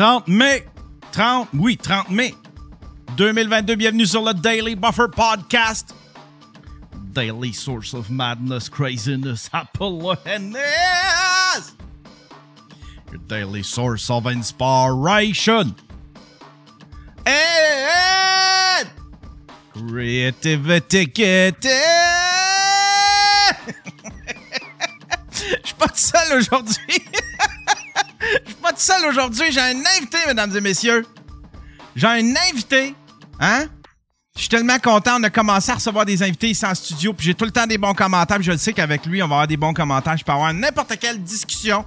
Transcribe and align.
Tabarnet! 0.00 0.24
30 0.24 0.28
mai! 0.28 0.64
30, 1.12 1.48
oui, 1.58 1.76
30 1.76 2.08
mai 2.08 2.34
2022. 3.18 3.76
Bienvenue 3.76 4.06
sur 4.06 4.22
le 4.22 4.32
Daily 4.32 4.74
Buffer 4.74 5.08
Podcast. 5.08 5.94
Daily 7.12 7.52
source 7.52 7.92
of 7.92 8.08
madness, 8.08 8.70
craziness, 8.70 9.50
happiness. 9.52 10.16
Your 13.10 13.20
daily 13.28 13.62
source 13.62 14.08
of 14.08 14.26
inspiration. 14.26 15.74
And 17.26 18.88
creativity. 19.74 21.12
Je 21.14 21.60
suis 25.62 25.74
pas 25.74 25.94
seul 25.94 26.38
aujourd'hui. 26.38 27.19
Pas 28.70 28.76
tout 28.76 28.82
seul 28.82 29.04
aujourd'hui. 29.08 29.50
J'ai 29.50 29.60
un 29.60 29.80
invité, 29.98 30.18
mesdames 30.28 30.56
et 30.56 30.60
messieurs. 30.60 31.04
J'ai 31.96 32.06
un 32.06 32.36
invité. 32.50 32.94
Hein? 33.40 33.66
Je 34.36 34.42
suis 34.42 34.48
tellement 34.48 34.78
content. 34.78 35.16
On 35.18 35.24
a 35.24 35.30
commencé 35.30 35.72
à 35.72 35.74
recevoir 35.74 36.06
des 36.06 36.22
invités 36.22 36.50
ici 36.50 36.64
en 36.64 36.72
studio. 36.76 37.12
Puis 37.12 37.26
j'ai 37.26 37.34
tout 37.34 37.44
le 37.44 37.50
temps 37.50 37.66
des 37.66 37.78
bons 37.78 37.94
commentaires. 37.94 38.36
Puis 38.36 38.46
je 38.46 38.52
le 38.52 38.58
sais 38.58 38.72
qu'avec 38.72 39.06
lui, 39.06 39.24
on 39.24 39.26
va 39.26 39.34
avoir 39.34 39.48
des 39.48 39.56
bons 39.56 39.74
commentaires. 39.74 40.16
Je 40.16 40.22
peux 40.22 40.30
avoir 40.30 40.54
n'importe 40.54 40.96
quelle 41.00 41.20
discussion 41.20 41.84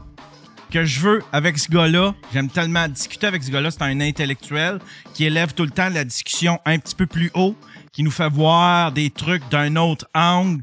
que 0.71 0.83
je 0.83 0.99
veux 0.99 1.23
avec 1.31 1.57
ce 1.57 1.71
gars-là. 1.71 2.15
J'aime 2.33 2.49
tellement 2.49 2.85
discuter 2.89 3.27
avec 3.27 3.43
ce 3.43 3.51
gars-là. 3.51 3.71
C'est 3.71 3.83
un 3.83 4.01
intellectuel 4.01 4.79
qui 5.13 5.23
élève 5.23 5.53
tout 5.53 5.63
le 5.63 5.71
temps 5.71 5.87
la 5.87 6.03
discussion 6.03 6.59
un 6.65 6.79
petit 6.79 6.95
peu 6.95 7.05
plus 7.05 7.31
haut, 7.33 7.55
qui 7.93 8.03
nous 8.03 8.11
fait 8.11 8.27
voir 8.27 8.91
des 8.91 9.09
trucs 9.09 9.47
d'un 9.47 9.77
autre 9.77 10.05
angle. 10.13 10.61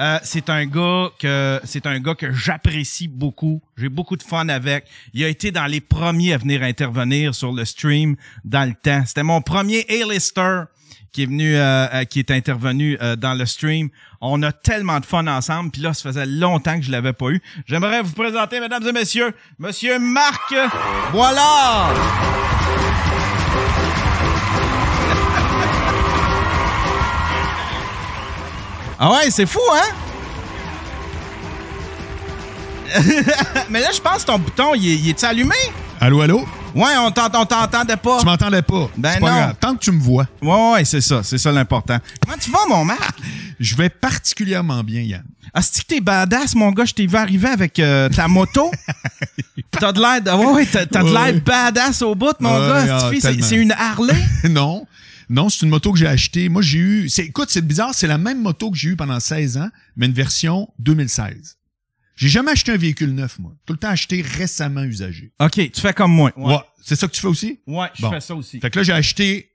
Euh, 0.00 0.18
c'est 0.22 0.48
un 0.48 0.66
gars 0.66 1.10
que 1.18 1.60
c'est 1.64 1.86
un 1.86 1.98
gars 2.00 2.14
que 2.14 2.32
j'apprécie 2.32 3.08
beaucoup. 3.08 3.60
J'ai 3.76 3.88
beaucoup 3.88 4.16
de 4.16 4.22
fun 4.22 4.48
avec. 4.48 4.86
Il 5.12 5.24
a 5.24 5.28
été 5.28 5.50
dans 5.50 5.66
les 5.66 5.80
premiers 5.80 6.34
à 6.34 6.38
venir 6.38 6.62
intervenir 6.62 7.34
sur 7.34 7.52
le 7.52 7.64
stream 7.64 8.16
dans 8.44 8.68
le 8.68 8.74
temps. 8.74 9.04
C'était 9.06 9.24
mon 9.24 9.40
premier 9.40 9.84
A-lister 9.88 10.64
qui 11.12 11.22
est 11.22 11.26
venu, 11.26 11.56
euh, 11.56 11.86
euh, 11.92 12.04
qui 12.04 12.18
est 12.18 12.30
intervenu 12.30 12.98
euh, 13.00 13.16
dans 13.16 13.34
le 13.34 13.46
stream. 13.46 13.88
On 14.20 14.42
a 14.42 14.52
tellement 14.52 15.00
de 15.00 15.06
fun 15.06 15.26
ensemble. 15.26 15.70
Puis 15.70 15.82
là, 15.82 15.94
ça 15.94 16.10
faisait 16.10 16.26
longtemps 16.26 16.78
que 16.78 16.84
je 16.84 16.90
l'avais 16.90 17.12
pas 17.12 17.30
eu. 17.30 17.42
J'aimerais 17.66 18.02
vous 18.02 18.12
présenter, 18.12 18.60
mesdames 18.60 18.86
et 18.86 18.92
messieurs, 18.92 19.32
Monsieur 19.58 19.98
Marc. 19.98 20.54
Voilà. 21.12 21.88
Ah 29.00 29.12
ouais, 29.12 29.30
c'est 29.30 29.46
fou, 29.46 29.60
hein? 29.72 29.94
Mais 33.70 33.80
là, 33.80 33.90
je 33.94 34.00
pense 34.00 34.22
que 34.22 34.26
ton 34.26 34.38
bouton, 34.38 34.74
il 34.74 35.08
est, 35.08 35.24
allumé? 35.24 35.54
Allô, 36.00 36.20
allô? 36.20 36.44
Ouais, 36.74 36.96
on 36.98 37.10
t'entend- 37.10 37.42
on 37.42 37.46
t'entendait 37.46 37.96
pas. 37.96 38.18
Tu 38.18 38.24
m'entendais 38.26 38.62
pas. 38.62 38.90
Ben 38.96 39.20
pas 39.20 39.30
non. 39.30 39.36
grave. 39.36 39.54
Tant 39.60 39.74
que 39.74 39.80
tu 39.80 39.92
me 39.92 40.00
vois, 40.00 40.26
Ouais, 40.42 40.72
ouais, 40.72 40.84
c'est 40.84 41.00
ça. 41.00 41.22
C'est 41.22 41.38
ça 41.38 41.52
l'important. 41.52 41.98
Comment 42.24 42.38
tu 42.38 42.50
vas, 42.50 42.66
mon 42.68 42.84
Marc? 42.84 43.18
je 43.60 43.76
vais 43.76 43.88
particulièrement 43.88 44.82
bien, 44.82 45.02
Yann. 45.02 45.24
Ah, 45.54 45.62
c'est 45.62 45.82
que 45.82 45.86
t'es 45.86 46.00
badass, 46.00 46.54
mon 46.56 46.72
gars. 46.72 46.84
Je 46.84 46.94
t'ai 46.94 47.06
vu 47.06 47.16
arriver 47.16 47.48
avec 47.48 47.78
euh, 47.78 48.08
ta 48.08 48.26
moto. 48.26 48.70
t'as 49.70 49.92
de 49.92 50.00
l'air 50.00 50.38
ouais, 50.38 50.46
ouais, 50.46 50.66
t'as, 50.66 50.84
de 50.86 51.12
l'air 51.12 51.40
badass 51.40 52.02
au 52.02 52.14
bout, 52.14 52.34
mon 52.40 52.58
gars. 52.58 52.98
ah, 53.00 53.10
c'est 53.20 53.56
une 53.56 53.72
Harley? 53.72 54.20
non. 54.48 54.86
Non, 55.30 55.48
c'est 55.48 55.62
une 55.64 55.68
moto 55.70 55.92
que 55.92 55.98
j'ai 55.98 56.06
achetée. 56.06 56.48
Moi, 56.48 56.62
j'ai 56.62 56.78
eu... 56.78 57.08
c'est- 57.08 57.26
Écoute, 57.26 57.48
c'est 57.50 57.66
bizarre, 57.66 57.94
c'est 57.94 58.06
la 58.06 58.18
même 58.18 58.40
moto 58.40 58.70
que 58.70 58.76
j'ai 58.76 58.90
eue 58.90 58.96
pendant 58.96 59.20
16 59.20 59.56
ans, 59.58 59.68
mais 59.96 60.06
une 60.06 60.12
version 60.12 60.68
2016. 60.78 61.56
J'ai 62.16 62.28
jamais 62.28 62.50
acheté 62.52 62.72
un 62.72 62.76
véhicule 62.76 63.14
neuf, 63.14 63.38
moi. 63.38 63.54
Tout 63.66 63.74
le 63.74 63.78
temps 63.78 63.90
acheté 63.90 64.22
récemment 64.22 64.82
usagé. 64.82 65.32
OK, 65.40 65.70
tu 65.70 65.80
fais 65.80 65.92
comme 65.92 66.12
moi. 66.12 66.32
Ouais. 66.36 66.56
C'est 66.82 66.96
ça 66.96 67.06
que 67.06 67.12
tu 67.12 67.20
fais 67.20 67.28
aussi? 67.28 67.60
Ouais, 67.66 67.88
je 67.94 68.02
Bon. 68.02 68.10
fais 68.10 68.20
ça 68.20 68.34
aussi. 68.34 68.58
Fait 68.58 68.70
que 68.70 68.78
là, 68.78 68.82
j'ai 68.82 68.92
acheté 68.92 69.50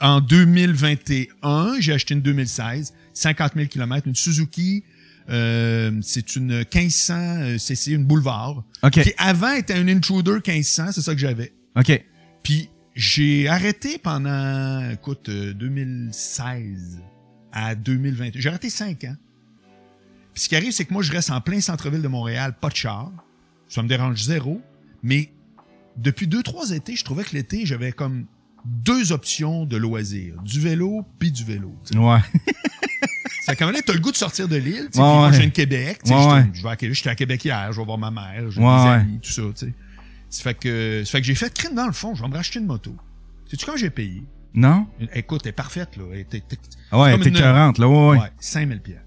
en 0.00 0.20
2021, 0.20 1.80
j'ai 1.80 1.92
acheté 1.92 2.14
une 2.14 2.22
2016, 2.22 2.92
50 3.14 3.52
000 3.54 3.66
km, 3.68 4.06
une 4.08 4.14
Suzuki, 4.14 4.84
euh, 5.30 5.92
c'est 6.02 6.36
une 6.36 6.64
1500 6.64 7.14
euh, 7.16 7.58
cc, 7.58 7.92
une 7.92 8.04
boulevard, 8.04 8.64
OK, 8.82 9.02
qui 9.02 9.12
avant 9.18 9.52
était 9.52 9.78
une 9.80 9.90
Intruder 9.90 10.38
1500, 10.46 10.92
c'est 10.92 11.02
ça 11.02 11.12
que 11.14 11.20
j'avais. 11.20 11.52
OK. 11.76 12.02
Puis 12.42 12.68
j'ai 12.98 13.46
arrêté 13.46 13.96
pendant, 13.96 14.90
écoute, 14.90 15.28
euh, 15.28 15.54
2016 15.54 16.98
à 17.52 17.76
2020. 17.76 18.30
J'ai 18.34 18.48
arrêté 18.48 18.70
5 18.70 19.04
ans. 19.04 19.14
Puis 20.34 20.42
ce 20.42 20.48
qui 20.48 20.56
arrive, 20.56 20.72
c'est 20.72 20.84
que 20.84 20.92
moi, 20.92 21.04
je 21.04 21.12
reste 21.12 21.30
en 21.30 21.40
plein 21.40 21.60
centre-ville 21.60 22.02
de 22.02 22.08
Montréal, 22.08 22.56
pas 22.60 22.70
de 22.70 22.74
char. 22.74 23.12
Ça 23.68 23.84
me 23.84 23.88
dérange 23.88 24.20
zéro. 24.24 24.60
Mais 25.04 25.30
depuis 25.96 26.26
deux, 26.26 26.42
trois 26.42 26.72
étés, 26.72 26.96
je 26.96 27.04
trouvais 27.04 27.22
que 27.22 27.36
l'été, 27.36 27.66
j'avais 27.66 27.92
comme 27.92 28.26
deux 28.64 29.12
options 29.12 29.64
de 29.64 29.76
loisirs. 29.76 30.34
Du 30.42 30.58
vélo, 30.58 31.04
puis 31.20 31.30
du 31.30 31.44
vélo. 31.44 31.72
tu 31.86 31.92
sais. 31.92 31.98
Ouais. 32.00 32.18
Ça 33.42 33.54
quand 33.54 33.70
même, 33.70 33.80
t'as 33.80 33.92
le 33.94 34.00
goût 34.00 34.10
de 34.10 34.16
sortir 34.16 34.48
de 34.48 34.56
l'île. 34.56 34.88
Ouais, 34.94 35.00
Moi, 35.00 35.26
ouais. 35.28 35.32
je 35.34 35.38
viens 35.38 35.46
de 35.46 35.52
Québec. 35.52 36.00
Ouais. 36.04 36.46
Je 36.52 36.62
vais 36.64 36.68
à 36.68 36.76
Québec. 36.76 36.96
J'étais 36.96 37.10
à 37.10 37.14
Québec 37.14 37.44
hier. 37.44 37.72
Je 37.72 37.78
vais 37.78 37.86
voir 37.86 37.96
ma 37.96 38.10
mère. 38.10 38.50
J'ai 38.50 38.60
des 38.60 38.66
amis, 38.66 39.20
tout 39.22 39.30
ça. 39.30 39.42
Tu 39.56 39.66
sais. 39.66 39.72
Ça 40.30 40.42
fait 40.42 40.54
que, 40.54 41.02
ça 41.04 41.12
fait 41.12 41.20
que 41.20 41.26
j'ai 41.26 41.34
fait 41.34 41.52
crime 41.52 41.74
dans 41.74 41.86
le 41.86 41.92
fond. 41.92 42.14
Je 42.14 42.22
vais 42.22 42.28
me 42.28 42.34
racheter 42.34 42.58
une 42.58 42.66
moto. 42.66 42.94
Sais-tu 43.50 43.64
quand 43.64 43.76
j'ai 43.76 43.90
payé? 43.90 44.22
Non? 44.54 44.86
Écoute, 45.14 45.42
elle 45.44 45.50
est 45.50 45.52
parfaite, 45.52 45.96
là. 45.96 46.04
Elle 46.12 46.20
était- 46.20 46.42
Ah 46.90 47.00
ouais, 47.00 47.18
t'es 47.18 47.28
une- 47.28 47.36
40, 47.36 47.78
là. 47.78 47.88
Ouais, 47.88 48.08
ouais. 48.10 48.18
Ouais, 48.18 48.32
5000 48.40 48.80
pièces. 48.80 48.98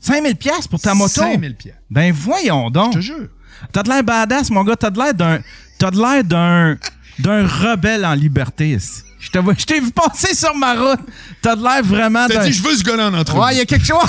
5000 0.00 0.36
pièces 0.36 0.66
pour 0.68 0.80
ta 0.80 0.94
moto? 0.94 1.20
5000 1.20 1.54
pièces. 1.56 1.76
Ben 1.90 2.12
voyons 2.12 2.70
donc. 2.70 2.92
Je 2.94 2.98
te 2.98 3.02
jure. 3.02 3.28
T'as 3.72 3.82
de 3.84 3.88
l'air 3.88 4.02
badass, 4.02 4.50
mon 4.50 4.64
gars. 4.64 4.76
T'as 4.76 4.90
de 4.90 4.98
l'air 4.98 5.14
d'un. 5.14 5.40
T'as 5.78 5.90
de 5.90 5.96
l'air 5.98 6.24
d'un. 6.24 6.76
d'un 7.18 7.46
rebelle 7.46 8.04
en 8.04 8.14
liberté. 8.14 8.70
ici. 8.70 9.02
Je 9.22 9.64
t'ai 9.64 9.80
vu 9.80 9.90
passer 9.92 10.34
sur 10.34 10.54
ma 10.56 10.74
route. 10.74 11.00
T'as 11.40 11.54
de 11.54 11.62
l'air 11.62 11.82
vraiment 11.84 12.26
T'as 12.26 12.44
dit, 12.44 12.52
je 12.52 12.62
veux 12.62 12.76
ce 12.76 12.82
gars-là 12.82 13.08
en 13.08 13.14
entrevue. 13.14 13.40
Ouais, 13.40 13.54
il 13.54 13.58
y 13.58 13.60
a 13.60 13.64
quelque 13.64 13.86
chose. 13.86 14.02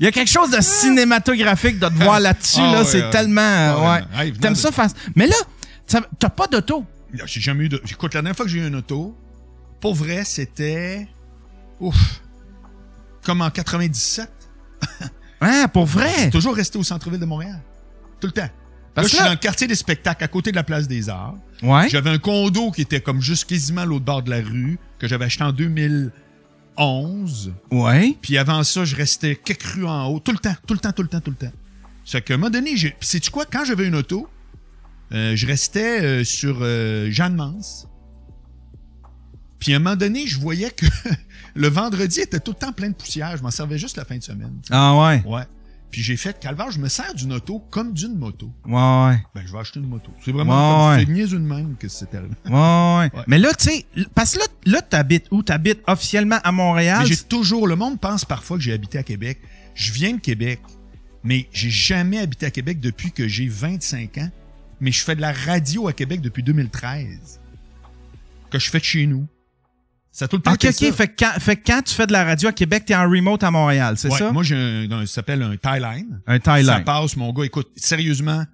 Il 0.00 0.04
y 0.04 0.08
a 0.08 0.12
quelque 0.12 0.30
chose 0.30 0.50
de 0.50 0.60
cinématographique 0.60 1.78
de 1.78 1.86
te 1.88 2.02
voir 2.02 2.18
là-dessus. 2.18 2.58
Ah 2.60 2.72
là, 2.72 2.78
ouais, 2.80 2.84
c'est 2.84 3.02
ouais. 3.04 3.10
tellement. 3.10 3.40
Ah 3.40 4.00
ouais, 4.18 4.32
T'aimes 4.32 4.54
de- 4.54 4.58
ça 4.58 4.72
face. 4.72 4.92
Mais 5.14 5.28
là, 5.28 5.36
t'as 6.18 6.28
pas 6.28 6.48
d'auto. 6.48 6.84
J'ai 7.26 7.40
jamais 7.40 7.64
eu 7.64 7.68
de. 7.68 7.80
Écoute, 7.88 8.12
la 8.14 8.20
dernière 8.20 8.36
fois 8.36 8.44
que 8.44 8.50
j'ai 8.50 8.58
eu 8.58 8.66
une 8.66 8.74
auto, 8.74 9.16
pour 9.80 9.94
vrai, 9.94 10.24
c'était. 10.24 11.06
Ouf. 11.78 12.20
Comme 13.24 13.40
en 13.40 13.50
97. 13.50 14.28
Hein, 15.40 15.68
pour 15.68 15.86
vrai? 15.86 16.28
Toujours 16.32 16.56
resté 16.56 16.76
au 16.76 16.82
centre-ville 16.82 17.20
de 17.20 17.24
Montréal. 17.24 17.60
Tout 18.20 18.26
le 18.26 18.32
temps. 18.32 18.50
Parce 18.94 19.08
là, 19.08 19.10
je 19.10 19.16
suis 19.16 19.24
dans 19.24 19.32
le 19.32 19.36
quartier 19.36 19.66
des 19.66 19.74
spectacles, 19.74 20.22
à 20.22 20.28
côté 20.28 20.50
de 20.50 20.56
la 20.56 20.62
place 20.62 20.86
des 20.86 21.08
Arts. 21.08 21.34
Ouais. 21.62 21.88
J'avais 21.88 22.10
un 22.10 22.18
condo 22.18 22.70
qui 22.70 22.82
était 22.82 23.00
comme 23.00 23.20
juste 23.20 23.46
quasiment 23.46 23.80
à 23.80 23.86
l'autre 23.86 24.04
bord 24.04 24.22
de 24.22 24.30
la 24.30 24.40
rue, 24.40 24.78
que 24.98 25.08
j'avais 25.08 25.24
acheté 25.24 25.42
en 25.42 25.52
2011. 25.52 27.52
Ouais. 27.72 28.16
Puis 28.22 28.38
avant 28.38 28.62
ça, 28.62 28.84
je 28.84 28.94
restais 28.94 29.36
quelques 29.36 29.64
rues 29.64 29.86
en 29.86 30.06
haut, 30.06 30.20
tout 30.20 30.32
le 30.32 30.38
temps, 30.38 30.54
tout 30.66 30.74
le 30.74 30.80
temps, 30.80 30.92
tout 30.92 31.02
le 31.02 31.08
temps, 31.08 31.20
tout 31.20 31.30
le 31.30 31.36
temps. 31.36 31.52
Ça 32.04 32.18
fait 32.18 32.22
qu'à 32.22 32.34
un 32.34 32.36
moment 32.36 32.50
donné, 32.50 32.76
j'ai... 32.76 32.94
Sais-tu 33.00 33.30
quoi? 33.30 33.46
Quand 33.46 33.64
j'avais 33.64 33.86
une 33.86 33.96
auto, 33.96 34.28
euh, 35.12 35.34
je 35.34 35.46
restais 35.46 36.02
euh, 36.02 36.24
sur 36.24 36.58
euh, 36.60 37.10
Jeanne 37.10 37.34
Mance. 37.34 37.88
Puis 39.58 39.72
à 39.72 39.76
un 39.76 39.78
moment 39.78 39.96
donné, 39.96 40.26
je 40.26 40.38
voyais 40.38 40.70
que 40.70 40.86
le 41.54 41.68
vendredi 41.68 42.20
était 42.20 42.40
tout 42.40 42.52
le 42.52 42.58
temps 42.58 42.72
plein 42.72 42.90
de 42.90 42.94
poussière. 42.94 43.36
Je 43.36 43.42
m'en 43.42 43.50
servais 43.50 43.78
juste 43.78 43.96
la 43.96 44.04
fin 44.04 44.18
de 44.18 44.22
semaine. 44.22 44.60
Ah 44.70 44.94
ouais. 44.94 45.22
Ouais. 45.24 45.44
Puis 45.94 46.02
j'ai 46.02 46.16
fait, 46.16 46.40
Calvaire, 46.40 46.72
je 46.72 46.80
me 46.80 46.88
sers 46.88 47.14
d'une 47.14 47.34
auto 47.34 47.60
comme 47.70 47.92
d'une 47.92 48.16
moto. 48.18 48.50
Ouais, 48.66 48.72
ouais. 48.72 49.22
Ben, 49.32 49.46
je 49.46 49.52
vais 49.52 49.58
acheter 49.60 49.78
une 49.78 49.86
moto. 49.86 50.10
C'est 50.24 50.32
vraiment 50.32 50.88
Ouais, 50.90 51.04
comme 51.04 51.14
ouais. 51.14 51.26
c'est 51.28 51.34
de 51.34 51.38
même 51.38 51.76
que 51.78 51.86
c'était 51.86 52.16
arrivé. 52.16 52.34
Ouais, 52.46 52.50
ouais. 52.52 53.10
Ouais. 53.16 53.24
Mais 53.28 53.38
là, 53.38 53.54
tu 53.54 53.70
sais, 53.70 53.86
parce 54.12 54.34
que 54.34 54.40
là, 54.40 54.46
là 54.66 54.82
t'habites 54.82 55.26
où? 55.30 55.44
T'habites 55.44 55.84
officiellement 55.86 56.40
à 56.42 56.50
Montréal? 56.50 57.02
Mais 57.02 57.06
j'ai 57.06 57.16
toujours, 57.18 57.68
le 57.68 57.76
monde 57.76 58.00
pense 58.00 58.24
parfois 58.24 58.56
que 58.56 58.62
j'ai 58.64 58.72
habité 58.72 58.98
à 58.98 59.04
Québec. 59.04 59.38
Je 59.76 59.92
viens 59.92 60.14
de 60.14 60.20
Québec, 60.20 60.58
mais 61.22 61.48
j'ai 61.52 61.70
jamais 61.70 62.18
habité 62.18 62.46
à 62.46 62.50
Québec 62.50 62.80
depuis 62.80 63.12
que 63.12 63.28
j'ai 63.28 63.46
25 63.46 64.18
ans. 64.18 64.30
Mais 64.80 64.90
je 64.90 65.04
fais 65.04 65.14
de 65.14 65.20
la 65.20 65.30
radio 65.32 65.86
à 65.86 65.92
Québec 65.92 66.20
depuis 66.22 66.42
2013. 66.42 67.38
Que 68.50 68.58
je 68.58 68.68
fais 68.68 68.80
de 68.80 68.84
chez 68.84 69.06
nous. 69.06 69.28
Ça 70.16 70.26
a 70.26 70.28
tout 70.28 70.36
le 70.36 70.42
temps 70.42 70.52
Ok, 70.52 70.64
été 70.64 70.68
ok. 70.86 70.92
ça. 70.92 70.96
Fait 70.96 71.08
que, 71.08 71.14
quand, 71.24 71.40
fait 71.40 71.56
que 71.56 71.62
quand 71.66 71.82
tu 71.82 71.92
fais 71.92 72.06
de 72.06 72.12
la 72.12 72.22
radio 72.24 72.48
à 72.48 72.52
Québec, 72.52 72.84
t'es 72.86 72.94
en 72.94 73.02
remote 73.10 73.42
à 73.42 73.50
Montréal, 73.50 73.96
c'est 73.98 74.12
Ouais, 74.12 74.18
ça? 74.18 74.30
Moi, 74.30 74.44
j'ai 74.44 74.54
un, 74.54 74.88
un- 74.92 75.06
ça 75.06 75.14
s'appelle 75.14 75.42
un 75.42 75.56
tie 75.56 75.80
line. 75.80 76.20
Un 76.28 76.34
Ça 76.34 76.38
Thailand. 76.38 76.84
passe, 76.84 77.16
mon 77.16 77.32
gars. 77.32 77.44
Écoute, 77.44 77.66
sérieusement, 77.74 78.44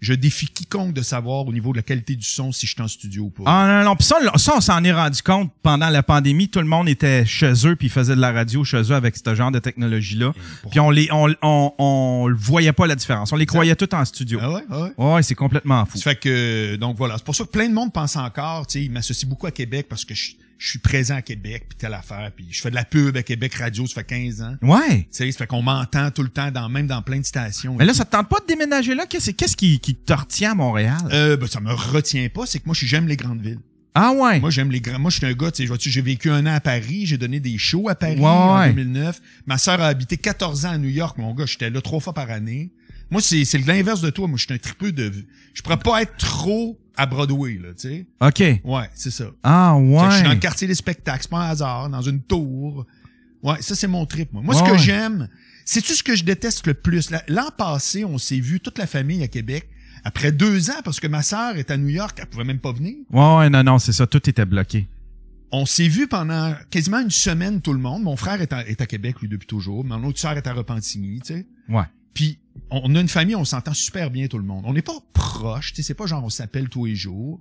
je 0.00 0.12
défie 0.12 0.48
quiconque 0.48 0.92
de 0.92 1.02
savoir 1.02 1.46
au 1.46 1.52
niveau 1.52 1.70
de 1.70 1.76
la 1.78 1.82
qualité 1.84 2.16
du 2.16 2.26
son 2.26 2.50
si 2.50 2.66
je 2.66 2.72
suis 2.72 2.82
en 2.82 2.88
studio 2.88 3.26
ou 3.26 3.30
pas. 3.30 3.44
Ah 3.46 3.66
non, 3.84 3.90
non. 3.90 3.94
Puis 3.96 4.06
ça, 4.06 4.16
ça, 4.38 4.54
on 4.56 4.60
s'en 4.60 4.82
est 4.82 4.92
rendu 4.92 5.22
compte 5.22 5.52
pendant 5.62 5.88
la 5.88 6.02
pandémie. 6.02 6.48
Tout 6.48 6.58
le 6.58 6.66
monde 6.66 6.88
était 6.88 7.24
chez 7.24 7.52
eux 7.64 7.76
puis 7.76 7.88
faisait 7.90 8.16
de 8.16 8.20
la 8.20 8.32
radio 8.32 8.64
chez 8.64 8.82
eux 8.82 8.90
avec 8.96 9.14
ce 9.16 9.34
genre 9.36 9.52
de 9.52 9.60
technologie-là. 9.60 10.32
Puis 10.72 10.80
on 10.80 10.90
les, 10.90 11.08
on, 11.12 11.32
on, 11.42 11.72
on 11.78 12.26
le 12.26 12.34
voyait 12.36 12.72
pas 12.72 12.88
la 12.88 12.96
différence. 12.96 13.32
On 13.32 13.36
les 13.36 13.46
croyait 13.46 13.76
tous 13.76 13.94
en 13.94 14.04
studio. 14.04 14.40
Ah 14.42 14.50
ouais, 14.50 14.64
ah 14.68 14.80
ouais. 14.82 14.92
Ouais, 15.14 15.22
c'est 15.22 15.36
complètement 15.36 15.86
fou. 15.86 15.96
Ça 15.96 16.10
fait 16.10 16.16
que, 16.16 16.74
donc 16.74 16.96
voilà. 16.98 17.18
C'est 17.18 17.24
pour 17.24 17.36
ça 17.36 17.44
que 17.44 17.50
plein 17.50 17.68
de 17.68 17.72
monde 17.74 17.92
pense 17.92 18.16
encore, 18.16 18.66
tu 18.66 18.80
sais, 18.80 18.84
ils 18.84 18.90
m'associent 18.90 19.28
beaucoup 19.28 19.46
à 19.46 19.52
Québec 19.52 19.86
parce 19.88 20.04
que 20.04 20.12
je, 20.14 20.32
je 20.64 20.70
suis 20.70 20.78
présent 20.78 21.16
à 21.16 21.20
Québec, 21.22 21.66
puis 21.68 21.76
telle 21.76 21.92
affaire, 21.92 22.30
puis 22.34 22.46
je 22.50 22.60
fais 22.62 22.70
de 22.70 22.74
la 22.74 22.86
pub 22.86 23.14
à 23.18 23.22
Québec 23.22 23.54
Radio, 23.54 23.86
ça 23.86 23.96
fait 23.96 24.04
15 24.04 24.40
ans. 24.40 24.56
Ouais. 24.62 25.00
Tu 25.02 25.06
sais, 25.10 25.30
ça 25.30 25.38
fait 25.38 25.46
qu'on 25.46 25.60
m'entend 25.60 26.10
tout 26.10 26.22
le 26.22 26.30
temps, 26.30 26.50
dans, 26.50 26.70
même 26.70 26.86
dans 26.86 27.02
plein 27.02 27.18
de 27.18 27.24
stations. 27.26 27.76
Mais 27.78 27.84
là, 27.84 27.92
ça 27.92 28.06
te 28.06 28.12
tente 28.12 28.30
pas 28.30 28.40
de 28.40 28.46
déménager 28.46 28.94
là? 28.94 29.04
Qu'est-ce 29.04 29.32
qu'est-ce 29.32 29.56
qui, 29.58 29.78
qui 29.78 29.94
te 29.94 30.12
retient 30.14 30.52
à 30.52 30.54
Montréal? 30.54 30.96
Euh, 31.12 31.36
ben, 31.36 31.46
ça 31.46 31.60
me 31.60 31.70
retient 31.72 32.26
pas, 32.30 32.46
c'est 32.46 32.60
que 32.60 32.64
moi, 32.64 32.74
j'aime 32.78 33.06
les 33.06 33.16
grandes 33.16 33.42
villes. 33.42 33.60
ah 33.94 34.12
ouais. 34.12 34.40
Moi, 34.40 34.48
j'aime 34.48 34.70
les 34.70 34.80
grands. 34.80 34.98
Moi, 34.98 35.10
je 35.10 35.18
suis 35.18 35.26
un 35.26 35.34
gars, 35.34 35.50
tu 35.50 35.66
sais, 35.68 35.74
j'ai 35.78 36.00
vécu 36.00 36.30
un 36.30 36.46
an 36.46 36.54
à 36.54 36.60
Paris, 36.60 37.04
j'ai 37.04 37.18
donné 37.18 37.40
des 37.40 37.58
shows 37.58 37.90
à 37.90 37.94
Paris 37.94 38.18
Ouais, 38.18 38.26
en 38.26 38.58
ouais. 38.58 38.68
2009. 38.72 39.20
Ma 39.46 39.58
sœur 39.58 39.82
a 39.82 39.88
habité 39.88 40.16
14 40.16 40.64
ans 40.64 40.70
à 40.70 40.78
New 40.78 40.88
York, 40.88 41.18
mon 41.18 41.34
gars. 41.34 41.44
J'étais 41.46 41.68
là 41.68 41.82
trois 41.82 42.00
fois 42.00 42.14
par 42.14 42.30
année. 42.30 42.70
Moi, 43.14 43.22
c'est, 43.22 43.44
c'est 43.44 43.58
l'inverse 43.58 44.00
de 44.00 44.10
toi. 44.10 44.26
Moi, 44.28 44.36
je 44.36 44.44
suis 44.44 44.52
un 44.52 44.58
tripeux 44.58 44.92
de... 44.92 45.10
Je 45.54 45.62
pourrais 45.62 45.78
pas 45.78 46.02
être 46.02 46.16
trop 46.18 46.78
à 46.96 47.06
Broadway, 47.06 47.54
là, 47.62 47.68
tu 47.74 47.88
sais. 47.88 48.06
OK. 48.20 48.60
Ouais, 48.64 48.90
c'est 48.94 49.10
ça. 49.10 49.26
Ah 49.42 49.76
que 49.78 49.84
Je 50.10 50.14
suis 50.14 50.22
dans 50.24 50.28
le 50.30 50.34
ouais. 50.34 50.38
quartier 50.40 50.66
des 50.66 50.74
spectacles, 50.74 51.20
c'est 51.22 51.30
pas 51.30 51.46
un 51.46 51.48
hasard, 51.50 51.88
dans 51.90 52.02
une 52.02 52.20
tour. 52.20 52.84
Ouais, 53.42 53.62
ça, 53.62 53.74
c'est 53.76 53.86
mon 53.86 54.04
trip, 54.04 54.32
moi. 54.32 54.42
Moi, 54.42 54.54
Ouais, 54.54 54.60
ce 54.60 54.66
que 54.66 54.72
ouais. 54.72 54.78
j'aime, 54.78 55.28
c'est-tu 55.64 55.94
ce 55.94 56.02
que 56.02 56.16
je 56.16 56.24
déteste 56.24 56.66
le 56.66 56.74
plus? 56.74 57.10
La- 57.10 57.22
L'an 57.28 57.50
passé, 57.56 58.04
on 58.04 58.18
s'est 58.18 58.40
vu, 58.40 58.58
toute 58.60 58.78
la 58.78 58.86
famille 58.88 59.22
à 59.22 59.28
Québec, 59.28 59.68
après 60.02 60.32
deux 60.32 60.70
ans, 60.70 60.80
parce 60.84 60.98
que 60.98 61.06
ma 61.06 61.22
sœur 61.22 61.56
est 61.56 61.70
à 61.70 61.76
New 61.76 61.88
York, 61.90 62.18
elle 62.20 62.26
pouvait 62.26 62.44
même 62.44 62.58
pas 62.58 62.72
venir. 62.72 62.96
Ouais, 63.12 63.36
ouais, 63.38 63.48
non, 63.50 63.62
non, 63.62 63.78
c'est 63.78 63.92
ça. 63.92 64.06
Tout 64.08 64.28
était 64.28 64.44
bloqué. 64.44 64.88
On 65.52 65.66
s'est 65.66 65.86
vu 65.88 66.08
pendant 66.08 66.52
quasiment 66.70 66.98
une 66.98 67.10
semaine, 67.10 67.60
tout 67.60 67.72
le 67.72 67.78
monde. 67.78 68.02
Mon 68.02 68.16
frère 68.16 68.42
est 68.42 68.52
à, 68.52 68.66
est 68.68 68.80
à 68.80 68.86
Québec, 68.86 69.20
lui, 69.20 69.28
depuis 69.28 69.46
toujours. 69.46 69.84
Mon 69.84 70.02
autre 70.04 70.18
sœur 70.18 70.32
est 70.32 70.46
à 70.48 70.52
Repentigny, 70.52 71.20
tu 71.20 71.34
sais. 71.34 71.46
Ouais. 71.68 71.84
Puis, 72.14 72.38
on 72.70 72.94
a 72.94 73.00
une 73.00 73.08
famille, 73.08 73.36
on 73.36 73.44
s'entend 73.44 73.74
super 73.74 74.10
bien, 74.10 74.26
tout 74.28 74.38
le 74.38 74.44
monde. 74.44 74.64
On 74.66 74.72
n'est 74.72 74.82
pas 74.82 74.98
proche, 75.12 75.72
tu 75.72 75.76
sais, 75.76 75.88
c'est 75.88 75.94
pas 75.94 76.06
genre 76.06 76.24
on 76.24 76.30
s'appelle 76.30 76.68
tous 76.68 76.86
les 76.86 76.94
jours, 76.94 77.40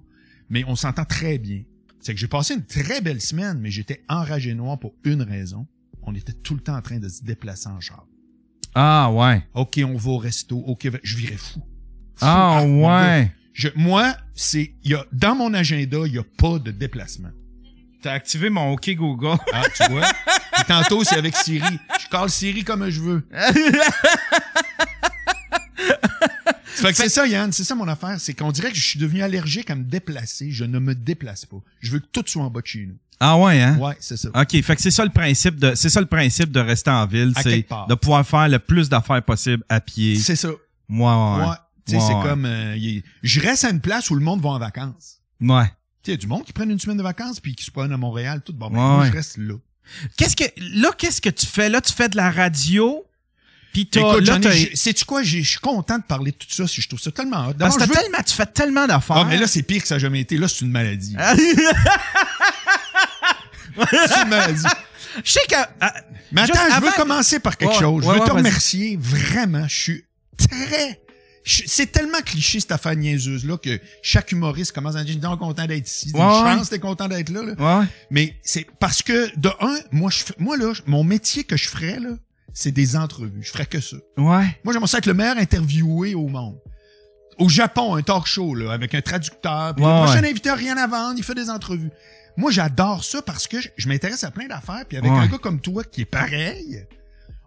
mais 0.50 0.64
on 0.68 0.76
s'entend 0.76 1.06
très 1.06 1.38
bien. 1.38 1.64
C'est 2.00 2.14
que 2.14 2.20
j'ai 2.20 2.28
passé 2.28 2.56
une 2.56 2.66
très 2.66 3.00
belle 3.00 3.22
semaine, 3.22 3.60
mais 3.60 3.72
j'étais 3.72 4.04
enragé 4.10 4.54
noir 4.54 4.78
pour 4.80 4.94
une 5.06 5.22
raison. 5.22 5.68
On 6.02 6.14
était 6.14 6.34
tout 6.34 6.56
le 6.56 6.60
temps 6.60 6.76
en 6.76 6.82
train 6.82 7.00
de 7.00 7.08
se 7.08 7.24
déplacer 7.24 7.70
en 7.70 7.80
char. 7.80 8.06
Ah 8.76 9.12
ouais. 9.12 9.44
OK, 9.54 9.80
on 9.86 9.96
va 9.96 10.12
au 10.12 10.18
resto. 10.18 10.58
OK, 10.58 10.90
je 11.02 11.18
virais 11.18 11.38
fou. 11.38 11.60
Fou. 11.60 12.26
Ah 12.26 12.64
gars. 12.66 12.68
ouais. 12.68 13.32
Je, 13.54 13.70
moi, 13.76 14.18
c'est, 14.34 14.74
il 14.84 14.92
y 14.92 14.96
a, 14.96 15.06
dans 15.14 15.36
mon 15.36 15.54
agenda, 15.54 16.00
il 16.06 16.14
y 16.14 16.18
a 16.18 16.24
pas 16.24 16.60
de 16.60 16.72
déplacement. 16.72 17.30
T'as 18.04 18.12
activé 18.14 18.50
mon 18.50 18.74
OK 18.74 18.90
Google. 18.92 19.38
Ah, 19.54 19.64
tu 19.76 19.90
vois? 19.92 20.06
Puis 20.54 20.64
tantôt, 20.68 21.04
c'est 21.04 21.16
avec 21.18 21.36
Siri. 21.38 21.80
Je 22.04 22.08
cale 22.10 22.30
Siri 22.30 22.64
comme 22.64 22.90
je 22.90 23.00
veux. 23.02 23.26
fait 26.66 26.92
que 26.92 26.98
c'est 26.98 27.10
ça, 27.10 27.26
Yann, 27.26 27.52
c'est 27.52 27.64
ça 27.64 27.76
mon 27.76 27.88
affaire. 27.88 28.16
C'est 28.20 28.34
qu'on 28.34 28.52
dirait 28.52 28.70
que 28.72 28.78
je 28.78 28.84
suis 28.86 29.00
devenu 29.00 29.22
allergique 29.24 29.70
à 29.70 29.76
me 29.76 29.84
déplacer. 29.84 30.52
Je 30.52 30.66
ne 30.66 30.80
me 30.80 30.96
déplace 30.96 31.46
pas. 31.46 31.58
Je 31.80 31.92
veux 31.92 32.00
que 32.00 32.08
tout 32.12 32.24
soit 32.26 32.44
en 32.44 32.50
bas 32.50 32.62
de 32.62 32.68
chez 32.68 32.86
nous. 32.86 32.98
Ah 33.20 33.38
ouais, 33.38 33.62
hein? 33.62 33.78
Ouais, 33.78 33.96
c'est 34.00 34.18
ça. 34.18 34.30
OK, 34.36 34.62
fait 34.62 34.76
que 34.76 34.82
c'est 34.82 34.92
ça 34.92 35.06
le 35.06 35.12
principe 35.12 35.56
de 35.58 35.76
c'est 35.76 35.90
ça 35.90 36.02
le 36.02 36.08
principe 36.08 36.52
de 36.52 36.60
rester 36.60 36.90
en 36.92 37.06
ville, 37.06 37.32
c'est 37.42 37.66
de 37.88 37.96
pouvoir 37.96 38.28
faire 38.28 38.50
le 38.50 38.60
plus 38.60 38.90
d'affaires 38.90 39.24
possible 39.24 39.64
à 39.70 39.80
pied. 39.80 40.18
C'est 40.18 40.36
ça. 40.36 40.50
Moi, 40.90 41.38
Ouais. 41.38 41.46
ouais. 41.48 41.56
Tu 41.86 41.92
sais, 41.94 41.98
Ouais, 41.98 42.04
c'est 42.08 42.14
ouais. 42.16 42.24
comme, 42.24 42.46
euh, 42.46 43.00
je 43.24 43.40
reste 43.42 43.66
à 43.66 43.70
une 43.70 43.82
place 43.82 44.10
où 44.10 44.16
le 44.16 44.22
monde 44.22 44.42
va 44.42 44.50
en 44.50 44.60
vacances. 44.60 45.20
Ouais. 45.42 45.72
Il 46.06 46.12
y 46.12 46.14
a 46.14 46.18
du 46.18 46.28
monde 46.28 46.44
qui 46.44 46.52
prennent 46.54 46.72
une 46.72 46.80
semaine 46.80 46.98
de 46.98 47.04
vacances 47.04 47.40
puis 47.40 47.56
qui 47.56 47.64
se 47.64 47.72
prennent 47.72 47.94
à 47.94 47.98
Montréal, 47.98 48.42
tout. 48.46 48.54
Bon, 48.54 48.70
ben, 48.70 48.78
Ouais, 48.78 48.96
moi, 48.98 49.06
je 49.08 49.12
reste 49.14 49.38
là. 49.38 49.56
Qu'est-ce 50.18 50.36
que 50.36 50.44
là 50.58 50.92
qu'est-ce 50.98 51.22
que 51.22 51.30
tu 51.30 51.46
fais? 51.46 51.70
Là 51.70 51.82
Tu 51.82 51.92
fais 51.94 52.08
de 52.10 52.16
la 52.18 52.32
radio 52.32 53.04
puis 53.74 53.90
Écoute, 53.92 54.28
là 54.28 54.38
sais-tu 54.76 55.04
quoi? 55.04 55.24
Je 55.24 55.40
suis 55.42 55.60
content 55.60 55.98
de 55.98 56.04
parler 56.04 56.32
de 56.32 56.38
tout 56.38 56.46
ça. 56.50 56.68
si 56.68 56.80
Je 56.80 56.88
trouve 56.88 57.00
ça 57.00 57.12
tellement 57.12 57.48
hot. 57.48 57.54
parce 57.58 57.76
que 57.76 57.84
veux- 57.84 57.90
tellement 57.90 58.20
tu 58.26 58.34
fais 58.34 58.46
tellement 58.46 58.86
d'affaires. 58.86 59.18
Ah, 59.18 59.26
mais 59.26 59.38
là, 59.38 59.48
c'est 59.48 59.64
pire 59.64 59.82
que 59.82 59.88
ça 59.88 59.96
n'a 59.96 60.00
jamais 60.00 60.20
été. 60.22 60.38
Là, 60.38 60.48
c'est 60.48 60.62
une 60.62 60.72
maladie. 60.72 61.16
Ah. 61.18 61.34
c'est 63.90 64.22
une 64.24 64.30
maladie. 64.30 64.64
je 65.24 65.32
sais 65.32 65.40
que 65.50 65.56
ah, 65.82 65.94
Mais 66.32 66.42
attends, 66.42 66.54
je 66.54 66.82
veux 66.82 66.88
avant- 66.88 66.92
commencer 66.92 67.40
par 67.40 67.58
quelque 67.58 67.72
Ouais, 67.74 67.80
chose. 67.80 68.04
Je 68.04 68.10
ouais, 68.10 68.16
veux 68.16 68.22
ouais, 68.22 68.28
te 68.28 68.32
remercier. 68.34 68.98
Vraiment, 69.02 69.68
je 69.68 69.76
suis 69.82 70.06
très... 70.38 71.02
C'est 71.46 71.92
tellement 71.92 72.22
cliché, 72.22 72.60
cette 72.60 72.72
affaire 72.72 72.96
niaiseuse-là, 72.96 73.58
que 73.58 73.80
chaque 74.02 74.32
humoriste 74.32 74.72
commence 74.72 74.96
à 74.96 75.00
dire 75.00 75.08
«Je 75.08 75.12
suis 75.14 75.20
donc 75.20 75.40
content 75.40 75.66
d'être 75.66 75.88
ici. 75.88 76.12
Ouais, 76.14 76.20
pense 76.20 76.70
que 76.70 76.76
t'es 76.76 76.80
content 76.80 77.08
d'être 77.08 77.30
là. 77.30 77.44
là. 77.44 77.80
ouais. 77.80 77.86
Mais 78.10 78.36
c'est 78.44 78.66
parce 78.80 79.02
que, 79.02 79.30
de 79.38 79.50
un, 79.60 79.76
moi, 79.92 80.10
je, 80.10 80.24
moi 80.38 80.56
là, 80.58 80.72
mon 80.86 81.04
métier 81.04 81.44
que 81.44 81.58
je 81.58 81.68
ferais, 81.68 82.00
là, 82.00 82.12
c'est 82.54 82.72
des 82.72 82.96
entrevues. 82.96 83.42
Je 83.42 83.50
ferais 83.52 83.66
que 83.66 83.82
ça. 83.82 83.98
Ouais. 84.18 84.58
Moi, 84.64 84.74
j'aimerais 84.74 84.88
ça 84.88 85.00
être 85.00 85.06
le 85.06 85.14
meilleur 85.14 85.38
interviewé 85.38 86.16
au 86.16 86.28
monde. 86.28 86.58
Au 87.40 87.50
Japon, 87.50 87.96
un 87.96 88.04
talk 88.04 88.26
show, 88.28 88.54
là, 88.56 88.72
avec 88.72 88.94
un 88.94 89.02
traducteur. 89.02 89.74
Puis 89.76 89.84
Ouais, 89.84 89.92
le 89.92 90.06
prochain 90.06 90.24
invité 90.24 90.52
rien 90.52 90.78
à 90.78 90.88
vendre, 90.88 91.16
il 91.18 91.24
fait 91.24 91.36
des 91.36 91.50
entrevues. 91.50 91.90
Moi, 92.38 92.52
j'adore 92.52 93.04
ça 93.04 93.22
parce 93.22 93.48
que 93.48 93.60
je, 93.60 93.70
je 93.76 93.88
m'intéresse 93.90 94.24
à 94.24 94.32
plein 94.32 94.48
d'affaires. 94.48 94.86
Puis 94.88 94.98
avec 94.98 95.12
un 95.12 95.28
gars 95.28 95.38
comme 95.40 95.60
toi 95.60 95.84
qui 95.84 96.02
est 96.02 96.06
pareil, 96.06 96.86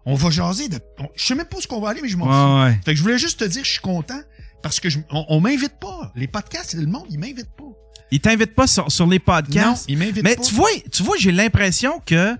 on 0.09 0.15
va 0.15 0.29
jaser 0.29 0.69
de... 0.69 0.79
on- 0.99 1.09
je 1.15 1.23
sais 1.25 1.35
même 1.35 1.45
pas 1.45 1.57
où 1.57 1.61
ce 1.61 1.67
qu'on 1.67 1.81
va 1.81 1.89
aller, 1.89 2.01
mais 2.01 2.07
je 2.09 2.17
m'en 2.17 2.25
fous. 2.25 2.31
Ouais, 2.59 2.63
ouais. 2.69 2.79
Fait 2.85 2.91
que 2.93 2.97
je 2.97 3.03
voulais 3.03 3.17
juste 3.17 3.39
te 3.39 3.45
dire, 3.45 3.63
je 3.63 3.69
suis 3.71 3.81
content 3.81 4.19
parce 4.63 4.79
que 4.79 4.89
je, 4.89 4.99
on, 5.11 5.25
on 5.29 5.41
m'invite 5.41 5.79
pas. 5.79 6.11
Les 6.15 6.27
podcasts, 6.27 6.73
le 6.73 6.85
monde, 6.87 7.05
ils 7.09 7.19
m'invitent 7.19 7.55
pas. 7.57 7.63
Ils 8.09 8.21
t'invitent 8.21 8.55
pas 8.55 8.67
sur, 8.67 8.89
sur 8.91 9.05
les 9.05 9.19
podcasts. 9.19 9.87
Non, 9.89 9.93
ils 9.93 9.97
m'invitent 9.97 10.23
Mais 10.23 10.35
pas. 10.35 10.41
tu 10.41 10.53
vois, 10.55 10.69
tu 10.91 11.03
vois, 11.03 11.17
j'ai 11.19 11.31
l'impression 11.33 12.01
que 12.05 12.35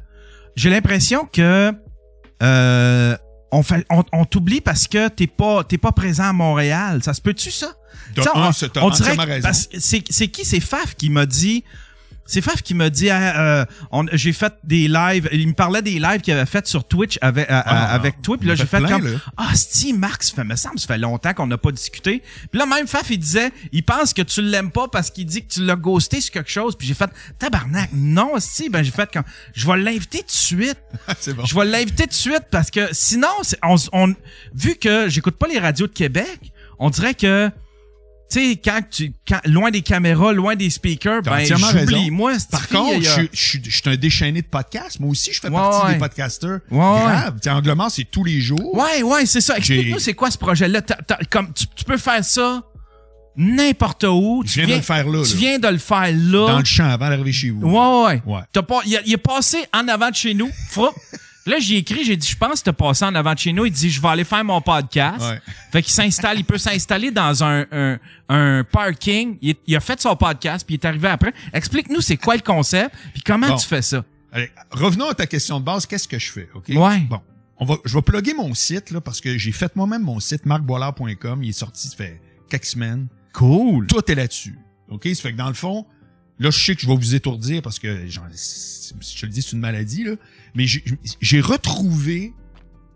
j'ai 0.56 0.70
l'impression 0.70 1.26
que 1.32 1.74
euh, 2.42 3.18
on 3.52 3.64
fait 3.64 3.86
on, 3.90 4.04
on 4.14 4.26
t'oublie 4.26 4.62
parce 4.62 4.88
que 4.88 5.08
t'es 5.10 5.28
pas 5.28 5.64
t'es 5.64 5.78
pas 5.78 5.92
présent 5.92 6.26
à 6.26 6.34
Montréal. 6.34 7.04
Ça 7.04 7.14
se 7.14 7.22
peut-tu 7.22 7.52
ça? 7.52 7.74
De 8.16 8.22
T'sais, 8.22 8.30
un, 8.34 8.52
on, 8.82 8.90
dirait 8.90 9.42
c'est 9.80 10.28
qui? 10.30 10.46
C'est 10.46 10.60
Faf 10.60 10.96
qui 10.96 11.10
m'a 11.10 11.26
dit 11.26 11.64
c'est 12.28 12.42
Faf 12.42 12.62
qui 12.62 12.74
m'a 12.76 12.90
dit 12.92 13.10
ah, 13.10 13.40
euh, 13.62 13.66
j'ai 14.14 14.34
fait 14.34 14.54
des 14.64 14.88
lives. 14.88 15.28
Il 15.32 15.48
me 15.48 15.54
parlait 15.54 15.82
des 15.82 16.00
lives 16.00 16.22
qu'il 16.22 16.34
avait 16.34 16.46
fait 16.46 16.68
sur 16.68 16.84
Twitch 16.88 17.18
avec 17.22 17.50
à- 17.50 17.60
à- 17.60 17.64
Ah, 17.88 17.94
avec 17.94 18.22
toi. 18.22 18.38
Puis 18.38 18.48
là 18.48 18.54
j'ai 18.56 18.66
fait 18.66 18.78
plein, 18.78 19.00
comme 19.00 19.20
ah 19.38 19.50
si 19.56 19.94
Marc 19.94 20.24
ça 20.24 20.34
fait 20.36 20.44
me 20.44 20.56
semble 20.56 20.78
ça 20.80 20.88
fait 20.88 20.98
longtemps 20.98 21.34
qu'on 21.34 21.48
n'a 21.48 21.58
pas 21.58 21.72
discuté. 21.72 22.22
Puis 22.52 22.60
là 22.60 22.66
même 22.66 22.88
Faf 22.88 23.10
il 23.10 23.18
disait 23.18 23.52
il 23.72 23.84
pense 23.84 24.14
que 24.14 24.22
tu 24.22 24.42
l'aimes 24.42 24.72
pas 24.72 24.88
parce 24.88 25.10
qu'il 25.10 25.26
dit 25.26 25.42
que 25.44 25.54
tu 25.54 25.66
l'as 25.66 25.76
ghosté 25.76 26.22
sur 26.22 26.32
quelque 26.34 26.52
chose. 26.52 26.76
Puis 26.78 26.88
j'ai 26.88 26.94
fait 26.94 27.10
tabarnak 27.40 27.90
non 27.94 28.34
si. 28.40 28.70
Ben 28.70 28.84
j'ai 28.84 28.92
fait 28.92 29.10
comme 29.12 29.24
je 29.56 29.66
vais 29.66 29.78
l'inviter 29.78 30.20
tout 30.20 30.26
de 30.26 30.32
suite. 30.32 30.78
Bon. 31.36 31.46
je 31.46 31.56
vais 31.56 31.66
l'inviter 31.66 32.04
tout 32.04 32.10
de 32.10 32.14
suite 32.14 32.44
parce 32.52 32.70
que 32.72 32.88
sinon, 32.92 33.28
on, 33.64 33.76
on, 33.94 34.14
vu 34.54 34.76
que 34.76 35.08
j'écoute 35.10 35.36
pas 35.38 35.48
les 35.48 35.60
radios 35.60 35.88
de 35.88 35.92
Québec, 35.94 36.52
on 36.80 36.90
dirait 36.90 37.14
que, 37.14 37.50
tu 38.30 38.40
sais, 38.52 38.56
quand 38.58 38.82
tu, 38.90 39.14
quand, 39.28 39.40
loin 39.46 39.72
des 39.72 39.82
caméras, 39.82 40.34
loin 40.34 40.56
des 40.56 40.70
speakers, 40.70 41.22
ben, 41.22 41.46
j'oublie. 41.46 42.12
Moi, 42.12 42.34
Par 42.52 42.66
fille, 42.66 42.78
contre, 42.78 43.02
je, 43.04 43.22
je, 43.32 43.40
suis- 43.40 43.62
je 43.64 43.70
suis 43.82 43.90
un 43.90 43.96
déchaîné 43.96 44.42
de 44.42 44.48
podcasts. 44.48 45.00
Moi 45.00 45.10
aussi, 45.12 45.32
je 45.32 45.40
fais 45.40 45.48
Ouais, 45.48 45.54
partie 45.56 45.86
ouais. 45.88 45.94
des 45.94 46.00
podcasters. 46.00 46.60
Ouais, 46.70 46.78
Grave. 46.80 47.34
Tu 47.36 47.40
sais, 47.44 47.50
Anglemar, 47.52 47.90
c'est 47.90 48.04
tous 48.04 48.24
les 48.24 48.42
jours. 48.42 48.76
Ouais, 48.76 49.02
ouais, 49.04 49.26
c'est 49.26 49.42
ça. 49.42 49.58
Explique-nous, 49.58 50.00
c'est 50.00 50.14
quoi 50.14 50.30
ce 50.32 50.38
projet-là? 50.38 50.82
T'as- 50.82 50.96
t'as- 50.96 51.20
comme, 51.30 51.54
tu, 51.54 51.66
tu 51.74 51.84
peux 51.86 51.98
faire 51.98 52.24
ça 52.26 52.64
n'importe 53.40 54.04
où. 54.04 54.44
Je 54.46 54.54
Tu 54.54 54.60
viens 54.62 54.68
de 54.68 54.74
le 54.76 54.82
faire 54.82 55.08
là, 55.08 55.24
Tu 55.24 55.34
là. 55.34 55.40
viens 55.40 55.60
de 55.60 55.68
le 55.68 55.78
faire 55.78 56.12
là. 56.12 56.48
Dans 56.48 56.60
le 56.60 56.66
champ 56.66 56.90
avant 56.90 57.10
d'arriver 57.10 57.32
chez 57.32 57.52
vous. 57.52 57.62
Ouais, 57.68 58.06
ouais. 58.08 58.22
Ouais. 58.26 58.42
T'as 58.52 58.64
pas, 58.64 58.80
il 58.86 58.94
est 59.14 59.18
passé 59.18 59.60
en 59.74 59.88
avant 59.88 60.10
de 60.10 60.16
chez 60.16 60.34
nous. 60.34 60.50
Là, 61.48 61.60
j'ai 61.60 61.78
écrit, 61.78 62.04
j'ai 62.04 62.18
dit, 62.18 62.28
je 62.28 62.36
pense 62.38 62.60
que 62.60 62.66
t'as 62.66 62.74
passé 62.74 63.06
en 63.06 63.16
avant 63.16 63.34
de 63.34 63.40
chez 63.40 63.54
nous. 63.54 63.66
Il 63.66 63.72
dit, 63.72 63.90
je 63.90 64.02
vais 64.02 64.08
aller 64.10 64.24
faire 64.24 64.44
mon 64.44 64.62
podcast. 64.62 65.22
Ouais. 65.22 65.40
Fait 65.72 65.82
qu'il 65.82 65.94
s'installe, 65.94 66.38
il 66.38 66.44
peut 66.44 66.58
s'installer 66.58 67.10
dans 67.10 67.44
un, 67.44 67.66
un, 67.72 68.00
un 68.30 68.64
parking. 68.64 69.38
Il, 69.42 69.76
a 69.76 69.80
fait 69.80 70.00
son 70.02 70.16
podcast, 70.16 70.66
puis 70.66 70.76
il 70.76 70.80
est 70.80 70.86
arrivé 70.86 71.08
après. 71.08 71.34
Explique-nous 71.54 72.02
c'est 72.02 72.18
quoi 72.18 72.36
le 72.36 72.42
concept, 72.42 72.94
puis 73.14 73.24
comment 73.26 73.48
Bon. 73.48 73.56
tu 73.56 73.66
fais 73.66 73.82
ça? 73.82 74.04
Allez, 74.32 74.52
revenons 74.72 75.10
à 75.10 75.14
ta 75.14 75.26
question 75.26 75.60
de 75.60 75.66
base. 75.66 75.86
Qu'est-ce 75.86 76.08
que 76.08 76.20
je 76.20 76.32
fais? 76.32 76.50
OK? 76.54 76.66
Ouais. 76.70 77.00
Bon. 77.10 77.22
On 77.60 77.66
va, 77.66 77.78
je 77.86 77.94
vais 77.96 78.02
plugger 78.02 78.34
mon 78.34 78.54
site, 78.54 78.92
là, 78.92 79.02
parce 79.02 79.22
que 79.22 79.38
j'ai 79.38 79.52
fait 79.52 79.76
moi-même 79.76 80.04
mon 80.04 80.20
site, 80.20 80.46
marcboilard.com. 80.46 81.44
Il 81.44 81.50
est 81.50 81.54
sorti, 81.54 81.88
ça 81.88 81.96
fait 81.96 82.22
quelques 82.50 82.66
semaines. 82.66 83.08
Cool. 83.34 83.88
Tout 83.88 84.12
est 84.12 84.16
là-dessus. 84.16 84.60
OK? 84.90 85.08
Ça 85.08 85.22
fait 85.22 85.32
que 85.32 85.38
dans 85.38 85.48
le 85.48 85.54
fond, 85.54 85.86
là, 86.40 86.50
je 86.52 86.58
sais 86.64 86.76
que 86.76 86.82
je 86.82 86.88
vais 86.88 86.96
vous 86.96 87.16
étourdir 87.16 87.62
parce 87.62 87.80
que, 87.80 88.08
genre, 88.08 88.26
c'est- 88.34 88.94
je 89.02 89.20
te 89.22 89.26
le 89.26 89.32
dis, 89.32 89.42
c'est 89.42 89.52
une 89.54 89.60
maladie, 89.60 90.04
là. 90.04 90.14
Mais 90.56 90.66
j'ai- 90.66 91.42
retrouvé 91.42 92.34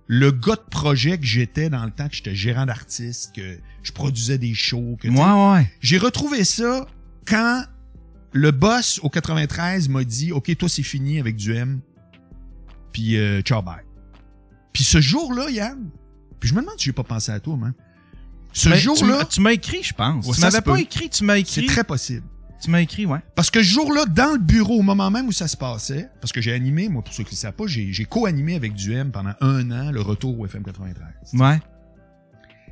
le 0.07 0.31
gars 0.31 0.55
de 0.55 0.69
projet 0.69 1.17
que 1.17 1.25
j'étais 1.25 1.69
dans 1.69 1.85
le 1.85 1.91
temps 1.91 2.07
que 2.09 2.15
j'étais 2.15 2.35
gérant 2.35 2.65
d'artiste, 2.65 3.33
que 3.35 3.57
je 3.83 3.91
produisais 3.91 4.37
des 4.37 4.53
shows, 4.53 4.97
que, 5.01 5.07
Ouais, 5.07 5.53
ouais. 5.59 5.71
j'ai 5.79 5.97
retrouvé 5.97 6.43
ça 6.43 6.87
quand 7.25 7.63
le 8.33 8.51
boss 8.51 8.99
au 9.03 9.09
93 9.09 9.89
m'a 9.89 10.03
dit 10.03 10.31
OK, 10.31 10.55
toi 10.57 10.67
c'est 10.69 10.83
fini 10.83 11.19
avec 11.19 11.35
du 11.35 11.53
M. 11.55 11.81
Puis 12.91 13.17
euh, 13.17 13.41
ciao 13.41 13.61
bye. 13.61 13.83
Puis 14.73 14.83
ce 14.83 14.99
jour-là, 15.01 15.49
Yann, 15.49 15.89
puis 16.39 16.49
je 16.49 16.55
me 16.55 16.61
demande 16.61 16.75
si 16.77 16.85
j'ai 16.85 16.93
pas 16.93 17.03
pensé 17.03 17.31
à 17.31 17.39
toi, 17.39 17.55
man. 17.57 17.73
Ce 18.53 18.67
Mais 18.69 18.77
jour-là, 18.79 19.23
tu, 19.25 19.39
m'as 19.39 19.53
écrit, 19.53 19.81
je 19.81 19.93
pense. 19.93 20.25
Ouais, 20.27 20.33
tu 20.33 20.41
m'avais 20.41 20.61
pas 20.61 20.73
peut. 20.73 20.79
écrit, 20.79 21.09
tu 21.09 21.23
m'as 21.23 21.35
c'est 21.35 21.39
écrit. 21.61 21.65
très 21.67 21.83
possible. 21.85 22.23
Tu 22.61 22.69
m'as 22.69 22.81
écrit, 22.81 23.05
ouais. 23.05 23.19
Parce 23.35 23.49
que 23.49 23.63
ce 23.63 23.67
jour-là, 23.69 24.05
dans 24.05 24.33
le 24.33 24.37
bureau, 24.39 24.79
au 24.79 24.81
moment 24.83 25.09
même 25.09 25.27
où 25.27 25.31
ça 25.31 25.47
se 25.47 25.57
passait, 25.57 26.09
parce 26.21 26.31
que 26.31 26.41
j'ai 26.41 26.53
animé, 26.53 26.89
moi, 26.89 27.01
pour 27.03 27.13
ceux 27.13 27.23
qui 27.23 27.33
ne 27.33 27.39
savent 27.39 27.53
pas, 27.53 27.65
j'ai 27.67 27.91
j'ai 27.91 28.05
co-animé 28.05 28.55
avec 28.55 28.73
du 28.73 28.93
M 28.93 29.11
pendant 29.11 29.33
un 29.41 29.71
an 29.71 29.91
le 29.91 30.01
retour 30.01 30.39
au 30.39 30.45
FM 30.45 30.63
93. 30.63 31.33
Ouais. 31.33 31.59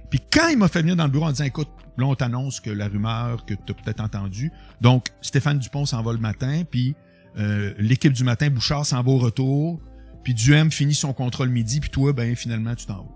Puis 0.10 0.20
quand 0.32 0.48
il 0.50 0.58
m'a 0.58 0.68
fait 0.68 0.82
venir 0.82 0.96
dans 0.96 1.06
le 1.06 1.12
bureau 1.12 1.26
en 1.26 1.32
disant, 1.32 1.46
écoute, 1.46 1.70
là, 1.98 2.06
on 2.06 2.16
t'annonce 2.16 2.60
que 2.60 2.70
la 2.70 2.88
rumeur 2.88 3.46
que 3.46 3.54
tu 3.54 3.72
as 3.72 3.74
peut-être 3.74 4.00
entendue. 4.02 4.52
Donc, 4.82 5.08
Stéphane 5.22 5.60
Dupont 5.60 5.86
s'en 5.86 6.02
va 6.04 6.14
le 6.14 6.20
matin, 6.20 6.64
puis 6.70 6.96
Euh, 7.38 7.74
L'équipe 7.78 8.12
du 8.12 8.24
matin, 8.24 8.50
Bouchard 8.50 8.86
s'en 8.88 9.02
va 9.04 9.12
au 9.12 9.18
retour. 9.20 9.80
Puis 10.24 10.34
Duhem 10.34 10.72
finit 10.72 10.96
son 10.96 11.14
contrôle 11.14 11.50
midi. 11.50 11.80
Puis 11.80 11.90
toi, 11.92 12.12
ben 12.12 12.36
finalement, 12.36 12.74
tu 12.76 12.86
t'en 12.88 13.08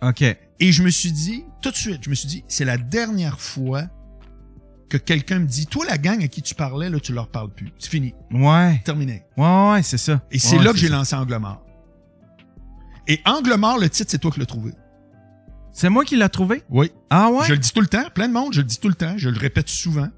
vas. 0.00 0.08
OK. 0.10 0.22
Et 0.22 0.72
je 0.72 0.82
me 0.82 0.90
suis 0.90 1.10
dit, 1.10 1.44
tout 1.62 1.70
de 1.70 1.76
suite, 1.76 2.00
je 2.04 2.10
me 2.10 2.14
suis 2.14 2.28
dit, 2.28 2.44
c'est 2.48 2.66
la 2.66 2.76
dernière 2.76 3.40
fois 3.40 3.84
que 4.92 4.98
quelqu'un 4.98 5.38
me 5.38 5.46
dit, 5.46 5.66
toi, 5.66 5.84
la 5.88 5.96
gang 5.96 6.22
à 6.22 6.28
qui 6.28 6.42
tu 6.42 6.54
parlais, 6.54 6.90
là, 6.90 7.00
tu 7.00 7.12
leur 7.14 7.28
parles 7.28 7.50
plus. 7.50 7.72
C'est 7.78 7.88
fini. 7.90 8.14
Ouais. 8.30 8.80
Terminé. 8.84 9.22
Ouais, 9.38 9.70
ouais, 9.72 9.82
c'est 9.82 9.96
ça. 9.98 10.20
Et 10.30 10.38
c'est 10.38 10.58
Ouais, 10.58 10.64
là 10.64 10.72
que 10.72 10.78
j'ai 10.78 10.88
lancé 10.90 11.14
Angle 11.16 11.36
mort. 11.38 11.64
Et 13.08 13.20
Angle 13.24 13.54
mort, 13.56 13.78
le 13.78 13.88
titre, 13.88 14.10
c'est 14.10 14.18
toi 14.18 14.30
qui 14.30 14.38
l'as 14.40 14.46
trouvé. 14.46 14.72
C'est 15.72 15.88
moi 15.88 16.04
qui 16.04 16.16
l'ai 16.16 16.28
trouvé? 16.28 16.62
Oui. 16.68 16.90
Ah 17.08 17.30
ouais? 17.30 17.46
Je 17.46 17.52
le 17.52 17.58
dis 17.58 17.72
tout 17.72 17.80
le 17.80 17.86
temps, 17.86 18.04
plein 18.14 18.28
de 18.28 18.32
monde, 18.34 18.52
je 18.52 18.60
le 18.60 18.66
dis 18.66 18.78
tout 18.78 18.88
le 18.88 18.94
temps, 18.94 19.14
je 19.16 19.30
le 19.30 19.38
répète 19.38 19.68
souvent. 19.70 20.08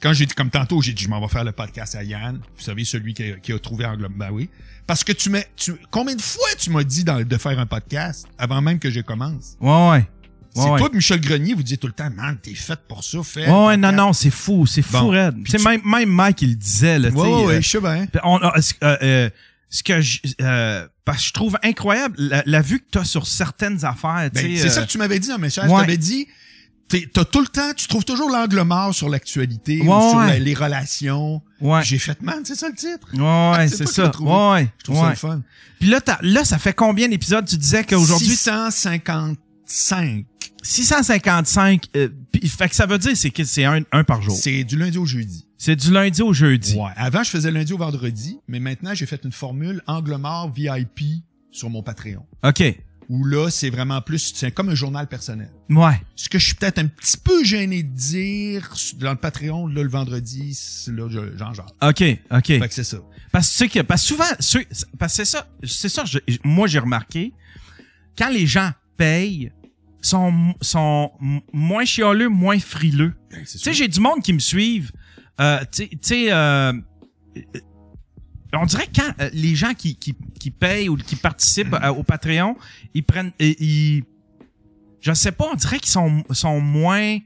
Quand 0.00 0.12
j'ai 0.12 0.26
dit, 0.26 0.34
comme 0.34 0.50
tantôt, 0.50 0.80
j'ai 0.80 0.92
dit, 0.92 1.02
je 1.04 1.08
m'en 1.08 1.20
vais 1.20 1.28
faire 1.28 1.44
le 1.44 1.52
podcast 1.52 1.94
à 1.96 2.02
Yann. 2.04 2.40
Vous 2.56 2.62
savez, 2.62 2.84
celui 2.84 3.14
qui 3.14 3.24
a, 3.32 3.36
qui 3.38 3.52
a 3.52 3.58
trouvé 3.58 3.84
Angle 3.84 4.08
Ben 4.16 4.30
oui. 4.32 4.48
Parce 4.86 5.02
que 5.04 5.12
tu 5.12 5.30
m'as, 5.30 5.42
tu, 5.56 5.74
combien 5.90 6.14
de 6.16 6.20
fois 6.22 6.46
tu 6.58 6.70
m'as 6.70 6.82
dit 6.84 7.04
dans- 7.04 7.22
de 7.24 7.36
faire 7.36 7.58
un 7.58 7.66
podcast 7.66 8.26
avant 8.38 8.60
même 8.62 8.78
que 8.78 8.90
je 8.90 9.00
commence? 9.00 9.56
Ouais, 9.60 9.90
ouais. 9.90 10.08
C'est 10.54 10.60
Ouais, 10.68 10.78
toi, 10.78 10.90
Michel 10.92 11.20
Grenier, 11.20 11.54
vous 11.54 11.62
dites 11.62 11.80
tout 11.80 11.86
le 11.86 11.92
temps, 11.94 12.10
man, 12.14 12.36
t'es 12.42 12.54
fait 12.54 12.78
pour 12.86 13.02
ça, 13.02 13.18
fais. 13.24 13.48
Ouais, 13.50 13.76
non, 13.76 13.90
non, 13.92 14.12
c'est 14.12 14.30
fou, 14.30 14.66
c'est 14.66 14.82
fou, 14.82 14.98
Bon. 15.10 15.32
Puis 15.42 15.52
Tu 15.52 15.58
sais, 15.58 15.64
même, 15.68 15.80
même 15.84 16.08
Mike, 16.10 16.42
il 16.42 16.50
le 16.50 16.54
disait, 16.56 16.98
là. 16.98 17.08
Ouais, 17.08 17.28
ouais, 17.44 17.54
euh, 17.54 17.60
je 17.62 17.68
sais 17.68 17.80
bien. 17.80 18.06
On 18.22 18.38
ce- 18.60 18.74
euh, 18.82 18.96
euh, 19.02 19.30
ce 19.70 19.82
que 19.82 20.00
je, 20.02 20.18
euh, 20.42 20.86
parce 21.06 21.18
que 21.18 21.24
je 21.28 21.32
trouve 21.32 21.56
incroyable 21.62 22.14
la, 22.18 22.42
la 22.44 22.60
vue 22.60 22.80
que 22.80 22.84
tu 22.92 22.98
as 22.98 23.04
sur 23.04 23.26
certaines 23.26 23.84
affaires, 23.86 24.28
Ben, 24.34 24.56
c'est 24.58 24.66
euh, 24.66 24.68
ça 24.68 24.82
que 24.82 24.88
tu 24.90 24.98
m'avais 24.98 25.18
dit 25.18 25.28
le 25.30 25.38
message. 25.38 25.64
Tu 25.68 25.74
m'avais 25.74 25.96
dit, 25.96 26.26
t'as 26.88 27.24
tout 27.24 27.40
le 27.40 27.46
temps, 27.46 27.72
tu 27.74 27.86
trouves 27.88 28.04
toujours 28.04 28.28
l'angle 28.28 28.60
mort 28.64 28.94
sur 28.94 29.08
l'actualité 29.08 29.80
Ouais, 29.80 29.88
ou 29.88 30.10
sur 30.10 30.18
ouais. 30.18 30.26
la- 30.26 30.38
les 30.38 30.52
relations. 30.54 31.40
ouais. 31.62 31.82
J'ai 31.82 31.98
fait, 31.98 32.20
man, 32.20 32.40
c'est 32.44 32.56
ça 32.56 32.68
le 32.68 32.74
titre. 32.74 33.08
Ouais, 33.14 33.56
ouais, 33.58 33.68
c'est 33.68 33.88
ça. 33.88 34.10
Ouais, 34.20 34.50
ouais. 34.52 34.68
Je 34.80 34.84
trouve 34.84 35.00
ça 35.02 35.08
le 35.08 35.16
fun. 35.16 35.40
Puis 35.80 35.88
là, 35.88 36.02
t'as- 36.02 36.18
là, 36.20 36.44
ça 36.44 36.58
fait 36.58 36.74
combien 36.74 37.08
d'épisodes? 37.08 37.46
Tu 37.48 37.56
disais 37.56 37.84
qu'aujourd'hui, 37.84 38.36
655. 39.72 40.26
655. 40.62 41.86
Euh, 41.96 42.08
puis, 42.30 42.48
fait 42.48 42.68
que 42.68 42.74
ça 42.74 42.86
veut 42.86 42.98
dire 42.98 43.16
c'est 43.16 43.30
que 43.30 43.44
c'est 43.44 43.64
un, 43.64 43.80
un 43.90 44.04
par 44.04 44.22
jour. 44.22 44.34
C'est 44.36 44.64
du 44.64 44.76
lundi 44.76 44.98
au 44.98 45.06
jeudi. 45.06 45.46
C'est 45.58 45.76
du 45.76 45.90
lundi 45.92 46.22
au 46.22 46.32
jeudi. 46.32 46.74
Ouais. 46.76 46.90
Avant, 46.96 47.22
je 47.22 47.30
faisais 47.30 47.50
lundi 47.50 47.72
au 47.72 47.78
vendredi, 47.78 48.38
mais 48.48 48.60
maintenant, 48.60 48.94
j'ai 48.94 49.06
fait 49.06 49.20
une 49.24 49.32
formule 49.32 49.80
angle 49.86 50.16
mort 50.16 50.52
VIP 50.52 51.00
sur 51.50 51.70
mon 51.70 51.82
Patreon. 51.82 52.24
OK. 52.44 52.62
Où 53.08 53.24
là, 53.24 53.48
c'est 53.50 53.70
vraiment 53.70 54.00
plus, 54.00 54.32
c'est 54.34 54.50
comme 54.52 54.68
un 54.70 54.74
journal 54.74 55.06
personnel. 55.08 55.50
Ouais. 55.70 56.00
Ce 56.16 56.28
que 56.28 56.38
je 56.38 56.46
suis 56.46 56.54
peut-être 56.54 56.78
un 56.78 56.86
petit 56.86 57.16
peu 57.16 57.44
gêné 57.44 57.82
de 57.82 57.94
dire 57.94 58.72
dans 58.98 59.10
le 59.10 59.16
Patreon, 59.16 59.66
là, 59.66 59.82
le 59.82 59.88
vendredi, 59.88 60.54
c'est 60.54 60.92
là, 60.92 61.08
j'en 61.36 61.52
genre. 61.54 61.74
OK. 61.82 62.02
OK. 62.30 62.46
Fait 62.46 62.60
que 62.68 62.74
c'est 62.74 62.84
ça. 62.84 62.98
Parce 63.30 63.48
que, 63.48 63.52
tu 63.52 63.58
sais 63.58 63.68
que- 63.68 63.80
parce 63.86 64.02
que 64.02 64.08
souvent, 64.08 64.24
parce 64.98 65.16
que 65.16 65.24
c'est 65.24 65.30
ça, 65.30 65.46
c'est 65.64 65.88
ça, 65.88 66.04
je- 66.04 66.18
moi 66.44 66.66
j'ai 66.68 66.78
remarqué, 66.78 67.32
quand 68.16 68.28
les 68.30 68.46
gens 68.46 68.70
payent, 68.96 69.50
sont, 70.02 70.54
sont 70.60 71.12
moins 71.52 71.84
chialeux, 71.84 72.28
moins 72.28 72.58
frileux. 72.58 73.14
Ben, 73.30 73.40
Tu 73.44 73.58
sais, 73.58 73.72
j'ai 73.72 73.88
du 73.88 74.00
monde 74.00 74.20
qui 74.22 74.32
me 74.32 74.38
suivent. 74.40 74.92
Euh, 75.40 75.60
tu 75.72 75.88
sais- 76.02 76.32
euh, 76.32 76.72
on 78.52 78.66
dirait 78.66 78.86
que 78.86 79.00
quand 79.00 79.12
euh, 79.20 79.30
les 79.32 79.54
gens 79.54 79.72
qui, 79.74 79.96
qui, 79.96 80.14
qui 80.38 80.50
payent 80.50 80.88
ou 80.88 80.96
qui 80.96 81.16
participent 81.16 81.72
euh, 81.74 81.88
au 81.88 82.02
Patreon, 82.02 82.56
ils 82.92 83.02
prennent, 83.02 83.32
ils, 83.38 84.02
je 85.00 85.12
sais 85.14 85.32
pas, 85.32 85.46
on 85.50 85.54
dirait 85.56 85.78
qu'ils 85.78 85.90
sont, 85.90 86.22
sont 86.32 86.60
moins, 86.60 87.18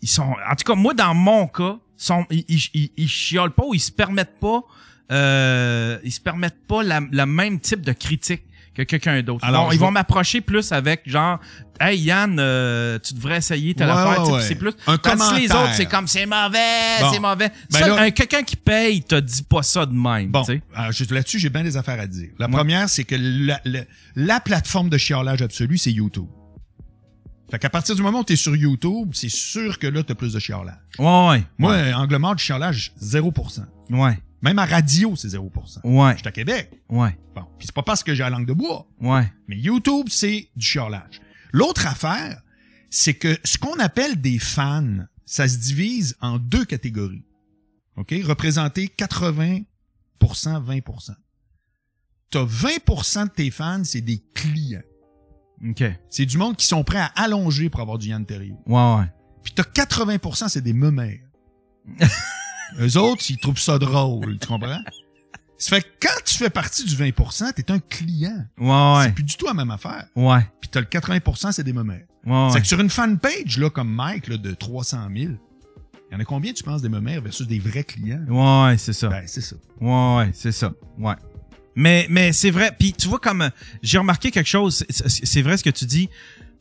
ils 0.00 0.08
sont, 0.08 0.22
en 0.48 0.54
tout 0.54 0.64
cas, 0.64 0.74
moi, 0.76 0.94
dans 0.94 1.14
mon 1.14 1.48
cas, 1.48 1.78
sont, 1.96 2.24
ils, 2.30 2.44
ils, 2.48 2.60
ils, 2.74 2.90
ils 2.96 3.08
chiolent 3.08 3.52
pas 3.54 3.64
ou 3.66 3.74
ils 3.74 3.80
se 3.80 3.90
permettent 3.92 4.38
pas, 4.38 4.62
euh, 5.10 5.98
ils 6.04 6.12
se 6.12 6.20
permettent 6.20 6.66
pas 6.68 6.82
la, 6.84 7.00
la 7.10 7.26
même 7.26 7.58
type 7.58 7.80
de 7.82 7.92
critique 7.92 8.42
que 8.74 8.82
quelqu'un 8.82 9.22
d'autre. 9.22 9.44
Alors, 9.44 9.72
ils 9.74 9.78
vont 9.78 9.86
vais- 9.86 9.92
m'approcher 9.92 10.40
plus 10.40 10.72
avec 10.72 11.02
genre, 11.04 11.38
hey 11.78 11.98
Yann, 11.98 12.38
euh, 12.38 12.98
tu 12.98 13.12
devrais 13.14 13.36
essayer 13.36 13.74
telle 13.74 13.88
Ouais, 13.88 13.92
affaire, 13.92 14.30
ouais, 14.30 14.40
c'est 14.42 14.54
plus. 14.54 14.72
Un 14.86 14.96
Tandis 14.96 15.40
les 15.40 15.52
autres, 15.52 15.74
c'est 15.74 15.86
comme 15.86 16.06
c'est 16.06 16.24
mauvais, 16.24 17.00
Bon. 17.00 17.12
c'est 17.12 17.20
mauvais. 17.20 17.50
Ben 17.70 18.10
quelqu'un 18.12 18.42
qui 18.42 18.56
paye, 18.56 18.96
il 18.96 19.02
te 19.04 19.14
dit 19.20 19.42
pas 19.42 19.62
ça 19.62 19.84
de 19.84 19.92
même, 19.92 20.30
Bon, 20.30 20.42
juste 20.90 21.10
là-dessus, 21.12 21.38
j'ai 21.38 21.50
bien 21.50 21.62
des 21.62 21.76
affaires 21.76 22.00
à 22.00 22.06
dire. 22.06 22.30
La 22.38 22.46
Ouais. 22.46 22.52
première, 22.52 22.88
c'est 22.88 23.04
que 23.04 23.14
la, 23.18 23.60
la, 23.64 23.80
la 24.16 24.40
plateforme 24.40 24.88
de 24.88 24.96
chiolage 24.98 25.42
absolu, 25.42 25.76
c'est 25.76 25.92
YouTube. 25.92 26.26
Fait 27.50 27.58
qu'à 27.58 27.68
partir 27.68 27.94
du 27.94 28.00
moment 28.00 28.20
où 28.20 28.24
tu 28.24 28.32
es 28.32 28.36
sur 28.36 28.56
YouTube, 28.56 29.10
c'est 29.12 29.28
sûr 29.28 29.78
que 29.78 29.86
là, 29.86 30.02
tu 30.02 30.12
as 30.12 30.14
plus 30.14 30.32
de 30.32 30.38
chiolage. 30.38 30.74
Ouais, 30.98 31.28
ouais. 31.28 31.44
Moi, 31.58 31.72
euh, 31.74 31.92
angle 31.92 32.16
mort 32.16 32.34
de 32.34 32.40
chiolage, 32.40 32.92
0%. 32.98 33.66
Ouais, 33.90 34.18
Même 34.42 34.58
à 34.58 34.66
radio, 34.66 35.14
c'est 35.16 35.28
0%. 35.28 35.80
ouais, 35.84 36.12
Je 36.14 36.18
suis 36.18 36.28
à 36.28 36.32
Québec. 36.32 36.70
ouais, 36.88 37.16
Bon, 37.34 37.42
puis 37.58 37.66
c'est 37.66 37.74
pas 37.74 37.82
parce 37.82 38.02
que 38.02 38.14
j'ai 38.14 38.22
la 38.24 38.30
langue 38.30 38.46
de 38.46 38.52
bois. 38.52 38.86
ouais. 39.00 39.30
Mais 39.48 39.56
YouTube, 39.56 40.06
c'est 40.10 40.48
du 40.56 40.66
chiolage. 40.66 41.20
L'autre 41.52 41.86
affaire, 41.86 42.42
c'est 42.90 43.14
que 43.14 43.38
ce 43.44 43.56
qu'on 43.58 43.78
appelle 43.78 44.20
des 44.20 44.38
fans, 44.38 45.06
ça 45.24 45.46
se 45.48 45.56
divise 45.58 46.16
en 46.20 46.38
deux 46.38 46.64
catégories. 46.64 47.24
OK? 47.96 48.14
Représenter 48.24 48.86
80%, 48.98 49.64
20%. 50.20 51.14
T'as 52.30 52.44
20% 52.44 53.24
de 53.24 53.28
tes 53.30 53.50
fans, 53.50 53.84
c'est 53.84 54.00
des 54.00 54.22
clients. 54.34 54.80
OK. 55.68 55.84
C'est 56.10 56.26
du 56.26 56.38
monde 56.38 56.56
qui 56.56 56.66
sont 56.66 56.82
prêts 56.82 56.98
à 56.98 57.12
allonger 57.14 57.70
pour 57.70 57.80
avoir 57.80 57.98
du 57.98 58.08
Yann 58.08 58.24
Terrier. 58.26 58.54
Ouais, 58.66 58.96
ouais. 58.96 59.06
Puis 59.44 59.52
t'as 59.54 59.62
80%, 59.62 60.48
c'est 60.48 60.62
des 60.62 60.72
meumères. 60.72 61.20
Eux 62.80 62.96
autres, 62.98 63.22
ils 63.30 63.38
trouvent 63.38 63.58
ça 63.58 63.78
drôle, 63.78 64.38
tu 64.38 64.46
comprends? 64.46 64.80
Ça 65.58 65.76
fait 65.76 65.82
que 65.82 65.88
quand 66.08 66.20
tu 66.24 66.34
fais 66.38 66.50
partie 66.50 66.84
du 66.84 66.96
20%, 66.96 67.52
t'es 67.54 67.70
un 67.70 67.78
client. 67.78 68.44
Ouais, 68.58 69.00
C'est 69.02 69.06
ouais. 69.08 69.12
plus 69.12 69.22
du 69.24 69.36
tout 69.36 69.46
la 69.46 69.54
même 69.54 69.70
affaire. 69.70 70.06
Ouais, 70.16 70.40
Puis 70.60 70.68
t'as 70.70 70.80
le 70.80 70.86
80%, 70.86 71.52
c'est 71.52 71.62
des 71.62 71.72
meumères. 71.72 72.04
ouais. 72.26 72.46
C'est 72.48 72.54
ouais. 72.54 72.60
que 72.62 72.66
sur 72.66 72.80
une 72.80 72.90
fanpage, 72.90 73.58
là, 73.58 73.70
comme 73.70 73.88
Mike, 73.92 74.26
là, 74.28 74.36
de 74.38 74.52
300 74.54 75.08
000, 75.16 75.32
il 76.10 76.14
y 76.14 76.16
en 76.16 76.20
a 76.20 76.24
combien, 76.24 76.52
tu 76.52 76.64
penses, 76.64 76.82
des 76.82 76.88
meumères 76.88 77.22
versus 77.22 77.46
des 77.46 77.58
vrais 77.60 77.84
clients? 77.84 78.24
Ouais, 78.28 78.70
ouais, 78.72 78.78
c'est 78.78 78.92
ça. 78.92 79.08
Ben, 79.08 79.22
c'est 79.26 79.40
ça. 79.40 79.56
Ouais, 79.80 80.16
ouais, 80.16 80.30
c'est 80.34 80.52
ça. 80.52 80.72
Ouais. 80.98 81.14
Mais, 81.76 82.06
mais 82.10 82.32
c'est 82.32 82.50
vrai. 82.50 82.70
Puis 82.78 82.92
tu 82.92 83.08
vois 83.08 83.18
comme 83.20 83.48
j'ai 83.82 83.98
remarqué 83.98 84.30
quelque 84.30 84.48
chose. 84.48 84.84
c'est- 84.90 85.08
C'est 85.08 85.24
c'est 85.26 85.42
vrai 85.42 85.56
ce 85.56 85.64
que 85.64 85.70
tu 85.70 85.86
dis. 85.86 86.10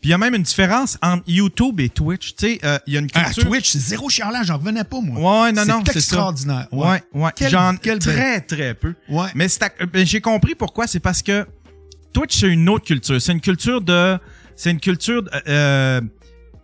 Puis 0.01 0.09
il 0.09 0.11
y 0.11 0.13
a 0.13 0.17
même 0.17 0.33
une 0.33 0.41
différence 0.41 0.97
entre 1.03 1.23
YouTube 1.27 1.79
et 1.79 1.87
Twitch. 1.89 2.33
Tu 2.35 2.47
sais, 2.47 2.59
euh, 2.63 2.79
il 2.87 2.93
y 2.93 2.97
a 2.97 3.01
une 3.01 3.07
Ah, 3.13 3.25
culture. 3.25 3.43
Twitch, 3.45 3.69
c'est 3.69 3.79
zéro 3.79 4.09
chialage, 4.09 4.47
j'en 4.47 4.57
revenais 4.57 4.83
pas, 4.83 4.99
moi. 4.99 5.43
Ouais, 5.43 5.51
non, 5.51 5.63
non, 5.63 5.83
C'est 5.85 5.93
c'est 5.93 5.99
ça. 6.01 6.15
extraordinaire. 6.15 6.67
Ouais, 6.71 7.03
ouais. 7.13 7.29
Quel- 7.35 7.51
J'en 7.51 7.75
très, 7.75 8.41
très 8.41 8.73
peu. 8.73 8.95
Ouais. 9.09 9.27
Mais 9.35 9.47
ben, 9.93 10.03
j'ai 10.05 10.19
compris 10.19 10.55
pourquoi. 10.55 10.87
C'est 10.87 10.99
parce 10.99 11.21
que 11.21 11.45
Twitch, 12.13 12.39
c'est 12.39 12.47
une 12.47 12.67
autre 12.67 12.85
culture. 12.85 13.21
C'est 13.21 13.31
une 13.31 13.41
culture 13.41 13.79
de. 13.79 14.17
C'est 14.55 14.71
une 14.71 14.79
culture. 14.79 15.21
de- 15.23 15.29
euh, 15.47 16.01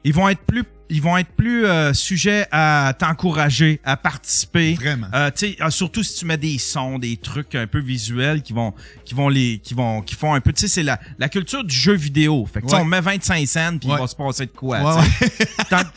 ils 0.04 0.14
vont 0.14 0.28
être 0.30 0.42
plus. 0.42 0.64
Ils 0.90 1.02
vont 1.02 1.18
être 1.18 1.32
plus 1.32 1.66
euh, 1.66 1.94
sujets 1.94 2.48
à 2.52 2.94
t'encourager, 2.98 3.82
à 3.84 3.98
participer. 3.98 4.76
Vraiment. 4.76 5.08
Euh, 5.14 5.30
tu 5.36 5.48
sais, 5.48 5.58
euh, 5.62 5.70
surtout 5.70 6.02
si 6.02 6.20
tu 6.20 6.26
mets 6.26 6.38
des 6.38 6.58
sons, 6.58 6.98
des 6.98 7.18
trucs 7.18 7.56
un 7.56 7.68
peu 7.68 7.80
visuels 7.80 8.42
qui 8.42 8.54
vont, 8.54 8.74
qui 9.04 9.14
vont 9.14 9.28
les, 9.28 9.60
qui 9.60 9.74
vont, 9.74 10.02
qui 10.02 10.16
font 10.16 10.34
un 10.34 10.40
peu, 10.40 10.54
tu 10.54 10.62
sais, 10.62 10.68
c'est 10.70 10.84
la, 10.84 10.98
la 11.20 11.28
culture 11.28 11.64
du 11.66 11.76
jeu 11.76 11.94
vidéo. 11.94 12.46
Fait 12.46 12.62
que 12.62 12.68
Ouais. 12.68 12.76
on 12.80 12.86
met 12.86 13.02
25 13.02 13.46
cents 13.48 13.78
puis 13.78 13.90
Ouais. 13.90 13.96
il 13.98 14.02
va 14.02 14.08
se 14.08 14.16
passer 14.16 14.46
de 14.46 14.52
quoi. 14.52 14.82
Ouais, 14.98 15.04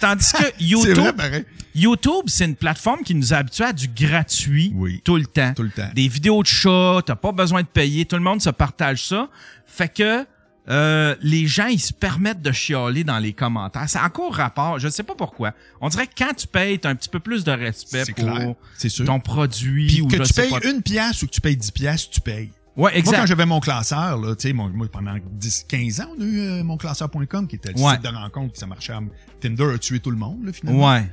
Tandis 0.00 0.32
que 0.32 0.44
YouTube, 0.60 1.16
vrai. 1.16 1.44
YouTube, 1.74 2.24
c'est 2.26 2.46
une 2.46 2.56
plateforme 2.56 3.02
qui 3.02 3.14
nous 3.14 3.32
a 3.32 3.36
habitués 3.36 3.64
à 3.66 3.72
du 3.72 3.86
gratuit 3.88 4.72
Oui. 4.74 5.00
tout 5.04 5.16
le 5.16 5.26
temps. 5.26 5.52
Tout 5.54 5.62
le 5.62 5.70
temps. 5.70 5.88
Des 5.94 6.08
vidéos 6.08 6.42
de 6.42 6.48
chats, 6.48 6.98
t'as 7.06 7.14
pas 7.14 7.30
besoin 7.32 7.62
de 7.62 7.68
payer, 7.68 8.04
tout 8.06 8.16
le 8.16 8.22
monde 8.22 8.40
se 8.42 8.50
partage 8.50 9.06
ça. 9.06 9.28
Fait 9.66 9.88
que 9.92 10.26
euh, 10.70 11.16
les 11.20 11.46
gens, 11.46 11.66
ils 11.66 11.80
se 11.80 11.92
permettent 11.92 12.42
de 12.42 12.52
chialer 12.52 13.02
dans 13.04 13.18
les 13.18 13.32
commentaires. 13.32 13.88
C'est 13.88 13.98
encore 14.00 14.34
rapport, 14.34 14.78
je 14.78 14.88
sais 14.88 15.02
pas 15.02 15.14
pourquoi. 15.16 15.52
On 15.80 15.88
dirait 15.88 16.06
que 16.06 16.12
quand 16.16 16.32
tu 16.34 16.46
payes, 16.46 16.78
t'as 16.78 16.90
un 16.90 16.94
petit 16.94 17.08
peu 17.08 17.18
plus 17.20 17.42
de 17.44 17.50
respect 17.50 18.04
C'est 18.04 18.14
pour 18.14 18.24
clair. 18.32 18.54
C'est 18.76 18.88
sûr. 18.88 19.04
ton 19.04 19.18
produit. 19.20 19.86
Puis 19.88 20.00
ou 20.02 20.06
que 20.08 20.16
je 20.18 20.22
tu 20.22 20.32
sais 20.34 20.42
payes 20.48 20.60
pas. 20.60 20.68
une 20.70 20.82
pièce 20.82 21.22
ou 21.22 21.26
que 21.26 21.32
tu 21.32 21.40
payes 21.40 21.56
10 21.56 21.70
pièces, 21.72 22.08
tu 22.10 22.20
payes. 22.20 22.50
Ouais, 22.76 22.82
Moi, 22.82 22.90
quand 22.92 22.98
exact. 22.98 23.26
j'avais 23.26 23.46
mon 23.46 23.58
classeur, 23.60 24.16
là, 24.18 24.34
tu 24.36 24.46
sais, 24.48 24.52
mon- 24.54 24.68
moi, 24.70 24.86
pendant 24.90 25.16
10, 25.32 25.66
15 25.68 26.00
ans, 26.00 26.08
on 26.16 26.20
a 26.22 26.24
eu 26.24 26.40
euh, 26.40 26.62
mon 26.64 26.76
classeur.com 26.76 27.48
qui 27.48 27.56
était 27.56 27.72
le 27.72 27.80
Ouais. 27.80 27.94
site 27.94 28.02
de 28.02 28.08
rencontre 28.08 28.52
qui 28.54 28.60
ça 28.60 28.66
marchait. 28.66 28.92
à- 28.92 29.00
Tinder 29.40 29.74
a 29.74 29.78
tué 29.78 29.98
tout 29.98 30.10
le 30.12 30.16
monde, 30.16 30.44
là, 30.46 30.52
finalement. 30.52 30.88
Ouais. 30.88 31.10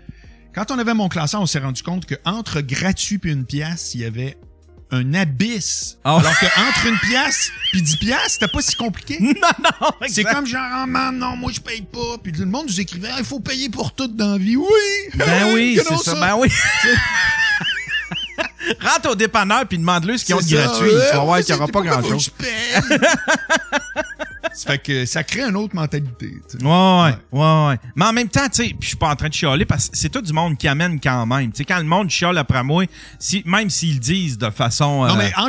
Quand 0.54 0.70
on 0.72 0.78
avait 0.78 0.94
mon 0.94 1.10
classeur, 1.10 1.42
on 1.42 1.46
s'est 1.48 1.60
rendu 1.60 1.82
compte 1.84 2.06
que 2.06 2.16
entre 2.26 2.62
gratuit 2.62 3.18
puis 3.18 3.32
une 3.32 3.46
pièce, 3.46 3.96
il 3.96 4.02
y 4.02 4.06
avait 4.06 4.38
un 4.91 5.13
abysse. 5.13 5.98
Ah. 6.03 6.17
Alors 6.17 6.39
que 6.39 6.46
entre 6.46 6.86
une 6.88 7.00
pièce 7.00 7.51
puis 7.72 7.82
10 7.82 7.98
pièces, 7.98 8.20
c'était 8.34 8.48
pas 8.48 8.62
si 8.62 8.75
compliqué. 8.75 9.17
Non, 9.22 9.34
non, 9.82 9.91
C'est 10.08 10.24
comme 10.24 10.46
genre, 10.46 10.62
ah, 10.62 10.86
man, 10.86 11.17
non, 11.17 11.36
moi, 11.36 11.51
je 11.51 11.60
paye 11.60 11.82
pas. 11.82 12.17
Puis 12.22 12.32
tout 12.32 12.39
le 12.41 12.46
monde 12.48 12.67
nous 12.67 12.79
écrivait, 12.79 13.10
Ah, 13.12 13.17
il 13.20 13.25
faut 13.25 13.39
payer 13.39 13.70
pour 13.70 13.94
tout 13.94 14.08
dans 14.08 14.34
la 14.34 14.38
vie. 14.38 14.56
Oui! 14.56 14.67
Ben 15.15 15.48
oui, 15.53 15.77
c'est 15.77 15.89
know 15.89 16.01
ça. 16.01 16.15
Ben 16.15 16.36
oui. 16.38 16.50
Rentre 18.81 19.12
au 19.12 19.15
dépanneur 19.15 19.65
puis 19.67 19.77
demande-le 19.77 20.17
ce 20.17 20.25
qu'ils 20.25 20.36
ont 20.36 20.39
de 20.39 20.45
gratuit. 20.45 20.89
ouais, 20.89 21.09
tu 21.09 21.15
vas 21.17 21.24
voir 21.24 21.39
qu'il 21.39 21.55
n'y 21.55 21.62
aura 21.62 21.67
pas 21.67 21.81
grand-chose. 21.81 22.31
Ça 24.53 24.71
fait 24.71 24.79
que 24.79 25.05
ça 25.05 25.24
crée 25.24 25.43
une 25.43 25.55
autre 25.55 25.75
mentalité. 25.75 26.31
tu 26.50 26.57
sais. 26.57 26.65
Ouais, 26.65 26.71
ouais, 26.71 27.39
ouais, 27.39 27.67
ouais. 27.67 27.77
Mais 27.95 28.05
en 28.05 28.13
même 28.13 28.27
temps, 28.27 28.50
tu 28.50 28.63
sais, 28.63 28.75
je 28.79 28.88
suis 28.88 28.97
pas 28.97 29.09
en 29.09 29.15
train 29.15 29.29
de 29.29 29.33
chialer 29.33 29.65
parce 29.65 29.89
que 29.89 29.95
c'est 29.95 30.09
tout 30.09 30.21
du 30.21 30.33
monde 30.33 30.57
qui 30.57 30.67
amène 30.67 31.00
quand 31.00 31.27
même. 31.27 31.51
Tu 31.51 31.57
sais, 31.57 31.65
quand 31.65 31.77
le 31.77 31.83
monde 31.83 32.09
chiale 32.09 32.39
après 32.39 32.63
moi, 32.63 32.86
si, 33.19 33.43
même 33.45 33.69
s'ils 33.69 34.00
disent 34.00 34.39
de 34.39 34.50
façon. 34.50 35.05
Non, 35.05 35.13
euh, 35.13 35.17
mais 35.17 35.31
un 35.36 35.47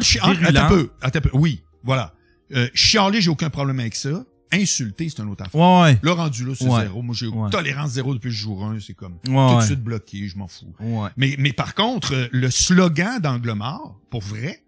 peu, 0.68 0.90
attends 1.00 1.18
un 1.18 1.22
peu. 1.22 1.30
Oui, 1.32 1.62
voilà. 1.82 2.12
Euh, 2.54 2.68
chialer, 2.74 3.22
j'ai 3.22 3.30
aucun 3.30 3.48
problème 3.48 3.80
avec 3.80 3.94
ça. 3.94 4.10
Insulter, 4.52 5.08
c'est 5.08 5.20
un 5.20 5.28
autre 5.28 5.44
affaire. 5.44 5.60
Ouais, 5.60 5.82
ouais. 5.82 5.98
Là, 6.02 6.14
rendu 6.14 6.44
là, 6.44 6.54
c'est 6.56 6.66
Ouais. 6.68 6.80
zéro. 6.82 7.02
Moi, 7.02 7.14
j'ai 7.18 7.26
Ouais. 7.26 7.50
tolérance 7.50 7.90
zéro 7.90 8.14
depuis 8.14 8.28
le 8.28 8.34
jour 8.34 8.64
1. 8.64 8.78
C'est 8.80 8.94
comme 8.94 9.18
Ouais, 9.28 9.52
tout 9.52 9.58
de 9.58 9.64
suite 9.64 9.82
bloqué, 9.82 10.26
je 10.28 10.36
m'en 10.38 10.48
fous. 10.48 10.72
Ouais. 10.80 11.10
Mais, 11.16 11.34
mais 11.38 11.52
par 11.52 11.74
contre, 11.74 12.14
euh, 12.14 12.28
le 12.32 12.50
slogan 12.50 13.20
d'Angle 13.20 13.52
Mort, 13.52 13.98
pour 14.10 14.22
vrai, 14.22 14.62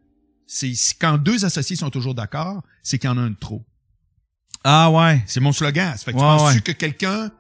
c'est 0.47 0.73
quand 1.01 1.17
deux 1.19 1.45
associés 1.45 1.77
sont 1.77 1.91
toujours 1.91 2.15
d'accord, 2.15 2.63
c'est 2.83 2.99
qu'il 2.99 3.09
y 3.09 3.13
en 3.13 3.17
a 3.19 3.23
un 3.23 3.31
de 3.31 3.37
trop. 3.39 3.65
Ah 4.65 4.91
ouais. 4.91 5.23
C'est 5.27 5.41
mon 5.41 5.53
slogan. 5.53 5.93
Ça 5.97 6.05
fait 6.05 6.13
que 6.13 6.19
tu 6.19 6.23
penses-tu 6.23 6.57
ouais. 6.57 6.63
que 6.63 6.73
quelqu'un 6.73 7.31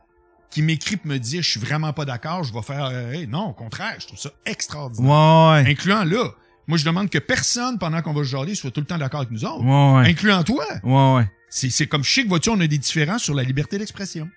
qui 0.51 0.63
m'écrit 0.63 0.99
me 1.05 1.19
dire 1.19 1.43
je 1.43 1.51
suis 1.51 1.61
vraiment 1.61 1.93
pas 1.93 2.05
d'accord, 2.05 2.43
je 2.45 2.53
vais 2.53 2.63
faire 2.63 2.87
euh, 2.87 3.13
Hey, 3.13 3.27
non, 3.27 3.51
au 3.51 3.53
contraire, 3.53 3.97
je 4.01 4.07
trouve 4.07 4.19
ça 4.19 4.31
extraordinaire. 4.47 5.11
Ouais, 5.11 5.63
ouais. 5.65 5.71
Incluant 5.71 6.05
là. 6.05 6.31
Moi, 6.67 6.79
je 6.79 6.85
demande 6.85 7.11
que 7.11 7.19
personne, 7.19 7.79
pendant 7.79 8.01
qu'on 8.01 8.13
va 8.13 8.23
se 8.23 8.29
jaser, 8.29 8.55
soit 8.55 8.71
tout 8.71 8.81
le 8.81 8.87
temps 8.87 8.97
d'accord 8.99 9.21
avec 9.21 9.33
nous 9.33 9.45
autres. 9.45 9.63
Ouais, 9.65 10.01
ouais. 10.03 10.11
Incluant 10.11 10.43
toi. 10.45 10.65
Ouais, 10.85 11.15
ouais. 11.17 11.31
C'est, 11.51 11.69
c'est 11.71 11.87
comme 11.87 12.05
que 12.23 12.29
vois-tu, 12.29 12.49
on 12.51 12.61
a 12.61 12.67
des 12.67 12.79
différences 12.79 13.25
sur 13.25 13.35
la 13.35 13.43
liberté 13.43 13.77
d'expression. 13.77 14.31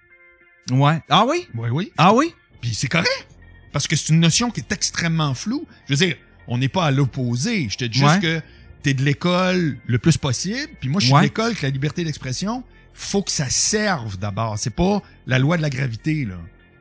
Ouais. 0.72 1.02
Ah 1.10 1.26
oui? 1.28 1.48
Oui, 1.56 1.70
oui. 1.70 1.92
Ah 1.98 2.14
oui? 2.14 2.34
Puis 2.62 2.74
c'est 2.74 2.88
correct. 2.88 3.28
Parce 3.72 3.88
que 3.88 3.96
c'est 3.96 4.10
une 4.14 4.20
notion 4.20 4.50
qui 4.52 4.60
est 4.62 4.72
extrêmement 4.72 5.34
floue. 5.34 5.66
Je 5.88 5.94
veux 5.94 6.06
dire, 6.06 6.16
on 6.48 6.58
n'est 6.58 6.70
pas 6.70 6.86
à 6.86 6.92
l'opposé. 6.92 7.68
Je 7.70 7.78
te 7.78 7.86
dis 7.86 8.04
Ouais. 8.04 8.10
juste 8.10 8.22
que 8.22 8.42
t'es 8.82 8.94
de 8.94 9.04
l'école 9.04 9.78
le 9.86 9.98
plus 10.00 10.18
possible. 10.18 10.70
Puis 10.80 10.90
moi, 10.90 11.00
je 11.00 11.06
suis 11.06 11.14
Ouais. 11.14 11.22
de 11.22 11.26
l'école 11.26 11.56
que 11.56 11.64
la 11.64 11.70
liberté 11.70 12.04
d'expression, 12.04 12.64
faut 12.94 13.22
que 13.22 13.32
ça 13.32 13.50
serve 13.50 14.18
d'abord. 14.18 14.58
C'est 14.58 14.70
pas 14.76 15.02
la 15.28 15.40
loi 15.40 15.58
de 15.58 15.62
la 15.62 15.70
gravité, 15.70 16.26
là. 16.26 16.38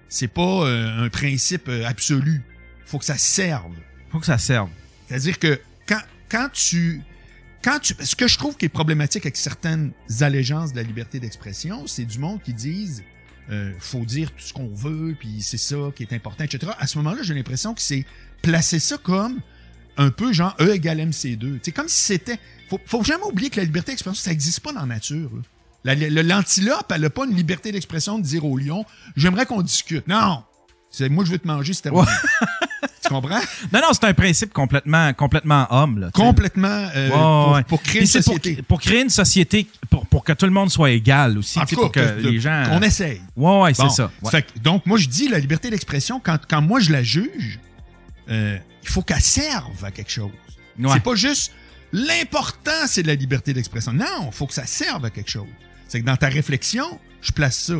C'est 0.08 0.28
pas 0.28 0.66
euh, 0.66 1.04
un 1.06 1.08
principe 1.08 1.68
euh, 1.68 1.86
absolu. 1.86 2.42
Faut 2.84 2.98
que 2.98 3.04
ça 3.04 3.16
serve. 3.16 3.72
Faut 4.10 4.18
que 4.20 4.26
ça 4.26 4.36
serve. 4.38 4.68
C'est-à-dire 5.08 5.38
que 5.38 5.60
quand, 5.86 6.00
quand 6.30 6.48
tu. 6.52 7.00
Quand 7.62 7.78
tu. 7.78 7.94
Ce 8.00 8.16
que 8.16 8.26
je 8.28 8.38
trouve 8.38 8.56
qui 8.56 8.64
est 8.66 8.68
problématique 8.70 9.24
avec 9.24 9.36
certaines 9.36 9.92
allégeances 10.20 10.72
de 10.72 10.76
la 10.76 10.82
liberté 10.82 11.20
d'expression, 11.20 11.86
c'est 11.86 12.04
du 12.04 12.18
monde 12.18 12.42
qui 12.42 12.52
disent 12.54 13.02
euh, 13.50 13.72
faut 13.78 14.04
dire 14.04 14.30
tout 14.32 14.42
ce 14.42 14.52
qu'on 14.52 14.68
veut, 14.74 15.16
puis 15.18 15.42
c'est 15.42 15.58
ça 15.58 15.76
qui 15.94 16.02
est 16.02 16.12
important, 16.12 16.44
etc. 16.44 16.72
À 16.78 16.86
ce 16.86 16.98
moment-là, 16.98 17.22
j'ai 17.22 17.34
l'impression 17.34 17.74
que 17.74 17.80
c'est 17.80 18.04
placer 18.42 18.78
ça 18.78 18.98
comme 18.98 19.40
un 19.96 20.10
peu 20.10 20.32
genre 20.32 20.56
E 20.60 20.74
égale 20.74 20.98
MC2. 20.98 21.58
C'est 21.62 21.72
comme 21.72 21.88
si 21.88 22.02
c'était. 22.02 22.38
Faut, 22.68 22.80
faut 22.86 23.04
jamais 23.04 23.24
oublier 23.24 23.50
que 23.50 23.58
la 23.58 23.64
liberté 23.64 23.92
d'expression, 23.92 24.20
ça 24.20 24.30
n'existe 24.30 24.60
pas 24.60 24.72
dans 24.72 24.80
la 24.80 24.86
nature. 24.86 25.30
là. 25.34 25.42
La- 25.84 25.94
le- 25.94 26.22
L'antilope, 26.22 26.90
elle 26.94 27.00
n'a 27.02 27.10
pas 27.10 27.26
une 27.26 27.34
liberté 27.34 27.72
d'expression 27.72 28.18
de 28.18 28.24
dire 28.24 28.44
au 28.44 28.56
lion 28.56 28.84
J'aimerais 29.16 29.46
qu'on 29.46 29.62
discute. 29.62 30.06
Non! 30.08 30.44
C'est 30.90 31.08
moi, 31.08 31.24
je 31.24 31.30
veux 31.32 31.38
te 31.38 31.46
manger, 31.46 31.72
c'est 31.74 31.82
terminé. 31.82 32.06
Tu 33.02 33.08
comprends? 33.08 33.40
Non, 33.72 33.80
non, 33.80 33.88
c'est 33.92 34.04
un 34.04 34.14
principe 34.14 34.52
complètement, 34.52 35.12
complètement 35.14 35.66
homme, 35.70 35.98
là. 35.98 36.10
complètement 36.12 36.88
euh, 36.94 37.08
Ouais, 37.08 37.12
pour, 37.12 37.52
ouais. 37.52 37.62
pour 37.64 37.82
créer 37.82 38.00
une 38.02 38.08
pour, 38.08 38.22
société. 38.22 38.62
pour 38.62 38.80
créer 38.80 39.02
une 39.02 39.10
société, 39.10 39.66
pour, 39.90 40.06
pour 40.06 40.24
que 40.24 40.32
tout 40.32 40.46
le 40.46 40.52
monde 40.52 40.70
soit 40.70 40.90
égal 40.90 41.38
aussi, 41.38 41.58
En 41.58 41.66
pour 41.66 41.90
que 41.92 42.00
les 42.20 42.40
gens... 42.40 42.64
On 42.70 42.80
essaye. 42.82 43.20
Ouais, 43.36 43.60
ouais, 43.62 43.74
c'est 43.74 43.88
ça. 43.90 44.10
Ouais. 44.22 44.30
Fait 44.30 44.42
que- 44.42 44.58
donc, 44.58 44.86
moi, 44.86 44.98
je 44.98 45.08
dis 45.08 45.28
la 45.28 45.38
liberté 45.38 45.68
d'expression, 45.70 46.20
quand, 46.22 46.38
quand 46.48 46.62
moi 46.62 46.80
je 46.80 46.92
la 46.92 47.02
juge, 47.02 47.58
euh, 48.30 48.56
il 48.82 48.88
faut 48.88 49.02
qu'elle 49.02 49.20
serve 49.20 49.84
à 49.84 49.90
quelque 49.90 50.10
chose. 50.10 50.30
C'est 50.92 51.02
pas 51.02 51.14
juste 51.14 51.52
l'important, 51.92 52.86
c'est 52.86 53.02
de 53.02 53.08
la 53.08 53.14
liberté 53.14 53.52
d'expression. 53.52 53.92
Non, 53.92 54.26
il 54.26 54.32
faut 54.32 54.46
que 54.46 54.54
ça 54.54 54.66
serve 54.66 55.04
à 55.04 55.10
quelque 55.10 55.30
chose. 55.30 55.46
C'est 55.88 56.00
que 56.00 56.06
dans 56.06 56.16
ta 56.16 56.28
réflexion, 56.28 56.98
je 57.20 57.32
place 57.32 57.58
ça. 57.58 57.74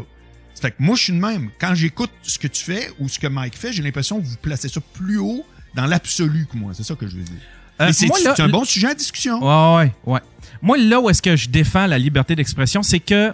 Fait 0.60 0.70
que 0.70 0.76
moi, 0.78 0.94
je 0.96 1.02
suis 1.04 1.12
de 1.12 1.18
même. 1.18 1.50
Quand 1.58 1.74
j'écoute 1.74 2.10
ce 2.22 2.38
que 2.38 2.46
tu 2.46 2.62
fais 2.62 2.88
ou 3.00 3.08
ce 3.08 3.18
que 3.18 3.26
Mike 3.26 3.56
fait, 3.56 3.72
j'ai 3.72 3.82
l'impression 3.82 4.20
que 4.20 4.26
vous 4.26 4.36
placez 4.40 4.68
ça 4.68 4.80
plus 4.92 5.18
haut 5.18 5.44
dans 5.74 5.86
l'absolu 5.86 6.46
que 6.50 6.56
moi. 6.56 6.72
C'est 6.74 6.84
ça 6.84 6.94
que 6.94 7.08
je 7.08 7.16
veux 7.16 7.22
dire. 7.22 7.34
Euh, 7.80 7.90
c'est 7.92 8.40
un 8.40 8.48
bon 8.48 8.64
sujet 8.64 8.88
à 8.88 8.94
discussion. 8.94 9.40
Ouais, 9.42 9.76
ouais, 9.84 9.92
ouais. 10.12 10.20
Moi, 10.60 10.76
là 10.78 11.00
où 11.00 11.10
est-ce 11.10 11.20
que 11.22 11.34
je 11.34 11.48
défends 11.48 11.86
la 11.86 11.98
liberté 11.98 12.36
d'expression, 12.36 12.82
c'est 12.84 13.00
que 13.00 13.32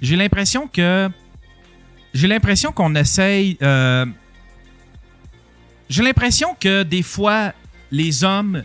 j'ai 0.00 0.14
l'impression 0.16 0.68
que. 0.68 1.08
J'ai 2.14 2.28
l'impression 2.28 2.70
qu'on 2.72 2.94
essaye. 2.94 3.56
euh, 3.62 4.06
j'ai 5.88 6.02
l'impression 6.02 6.54
que 6.58 6.82
des 6.82 7.02
fois, 7.02 7.52
les 7.90 8.22
hommes, 8.24 8.62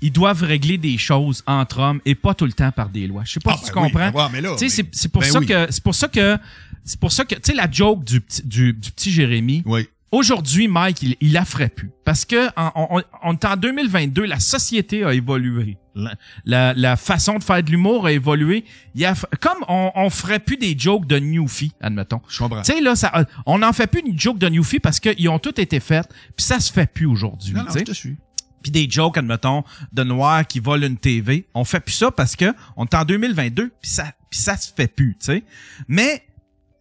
ils 0.00 0.12
doivent 0.12 0.42
régler 0.42 0.78
des 0.78 0.98
choses 0.98 1.42
entre 1.46 1.80
hommes 1.80 2.00
et 2.04 2.14
pas 2.14 2.34
tout 2.34 2.44
le 2.46 2.52
temps 2.52 2.70
par 2.70 2.88
des 2.88 3.06
lois. 3.06 3.22
Je 3.24 3.32
sais 3.34 3.40
pas 3.40 3.52
Ah, 3.54 3.58
si 3.58 3.64
tu 3.70 3.72
ben 3.74 3.82
oui, 3.82 3.90
comprends. 3.90 4.10
ben 4.10 4.34
ouais, 4.44 4.56
mais- 4.60 4.68
c'est 4.92 5.08
pour, 5.08 5.22
ben 5.22 5.30
ça 5.32 5.40
que 5.40 5.66
c'est 5.72 5.82
pour 5.82 5.94
ça 5.94 6.08
que. 6.08 6.38
C'est 6.88 6.98
pour 7.00 7.12
ça 7.12 7.24
que. 7.24 7.34
Tu 7.34 7.40
sais, 7.44 7.54
la 7.54 7.70
joke 7.70 8.02
du, 8.04 8.20
petit- 8.20 8.42
du, 8.46 8.72
du 8.72 8.90
petit 8.90 9.10
Jérémy. 9.12 9.62
Oui. 9.66 9.86
Aujourd'hui, 10.10 10.68
Mike, 10.68 11.02
il, 11.02 11.16
il 11.20 11.32
la 11.34 11.44
ferait 11.44 11.68
plus. 11.68 11.90
Parce 12.04 12.24
que 12.24 12.48
en- 12.56 12.72
on, 12.90 13.02
on- 13.22 13.32
est 13.34 13.44
en 13.44 13.56
2022, 13.56 14.24
la 14.24 14.40
société 14.40 15.04
a 15.04 15.12
évolué. 15.12 15.76
La, 15.94 16.14
la, 16.46 16.72
la 16.74 16.96
façon 16.96 17.38
de 17.38 17.44
faire 17.44 17.62
de 17.62 17.70
l'humour 17.70 18.06
a 18.06 18.12
évolué. 18.12 18.64
Il 18.94 19.02
y 19.02 19.04
a, 19.04 19.14
comme 19.40 19.58
on, 19.68 19.90
on 19.94 20.08
ferait 20.08 20.38
plus 20.38 20.56
des 20.56 20.74
jokes 20.78 21.06
de 21.06 21.18
Newfie, 21.18 21.72
admettons. 21.82 22.22
Je 22.28 22.38
comprends. 22.38 22.62
Tu 22.62 22.72
sais, 22.72 22.80
là, 22.80 22.96
ça, 22.96 23.26
on 23.44 23.58
n'en 23.58 23.72
fait 23.74 23.86
plus 23.86 24.00
une 24.00 24.18
joke 24.18 24.38
de 24.38 24.48
Newfie 24.48 24.78
parce 24.80 24.98
qu'ils 24.98 25.28
ont 25.28 25.38
toutes 25.38 25.58
été 25.58 25.78
faites, 25.80 26.08
puis 26.36 26.46
ça 26.46 26.58
se 26.58 26.72
fait 26.72 26.90
plus 26.90 27.04
aujourd'hui. 27.06 27.52
Non, 27.52 27.64
je 27.74 27.80
te 27.80 27.92
suis. 27.92 28.16
Puis 28.62 28.70
des 28.72 28.88
jokes, 28.88 29.18
admettons, 29.18 29.62
de 29.92 30.04
noirs 30.04 30.46
qui 30.46 30.58
volent 30.60 30.86
une 30.86 30.96
TV. 30.96 31.46
On 31.52 31.64
fait 31.64 31.80
plus 31.80 31.92
ça 31.94 32.10
parce 32.10 32.34
que 32.34 32.54
on 32.76 32.86
est 32.86 32.94
en 32.94 33.04
2022, 33.04 33.72
puis 33.82 33.90
ça, 33.90 34.06
puis 34.30 34.40
ça 34.40 34.56
se 34.56 34.72
fait 34.74 34.88
plus, 34.88 35.16
tu 35.20 35.26
sais. 35.26 35.44
Mais 35.86 36.22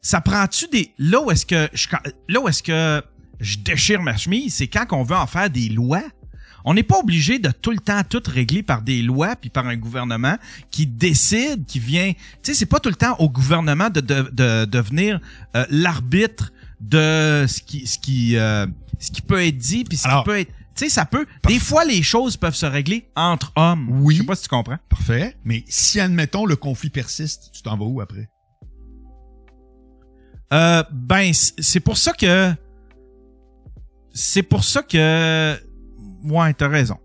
ça 0.07 0.21
prend-tu 0.21 0.69
des 0.69 0.93
là 0.97 1.21
où 1.21 1.31
est-ce 1.31 1.45
que 1.45 1.67
je 1.73 1.89
là 2.29 2.39
où 2.39 2.47
est-ce 2.47 2.63
que 2.63 3.03
je 3.41 3.57
déchire 3.57 4.01
ma 4.01 4.15
chemise, 4.15 4.53
c'est 4.53 4.69
quand 4.69 4.85
on 4.91 5.03
veut 5.03 5.17
en 5.17 5.27
faire 5.27 5.49
des 5.49 5.67
lois. 5.67 6.03
On 6.63 6.73
n'est 6.73 6.83
pas 6.83 6.97
obligé 6.97 7.39
de 7.39 7.49
tout 7.49 7.71
le 7.71 7.79
temps 7.79 8.01
tout 8.09 8.23
régler 8.25 8.63
par 8.63 8.83
des 8.83 9.01
lois 9.01 9.35
puis 9.35 9.49
par 9.49 9.67
un 9.67 9.75
gouvernement 9.75 10.37
qui 10.71 10.87
décide, 10.87 11.65
qui 11.65 11.79
vient. 11.79 12.13
Tu 12.13 12.19
sais, 12.43 12.53
c'est 12.53 12.65
pas 12.65 12.79
tout 12.79 12.87
le 12.87 12.95
temps 12.95 13.17
au 13.19 13.29
gouvernement 13.29 13.89
de 13.89 13.99
de, 13.99 14.29
de, 14.31 14.63
devenir 14.63 15.19
euh, 15.57 15.65
l'arbitre 15.69 16.53
de 16.79 17.45
ce 17.45 17.61
qui 17.61 17.85
ce 17.85 17.99
qui 17.99 18.37
euh, 18.37 18.65
ce 18.99 19.11
qui 19.11 19.21
peut 19.21 19.45
être 19.45 19.57
dit 19.57 19.83
puis 19.83 19.97
ce 19.97 20.07
Alors, 20.07 20.23
qui 20.23 20.29
peut 20.29 20.39
être. 20.39 20.53
Tu 20.75 20.85
sais, 20.85 20.89
ça 20.89 21.05
peut. 21.05 21.25
Des 21.47 21.59
fois, 21.59 21.83
les 21.83 22.01
choses 22.01 22.37
peuvent 22.37 22.55
se 22.55 22.65
régler 22.65 23.09
entre 23.15 23.51
hommes. 23.57 23.87
Oui. 23.89 24.15
Je 24.15 24.21
sais 24.21 24.25
pas 24.25 24.35
si 24.35 24.43
tu 24.43 24.49
comprends. 24.49 24.77
Parfait. 24.87 25.35
Mais 25.43 25.65
si, 25.67 25.99
admettons, 25.99 26.45
le 26.45 26.55
conflit 26.55 26.91
persiste, 26.91 27.49
tu 27.51 27.61
t'en 27.61 27.75
vas 27.75 27.85
où 27.85 27.99
après? 27.99 28.29
Euh, 30.53 30.83
ben, 30.91 31.31
c'est 31.33 31.79
pour 31.79 31.97
ça 31.97 32.13
que. 32.13 32.53
C'est 34.13 34.43
pour 34.43 34.63
ça 34.63 34.81
que. 34.83 35.55
Ouais, 36.23 36.53
t'as 36.53 36.67
raison. 36.67 36.97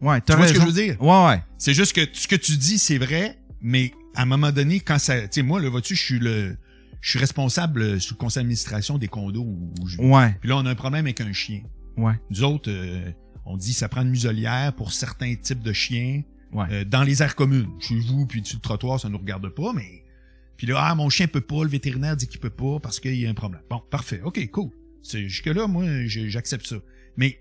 Ouais, 0.00 0.20
t'as 0.20 0.34
Tu 0.34 0.38
vois 0.38 0.48
ce 0.48 0.52
raison. 0.52 0.64
que 0.66 0.70
je 0.70 0.74
veux 0.76 0.82
dire? 0.84 1.02
Ouais, 1.02 1.26
ouais. 1.26 1.42
C'est 1.58 1.74
juste 1.74 1.92
que 1.94 2.02
ce 2.12 2.26
que 2.28 2.36
tu 2.36 2.56
dis, 2.56 2.78
c'est 2.78 2.98
vrai, 2.98 3.38
mais 3.60 3.92
à 4.14 4.22
un 4.22 4.26
moment 4.26 4.52
donné, 4.52 4.80
quand 4.80 4.98
ça. 4.98 5.22
Tu 5.22 5.28
sais, 5.32 5.42
moi, 5.42 5.60
là, 5.60 5.68
vois-tu, 5.70 5.94
je 5.94 6.02
suis 6.02 6.18
le. 6.18 6.56
Je 7.00 7.10
suis 7.10 7.18
responsable 7.18 8.00
sous 8.00 8.14
le 8.14 8.18
conseil 8.18 8.42
d'administration 8.42 8.96
des 8.96 9.08
condos 9.08 9.40
où, 9.42 9.72
où 9.80 9.88
je. 9.88 9.98
Ouais, 10.00 10.36
Puis 10.40 10.48
là, 10.48 10.56
on 10.58 10.66
a 10.66 10.70
un 10.70 10.74
problème 10.76 11.06
avec 11.06 11.20
un 11.20 11.32
chien. 11.32 11.62
ouais, 11.96 12.12
Nous 12.30 12.44
autres, 12.44 12.70
euh, 12.70 13.10
on 13.44 13.56
dit 13.56 13.72
ça 13.72 13.88
prend 13.88 14.02
une 14.02 14.10
muselière 14.10 14.72
pour 14.74 14.92
certains 14.92 15.34
types 15.34 15.62
de 15.62 15.72
chiens 15.72 16.22
ouais. 16.52 16.66
euh, 16.70 16.84
dans 16.84 17.02
les 17.02 17.20
aires 17.20 17.34
communes. 17.34 17.66
Chez 17.80 17.98
vous, 17.98 18.24
puis 18.26 18.40
dessus 18.42 18.54
le 18.54 18.60
trottoir, 18.60 19.00
ça 19.00 19.08
nous 19.08 19.18
regarde 19.18 19.48
pas, 19.48 19.72
mais. 19.74 20.01
Puis 20.62 20.70
là, 20.70 20.78
ah, 20.80 20.94
mon 20.94 21.08
chien 21.10 21.26
peut 21.26 21.40
pas, 21.40 21.64
le 21.64 21.68
vétérinaire 21.68 22.16
dit 22.16 22.28
qu'il 22.28 22.38
peut 22.38 22.48
pas 22.48 22.78
parce 22.78 23.00
qu'il 23.00 23.16
y 23.16 23.26
a 23.26 23.28
un 23.28 23.34
problème. 23.34 23.62
Bon, 23.68 23.82
parfait, 23.90 24.20
ok, 24.22 24.48
cool. 24.52 24.70
C'est 25.02 25.28
jusque-là, 25.28 25.66
moi, 25.66 25.84
j'accepte 26.06 26.64
ça. 26.64 26.76
Mais 27.16 27.40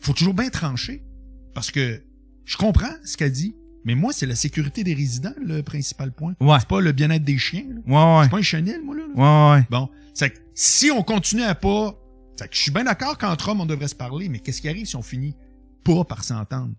faut 0.00 0.14
toujours 0.14 0.32
bien 0.32 0.48
trancher. 0.48 1.04
Parce 1.52 1.70
que 1.70 2.02
je 2.46 2.56
comprends 2.56 2.94
ce 3.04 3.18
qu'elle 3.18 3.32
dit, 3.32 3.54
mais 3.84 3.94
moi, 3.94 4.14
c'est 4.14 4.24
la 4.24 4.34
sécurité 4.34 4.82
des 4.82 4.94
résidents, 4.94 5.34
le 5.44 5.62
principal 5.62 6.10
point. 6.10 6.36
Ouais, 6.40 6.56
C'est 6.58 6.66
pas 6.66 6.80
le 6.80 6.92
bien-être 6.92 7.22
des 7.22 7.36
chiens. 7.36 7.66
là. 7.68 7.80
ouais, 7.84 8.18
ouais. 8.18 8.24
C'est 8.24 8.30
pas 8.30 8.38
un 8.38 8.42
chenil, 8.42 8.80
moi, 8.82 8.96
là. 8.96 9.02
là. 9.14 9.52
Ouais, 9.52 9.58
ouais. 9.58 9.66
Bon, 9.68 9.90
c'est 10.14 10.30
que 10.30 10.38
si 10.54 10.90
on 10.90 11.02
continue 11.02 11.42
à 11.42 11.54
pas... 11.54 11.94
C'est 12.36 12.48
que 12.48 12.56
je 12.56 12.62
suis 12.62 12.70
bien 12.70 12.84
d'accord 12.84 13.18
qu'entre 13.18 13.50
hommes, 13.50 13.60
on 13.60 13.66
devrait 13.66 13.88
se 13.88 13.94
parler, 13.94 14.30
mais 14.30 14.38
qu'est-ce 14.38 14.62
qui 14.62 14.70
arrive 14.70 14.86
si 14.86 14.96
on 14.96 15.02
finit 15.02 15.36
pas 15.84 16.02
par 16.04 16.24
s'entendre? 16.24 16.72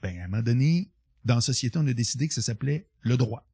Ben, 0.00 0.20
à 0.20 0.24
un 0.24 0.28
moment 0.28 0.42
donné, 0.42 0.90
dans 1.26 1.34
la 1.34 1.42
société, 1.42 1.78
on 1.78 1.86
a 1.86 1.92
décidé 1.92 2.28
que 2.28 2.32
ça 2.32 2.40
s'appelait 2.40 2.88
le 3.02 3.18
droit. 3.18 3.44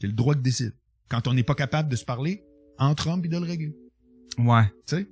C'est 0.00 0.06
le 0.06 0.12
droit 0.12 0.34
qui 0.34 0.42
décide. 0.42 0.72
Quand 1.08 1.26
on 1.26 1.34
n'est 1.34 1.42
pas 1.42 1.54
capable 1.54 1.88
de 1.88 1.96
se 1.96 2.04
parler, 2.04 2.42
entre 2.78 3.08
hommes, 3.08 3.20
puis 3.20 3.30
de 3.30 3.36
le 3.38 3.44
régler. 3.44 3.74
Ouais. 4.38 4.64
Tu 4.86 4.96
sais? 4.96 5.08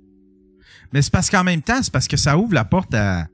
Mais 0.93 1.01
c'est 1.01 1.11
parce 1.11 1.29
qu'en 1.29 1.43
même 1.43 1.61
temps, 1.61 1.81
c'est 1.81 1.91
parce 1.91 2.07
que 2.07 2.17
ça 2.17 2.37
ouvre 2.37 2.53
la 2.53 2.65
porte 2.65 2.93
à, 2.93 3.27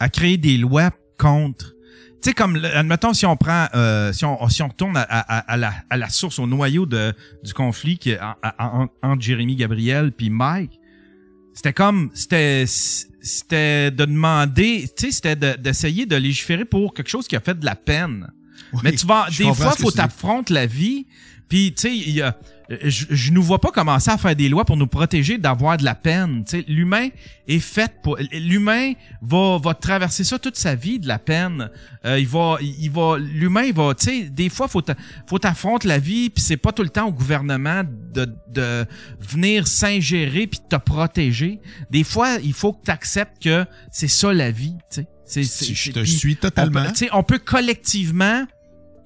à 0.00 0.08
créer 0.08 0.36
des 0.38 0.56
lois 0.56 0.90
contre. 1.18 1.74
Tu 2.22 2.30
sais, 2.30 2.34
comme, 2.34 2.56
admettons, 2.56 3.12
si 3.12 3.26
on 3.26 3.36
prend, 3.36 3.66
euh, 3.74 4.12
si 4.12 4.24
on, 4.24 4.48
si 4.48 4.62
on 4.62 4.68
retourne 4.68 4.96
à, 4.96 5.02
à, 5.02 5.38
à 5.52 5.56
la, 5.58 5.74
à 5.90 5.96
la 5.98 6.08
source, 6.08 6.38
au 6.38 6.46
noyau 6.46 6.86
de, 6.86 7.12
du 7.42 7.52
conflit 7.52 7.98
qui 7.98 8.14
en- 8.18 8.88
entre 9.02 9.22
Jérémy 9.22 9.56
Gabriel 9.56 10.12
puis 10.12 10.30
Mike, 10.30 10.78
c'était 11.52 11.74
comme, 11.74 12.10
c'était, 12.14 12.64
c'était 12.66 13.90
de 13.90 14.04
demander, 14.06 14.88
tu 14.96 15.06
sais, 15.06 15.12
c'était 15.12 15.36
de- 15.36 15.60
d'essayer 15.60 16.06
de 16.06 16.16
légiférer 16.16 16.64
pour 16.64 16.94
quelque 16.94 17.08
chose 17.10 17.28
qui 17.28 17.36
a 17.36 17.40
fait 17.40 17.58
de 17.58 17.64
la 17.66 17.76
peine. 17.76 18.30
Oui, 18.72 18.80
Mais 18.84 18.92
tu 18.92 19.06
vas, 19.06 19.28
des 19.36 19.52
fois, 19.52 19.72
faut 19.72 19.90
t'affronter 19.90 20.54
la 20.54 20.66
vie. 20.66 21.06
Puis, 21.48 21.74
tu 21.74 21.88
sais, 21.88 22.34
je, 22.82 23.04
je 23.10 23.32
nous 23.32 23.42
vois 23.42 23.60
pas 23.60 23.70
commencer 23.70 24.10
à 24.10 24.16
faire 24.16 24.34
des 24.34 24.48
lois 24.48 24.64
pour 24.64 24.76
nous 24.76 24.86
protéger 24.86 25.38
d'avoir 25.38 25.76
de 25.76 25.84
la 25.84 25.94
peine. 25.94 26.44
Tu 26.44 26.58
sais, 26.58 26.64
l'humain 26.66 27.08
est 27.46 27.58
fait 27.58 27.92
pour. 28.02 28.16
L'humain 28.32 28.92
va, 29.20 29.58
va 29.58 29.74
traverser 29.74 30.24
ça 30.24 30.38
toute 30.38 30.56
sa 30.56 30.74
vie 30.74 30.98
de 30.98 31.06
la 31.06 31.18
peine. 31.18 31.70
Euh, 32.06 32.18
il 32.18 32.26
va, 32.26 32.56
il 32.60 32.90
va, 32.90 33.18
l'humain, 33.18 33.70
va. 33.72 33.94
Tu 33.94 34.04
sais, 34.06 34.22
des 34.30 34.48
fois, 34.48 34.68
faut 34.68 34.82
faut 35.26 35.38
t'affronter 35.38 35.88
la 35.88 35.98
vie. 35.98 36.30
Puis 36.30 36.42
c'est 36.42 36.56
pas 36.56 36.72
tout 36.72 36.82
le 36.82 36.88
temps 36.88 37.06
au 37.06 37.12
gouvernement 37.12 37.82
de, 38.14 38.34
de 38.48 38.86
venir 39.20 39.66
s'ingérer 39.66 40.46
puis 40.46 40.60
de 40.60 40.76
te 40.76 40.82
protéger. 40.82 41.60
Des 41.90 42.04
fois, 42.04 42.38
il 42.42 42.54
faut 42.54 42.72
que 42.72 42.84
tu 42.84 42.90
acceptes 42.90 43.42
que 43.42 43.66
c'est 43.92 44.08
ça 44.08 44.32
la 44.32 44.50
vie. 44.50 44.76
Tu 44.90 45.02
sais, 45.02 45.06
c'est, 45.24 45.42
Je 45.42 45.92
te 45.92 46.04
suis 46.04 46.36
totalement. 46.36 46.80
on 46.80 46.84
peut, 46.84 46.90
tu 46.92 46.96
sais, 46.96 47.08
on 47.12 47.22
peut 47.22 47.38
collectivement 47.38 48.44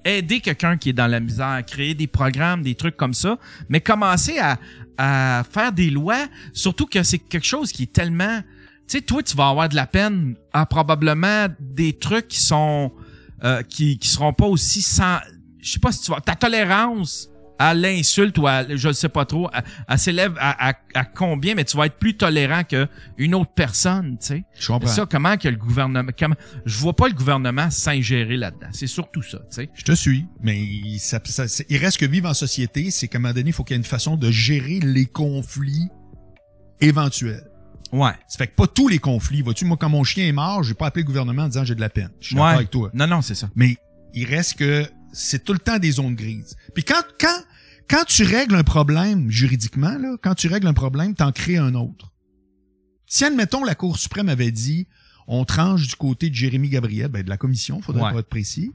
aider 0.05 0.39
quelqu'un 0.39 0.77
qui 0.77 0.89
est 0.89 0.93
dans 0.93 1.07
la 1.07 1.19
misère, 1.19 1.61
créer 1.65 1.93
des 1.93 2.07
programmes, 2.07 2.61
des 2.63 2.75
trucs 2.75 2.95
comme 2.97 3.13
ça, 3.13 3.37
mais 3.67 3.81
commencer 3.81 4.37
à, 4.39 4.57
à 4.97 5.43
faire 5.49 5.71
des 5.71 5.89
lois, 5.89 6.25
surtout 6.53 6.85
que 6.85 7.03
c'est 7.03 7.19
quelque 7.19 7.45
chose 7.45 7.71
qui 7.71 7.83
est 7.83 7.93
tellement... 7.93 8.41
Tu 8.87 8.97
sais, 8.97 9.01
toi, 9.01 9.21
tu 9.21 9.35
vas 9.35 9.49
avoir 9.49 9.69
de 9.69 9.75
la 9.75 9.85
peine 9.85 10.35
à 10.51 10.65
probablement 10.65 11.47
des 11.59 11.93
trucs 11.93 12.27
qui 12.27 12.39
sont... 12.39 12.91
euh, 13.43 13.61
qui, 13.63 13.97
qui 13.99 14.07
seront 14.07 14.33
pas 14.33 14.45
aussi 14.47 14.81
sans... 14.81 15.19
Je 15.61 15.71
sais 15.71 15.79
pas 15.79 15.91
si 15.91 16.01
tu 16.01 16.11
vas... 16.11 16.21
Ta 16.21 16.35
tolérance 16.35 17.29
à 17.59 17.73
l'insulte 17.73 18.37
ou 18.39 18.47
à... 18.47 18.63
Je 18.75 18.87
ne 18.87 18.93
sais 18.93 19.09
pas 19.09 19.25
trop, 19.25 19.49
à- 19.87 19.97
s'élève 19.97 20.33
à, 20.39 20.69
à, 20.69 20.73
à 20.95 21.05
combien, 21.05 21.53
mais 21.55 21.65
tu 21.65 21.75
vas 21.77 21.85
être 21.85 21.97
plus 21.99 22.15
tolérant 22.17 22.63
que 22.63 22.87
une 23.17 23.35
autre 23.35 23.51
personne, 23.53 24.17
tu 24.19 24.27
sais. 24.27 24.43
Je 24.57 24.67
comprends. 24.67 24.87
Ça, 24.89 25.05
comment 25.05 25.37
que 25.37 25.47
le 25.49 25.57
gouvernement, 25.57 26.09
comment, 26.17 26.35
je 26.65 26.77
vois 26.77 26.95
pas 26.95 27.07
le 27.09 27.13
gouvernement 27.13 27.69
s'ingérer 27.69 28.37
là-dedans. 28.37 28.69
C'est 28.71 28.87
surtout 28.87 29.21
ça, 29.21 29.39
tu 29.39 29.55
sais. 29.55 29.69
Je 29.75 29.83
te 29.83 29.91
suis, 29.91 30.25
mais 30.41 30.59
il, 30.59 30.99
ça- 30.99 31.19
ça- 31.25 31.63
il 31.69 31.77
reste 31.77 31.97
que 31.97 32.05
vivre 32.05 32.29
en 32.29 32.33
société, 32.33 32.89
c'est 32.91 33.07
qu'à 33.07 33.17
un 33.17 33.21
moment 33.21 33.33
donné, 33.33 33.49
il 33.49 33.53
faut 33.53 33.63
qu'il 33.63 33.75
y 33.75 33.77
ait 33.77 33.81
une 33.81 33.83
façon 33.83 34.15
de 34.15 34.31
gérer 34.31 34.79
les 34.79 35.05
conflits 35.05 35.89
éventuels. 36.81 37.43
Ouais. 37.91 38.11
Ça 38.27 38.37
fait 38.37 38.47
que 38.47 38.55
pas 38.55 38.67
tous 38.67 38.87
les 38.87 38.99
conflits. 38.99 39.41
Vois-tu, 39.41 39.65
moi, 39.65 39.75
quand 39.77 39.89
mon 39.89 40.03
chien 40.03 40.25
est 40.27 40.31
mort, 40.31 40.63
j'ai 40.63 40.75
pas 40.75 40.87
appelé 40.87 41.03
le 41.03 41.07
gouvernement 41.07 41.43
en 41.43 41.47
disant 41.47 41.65
j'ai 41.65 41.75
de 41.75 41.81
la 41.81 41.89
peine. 41.89 42.09
Je 42.19 42.27
suis 42.27 42.35
d'accord 42.35 42.49
Ouais. 42.51 42.55
avec 42.55 42.69
toi. 42.69 42.89
Non, 42.93 43.07
non, 43.07 43.21
c'est 43.21 43.35
ça. 43.35 43.49
Mais 43.55 43.77
il 44.13 44.25
reste 44.25 44.55
que 44.57 44.85
c'est 45.11 45.43
tout 45.43 45.53
le 45.53 45.59
temps 45.59 45.79
des 45.79 45.91
zones 45.91 46.13
grises. 46.15 46.55
Puis 46.75 46.83
quand, 46.83 47.01
quand, 47.19 47.35
quand 47.89 48.05
tu 48.05 48.23
règles 48.23 48.55
un 48.55 48.63
problème 48.63 49.29
juridiquement, 49.29 49.97
là, 49.97 50.15
quand 50.21 50.35
tu 50.35 50.47
règles 50.47 50.67
un 50.67 50.73
problème, 50.73 51.15
t'en 51.15 51.31
crées 51.31 51.57
un 51.57 51.73
autre. 51.75 52.11
Si, 53.05 53.25
admettons, 53.25 53.63
la 53.63 53.75
Cour 53.75 53.97
suprême 53.97 54.29
avait 54.29 54.51
dit 54.51 54.87
on 55.27 55.45
tranche 55.45 55.87
du 55.87 55.95
côté 55.95 56.29
de 56.29 56.35
Jérémy 56.35 56.69
Gabriel, 56.69 57.07
ben, 57.09 57.23
de 57.23 57.29
la 57.29 57.37
commission, 57.37 57.81
faudrait 57.81 58.03
Ouais. 58.03 58.13
pas 58.13 58.19
être 58.19 58.29
précis, 58.29 58.71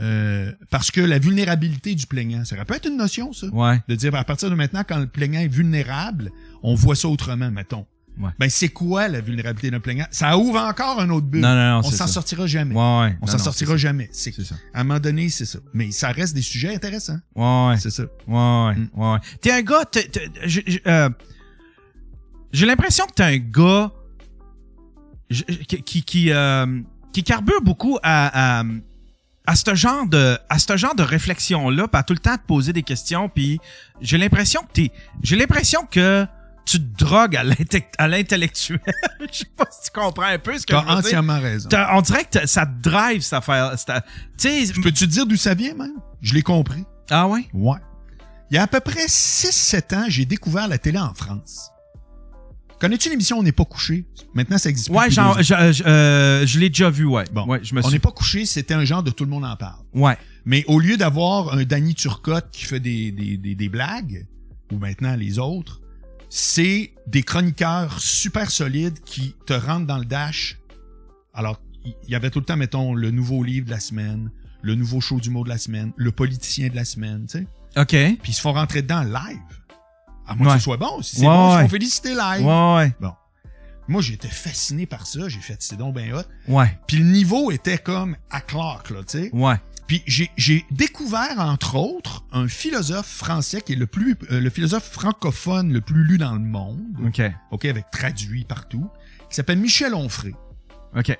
euh, 0.00 0.52
parce 0.70 0.90
que 0.90 1.00
la 1.00 1.20
vulnérabilité 1.20 1.94
du 1.94 2.06
plaignant, 2.06 2.44
ça 2.44 2.56
aurait 2.56 2.64
pu 2.64 2.74
être 2.74 2.88
une 2.88 2.96
notion, 2.96 3.32
ça. 3.32 3.46
Ouais. 3.48 3.80
De 3.88 3.94
dire, 3.94 4.10
ben, 4.10 4.18
à 4.18 4.24
partir 4.24 4.50
de 4.50 4.56
maintenant, 4.56 4.82
quand 4.86 4.98
le 4.98 5.06
plaignant 5.06 5.38
est 5.40 5.46
vulnérable, 5.48 6.32
on 6.64 6.74
voit 6.74 6.96
ça 6.96 7.08
autrement, 7.08 7.50
mettons. 7.50 7.86
Ouais. 8.18 8.30
Ben, 8.38 8.48
c'est 8.48 8.68
quoi 8.68 9.08
la 9.08 9.20
vulnérabilité 9.20 9.70
d'un 9.72 9.80
plaignant? 9.80 10.06
Ça 10.10 10.38
ouvre 10.38 10.60
encore 10.60 11.00
un 11.00 11.10
autre 11.10 11.26
but. 11.26 11.40
Non, 11.40 11.54
non, 11.54 11.70
non, 11.72 11.80
on 11.84 11.90
s'en 11.90 12.06
sortira 12.06 12.46
jamais. 12.46 12.74
Ouais, 12.74 13.00
ouais. 13.08 13.18
On 13.20 13.26
s'en 13.26 13.38
sortira 13.38 13.76
jamais. 13.76 14.08
C'est 14.12 14.32
ça. 14.40 14.54
à 14.72 14.80
un 14.80 14.84
moment 14.84 15.00
donné, 15.00 15.28
c'est 15.28 15.44
ça. 15.46 15.58
Mais 15.72 15.90
ça 15.90 16.10
reste 16.10 16.32
des 16.34 16.42
sujets 16.42 16.72
intéressants. 16.74 17.18
Ouais, 17.34 17.68
ouais. 17.70 17.76
C'est 17.78 17.90
ça. 17.90 18.04
Ouais, 18.28 18.34
ouais, 18.36 18.74
Mm. 18.76 18.88
ouais. 18.94 19.18
T'es 19.40 19.50
un 19.50 19.62
gars, 19.62 19.82
j'ai 20.44 20.82
euh, 20.86 21.10
j'ai 22.52 22.66
l'impression 22.66 23.04
que 23.06 23.12
t'es 23.14 23.22
un 23.24 23.38
gars 23.38 23.90
je- 25.30 25.42
qui, 25.42 25.82
qui, 25.82 26.02
qui, 26.04 26.30
euh, 26.30 26.80
qui 27.12 27.22
carbure 27.24 27.62
beaucoup 27.62 27.98
à, 28.02 28.60
à, 28.60 28.64
à 29.46 29.56
ce 29.56 29.74
genre 29.74 30.06
de, 30.06 30.38
à 30.48 30.58
ce 30.58 30.76
genre 30.76 30.94
de 30.94 31.02
réflexion-là, 31.02 31.88
pis 31.88 31.96
à 31.96 32.02
tout 32.02 32.12
le 32.14 32.20
temps 32.20 32.36
te 32.36 32.46
poser 32.46 32.72
des 32.72 32.82
questions, 32.82 33.28
puis 33.28 33.58
j'ai 34.00 34.18
l'impression 34.18 34.62
que 34.62 34.72
t'es, 34.72 34.92
j'ai 35.22 35.36
l'impression 35.36 35.84
que 35.90 36.26
tu 36.64 36.78
te 36.78 37.04
drogues 37.04 37.36
à 37.36 38.06
l'intellectuel. 38.08 38.80
Je 39.32 39.38
sais 39.38 39.44
pas 39.56 39.66
si 39.70 39.90
tu 39.90 39.98
comprends 40.00 40.22
un 40.24 40.38
peu 40.38 40.58
ce 40.58 40.66
que 40.66 40.72
Tu 40.72 40.72
je 40.72 40.76
as 40.76 40.80
veux 40.82 40.86
dire. 40.88 40.98
entièrement 40.98 41.40
raison. 41.40 41.68
T'as- 41.68 41.96
On 41.96 42.00
dirait 42.00 42.24
que 42.24 42.30
t'as- 42.30 42.46
ça 42.46 42.66
te 42.66 42.80
drive, 42.82 43.20
cette 43.22 43.32
affaire. 43.34 43.74
sais, 44.36 44.64
Peux-tu 44.82 45.06
dire 45.06 45.26
d'où 45.26 45.36
ça 45.36 45.54
vient, 45.54 45.74
même? 45.74 45.94
Je 46.22 46.34
l'ai 46.34 46.42
compris. 46.42 46.84
ah 47.10 47.26
ouais? 47.28 47.46
Ouais. 47.52 47.78
Il 48.50 48.54
y 48.56 48.58
a 48.58 48.62
à 48.62 48.66
peu 48.66 48.80
près 48.80 49.06
6-7 49.08 49.94
ans, 49.96 50.04
j'ai 50.08 50.24
découvert 50.26 50.68
la 50.68 50.78
télé 50.78 50.98
en 50.98 51.12
France. 51.14 51.70
Connais-tu 52.80 53.08
l'émission 53.08 53.38
On 53.38 53.42
n'est 53.42 53.52
pas 53.52 53.64
couché? 53.64 54.04
Maintenant, 54.34 54.58
ça 54.58 54.68
existe 54.68 54.88
plus. 54.88 54.96
Ouais, 54.98 55.10
genre, 55.10 55.36
je, 55.38 55.72
je- 55.72 55.84
euh, 55.84 56.44
je 56.46 56.58
l'ai 56.58 56.68
déjà 56.68 56.90
vu, 56.90 57.04
ouais. 57.06 57.24
Bon. 57.32 57.46
ouais, 57.46 57.60
je 57.62 57.74
me 57.74 57.84
On 57.84 57.90
n'est 57.90 57.98
pas 57.98 58.10
couché, 58.10 58.44
c'était 58.46 58.74
un 58.74 58.84
genre 58.84 59.02
de 59.02 59.10
tout 59.10 59.24
le 59.24 59.30
monde 59.30 59.44
en 59.44 59.56
parle. 59.56 59.80
Ouais, 59.94 60.18
Mais 60.44 60.64
au 60.66 60.78
lieu 60.78 60.96
d'avoir 60.96 61.54
un 61.54 61.64
Danny 61.64 61.94
Turcotte 61.94 62.48
qui 62.52 62.64
fait 62.64 62.80
des, 62.80 63.10
des, 63.12 63.36
des, 63.38 63.54
des 63.54 63.68
blagues, 63.68 64.26
ou 64.72 64.76
maintenant 64.78 65.14
les 65.16 65.38
autres, 65.38 65.80
c'est 66.36 66.92
des 67.06 67.22
chroniqueurs 67.22 68.00
super 68.00 68.50
solides 68.50 68.98
qui 69.04 69.36
te 69.46 69.52
rentrent 69.52 69.86
dans 69.86 69.98
le 69.98 70.04
dash. 70.04 70.58
Alors, 71.32 71.60
il 71.84 71.94
y 72.10 72.16
avait 72.16 72.30
tout 72.30 72.40
le 72.40 72.44
temps, 72.44 72.56
mettons, 72.56 72.92
le 72.92 73.12
nouveau 73.12 73.44
livre 73.44 73.66
de 73.66 73.70
la 73.70 73.78
semaine, 73.78 74.32
le 74.60 74.74
nouveau 74.74 75.00
show 75.00 75.20
du 75.20 75.30
mot 75.30 75.44
de 75.44 75.48
la 75.48 75.58
semaine, 75.58 75.92
le 75.96 76.10
politicien 76.10 76.70
de 76.70 76.74
la 76.74 76.84
semaine, 76.84 77.26
tu 77.30 77.38
sais. 77.38 77.46
ok. 77.80 78.18
Puis 78.20 78.32
ils 78.32 78.34
se 78.34 78.40
font 78.40 78.52
rentrer 78.52 78.82
dedans 78.82 79.04
live. 79.04 79.38
À 80.26 80.34
moins 80.34 80.48
Ouais. 80.48 80.52
que 80.54 80.58
ce 80.58 80.64
soit 80.64 80.76
bon. 80.76 81.00
Si 81.02 81.16
c'est 81.16 81.22
Ouais, 81.22 81.28
bon, 81.28 81.50
ils 81.50 81.56
se 81.58 81.62
font 81.62 81.68
féliciter 81.68 82.14
live. 82.16 82.44
ouais, 82.44 82.92
Moi, 83.86 84.02
j'étais 84.02 84.26
fasciné 84.26 84.86
par 84.86 85.06
ça. 85.06 85.28
J'ai 85.28 85.38
fait, 85.40 85.58
c'est 85.60 85.76
donc 85.76 85.94
ben 85.94 86.14
hot. 86.14 86.22
ouais, 86.48 86.76
Puis 86.88 86.96
le 86.96 87.04
niveau 87.04 87.52
était 87.52 87.78
comme 87.78 88.16
à 88.30 88.40
Clark, 88.40 88.90
là, 88.90 89.04
tu 89.06 89.18
sais. 89.24 89.30
ouais. 89.32 89.54
Puis 89.86 90.02
j'ai, 90.06 90.64
découvert, 90.70 91.38
entre 91.38 91.76
autres, 91.76 92.24
un 92.32 92.48
philosophe 92.48 93.06
français 93.06 93.60
qui 93.60 93.74
est 93.74 93.76
le 93.76 93.86
plus, 93.86 94.16
euh, 94.30 94.40
le 94.40 94.50
philosophe 94.50 94.90
francophone 94.90 95.72
le 95.72 95.80
plus 95.80 96.04
lu 96.04 96.16
dans 96.16 96.32
le 96.32 96.40
monde, 96.40 96.80
Ok, 97.04 97.20
ok, 97.50 97.64
avec 97.66 97.90
traduit 97.90 98.44
partout, 98.44 98.88
qui 99.28 99.36
s'appelle 99.36 99.58
Michel 99.58 99.94
Onfray. 99.94 100.34
ok. 100.96 101.18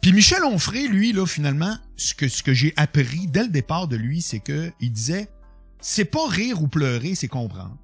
Puis 0.00 0.12
Michel 0.12 0.44
Onfray, 0.44 0.86
lui, 0.88 1.12
là, 1.12 1.26
finalement, 1.26 1.78
ce 1.96 2.12
que, 2.12 2.28
ce 2.28 2.42
que 2.42 2.52
j'ai 2.52 2.74
appris 2.76 3.26
dès 3.26 3.44
le 3.44 3.48
départ 3.48 3.88
de 3.88 3.96
lui, 3.96 4.20
c'est 4.20 4.40
que 4.40 4.70
il 4.80 4.92
disait, 4.92 5.28
c'est 5.80 6.04
pas 6.04 6.26
rire 6.28 6.62
ou 6.62 6.68
pleurer, 6.68 7.14
c'est 7.14 7.28
comprendre. 7.28 7.78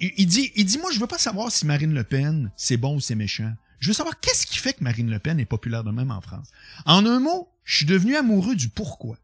Il 0.00 0.26
dit, 0.26 0.52
il 0.56 0.64
dit, 0.64 0.78
moi, 0.78 0.90
je 0.92 0.98
veux 0.98 1.06
pas 1.06 1.18
savoir 1.18 1.50
si 1.52 1.66
Marine 1.66 1.94
Le 1.94 2.04
Pen, 2.04 2.50
c'est 2.56 2.76
bon 2.76 2.96
ou 2.96 3.00
c'est 3.00 3.14
méchant. 3.14 3.52
Je 3.78 3.88
veux 3.88 3.94
savoir 3.94 4.18
qu'est-ce 4.20 4.46
qui 4.46 4.58
fait 4.58 4.72
que 4.72 4.82
Marine 4.84 5.10
Le 5.10 5.18
Pen 5.18 5.38
est 5.38 5.44
populaire 5.44 5.84
de 5.84 5.90
même 5.90 6.10
en 6.10 6.20
France? 6.20 6.48
En 6.84 7.06
un 7.06 7.20
mot, 7.20 7.48
je 7.64 7.76
suis 7.76 7.86
devenu 7.86 8.16
amoureux 8.16 8.56
du 8.56 8.68
pourquoi. 8.68 9.16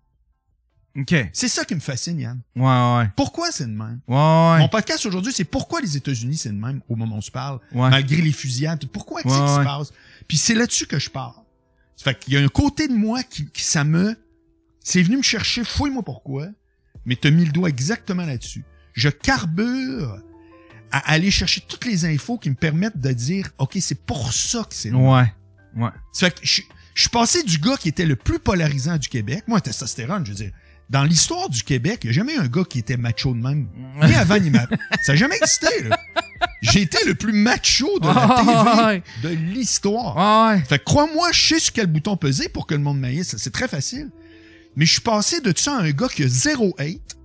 Ok. 0.96 1.12
C'est 1.32 1.48
ça 1.48 1.64
qui 1.64 1.74
me 1.74 1.80
fascine, 1.80 2.20
Yann. 2.20 2.40
Ouais, 2.54 2.62
ouais. 2.98 3.10
Pourquoi 3.16 3.50
c'est 3.50 3.64
de 3.66 3.70
même? 3.72 3.98
Ouais, 4.06 4.14
ouais. 4.14 4.58
Mon 4.60 4.68
podcast 4.68 5.04
aujourd'hui, 5.06 5.32
c'est 5.32 5.42
pourquoi 5.44 5.80
les 5.80 5.96
États-Unis, 5.96 6.36
c'est 6.36 6.50
de 6.50 6.54
même 6.54 6.82
au 6.88 6.94
moment 6.94 7.16
où 7.16 7.18
on 7.18 7.20
se 7.20 7.32
parle, 7.32 7.58
Ouais. 7.72 7.90
malgré 7.90 8.22
les 8.22 8.30
fusillades. 8.30 8.86
Pourquoi 8.86 9.22
qu'est-ce 9.22 9.34
Ouais, 9.34 9.40
qui 9.46 9.52
se 9.54 9.58
ouais. 9.58 9.64
passe? 9.64 9.92
Puis 10.28 10.36
c'est 10.36 10.54
là-dessus 10.54 10.86
que 10.86 11.00
je 11.00 11.10
parle. 11.10 11.34
Ça 11.96 12.04
fait 12.04 12.18
qu'il 12.20 12.34
y 12.34 12.36
a 12.36 12.40
un 12.40 12.48
côté 12.48 12.86
de 12.86 12.94
moi 12.94 13.22
qui, 13.24 13.46
qui 13.50 13.62
ça 13.64 13.82
me... 13.82 14.16
C'est 14.80 15.02
venu 15.02 15.16
me 15.16 15.22
chercher, 15.22 15.64
fouille-moi 15.64 16.02
pourquoi, 16.04 16.46
mais 17.06 17.16
t'as 17.16 17.30
mis 17.30 17.44
le 17.44 17.50
doigt 17.52 17.68
exactement 17.70 18.24
là-dessus. 18.24 18.64
Je 18.92 19.08
carbure 19.08 20.18
à 20.98 21.10
aller 21.12 21.30
chercher 21.30 21.60
toutes 21.62 21.84
les 21.86 22.04
infos 22.04 22.38
qui 22.38 22.50
me 22.50 22.54
permettent 22.54 22.98
de 23.00 23.12
dire, 23.12 23.50
OK, 23.58 23.76
c'est 23.80 24.04
pour 24.06 24.32
ça 24.32 24.60
que 24.68 24.74
c'est... 24.74 24.92
Ouais. 24.92 25.32
Ouais. 25.76 25.88
Ça 26.12 26.26
fait 26.30 26.34
que 26.40 26.46
je, 26.46 26.62
je 26.94 27.00
suis 27.00 27.10
passé 27.10 27.42
du 27.42 27.58
gars 27.58 27.76
qui 27.76 27.88
était 27.88 28.06
le 28.06 28.14
plus 28.16 28.38
polarisant 28.38 28.96
du 28.96 29.08
Québec. 29.08 29.42
Moi, 29.48 29.60
testostérone, 29.60 30.24
je 30.24 30.30
veux 30.30 30.36
dire. 30.36 30.52
Dans 30.90 31.02
l'histoire 31.02 31.48
du 31.48 31.62
Québec, 31.64 32.00
il 32.04 32.08
n'y 32.08 32.10
a 32.10 32.12
jamais 32.12 32.34
eu 32.34 32.38
un 32.38 32.46
gars 32.46 32.62
qui 32.68 32.78
était 32.78 32.96
macho 32.96 33.32
de 33.34 33.40
même. 33.40 33.68
Ni 34.06 34.14
avant, 34.14 34.38
ni 34.38 34.50
maintenant. 34.50 34.76
Ça 35.02 35.12
n'a 35.12 35.16
jamais 35.16 35.36
existé, 35.36 35.88
là. 35.88 35.98
J'ai 36.62 36.82
été 36.82 36.98
le 37.06 37.14
plus 37.14 37.32
macho 37.32 37.98
de 37.98 38.06
la 38.06 38.86
Ouais. 38.86 39.02
TV 39.22 39.34
de 39.36 39.40
l'histoire. 39.52 40.48
Ouais. 40.52 40.62
Fait 40.64 40.78
que 40.78 40.84
crois-moi, 40.84 41.30
je 41.32 41.40
sais 41.54 41.58
sur 41.58 41.72
quel 41.72 41.86
bouton 41.86 42.16
peser 42.16 42.48
pour 42.48 42.66
que 42.66 42.74
le 42.74 42.80
monde 42.82 43.00
m'haïsse. 43.00 43.36
C'est 43.38 43.52
très 43.52 43.66
facile. 43.66 44.10
Mais 44.76 44.86
je 44.86 44.92
suis 44.92 45.00
passé 45.00 45.40
de 45.40 45.52
ça 45.56 45.76
à 45.76 45.80
un 45.80 45.90
gars 45.90 46.08
qui 46.08 46.22
a 46.22 46.28
zéro 46.28 46.74
hate. 46.78 47.16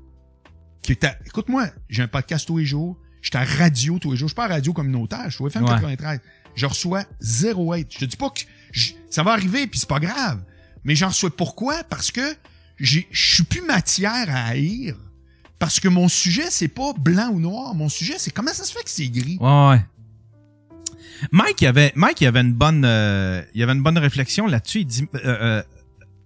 Qui 0.82 0.94
était, 0.94 1.14
écoute-moi, 1.28 1.68
j'ai 1.90 2.02
un 2.02 2.08
podcast 2.08 2.48
tous 2.48 2.58
les 2.58 2.66
jours. 2.66 2.98
J'étais 3.22 3.38
à 3.38 3.44
radio 3.44 4.00
tous 4.00 4.12
les 4.12 4.18
jours. 4.18 4.28
Je 4.28 4.34
suis 4.34 4.36
pas 4.36 4.46
à 4.46 4.50
radio 4.50 4.72
communautaire. 4.74 5.26
Je 5.28 5.36
suis 5.36 5.44
au 5.44 5.48
FM 5.48 5.64
Ouais. 5.64 5.70
93. 5.70 6.20
Je 6.56 6.66
reçois 6.66 7.04
zéro 7.20 7.74
hate. 7.74 7.88
Je 7.92 8.00
te 8.00 8.06
dis 8.06 8.18
pas 8.18 8.30
que 8.30 8.42
je- 8.72 8.92
ça 9.10 9.24
va 9.24 9.32
arriver 9.32 9.68
puis 9.68 9.80
c'est 9.80 9.90
pas 9.90 10.00
grave. 10.00 10.42
Mais 10.84 10.96
j'en 10.96 11.08
reçois 11.10 11.30
pourquoi? 11.36 11.84
Parce 11.90 12.12
que 12.12 12.22
j'ai, 12.80 13.08
je 13.12 13.34
suis 13.36 13.44
plus 13.44 13.62
matière 13.62 14.26
à 14.30 14.46
haïr. 14.48 14.96
Parce 15.60 15.80
que 15.82 15.90
mon 15.90 16.08
sujet, 16.08 16.46
c'est 16.50 16.70
pas 16.70 16.94
blanc 16.98 17.30
ou 17.34 17.40
noir. 17.42 17.76
Mon 17.76 17.90
sujet, 17.90 18.14
c'est 18.18 18.32
comment 18.32 18.54
ça 18.54 18.64
se 18.64 18.72
fait 18.72 18.84
que 18.84 18.90
c'est 18.90 19.10
gris? 19.10 19.38
Ouais, 19.42 19.70
ouais. 19.70 19.86
Mike, 21.34 21.62
il 21.62 21.68
avait, 21.68 21.92
Mike, 21.96 22.22
il 22.22 22.28
avait 22.28 22.40
une 22.42 22.54
bonne, 22.54 22.86
euh, 22.86 23.42
il 23.54 23.62
avait 23.62 23.74
une 23.74 23.84
bonne 23.84 23.98
réflexion 23.98 24.48
là-dessus. 24.48 24.80
Il 24.82 24.86
dit, 24.86 25.06
euh, 25.16 25.20
euh, 25.26 25.64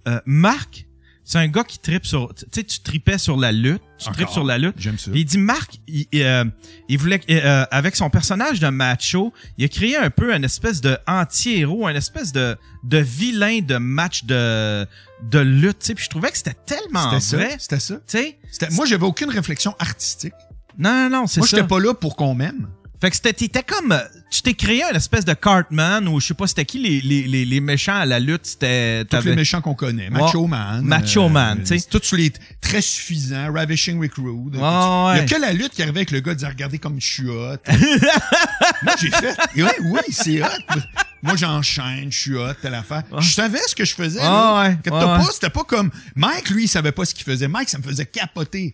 euh, 0.08 0.20
Marc, 0.28 0.86
c'est 1.26 1.38
un 1.38 1.48
gars 1.48 1.64
qui 1.64 1.80
tripe 1.80 2.06
sur, 2.06 2.34
tu 2.36 2.46
sais, 2.52 2.64
tu 2.64 2.80
tripais 2.82 3.18
sur 3.18 3.38
la 3.38 3.52
lutte, 3.52 3.82
tu 3.98 4.12
tripes 4.12 4.30
sur 4.30 4.44
la 4.44 4.58
lutte. 4.58 4.76
J'aime 4.78 4.98
ça. 4.98 5.12
Il 5.14 5.24
dit 5.26 5.38
Marc, 5.38 5.80
il, 5.88 6.06
euh, 6.16 6.44
il 6.90 6.98
voulait 6.98 7.22
euh, 7.30 7.66
avec 7.72 7.96
son 7.96 8.10
personnage 8.10 8.60
de 8.60 8.68
macho, 8.68 9.32
il 9.58 9.66
a 9.66 9.68
créé 9.70 9.96
un 9.98 10.10
peu 10.10 10.34
une 10.34 10.44
espèce 10.44 10.82
de 10.82 10.98
anti-héros, 11.08 11.88
une 11.88 11.96
espèce 11.96 12.32
de 12.34 12.58
de 12.84 12.98
vilain 12.98 13.60
de 13.62 13.78
match 13.78 14.26
de 14.26 14.86
de 15.30 15.40
lutte, 15.40 15.80
tu 15.80 15.86
sais. 15.88 15.96
Puis 15.96 16.04
je 16.06 16.10
trouvais 16.10 16.30
que 16.32 16.38
c'était 16.38 16.56
tellement 16.66 17.10
C'était 17.12 17.22
ça. 17.22 17.38
vrai, 17.38 17.56
C'était 17.60 17.80
ça. 17.80 17.96
tu 18.06 18.18
sais? 18.18 18.70
Moi, 18.72 18.86
j'avais 18.86 19.06
aucune 19.06 19.30
réflexion 19.30 19.74
artistique. 19.80 20.34
Non, 20.78 20.92
non, 20.92 21.10
non, 21.22 21.28
c'est 21.28 21.40
Moi, 21.40 21.48
ça. 21.48 21.56
j'étais 21.56 21.68
pas 21.68 21.80
là 21.80 21.94
pour 21.94 22.16
qu'on 22.18 22.36
m'aime. 22.36 22.68
Fait 23.04 23.10
que 23.10 23.18
c'était, 23.18 23.34
t'étais 23.34 23.64
comme, 23.64 23.92
euh, 23.92 24.00
tu 24.32 24.42
t'es 24.42 24.54
créé 24.54 24.82
une 24.82 24.96
espèce 24.96 25.26
de 25.26 25.34
Cartman 25.34 26.08
ou 26.08 26.22
je 26.22 26.28
sais 26.28 26.34
pas 26.34 26.48
c'était 26.48 26.64
qui 26.64 26.80
les, 26.80 27.02
les, 27.02 27.24
les, 27.24 27.44
les 27.44 27.60
méchants 27.60 27.98
à 27.98 28.06
la 28.06 28.18
lutte, 28.18 28.46
c'était, 28.46 29.04
Tous 29.04 29.26
les 29.26 29.36
méchants 29.36 29.60
qu'on 29.60 29.74
connaît. 29.74 30.10
Macho. 30.10 30.48
Man. 30.48 30.86
Macho 30.86 31.28
Man, 31.28 31.64
tu 31.66 31.78
sais. 31.78 31.86
Tous 31.90 32.14
les 32.16 32.32
très 32.62 32.80
suffisants. 32.80 33.52
Ravishing 33.54 34.00
Rick 34.00 34.14
Rude. 34.16 34.56
Ouais, 34.56 34.62
Il 34.62 35.18
y 35.18 35.20
a 35.20 35.26
que 35.26 35.36
la 35.36 35.52
lutte 35.52 35.74
qui 35.74 35.82
arrivait 35.82 35.98
avec 35.98 36.12
le 36.12 36.22
gars 36.22 36.34
disant 36.34 36.48
Regardez 36.48 36.80
comme 36.80 37.02
je 37.02 37.06
suis 37.06 37.30
hot. 37.30 37.58
Moi, 38.84 38.94
j'ai 39.02 39.12
fait 39.12 39.36
Oui, 39.58 39.64
oui, 39.82 40.00
c'est 40.10 40.42
hot. 40.42 40.80
Moi, 41.24 41.36
j'enchaîne, 41.36 42.10
je 42.10 42.18
suis 42.18 42.36
hot, 42.38 42.54
telle 42.62 42.76
affaire. 42.76 43.04
Je 43.20 43.34
savais 43.34 43.60
ce 43.68 43.76
que 43.76 43.84
je 43.84 43.96
faisais. 43.96 44.22
Là. 44.22 44.62
ouais, 44.64 44.70
ouais. 44.70 44.90
pas, 44.90 45.26
c'était 45.30 45.50
pas 45.50 45.66
comme. 45.66 45.92
Mike, 46.16 46.52
lui, 46.52 46.64
il 46.64 46.68
savait 46.70 46.94
pas 46.94 47.04
ce 47.04 47.14
qu'il 47.14 47.26
faisait. 47.26 47.50
Mike, 47.50 47.68
ça 47.68 47.80
me 47.80 47.84
faisait 47.84 48.06
capoter. 48.06 48.74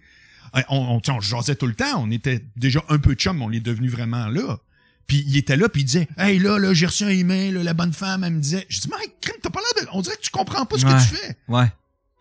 On, 0.69 0.99
on, 0.99 1.01
on 1.13 1.19
jasait 1.21 1.55
tout 1.55 1.67
le 1.67 1.75
temps. 1.75 2.01
On 2.03 2.12
était 2.12 2.43
déjà 2.55 2.83
un 2.89 2.97
peu 2.99 3.13
chum, 3.13 3.41
on 3.41 3.51
est 3.51 3.59
devenu 3.59 3.89
vraiment 3.89 4.27
là. 4.27 4.57
Puis 5.07 5.23
il 5.27 5.38
était 5.38 5.57
là, 5.57 5.69
puis 5.69 5.81
il 5.81 5.85
disait 5.85 6.07
Hey 6.17 6.38
là, 6.39 6.59
là, 6.59 6.73
j'ai 6.73 6.85
reçu 6.85 7.03
un 7.03 7.09
email, 7.09 7.51
là, 7.51 7.63
la 7.63 7.73
bonne 7.73 7.93
femme, 7.93 8.23
elle 8.23 8.33
me 8.33 8.41
disait. 8.41 8.65
Je 8.69 8.79
dis 8.81 8.89
Mike, 8.89 9.13
crime, 9.21 9.35
t'as 9.41 9.49
pas 9.49 9.59
l'air 9.59 9.83
de. 9.85 9.89
On 9.93 10.01
dirait 10.01 10.15
que 10.15 10.21
tu 10.21 10.29
comprends 10.29 10.65
pas 10.65 10.77
ce 10.77 10.85
Ouais. 10.85 10.93
que 10.93 10.99
tu 10.99 11.15
fais. 11.15 11.35
Ouais. 11.47 11.65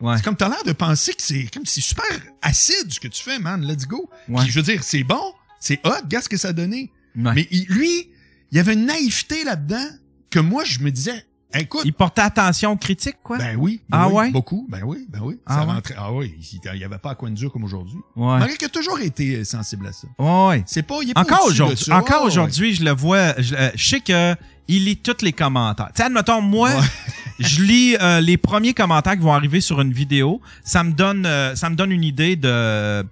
Ouais. 0.01 0.17
C'est 0.17 0.23
comme 0.25 0.37
t'as 0.37 0.49
l'air 0.49 0.63
de 0.65 0.73
penser 0.73 1.13
que 1.13 1.23
c'est 1.23 1.49
comme 1.53 1.67
c'est 1.67 1.81
super 1.81 2.05
acide 2.41 2.91
ce 2.93 3.01
que 3.01 3.09
tu 3.09 3.23
fais, 3.23 3.39
man. 3.39 3.67
Let's 3.67 3.87
go. 3.87 4.09
Ouais. 4.29 4.43
Puis 4.43 4.51
je 4.53 4.57
veux 4.61 4.63
dire, 4.65 4.83
c'est 4.85 5.03
bon, 5.03 5.33
c'est 5.61 5.81
hot, 5.85 5.91
regarde 6.05 6.25
ce 6.25 6.29
que 6.29 6.37
ça 6.37 6.49
a 6.49 6.53
donné. 6.53 6.91
Ouais. 7.17 7.33
Mais 7.35 7.49
il- 7.51 7.67
lui, 7.67 8.09
il 8.53 8.57
y 8.57 8.61
avait 8.61 8.75
une 8.75 8.87
naïveté 8.87 9.43
là-dedans 9.45 9.89
que 10.31 10.39
moi, 10.39 10.63
je 10.65 10.79
me 10.81 10.91
disais, 10.91 11.27
écoute, 11.55 11.83
Il 11.85 11.93
portait 11.93 12.23
attention 12.23 12.73
aux 12.73 12.77
critiques, 12.77 13.17
quoi? 13.23 13.39
ben 13.39 13.57
oui, 13.57 13.81
ben 13.89 13.99
Ah 13.99 14.09
oui, 14.09 14.15
ouais? 14.15 14.31
beaucoup, 14.31 14.67
ben 14.69 14.83
oui, 14.85 15.07
ben 15.09 15.21
oui. 15.23 15.39
Ah 15.47 15.55
ça 15.55 15.61
ouais? 15.61 15.67
rentrait, 15.73 15.95
ah 15.97 16.13
oui, 16.13 16.35
il 16.39 16.61
il 16.75 16.81
y 16.81 16.85
avait 16.85 16.99
pas 16.99 17.11
à 17.11 17.15
coin 17.15 17.31
de 17.31 17.35
dur 17.35 17.53
comme 17.53 17.65
aujourd'hui. 17.65 17.99
ouais. 18.17 18.39
Malgré 18.39 18.57
qu'il 18.57 18.67
a 18.67 18.71
toujours 18.71 19.01
été 19.01 19.37
euh, 19.37 19.45
sensible 19.45 19.87
à 19.87 19.93
ça. 19.93 20.07
Ouais. 20.19 20.63
C'est 20.67 20.83
pas, 20.83 20.97
il 21.03 21.11
est 21.11 21.19
Encore 21.19 21.47
aujourd'hui, 21.47 21.93
encore 21.93 22.21
Ouais, 22.23 22.27
aujourd'hui, 22.27 22.75
je 22.75 22.85
le 22.85 22.91
vois, 22.93 23.35
je, 23.41 23.55
euh, 23.55 23.71
je 23.75 23.89
sais 23.89 24.01
que 24.01 24.35
il 24.71 24.85
lit 24.85 24.99
tous 24.99 25.23
les 25.23 25.33
commentaires. 25.33 25.89
Tu 25.95 26.03
sais, 26.03 26.03
admettons, 26.05 26.43
moi, 26.43 26.71
je 27.39 27.63
lis 27.63 27.97
euh, 28.01 28.21
les 28.21 28.37
premiers 28.37 28.75
commentaires 28.75 29.15
qui 29.15 29.21
vont 29.23 29.33
arriver 29.33 29.63
sur 29.63 29.81
une 29.81 29.93
vidéo. 29.93 30.43
Ça 30.63 30.85
me 30.85 30.93
donne, 30.93 31.25
euh, 31.25 31.55
ça 31.55 31.71
me 31.71 31.75
donne 31.75 31.91
une 31.91 32.05
idée 32.05 32.37
de, 32.37 33.03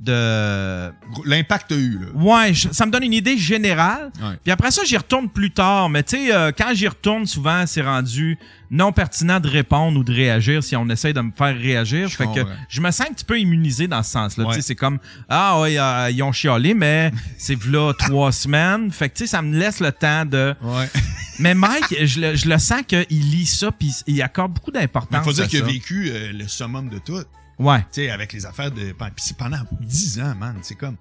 de. 0.00 0.90
L'impact 1.24 1.72
a 1.72 1.76
eu, 1.76 1.98
là. 1.98 2.06
ouais, 2.14 2.54
je- 2.54 2.68
ça 2.72 2.86
me 2.86 2.90
donne 2.90 3.02
une 3.04 3.12
idée 3.12 3.38
générale. 3.38 4.10
Ouais. 4.20 4.36
Puis 4.42 4.52
après 4.52 4.70
ça, 4.70 4.82
j'y 4.84 4.96
retourne 4.96 5.28
plus 5.28 5.50
tard. 5.50 5.88
Mais 5.88 6.02
tu 6.02 6.16
sais, 6.16 6.34
euh, 6.34 6.52
quand 6.56 6.72
j'y 6.74 6.88
retourne, 6.88 7.26
souvent, 7.26 7.64
c'est 7.66 7.82
rendu 7.82 8.38
non 8.70 8.92
pertinent 8.92 9.38
de 9.40 9.48
répondre 9.48 9.98
ou 10.00 10.04
de 10.04 10.12
réagir 10.12 10.64
si 10.64 10.74
on 10.74 10.88
essaye 10.88 11.12
de 11.14 11.20
me 11.20 11.30
faire 11.36 11.56
réagir. 11.56 12.08
Je 12.08 12.16
fait 12.16 12.26
que 12.26 12.40
je 12.68 12.80
me 12.80 12.90
sens 12.90 13.08
un 13.08 13.12
petit 13.12 13.24
peu 13.24 13.38
immunisé 13.38 13.86
dans 13.86 14.02
ce 14.02 14.10
sens-là. 14.10 14.44
Ouais. 14.44 14.54
Tu 14.54 14.60
sais, 14.62 14.66
c'est 14.68 14.74
comme 14.74 14.98
ah 15.28 15.60
ouais, 15.60 15.78
euh, 15.78 16.10
ils 16.10 16.22
ont 16.22 16.32
chialé, 16.32 16.74
mais 16.74 17.12
c'est 17.38 17.62
là 17.66 17.92
trois 17.98 18.32
semaines. 18.32 18.90
Fait 18.90 19.08
que 19.08 19.14
tu 19.16 19.24
sais, 19.24 19.30
ça 19.30 19.42
me 19.42 19.56
laisse 19.56 19.80
le 19.80 19.92
temps 19.92 20.24
de. 20.24 20.54
Ouais. 20.62 20.88
Mais 21.40 21.52
Mike, 21.52 21.96
je 22.06 22.20
le, 22.20 22.36
je 22.36 22.48
le 22.48 22.58
sens 22.60 22.82
qu'il 22.86 23.04
lit 23.10 23.44
ça 23.46 23.72
puis 23.72 23.92
il 24.06 24.22
accorde 24.22 24.52
beaucoup 24.52 24.70
d'importance. 24.70 25.24
faut 25.24 25.32
dire 25.32 25.48
qu'il 25.48 25.62
a 25.62 25.64
vécu 25.64 26.08
euh, 26.08 26.30
le 26.32 26.46
summum 26.46 26.88
de 26.88 26.98
tout. 26.98 27.18
Ouais. 27.58 27.80
Tu 27.80 27.86
sais, 28.02 28.10
avec 28.10 28.32
les 28.32 28.46
affaires 28.46 28.70
de. 28.70 28.92
Puis 28.92 29.10
c'est 29.16 29.36
pendant 29.36 29.58
10 29.80 30.20
ans, 30.20 30.34
man. 30.34 30.56
C'est 30.62 30.74
comme. 30.74 30.96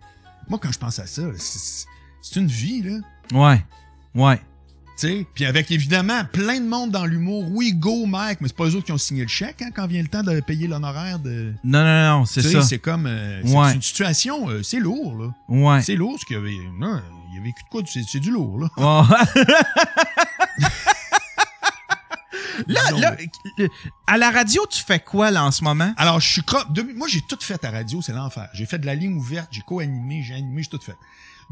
Moi, 0.49 0.59
quand 0.61 0.71
je 0.71 0.79
pense 0.79 0.99
à 0.99 1.05
ça, 1.07 1.21
c'est 2.21 2.39
une 2.39 2.47
vie, 2.47 2.81
là. 2.83 2.97
Ouais. 3.33 3.63
Ouais. 4.13 4.37
Tu 4.99 5.07
sais, 5.07 5.25
puis 5.33 5.45
avec 5.45 5.71
évidemment 5.71 6.23
plein 6.31 6.59
de 6.59 6.67
monde 6.67 6.91
dans 6.91 7.05
l'humour. 7.05 7.45
Oui, 7.49 7.73
go, 7.73 8.05
Mike, 8.05 8.41
mais 8.41 8.47
c'est 8.49 8.55
pas 8.55 8.65
eux 8.65 8.75
autres 8.75 8.85
qui 8.85 8.91
ont 8.91 8.97
signé 8.99 9.23
le 9.23 9.27
chèque 9.27 9.63
hein, 9.63 9.69
quand 9.73 9.87
vient 9.87 10.03
le 10.03 10.07
temps 10.07 10.21
de 10.21 10.39
payer 10.41 10.67
l'honoraire 10.67 11.17
de. 11.17 11.53
Non, 11.63 11.83
non, 11.83 12.19
non, 12.19 12.25
c'est 12.25 12.43
ça. 12.43 12.61
c'est 12.61 12.77
comme. 12.77 13.07
euh, 13.07 13.41
Ouais. 13.43 13.69
c'est 13.69 13.75
une 13.75 13.81
situation, 13.81 14.49
euh, 14.49 14.61
c'est 14.61 14.79
lourd, 14.79 15.17
là. 15.17 15.33
Ouais. 15.47 15.81
C'est 15.81 15.95
lourd 15.95 16.19
ce 16.19 16.25
qu'il 16.25 16.35
y 16.35 16.39
avait. 16.39 16.55
Non, 16.77 17.01
il 17.33 17.39
a 17.39 17.43
vécu 17.43 17.63
de 17.63 17.69
quoi? 17.69 17.81
C'est 17.87 18.03
c'est 18.07 18.19
du 18.19 18.29
lourd, 18.29 18.59
là. 18.59 18.67
Ouais. 18.77 19.43
là, 22.67 22.81
là, 22.91 23.17
à 24.07 24.17
la 24.17 24.31
radio, 24.31 24.65
tu 24.69 24.83
fais 24.83 24.99
quoi 24.99 25.31
là 25.31 25.43
en 25.45 25.51
ce 25.51 25.63
moment? 25.63 25.93
Alors, 25.97 26.19
je 26.19 26.29
suis 26.31 26.41
depuis- 26.71 26.93
Moi, 26.93 27.07
j'ai 27.07 27.21
tout 27.21 27.37
fait 27.39 27.63
à 27.65 27.71
radio, 27.71 28.01
c'est 28.01 28.13
l'enfer. 28.13 28.49
J'ai 28.53 28.65
fait 28.65 28.79
de 28.79 28.85
la 28.85 28.95
ligne 28.95 29.15
ouverte, 29.15 29.49
j'ai 29.51 29.61
co-animé, 29.61 30.23
j'ai 30.23 30.35
animé, 30.35 30.63
j'ai 30.63 30.69
tout 30.69 30.81
fait. 30.81 30.95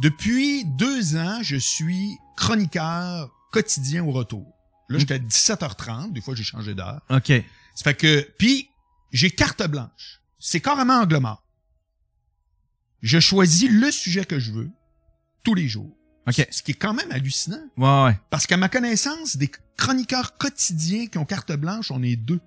Depuis 0.02 0.66
deux 0.66 1.16
ans, 1.18 1.40
je 1.42 1.58
suis 1.58 2.18
chroniqueur 2.38 3.30
quotidien 3.52 4.04
au 4.04 4.12
retour. 4.12 4.46
Là, 4.90 5.00
j'étais 5.00 5.16
à 5.16 5.20
17h30, 5.20 6.12
des 6.14 6.22
fois 6.22 6.36
j'ai 6.36 6.44
changé 6.44 6.74
d'heure. 6.74 7.02
OK. 7.10 7.28
Ça 7.76 7.84
fait 7.84 7.94
que, 7.96 8.22
puis 8.38 8.70
j'ai 9.12 9.32
carte 9.32 9.66
blanche. 9.68 10.22
C'est 10.40 10.60
carrément 10.60 11.02
angle 11.02 11.18
mort. 11.20 11.44
Je 13.02 13.20
choisis 13.20 13.70
le 13.70 13.92
sujet 13.92 14.26
que 14.26 14.40
je 14.40 14.52
veux 14.52 14.70
tous 15.44 15.54
les 15.56 15.68
jours. 15.68 15.96
OK. 16.28 16.48
Ce 16.52 16.62
qui 16.62 16.72
est 16.72 16.76
quand 16.76 16.94
même 16.94 17.12
hallucinant. 17.12 17.62
Ouais, 17.78 18.04
ouais. 18.06 18.20
Parce 18.30 18.46
qu'à 18.48 18.58
ma 18.58 18.70
connaissance, 18.70 19.38
des 19.38 19.50
chroniqueurs 19.78 20.38
quotidiens 20.38 21.08
qui 21.08 21.18
ont 21.18 21.26
carte 21.26 21.52
blanche, 21.54 21.90
on 21.92 22.04
est 22.04 22.16
deux. 22.16 22.40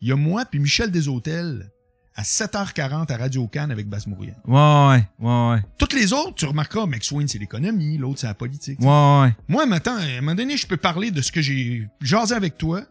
Il 0.00 0.08
y 0.08 0.12
a 0.12 0.16
moi 0.16 0.44
puis 0.44 0.58
Michel 0.60 0.90
Deshôtels 0.90 1.70
à 2.14 2.22
7h40 2.22 3.12
à 3.12 3.16
Radio 3.16 3.46
Cannes 3.46 3.70
avec 3.70 3.88
Basse 3.88 4.06
Mourienne. 4.06 4.36
Ouais, 4.46 5.04
ouais. 5.20 5.50
Ouais. 5.52 5.62
Toutes 5.76 5.92
les 5.92 6.12
autres, 6.12 6.34
tu 6.34 6.46
remarqueras, 6.46 6.86
McSwain, 6.86 7.26
c'est 7.28 7.38
l'économie, 7.38 7.96
l'autre, 7.98 8.20
c'est 8.20 8.26
la 8.26 8.34
politique. 8.34 8.80
Ouais, 8.80 8.86
ouais. 9.22 9.36
Moi, 9.48 9.66
maintenant, 9.66 9.96
à 9.96 10.00
un 10.02 10.20
moment 10.20 10.34
donné, 10.34 10.56
je 10.56 10.66
peux 10.66 10.76
parler 10.76 11.10
de 11.10 11.20
ce 11.22 11.30
que 11.30 11.40
j'ai 11.42 11.86
jasé 12.00 12.34
avec 12.34 12.58
toi. 12.58 12.82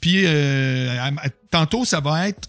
Puis 0.00 0.24
euh, 0.24 0.96
à- 0.98 1.08
à- 1.26 1.30
tantôt, 1.50 1.84
ça 1.84 2.00
va 2.00 2.28
être 2.28 2.48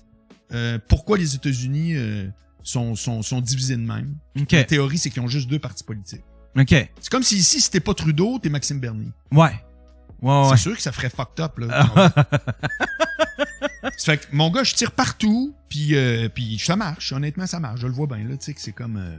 euh, 0.54 0.80
pourquoi 0.88 1.18
les 1.18 1.36
États-Unis 1.36 1.96
euh, 1.96 2.28
sont, 2.64 2.96
sont, 2.96 3.22
sont 3.22 3.42
divisés 3.42 3.76
de 3.76 3.82
même. 3.86 4.16
OK. 4.40 4.52
La 4.54 4.64
théorie, 4.64 4.98
c'est 4.98 5.10
qu'ils 5.10 5.22
ont 5.22 5.28
juste 5.28 5.50
deux 5.50 5.60
partis 5.60 5.84
politiques. 5.84 6.24
OK. 6.58 6.70
C'est 6.70 7.10
comme 7.10 7.24
si 7.24 7.38
ici, 7.38 7.62
si 7.62 7.72
t'es 7.72 7.80
pas 7.80 7.94
Trudeau, 7.94 8.40
t'es 8.40 8.50
Maxime 8.50 8.80
Bernier. 8.80 9.12
Ouais. 9.32 9.52
Ouais, 10.22 10.44
C'est 10.46 10.52
ouais. 10.52 10.58
sûr 10.58 10.76
que 10.76 10.82
ça 10.82 10.92
ferait 10.92 11.10
fucked 11.10 11.40
up, 11.44 11.58
là. 11.58 12.12
fait 13.98 14.18
que, 14.18 14.26
mon 14.32 14.52
gars, 14.52 14.64
je 14.64 14.76
tire 14.76 14.92
partout, 14.92 15.56
puis 15.70 15.96
euh, 15.96 16.30
puis 16.30 16.60
ça 16.60 16.76
marche. 16.76 17.12
Honnêtement, 17.12 17.48
ça 17.48 17.60
marche. 17.60 17.80
Je 17.82 17.88
le 17.88 17.94
vois 17.94 18.06
bien, 18.08 18.20
là, 18.20 18.38
tu 18.38 18.46
sais, 18.46 18.54
que 18.54 18.62
c'est 18.62 18.72
comme... 18.72 18.98
euh, 18.98 19.18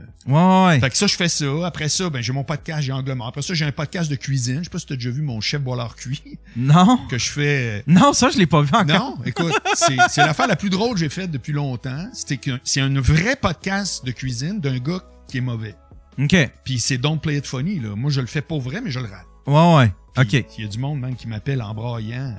Ouais, 0.65 0.67
ouais. 0.75 0.79
Fait 0.79 0.89
que 0.89 0.95
ça, 0.97 1.07
je 1.07 1.15
fais 1.15 1.27
ça. 1.27 1.45
Après 1.65 1.89
ça, 1.89 2.09
ben 2.09 2.21
j'ai 2.21 2.31
mon 2.31 2.43
podcast, 2.45 2.81
j'ai 2.83 2.91
Angle 2.93 3.13
Mort. 3.13 3.27
Après 3.27 3.41
ça, 3.41 3.53
j'ai 3.53 3.65
un 3.65 3.71
podcast 3.73 4.09
de 4.09 4.15
cuisine. 4.15 4.59
Je 4.59 4.63
sais 4.65 4.69
pas 4.69 4.79
si 4.79 4.85
t'as 4.85 4.95
déjà 4.95 5.09
vu 5.09 5.21
mon 5.21 5.41
chef 5.41 5.61
boileur 5.61 5.95
cuit, 5.95 6.39
Non. 6.55 6.99
que 7.09 7.17
je 7.17 7.29
fais... 7.31 7.83
Non, 7.87 8.13
ça, 8.13 8.29
je 8.29 8.37
l'ai 8.37 8.45
pas 8.47 8.61
vu 8.61 8.69
encore. 8.73 8.85
Non, 8.85 9.17
écoute, 9.25 9.53
c'est 9.73 9.97
c'est 10.09 10.21
l'affaire 10.25 10.47
la 10.47 10.55
plus 10.55 10.69
drôle 10.69 10.93
que 10.93 10.99
j'ai 10.99 11.09
faite 11.09 11.31
depuis 11.31 11.51
longtemps. 11.53 12.07
C'était 12.13 12.37
que 12.37 12.51
c'est 12.63 12.81
un 12.81 12.99
vrai 13.01 13.35
podcast 13.35 14.05
de 14.05 14.11
cuisine 14.11 14.59
d'un 14.61 14.77
gars 14.79 15.01
qui 15.27 15.39
est 15.39 15.41
mauvais. 15.41 15.75
OK. 16.19 16.35
Puis 16.63 16.79
c'est 16.79 16.97
Don't 16.97 17.19
Play 17.19 17.37
It 17.37 17.47
Funny, 17.47 17.79
là. 17.79 17.95
Moi, 17.95 18.11
je 18.11 18.21
le 18.21 18.27
fais 18.27 18.41
pas 18.41 18.57
vrai, 18.57 18.81
mais 18.81 18.91
je 18.91 18.99
le 18.99 19.07
rate. 19.07 19.25
Ouais, 19.47 19.75
ouais. 19.75 19.93
OK. 20.17 20.45
Il 20.57 20.63
y 20.63 20.67
a 20.67 20.69
du 20.69 20.79
monde, 20.79 20.99
même, 20.99 21.15
qui 21.15 21.27
m'appelle 21.27 21.61
en 21.61 21.73
braillant. 21.73 22.35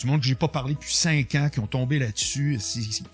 Du 0.00 0.06
monde 0.06 0.20
que 0.20 0.26
j'ai 0.26 0.34
pas 0.34 0.48
parlé 0.48 0.74
depuis 0.74 0.92
cinq 0.92 1.34
ans, 1.36 1.48
qui 1.48 1.58
ont 1.58 1.66
tombé 1.66 1.98
là-dessus. 1.98 2.58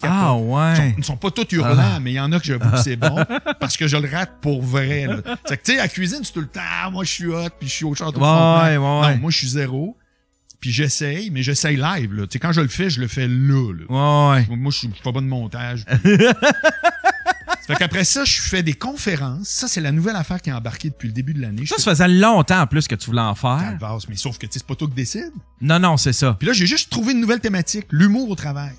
Ah, 0.03 0.35
capote. 0.35 0.41
Ils 0.41 0.51
ouais. 0.51 0.77
sont, 0.77 0.95
ils 0.99 1.05
sont 1.05 1.17
pas 1.17 1.31
tous 1.31 1.55
hurlants, 1.55 2.01
mais 2.01 2.11
il 2.11 2.15
y 2.15 2.21
en 2.21 2.33
a 2.33 2.41
que 2.41 2.45
j'avoue 2.45 2.71
que 2.71 2.79
c'est 2.79 2.97
bon, 2.97 3.25
parce 3.61 3.77
que 3.77 3.87
je 3.87 3.97
le 3.97 4.09
rate 4.09 4.33
pour 4.41 4.63
vrai. 4.63 5.07
là. 5.07 5.19
C'est 5.45 5.59
que, 5.59 5.63
tu 5.63 5.73
sais, 5.73 5.79
à 5.79 5.83
la 5.83 5.89
cuisine, 5.89 6.21
c'est 6.25 6.33
tout 6.33 6.41
le 6.41 6.49
temps, 6.49 6.61
ah, 6.61 6.91
moi, 6.91 7.05
je 7.05 7.11
suis 7.13 7.27
hot, 7.27 7.51
puis 7.59 7.69
je 7.69 7.73
suis 7.73 7.85
au 7.85 7.95
château 7.95 8.19
Ouais, 8.19 8.27
ouais, 8.27 8.77
ouais. 8.79 9.15
Non, 9.15 9.19
moi, 9.19 9.31
je 9.31 9.39
suis 9.39 9.49
zéro. 9.51 9.97
Puis 10.59 10.71
j'essaye, 10.71 11.31
mais 11.31 11.43
j'essaye 11.43 11.77
live, 11.77 12.15
là. 12.15 12.27
Tu 12.27 12.35
sais, 12.35 12.39
quand 12.39 12.53
je 12.53 12.61
le 12.61 12.69
fais, 12.69 12.89
je 12.89 13.01
le 13.01 13.09
fais 13.09 13.27
là, 13.29 13.73
là. 13.73 14.33
Ouais, 14.33 14.47
ouais. 14.49 14.57
Moi, 14.57 14.71
je 14.73 14.87
je 14.89 14.93
suis 14.93 15.03
pas 15.03 15.13
bon 15.13 15.23
de 15.23 15.27
montage. 15.27 15.85
fait 17.67 17.75
qu'après 17.77 18.05
ça, 18.05 18.25
je 18.25 18.41
fais 18.41 18.63
des 18.63 18.75
conférences. 18.75 19.49
Ça, 19.49 19.69
c'est 19.69 19.81
la 19.81 19.93
nouvelle 19.93 20.17
affaire 20.17 20.41
qui 20.43 20.51
est 20.51 20.53
embarquée 20.53 20.91
depuis 20.91 21.09
le 21.09 21.15
début 21.15 21.35
de 21.35 21.41
l'année. 21.41 21.65
Ça, 21.67 21.77
ça 21.79 21.91
faisait 21.93 22.09
longtemps 22.09 22.61
en 22.63 22.67
plus 22.67 22.89
que 22.89 22.95
tu 22.95 23.07
voulais 23.07 23.21
en 23.21 23.35
faire. 23.35 23.59
Calvasse, 23.61 24.09
mais 24.09 24.17
sauf 24.17 24.37
que, 24.39 24.47
tu 24.47 24.53
sais, 24.55 24.59
c'est 24.61 24.67
pas 24.67 24.75
toi 24.75 24.89
qui 24.89 24.95
décide. 24.95 25.31
Non, 25.61 25.79
non, 25.79 25.97
c'est 25.97 26.13
ça. 26.13 26.35
Puis 26.39 26.47
là, 26.49 26.53
j'ai 26.55 26.67
juste 26.67 26.91
trouvé 26.91 27.13
une 27.13 27.21
nouvelle 27.21 27.41
thématique, 27.41 27.87
l'humour 27.91 28.29
au 28.31 28.35
travail. 28.35 28.73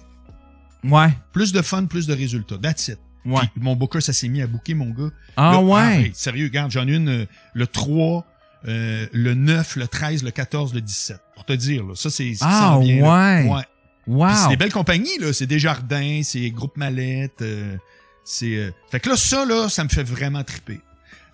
Ouais. 0.83 1.09
Plus 1.31 1.53
de 1.53 1.61
fun, 1.61 1.85
plus 1.85 2.07
de 2.07 2.13
résultats. 2.13 2.57
That's 2.57 2.89
it. 2.89 2.99
Ouais. 3.25 3.41
Puis 3.53 3.63
mon 3.63 3.75
booker, 3.77 4.01
ça 4.01 4.11
s'est 4.11 4.27
mis 4.27 4.41
à 4.41 4.47
booker, 4.47 4.73
mon 4.73 4.89
gars. 4.89 5.09
Ah, 5.37 5.51
Là, 5.53 5.61
ouais. 5.61 6.11
sérieux, 6.13 6.45
regarde, 6.47 6.71
j'en 6.71 6.85
ai 6.87 6.93
une 6.95 7.07
euh, 7.09 7.25
le 7.53 7.67
3, 7.67 8.25
euh, 8.67 9.07
le 9.13 9.33
9, 9.33 9.77
le 9.77 9.87
13, 9.87 10.23
le 10.23 10.31
14, 10.31 10.73
le 10.73 10.81
17. 10.81 11.17
Pour 11.35 11.45
te 11.45 11.53
dire, 11.53 11.85
là. 11.85 11.93
Ça, 11.95 12.09
c'est 12.09 12.33
Ah, 12.41 12.77
là. 12.77 12.77
ouais. 12.79 13.01
Ouais. 13.49 13.61
Wow. 14.07 14.27
C'est 14.35 14.49
des 14.49 14.57
belles 14.57 14.73
compagnies, 14.73 15.17
là. 15.21 15.31
C'est 15.31 15.45
Desjardins, 15.45 16.19
c'est 16.23 16.49
Groupe 16.51 16.75
Mallette, 16.75 17.41
euh, 17.41 17.77
c'est... 18.23 18.55
euh, 18.55 18.71
Fait 18.91 18.99
que 18.99 19.09
là, 19.09 19.17
ça, 19.17 19.45
là, 19.45 19.69
ça 19.69 19.83
me 19.83 19.89
fait 19.89 20.03
vraiment 20.03 20.43
triper. 20.43 20.79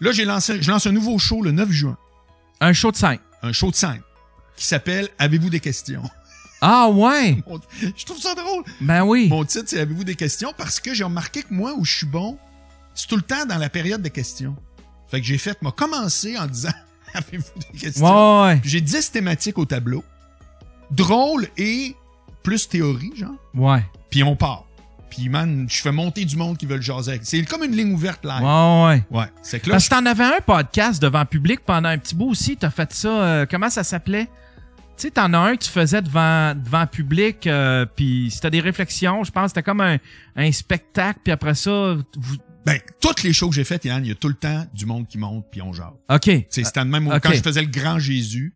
Là, 0.01 0.11
j'ai 0.11 0.25
lancé, 0.25 0.61
je 0.61 0.69
lance 0.71 0.87
un 0.87 0.91
nouveau 0.91 1.17
show 1.17 1.41
le 1.41 1.51
9 1.51 1.69
juin. 1.71 1.97
Un 2.61 2.73
show 2.73 2.91
de 2.91 2.97
5. 2.97 3.19
Un 3.43 3.51
show 3.53 3.69
de 3.71 3.75
scène 3.75 4.01
qui 4.55 4.65
s'appelle 4.65 5.07
Avez-vous 5.17 5.49
des 5.49 5.59
questions? 5.61 6.03
Ah 6.61 6.89
ouais! 6.89 7.41
Mon- 7.47 7.59
Je 7.95 8.05
trouve 8.05 8.19
ça 8.19 8.35
drôle. 8.35 8.63
Ben 8.81 9.03
oui. 9.03 9.27
Mon 9.29 9.45
titre, 9.45 9.65
c'est 9.67 9.79
Avez-vous 9.79 10.03
des 10.03 10.15
questions? 10.15 10.53
Parce 10.57 10.79
que 10.79 10.93
j'ai 10.93 11.03
remarqué 11.05 11.43
que 11.43 11.53
moi, 11.53 11.73
où 11.77 11.85
je 11.85 11.97
suis 11.97 12.05
bon, 12.05 12.37
c'est 12.95 13.07
tout 13.07 13.15
le 13.15 13.21
temps 13.21 13.45
dans 13.45 13.57
la 13.57 13.69
période 13.69 14.01
des 14.01 14.09
questions. 14.09 14.55
Fait 15.09 15.21
que 15.21 15.25
j'ai 15.25 15.37
fait, 15.37 15.61
m'a 15.61 15.71
commencé 15.71 16.37
en 16.37 16.47
disant 16.47 16.71
Avez-vous 17.13 17.59
des 17.71 17.77
questions? 17.79 18.41
Ouais, 18.43 18.47
ouais. 18.47 18.57
Puis 18.57 18.69
J'ai 18.69 18.81
10 18.81 19.11
thématiques 19.11 19.57
au 19.57 19.65
tableau. 19.65 20.03
Drôle 20.91 21.47
et 21.57 21.95
plus 22.43 22.67
théorie, 22.67 23.13
genre. 23.15 23.35
Ouais. 23.53 23.83
Puis 24.09 24.23
on 24.23 24.35
part. 24.35 24.65
Puis 25.09 25.29
man, 25.29 25.65
je 25.69 25.81
fais 25.81 25.91
monter 25.91 26.25
du 26.25 26.35
monde 26.37 26.57
qui 26.57 26.65
veut 26.65 26.75
le 26.75 26.81
jaser. 26.81 27.11
avec. 27.11 27.21
C'est 27.25 27.41
comme 27.43 27.63
une 27.63 27.75
ligne 27.75 27.93
ouverte 27.93 28.23
live. 28.23 28.41
Ouais, 28.43 29.03
ouais. 29.11 29.19
Ouais. 29.19 29.25
C'est 29.41 29.65
là, 29.65 29.73
Parce 29.73 29.89
que 29.89 29.95
t'en 29.95 30.05
avais 30.05 30.23
un 30.23 30.41
podcast 30.45 31.01
devant 31.01 31.25
public 31.25 31.61
pendant 31.65 31.89
un 31.89 31.97
petit 31.97 32.15
bout 32.15 32.29
aussi. 32.29 32.57
T'as 32.57 32.69
fait 32.69 32.91
ça. 32.93 33.09
euh, 33.09 33.45
comment 33.49 33.69
ça 33.69 33.83
s'appelait? 33.83 34.25
Tu 34.97 35.07
sais, 35.07 35.11
t'en 35.11 35.31
as 35.33 35.37
un 35.37 35.55
que 35.55 35.63
tu 35.63 35.69
faisais 35.69 36.01
devant, 36.01 36.53
devant 36.53 36.85
public, 36.85 37.47
euh, 37.47 37.85
puis 37.85 38.29
c'était 38.31 38.51
des 38.51 38.59
réflexions. 38.59 39.23
Je 39.23 39.31
pense 39.31 39.43
que 39.43 39.49
c'était 39.49 39.63
comme 39.63 39.79
un, 39.79 39.97
un 40.35 40.51
spectacle, 40.51 41.21
puis 41.23 41.31
après 41.31 41.55
ça, 41.55 41.95
vous... 42.17 42.35
ben, 42.65 42.77
toutes 42.99 43.23
les 43.23 43.31
shows 43.31 43.47
que 43.49 43.55
j'ai 43.55 43.63
faites, 43.63 43.85
Yann, 43.85 44.03
il 44.03 44.09
y 44.09 44.11
a 44.11 44.15
tout 44.15 44.27
le 44.27 44.33
temps 44.33 44.65
du 44.73 44.85
monde 44.85 45.07
qui 45.07 45.17
monte 45.17 45.45
puis 45.49 45.61
on 45.61 45.71
jase. 45.71 45.85
OK. 46.09 46.29
C'était 46.49 46.83
même 46.83 47.07
ok. 47.07 47.19
quand 47.23 47.31
je 47.31 47.41
faisais 47.41 47.61
le 47.61 47.69
grand 47.69 47.97
Jésus. 47.97 48.53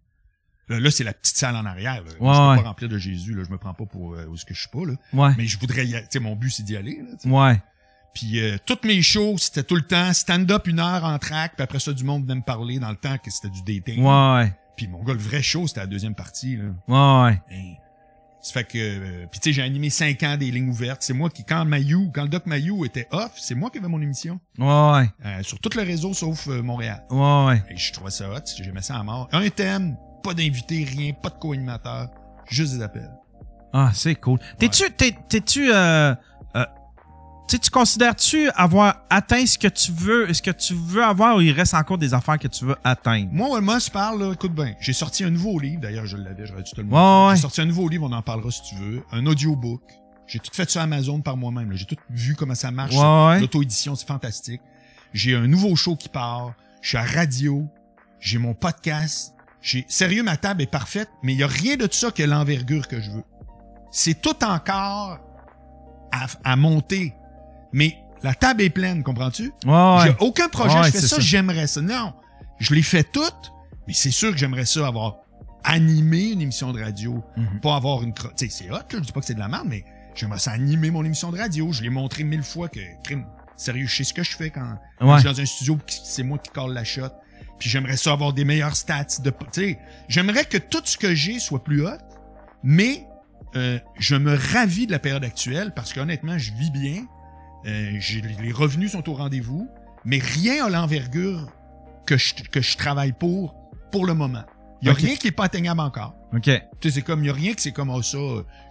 Là, 0.69 0.79
là, 0.79 0.91
c'est 0.91 1.03
la 1.03 1.13
petite 1.13 1.35
salle 1.35 1.55
en 1.55 1.65
arrière. 1.65 2.03
Là. 2.03 2.11
Ouais, 2.11 2.11
je 2.11 2.17
peux 2.17 2.27
ouais. 2.27 2.55
pas 2.57 2.69
remplir 2.69 2.89
de 2.89 2.97
Jésus. 2.97 3.33
Là. 3.33 3.43
Je 3.45 3.51
me 3.51 3.57
prends 3.57 3.73
pas 3.73 3.85
pour 3.85 4.13
euh, 4.13 4.25
où 4.27 4.35
est-ce 4.35 4.45
que 4.45 4.53
je 4.53 4.61
suis 4.61 4.69
pas. 4.69 4.85
Là. 4.85 4.93
Ouais. 5.13 5.33
Mais 5.37 5.45
je 5.45 5.59
voudrais 5.59 5.85
y 5.85 5.95
aller. 5.95 6.05
Tu 6.05 6.11
sais, 6.11 6.19
mon 6.19 6.35
but, 6.35 6.49
c'est 6.49 6.63
d'y 6.63 6.77
aller. 6.77 7.01
Là. 7.01 7.29
Ouais. 7.29 7.61
Puis 8.13 8.39
euh, 8.39 8.57
toutes 8.65 8.85
mes 8.85 9.01
shows, 9.01 9.37
c'était 9.37 9.63
tout 9.63 9.75
le 9.75 9.81
temps 9.81 10.13
stand-up 10.13 10.67
une 10.67 10.79
heure 10.79 11.03
en 11.03 11.17
track. 11.19 11.53
Puis 11.55 11.63
après 11.63 11.79
ça, 11.79 11.91
du 11.93 12.03
monde 12.03 12.23
venait 12.23 12.35
me 12.35 12.41
parler 12.41 12.79
dans 12.79 12.91
le 12.91 12.95
temps 12.95 13.17
que 13.17 13.31
c'était 13.31 13.49
du 13.49 13.61
dating. 13.63 14.03
Ouais. 14.03 14.53
Puis 14.77 14.87
mon 14.87 15.03
gars, 15.03 15.13
le 15.13 15.19
vrai 15.19 15.41
show, 15.41 15.67
c'était 15.67 15.81
la 15.81 15.87
deuxième 15.87 16.15
partie. 16.15 16.57
Là. 16.57 16.65
Ouais. 16.87 17.41
Hein. 17.51 17.73
Ça 18.41 18.53
fait 18.53 18.65
que... 18.65 18.77
euh, 18.77 19.25
puis 19.31 19.39
tu 19.39 19.49
sais, 19.49 19.53
j'ai 19.53 19.61
animé 19.61 19.89
cinq 19.89 20.21
ans 20.23 20.35
des 20.35 20.51
lignes 20.51 20.67
ouvertes. 20.67 21.01
C'est 21.01 21.13
moi 21.13 21.29
qui, 21.29 21.45
quand 21.45 21.63
Mayou, 21.63 22.11
quand 22.13 22.23
le 22.23 22.29
Doc 22.29 22.45
Mayou 22.45 22.83
était 22.83 23.07
off, 23.11 23.31
c'est 23.37 23.55
moi 23.55 23.69
qui 23.69 23.77
avais 23.77 23.87
mon 23.87 24.01
émission. 24.01 24.39
Ouais. 24.57 25.09
Euh, 25.25 25.41
sur 25.43 25.59
tout 25.59 25.69
le 25.75 25.81
réseau 25.83 26.13
sauf 26.13 26.47
euh, 26.49 26.61
Montréal. 26.61 27.05
Ouais. 27.09 27.45
Ouais. 27.45 27.63
Et 27.69 27.77
je 27.77 27.93
trouvais 27.93 28.11
ça 28.11 28.29
hot, 28.29 28.41
j'aimais 28.61 28.81
ça 28.81 28.97
à 28.97 29.03
mort. 29.03 29.29
Un 29.31 29.49
thème, 29.49 29.95
pas 30.23 30.33
d'invité, 30.33 30.83
rien, 30.83 31.13
pas 31.13 31.29
de 31.29 31.35
co-animateur, 31.35 32.09
juste 32.49 32.73
des 32.73 32.81
appels. 32.81 33.11
Ah, 33.73 33.91
c'est 33.93 34.15
cool. 34.15 34.39
T'es-tu, 34.57 34.89
t'es, 34.91 35.15
t'es-tu, 35.27 35.71
euh, 35.71 36.13
euh, 36.55 36.65
tu 37.47 37.55
sais, 37.55 37.59
tu 37.59 37.69
considères-tu 37.71 38.49
avoir 38.51 39.01
atteint 39.09 39.45
ce 39.45 39.57
que 39.57 39.67
tu 39.67 39.91
veux, 39.91 40.31
ce 40.33 40.41
que 40.41 40.51
tu 40.51 40.75
veux 40.75 41.03
avoir 41.03 41.37
ou 41.37 41.41
il 41.41 41.51
reste 41.51 41.73
encore 41.73 41.97
des 41.97 42.13
affaires 42.13 42.37
que 42.37 42.47
tu 42.47 42.65
veux 42.65 42.75
atteindre? 42.83 43.29
Moi, 43.31 43.59
moi, 43.61 43.79
je 43.79 43.89
parle, 43.89 44.21
là, 44.23 44.31
écoute 44.33 44.53
bien. 44.53 44.73
J'ai 44.79 44.93
sorti 44.93 45.23
un 45.23 45.31
nouveau 45.31 45.59
livre, 45.59 45.81
d'ailleurs, 45.81 46.05
je 46.05 46.17
l'avais, 46.17 46.45
j'aurais 46.45 46.63
dû 46.63 46.71
te 46.71 46.81
le 46.81 46.87
montrer. 46.87 47.29
ouais. 47.29 47.35
J'ai 47.35 47.41
sorti 47.41 47.61
un 47.61 47.65
nouveau 47.65 47.89
livre, 47.89 48.07
on 48.07 48.13
en 48.13 48.21
parlera 48.21 48.51
si 48.51 48.61
tu 48.63 48.75
veux. 48.75 49.03
Un 49.11 49.25
audiobook. 49.25 49.81
J'ai 50.27 50.39
tout 50.39 50.51
fait 50.53 50.69
sur 50.69 50.79
Amazon 50.79 51.19
par 51.21 51.35
moi-même. 51.35 51.73
J'ai 51.73 51.85
tout 51.85 51.97
vu 52.09 52.35
comment 52.35 52.55
ça 52.55 52.71
marche. 52.71 52.95
L'auto-édition, 53.41 53.95
c'est 53.95 54.07
fantastique. 54.07 54.61
J'ai 55.13 55.35
un 55.35 55.47
nouveau 55.47 55.75
show 55.75 55.95
qui 55.95 56.09
part. 56.09 56.53
Je 56.81 56.89
suis 56.89 56.97
à 56.97 57.03
radio. 57.03 57.67
J'ai 58.19 58.37
mon 58.37 58.53
podcast. 58.53 59.32
J'ai, 59.63 59.85
sérieux, 59.87 60.21
ma 60.23 60.35
table 60.37 60.61
est 60.61 60.67
parfaite, 60.69 61.09
mais 61.23 61.33
il 61.33 61.39
y 61.39 61.43
a 61.43 61.47
rien 61.47 61.77
de 61.77 61.87
tout 61.87 61.95
ça 61.97 62.11
que 62.11 62.21
l'envergure 62.21 62.87
que 62.87 62.99
je 63.01 63.09
veux. 63.11 63.23
C'est 63.91 64.21
tout 64.21 64.43
encore 64.43 65.19
à, 66.11 66.25
à 66.43 66.55
monter. 66.55 67.13
Mais 67.71 67.97
la 68.23 68.35
table 68.35 68.61
est 68.61 68.69
pleine, 68.69 69.03
comprends-tu? 69.03 69.53
Ouais. 69.65 69.97
J'ai 70.03 70.15
aucun 70.19 70.49
projet, 70.49 70.77
Ouais, 70.77 70.87
je 70.87 70.91
fais 70.91 70.99
ça, 71.01 71.07
ça. 71.15 71.21
j'aimerais 71.21 71.67
ça. 71.67 71.81
Non, 71.81 72.13
je 72.59 72.73
l'ai 72.75 72.81
fait 72.81 73.03
toutes, 73.09 73.51
mais 73.87 73.93
c'est 73.93 74.11
sûr 74.11 74.31
que 74.31 74.37
j'aimerais 74.37 74.65
ça 74.65 74.85
avoir 74.85 75.19
animé 75.63 76.31
une 76.31 76.41
émission 76.41 76.73
de 76.73 76.83
radio, 76.83 77.23
Mhm. 77.37 77.61
pas 77.61 77.77
avoir 77.77 78.03
une... 78.03 78.13
Tu 78.13 78.21
sais, 78.35 78.49
c'est 78.49 78.69
hot, 78.69 78.73
là, 78.75 78.83
je 78.91 78.99
dis 78.99 79.11
pas 79.13 79.21
que 79.21 79.25
c'est 79.25 79.33
de 79.33 79.39
la 79.39 79.47
merde, 79.47 79.67
mais 79.69 79.85
j'aimerais 80.13 80.39
ça 80.39 80.51
animer 80.51 80.91
mon 80.91 81.05
émission 81.05 81.31
de 81.31 81.37
radio. 81.37 81.71
Je 81.71 81.83
l'ai 81.83 81.89
montré 81.89 82.25
mille 82.25 82.43
fois 82.43 82.67
que, 82.67 82.81
crime, 83.03 83.25
sérieux, 83.55 83.87
je 83.87 83.95
sais 83.95 84.03
ce 84.03 84.13
que 84.13 84.23
je 84.23 84.35
fais 84.35 84.49
quand, 84.49 84.77
quand 84.99 85.07
Ouais. 85.07 85.13
je 85.15 85.19
suis 85.27 85.29
dans 85.35 85.39
un 85.41 85.45
studio, 85.45 85.77
c'est 85.87 86.23
moi 86.23 86.37
qui 86.37 86.51
colle 86.51 86.73
la 86.73 86.83
shot. 86.83 87.07
Puis 87.59 87.69
j'aimerais 87.69 87.97
ça 87.97 88.11
avoir 88.11 88.33
des 88.33 88.45
meilleurs 88.45 88.75
stats. 88.75 89.19
De, 89.23 89.29
tu 89.29 89.45
sais, 89.51 89.79
j'aimerais 90.07 90.45
que 90.45 90.57
tout 90.57 90.81
ce 90.83 90.97
que 90.97 91.15
j'ai 91.15 91.39
soit 91.39 91.63
plus 91.63 91.85
hot, 91.85 91.91
mais 92.63 93.07
euh, 93.55 93.79
je 93.99 94.15
me 94.15 94.35
ravis 94.35 94.87
de 94.87 94.91
la 94.91 94.99
période 94.99 95.23
actuelle 95.23 95.73
parce 95.75 95.93
qu'honnêtement, 95.93 96.37
je 96.37 96.51
vis 96.53 96.71
bien. 96.71 97.05
Euh, 97.65 97.99
les 98.41 98.51
revenus 98.51 98.91
sont 98.91 99.07
au 99.09 99.13
rendez-vous, 99.13 99.69
mais 100.03 100.19
rien 100.19 100.65
à 100.65 100.69
l'envergure 100.69 101.49
que 102.05 102.17
je, 102.17 102.33
que 102.51 102.61
je 102.61 102.75
travaille 102.75 103.13
pour 103.13 103.55
pour 103.91 104.05
le 104.05 104.13
moment. 104.13 104.43
Il 104.81 104.87
y 104.87 104.91
a 104.91 104.93
rien 104.93 105.15
qui 105.15 105.27
est 105.27 105.31
pas 105.31 105.45
atteignable 105.45 105.79
encore. 105.79 106.13
OK. 106.33 106.41
Tu 106.41 106.51
sais, 106.83 106.95
c'est 106.95 107.01
comme, 107.03 107.23
il 107.23 107.27
y 107.27 107.29
a 107.29 107.33
rien 107.33 107.53
que 107.53 107.61
c'est 107.61 107.71
comme 107.71 107.89
oh, 107.89 108.01
ça, 108.01 108.17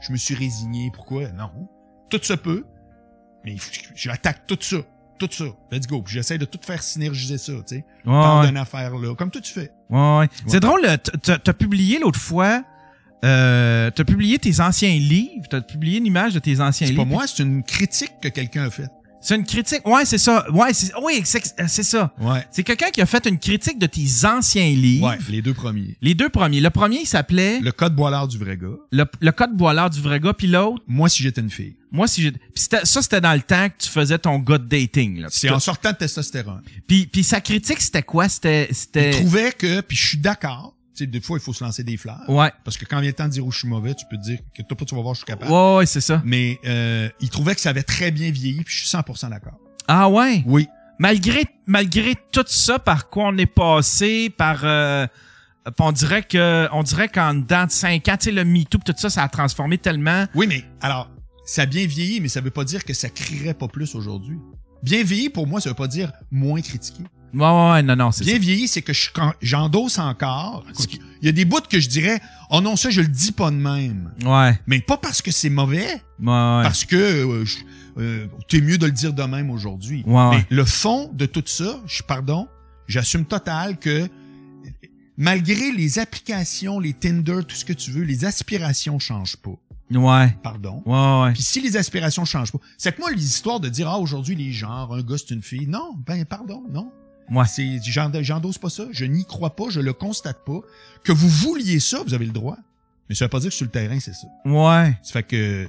je 0.01 0.13
me 0.13 0.19
suis 0.19 0.35
résigné, 0.35 0.91
pourquoi? 0.93 1.29
Non. 1.31 1.51
Tout 2.11 2.21
se 2.23 2.35
peut, 2.35 2.67
mais 3.45 3.57
j'attaque 3.95 4.47
tout 4.47 4.59
ça. 4.61 4.77
Tout 5.19 5.29
ça. 5.31 5.45
Let's 5.71 5.87
go. 5.87 6.03
Puis 6.03 6.15
j'essaie 6.15 6.39
de 6.39 6.45
tout 6.45 6.59
faire 6.63 6.83
synergiser 6.83 7.39
ça, 7.39 7.53
tu 7.53 7.77
sais. 7.77 7.85
Ouais. 8.05 8.13
Ouais. 8.13 8.47
d'une 8.47 8.57
affaire 8.57 8.97
là, 8.97 9.15
comme 9.15 9.31
toi 9.31 9.41
tu 9.41 9.53
fais. 9.53 9.71
Ouais, 9.91 10.19
ouais. 10.19 10.29
C'est 10.47 10.61
drôle, 10.61 10.83
t'as 11.23 11.39
t'as 11.39 11.53
publié 11.53 11.99
l'autre 12.01 12.19
fois, 12.19 12.65
euh, 13.25 13.91
t'as 13.91 14.05
publié 14.05 14.39
tes 14.39 14.61
anciens 14.61 14.91
livres, 14.91 15.47
t'as 15.49 15.61
publié 15.61 15.99
une 15.99 16.07
image 16.07 16.35
de 16.35 16.39
tes 16.41 16.61
anciens 16.61 16.87
C'est 16.87 16.93
livres. 16.93 17.05
pas 17.05 17.09
moi, 17.11 17.27
c'est 17.27 17.43
une 17.43 17.63
critique 17.63 18.13
que 18.21 18.29
quelqu'un 18.29 18.65
a 18.65 18.71
faite. 18.71 18.91
C'est 19.23 19.37
une 19.37 19.45
critique. 19.45 19.87
Ouais, 19.87 20.05
c'est 20.05 20.19
ça. 20.19 20.45
Ouais, 20.51 20.73
c'est, 20.75 20.93
oui, 21.03 21.23
c'est, 21.25 21.83
ça. 21.85 22.13
Ouais. 22.21 22.45
C'est 22.51 22.65
quelqu'un 22.65 22.91
qui 22.91 23.01
a 23.01 23.07
fait 23.07 23.25
une 23.27 23.39
critique 23.39 23.79
de 23.79 23.87
tes 23.87 24.05
anciens 24.27 24.69
livres. 24.69 25.07
Ouais, 25.09 25.19
les 25.31 25.41
deux 25.43 25.55
premiers. 25.55 25.97
Les 26.03 26.15
deux 26.15 26.29
premiers. 26.29 26.61
Le 26.61 26.71
premier, 26.71 27.01
il 27.03 27.07
s'appelait 27.07 27.61
le, 27.61 27.71
code 27.73 27.95
boilard 27.95 28.27
du 28.27 28.37
vrai 28.37 28.57
gars. 28.57 28.77
le, 28.91 29.31
code 29.31 29.57
boilard 29.57 29.91
du 29.91 30.01
vrai 30.01 30.19
gars, 30.21 30.35
puis 30.35 30.49
l'autre, 30.49 30.83
Moi, 30.89 31.09
si 31.09 31.23
j'étais 31.23 31.41
une 31.41 31.51
fille. 31.51 31.77
moi, 31.93 32.09
si 32.09 32.33
c'était- 32.55 32.85
ça, 32.85 33.01
c'était 33.01 33.21
dans 33.21 33.35
le 33.35 33.43
temps 33.43 33.69
que 33.69 33.85
tu 33.85 33.89
faisais 33.89 34.19
ton 34.19 34.39
gars 34.41 34.59
de 34.59 34.67
dating. 34.67 35.25
C'est 35.31 35.51
en 35.51 35.61
sortant 35.61 35.93
de 35.93 35.97
testostérone. 35.97 36.63
Puis, 36.87 37.07
puis 37.07 37.23
sa 37.23 37.41
critique, 37.41 37.81
c'était 37.81 38.03
quoi? 38.03 38.29
C'était, 38.29 38.67
Je 38.71 38.75
c'était, 38.75 39.11
trouvais 39.13 39.53
que, 39.53 39.81
puis 39.83 39.97
je 39.97 40.09
suis 40.09 40.19
d'accord, 40.19 40.75
sais, 40.95 41.07
des 41.07 41.21
fois, 41.21 41.39
il 41.39 41.43
faut 41.43 41.53
se 41.53 41.63
lancer 41.65 41.83
des 41.85 41.97
fleurs. 41.97 42.21
ouais. 42.29 42.51
Parce 42.65 42.77
que 42.77 42.85
quand 42.85 43.01
vient 43.01 43.11
le 43.11 43.15
temps 43.15 43.27
de 43.27 43.31
dire 43.31 43.47
où 43.47 43.51
je 43.51 43.59
suis 43.61 43.69
mauvais, 43.69 43.95
tu 43.95 44.05
peux 44.11 44.17
te 44.17 44.23
dire 44.23 44.39
que 44.57 44.63
toi, 44.63 44.77
pas, 44.77 44.85
tu 44.85 44.95
vas 44.95 45.03
voir, 45.03 45.15
je 45.15 45.19
suis 45.19 45.27
capable. 45.27 45.51
Ouais, 45.51 45.77
ouais, 45.79 45.87
c'est 45.87 46.01
ça. 46.01 46.23
Mais 46.25 46.59
euh, 46.67 47.09
il 47.21 47.31
trouvait 47.31 47.55
que 47.55 47.61
ça 47.61 47.71
avait 47.71 47.83
très 47.83 48.11
bien 48.11 48.31
vieilli, 48.31 48.63
puis 48.63 48.75
je 48.75 48.87
suis 48.87 48.97
100% 48.97 49.31
d'accord. 49.31 49.59
Ah 49.89 50.09
ouais? 50.09 50.43
Oui. 50.47 50.69
malgré 50.99 51.45
malgré 51.67 52.15
tout 52.31 52.45
ça 52.47 52.79
par 52.79 53.09
quoi 53.09 53.25
on 53.29 53.37
est 53.39 53.47
passé 53.47 54.31
par 54.31 54.61
euh, 54.65 55.07
on 55.81 55.91
dirait 55.93 56.23
que 56.23 56.69
on 56.73 56.83
dirait 56.85 57.09
qu'en 57.09 57.35
dedans 57.35 57.67
de 57.67 57.71
cinq 57.73 58.09
ans 58.09 58.17
tu 58.17 58.27
sais 58.27 58.31
le 58.33 58.45
MeToo 58.45 58.79
pis 58.79 58.93
tout 58.93 58.95
ça 58.97 59.11
ça 59.11 59.23
a 59.25 59.29
transformé 59.29 59.79
tellement 59.79 60.27
Oui, 60.35 60.47
mais 60.47 60.65
alors, 60.81 61.11
ça 61.45 61.63
a 61.63 61.67
bien 61.67 61.87
vieilli, 61.87 62.21
mais 62.21 62.29
ça 62.29 62.41
veut 62.41 62.51
pas 62.51 62.65
dire 62.65 62.85
que 62.85 62.95
ça 62.95 63.09
crierait 63.09 63.55
pas 63.55 63.69
plus 63.69 63.95
aujourd'hui. 63.97 64.39
Bien 64.83 65.03
vieilli, 65.03 65.29
pour 65.29 65.47
moi, 65.47 65.61
ça 65.61 65.69
veut 65.71 65.75
pas 65.77 65.89
dire 65.89 66.13
moins 66.31 66.61
critiqué. 66.61 67.03
Ouais 67.35 67.41
ouais, 67.41 67.71
ouais, 67.73 67.83
non 67.83 67.97
non 67.97 68.11
c'est 68.13 68.25
Bien 68.25 68.35
ça 68.35 68.39
vieilli, 68.41 68.69
c'est 68.69 68.83
que 68.83 68.93
je- 68.93 69.11
quand- 69.13 69.33
j'endosse 69.41 69.99
encore. 69.99 70.65
Il 71.21 71.27
y 71.27 71.29
a 71.29 71.33
des 71.33 71.45
bouts 71.45 71.61
que 71.71 71.79
je 71.81 71.89
dirais, 71.89 72.21
oh 72.51 72.61
non, 72.61 72.75
ça, 72.77 72.91
je 72.91 73.01
le 73.01 73.09
dis 73.09 73.33
pas 73.33 73.51
de 73.51 73.57
même. 73.57 74.13
ouais 74.25 74.59
Mais 74.67 74.81
pas 74.81 74.97
parce 74.97 75.23
que 75.23 75.31
c'est 75.31 75.51
mauvais, 75.51 75.87
ouais 75.87 76.27
ouais 76.27 76.63
parce 76.63 76.85
que 76.85 76.97
euh, 76.97 77.45
je- 77.45 77.59
euh, 77.99 78.27
t'es 78.49 78.61
mieux 78.61 78.79
de 78.79 78.87
le 78.87 78.93
dire 78.93 79.13
de 79.13 79.23
même 79.23 79.51
aujourd'hui. 79.51 80.03
Ouais, 80.07 80.31
Mais 80.31 80.47
le 80.51 80.65
fond 80.65 81.11
de 81.13 81.27
tout 81.27 81.43
ça, 81.47 81.81
je 81.87 82.03
pardon, 82.03 82.49
j'assume 82.89 83.25
total 83.25 83.79
que 83.79 84.09
malgré 85.17 85.73
les 85.73 85.99
applications, 85.99 86.81
les 86.81 86.95
Tinder, 86.95 87.41
tout 87.47 87.57
ce 87.57 87.65
que 87.65 87.73
tu 87.73 87.91
veux, 87.91 88.03
les 88.05 88.25
aspirations 88.25 88.99
changent 88.99 89.37
pas. 89.37 89.55
ouais 89.91 90.37
Pardon? 90.43 90.83
ouais 90.87 91.23
ouais 91.29 91.33
Puis 91.35 91.43
si 91.43 91.61
les 91.61 91.77
aspirations 91.77 92.25
changent 92.25 92.53
pas, 92.53 92.59
c'est 92.79 92.95
que 92.95 93.01
moi 93.01 93.11
les 93.11 93.25
histoires 93.25 93.61
de 93.61 93.69
dire 93.69 93.89
ah 93.89 93.99
aujourd'hui 93.99 94.35
les 94.35 94.53
genres, 94.53 94.95
un 94.95 95.03
gars 95.03 95.17
c'est 95.19 95.35
une 95.35 95.43
fille, 95.43 95.67
non, 95.67 95.95
ben 96.07 96.25
pardon, 96.25 96.63
non. 96.73 96.91
Ouais 97.31 97.47
C'est 97.47 97.81
j'en- 97.85 98.11
j'endosse 98.23 98.59
pas 98.59 98.71
ça, 98.71 98.85
je 98.93 99.05
n'y 99.05 99.25
crois 99.25 99.55
pas, 99.57 99.65
je 99.69 99.81
le 99.81 99.93
constate 99.93 100.45
pas. 100.45 100.61
Que 101.05 101.13
vous 101.13 101.29
vouliez 101.29 101.81
ça, 101.81 102.03
vous 102.07 102.15
avez 102.15 102.27
le 102.27 102.33
droit. 102.33 102.57
Mais 103.09 103.15
ça 103.15 103.25
veut 103.27 103.31
pas 103.31 103.41
dire 103.41 103.51
que 103.51 103.57
sur 103.57 103.65
le 103.67 103.71
terrain 103.71 103.99
c'est 104.01 104.15
ça. 104.15 104.27
ouais 104.45 104.97
Ça 105.03 105.13
fait 105.13 105.23
que 105.23 105.69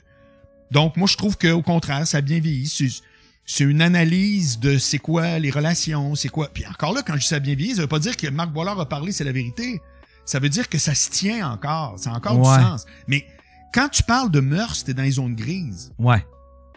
donc 0.71 0.97
moi 0.97 1.07
je 1.07 1.17
trouve 1.17 1.37
que 1.37 1.49
au 1.51 1.61
contraire 1.61 2.05
ça 2.07 2.17
a 2.17 2.21
bien 2.21 2.39
vieilli. 2.39 2.67
C'est- 2.67 3.01
C'est 3.45 3.65
une 3.65 3.81
analyse 3.81 4.57
de 4.61 4.77
c'est 4.77 4.99
quoi 4.99 5.37
les 5.37 5.51
relations, 5.51 6.15
c'est 6.15 6.29
quoi. 6.29 6.47
Puis 6.53 6.65
encore 6.65 6.93
là 6.93 7.01
quand 7.05 7.13
je 7.15 7.19
dis 7.19 7.25
ça 7.27 7.35
a 7.35 7.39
bien 7.39 7.55
vieilli, 7.55 7.75
ça 7.75 7.81
veut 7.81 7.87
pas 7.89 7.99
dire 7.99 8.15
que 8.15 8.29
Marc 8.29 8.51
Boilard 8.53 8.79
a 8.79 8.87
parlé 8.87 9.11
c'est 9.11 9.25
la 9.25 9.33
vérité. 9.33 9.81
Ça 10.23 10.39
veut 10.39 10.47
dire 10.47 10.69
que 10.69 10.77
ça 10.77 10.95
se 10.95 11.09
tient 11.09 11.51
encore, 11.51 11.99
ça 11.99 12.11
a 12.11 12.15
encore 12.15 12.39
Ouais. 12.39 12.57
du 12.57 12.63
sens. 12.63 12.85
Mais 13.07 13.25
quand 13.73 13.89
tu 13.89 14.01
parles 14.03 14.31
de 14.31 14.39
mœurs, 14.39 14.85
t'es 14.85 14.93
dans 14.93 15.03
les 15.03 15.11
zones 15.11 15.35
grises. 15.35 15.91
ouais 15.99 16.25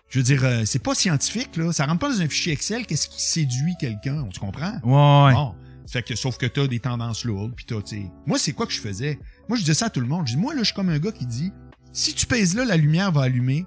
Je 0.09 0.19
veux 0.19 0.23
dire, 0.25 0.45
euh, 0.45 0.63
c'est 0.65 0.79
pas 0.83 0.95
scientifique, 0.95 1.57
là. 1.57 1.73
Ça 1.73 1.85
rentre 1.87 1.99
pas 2.01 2.09
dans 2.13 2.21
un 2.21 2.29
fichier 2.29 2.53
Excel. 2.53 2.87
Qu'est-ce 2.87 3.09
qui 3.09 3.21
séduit 3.23 3.75
quelqu'un? 3.79 4.23
On 4.27 4.31
se 4.31 4.39
comprend? 4.39 4.73
ouais 4.85 5.33
Bon. 5.35 5.55
Fait 5.89 6.03
que, 6.03 6.17
sauf 6.17 6.37
que 6.37 6.47
t'as 6.47 6.67
des 6.67 6.81
tendances 6.81 7.25
lourdes, 7.25 7.53
puis 7.55 7.65
t'as. 7.65 7.77
Moi, 8.27 8.39
c'est 8.39 8.53
quoi 8.53 8.67
que 8.67 8.73
je 8.73 8.81
faisais? 8.81 9.19
Moi, 9.49 9.57
je 9.57 9.63
disais 9.63 9.75
ça 9.75 9.87
à 9.87 9.91
tout 9.91 10.01
le 10.01 10.07
monde. 10.09 10.27
Je 10.27 10.33
dis, 10.35 10.39
moi, 10.39 10.53
là, 10.53 10.61
je 10.61 10.67
suis 10.67 10.75
comme 10.75 10.89
un 10.89 10.99
gars 10.99 11.13
qui 11.13 11.27
dit, 11.27 11.53
si 11.93 12.13
tu 12.15 12.27
pèses 12.27 12.55
là, 12.57 12.65
la 12.65 12.77
lumière 12.77 13.13
va 13.13 13.23
allumer. 13.23 13.65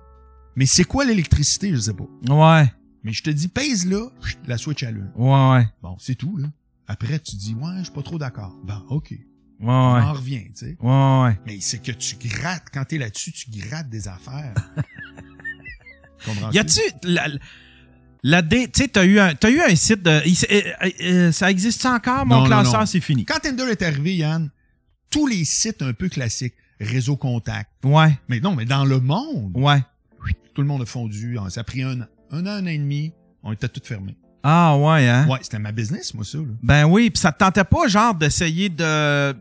Mais 0.56 0.66
c'est 0.66 0.84
quoi 0.84 1.06
l'électricité? 1.06 1.72
Je 1.72 1.78
sais 1.78 1.94
pas. 1.94 2.04
ouais 2.34 2.74
Mais 3.04 3.14
je 3.14 3.24
te 3.24 3.30
dis, 3.30 3.48
pèse 3.48 3.86
là, 3.86 4.10
la 4.48 4.58
switch 4.58 4.84
allume. 4.84 5.12
ouais 5.16 5.50
ouais 5.52 5.68
Bon, 5.82 5.96
c'est 6.00 6.16
tout, 6.16 6.36
là. 6.38 6.48
Après, 6.88 7.20
tu 7.20 7.36
dis, 7.38 7.54
ouais, 7.54 7.72
je 7.80 7.84
suis 7.84 7.94
pas 7.94 8.02
trop 8.04 8.18
d'accord. 8.18 8.54
Ben, 8.66 8.84
OK. 8.90 9.12
Ouais, 9.12 9.20
On 9.62 9.94
ouais. 9.96 10.02
en 10.02 10.14
revient, 10.14 10.46
tu 10.54 10.66
sais. 10.66 10.78
Ouais, 10.82 11.22
ouais. 11.24 11.40
Mais 11.46 11.60
c'est 11.62 11.82
que 11.82 11.92
tu 11.92 12.16
grattes, 12.16 12.66
quand 12.74 12.84
t'es 12.86 12.98
là-dessus, 12.98 13.32
tu 13.32 13.50
grattes 13.52 13.90
des 13.90 14.08
affaires. 14.08 14.54
Y 16.54 16.60
a-tu 16.60 16.80
la, 17.04 17.28
la 18.24 18.42
dé- 18.42 18.68
tu 18.72 18.82
sais 18.84 18.88
t'as 18.90 19.06
eu 19.06 19.20
un 19.20 19.34
t'as 19.36 19.50
eu 19.50 19.62
un 19.62 19.76
site 19.76 20.04
de 20.04 20.22
il- 20.26 20.38
euh, 20.52 20.90
euh, 21.04 21.32
ça 21.32 21.50
existe 21.52 21.86
encore 21.86 22.26
mon 22.26 22.42
Non, 22.42 22.46
classeur? 22.46 22.88
c'est 22.88 23.00
fini. 23.00 23.26
Quand 23.26 23.40
Tinder 23.40 23.64
est 23.72 23.82
arrivé, 23.82 24.16
Yann, 24.18 24.50
tous 25.10 25.28
les 25.28 25.46
sites 25.46 25.82
un 25.82 25.94
peu 25.94 26.10
classiques, 26.10 26.54
réseau 26.80 27.16
contact, 27.18 27.70
Ouais, 27.84 28.18
mais 28.28 28.40
non, 28.40 28.56
mais 28.56 28.66
dans 28.66 28.86
le 28.86 29.00
monde, 29.00 29.52
ouais. 29.56 29.82
tout 30.54 30.62
le 30.62 30.68
monde 30.68 30.82
a 30.82 30.86
fondu. 30.86 31.38
Ça 31.50 31.62
a 31.62 31.64
pris 31.64 31.84
un 31.84 32.02
an, 32.02 32.06
un 32.32 32.46
an, 32.46 32.50
un 32.50 32.64
an 32.64 32.68
et 32.68 32.78
demi. 32.78 33.14
On 33.44 33.54
était 33.54 33.70
tous 33.70 33.88
fermés. 33.88 34.18
Ah 34.44 34.78
ouais 34.78 35.08
hein? 35.08 35.28
Ouais, 35.28 35.40
c'était 35.42 35.60
ma 35.60 35.72
business, 35.72 36.14
moi, 36.14 36.24
ça. 36.26 36.38
Là. 36.38 36.44
Ben 36.64 36.86
oui, 36.86 37.10
puis 37.10 37.20
ça 37.20 37.32
te 37.32 37.40
tentait 37.40 37.64
pas 37.64 37.88
genre 37.88 38.14
d'essayer 38.16 38.70
de 38.70 39.34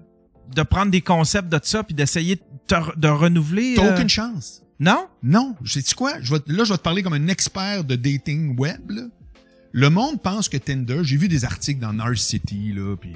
de 0.55 0.62
prendre 0.62 0.91
des 0.91 1.03
concepts 1.03 1.49
de 1.51 1.61
ça 1.62 1.83
puis 1.85 1.95
d'essayer 1.95 2.37
de, 2.37 2.43
te- 2.66 2.99
de 2.99 3.07
renouveler 3.09 3.74
T'as 3.76 3.85
euh, 3.85 3.95
aucune 3.95 4.09
chance. 4.09 4.62
Non? 4.81 5.09
Non, 5.22 5.57
sais-tu 5.64 5.95
quoi? 5.95 6.20
Je 6.20 6.35
vais, 6.35 6.41
là, 6.47 6.64
je 6.64 6.72
vais 6.72 6.79
te 6.79 6.83
parler 6.83 7.03
comme 7.03 7.12
un 7.14 7.29
expert 7.29 7.85
de 7.85 7.97
dating 7.97 8.59
web. 8.59 8.91
là. 8.91 9.03
Le 9.72 9.91
monde 9.91 10.22
pense 10.22 10.49
que 10.49 10.57
Tinder, 10.57 11.01
j'ai 11.03 11.16
vu 11.16 11.29
des 11.29 11.45
articles 11.45 11.81
dans 11.81 11.93
Nurse 11.93 12.22
City, 12.22 12.72
là, 12.74 12.97
puis 12.97 13.14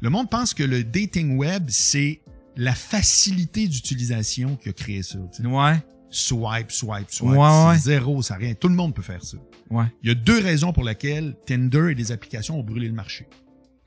le 0.00 0.10
monde 0.10 0.28
pense 0.28 0.52
que 0.52 0.62
le 0.62 0.84
dating 0.84 1.36
web, 1.36 1.66
c'est 1.68 2.20
la 2.56 2.74
facilité 2.74 3.68
d'utilisation 3.68 4.56
qui 4.56 4.68
a 4.68 4.72
créé 4.72 5.02
ça. 5.02 5.18
Ouais. 5.44 5.82
Swipe, 6.10 6.70
swipe, 6.70 7.10
swipe. 7.10 7.36
Ouais. 7.36 7.78
zéro, 7.78 8.22
ça 8.22 8.36
rien. 8.36 8.54
Tout 8.54 8.68
le 8.68 8.74
monde 8.74 8.94
peut 8.94 9.02
faire 9.02 9.22
ça. 9.24 9.36
Ouais. 9.70 9.86
Il 10.02 10.08
y 10.08 10.12
a 10.12 10.14
deux 10.14 10.40
raisons 10.40 10.72
pour 10.72 10.84
lesquelles 10.84 11.36
Tinder 11.46 11.88
et 11.90 11.94
des 11.94 12.12
applications 12.12 12.58
ont 12.58 12.62
brûlé 12.62 12.88
le 12.88 12.94
marché. 12.94 13.26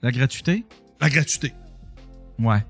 La 0.02 0.12
gratuité? 0.12 0.66
La 1.02 1.10
gratuité. 1.10 1.54
Ouais. 2.38 2.64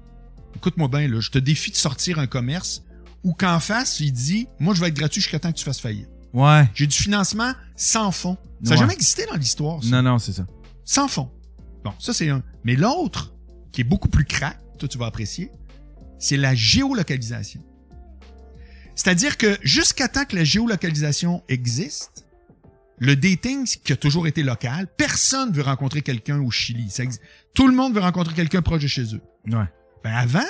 Écoute-moi 0.56 0.88
bien, 0.88 1.08
là, 1.08 1.20
je 1.20 1.30
te 1.32 1.39
défie 1.39 1.72
de 1.72 1.76
sortir 1.76 2.20
un 2.20 2.28
commerce 2.28 2.84
où 3.24 3.34
qu'en 3.34 3.59
face, 3.59 3.99
il 3.99 4.11
dit, 4.11 4.47
moi, 4.59 4.74
je 4.74 4.82
vais 4.82 4.88
être 4.88 4.95
gratuit 4.95 5.22
jusqu'à 5.22 5.39
temps 5.39 5.51
que 5.51 5.57
tu 5.57 5.65
fasses 5.65 5.80
faillite. 5.80 6.09
Ouais. 6.34 6.70
J'ai 6.74 6.88
du 6.88 6.95
financement 6.97 7.53
sans 7.76 8.11
fond. 8.11 8.38
Ça 8.63 8.70
n'a 8.70 8.72
Ouais. 8.72 8.78
jamais 8.78 8.93
existé 8.93 9.26
dans 9.26 9.36
l'histoire. 9.36 9.80
Non 9.86 10.01
non, 10.01 10.20
c'est 10.20 10.34
ça. 10.34 10.45
Sans 10.86 11.07
fond. 11.07 11.30
Bon, 11.84 11.93
ça, 11.99 12.13
c'est 12.13 12.30
un. 12.30 12.43
Mais 12.63 12.76
l'autre, 12.76 13.34
qui 13.72 13.82
est 13.82 13.86
beaucoup 13.86 14.09
plus 14.09 14.26
crack, 14.26 14.59
toi, 14.78 14.88
tu 14.88 14.97
vas 14.97 15.05
apprécier, 15.07 15.51
c'est 16.20 16.38
la 16.38 16.53
géolocalisation. 16.55 17.61
C'est-à-dire 18.95 19.38
que 19.38 19.57
jusqu'à 19.63 20.07
temps 20.07 20.26
que 20.26 20.36
la 20.36 20.43
géolocalisation 20.43 21.41
existe, 21.47 22.26
le 22.97 23.15
dating, 23.15 23.65
qui 23.65 23.93
a 23.93 23.95
toujours 23.95 24.28
été 24.28 24.43
local, 24.43 24.88
personne 24.97 25.53
veut 25.53 25.61
rencontrer 25.63 26.01
quelqu'un 26.01 26.39
au 26.41 26.51
Chili. 26.51 26.89
Ça. 26.89 27.03
Tout 27.53 27.67
le 27.67 27.74
monde 27.74 27.93
veut 27.93 28.01
rencontrer 28.01 28.34
quelqu'un 28.34 28.61
proche 28.61 28.82
de 28.82 28.88
chez 28.88 29.15
eux. 29.15 29.22
Ouais. 29.47 29.63
Ben 30.03 30.13
avant, 30.13 30.43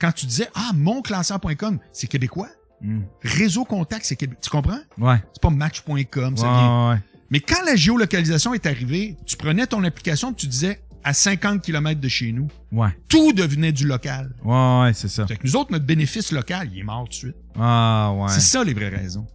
quand 0.00 0.12
tu 0.12 0.26
disais, 0.26 0.48
ah, 0.54 0.70
monclasseur.com, 0.74 1.78
c'est 1.92 2.06
québécois. 2.06 2.48
Mm. 2.80 3.00
Réseau 3.22 3.64
Contact, 3.64 4.04
c'est 4.06 4.16
québécois. 4.16 4.40
Tu 4.42 4.50
comprends? 4.50 4.78
Ouais. 4.98 5.22
C'est 5.32 5.42
pas 5.42 5.50
match.com, 5.50 6.36
ça 6.36 6.46
vient 6.46 6.90
ouais. 6.92 6.96
mais 7.30 7.40
quand 7.40 7.62
la 7.66 7.76
géolocalisation 7.76 8.54
est 8.54 8.64
arrivée, 8.66 9.16
tu 9.26 9.36
prenais 9.36 9.66
ton 9.66 9.84
application 9.84 10.30
et 10.30 10.34
tu 10.34 10.46
disais 10.46 10.80
à 11.04 11.12
50 11.14 11.62
km 11.62 11.98
de 12.00 12.08
chez 12.08 12.30
nous, 12.32 12.48
Ouais. 12.72 12.88
tout 13.08 13.32
devenait 13.32 13.72
du 13.72 13.86
local. 13.86 14.34
Ouais, 14.44 14.80
ouais, 14.82 14.92
c'est 14.94 15.08
ça. 15.08 15.26
Fait 15.26 15.36
que 15.36 15.46
nous 15.46 15.56
autres, 15.56 15.72
notre 15.72 15.86
bénéfice 15.86 16.30
local, 16.32 16.68
il 16.72 16.78
est 16.80 16.82
mort 16.82 17.04
tout 17.04 17.08
de 17.10 17.14
suite. 17.14 17.36
Ah 17.58 18.12
ouais. 18.16 18.28
C'est 18.28 18.40
ça 18.40 18.62
les 18.64 18.74
vraies 18.74 18.88
raisons. 18.90 19.26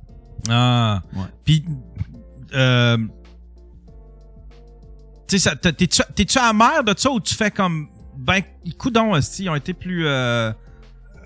Ah. 0.50 1.02
Ouais. 1.16 1.24
Puis, 1.44 1.66
euh, 2.54 2.98
tu 5.28 5.40
sais, 5.40 5.50
ça- 5.50 5.56
t'es- 5.56 5.74
t'es-tu 5.74 6.02
t'es-tu 6.16 6.38
amer 6.38 6.84
de 6.84 6.94
ça 6.98 7.10
ou 7.12 7.20
tu 7.20 7.34
fais 7.34 7.50
comme, 7.52 7.88
ben, 8.18 8.42
coudon, 8.78 9.18
ils 9.40 9.50
ont 9.50 9.56
été 9.56 9.74
plus, 9.74 10.06
euh, 10.08 10.52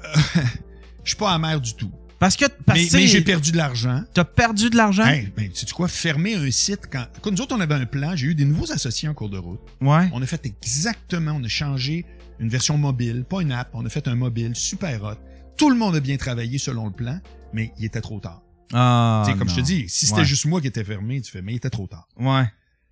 Je 1.03 1.09
suis 1.11 1.17
pas 1.17 1.31
amer 1.33 1.59
du 1.59 1.73
tout. 1.75 1.91
parce 2.19 2.35
que, 2.35 2.45
parce 2.65 2.77
mais 2.79 2.85
tu 2.85 2.91
sais, 2.91 3.07
j'ai 3.07 3.21
perdu 3.21 3.51
de 3.51 3.57
l'argent. 3.57 4.03
t'as 4.13 4.23
perdu 4.25 4.69
de 4.69 4.75
l'argent? 4.77 5.05
Hey, 5.05 5.31
ben, 5.35 5.49
sais-tu 5.53 5.73
quoi? 5.73 5.87
Fermer 5.87 6.35
un 6.35 6.51
site 6.51 6.81
quand. 6.91 7.05
Écoute, 7.17 7.33
nous 7.33 7.41
autres, 7.41 7.55
on 7.55 7.59
avait 7.61 7.75
un 7.75 7.85
plan. 7.85 8.15
J'ai 8.15 8.27
eu 8.27 8.35
des 8.35 8.45
nouveaux 8.45 8.71
associés 8.71 9.07
en 9.09 9.13
cours 9.13 9.29
de 9.29 9.37
route. 9.37 9.59
Ouais. 9.81 10.09
On 10.13 10.21
a 10.21 10.25
fait 10.25 10.45
exactement, 10.45 11.33
on 11.39 11.43
a 11.43 11.47
changé 11.47 12.05
une 12.39 12.49
version 12.49 12.77
mobile, 12.77 13.25
pas 13.27 13.41
une 13.41 13.51
app, 13.51 13.69
on 13.73 13.85
a 13.85 13.89
fait 13.89 14.07
un 14.07 14.15
mobile 14.15 14.55
super 14.55 15.03
hot. 15.03 15.15
Tout 15.57 15.69
le 15.69 15.75
monde 15.75 15.95
a 15.95 15.99
bien 15.99 16.15
travaillé 16.17 16.57
selon 16.57 16.85
le 16.85 16.91
plan, 16.93 17.19
mais 17.53 17.73
il 17.77 17.85
était 17.85 18.01
trop 18.01 18.19
tard. 18.19 18.41
Ah. 18.71 19.23
Tu 19.25 19.31
sais, 19.31 19.37
comme 19.37 19.49
je 19.49 19.55
te 19.55 19.61
dis, 19.61 19.89
si 19.89 20.05
c'était 20.05 20.19
Ouais. 20.19 20.25
juste 20.25 20.45
moi 20.45 20.61
qui 20.61 20.67
était 20.67 20.83
fermé, 20.83 21.19
tu 21.21 21.31
fais, 21.31 21.41
mais 21.41 21.53
il 21.53 21.55
était 21.57 21.69
trop 21.69 21.87
tard. 21.87 22.07
Ouais. 22.17 22.45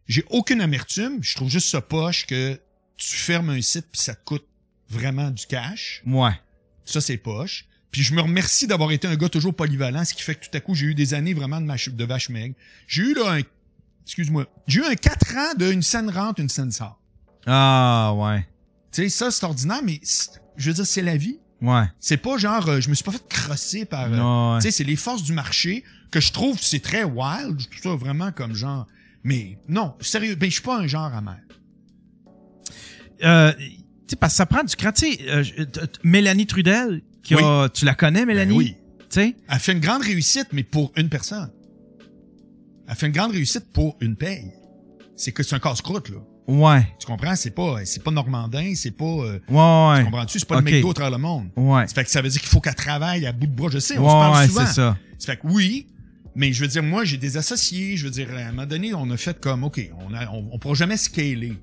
J'ai 0.07 0.25
aucune 0.31 0.59
amertume. 0.61 1.19
Je 1.21 1.35
trouve 1.35 1.49
juste 1.49 1.69
ça 1.69 1.81
poche 1.81 2.25
que 2.25 2.59
tu 2.97 3.15
fermes 3.15 3.49
un 3.51 3.61
site 3.61 3.87
puis 3.91 4.01
ça 4.01 4.15
te 4.15 4.23
coûte 4.25 4.45
vraiment 4.89 5.29
du 5.31 5.45
cash. 5.45 6.01
Ouais. 6.05 6.31
Ça, 6.85 7.01
c'est 7.01 7.17
poche. 7.17 7.65
Puis 7.91 8.03
je 8.03 8.13
me 8.13 8.21
remercie 8.21 8.67
d'avoir 8.67 8.91
été 8.91 9.07
un 9.07 9.15
gars 9.15 9.29
toujours 9.29 9.55
polyvalent, 9.55 10.03
ce 10.05 10.13
qui 10.13 10.21
fait 10.21 10.35
que 10.35 10.45
tout 10.45 10.55
à 10.55 10.59
coup, 10.59 10.75
j'ai 10.75 10.87
eu 10.87 10.95
des 10.95 11.13
années 11.13 11.33
vraiment 11.33 11.59
de, 11.61 11.65
mâche- 11.65 11.89
de 11.89 12.03
vache 12.05 12.29
maigre. 12.29 12.55
J'ai 12.87 13.03
eu 13.03 13.13
là 13.13 13.33
un... 13.33 13.41
Excuse-moi. 14.05 14.45
J'ai 14.67 14.79
eu 14.81 14.85
un 14.85 14.95
4 14.95 15.35
ans 15.35 15.53
d'une 15.57 15.81
scène 15.81 16.09
rentre, 16.09 16.39
une 16.39 16.49
scène 16.49 16.71
sort. 16.71 16.99
Ah, 17.45 18.13
ouais. 18.15 18.47
Tu 18.91 19.03
sais, 19.03 19.09
ça, 19.09 19.31
c'est 19.31 19.45
ordinaire, 19.45 19.81
mais 19.83 19.99
je 20.57 20.69
veux 20.69 20.73
dire, 20.75 20.85
c'est 20.85 21.01
la 21.01 21.17
vie. 21.17 21.39
Ouais. 21.61 21.85
C'est 21.99 22.17
pas 22.17 22.37
genre, 22.37 22.67
euh, 22.69 22.81
je 22.81 22.89
me 22.89 22.93
suis 22.93 23.03
pas 23.03 23.11
fait 23.11 23.27
crosser 23.27 23.85
par... 23.85 24.07
euh, 24.13 24.53
ouais. 24.55 24.61
Tu 24.61 24.67
sais, 24.67 24.71
c'est 24.71 24.83
les 24.83 24.95
forces 24.95 25.23
du 25.23 25.33
marché 25.33 25.83
que 26.11 26.19
je 26.19 26.31
trouve, 26.31 26.57
c'est 26.61 26.79
très 26.81 27.03
wild. 27.03 27.59
Je 27.59 27.79
trouve 27.79 27.93
ça 27.93 27.95
vraiment 27.95 28.31
comme 28.31 28.53
genre... 28.53 28.85
Mais 29.23 29.57
non, 29.67 29.95
sérieux, 29.99 30.35
ben, 30.35 30.47
je 30.49 30.53
suis 30.55 30.63
pas 30.63 30.77
un 30.77 30.87
genre 30.87 31.13
amer. 31.13 31.39
Euh, 33.23 33.51
tu 33.53 33.63
sais, 34.07 34.15
parce 34.15 34.33
que 34.33 34.37
ça 34.37 34.45
prend 34.45 34.63
du 34.63 34.75
cran. 34.75 34.91
Tu 34.91 35.13
sais, 35.13 35.19
euh, 35.29 35.43
Mélanie 36.03 36.45
Trudel, 36.47 37.01
qui 37.23 37.35
Oui. 37.35 37.41
a, 37.43 37.69
tu 37.69 37.85
la 37.85 37.93
connais, 37.95 38.25
Mélanie? 38.25 38.51
Ben 38.51 38.57
oui. 38.57 38.75
Tu 38.99 39.05
sais? 39.21 39.35
Elle 39.49 39.59
fait 39.59 39.71
une 39.73 39.79
grande 39.79 40.01
réussite, 40.03 40.47
mais 40.51 40.63
pour 40.63 40.91
une 40.95 41.09
personne. 41.09 41.49
Elle 42.89 42.95
fait 42.95 43.07
une 43.07 43.13
grande 43.13 43.31
réussite 43.31 43.71
pour 43.73 43.97
une 44.01 44.15
paye. 44.15 44.51
C'est 45.15 45.31
que 45.31 45.43
c'est 45.43 45.55
un 45.55 45.59
casse-croûte, 45.59 46.09
là. 46.09 46.17
Ouais. 46.47 46.87
Tu 46.99 47.05
comprends? 47.07 47.35
C'est 47.35 47.51
pas, 47.51 47.83
c'est 47.83 48.01
pas 48.01 48.11
Normandin, 48.11 48.73
c'est 48.75 48.91
pas, 48.91 49.03
euh, 49.03 49.39
Ouais, 49.49 49.97
ouais. 49.97 50.03
comprends-tu? 50.05 50.39
C'est 50.39 50.47
pas 50.47 50.59
Ok. 50.59 50.69
le 50.69 50.71
McDo 50.81 50.93
à 51.01 51.09
le 51.09 51.17
monde. 51.17 51.49
Ouais. 51.57 51.85
Ça 51.87 51.93
fait 51.95 52.03
que 52.05 52.09
ça 52.09 52.21
veut 52.21 52.29
dire 52.29 52.39
qu'il 52.39 52.49
faut 52.49 52.61
qu'elle 52.61 52.75
travaille 52.75 53.25
à 53.25 53.33
bout 53.33 53.47
de 53.47 53.51
bras. 53.53 53.67
Je 53.71 53.79
sais, 53.79 53.97
on 53.97 54.03
Ouais, 54.03 54.07
se 54.09 54.13
parle 54.13 54.37
ouais, 54.41 54.47
souvent. 54.47 54.65
c'est 54.65 54.73
ça. 54.73 54.97
Ça 55.19 55.33
fait 55.33 55.37
que 55.41 55.47
oui, 55.47 55.87
mais 56.35 56.53
je 56.53 56.61
veux 56.61 56.67
dire, 56.69 56.83
moi, 56.83 57.03
j'ai 57.03 57.17
des 57.17 57.35
associés. 57.35 57.97
Je 57.97 58.05
veux 58.05 58.11
dire, 58.11 58.29
à 58.33 58.37
un 58.39 58.51
moment 58.51 58.65
donné, 58.65 58.93
on 58.93 59.09
a 59.09 59.17
fait 59.17 59.37
comme, 59.41 59.65
OK, 59.65 59.81
on 60.07 60.13
a, 60.13 60.29
on, 60.31 60.47
on 60.53 60.59
pourra 60.59 60.75
jamais 60.75 60.95
scaler. 60.95 61.53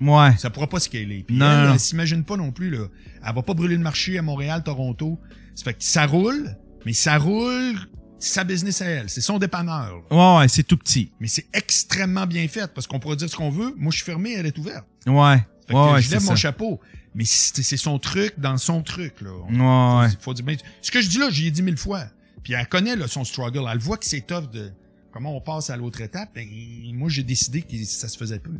Ouais. 0.00 0.36
Ça 0.38 0.50
pourra 0.50 0.68
pas 0.68 0.80
scaler. 0.80 1.24
Puis 1.26 1.36
Non, 1.36 1.72
elle, 1.72 1.80
s'imagine 1.80 2.24
pas 2.24 2.36
non 2.36 2.52
plus, 2.52 2.70
là. 2.70 2.86
Elle 3.26 3.34
va 3.34 3.42
pas 3.42 3.54
brûler 3.54 3.76
le 3.76 3.82
marché 3.82 4.18
à 4.18 4.22
Montréal, 4.22 4.62
Toronto. 4.64 5.18
Ça 5.54 5.64
fait 5.64 5.74
que 5.74 5.82
ça 5.84 6.06
roule, 6.06 6.56
mais 6.86 6.92
ça 6.92 7.18
roule, 7.18 7.76
sa 8.20 8.44
business 8.44 8.80
à 8.82 8.86
elle. 8.86 9.10
C'est 9.10 9.20
son 9.20 9.38
dépanneur. 9.38 10.02
Ouais, 10.10 10.38
ouais, 10.38 10.48
c'est 10.48 10.62
tout 10.62 10.76
petit. 10.76 11.12
Mais 11.20 11.26
c'est 11.26 11.46
extrêmement 11.52 12.26
bien 12.26 12.46
fait 12.48 12.72
parce 12.72 12.86
qu'on 12.86 13.00
pourrait 13.00 13.16
dire 13.16 13.28
ce 13.28 13.36
qu'on 13.36 13.50
veut. 13.50 13.74
Moi, 13.76 13.90
je 13.90 13.96
suis 13.96 14.04
fermé, 14.04 14.34
elle 14.34 14.46
est 14.46 14.56
ouverte. 14.58 14.86
Ouais. 15.06 15.38
Fait 15.66 15.72
que 15.74 15.78
Ouais, 15.78 15.92
ouais, 15.94 16.02
je 16.02 16.10
lève 16.12 16.22
mon 16.22 16.28
ça. 16.28 16.36
chapeau. 16.36 16.80
Mais 17.14 17.24
c'est 17.24 17.76
son 17.76 17.98
truc 17.98 18.34
dans 18.38 18.56
son 18.58 18.82
truc, 18.82 19.20
là. 19.20 19.30
Ouais, 19.32 20.02
ouais. 20.04 20.10
Faut, 20.20 20.32
faut 20.32 20.34
dire, 20.34 20.44
ce 20.82 20.90
que 20.92 21.00
je 21.00 21.08
dis 21.08 21.18
là, 21.18 21.28
j'y 21.30 21.48
ai 21.48 21.50
dit 21.50 21.62
mille 21.62 21.76
fois. 21.76 22.04
Puis 22.44 22.52
elle 22.52 22.68
connaît 22.68 22.94
là, 22.94 23.08
son 23.08 23.24
struggle. 23.24 23.64
Elle 23.70 23.78
voit 23.78 23.96
que 23.96 24.06
c'est 24.06 24.20
tough 24.20 24.48
de 24.52 24.70
comment 25.18 25.36
on 25.36 25.40
passe 25.40 25.68
à 25.68 25.76
l'autre 25.76 26.00
étape. 26.00 26.30
Ben, 26.32 26.46
moi, 26.94 27.08
j'ai 27.08 27.24
décidé 27.24 27.62
que 27.62 27.76
ça 27.84 28.06
se 28.06 28.16
faisait 28.16 28.38
peu. 28.38 28.52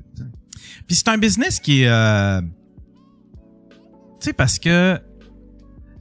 Puis 0.88 0.96
c'est 0.96 1.06
un 1.06 1.16
business 1.16 1.60
qui 1.60 1.82
est... 1.82 1.88
euh, 1.88 2.40
Tu 4.20 4.26
sais, 4.26 4.32
parce 4.32 4.58
que 4.58 4.98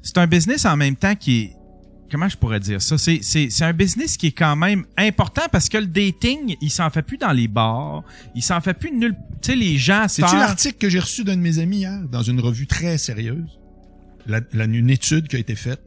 c'est 0.01 0.17
un 0.17 0.25
business 0.25 0.65
en 0.65 0.75
même 0.75 0.95
temps 0.95 1.15
qui 1.15 1.41
est... 1.41 1.53
Comment 2.09 2.27
je 2.27 2.37
pourrais 2.37 2.59
dire 2.59 2.81
ça? 2.81 2.97
C'est, 2.97 3.19
c'est, 3.21 3.51
c'est 3.51 3.65
un 3.65 3.73
business 3.73 4.17
qui 4.17 4.27
est 4.27 4.31
quand 4.31 4.55
même 4.55 4.85
important 4.97 5.43
parce 5.51 5.69
que 5.69 5.77
le 5.77 5.85
dating, 5.85 6.55
il 6.59 6.71
s'en 6.71 6.89
fait 6.89 7.03
plus 7.03 7.17
dans 7.19 7.33
les 7.33 7.47
bars. 7.47 8.03
Il 8.33 8.41
s'en 8.41 8.59
fait 8.59 8.73
plus 8.73 8.91
nulle... 8.91 9.15
Tu 9.43 9.51
sais, 9.51 9.55
les 9.55 9.77
gens... 9.77 10.07
C'est-tu 10.07 10.37
l'article 10.37 10.79
que 10.79 10.89
j'ai 10.89 10.99
reçu 10.99 11.23
d'un 11.23 11.35
de 11.35 11.41
mes 11.41 11.59
amis 11.59 11.77
hier 11.77 12.01
dans 12.09 12.23
une 12.23 12.39
revue 12.39 12.65
très 12.65 12.97
sérieuse? 12.97 13.59
La, 14.25 14.39
la- 14.53 14.65
une 14.65 14.89
étude 14.89 15.27
qui 15.27 15.35
a 15.35 15.39
été 15.39 15.55
faite. 15.55 15.83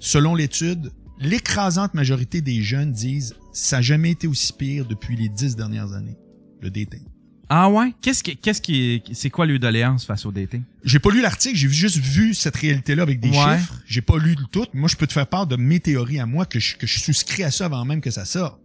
Selon 0.00 0.34
l'étude, 0.34 0.90
l'écrasante 1.20 1.94
majorité 1.94 2.40
des 2.40 2.62
jeunes 2.62 2.92
disent 2.92 3.34
ça 3.52 3.76
n'a 3.76 3.82
jamais 3.82 4.10
été 4.12 4.26
aussi 4.26 4.52
pire 4.52 4.84
depuis 4.86 5.16
les 5.16 5.28
dix 5.28 5.56
dernières 5.56 5.92
années, 5.92 6.16
le 6.60 6.70
dating. 6.70 7.02
Ah 7.50 7.70
ouais? 7.70 7.94
Qu'est-ce 8.02 8.22
qui, 8.22 8.36
qu'est-ce 8.36 8.60
qui, 8.60 9.02
c'est 9.14 9.30
quoi 9.30 9.46
le 9.46 9.58
doléance 9.58 10.04
face 10.04 10.26
au 10.26 10.32
dating? 10.32 10.62
J'ai 10.84 10.98
pas 10.98 11.10
lu 11.10 11.22
l'article, 11.22 11.56
j'ai 11.56 11.68
juste 11.70 11.96
vu 11.96 12.34
cette 12.34 12.56
réalité-là 12.56 13.02
avec 13.02 13.20
des 13.20 13.30
Ouais. 13.30 13.58
chiffres. 13.58 13.80
J'ai 13.86 14.02
pas 14.02 14.18
lu 14.18 14.34
le 14.38 14.44
tout. 14.52 14.66
Moi, 14.74 14.86
je 14.88 14.96
peux 14.96 15.06
te 15.06 15.14
faire 15.14 15.26
part 15.26 15.46
de 15.46 15.56
mes 15.56 15.80
théories 15.80 16.20
à 16.20 16.26
moi 16.26 16.44
que 16.44 16.60
je, 16.60 16.76
que 16.76 16.86
je 16.86 16.98
souscris 17.00 17.44
à 17.44 17.50
ça 17.50 17.64
avant 17.64 17.84
même 17.86 18.02
que 18.02 18.10
ça 18.10 18.26
sorte. 18.26 18.60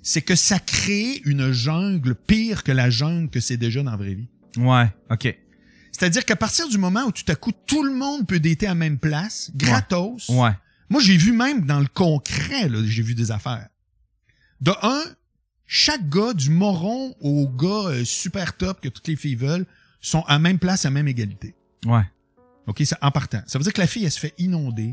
C'est 0.00 0.22
que 0.22 0.34
ça 0.34 0.58
crée 0.58 1.20
une 1.26 1.52
jungle 1.52 2.14
pire 2.14 2.64
que 2.64 2.72
la 2.72 2.88
jungle 2.88 3.28
que 3.28 3.38
c'est 3.38 3.58
déjà 3.58 3.82
dans 3.82 3.90
la 3.90 3.96
vraie 3.98 4.14
vie. 4.14 4.28
Ouais, 4.56 4.86
OK. 5.10 5.36
C'est-à-dire 5.92 6.24
qu'à 6.24 6.34
partir 6.36 6.66
du 6.68 6.78
moment 6.78 7.04
où 7.04 7.12
tout 7.12 7.30
à 7.30 7.34
coup 7.34 7.52
tout 7.66 7.82
le 7.82 7.92
monde 7.94 8.26
peut 8.26 8.40
dater 8.40 8.66
à 8.66 8.74
même 8.74 8.96
place, 8.98 9.52
gratos. 9.54 10.30
Ouais. 10.30 10.52
Moi, 10.92 11.00
j'ai 11.00 11.16
vu 11.16 11.32
même 11.32 11.64
dans 11.64 11.80
le 11.80 11.86
concret, 11.86 12.68
là, 12.68 12.78
j'ai 12.84 13.02
vu 13.02 13.14
des 13.14 13.30
affaires. 13.30 13.66
De 14.60 14.72
un, 14.82 15.02
chaque 15.66 16.06
gars, 16.10 16.34
du 16.34 16.50
moron 16.50 17.14
au 17.22 17.48
gars 17.48 17.88
euh, 17.88 18.04
super 18.04 18.58
top 18.58 18.82
que 18.82 18.90
toutes 18.90 19.08
les 19.08 19.16
filles 19.16 19.36
veulent, 19.36 19.64
sont 20.02 20.20
à 20.26 20.38
même 20.38 20.58
place, 20.58 20.84
à 20.84 20.90
même 20.90 21.08
égalité. 21.08 21.54
Ouais. 21.86 22.04
OK, 22.66 22.82
ça, 22.84 22.98
en 23.00 23.10
partant. 23.10 23.40
Ça 23.46 23.58
veut 23.58 23.62
dire 23.62 23.72
que 23.72 23.80
la 23.80 23.86
fille, 23.86 24.04
elle 24.04 24.10
se 24.10 24.20
fait 24.20 24.34
inonder. 24.36 24.92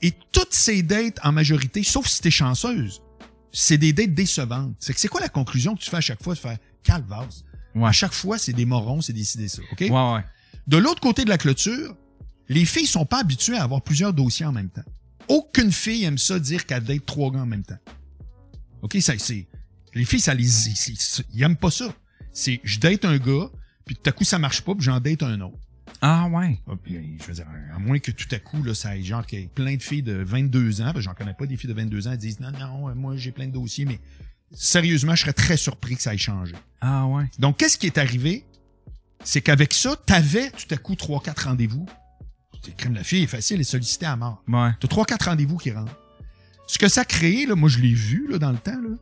Et 0.00 0.12
toutes 0.30 0.54
ces 0.54 0.80
dates, 0.84 1.18
en 1.24 1.32
majorité, 1.32 1.82
sauf 1.82 2.06
si 2.06 2.20
t'es 2.20 2.30
chanceuse, 2.30 3.02
c'est 3.50 3.78
des 3.78 3.92
dates 3.92 4.14
décevantes. 4.14 4.76
C'est 4.78 4.94
que 4.94 5.00
c'est 5.00 5.08
quoi 5.08 5.20
la 5.20 5.28
conclusion 5.28 5.74
que 5.74 5.80
tu 5.80 5.90
fais 5.90 5.96
à 5.96 6.00
chaque 6.00 6.22
fois? 6.22 6.36
Tu 6.36 6.42
fais 6.42 6.60
calvase. 6.84 7.44
Ouais. 7.74 7.88
À 7.88 7.92
chaque 7.92 8.12
fois, 8.12 8.38
c'est 8.38 8.52
des 8.52 8.64
morons, 8.64 9.00
c'est 9.00 9.12
décidé 9.12 9.48
ça. 9.48 9.60
OK? 9.72 9.80
Ouais, 9.80 9.90
ouais. 9.90 10.24
De 10.68 10.76
l'autre 10.76 11.00
côté 11.00 11.24
de 11.24 11.30
la 11.30 11.38
clôture, 11.38 11.96
les 12.48 12.64
filles 12.64 12.86
sont 12.86 13.06
pas 13.06 13.18
habituées 13.22 13.56
à 13.56 13.64
avoir 13.64 13.82
plusieurs 13.82 14.12
dossiers 14.12 14.46
en 14.46 14.52
même 14.52 14.70
temps. 14.70 14.84
Aucune 15.32 15.72
fille 15.72 16.04
aime 16.04 16.18
ça 16.18 16.38
dire 16.38 16.66
qu'elle 16.66 16.84
date 16.84 17.06
trois 17.06 17.30
gars 17.30 17.40
en 17.40 17.46
même 17.46 17.62
temps. 17.62 17.78
OK, 18.82 18.98
ça, 19.00 19.14
c'est, 19.16 19.46
les 19.94 20.04
filles, 20.04 20.20
ça 20.20 20.34
les, 20.34 20.68
ils, 21.32 21.42
aiment 21.42 21.56
pas 21.56 21.70
ça. 21.70 21.96
C'est, 22.34 22.60
je 22.64 22.78
date 22.78 23.06
un 23.06 23.16
gars, 23.16 23.48
puis 23.86 23.96
tout 23.96 24.10
à 24.10 24.12
coup, 24.12 24.24
ça 24.24 24.38
marche 24.38 24.60
pas, 24.60 24.74
puis 24.74 24.84
j'en 24.84 25.00
date 25.00 25.22
un 25.22 25.40
autre. 25.40 25.56
Ah, 26.02 26.28
ouais. 26.28 26.60
Ah, 26.68 26.74
je 26.86 27.24
veux 27.26 27.32
dire, 27.32 27.46
à 27.74 27.78
moins 27.78 27.98
que 27.98 28.10
tout 28.10 28.28
à 28.30 28.38
coup, 28.40 28.62
là, 28.62 28.74
ça 28.74 28.94
ait 28.94 29.02
genre 29.02 29.24
qu'il 29.24 29.40
y 29.40 29.42
ait 29.44 29.48
plein 29.48 29.76
de 29.76 29.82
filles 29.82 30.02
de 30.02 30.22
22 30.22 30.82
ans, 30.82 30.84
parce 30.84 30.96
que 30.96 31.00
j'en 31.00 31.14
connais 31.14 31.32
pas 31.32 31.46
des 31.46 31.56
filles 31.56 31.70
de 31.70 31.80
22 31.80 32.08
ans, 32.08 32.12
elles 32.12 32.18
disent, 32.18 32.40
non, 32.40 32.50
non, 32.50 32.90
euh, 32.90 32.94
moi, 32.94 33.16
j'ai 33.16 33.32
plein 33.32 33.46
de 33.46 33.52
dossiers, 33.52 33.86
mais 33.86 34.00
sérieusement, 34.52 35.14
je 35.14 35.22
serais 35.22 35.32
très 35.32 35.56
surpris 35.56 35.96
que 35.96 36.02
ça 36.02 36.12
ait 36.12 36.18
changé. 36.18 36.54
Ah, 36.82 37.06
ouais. 37.06 37.24
Donc, 37.38 37.56
qu'est-ce 37.56 37.78
qui 37.78 37.86
est 37.86 37.96
arrivé? 37.96 38.44
C'est 39.24 39.40
qu'avec 39.40 39.72
ça, 39.72 39.96
t'avais 40.04 40.50
tout 40.50 40.74
à 40.74 40.76
coup 40.76 40.94
trois, 40.94 41.22
quatre 41.22 41.46
rendez-vous. 41.48 41.86
Crème 42.76 42.94
la 42.94 43.04
fille 43.04 43.24
est 43.24 43.26
facile, 43.28 43.56
elle 43.56 43.60
est 43.62 43.64
sollicitée 43.64 44.06
à 44.06 44.16
mort. 44.16 44.42
Ouais. 44.48 44.70
T'as 44.80 44.88
trois, 44.88 45.04
quatre 45.04 45.24
rendez-vous 45.28 45.56
qui 45.56 45.70
rentrent. 45.72 45.96
Ce 46.66 46.78
que 46.78 46.88
ça 46.88 47.04
crée, 47.04 47.44
là, 47.46 47.54
moi, 47.54 47.68
je 47.68 47.78
l'ai 47.80 47.92
vu, 47.92 48.26
là, 48.30 48.38
dans 48.38 48.52
le 48.52 48.58
temps, 48.58 48.80
là. 48.80 48.96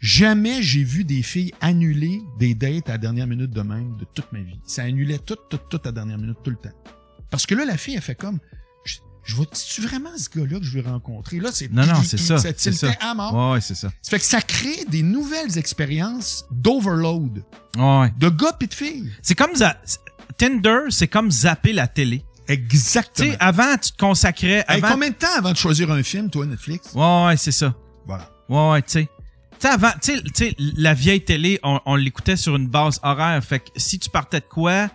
Jamais 0.00 0.62
j'ai 0.62 0.84
vu 0.84 1.02
des 1.04 1.22
filles 1.22 1.52
annuler 1.60 2.20
des 2.38 2.54
dates 2.54 2.88
à 2.88 2.92
la 2.92 2.98
dernière 2.98 3.26
minute 3.26 3.50
de 3.50 3.62
même 3.62 3.96
de 3.96 4.04
toute 4.14 4.30
ma 4.32 4.40
vie. 4.40 4.60
Ça 4.66 4.82
annulait 4.82 5.18
tout, 5.18 5.36
tout, 5.48 5.58
tout 5.70 5.78
à 5.78 5.86
la 5.86 5.92
dernière 5.92 6.18
minute, 6.18 6.36
tout 6.44 6.50
le 6.50 6.56
temps. 6.56 6.74
Parce 7.30 7.46
que 7.46 7.54
là, 7.54 7.64
la 7.64 7.76
fille, 7.78 7.94
elle 7.94 8.02
fait 8.02 8.14
comme, 8.14 8.38
je, 8.84 8.96
je 9.24 9.34
vois, 9.34 9.46
c'est 9.52 9.80
vraiment 9.82 10.10
ce 10.16 10.28
gars-là 10.28 10.58
que 10.58 10.64
je 10.64 10.78
vais 10.78 10.86
rencontrer. 10.88 11.40
Là, 11.40 11.50
c'est 11.52 11.72
Non, 11.72 11.86
non, 11.86 12.02
c'est 12.04 12.18
ça. 12.18 12.36
C'est 12.38 12.72
ça. 12.72 12.90
à 13.00 13.14
mort. 13.14 13.52
Ouais, 13.52 13.60
c'est 13.62 13.74
ça. 13.74 13.88
Ça 14.02 14.10
fait 14.10 14.18
que 14.18 14.24
ça 14.26 14.42
crée 14.42 14.84
des 14.90 15.02
nouvelles 15.02 15.56
expériences 15.56 16.44
d'overload 16.50 17.42
Ouais, 17.78 18.12
de 18.18 18.28
gars 18.28 18.52
pis 18.58 18.68
de 18.68 18.74
filles. 18.74 19.10
C'est 19.22 19.34
comme 19.34 19.52
Tinder, 20.36 20.80
c'est 20.90 21.08
comme 21.08 21.30
zapper 21.30 21.72
la 21.72 21.88
télé. 21.88 22.22
Tu 22.46 22.52
Exactement. 22.52 23.30
sais, 23.32 23.36
avant, 23.40 23.76
tu 23.76 23.92
te 23.92 23.96
consacrais. 23.96 24.64
Hey, 24.68 24.82
Avant... 24.82 24.92
combien 24.92 25.10
de 25.10 25.14
temps 25.14 25.34
avant 25.36 25.52
de 25.52 25.56
choisir 25.56 25.90
un 25.90 26.02
film, 26.02 26.30
toi, 26.30 26.44
Netflix? 26.46 26.92
Ouais, 26.94 27.24
ouais, 27.26 27.36
c'est 27.36 27.52
ça. 27.52 27.74
Voilà. 28.06 28.28
Ouais, 28.48 28.70
ouais, 28.72 28.82
tu 28.82 28.90
sais. 28.92 29.08
Tu 29.52 29.56
sais, 29.60 29.68
avant, 29.68 29.90
tu 30.02 30.14
sais, 30.16 30.22
tu 30.22 30.30
sais, 30.34 30.54
la 30.58 30.92
vieille 30.94 31.24
télé, 31.24 31.58
on, 31.62 31.80
on 31.86 31.94
l'écoutait 31.96 32.36
sur 32.36 32.56
une 32.56 32.68
base 32.68 33.00
horaire. 33.02 33.42
Fait 33.42 33.60
que 33.60 33.66
si 33.76 33.98
tu 33.98 34.10
partais 34.10 34.40
de 34.40 34.44
quoi, 34.44 34.90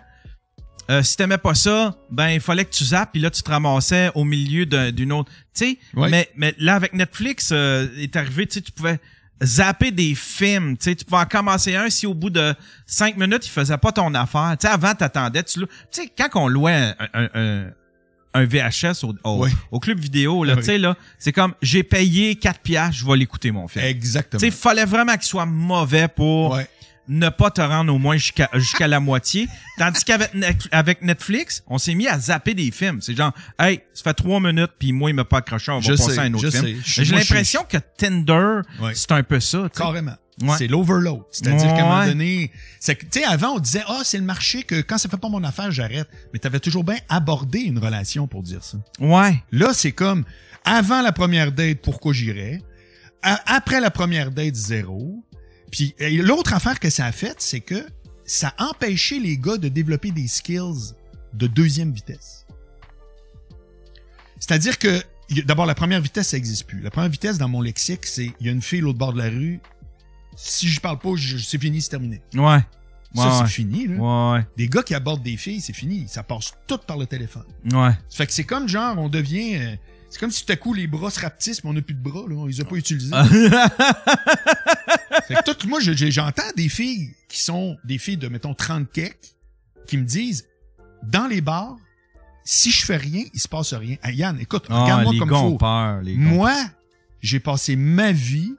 euh, 0.90 1.02
si 1.02 1.16
t'aimais 1.16 1.38
pas 1.38 1.54
ça, 1.54 1.96
ben, 2.10 2.28
il 2.28 2.40
fallait 2.40 2.64
que 2.64 2.70
tu 2.72 2.84
zappes, 2.84 3.12
puis 3.12 3.20
là, 3.20 3.30
tu 3.30 3.42
te 3.42 3.50
ramassais 3.50 4.10
au 4.14 4.24
milieu 4.24 4.66
d'un- 4.66 4.92
d'une 4.92 5.12
autre. 5.12 5.30
Tu 5.54 5.64
sais, 5.72 5.78
Ouais. 5.94 6.08
mais, 6.08 6.30
mais 6.36 6.54
là, 6.58 6.76
avec 6.76 6.92
Netflix, 6.92 7.50
euh, 7.52 7.88
est 7.98 8.14
arrivé, 8.16 8.46
tu 8.46 8.54
sais, 8.54 8.60
tu 8.60 8.70
pouvais 8.72 9.00
zapper 9.42 9.90
des 9.90 10.14
films. 10.14 10.76
Tu 10.76 10.84
sais, 10.84 10.94
tu 10.94 11.04
pouvais 11.04 11.22
en 11.22 11.26
commencer 11.26 11.74
un 11.74 11.88
si 11.90 12.06
au 12.06 12.14
bout 12.14 12.30
de 12.30 12.54
cinq 12.86 13.16
minutes, 13.16 13.46
il 13.46 13.50
faisait 13.50 13.78
pas 13.78 13.92
ton 13.92 14.12
affaire. 14.14 14.56
Tu 14.60 14.66
sais, 14.66 14.72
avant, 14.72 14.94
t'attendais. 14.94 15.42
Tu 15.42 15.60
sais, 15.90 16.10
quand 16.16 16.28
on 16.34 16.48
louait 16.48 16.72
un, 16.74 16.94
un, 17.14 17.28
un, 17.34 17.64
un 18.34 18.44
VHS 18.44 19.04
au, 19.04 19.14
au, 19.24 19.38
Ouais. 19.44 19.50
au 19.70 19.80
club 19.80 19.98
vidéo, 19.98 20.44
là, 20.44 20.56
tu 20.56 20.62
sais, 20.64 20.78
là, 20.78 20.96
c'est 21.18 21.32
comme, 21.32 21.54
j'ai 21.62 21.82
payé 21.82 22.34
4 22.36 22.60
piastres, 22.60 22.96
je 22.98 23.06
vais 23.06 23.16
l'écouter, 23.16 23.50
mon 23.50 23.66
film. 23.66 23.84
Exactement. 23.84 24.38
Tu 24.40 24.46
sais, 24.46 24.50
fallait 24.50 24.84
vraiment 24.84 25.14
qu'il 25.14 25.22
soit 25.24 25.46
mauvais 25.46 26.06
pour 26.08 26.52
Ouais. 26.52 26.68
Ne 27.12 27.28
pas 27.28 27.50
te 27.50 27.60
rendre 27.60 27.92
au 27.92 27.98
moins 27.98 28.16
jusqu'à 28.16 28.48
jusqu'à 28.54 28.86
la 28.86 29.00
moitié. 29.00 29.48
Tandis 29.76 30.04
qu'avec 30.04 30.30
avec 30.70 31.02
Netflix, 31.02 31.62
on 31.66 31.76
s'est 31.76 31.94
mis 31.94 32.06
à 32.06 32.18
zapper 32.18 32.54
des 32.54 32.70
films. 32.70 33.00
C'est 33.02 33.16
genre, 33.16 33.32
hey, 33.58 33.80
ça 33.92 34.04
fait 34.04 34.14
trois 34.14 34.38
minutes, 34.40 34.70
puis 34.78 34.92
moi, 34.92 35.10
il 35.10 35.14
m'a 35.14 35.24
pas 35.24 35.38
accroché, 35.38 35.72
on 35.72 35.80
va 35.80 35.86
Je 35.86 35.92
passer 35.92 36.12
sais, 36.14 36.18
à 36.20 36.22
un 36.22 36.34
autre 36.34 36.48
film. 36.50 36.80
J'ai 36.84 37.04
l'impression 37.04 37.64
que 37.68 37.76
Tinder, 37.96 38.60
Ouais. 38.80 38.92
c'est 38.94 39.10
un 39.12 39.22
peu 39.24 39.40
ça. 39.40 39.68
Carrément. 39.76 40.14
Ouais. 40.40 40.54
C'est 40.56 40.68
l'overload. 40.68 41.22
C'est-à-dire 41.32 41.66
qu'à 41.74 41.84
un 41.84 41.88
moment 41.88 42.06
donné, 42.06 42.50
tu 42.82 42.94
sais, 43.10 43.24
avant, 43.24 43.56
on 43.56 43.58
disait, 43.58 43.82
ah, 43.88 44.00
c'est 44.04 44.16
le 44.16 44.24
marché 44.24 44.62
que 44.62 44.80
quand 44.80 44.96
ça 44.96 45.08
fait 45.10 45.18
pas 45.18 45.28
mon 45.28 45.44
affaire, 45.44 45.70
j'arrête. 45.70 46.08
Mais 46.32 46.38
t'avais 46.38 46.60
toujours 46.60 46.84
bien 46.84 46.96
abordé 47.10 47.58
une 47.58 47.78
relation 47.78 48.26
pour 48.26 48.42
dire 48.42 48.64
ça. 48.64 48.78
Ouais. 49.00 49.42
Là, 49.52 49.74
c'est 49.74 49.92
comme, 49.92 50.24
avant 50.64 51.02
la 51.02 51.12
première 51.12 51.52
date, 51.52 51.78
pourquoi 51.82 52.12
j'irais? 52.14 52.62
Après 53.22 53.80
la 53.80 53.90
première 53.90 54.30
date, 54.30 54.54
zéro. 54.54 55.22
Puis, 55.70 55.94
et 55.98 56.10
l'autre 56.18 56.52
affaire 56.54 56.80
que 56.80 56.90
ça 56.90 57.06
a 57.06 57.12
fait, 57.12 57.36
c'est 57.38 57.60
que 57.60 57.86
ça 58.24 58.54
a 58.58 58.66
empêché 58.70 59.18
les 59.20 59.36
gars 59.38 59.56
de 59.56 59.68
développer 59.68 60.10
des 60.10 60.26
skills 60.28 60.94
de 61.34 61.46
deuxième 61.46 61.92
vitesse. 61.92 62.46
C'est-à-dire 64.38 64.78
que, 64.78 65.02
d'abord, 65.44 65.66
la 65.66 65.74
première 65.74 66.00
vitesse, 66.00 66.28
ça 66.28 66.36
n'existe 66.36 66.64
plus. 66.66 66.80
La 66.80 66.90
première 66.90 67.10
vitesse, 67.10 67.38
dans 67.38 67.48
mon 67.48 67.60
lexique, 67.60 68.06
c'est, 68.06 68.32
il 68.40 68.46
y 68.46 68.48
a 68.48 68.52
une 68.52 68.62
fille 68.62 68.80
à 68.80 68.82
l'autre 68.82 68.98
bord 68.98 69.12
de 69.12 69.18
la 69.18 69.28
rue. 69.28 69.60
Si 70.36 70.68
je 70.68 70.80
parle 70.80 70.98
pas, 70.98 71.10
c'est 71.44 71.58
fini, 71.60 71.80
c'est 71.82 71.90
terminé. 71.90 72.20
Ouais. 72.34 72.58
Ça, 73.14 73.24
Ouais, 73.26 73.30
c'est 73.36 73.42
ouais. 73.42 73.48
fini, 73.48 73.86
là. 73.88 74.32
Ouais. 74.34 74.46
Des 74.56 74.68
gars 74.68 74.82
qui 74.84 74.94
abordent 74.94 75.22
des 75.22 75.36
filles, 75.36 75.60
c'est 75.60 75.72
fini. 75.72 76.06
Ça 76.08 76.22
passe 76.22 76.52
tout 76.68 76.78
par 76.78 76.96
le 76.96 77.06
téléphone. 77.06 77.44
Ouais. 77.72 77.90
Ça 78.08 78.16
fait 78.18 78.26
que 78.28 78.32
c'est 78.32 78.44
comme 78.44 78.68
genre, 78.68 78.96
on 78.98 79.08
devient. 79.08 79.56
euh, 79.56 79.76
c'est 80.10 80.18
comme 80.20 80.30
si 80.30 80.44
tout 80.44 80.52
à 80.52 80.56
coup 80.56 80.74
les 80.74 80.86
bras 80.86 81.10
se 81.10 81.20
rapetissent, 81.20 81.64
mais 81.64 81.70
on 81.70 81.72
n'a 81.72 81.80
plus 81.82 81.94
de 81.94 82.02
bras, 82.02 82.24
là. 82.28 82.34
On 82.36 82.46
les 82.46 82.60
a 82.60 82.64
pas 82.64 82.74
utilisés. 82.76 83.14
fait 85.26 85.34
que 85.34 85.52
tout, 85.52 85.68
moi, 85.68 85.80
je- 85.80 85.92
je- 85.92 86.10
j'entends 86.10 86.42
des 86.56 86.68
filles 86.68 87.14
qui 87.28 87.42
sont 87.42 87.76
des 87.84 87.98
filles 87.98 88.16
de, 88.16 88.28
mettons, 88.28 88.54
30 88.54 88.90
kek, 88.92 89.16
qui 89.86 89.96
me 89.96 90.04
disent, 90.04 90.46
dans 91.02 91.26
les 91.26 91.40
bars, 91.40 91.76
si 92.44 92.70
je 92.70 92.84
fais 92.84 92.96
rien, 92.96 93.24
il 93.32 93.40
se 93.40 93.48
passe 93.48 93.72
rien. 93.74 93.96
Hey, 94.02 94.16
Yann, 94.16 94.38
écoute, 94.40 94.66
Ah, 94.68 94.82
regarde-moi 94.82 95.14
comme 95.18 95.30
faut. 95.30 95.56
peur. 95.58 96.00
Les. 96.02 96.14
Moi, 96.16 96.54
j'ai 97.22 97.40
passé 97.40 97.76
ma 97.76 98.12
vie 98.12 98.54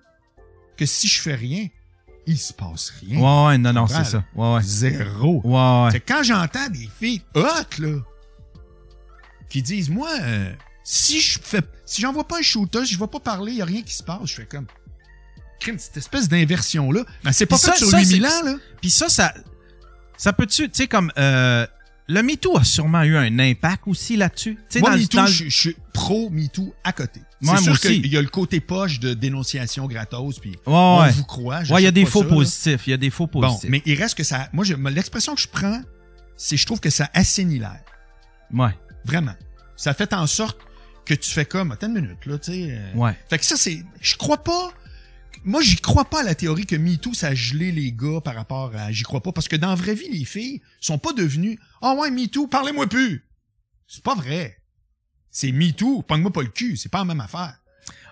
que 0.77 0.85
si 0.85 1.07
je 1.07 1.19
fais 1.21 1.35
rien, 1.35 1.67
il 2.27 2.37
se 2.37 2.53
passe 2.53 2.93
rien. 3.01 3.19
Ouais, 3.19 3.47
ouais, 3.47 3.57
non, 3.57 3.73
non, 3.73 3.87
c'est 3.87 4.03
ça. 4.05 4.23
Ouais, 4.35 4.53
ouais. 4.55 4.61
Zéro. 4.63 5.41
Ouais, 5.43 5.83
ouais. 5.85 5.89
C'est 5.91 5.99
quand 5.99 6.23
j'entends 6.23 6.69
des 6.69 6.87
filles 6.99 7.21
hot, 7.35 7.41
là, 7.79 7.97
qui 9.49 9.61
disent, 9.61 9.89
moi, 9.89 10.09
euh, 10.21 10.53
si 10.83 11.19
je 11.21 11.39
fais, 11.41 11.61
si 11.85 12.01
j'envoie 12.01 12.27
pas 12.27 12.39
un 12.39 12.41
shooter, 12.41 12.85
si 12.85 12.93
je 12.93 12.99
vais 12.99 13.07
pas 13.07 13.19
parler, 13.19 13.53
y 13.53 13.61
a 13.61 13.65
rien 13.65 13.81
qui 13.81 13.93
se 13.93 14.03
passe, 14.03 14.21
je 14.25 14.35
fais 14.35 14.45
comme, 14.45 14.65
crime, 15.59 15.77
cette 15.79 15.97
espèce 15.97 16.27
d'inversion-là. 16.27 17.03
Mais 17.23 17.33
c'est 17.33 17.45
pas 17.45 17.57
Puis 17.57 17.65
fait 17.65 17.71
ça- 17.71 17.77
sur 17.77 17.89
ça, 17.89 17.99
8000 17.99 18.21
c'est- 18.21 18.27
ans, 18.27 18.45
là. 18.45 18.55
Puis 18.81 18.89
ça, 18.89 19.09
ça, 19.09 19.33
ça 20.17 20.33
peut-tu, 20.33 20.69
tu 20.69 20.77
sais, 20.83 20.87
comme, 20.87 21.11
euh, 21.17 21.65
le 22.07 22.23
MeToo 22.23 22.57
a 22.57 22.63
sûrement 22.63 23.03
eu 23.03 23.15
un 23.15 23.39
impact 23.39 23.83
aussi 23.87 24.17
là-dessus. 24.17 24.55
Tu 24.55 24.61
sais, 24.69 24.79
Moi, 24.79 24.89
dans 24.91 24.97
MeToo, 24.97 25.17
dans 25.17 25.25
je, 25.27 25.45
je 25.45 25.49
suis 25.49 25.75
pro 25.93 26.29
MeToo 26.29 26.73
à 26.83 26.91
côté. 26.93 27.21
C'est 27.41 27.47
Ouais, 27.47 27.53
moi 27.53 27.61
sûr 27.61 27.79
qu'il 27.79 28.05
y 28.07 28.17
a 28.17 28.21
le 28.21 28.27
côté 28.27 28.59
poche 28.59 28.99
de 28.99 29.13
dénonciation 29.13 29.87
gratos, 29.87 30.39
puis 30.39 30.51
Ouais, 30.51 30.57
on 30.65 31.01
ouais. 31.01 31.11
vous 31.11 31.23
croit. 31.23 31.59
Ouais, 31.69 31.81
il 31.81 31.85
y 31.85 31.87
a 31.87 31.91
des 31.91 32.05
faux 32.05 32.19
ça, 32.23 32.25
là. 32.27 32.33
positifs. 32.35 32.87
Il 32.87 32.89
y 32.89 32.93
a 32.93 32.97
des 32.97 33.09
faux 33.09 33.27
Bon, 33.27 33.41
positifs. 33.41 33.69
mais 33.69 33.81
il 33.85 33.97
reste 33.99 34.15
que 34.15 34.23
ça, 34.23 34.49
moi, 34.53 34.65
l'expression 34.91 35.35
que 35.35 35.41
je 35.41 35.47
prends, 35.47 35.81
c'est 36.37 36.57
je 36.57 36.65
trouve 36.65 36.79
que 36.79 36.89
ça 36.89 37.09
assainit 37.13 37.59
l'air. 37.59 37.81
Ouais, 38.53 38.75
Vraiment. 39.05 39.33
Ça 39.77 39.93
fait 39.95 40.13
en 40.13 40.27
sorte 40.27 40.59
que 41.17 41.23
tu 41.23 41.31
fais 41.31 41.45
comme, 41.45 41.71
attends 41.71 41.87
une 41.87 42.01
minute, 42.01 42.25
là, 42.25 42.37
tu 42.37 42.51
sais. 42.51 42.67
euh, 42.71 42.93
ouais. 42.95 43.17
Fait 43.29 43.37
que 43.37 43.45
ça, 43.45 43.55
c'est. 43.57 43.83
Je 43.99 44.15
crois 44.15 44.43
pas. 44.43 44.71
Moi, 45.43 45.61
j'y 45.61 45.75
crois 45.77 46.05
pas 46.05 46.21
à 46.21 46.23
la 46.23 46.35
théorie 46.35 46.65
que 46.65 46.75
MeToo, 46.75 47.13
ça 47.13 47.27
a 47.27 47.33
gelé 47.33 47.71
les 47.71 47.91
gars 47.91 48.21
par 48.23 48.35
rapport 48.35 48.71
à. 48.75 48.91
J'y 48.91 49.03
crois 49.03 49.21
pas. 49.21 49.31
Parce 49.31 49.47
que 49.47 49.55
dans 49.55 49.69
la 49.69 49.75
vraie 49.75 49.95
vie, 49.95 50.09
les 50.09 50.25
filles 50.25 50.61
sont 50.79 50.97
pas 50.97 51.13
devenues. 51.13 51.57
Ah 51.81 51.93
ouais, 51.95 52.11
MeToo, 52.11 52.47
parlez-moi 52.47 52.87
plus. 52.87 53.25
C'est 53.87 54.03
pas 54.03 54.15
vrai. 54.15 54.57
C'est 55.31 55.51
MeToo, 55.51 56.03
pogne-moi 56.03 56.31
pas 56.31 56.41
le 56.41 56.49
cul. 56.49 56.77
C'est 56.77 56.89
pas 56.89 56.99
la 56.99 57.05
même 57.05 57.21
affaire. 57.21 57.55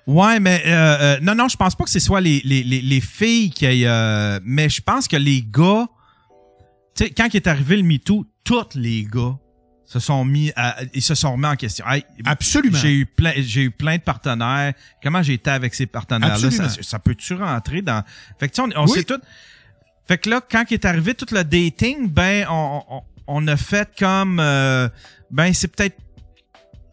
Ouais, 0.08 0.40
mais 0.40 0.64
euh, 0.66 0.98
euh, 1.00 1.20
non, 1.22 1.36
non, 1.36 1.48
je 1.48 1.56
pense 1.58 1.76
pas 1.76 1.84
que 1.84 1.90
ce 1.90 2.00
soit 2.00 2.22
les, 2.22 2.42
les, 2.44 2.64
les, 2.64 2.82
les 2.82 3.02
filles 3.02 3.52
qui 3.52 3.66
aient... 3.66 3.86
euh, 3.86 4.40
mais 4.44 4.70
je 4.70 4.82
pense 4.82 5.08
que 5.08 5.18
les 5.18 5.44
gars... 5.44 5.88
Tu 6.96 7.04
sais, 7.04 7.12
quand 7.12 7.28
il 7.32 7.36
est 7.36 7.48
arrivé 7.48 7.78
le 7.78 7.84
MeToo, 7.84 8.26
tous 8.44 8.70
les 8.76 9.04
gars 9.04 9.38
se 9.92 10.00
sont 10.00 10.24
mis 10.24 10.52
à... 10.56 10.78
Ils 10.94 11.02
se 11.02 11.16
sont 11.16 11.32
remis 11.32 11.48
en 11.48 11.56
question. 11.56 11.84
Hey, 11.90 12.04
Absolument. 12.24 12.78
J'ai 12.78 12.94
eu 12.94 13.06
plein, 13.08 13.34
j'ai 13.38 13.64
eu 13.64 13.72
plein 13.72 13.98
de 13.98 14.02
partenaires. 14.04 14.74
Comment 15.02 15.24
j'ai 15.24 15.34
été 15.34 15.50
avec 15.50 15.74
ces 15.74 15.88
partenaires-là? 15.88 16.52
Ça, 16.52 16.70
ça 16.70 17.00
peut-tu 17.00 17.34
rentrer 17.34 17.82
dans 17.82 18.04
Fait 18.40 18.50
que 18.50 18.54
tu 18.54 18.62
sais, 18.62 18.70
on, 18.76 18.82
on 18.82 18.86
Oui. 18.86 18.92
sait 19.00 19.04
tout. 19.04 19.20
Fait 20.08 20.20
que 20.20 20.30
là, 20.30 20.42
quand 20.48 20.64
il 20.70 20.76
est 20.76 20.86
arrivé 20.86 21.16
tout 21.16 21.26
le 21.32 21.44
dating, 21.44 22.08
ben 22.08 22.46
on, 22.50 22.84
on, 22.88 23.02
on 23.28 23.48
a 23.48 23.58
fait 23.58 23.90
comme 23.98 24.40
euh, 24.40 24.90
ben 25.32 25.54
c'est 25.54 25.68
peut-être 25.68 25.98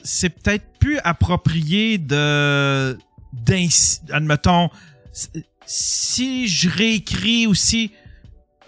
c'est 0.03 0.31
peut-être 0.31 0.65
plus 0.79 0.99
approprié 0.99 1.99
de 1.99 2.97
admettons 4.11 4.71
si 5.67 6.49
je 6.49 6.69
réécris 6.71 7.47
aussi 7.47 7.93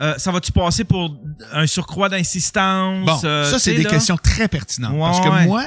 euh, 0.01 0.17
ça 0.19 0.31
va-tu 0.33 0.53
passer 0.53 0.85
pour 0.85 1.17
un 1.53 1.67
surcroît 1.67 2.09
d'insistance 2.09 3.05
Bon, 3.07 3.21
euh, 3.25 3.51
ça, 3.51 3.59
c'est 3.59 3.75
des 3.75 3.83
là? 3.83 3.91
questions 3.91 4.17
très 4.17 4.49
pertinentes. 4.49 4.93
Ouais, 4.95 5.01
parce 5.01 5.21
que 5.21 5.29
ouais. 5.29 5.47
moi, 5.47 5.65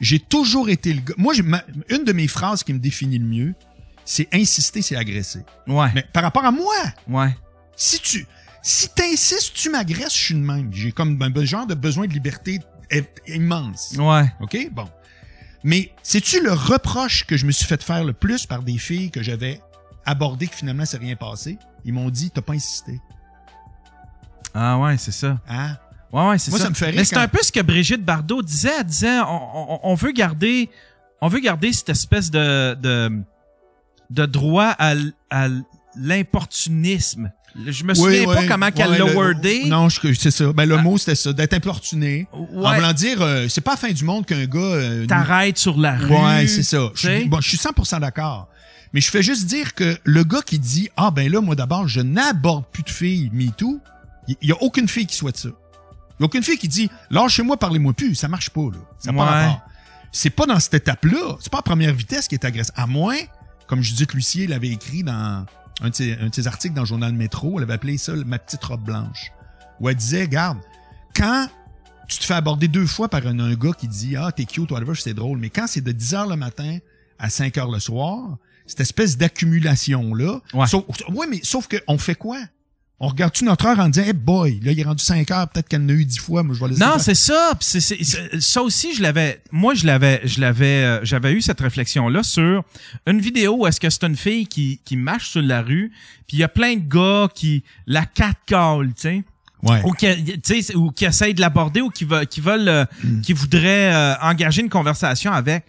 j'ai 0.00 0.18
toujours 0.18 0.68
été 0.70 0.92
le 0.94 1.00
gars. 1.00 1.14
Moi, 1.18 1.34
ma- 1.44 1.64
une 1.88 2.04
de 2.04 2.12
mes 2.12 2.28
phrases 2.28 2.62
qui 2.64 2.72
me 2.72 2.78
définit 2.78 3.18
le 3.18 3.26
mieux, 3.26 3.54
c'est 4.04 4.28
insister, 4.34 4.82
c'est 4.82 4.96
agresser. 4.96 5.40
Ouais, 5.66 5.88
Mais 5.94 6.04
par 6.12 6.22
rapport 6.22 6.44
à 6.44 6.50
moi, 6.50 6.74
ouais. 7.08 7.36
si 7.76 8.00
tu 8.00 8.26
si 8.62 8.88
t'insistes, 8.94 9.52
tu 9.54 9.70
m'agresses, 9.70 10.16
je 10.16 10.24
suis 10.24 10.34
de 10.34 10.40
même. 10.40 10.72
J'ai 10.72 10.92
comme 10.92 11.20
un 11.20 11.44
genre 11.44 11.66
de 11.66 11.74
besoin 11.74 12.06
de 12.06 12.12
liberté 12.12 12.60
immense. 13.26 13.94
Ouais. 13.98 14.32
OK? 14.40 14.68
Bon. 14.72 14.88
Mais 15.64 15.92
sais-tu 16.02 16.42
le 16.42 16.52
reproche 16.52 17.24
que 17.24 17.36
je 17.36 17.46
me 17.46 17.52
suis 17.52 17.66
fait 17.66 17.82
faire 17.82 18.04
le 18.04 18.12
plus 18.12 18.46
par 18.46 18.62
des 18.62 18.78
filles 18.78 19.10
que 19.10 19.22
j'avais 19.22 19.60
abordées 20.04 20.48
que 20.48 20.54
finalement 20.56 20.84
c'est 20.84 20.98
rien 20.98 21.16
passé? 21.16 21.58
Ils 21.84 21.92
m'ont 21.92 22.10
dit, 22.10 22.30
t'as 22.30 22.40
pas 22.42 22.52
insisté. 22.54 23.00
Ah 24.54 24.78
ouais, 24.78 24.96
c'est 24.98 25.12
ça. 25.12 25.38
Hein? 25.48 25.76
Ouais, 26.12 26.28
ouais, 26.28 26.38
c'est 26.38 26.50
Moi, 26.50 26.58
ça. 26.58 26.64
ça 26.64 26.70
me 26.70 26.74
fait 26.74 26.86
rire 26.86 26.94
Mais 26.96 27.04
c'est 27.04 27.14
quand- 27.14 27.22
un 27.22 27.28
peu 27.28 27.38
ce 27.42 27.50
que 27.50 27.60
Brigitte 27.60 28.04
Bardot 28.04 28.42
disait. 28.42 28.70
Elle 28.80 28.84
disait, 28.84 29.20
on, 29.20 29.74
on- 29.74 29.80
on 29.82 29.94
veut 29.94 30.12
garder, 30.12 30.68
on 31.22 31.28
veut 31.28 31.40
garder 31.40 31.72
cette 31.72 31.88
espèce 31.88 32.30
de, 32.30 32.74
de, 32.74 33.10
de 34.10 34.26
droit 34.26 34.74
à, 34.78 34.94
à 35.30 35.48
l'importunisme. 35.96 37.30
Je 37.66 37.84
me 37.84 37.92
souviens 37.92 38.24
pas 38.24 38.46
comment 38.46 38.70
qu'elle 38.70 38.90
ouais, 38.90 38.98
l'a 38.98 39.04
wordé. 39.14 39.64
Non, 39.66 39.88
je- 39.90 40.12
c'est 40.14 40.30
ça. 40.30 40.52
Ben, 40.54 40.64
le 40.66 40.76
Ah. 40.78 40.82
mot, 40.82 40.96
c'était 40.96 41.14
ça, 41.14 41.32
d'être 41.34 41.52
importuné. 41.52 42.26
En 42.32 42.44
voulant 42.74 42.92
dire, 42.94 43.20
euh, 43.20 43.46
c'est 43.48 43.60
pas 43.60 43.72
la 43.72 43.76
fin 43.76 43.90
du 43.90 44.04
monde 44.04 44.24
qu'un 44.24 44.46
gars... 44.46 44.58
euh, 44.58 45.06
t'arrêtes 45.06 45.58
sur 45.58 45.76
la 45.78 45.96
rue. 45.96 46.10
Ouais, 46.14 46.46
c'est 46.46 46.62
ça. 46.62 46.78
Bon, 47.26 47.40
je 47.40 47.48
suis 47.48 47.58
100% 47.58 48.00
d'accord. 48.00 48.48
Mais 48.94 49.00
je 49.00 49.10
fais 49.10 49.22
juste 49.22 49.46
dire 49.46 49.74
que 49.74 49.96
le 50.04 50.22
gars 50.24 50.42
qui 50.44 50.58
dit 50.58 50.90
ah 50.98 51.10
ben 51.10 51.30
là 51.32 51.40
moi 51.40 51.54
d'abord 51.54 51.88
je 51.88 52.02
n'aborde 52.02 52.64
plus 52.70 52.82
de 52.82 52.90
filles 52.90 53.30
MeToo, 53.32 53.80
il 54.28 54.36
y, 54.42 54.48
y 54.48 54.52
a 54.52 54.62
aucune 54.62 54.88
fille 54.88 55.06
qui 55.06 55.16
souhaite 55.16 55.36
ça. 55.36 55.48
Il 55.48 56.20
y 56.20 56.22
a 56.22 56.26
aucune 56.26 56.42
fille 56.42 56.58
qui 56.58 56.68
dit 56.68 56.90
lâchez-moi 57.10 57.56
parlez-moi 57.56 57.92
plus, 57.92 58.14
ça 58.14 58.28
marche 58.28 58.50
pas 58.50 58.62
là. 58.62 58.78
Ça 58.98 59.12
pas 59.12 59.18
Ouais. 59.24 59.24
rapport. 59.46 59.62
C'est 60.12 60.30
pas 60.30 60.44
dans 60.46 60.60
cette 60.60 60.74
étape-là, 60.74 61.36
c'est 61.40 61.50
pas 61.50 61.58
à 61.60 61.62
première 61.62 61.94
vitesse 61.94 62.28
qui 62.28 62.34
est 62.34 62.44
agressif. 62.44 62.72
À 62.76 62.86
moins, 62.86 63.16
comme 63.66 63.80
Judith 63.82 64.12
Lucier 64.12 64.46
l'avait 64.46 64.68
écrit 64.68 65.02
dans 65.02 65.46
un 65.80 65.88
de, 65.88 65.94
ses, 65.94 66.12
un 66.18 66.28
de 66.28 66.34
ses 66.34 66.46
articles 66.46 66.74
dans 66.74 66.82
le 66.82 66.86
journal 66.86 67.12
Métro, 67.14 67.54
elle 67.58 67.64
avait 67.64 67.72
appelé 67.72 67.96
ça 67.96 68.14
ma 68.14 68.38
petite 68.38 68.62
robe 68.62 68.82
blanche. 68.84 69.32
Où 69.80 69.88
elle 69.88 69.96
disait, 69.96 70.28
garde, 70.28 70.58
quand 71.16 71.48
tu 72.08 72.18
te 72.18 72.24
fais 72.24 72.34
aborder 72.34 72.68
deux 72.68 72.86
fois 72.86 73.08
par 73.08 73.26
un, 73.26 73.38
un 73.40 73.54
gars 73.54 73.72
qui 73.72 73.88
dit 73.88 74.16
Ah, 74.16 74.30
t'es 74.32 74.44
cute, 74.44 74.70
whatever, 74.70 74.94
c'est 74.94 75.14
drôle. 75.14 75.38
Mais 75.38 75.48
quand 75.48 75.66
c'est 75.66 75.80
de 75.80 75.92
10 75.92 76.14
heures 76.14 76.26
le 76.28 76.36
matin 76.36 76.78
à 77.18 77.30
5 77.30 77.56
heures 77.56 77.70
le 77.70 77.80
soir, 77.80 78.36
cette 78.66 78.80
espèce 78.80 79.16
d'accumulation-là. 79.16 80.40
Ouais. 80.52 80.66
Sauf, 80.66 80.84
ouais, 81.08 81.26
mais 81.26 81.40
sauf 81.42 81.68
qu'on 81.68 81.96
fait 81.98 82.14
quoi? 82.14 82.38
On 83.04 83.08
regarde-tu 83.08 83.44
notre 83.44 83.66
heure 83.66 83.80
en 83.80 83.88
disant, 83.88 84.06
hey 84.06 84.12
boy, 84.12 84.60
là, 84.62 84.70
il 84.70 84.78
est 84.78 84.84
rendu 84.84 85.02
5 85.02 85.28
heures, 85.32 85.48
peut-être 85.48 85.66
qu'elle 85.68 85.82
en 85.82 85.88
a 85.88 85.92
eu 85.92 86.04
10 86.04 86.18
fois, 86.20 86.44
moi, 86.44 86.54
je 86.54 86.60
vais 86.60 86.68
laisser 86.70 86.80
Non, 86.84 86.98
c'est 87.00 87.16
ça. 87.16 87.52
C'est- 87.60 88.04
ça 88.40 88.62
aussi, 88.62 88.94
je 88.94 89.02
l'avais. 89.02 89.42
Moi, 89.50 89.74
je 89.74 89.86
l'avais, 89.86 90.20
je 90.24 90.40
l'avais, 90.40 90.84
euh, 90.84 91.00
j'avais 91.02 91.32
eu 91.32 91.40
cette 91.42 91.60
réflexion-là 91.60 92.22
sur 92.22 92.62
une 93.08 93.20
vidéo 93.20 93.56
où 93.58 93.66
est-ce 93.66 93.80
que 93.80 93.90
c'est 93.90 94.04
une 94.04 94.16
fille 94.16 94.46
qui 94.46 94.80
qui 94.84 94.96
marche 94.96 95.30
sur 95.30 95.42
la 95.42 95.62
rue, 95.62 95.90
puis 96.28 96.36
il 96.36 96.40
y 96.40 96.44
a 96.44 96.48
plein 96.48 96.76
de 96.76 96.88
gars 96.88 97.28
qui 97.34 97.64
la 97.88 98.06
catcall, 98.06 98.86
tu 98.94 99.00
sais. 99.00 99.24
Ouais. 99.64 99.80
ou 99.84 99.92
qui, 99.92 100.06
tu 100.40 100.62
sais, 100.62 100.74
ou 100.76 100.90
qui 100.92 101.04
essayent 101.04 101.34
de 101.34 101.40
l'aborder 101.40 101.80
ou 101.80 101.88
qui, 101.90 102.04
veulent, 102.04 102.26
qui 102.26 102.40
veulent, 102.40 102.68
euh, 102.68 102.84
qui 103.22 103.32
voudraient 103.32 103.92
euh, 103.94 104.14
engager 104.20 104.60
une 104.62 104.68
conversation 104.70 105.30
avec. 105.32 105.64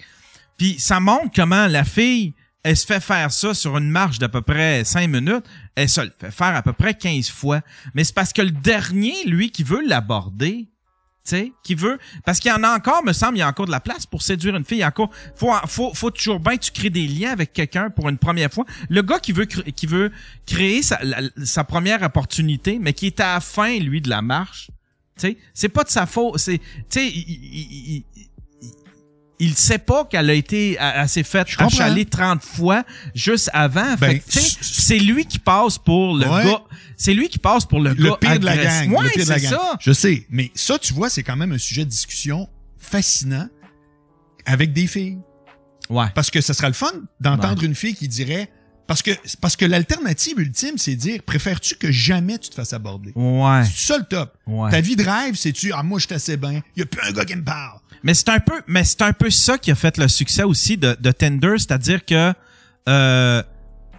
Puis 0.58 0.76
ça 0.80 1.00
montre 1.00 1.30
comment 1.36 1.68
la 1.68 1.84
fille, 1.84 2.34
elle 2.64 2.78
se 2.78 2.86
fait 2.86 3.02
faire 3.02 3.32
ça 3.32 3.54
sur 3.54 3.78
une 3.78 3.90
marche 3.90 4.20
d'à 4.20 4.30
peu 4.30 4.42
près 4.42 4.84
5 4.86 5.08
minutes. 5.10 5.46
Elle 5.76 5.90
se 5.90 6.02
le 6.02 6.12
fait 6.18 6.32
faire 6.32 6.56
à 6.56 6.62
peu 6.62 6.74
près 6.74 6.94
15 6.94 7.30
fois. 7.30 7.62
Mais 7.94 8.06
c'est 8.06 8.16
parce 8.16 8.32
que 8.32 8.42
le 8.42 8.52
dernier, 8.52 9.26
lui, 9.26 9.52
qui 9.52 9.64
veut 9.64 9.86
l'aborder, 9.86 10.68
tu 11.28 11.54
qui 11.64 11.76
veut, 11.76 12.00
parce 12.26 12.40
qu'il 12.40 12.52
y 12.52 12.54
en 12.54 12.64
a 12.64 12.76
encore, 12.76 13.04
me 13.04 13.14
semble, 13.14 13.38
il 13.38 13.40
y 13.40 13.44
a 13.44 13.48
encore 13.48 13.66
de 13.66 13.72
la 13.72 13.80
place 13.80 14.06
pour 14.06 14.22
séduire 14.22 14.56
une 14.56 14.66
fille. 14.66 14.78
Il 14.78 14.82
y 14.82 14.84
a 14.84 14.88
encore, 14.90 15.10
faut, 15.36 15.54
faut, 15.68 15.94
faut 15.94 16.12
toujours 16.12 16.40
bien 16.40 16.58
que 16.58 16.64
tu 16.64 16.72
crées 16.72 16.90
des 16.90 17.08
liens 17.08 17.32
avec 17.32 17.54
quelqu'un 17.54 17.90
pour 17.90 18.10
une 18.10 18.18
première 18.18 18.52
fois. 18.52 18.66
Le 18.90 19.02
gars 19.02 19.20
qui 19.20 19.32
veut, 19.32 19.46
qui 19.46 19.86
veut 19.86 20.12
créer 20.46 20.82
sa, 20.84 21.64
première 21.64 22.02
opportunité, 22.02 22.78
mais 22.80 22.94
qui 22.94 23.08
est 23.08 23.20
à 23.20 23.36
la 23.36 23.40
fin, 23.40 23.78
lui, 23.80 24.02
de 24.02 24.10
la 24.10 24.22
marche, 24.22 24.70
tu 25.18 25.28
sais, 25.28 25.38
c'est 25.54 25.70
pas 25.70 25.84
de 25.84 25.90
sa 25.90 26.06
faute. 26.06 26.40
C'est, 26.40 26.58
tu 26.58 26.66
sais, 26.90 27.08
il- 27.08 28.04
il- 29.46 29.56
sait 29.56 29.78
pas 29.78 30.06
qu'elle 30.06 30.30
a 30.30 30.34
été, 30.34 30.78
elle, 30.80 30.94
elle 30.98 31.10
s'est 31.10 31.24
faite 31.24 31.48
achaler 31.58 32.06
30 32.06 32.44
fois 32.44 32.84
juste 33.16 33.50
avant. 33.54 33.96
Ben, 34.00 34.20
c'est 34.28 35.00
lui 35.00 35.26
qui 35.26 35.40
passe 35.40 35.78
pour 35.78 36.16
le 36.16 36.28
Ouais. 36.28 36.44
gars. 36.46 36.62
C'est 36.98 37.14
lui 37.14 37.28
qui 37.30 37.40
passe 37.40 37.66
pour 37.66 37.80
le, 37.80 37.94
le 37.94 38.10
gars 38.12 38.18
pire 38.20 38.40
de 38.40 38.46
la 38.46 38.56
gang. 38.58 38.92
Ouais, 38.92 39.04
le 39.04 39.10
pire 39.10 39.26
de 39.26 39.30
la 39.30 39.40
c'est 39.40 39.46
gang. 39.50 39.54
ça. 39.60 39.78
Je 39.82 39.92
sais, 39.92 40.26
mais 40.30 40.52
ça, 40.56 40.78
tu 40.80 40.94
vois, 40.94 41.10
c'est 41.10 41.24
quand 41.24 41.36
même 41.36 41.52
un 41.52 41.58
sujet 41.58 41.84
de 41.86 41.90
discussion 41.90 42.48
fascinant 42.78 43.48
avec 44.46 44.74
des 44.74 44.88
filles. 44.88 45.20
Ouais. 45.90 46.08
Parce 46.16 46.30
que 46.32 46.42
ce 46.42 46.54
sera 46.54 46.68
le 46.68 46.74
fun 46.74 46.92
d'entendre 47.20 47.64
une 47.64 47.76
fille 47.76 47.96
qui 47.96 48.08
dirait 48.08 48.50
parce 48.88 49.02
que 49.02 49.12
parce 49.42 49.56
que 49.56 49.66
l'alternative 49.66 50.40
ultime, 50.40 50.78
c'est 50.78 50.96
dire 50.96 51.22
préfères-tu 51.24 51.76
que 51.76 51.92
jamais 51.92 52.38
tu 52.38 52.50
te 52.50 52.56
fasses 52.56 52.74
aborder? 52.74 53.12
Ouais. 53.16 53.64
C'est 53.66 53.88
ça 53.94 53.98
le 53.98 54.04
top. 54.06 54.38
Ouais. 54.48 54.70
Ta 54.72 54.82
vie 54.82 54.96
de 54.96 55.04
rêve, 55.04 55.36
c'est-tu 55.36 55.72
ah 55.74 55.84
moi 55.84 56.00
je 56.00 56.06
suis 56.06 56.16
assez 56.16 56.38
bien, 56.38 56.62
il 56.76 56.80
y 56.80 56.84
a 56.84 56.86
plus 56.86 57.02
un 57.02 57.12
gars 57.12 57.26
qui 57.26 57.36
me 57.36 57.44
parle. 57.44 57.80
Mais 58.04 58.14
c'est 58.14 58.30
un 58.30 58.40
peu, 58.40 58.62
mais 58.68 58.84
c'est 58.84 59.02
un 59.02 59.14
peu 59.14 59.30
ça 59.30 59.58
qui 59.58 59.72
a 59.72 59.76
fait 59.76 59.98
le 59.98 60.08
succès 60.08 60.44
aussi 60.44 60.78
de, 60.78 60.96
de 61.00 61.12
Tinder, 61.12 61.56
c'est-à-dire 61.58 62.04
que 62.06 62.34
euh, 62.90 63.44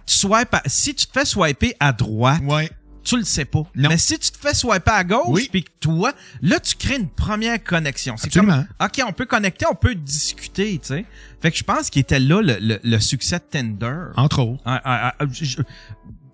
tu 0.05 0.13
swipes 0.13 0.53
à- 0.53 0.61
si 0.67 0.93
tu 0.93 1.07
te 1.07 1.11
fais 1.19 1.25
swiper 1.25 1.73
à 1.79 1.91
droite, 1.91 2.41
Ouais. 2.45 2.69
tu 3.03 3.17
le 3.17 3.23
sais 3.23 3.45
pas. 3.45 3.63
Non. 3.75 3.89
Mais 3.89 3.97
si 3.97 4.19
tu 4.19 4.29
te 4.29 4.37
fais 4.37 4.53
swiper 4.53 4.91
à 4.91 5.03
gauche, 5.03 5.25
Oui. 5.29 5.47
puis 5.51 5.63
que 5.63 5.71
toi, 5.79 6.13
là 6.43 6.59
tu 6.59 6.75
crées 6.75 6.97
une 6.97 7.09
première 7.09 7.63
connexion. 7.63 8.15
C'est 8.17 8.31
comme, 8.31 8.67
ok, 8.79 9.01
on 9.07 9.11
peut 9.11 9.25
connecter, 9.25 9.65
on 9.71 9.73
peut 9.75 9.95
discuter, 9.95 10.77
tu 10.79 10.87
sais. 10.89 11.05
Fait 11.41 11.49
que 11.51 11.57
je 11.57 11.63
pense 11.63 11.89
qu'il 11.89 12.01
était 12.01 12.19
là 12.19 12.41
le, 12.43 12.57
le, 12.61 12.79
le 12.83 12.99
succès 12.99 13.39
de 13.39 13.43
Tinder. 13.49 13.95
Entre 14.17 14.39
autres. 14.43 14.61
Ah, 14.65 14.81
ah, 14.85 15.15
ah, 15.19 15.25
je- 15.31 15.45
je- 15.45 15.57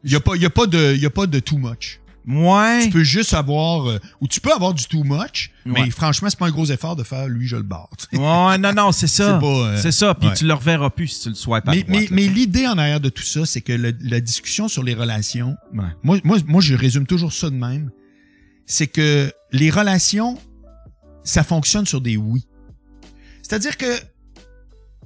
Il 0.03 0.11
y 0.11 0.15
a 0.15 0.19
pas 0.19 0.35
il 0.35 0.41
y 0.41 0.45
a 0.45 0.49
pas 0.49 0.65
de 0.65 0.93
il 0.95 0.99
y 1.01 1.05
a 1.05 1.09
pas 1.11 1.25
de 1.27 1.39
too 1.39 1.57
much. 1.57 2.00
Ouais. 2.27 2.83
Tu 2.85 2.89
peux 2.91 3.03
juste 3.03 3.33
avoir 3.33 3.89
euh, 3.89 3.99
ou 4.19 4.27
tu 4.27 4.39
peux 4.41 4.51
avoir 4.53 4.73
du 4.73 4.85
too 4.85 5.03
much, 5.03 5.51
mais 5.65 5.89
franchement, 5.89 6.29
c'est 6.29 6.37
pas 6.39 6.47
un 6.47 6.51
gros 6.51 6.65
effort 6.65 6.95
de 6.95 7.03
faire 7.03 7.27
lui 7.27 7.47
je 7.47 7.55
le 7.55 7.63
barre. 7.63 7.89
Ouais, 8.13 8.57
non, 8.57 8.73
non, 8.73 8.91
c'est 8.91 9.07
ça. 9.07 9.39
C'est 9.41 9.45
euh, 9.47 9.77
c'est 9.77 9.91
ça. 9.91 10.13
Puis 10.15 10.27
ouais. 10.29 10.33
tu 10.35 10.45
le 10.45 10.53
reverras 10.53 10.89
plus 10.89 11.07
si 11.07 11.21
tu 11.23 11.29
le 11.29 11.35
swipes 11.35 11.67
à 11.67 11.71
Mais, 11.71 11.83
droite. 11.83 12.01
mais, 12.01 12.07
mais 12.11 12.27
l'idée 12.27 12.67
en 12.67 12.77
arrière 12.77 12.99
de 12.99 13.09
tout 13.09 13.23
ça, 13.23 13.45
c'est 13.45 13.61
que 13.61 13.73
le- 13.73 13.95
la 14.01 14.19
discussion 14.21 14.67
sur 14.67 14.83
les 14.83 14.93
relations, 14.93 15.55
Ouais. 15.73 15.85
moi, 16.03 16.17
moi, 16.23 16.37
moi, 16.45 16.61
je 16.61 16.75
résume 16.75 17.05
toujours 17.07 17.33
ça 17.33 17.49
de 17.49 17.55
même, 17.55 17.89
c'est 18.65 18.87
que 18.87 19.31
les 19.51 19.69
relations, 19.69 20.37
ça 21.23 21.43
fonctionne 21.43 21.85
sur 21.85 22.01
des 22.01 22.17
oui. 22.17 22.47
C'est-à-dire 23.41 23.77
que 23.77 23.85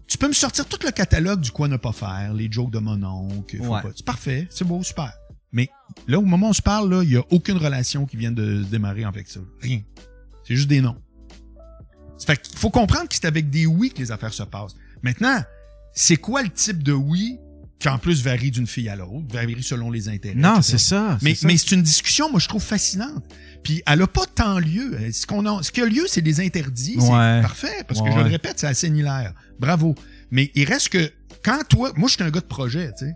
tu 0.08 0.18
peux 0.20 0.28
me 0.28 0.34
sortir 0.34 0.66
tout 0.68 0.78
le 0.86 0.92
catalogue 0.92 1.42
du 1.42 1.50
quoi 1.52 1.68
ne 1.68 1.78
pas 1.78 1.92
faire, 1.92 2.34
les 2.34 2.48
jokes 2.52 2.70
de 2.72 2.78
mon 2.80 3.02
oncle. 3.04 3.58
faut 3.58 3.74
Ouais. 3.74 3.82
pas- 3.82 3.90
C'est 3.96 4.06
parfait, 4.06 4.48
c'est 4.52 4.64
beau, 4.66 4.84
super. 4.84 5.12
Mais 5.56 5.70
là, 6.08 6.20
au 6.20 6.22
moment 6.22 6.48
où 6.48 6.50
on 6.50 6.54
se 6.54 6.62
parle, 6.62 6.94
là, 6.94 7.02
il 7.02 7.12
y 7.12 7.18
a 7.18 7.24
aucune 7.32 7.58
relation 7.58 8.06
qui 8.06 8.18
vient 8.18 8.32
de 8.32 8.62
se 8.64 8.70
démarrer 8.70 9.06
avec 9.06 9.28
ça. 9.30 9.40
Rien. 9.62 9.82
C'est 10.46 10.56
juste 10.56 10.68
des 10.68 10.82
noms. 10.82 10.98
Fait 12.24 12.40
qu'il 12.40 12.58
faut 12.58 12.70
comprendre 12.70 13.08
que 13.08 13.16
c'est 13.16 13.26
avec 13.26 13.50
des 13.50 13.66
oui 13.66 13.90
que 13.90 14.00
les 14.00 14.12
affaires 14.12 14.34
se 14.34 14.44
passent. 14.44 14.76
Maintenant, 15.02 15.42
c'est 15.94 16.18
quoi 16.18 16.44
le 16.44 16.50
type 16.50 16.84
de 16.84 16.92
oui 16.92 17.40
qui 17.80 17.90
en 17.90 17.98
plus 17.98 18.24
varie 18.24 18.52
d'une 18.52 18.68
fille 18.68 18.90
à 18.90 18.96
l'autre, 18.96 19.26
varie 19.30 19.62
selon 19.62 19.92
les 19.92 20.10
intérêts. 20.10 20.36
Non, 20.36 20.62
c'est 20.62 20.78
ça. 20.78 21.18
Mais, 21.22 21.36
c'est 21.36 21.42
ça. 21.42 21.48
mais 21.48 21.58
c'est 21.58 21.72
une 21.72 21.84
discussion, 21.84 22.30
moi, 22.30 22.40
je 22.40 22.48
trouve 22.48 22.64
fascinante. 22.64 23.24
Puis 23.64 23.82
elle 23.86 24.02
a 24.02 24.08
pas 24.08 24.26
tant 24.26 24.60
lieu. 24.60 24.98
Ce, 25.12 25.26
qu'on 25.26 25.46
a, 25.46 25.64
ce 25.64 25.72
qui 25.72 25.82
a 25.82 25.86
lieu, 25.86 26.06
c'est 26.08 26.22
des 26.22 26.42
interdits. 26.42 26.98
Ouais. 26.98 27.04
C'est 27.06 27.42
parfait, 27.42 27.84
parce 27.88 28.02
que 28.02 28.12
je 28.12 28.18
le 28.18 28.24
répète, 28.24 28.60
c'est 28.60 28.68
assez 28.68 28.88
hilaire. 28.88 29.34
Bravo. 29.60 29.96
Mais 30.32 30.52
il 30.56 30.66
reste 30.66 30.90
que 30.90 31.12
quand 31.44 31.64
toi, 31.70 31.92
moi, 31.96 32.10
je 32.10 32.16
suis 32.16 32.24
un 32.24 32.32
gars 32.32 32.42
de 32.42 32.46
projet, 32.46 32.92
tu 32.98 33.06
sais. 33.06 33.14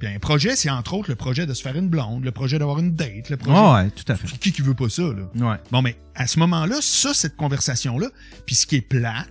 Puis 0.00 0.08
un 0.08 0.18
projet, 0.18 0.56
c'est 0.56 0.70
entre 0.70 0.94
autres 0.94 1.10
le 1.10 1.14
projet 1.14 1.46
de 1.46 1.52
se 1.52 1.62
faire 1.62 1.76
une 1.76 1.88
blonde, 1.88 2.24
le 2.24 2.32
projet 2.32 2.58
d'avoir 2.58 2.78
une 2.78 2.94
date, 2.94 3.28
le 3.28 3.36
projet. 3.36 3.60
Ouais, 3.60 3.72
ouais, 3.72 3.90
tout 3.90 4.10
à 4.10 4.16
fait. 4.16 4.26
Qui 4.38 4.50
qui 4.50 4.62
veut 4.62 4.74
pas 4.74 4.88
ça, 4.88 5.02
là? 5.02 5.30
Ouais. 5.36 5.56
Bon, 5.70 5.82
mais 5.82 5.96
à 6.14 6.26
ce 6.26 6.38
moment-là, 6.38 6.76
ça, 6.80 7.12
cette 7.12 7.36
conversation-là, 7.36 8.08
puis 8.46 8.54
ce 8.54 8.66
qui 8.66 8.76
est 8.76 8.80
plate, 8.80 9.28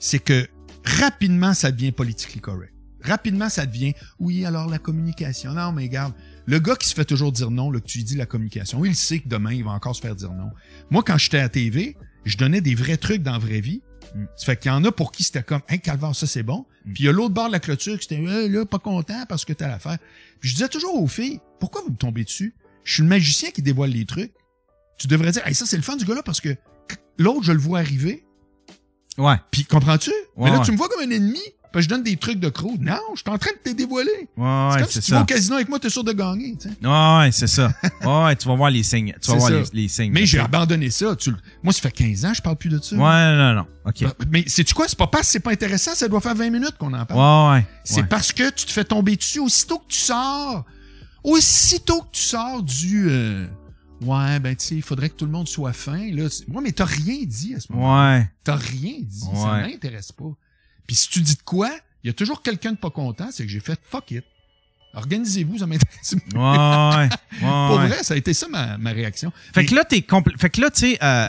c'est 0.00 0.18
que 0.18 0.48
rapidement, 0.84 1.54
ça 1.54 1.70
devient 1.70 1.92
politically 1.92 2.40
correct. 2.40 2.74
Rapidement, 3.02 3.48
ça 3.48 3.64
devient, 3.64 3.94
oui, 4.18 4.44
alors 4.44 4.68
la 4.68 4.78
communication. 4.78 5.52
Non, 5.52 5.70
mais 5.70 5.84
regarde, 5.84 6.14
le 6.46 6.58
gars 6.58 6.74
qui 6.74 6.88
se 6.88 6.94
fait 6.94 7.04
toujours 7.04 7.30
dire 7.30 7.52
non, 7.52 7.70
là, 7.70 7.78
que 7.78 7.86
tu 7.86 7.98
lui 7.98 8.04
dis 8.04 8.16
la 8.16 8.26
communication, 8.26 8.84
il 8.84 8.96
sait 8.96 9.20
que 9.20 9.28
demain, 9.28 9.52
il 9.52 9.64
va 9.64 9.70
encore 9.70 9.94
se 9.94 10.00
faire 10.00 10.16
dire 10.16 10.32
non. 10.32 10.50
Moi, 10.90 11.04
quand 11.06 11.16
j'étais 11.16 11.38
à 11.38 11.48
TV, 11.48 11.96
je 12.24 12.36
donnais 12.36 12.60
des 12.60 12.74
vrais 12.74 12.96
trucs 12.96 13.22
dans 13.22 13.32
la 13.32 13.38
vraie 13.38 13.60
vie. 13.60 13.82
Mm. 14.14 14.24
Ça 14.36 14.46
fait 14.46 14.56
qu'il 14.56 14.70
y 14.70 14.74
en 14.74 14.84
a 14.84 14.92
pour 14.92 15.12
qui 15.12 15.22
c'était 15.24 15.42
comme, 15.42 15.60
hein, 15.68 15.78
Calvaire, 15.78 16.14
ça 16.14 16.26
c'est 16.26 16.42
bon. 16.42 16.66
Mm. 16.84 16.92
Puis 16.92 17.02
il 17.02 17.06
y 17.06 17.08
a 17.08 17.12
l'autre 17.12 17.34
bord 17.34 17.46
de 17.48 17.52
la 17.52 17.60
clôture 17.60 17.96
qui 17.98 18.02
c'était, 18.08 18.22
Hey, 18.22 18.48
là, 18.48 18.64
pas 18.66 18.78
content 18.78 19.24
parce 19.28 19.44
que 19.44 19.52
t'as 19.52 19.68
l'affaire. 19.68 19.98
Puis 20.40 20.48
je 20.50 20.54
disais 20.54 20.68
toujours 20.68 21.00
aux 21.02 21.06
filles, 21.08 21.40
pourquoi 21.58 21.82
vous 21.82 21.90
me 21.90 21.96
tombez 21.96 22.24
dessus? 22.24 22.54
Je 22.84 22.94
suis 22.94 23.02
le 23.02 23.08
magicien 23.08 23.50
qui 23.50 23.62
dévoile 23.62 23.90
les 23.90 24.06
trucs. 24.06 24.32
Tu 24.98 25.06
devrais 25.06 25.30
dire, 25.32 25.46
hey, 25.46 25.54
ça 25.54 25.66
c'est 25.66 25.76
le 25.76 25.82
fun 25.82 25.96
du 25.96 26.04
gars-là 26.04 26.22
parce 26.22 26.40
que 26.40 26.54
l'autre, 27.18 27.42
je 27.44 27.52
le 27.52 27.58
vois 27.58 27.78
arriver. 27.78 28.24
Ouais. 29.18 29.36
Puis 29.50 29.64
comprends-tu? 29.64 30.12
Mais 30.36 30.44
Ouais, 30.44 30.50
là, 30.50 30.58
ouais. 30.58 30.64
tu 30.64 30.72
me 30.72 30.76
vois 30.76 30.88
comme 30.88 31.00
un 31.02 31.10
ennemi 31.10 31.40
parce 31.72 31.84
que 31.86 31.90
je 31.90 31.94
donne 31.94 32.02
des 32.02 32.16
trucs 32.16 32.40
de 32.40 32.48
croûte. 32.48 32.80
Non, 32.80 32.98
je 33.14 33.20
suis 33.20 33.30
en 33.30 33.38
train 33.38 33.50
de 33.52 33.70
te 33.70 33.76
dévoiler. 33.76 34.28
Ouais, 34.36 34.68
c'est 34.72 34.80
comme 34.80 34.88
si 34.90 35.00
tu 35.00 35.10
vas 35.12 35.16
ça. 35.18 35.22
au 35.22 35.26
casino 35.26 35.54
avec 35.56 35.68
moi, 35.68 35.78
t'es 35.78 35.90
sûr 35.90 36.02
de 36.04 36.12
gagner. 36.12 36.56
tu 36.60 36.68
sais. 36.68 36.86
Ouais, 36.86 37.30
c'est 37.32 37.46
ça. 37.46 37.72
Ouais, 38.04 38.36
tu 38.36 38.48
vas 38.48 38.54
voir 38.56 38.70
les 38.70 38.82
signes. 38.82 39.14
Tu 39.20 39.30
vas 39.30 39.36
voir 39.36 39.50
les, 39.50 39.64
ça. 39.64 39.70
les 39.74 39.88
signes. 39.88 40.12
Mais 40.12 40.26
j'ai 40.26 40.38
abandonné 40.40 40.90
ça. 40.90 41.14
Tu 41.16 41.30
Moi, 41.62 41.72
ça 41.72 41.80
fait 41.82 41.90
15 41.92 42.24
ans 42.24 42.30
que 42.30 42.36
je 42.36 42.42
parle 42.42 42.56
plus 42.56 42.70
de 42.70 42.78
ça. 42.80 42.96
Ouais, 42.96 43.36
non, 43.36 43.54
non. 43.54 43.66
OK. 43.86 44.02
Bah, 44.02 44.14
Mais 44.30 44.44
sais-tu 44.46 44.74
quoi? 44.74 44.86
C'est 44.88 44.98
pas 44.98 45.06
parce 45.06 45.26
que 45.26 45.32
c'est 45.32 45.40
pas 45.40 45.52
intéressant, 45.52 45.94
ça 45.94 46.08
doit 46.08 46.20
faire 46.20 46.34
20 46.34 46.50
minutes 46.50 46.76
qu'on 46.78 46.92
en 46.92 47.04
parle. 47.06 47.52
Ouais, 47.52 47.58
ouais. 47.60 47.66
C'est 47.84 48.00
ouais. 48.02 48.06
parce 48.06 48.32
que 48.32 48.50
tu 48.50 48.66
te 48.66 48.72
fais 48.72 48.84
tomber 48.84 49.16
dessus 49.16 49.38
aussitôt 49.40 49.78
que 49.78 49.86
tu 49.88 49.98
sors. 49.98 50.64
Aussitôt 51.22 52.00
que 52.02 52.08
tu 52.12 52.22
sors 52.22 52.62
du 52.62 53.08
euh, 53.10 53.46
Ouais, 54.02 54.40
ben 54.40 54.56
tu 54.56 54.66
sais, 54.66 54.74
il 54.76 54.82
faudrait 54.82 55.10
que 55.10 55.16
tout 55.16 55.26
le 55.26 55.32
monde 55.32 55.46
soit 55.46 55.74
fin. 55.74 56.10
Là, 56.10 56.24
ouais, 56.24 56.60
mais 56.62 56.72
t'as 56.72 56.86
rien 56.86 57.18
dit 57.26 57.54
à 57.54 57.60
ce 57.60 57.70
moment. 57.70 58.08
Ouais. 58.10 58.30
T'as 58.42 58.56
rien 58.56 58.94
dit. 59.00 59.20
Ça 59.20 59.52
Ouais. 59.52 59.70
m'intéresse 59.70 60.12
pas. 60.12 60.24
Puis 60.90 60.96
si 60.96 61.08
tu 61.08 61.20
dis 61.20 61.36
de 61.36 61.42
quoi, 61.44 61.70
il 62.02 62.08
y 62.08 62.10
a 62.10 62.12
toujours 62.12 62.42
quelqu'un 62.42 62.72
de 62.72 62.76
pas 62.76 62.90
content, 62.90 63.28
c'est 63.30 63.44
que 63.44 63.48
j'ai 63.48 63.60
fait 63.60 63.78
fuck 63.88 64.10
it. 64.10 64.24
Organisez-vous, 64.92 65.58
ça 65.58 65.66
m'intéresse. 65.68 66.16
Ouais. 66.34 66.40
ouais. 66.40 67.08
Pour 67.68 67.78
ouais. 67.78 67.86
vrai, 67.86 68.02
ça 68.02 68.14
a 68.14 68.16
été 68.16 68.34
ça 68.34 68.48
ma, 68.48 68.76
ma 68.76 68.90
réaction. 68.90 69.32
Fait 69.54 69.64
que 69.66 69.72
là, 69.76 69.84
t'es 69.84 70.00
compl- 70.00 70.36
fait 70.36 70.50
que 70.50 70.60
là, 70.60 70.68
tu 70.72 70.80
sais, 70.80 70.98
euh, 71.00 71.28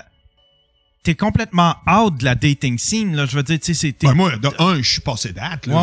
t'es 1.04 1.14
complètement 1.14 1.76
out 1.88 2.18
de 2.18 2.26
la 2.26 2.34
dating 2.34 2.80
scene, 2.80 3.16
là. 3.16 3.28
Je 3.28 3.36
veux 3.36 3.44
dire, 3.44 3.60
tu 3.60 3.66
sais, 3.66 3.74
c'est. 3.76 3.92
t'es- 3.92 4.08
Ben, 4.08 4.16
moi, 4.16 4.36
de 4.36 4.50
un, 4.58 4.78
je 4.82 4.90
suis 4.94 5.02
passé 5.02 5.32
date. 5.32 5.68
Là. 5.68 5.76
Ouais, 5.76 5.82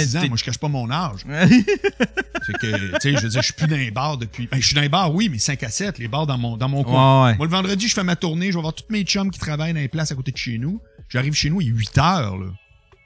j'ai 0.00 0.06
56 0.06 0.16
ans. 0.16 0.28
Moi, 0.28 0.36
je 0.38 0.42
cache 0.44 0.58
pas 0.58 0.66
mon 0.66 0.90
âge. 0.90 1.20
C'est 2.46 2.58
que, 2.58 2.92
tu 2.94 3.00
sais, 3.00 3.16
je 3.16 3.22
veux 3.22 3.28
dire, 3.28 3.42
je 3.42 3.46
suis 3.46 3.54
plus 3.54 3.68
dans 3.68 3.76
les 3.76 3.92
bars 3.92 4.16
depuis. 4.16 4.48
Ben, 4.50 4.60
je 4.60 4.66
suis 4.66 4.74
dans 4.74 4.80
les 4.80 4.88
bars, 4.88 5.14
oui, 5.14 5.28
mais 5.28 5.38
5 5.38 5.62
à 5.62 5.68
7, 5.70 5.98
les 6.00 6.08
bars 6.08 6.26
dans 6.26 6.36
mon, 6.36 6.56
dans 6.56 6.68
mon 6.68 6.82
coin. 6.82 7.26
Ouais, 7.26 7.30
ouais. 7.30 7.36
Moi, 7.36 7.46
le 7.46 7.52
vendredi, 7.52 7.86
je 7.86 7.94
fais 7.94 8.02
ma 8.02 8.16
tournée, 8.16 8.50
je 8.50 8.56
vais 8.56 8.62
voir 8.62 8.74
tous 8.74 8.86
mes 8.90 9.04
chums 9.04 9.30
qui 9.30 9.38
travaillent 9.38 9.72
dans 9.74 9.78
les 9.78 9.86
places 9.88 10.10
à 10.10 10.16
côté 10.16 10.32
de 10.32 10.36
chez 10.36 10.58
nous. 10.58 10.80
J'arrive 11.08 11.34
chez 11.34 11.48
nous, 11.48 11.60
il 11.60 11.68
est 11.68 11.70
8 11.70 11.96
heures, 11.98 12.36
là. 12.38 12.46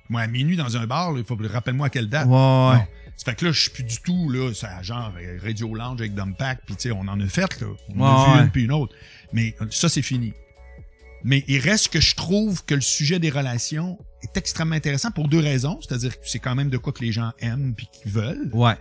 Moi, 0.09 0.20
à 0.20 0.26
minuit 0.26 0.57
dans 0.57 0.76
un 0.76 0.86
bar, 0.86 1.14
il 1.16 1.24
faut 1.24 1.36
rappelle-moi 1.40 1.86
à 1.86 1.90
quelle 1.90 2.09
date. 2.09 2.26
Ouais. 2.26 2.86
Ça 3.16 3.24
fait 3.26 3.34
que 3.36 3.44
là, 3.46 3.52
je 3.52 3.61
suis 3.61 3.70
plus 3.70 3.84
du 3.84 4.00
tout, 4.00 4.28
là, 4.30 4.52
ça, 4.55 4.82
genre, 4.82 5.12
Radio 5.42 5.74
Lounge 5.74 6.00
avec 6.00 6.14
Dumpack, 6.14 6.61
puis 6.66 6.74
tu 6.76 6.82
sais, 6.82 6.90
on 6.92 7.00
en 7.09 7.20
a 7.20 7.26
fait, 7.26 7.61
là. 7.61 7.68
On 7.90 8.00
Ouais, 8.00 8.07
a 8.09 8.26
vu 8.26 8.32
ouais. 8.38 8.44
une 8.44 8.50
puis 8.50 8.64
une 8.64 8.72
autre. 8.72 8.94
Mais 9.32 9.55
ça, 9.70 9.88
c'est 9.88 10.02
fini. 10.02 10.32
Mais 11.22 11.42
il 11.48 11.59
reste 11.59 11.88
que 11.88 12.00
je 12.00 12.14
trouve 12.16 12.64
que 12.66 12.74
le 12.74 12.80
sujet 12.82 13.18
des 13.18 13.30
relations 13.30 13.98
est 14.22 14.36
extrêmement 14.36 14.74
intéressant 14.74 15.11
pour 15.11 15.28
deux 15.28 15.38
raisons. 15.38 15.78
C'est-à-dire 15.80 16.18
que 16.20 16.28
c'est 16.28 16.38
quand 16.38 16.55
même 16.55 16.68
de 16.68 16.76
quoi 16.76 16.92
que 16.92 17.02
les 17.02 17.12
gens 17.12 17.32
aiment 17.38 17.74
puis 17.74 17.88
qu'ils 17.90 18.12
veulent. 18.12 18.50
Ouais. 18.52 18.74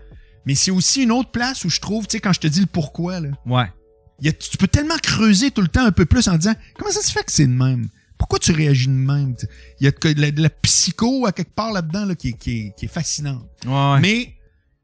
Mais 0.46 0.56
c'est 0.56 0.72
aussi 0.72 1.04
une 1.04 1.12
autre 1.12 1.32
place 1.32 1.64
où 1.64 1.70
je 1.70 1.80
trouve, 1.80 2.06
tu 2.06 2.18
sais, 2.18 2.20
quand 2.20 2.34
je 2.34 2.42
te 2.42 2.48
dis 2.48 2.60
le 2.60 2.66
pourquoi, 2.66 3.22
là, 3.22 3.30
Ouais. 3.46 3.72
il 4.20 4.26
y 4.26 4.30
a- 4.30 4.34
tu 4.34 4.58
peux 4.58 4.68
tellement 4.68 4.98
creuser 5.02 5.52
tout 5.52 5.62
le 5.62 5.70
temps 5.70 5.86
un 5.86 5.92
peu 5.94 6.06
plus 6.06 6.28
en 6.28 6.36
disant 6.38 6.54
comment 6.78 6.92
ça 6.92 7.02
se 7.02 7.12
fait 7.14 7.24
que 7.24 7.32
c'est 7.32 7.48
de 7.48 7.54
même? 7.54 7.88
Pourquoi 8.24 8.40
tu 8.40 8.54
réagis 8.54 8.88
de 8.88 8.94
même? 8.94 9.36
Il 9.82 9.84
y 9.84 9.88
a 9.88 9.92
de 9.92 10.22
la, 10.22 10.32
de 10.32 10.42
la 10.42 10.50
psycho 10.50 11.26
à 11.26 11.34
quelque 11.34 11.54
part 11.54 11.74
là-dedans 11.74 12.06
là, 12.06 12.16
qui, 12.16 12.30
est, 12.30 12.38
qui, 12.38 12.52
est, 12.52 12.74
qui 12.78 12.86
est 12.86 12.88
fascinante. 12.88 13.46
Ouais. 13.66 14.00
Mais 14.00 14.38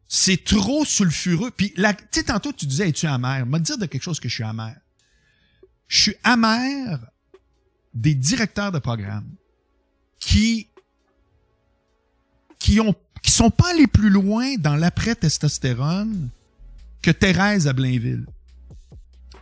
c'est 0.09 0.43
trop 0.43 0.83
sulfureux. 0.83 1.49
Puis, 1.49 1.71
la- 1.77 1.93
tu 1.93 2.03
sais, 2.11 2.23
tantôt, 2.23 2.51
tu 2.51 2.65
disais, 2.65 2.89
es-tu 2.89 3.05
amer? 3.07 3.45
M'a 3.45 3.59
dire 3.59 3.77
de 3.77 3.85
quelque 3.85 4.03
chose 4.03 4.19
que 4.19 4.27
je 4.27 4.33
suis 4.33 4.43
amer. 4.43 4.75
Je 5.87 6.01
suis 6.01 6.15
amer 6.25 6.99
des 7.93 8.13
directeurs 8.13 8.73
de 8.73 8.79
programme 8.79 9.29
qui, 10.19 10.67
qui 12.59 12.81
ont, 12.81 12.93
qui 13.23 13.31
sont 13.31 13.51
pas 13.51 13.69
allés 13.69 13.87
plus 13.87 14.09
loin 14.09 14.55
dans 14.57 14.75
l'après-testostérone 14.75 16.27
que 17.01 17.11
Thérèse 17.11 17.69
à 17.69 17.73
Blainville. 17.73 18.25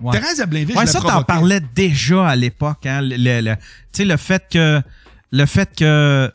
Ouais. 0.02 0.12
Thérèse 0.20 0.40
à 0.42 0.46
Blainville, 0.46 0.78
Ouais, 0.78 0.86
je 0.86 0.92
ça, 0.92 1.02
t'en 1.02 1.24
parlais 1.24 1.60
déjà 1.74 2.28
à 2.28 2.36
l'époque, 2.36 2.86
hein. 2.86 3.02
Le, 3.02 3.16
le- 3.18 3.42
le- 3.42 3.56
tu 3.56 3.62
sais, 3.94 4.06
le 4.06 4.18
fait 4.18 4.44
que, 4.52 4.82
le 5.32 5.46
fait 5.46 5.70
que 5.76 6.32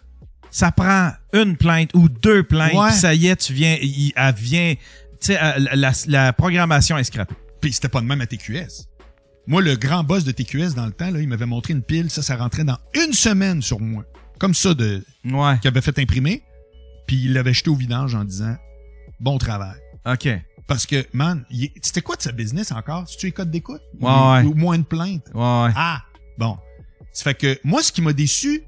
ça 0.50 0.72
prend 0.72 1.12
une 1.32 1.56
plainte 1.56 1.90
ou 1.94 2.08
deux 2.08 2.42
plaintes, 2.42 2.74
Ouais. 2.74 2.90
ça 2.90 3.14
y 3.14 3.28
est, 3.28 3.36
tu 3.36 3.52
viens, 3.52 3.76
il, 3.80 4.12
elle 4.16 4.34
vient, 4.34 4.74
tu 4.74 4.80
sais, 5.20 5.34
la, 5.34 5.76
la, 5.76 5.92
la 6.08 6.32
programmation 6.32 6.98
est 6.98 7.04
scrappée. 7.04 7.34
Puis 7.60 7.72
c'était 7.72 7.88
pas 7.88 8.00
de 8.00 8.06
même 8.06 8.20
à 8.20 8.26
TQS. 8.26 8.88
Moi, 9.46 9.62
le 9.62 9.76
grand 9.76 10.04
boss 10.04 10.24
de 10.24 10.32
TQS 10.32 10.74
dans 10.74 10.86
le 10.86 10.92
temps, 10.92 11.10
là, 11.10 11.20
il 11.20 11.28
m'avait 11.28 11.46
montré 11.46 11.72
une 11.72 11.82
pile, 11.82 12.10
ça, 12.10 12.22
ça 12.22 12.36
rentrait 12.36 12.64
dans 12.64 12.78
une 12.94 13.12
semaine 13.12 13.62
sur 13.62 13.80
moi. 13.80 14.04
Comme 14.38 14.54
ça, 14.54 14.74
de, 14.74 15.04
Ouais. 15.24 15.58
qu'il 15.60 15.68
avait 15.68 15.80
fait 15.80 15.98
imprimer, 15.98 16.42
puis 17.06 17.16
il 17.24 17.32
l'avait 17.32 17.54
jeté 17.54 17.70
au 17.70 17.74
vidange 17.76 18.14
en 18.14 18.24
disant 18.24 18.56
bon 19.20 19.38
travail. 19.38 19.76
OK. 20.06 20.28
Parce 20.66 20.86
que, 20.86 21.06
man, 21.12 21.44
c'était 21.82 22.02
quoi 22.02 22.16
de 22.16 22.22
sa 22.22 22.32
business 22.32 22.72
encore? 22.72 23.08
Si 23.08 23.16
tu 23.18 23.30
codes 23.32 23.50
d'écoute? 23.50 23.82
Ouais, 24.00 24.42
ou, 24.44 24.54
moins 24.54 24.78
de 24.78 24.84
plaintes? 24.84 25.26
Ouais, 25.34 25.40
ouais. 25.40 25.72
Ah, 25.74 26.02
bon. 26.38 26.56
Ça 27.12 27.24
fait 27.24 27.34
que 27.34 27.60
moi, 27.64 27.82
ce 27.82 27.92
qui 27.92 28.00
m'a 28.00 28.12
déçu, 28.12 28.62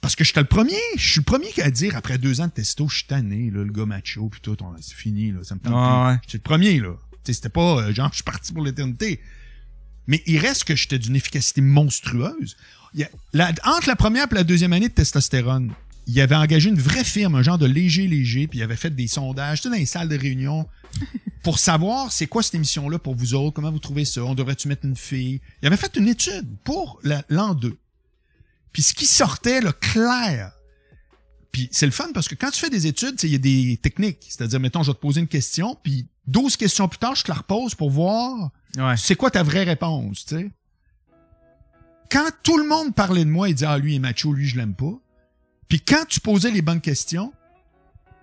parce 0.00 0.14
que 0.14 0.24
j'étais 0.24 0.40
le 0.40 0.46
premier, 0.46 0.76
je 0.96 1.10
suis 1.12 1.20
le 1.20 1.24
premier 1.24 1.48
à 1.62 1.70
dire, 1.70 1.96
après 1.96 2.18
deux 2.18 2.40
ans 2.40 2.46
de 2.46 2.52
testo, 2.52 2.86
je 2.88 2.96
suis 2.98 3.06
tanné, 3.06 3.50
là, 3.50 3.64
le 3.64 3.72
gars 3.72 3.86
macho, 3.86 4.28
puis 4.28 4.40
tout, 4.40 4.56
c'est 4.80 4.94
fini, 4.94 5.32
là, 5.32 5.40
ça 5.42 5.54
me 5.54 5.60
tente 5.60 5.72
Ouais. 6.06 6.18
J'étais 6.22 6.38
le 6.38 6.42
premier, 6.42 6.80
là. 6.80 6.94
C'était 7.24 7.48
pas, 7.48 7.76
euh, 7.78 7.94
genre, 7.94 8.08
je 8.10 8.16
suis 8.16 8.24
parti 8.24 8.52
pour 8.52 8.62
l'éternité. 8.64 9.20
Mais 10.08 10.22
il 10.26 10.38
reste 10.38 10.64
que 10.64 10.74
j'étais 10.76 10.98
d'une 10.98 11.14
efficacité 11.16 11.60
monstrueuse. 11.60 12.56
Il 12.94 13.00
y 13.00 13.04
a- 13.04 13.10
la- 13.32 13.52
entre 13.64 13.88
la 13.88 13.96
première 13.96 14.26
et 14.30 14.34
la 14.34 14.44
deuxième 14.44 14.72
année 14.72 14.88
de 14.88 14.94
testostérone, 14.94 15.72
il 16.06 16.20
avait 16.20 16.34
engagé 16.34 16.68
une 16.68 16.78
vraie 16.80 17.04
firme, 17.04 17.34
un 17.36 17.42
genre 17.42 17.58
de 17.58 17.66
léger-léger, 17.66 18.48
puis 18.48 18.58
il 18.58 18.62
avait 18.62 18.76
fait 18.76 18.90
des 18.94 19.06
sondages, 19.06 19.62
dans 19.62 19.70
les 19.70 19.86
salles 19.86 20.08
de 20.08 20.16
réunion, 20.18 20.66
pour 21.42 21.58
savoir 21.58 22.12
c'est 22.12 22.26
quoi 22.26 22.42
cette 22.42 22.54
émission-là 22.56 22.98
pour 22.98 23.14
vous 23.14 23.34
autres, 23.34 23.54
comment 23.54 23.70
vous 23.70 23.78
trouvez 23.78 24.04
ça, 24.04 24.22
on 24.24 24.34
devrait-tu 24.34 24.68
mettre 24.68 24.84
une 24.84 24.96
fille. 24.96 25.40
Il 25.62 25.66
avait 25.66 25.76
fait 25.76 25.96
une 25.96 26.08
étude 26.08 26.48
pour 26.64 26.98
la- 27.04 27.24
l'an 27.28 27.54
2. 27.54 27.76
Puis 28.72 28.82
ce 28.82 28.94
qui 28.94 29.06
sortait, 29.06 29.60
là, 29.60 29.72
clair, 29.72 30.52
puis 31.52 31.68
c'est 31.70 31.84
le 31.86 31.92
fun 31.92 32.08
parce 32.14 32.28
que 32.28 32.34
quand 32.34 32.50
tu 32.50 32.58
fais 32.58 32.70
des 32.70 32.86
études, 32.86 33.22
il 33.22 33.28
y 33.30 33.34
a 33.34 33.38
des 33.38 33.78
techniques. 33.82 34.24
C'est-à-dire, 34.28 34.58
mettons, 34.58 34.82
je 34.82 34.90
vais 34.90 34.94
te 34.94 35.00
poser 35.00 35.20
une 35.20 35.28
question, 35.28 35.76
puis 35.82 36.06
12 36.26 36.56
questions 36.56 36.88
plus 36.88 36.98
tard, 36.98 37.14
je 37.14 37.24
te 37.24 37.30
la 37.30 37.36
repose 37.38 37.74
pour 37.74 37.90
voir 37.90 38.50
Ouais. 38.78 38.96
c'est 38.96 39.16
quoi 39.16 39.30
ta 39.30 39.42
vraie 39.42 39.64
réponse, 39.64 40.24
tu 40.24 40.34
sais. 40.36 40.50
Quand 42.10 42.28
tout 42.42 42.56
le 42.58 42.66
monde 42.68 42.94
parlait 42.94 43.24
de 43.24 43.30
moi 43.30 43.48
et 43.50 43.54
disait, 43.54 43.66
ah, 43.66 43.78
lui 43.78 43.94
est 43.96 43.98
macho, 43.98 44.32
lui, 44.32 44.46
je 44.46 44.56
l'aime 44.56 44.74
pas. 44.74 44.92
Puis 45.68 45.80
quand 45.80 46.04
tu 46.08 46.20
posais 46.20 46.50
les 46.50 46.62
bonnes 46.62 46.80
questions, 46.80 47.32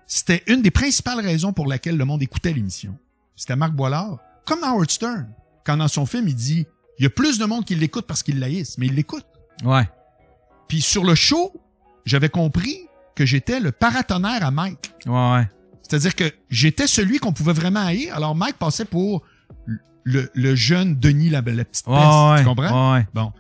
c'était 0.05 0.43
une 0.47 0.61
des 0.61 0.71
principales 0.71 1.19
raisons 1.19 1.53
pour 1.53 1.67
laquelle 1.67 1.97
le 1.97 2.05
monde 2.05 2.21
écoutait 2.21 2.53
l'émission. 2.53 2.97
C'était 3.35 3.55
Marc 3.55 3.73
Boilard. 3.73 4.17
Comme 4.45 4.63
Howard 4.63 4.89
Stern. 4.89 5.27
Quand 5.65 5.77
dans 5.77 5.87
son 5.87 6.05
film, 6.05 6.27
il 6.27 6.35
dit, 6.35 6.65
il 6.97 7.03
y 7.03 7.05
a 7.05 7.09
plus 7.09 7.37
de 7.37 7.45
monde 7.45 7.65
qui 7.65 7.75
l'écoute 7.75 8.07
parce 8.07 8.23
qu'il 8.23 8.39
l'haïssent, 8.39 8.77
mais 8.77 8.87
il 8.87 8.95
l'écoute. 8.95 9.25
Ouais. 9.63 9.87
Puis 10.67 10.81
sur 10.81 11.03
le 11.03 11.15
show, 11.15 11.53
j'avais 12.05 12.29
compris 12.29 12.81
que 13.15 13.25
j'étais 13.25 13.59
le 13.59 13.71
paratonnerre 13.71 14.43
à 14.43 14.51
Mike. 14.51 14.93
Ouais, 15.05 15.31
ouais. 15.33 15.47
C'est-à-dire 15.83 16.15
que 16.15 16.31
j'étais 16.49 16.87
celui 16.87 17.19
qu'on 17.19 17.33
pouvait 17.33 17.53
vraiment 17.53 17.81
haïr. 17.85 18.15
Alors 18.15 18.35
Mike 18.35 18.57
passait 18.57 18.85
pour 18.85 19.23
le, 20.03 20.29
le 20.33 20.55
jeune 20.55 20.95
Denis, 20.95 21.29
la, 21.29 21.41
la 21.41 21.65
petite 21.65 21.85
peste. 21.85 21.87
Ouais, 21.87 22.31
ouais. 22.31 22.39
tu 22.39 22.45
comprends? 22.45 22.93
Ouais. 22.93 23.07
Bon. 23.13 23.31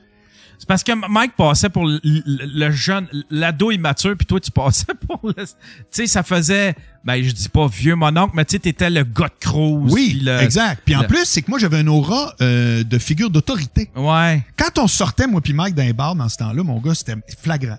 C'est 0.59 0.67
parce 0.67 0.83
que 0.83 0.91
Mike 1.09 1.37
passait 1.37 1.69
pour 1.69 1.85
le, 1.87 2.71
jeune, 2.71 3.07
l'ado 3.31 3.71
immature, 3.71 4.13
puis 4.17 4.25
toi, 4.27 4.39
tu 4.41 4.51
passais 4.51 4.93
pour 5.07 5.19
le... 5.23 5.33
Tu 5.45 5.53
sais, 5.89 6.05
ça 6.05 6.21
faisait... 6.21 6.75
Ben, 7.05 7.23
je 7.23 7.31
dis 7.31 7.47
pas 7.47 7.65
vieux 7.67 7.95
mononcle, 7.95 8.33
mais 8.35 8.43
tu 8.43 8.51
sais, 8.57 8.59
t'étais 8.59 8.89
le 8.89 9.03
gars 9.05 9.27
de 9.29 9.39
Cruz. 9.39 9.89
Oui, 9.89 10.19
le- 10.21 10.37
exact. 10.41 10.81
Puis 10.83 10.95
en 10.97 11.01
le- 11.03 11.07
plus, 11.07 11.23
c'est 11.23 11.41
que 11.41 11.49
moi, 11.49 11.59
j'avais 11.59 11.77
un 11.77 11.87
aura 11.87 12.35
euh, 12.41 12.83
de 12.83 12.97
figure 12.99 13.29
d'autorité. 13.29 13.89
Ouais. 13.95 14.43
Quand 14.57 14.77
on 14.83 14.87
sortait, 14.87 15.25
moi 15.27 15.39
puis 15.39 15.53
Mike, 15.53 15.75
d'un 15.75 15.91
bar 15.91 16.13
dans 16.13 16.27
ce 16.27 16.35
temps-là, 16.37 16.61
mon 16.61 16.79
gars, 16.81 16.93
c'était 16.93 17.15
flagrant. 17.41 17.77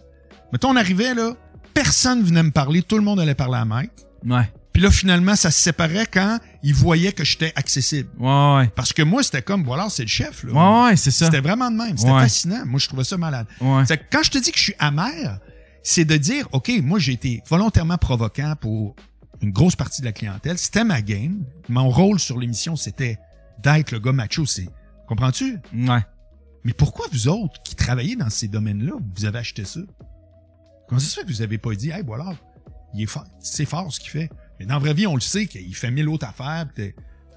Mettons, 0.50 0.70
on 0.70 0.76
arrivait, 0.76 1.12
là, 1.14 1.34
personne 1.74 2.22
venait 2.22 2.42
me 2.42 2.50
parler, 2.50 2.82
tout 2.82 2.96
le 2.96 3.02
monde 3.04 3.20
allait 3.20 3.34
parler 3.34 3.58
à 3.58 3.64
Mike. 3.66 3.92
Ouais. 4.24 4.50
Puis 4.72 4.82
là, 4.82 4.90
finalement, 4.90 5.36
ça 5.36 5.50
se 5.50 5.60
séparait 5.60 6.06
quand 6.10 6.38
il 6.62 6.74
voyait 6.74 7.12
que 7.12 7.24
j'étais 7.24 7.52
accessible. 7.56 8.10
Ouais, 8.18 8.56
ouais. 8.56 8.68
Parce 8.74 8.92
que 8.92 9.02
moi, 9.02 9.22
c'était 9.22 9.42
comme, 9.42 9.64
voilà, 9.64 9.88
c'est 9.88 10.02
le 10.02 10.08
chef. 10.08 10.44
Là. 10.44 10.52
Ouais, 10.52 10.90
ouais, 10.90 10.96
c'est 10.96 11.10
ça. 11.10 11.26
C'était 11.26 11.40
vraiment 11.40 11.70
de 11.70 11.76
même. 11.76 11.96
C'était 11.96 12.10
Ouais. 12.12 12.20
fascinant. 12.22 12.64
Moi, 12.66 12.78
je 12.78 12.86
trouvais 12.88 13.04
ça 13.04 13.16
malade. 13.16 13.46
Ouais. 13.60 13.84
Que 13.86 13.94
quand 14.10 14.22
je 14.22 14.30
te 14.30 14.38
dis 14.38 14.52
que 14.52 14.58
je 14.58 14.64
suis 14.64 14.74
amer, 14.78 15.38
c'est 15.82 16.04
de 16.04 16.16
dire, 16.16 16.46
OK, 16.52 16.70
moi, 16.82 16.98
j'ai 16.98 17.12
été 17.12 17.42
volontairement 17.48 17.96
provoquant 17.96 18.54
pour 18.60 18.94
une 19.40 19.52
grosse 19.52 19.74
partie 19.76 20.02
de 20.02 20.06
la 20.06 20.12
clientèle. 20.12 20.58
C'était 20.58 20.84
ma 20.84 21.00
game. 21.00 21.44
Mon 21.70 21.88
rôle 21.88 22.18
sur 22.18 22.38
l'émission, 22.38 22.76
c'était 22.76 23.18
d'être 23.62 23.90
le 23.92 23.98
gars 23.98 24.12
macho. 24.12 24.44
C'est, 24.44 24.68
comprends-tu? 25.08 25.58
Ouais. 25.74 26.00
Mais 26.64 26.74
pourquoi 26.74 27.06
vous 27.10 27.28
autres 27.28 27.62
qui 27.62 27.74
travaillez 27.74 28.16
dans 28.16 28.28
ces 28.28 28.48
domaines-là, 28.48 28.92
vous 29.16 29.24
avez 29.24 29.38
acheté 29.38 29.64
ça? 29.64 29.80
Comment 30.86 30.98
ça 31.00 31.06
se 31.06 31.14
fait 31.14 31.22
que 31.22 31.28
vous 31.28 31.40
avez 31.40 31.56
pas 31.56 31.74
dit, 31.74 31.88
hey, 31.88 32.02
voilà, 32.04 32.34
il 32.92 33.02
est 33.02 33.06
fort, 33.06 33.24
c'est 33.40 33.64
fort 33.64 33.90
ce 33.90 33.98
qu'il 33.98 34.10
fait. 34.10 34.28
Mais 34.60 34.66
dans 34.66 34.74
la 34.74 34.80
vraie 34.80 34.94
vie, 34.94 35.06
on 35.06 35.14
le 35.14 35.20
sait 35.22 35.46
qu'il 35.46 35.74
fait 35.74 35.90
mille 35.90 36.08
autres 36.08 36.26
affaires. 36.26 36.66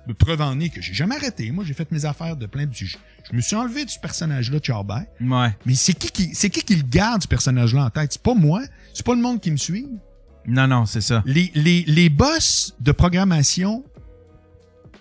Me 0.05 0.13
preuve 0.13 0.41
en 0.41 0.59
est 0.59 0.67
que 0.67 0.81
j'ai 0.81 0.93
jamais 0.93 1.15
arrêté. 1.15 1.49
Moi, 1.51 1.63
j'ai 1.63 1.73
fait 1.73 1.89
mes 1.89 2.03
affaires 2.03 2.35
de 2.35 2.45
plein 2.45 2.65
de... 2.65 2.73
Je, 2.73 2.85
je 2.85 3.33
me 3.33 3.39
suis 3.39 3.55
enlevé 3.55 3.85
de 3.85 3.89
ce 3.89 3.97
personnage-là 3.97 4.59
de 4.59 4.65
Charbert. 4.65 5.05
Ouais. 5.21 5.57
Mais 5.65 5.75
c'est 5.75 5.93
qui 5.93 6.11
qui, 6.11 6.35
c'est 6.35 6.49
qui 6.49 6.61
qui 6.61 6.75
le 6.75 6.83
garde, 6.83 7.23
ce 7.23 7.27
personnage-là, 7.29 7.85
en 7.85 7.89
tête? 7.89 8.11
C'est 8.11 8.21
pas 8.21 8.33
moi. 8.33 8.61
C'est 8.93 9.05
pas 9.05 9.15
le 9.15 9.21
monde 9.21 9.39
qui 9.39 9.49
me 9.49 9.55
suit. 9.55 9.87
Non, 10.45 10.67
non, 10.67 10.85
c'est 10.85 10.99
ça. 10.99 11.23
Les, 11.25 11.49
les, 11.55 11.85
les 11.87 12.09
boss 12.09 12.75
de 12.81 12.91
programmation 12.91 13.85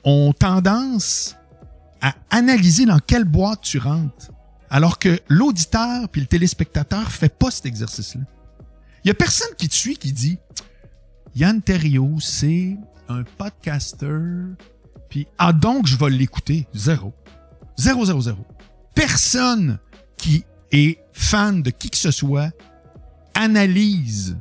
ont 0.04 0.32
tendance 0.32 1.34
à 2.00 2.14
analyser 2.30 2.86
dans 2.86 3.00
quelle 3.00 3.24
boîte 3.24 3.62
tu 3.62 3.78
rentres. 3.78 4.30
Alors 4.70 5.00
que 5.00 5.18
l'auditeur 5.28 6.08
puis 6.08 6.20
le 6.20 6.28
téléspectateur 6.28 7.10
fait 7.10 7.36
pas 7.36 7.50
cet 7.50 7.66
exercice-là. 7.66 8.22
Il 9.04 9.08
y 9.08 9.10
a 9.10 9.14
personne 9.14 9.52
qui 9.58 9.68
te 9.68 9.74
suit 9.74 9.96
qui 9.96 10.12
dit 10.12 10.38
Yann 11.34 11.62
Terriot, 11.62 12.20
c'est 12.20 12.76
un 13.08 13.24
podcaster, 13.38 14.54
puis 15.08 15.26
ah 15.38 15.52
donc 15.52 15.86
je 15.86 15.96
vais 15.96 16.10
l'écouter. 16.10 16.66
Zéro. 16.74 17.14
Zéro, 17.76 18.04
zéro, 18.04 18.20
zéro. 18.20 18.46
Personne 18.94 19.78
qui 20.16 20.44
est 20.70 20.98
fan 21.12 21.62
de 21.62 21.70
qui 21.70 21.88
que 21.88 21.96
ce 21.96 22.10
soit 22.10 22.50
analyse 23.34 24.36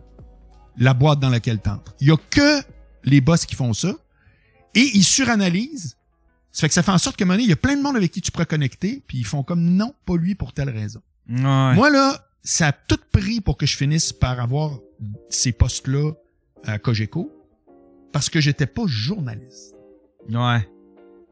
la 0.77 0.93
boîte 0.93 1.19
dans 1.19 1.29
laquelle 1.29 1.61
tu 1.61 1.69
entres. 1.69 1.95
Il 2.01 2.07
y 2.07 2.11
a 2.11 2.17
que 2.29 2.61
les 3.03 3.21
boss 3.21 3.45
qui 3.45 3.55
font 3.55 3.73
ça 3.73 3.93
et 4.75 4.89
ils 4.93 5.03
suranalysent 5.03 5.97
Ça 6.51 6.61
fait 6.61 6.67
que 6.67 6.73
ça 6.73 6.83
fait 6.83 6.91
en 6.91 6.97
sorte 6.97 7.15
que, 7.15 7.23
donné, 7.23 7.43
il 7.43 7.49
y 7.49 7.53
a 7.53 7.57
plein 7.57 7.77
de 7.77 7.81
monde 7.81 7.95
avec 7.95 8.11
qui 8.11 8.21
tu 8.21 8.31
pourrais 8.31 8.45
connecter, 8.45 9.01
puis 9.07 9.17
ils 9.17 9.25
font 9.25 9.43
comme 9.43 9.63
non, 9.63 9.93
pas 10.05 10.17
lui 10.17 10.35
pour 10.35 10.53
telle 10.53 10.69
raison. 10.69 11.01
Ouais. 11.29 11.73
Moi, 11.75 11.89
là, 11.89 12.27
ça 12.43 12.67
a 12.67 12.71
tout 12.73 12.99
pris 13.11 13.39
pour 13.39 13.57
que 13.57 13.65
je 13.65 13.77
finisse 13.77 14.11
par 14.11 14.39
avoir 14.41 14.77
ces 15.29 15.53
postes-là 15.53 16.11
à 16.65 16.77
Cogeco, 16.79 17.31
parce 18.11 18.29
que 18.29 18.39
j'étais 18.41 18.65
pas 18.67 18.83
journaliste. 18.87 19.75
Ouais. 20.29 20.67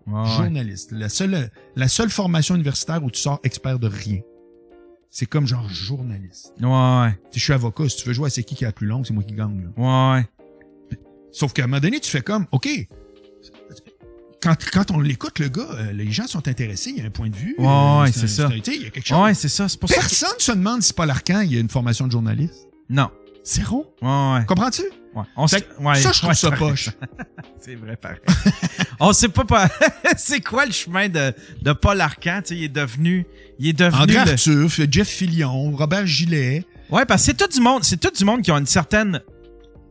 Ouais. 0.08 0.26
Journaliste. 0.38 0.92
La 0.92 1.10
seule, 1.10 1.52
la 1.76 1.88
seule 1.88 2.10
formation 2.10 2.56
universitaire 2.56 3.04
où 3.04 3.12
tu 3.12 3.20
sors 3.20 3.40
expert 3.44 3.78
de 3.80 3.88
rien. 3.88 4.22
C'est 5.12 5.26
comme 5.26 5.46
genre 5.48 5.68
journaliste. 5.70 6.54
Ouais. 6.62 7.20
Si 7.32 7.40
je 7.40 7.44
suis 7.44 7.54
avocat, 7.54 7.90
si 7.90 7.98
tu 7.98 8.08
veux 8.08 8.14
jouer 8.14 8.28
à 8.28 8.30
c'est 8.30 8.44
qui 8.44 8.56
qui 8.56 8.64
est 8.64 8.68
la 8.68 8.74
plus 8.74 8.88
longue, 8.88 9.06
c'est 9.06 9.14
moi 9.14 9.24
qui 9.24 9.34
gagne. 9.34 9.70
là. 9.78 10.16
Ouais. 10.18 10.98
Sauf 11.32 11.54
qu'à 11.54 11.64
un 11.64 11.68
moment 11.68 11.80
donné, 11.82 12.00
tu 12.00 12.10
fais 12.10 12.22
comme, 12.22 12.48
OK, 12.52 12.68
quand, 14.42 14.56
quand 14.72 14.92
on 14.92 15.00
l'écoute, 15.00 15.38
le 15.40 15.50
gars, 15.50 15.68
euh, 15.74 15.92
les 15.92 16.12
gens 16.12 16.26
sont 16.28 16.48
intéressés, 16.48 16.92
il 16.92 16.98
y 16.98 17.02
a 17.02 17.06
un 17.06 17.10
point 17.10 17.30
de 17.30 17.36
vue. 17.36 17.56
Ouais, 17.58 17.66
euh, 17.66 18.02
ouais, 18.02 18.08
un- 18.08 18.12
c'est 18.12 18.28
ça. 18.28 18.48
un- 18.48 18.52
tu 18.52 18.72
sais, 18.72 18.76
Il 18.78 18.84
y 18.84 18.86
a 18.88 18.90
quelque 18.90 19.06
chose. 19.08 19.20
Ouais, 19.22 19.34
c'est 19.34 19.50
ça. 19.50 19.68
Pour 19.80 19.90
que... 19.90 19.96
Personne 19.96 20.30
se 20.40 20.52
demande 20.54 20.82
si 20.82 20.94
Paul 20.94 21.10
Arcan, 21.10 21.42
il 21.42 21.54
y 21.54 21.58
a 21.58 21.60
une 21.60 21.70
formation 21.70 22.08
de 22.08 22.12
journaliste. 22.12 22.68
Non. 22.90 23.10
Zéro? 23.50 23.96
Ouais, 24.02 24.08
ouais. 24.08 24.46
Comprends-tu? 24.46 24.84
ouais. 25.16 25.24
On 25.36 25.48
Fait 25.48 25.68
ouais, 25.80 25.96
ça, 25.96 26.12
je 26.12 26.18
trouve 26.20 26.30
ouais, 26.30 26.36
ça 26.36 26.52
poche. 26.52 26.90
C'est 27.60 27.76
vrai, 27.76 27.96
pareil. 27.96 28.20
On 29.00 29.12
sait 29.12 29.28
pas, 29.30 29.44
pas 29.44 29.68
c'est 30.18 30.42
quoi 30.42 30.66
le 30.66 30.72
chemin 30.72 31.10
de, 31.10 31.34
de 31.62 31.74
Paul 31.74 32.00
Arcan. 32.00 32.42
Tu 32.44 32.50
sais, 32.50 32.56
il 32.58 32.64
est 32.66 32.70
devenu... 32.70 33.26
Il 33.58 33.70
est 33.70 33.74
devenu... 33.74 34.02
André 34.04 34.14
le- 34.26 34.32
Arthur, 34.32 34.70
Jeff 34.92 35.08
Fillion, 35.08 35.72
Robert 35.76 36.06
Gillet. 36.06 36.64
Ouais, 36.92 37.06
parce 37.06 37.22
que 37.22 37.26
c'est 37.28 37.38
tout 37.38 37.48
du 37.48 37.60
monde, 37.60 37.84
c'est 37.84 38.00
tout 38.00 38.12
du 38.12 38.24
monde 38.24 38.42
qui 38.42 38.52
a 38.52 38.56
une 38.58 38.66
certaine 38.66 39.22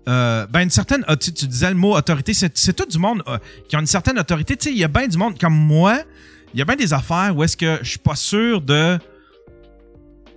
euh, 0.09 0.47
ben 0.47 0.61
une 0.61 0.71
certaine 0.71 1.05
tu, 1.21 1.35
tu 1.35 1.47
disais 1.47 1.69
le 1.69 1.77
mot 1.77 1.95
autorité, 1.95 2.33
c'est 2.33 2.57
c'est 2.57 2.73
tout 2.73 2.87
du 2.87 2.99
monde 2.99 3.23
euh, 3.29 3.37
qui 3.69 3.77
a 3.77 3.79
une 3.79 3.87
certaine 3.87 4.19
autorité, 4.19 4.57
tu 4.57 4.69
sais, 4.69 4.75
il 4.75 4.79
y 4.79 4.85
a 4.85 4.89
bien 4.89 5.07
du 5.07 5.19
monde 5.19 5.39
comme 5.39 5.55
moi, 5.55 5.99
il 6.55 6.59
y 6.59 6.63
a 6.63 6.65
bien 6.65 6.77
des 6.77 6.95
affaires 6.95 7.37
où 7.37 7.45
est-ce 7.45 7.59
que 7.59 7.79
je 7.83 7.91
suis 7.91 7.99
pas 7.99 8.17
sûr 8.17 8.63
de 8.63 8.99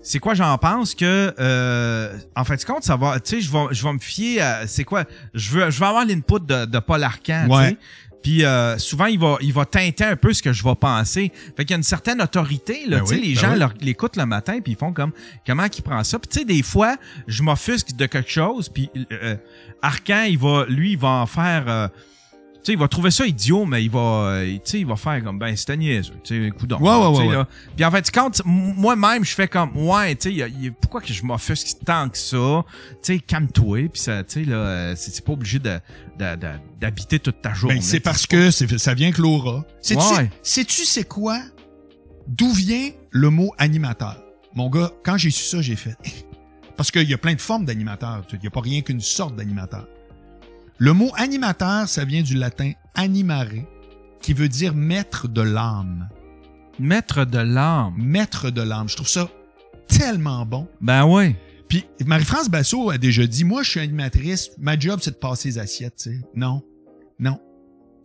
c'est 0.03 0.19
quoi 0.19 0.33
j'en 0.33 0.57
pense 0.57 0.95
que 0.95 1.33
euh, 1.39 2.17
en 2.35 2.43
fait 2.43 2.63
compte 2.65 2.83
ça 2.83 2.95
va 2.95 3.19
tu 3.19 3.35
sais 3.35 3.41
je 3.41 3.51
vais 3.51 3.65
je 3.71 3.83
vais 3.83 3.93
me 3.93 3.99
fier 3.99 4.39
à 4.41 4.67
c'est 4.67 4.83
quoi 4.83 5.03
je 5.33 5.49
veux 5.51 5.69
je 5.69 5.79
veux 5.79 5.85
avoir 5.85 6.05
l'input 6.05 6.39
de, 6.45 6.65
de 6.65 6.79
Paul 6.79 7.03
Arcan 7.03 7.43
tu 7.47 7.51
Ouais. 7.55 7.69
sais. 7.69 7.77
puis 8.23 8.43
euh, 8.45 8.77
souvent 8.77 9.05
il 9.05 9.19
va 9.19 9.37
il 9.41 9.53
va 9.53 9.65
teinter 9.65 10.03
un 10.05 10.15
peu 10.15 10.33
ce 10.33 10.41
que 10.41 10.53
je 10.53 10.63
vais 10.63 10.75
penser 10.75 11.31
fait 11.55 11.65
qu'il 11.65 11.71
y 11.71 11.73
a 11.73 11.77
une 11.77 11.83
certaine 11.83 12.21
autorité 12.21 12.85
là 12.87 12.97
Ben 12.97 13.03
tu 13.03 13.09
sais 13.09 13.21
oui, 13.21 13.27
les 13.29 13.35
ben 13.35 13.39
gens 13.59 13.67
oui. 13.67 13.73
l'écoutent 13.81 14.15
le 14.17 14.25
matin 14.25 14.59
puis 14.63 14.73
ils 14.73 14.77
font 14.77 14.93
comme 14.93 15.11
comment 15.45 15.67
qu'il 15.69 15.83
prend 15.83 16.03
ça 16.03 16.17
puis 16.19 16.29
tu 16.29 16.39
sais 16.39 16.45
des 16.45 16.63
fois 16.63 16.97
je 17.27 17.43
m'offusque 17.43 17.95
de 17.95 18.05
quelque 18.07 18.29
chose 18.31 18.69
puis 18.69 18.89
euh, 19.11 19.35
Arcan 19.81 20.23
il 20.27 20.37
va 20.39 20.65
lui 20.67 20.91
il 20.93 20.97
va 20.97 21.09
en 21.09 21.25
faire 21.25 21.65
euh, 21.67 21.87
sais, 22.63 22.73
il 22.73 22.77
va 22.77 22.87
trouver 22.87 23.11
ça 23.11 23.25
idiot, 23.25 23.65
mais 23.65 23.83
il 23.83 23.89
va, 23.89 23.99
euh, 23.99 24.53
tu 24.55 24.59
sais, 24.65 24.79
il 24.81 24.85
va 24.85 24.95
faire 24.95 25.23
comme, 25.23 25.39
ben, 25.39 25.55
c'était 25.55 25.77
niaiseux, 25.77 26.13
tu 26.23 26.45
sais, 26.45 26.51
coudonc. 26.51 26.79
Ouais, 26.79 27.17
ouais, 27.19 27.35
ouais. 27.37 27.43
Puis 27.75 27.83
en 27.85 27.91
fait, 27.91 28.09
quand 28.11 28.41
moi-même, 28.45 29.23
je 29.25 29.33
fais 29.33 29.47
comme, 29.47 29.75
ouais, 29.77 30.15
tu 30.15 30.37
sais, 30.39 30.73
pourquoi 30.81 31.01
que 31.01 31.11
je 31.13 31.23
m'offusque 31.23 31.77
tant 31.85 32.07
que 32.09 32.17
ça? 32.17 32.63
Tu 33.03 33.13
sais, 33.13 33.19
calme-toi, 33.19 33.89
puis 33.91 34.01
ça, 34.01 34.23
tu 34.23 34.43
sais, 34.43 34.49
là, 34.49 34.55
euh, 34.57 34.93
c'est 34.95 35.23
pas 35.25 35.33
obligé 35.33 35.59
de- 35.59 35.79
d'habiter 36.79 37.19
toute 37.19 37.41
ta 37.41 37.53
journée. 37.53 37.75
Ben, 37.75 37.81
c'est 37.81 37.99
parce 37.99 38.27
que 38.27 38.51
ça 38.51 38.93
vient 38.93 39.11
que 39.11 39.21
l'aura. 39.21 39.65
Sais-tu 39.81 40.01
Ouais. 40.15 40.29
sais-tu 40.43 40.85
c'est 40.85 41.07
quoi? 41.07 41.39
D'où 42.27 42.51
vient 42.53 42.91
le 43.09 43.29
mot 43.29 43.51
animateur? 43.57 44.17
Mon 44.53 44.69
gars, 44.69 44.91
quand 45.03 45.17
j'ai 45.17 45.31
su 45.31 45.43
ça, 45.43 45.61
j'ai 45.61 45.75
fait... 45.75 45.95
Parce 46.77 46.89
qu'il 46.91 47.09
y 47.09 47.13
a 47.13 47.17
plein 47.17 47.33
de 47.35 47.41
formes 47.41 47.65
d'animateur. 47.65 48.23
Il 48.33 48.39
n'y 48.39 48.47
a 48.47 48.49
pas 48.49 48.61
rien 48.61 48.81
qu'une 48.81 49.01
sorte 49.01 49.35
d'animateur. 49.35 49.87
Le 50.83 50.93
mot 50.93 51.11
animateur, 51.15 51.87
ça 51.87 52.05
vient 52.05 52.23
du 52.23 52.33
latin 52.35 52.71
animare, 52.95 53.45
qui 54.19 54.33
veut 54.33 54.49
dire 54.49 54.73
maître 54.73 55.27
de 55.27 55.43
l'âme. 55.43 56.09
Maître 56.79 57.23
de 57.23 57.37
l'âme. 57.37 57.93
Maître 57.99 58.49
de 58.49 58.63
l'âme. 58.63 58.89
Je 58.89 58.95
trouve 58.95 59.07
ça 59.07 59.29
tellement 59.87 60.43
bon. 60.43 60.67
Ben 60.81 61.05
ouais. 61.05 61.35
Puis 61.69 61.85
Marie-France 62.03 62.49
Basso 62.49 62.89
a 62.89 62.97
déjà 62.97 63.27
dit, 63.27 63.43
moi, 63.43 63.61
je 63.61 63.69
suis 63.69 63.79
animatrice, 63.79 64.49
ma 64.57 64.75
job, 64.79 64.99
c'est 65.03 65.11
de 65.11 65.15
passer 65.17 65.49
les 65.49 65.59
assiettes, 65.59 65.97
tu 65.97 66.09
sais. 66.13 66.21
Non. 66.33 66.63
Non. 67.19 67.39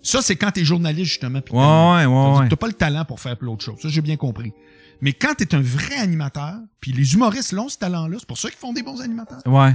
Ça, 0.02 0.20
c'est 0.20 0.36
quand 0.36 0.50
t'es 0.50 0.62
journaliste, 0.62 1.12
justement. 1.12 1.40
puis 1.40 1.54
Ouais, 1.54 1.62
ouais, 1.64 2.04
ouais, 2.04 2.38
ouais. 2.40 2.48
T'as 2.50 2.56
pas 2.56 2.66
le 2.66 2.74
talent 2.74 3.06
pour 3.06 3.20
faire 3.20 3.36
l'autre 3.40 3.64
chose. 3.64 3.80
Ça, 3.80 3.88
j'ai 3.88 4.02
bien 4.02 4.16
compris. 4.18 4.52
Mais 5.00 5.14
quand 5.14 5.34
t'es 5.34 5.54
un 5.54 5.62
vrai 5.62 5.96
animateur, 5.96 6.56
puis 6.82 6.92
les 6.92 7.14
humoristes 7.14 7.52
l'ont 7.52 7.70
ce 7.70 7.78
talent-là, 7.78 8.18
c'est 8.20 8.28
pour 8.28 8.36
ça 8.36 8.50
qu'ils 8.50 8.58
font 8.58 8.74
des 8.74 8.82
bons 8.82 9.00
animateurs, 9.00 9.40
Ouais. 9.46 9.74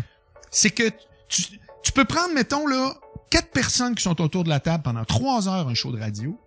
c'est 0.52 0.70
que 0.70 0.84
tu, 1.28 1.44
tu 1.84 1.92
peux 1.92 2.06
prendre, 2.06 2.34
mettons, 2.34 2.68
là, 2.68 2.94
quatre 3.30 3.52
personnes 3.52 3.96
qui 3.96 4.04
sont 4.04 4.20
autour 4.22 4.44
de 4.44 4.50
la 4.50 4.60
table 4.60 4.84
pendant 4.84 5.06
trois 5.06 5.48
heures 5.48 5.68
un 5.68 5.74
show 5.74 5.92
de 5.92 6.00
radio, 6.00 6.38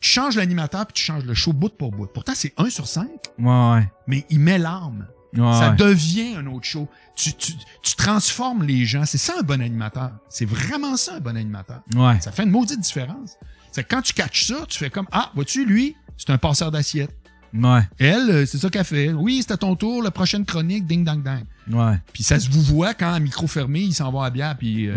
tu 0.00 0.08
changes 0.10 0.36
l'animateur 0.36 0.86
puis 0.86 0.94
tu 0.94 1.02
changes 1.02 1.24
le 1.24 1.34
show 1.34 1.52
bout 1.52 1.70
pour 1.76 1.90
bout. 1.90 2.06
Pourtant, 2.06 2.32
c'est 2.34 2.54
un 2.56 2.70
sur 2.70 2.86
cinq, 2.86 3.08
Ouais, 3.38 3.72
ouais. 3.72 3.88
mais 4.06 4.24
il 4.30 4.38
met 4.40 4.58
l'âme. 4.58 5.06
Ouais, 5.36 5.52
Ça 5.52 5.70
ouais. 5.70 5.76
devient 5.76 6.36
un 6.36 6.46
autre 6.46 6.64
show. 6.64 6.88
Tu, 7.14 7.34
tu, 7.34 7.52
tu 7.82 7.96
transformes 7.96 8.62
les 8.64 8.86
gens. 8.86 9.04
C'est 9.04 9.18
ça 9.18 9.34
un 9.38 9.42
bon 9.42 9.60
animateur. 9.60 10.12
C'est 10.30 10.46
vraiment 10.46 10.96
ça 10.96 11.16
un 11.16 11.20
bon 11.20 11.36
animateur. 11.36 11.80
Ouais. 11.94 12.18
Ça 12.20 12.32
fait 12.32 12.44
une 12.44 12.50
maudite 12.50 12.80
différence. 12.80 13.32
C'est 13.72 13.84
que 13.84 13.94
quand 13.94 14.00
tu 14.00 14.14
catches 14.14 14.46
ça, 14.46 14.64
tu 14.66 14.78
fais 14.78 14.88
comme 14.88 15.06
Ah, 15.12 15.30
vois-tu, 15.34 15.66
lui, 15.66 15.96
c'est 16.16 16.30
un 16.30 16.38
passeur 16.38 16.70
d'assiette. 16.70 17.14
Ouais. 17.54 17.80
Elle, 17.98 18.30
euh, 18.30 18.46
c'est 18.46 18.58
ça 18.58 18.68
qu'elle 18.68 18.84
fait. 18.84 19.12
Oui, 19.12 19.42
c'est 19.42 19.52
à 19.52 19.56
ton 19.56 19.74
tour, 19.74 20.02
la 20.02 20.10
prochaine 20.10 20.44
chronique, 20.44 20.86
ding 20.86 21.04
dang 21.04 21.22
dang. 21.22 21.42
Ouais. 21.70 21.98
Puis 22.12 22.22
ça 22.22 22.38
se 22.38 22.50
vous 22.50 22.62
voit 22.62 22.94
quand 22.94 23.12
à 23.12 23.18
micro 23.18 23.46
fermé, 23.46 23.80
il 23.80 23.94
s'en 23.94 24.10
va 24.10 24.24
à 24.26 24.30
bière, 24.30 24.56
puis 24.56 24.88
euh, 24.88 24.94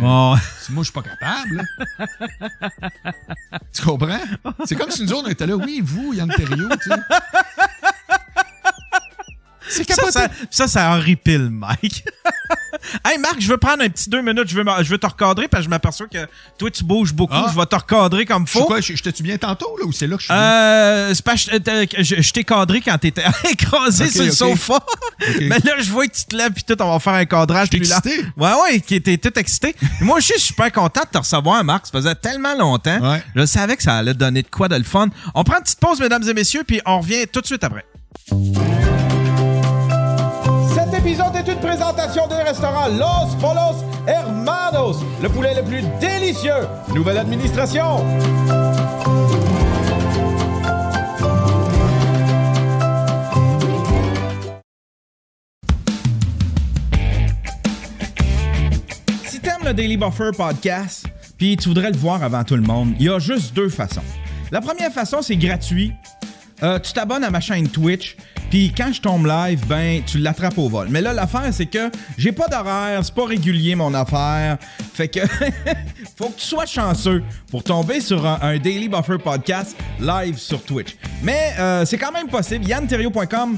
si 0.62 0.72
moi 0.72 0.84
je 0.84 0.92
suis 0.92 0.94
pas 0.94 1.02
capable. 1.02 1.64
tu 3.74 3.82
comprends? 3.82 4.20
C'est 4.66 4.76
comme 4.76 4.92
si 4.92 5.04
nous 5.04 5.14
autres 5.14 5.28
on 5.28 5.32
était 5.32 5.48
là, 5.48 5.56
oui, 5.56 5.82
vous, 5.84 6.14
Yann 6.14 6.30
Terriot, 6.30 6.70
tu 6.82 6.90
sais. 6.90 6.96
C'est 9.72 9.88
Ça, 9.90 9.96
capoté. 9.96 10.12
ça, 10.12 10.28
ça, 10.50 10.68
ça 10.68 10.92
horripile, 10.98 11.50
Mike. 11.50 12.04
hey, 13.06 13.18
Marc, 13.20 13.40
je 13.40 13.48
veux 13.48 13.58
prendre 13.58 13.84
un 13.84 13.90
petit 13.90 14.10
deux 14.10 14.22
minutes. 14.22 14.48
Je 14.50 14.56
veux, 14.60 14.66
je 14.82 14.90
veux 14.90 14.98
te 14.98 15.08
recadrer 15.08 15.48
parce 15.48 15.62
que 15.62 15.66
je 15.66 15.70
m'appelle 15.70 15.92
que 16.12 16.28
toi, 16.58 16.70
tu 16.72 16.84
bouges 16.84 17.14
beaucoup. 17.14 17.34
Ah. 17.36 17.48
Je 17.54 17.58
vais 17.58 17.66
te 17.66 17.76
recadrer 17.76 18.26
comme 18.26 18.46
Je 18.48 18.52
faut. 18.52 18.66
quoi, 18.66 18.82
je- 18.82 18.94
j'étais-tu 18.96 19.24
bien 19.24 19.38
tantôt, 19.38 19.78
là, 19.80 19.86
ou 19.86 19.92
c'est 19.92 20.08
là 20.08 20.16
que 20.18 20.22
je 20.22 20.26
suis? 20.28 20.34
Euh, 20.34 21.14
c'est 21.14 21.24
pas, 21.24 21.36
je, 21.36 21.52
euh, 21.52 21.86
je- 22.00 22.22
je 22.22 22.34
t'ai 22.34 22.44
cadré 22.44 22.82
quand 22.82 22.98
t'étais 22.98 23.24
écrasé 23.50 24.10
sur 24.10 24.24
le 24.26 24.32
sofa. 24.32 24.80
Mais 25.40 25.60
là, 25.64 25.74
je 25.80 25.90
vois 25.90 26.06
que 26.08 26.16
tu 26.16 26.26
te 26.26 26.36
lèves 26.36 26.52
puis 26.52 26.64
tout, 26.64 26.76
on 26.82 26.92
va 26.92 27.00
faire 27.00 27.14
un 27.14 27.26
cadrage 27.26 27.70
T'es 27.70 27.78
plus 27.78 27.90
là. 27.90 28.00
excité? 28.04 28.26
Ouais, 28.38 28.52
ouais, 28.64 28.80
qui 28.82 28.96
était 28.96 29.18
tout 29.18 29.38
excité. 29.40 29.76
Moi 30.02 30.18
aussi, 30.18 30.34
je 30.36 30.40
suis 30.40 30.48
super 30.48 30.72
content 30.72 31.02
de 31.02 31.10
te 31.10 31.18
recevoir, 31.18 31.64
Marc. 31.64 31.86
Ça 31.86 31.92
faisait 31.94 32.16
tellement 32.16 32.56
longtemps. 32.56 33.00
Ouais. 33.12 33.24
Je 33.36 33.46
savais 33.46 33.78
que 33.78 33.84
ça 33.84 33.96
allait 33.96 34.14
donner 34.14 34.42
de 34.44 34.50
quoi 34.50 34.68
de 34.68 34.76
le 34.76 34.84
fun. 34.84 35.08
On 35.36 35.44
prend 35.44 35.58
une 35.58 35.64
petite 35.64 35.80
pause, 35.80 36.00
mesdames 36.00 36.28
et 36.28 36.34
messieurs, 36.34 36.64
puis 36.68 36.82
on 36.86 37.00
revient 37.00 37.26
tout 37.32 37.42
de 37.42 37.46
suite 37.46 37.64
après. 37.64 37.86
Épisode 41.04 41.36
est 41.36 41.52
une 41.52 41.60
présentation 41.60 42.28
des 42.28 42.36
restaurants 42.36 42.88
Los 42.88 43.36
Polos 43.40 43.84
Hermanos, 44.08 44.98
le 45.20 45.30
poulet 45.30 45.56
le 45.56 45.64
plus 45.64 45.82
délicieux. 46.00 46.68
Nouvelle 46.94 47.18
administration. 47.18 48.06
Si 59.26 59.40
t'aimes 59.40 59.66
le 59.66 59.74
Daily 59.74 59.98
Buffer 59.98 60.30
podcast, 60.38 61.08
puis 61.36 61.58
tu 61.58 61.70
voudrais 61.70 61.90
le 61.90 61.98
voir 61.98 62.22
avant 62.22 62.44
tout 62.44 62.56
le 62.56 62.62
monde, 62.62 62.94
il 63.00 63.08
y 63.08 63.10
a 63.10 63.18
juste 63.18 63.56
deux 63.56 63.70
façons. 63.70 64.04
La 64.52 64.62
première 64.62 64.92
façon, 64.92 65.24
c'est 65.24 65.36
gratuit. 65.36 65.94
Euh, 66.64 66.80
tu 66.80 66.94
t'abonnes 66.94 67.24
à 67.24 67.30
ma 67.30 67.40
chaîne 67.40 67.68
Twitch, 67.68 68.16
puis 68.50 68.74
quand 68.76 68.92
je 68.94 69.02
tombe 69.02 69.26
live, 69.26 69.66
ben 69.68 70.02
tu 70.06 70.18
l'attrapes 70.20 70.58
au 70.58 70.70
vol. 70.70 70.88
Mais 70.90 71.02
là, 71.02 71.14
l'affaire, 71.14 71.50
c'est 71.52 71.66
que 71.66 71.90
j'ai 72.18 72.32
pas 72.32 72.48
d'horaire, 72.48 73.04
c'est 73.04 73.14
pas 73.14 73.26
régulier 73.26 73.76
mon 73.76 73.94
affaire. 73.94 74.58
Fait 74.94 75.08
que 75.08 75.20
faut 76.18 76.30
que 76.30 76.40
tu 76.40 76.46
sois 76.46 76.66
chanceux 76.66 77.24
pour 77.50 77.64
tomber 77.64 78.00
sur 78.02 78.26
un, 78.26 78.58
Daily 78.58 78.90
Buffer 78.90 79.18
podcast 79.18 79.76
live 80.00 80.38
sur 80.38 80.64
Twitch. 80.64 80.98
Mais 81.24 81.54
euh, 81.60 81.86
c'est 81.86 81.98
quand 81.98 82.12
même 82.12 82.28
possible. 82.28 82.68
YannTerrio.com 82.68 83.58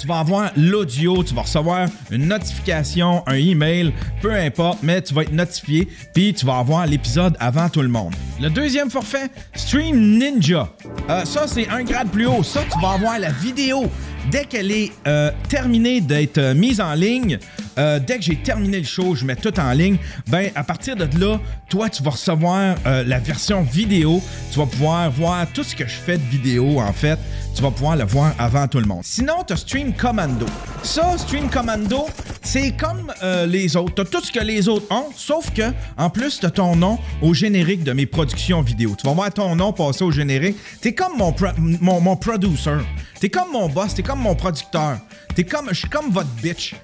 tu 0.00 0.06
vas 0.06 0.20
avoir 0.20 0.50
l'audio, 0.56 1.22
tu 1.22 1.34
vas 1.34 1.42
recevoir 1.42 1.86
une 2.10 2.26
notification, 2.26 3.22
un 3.26 3.34
email, 3.34 3.92
peu 4.22 4.32
importe, 4.32 4.78
mais 4.82 5.02
tu 5.02 5.12
vas 5.12 5.22
être 5.22 5.32
notifié, 5.32 5.88
puis 6.14 6.32
tu 6.32 6.46
vas 6.46 6.56
avoir 6.58 6.86
l'épisode 6.86 7.36
avant 7.38 7.68
tout 7.68 7.82
le 7.82 7.88
monde. 7.88 8.14
Le 8.40 8.48
deuxième 8.48 8.90
forfait, 8.90 9.28
Stream 9.54 10.18
Ninja. 10.18 10.70
Euh, 11.10 11.24
ça, 11.26 11.46
c'est 11.46 11.68
un 11.68 11.82
grade 11.82 12.08
plus 12.08 12.26
haut. 12.26 12.42
Ça, 12.42 12.62
tu 12.72 12.80
vas 12.80 12.92
avoir 12.92 13.18
la 13.18 13.30
vidéo 13.30 13.90
dès 14.30 14.46
qu'elle 14.46 14.70
est 14.70 14.90
euh, 15.06 15.30
terminée 15.48 16.00
d'être 16.00 16.38
euh, 16.38 16.54
mise 16.54 16.80
en 16.80 16.94
ligne, 16.94 17.38
dès 17.76 18.18
que 18.18 18.22
j'ai 18.22 18.36
terminé 18.36 18.78
le 18.78 18.84
show, 18.84 19.14
je 19.14 19.24
mets 19.24 19.36
tout 19.36 19.58
en 19.58 19.72
ligne, 19.72 19.96
ben 20.28 20.50
à 20.54 20.62
partir 20.62 20.96
de 20.96 21.08
là, 21.18 21.40
toi, 21.70 21.88
tu 21.88 22.02
vas 22.02 22.10
recevoir 22.10 22.76
la 22.84 23.18
version 23.18 23.62
vidéo. 23.62 24.20
Tu 24.52 24.58
vas 24.58 24.66
pouvoir 24.66 25.10
voir 25.10 25.46
tout 25.54 25.62
ce 25.62 25.74
que 25.74 25.84
je 25.84 25.94
fais 25.94 26.18
de 26.18 26.22
vidéo, 26.24 26.78
en 26.78 26.92
fait. 26.92 27.18
Tu 27.60 27.64
vas 27.66 27.72
pouvoir 27.72 27.96
le 27.96 28.04
voir 28.04 28.32
avant 28.38 28.66
tout 28.68 28.80
le 28.80 28.86
monde. 28.86 29.02
Sinon, 29.04 29.44
tu 29.46 29.52
as 29.52 29.58
Stream 29.58 29.92
Commando. 29.92 30.46
Ça, 30.82 31.18
Stream 31.18 31.50
Commando, 31.50 32.06
c'est 32.42 32.74
comme 32.74 33.12
euh, 33.22 33.44
les 33.44 33.76
autres. 33.76 33.96
Tu 33.96 34.00
as 34.00 34.04
tout 34.06 34.24
ce 34.24 34.32
que 34.32 34.40
les 34.42 34.66
autres 34.66 34.86
ont, 34.90 35.10
sauf 35.14 35.50
que, 35.52 35.64
en 35.98 36.08
plus, 36.08 36.40
tu 36.40 36.46
as 36.46 36.50
ton 36.50 36.74
nom 36.74 36.98
au 37.20 37.34
générique 37.34 37.84
de 37.84 37.92
mes 37.92 38.06
productions 38.06 38.62
vidéo. 38.62 38.96
Tu 38.98 39.06
vas 39.06 39.12
voir 39.12 39.30
ton 39.30 39.54
nom 39.56 39.74
passer 39.74 40.04
au 40.04 40.10
générique. 40.10 40.56
T'es 40.80 40.94
comme 40.94 41.18
mon, 41.18 41.32
pro- 41.34 41.52
mon, 41.58 42.00
mon 42.00 42.16
producer. 42.16 42.78
T'es 43.20 43.28
comme 43.28 43.52
mon 43.52 43.68
boss. 43.68 43.94
T'es 43.94 44.02
comme 44.02 44.20
mon 44.20 44.34
producteur. 44.34 44.96
T'es 45.34 45.44
comme, 45.44 45.66
je 45.68 45.80
suis 45.80 45.88
comme 45.90 46.10
votre 46.10 46.30
bitch. 46.42 46.74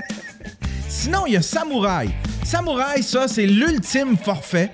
Sinon, 0.88 1.26
il 1.26 1.34
y 1.34 1.36
a 1.36 1.42
Samouraï. 1.42 2.08
Samouraï, 2.44 3.02
ça, 3.02 3.28
c'est 3.28 3.44
l'ultime 3.46 4.16
forfait. 4.16 4.70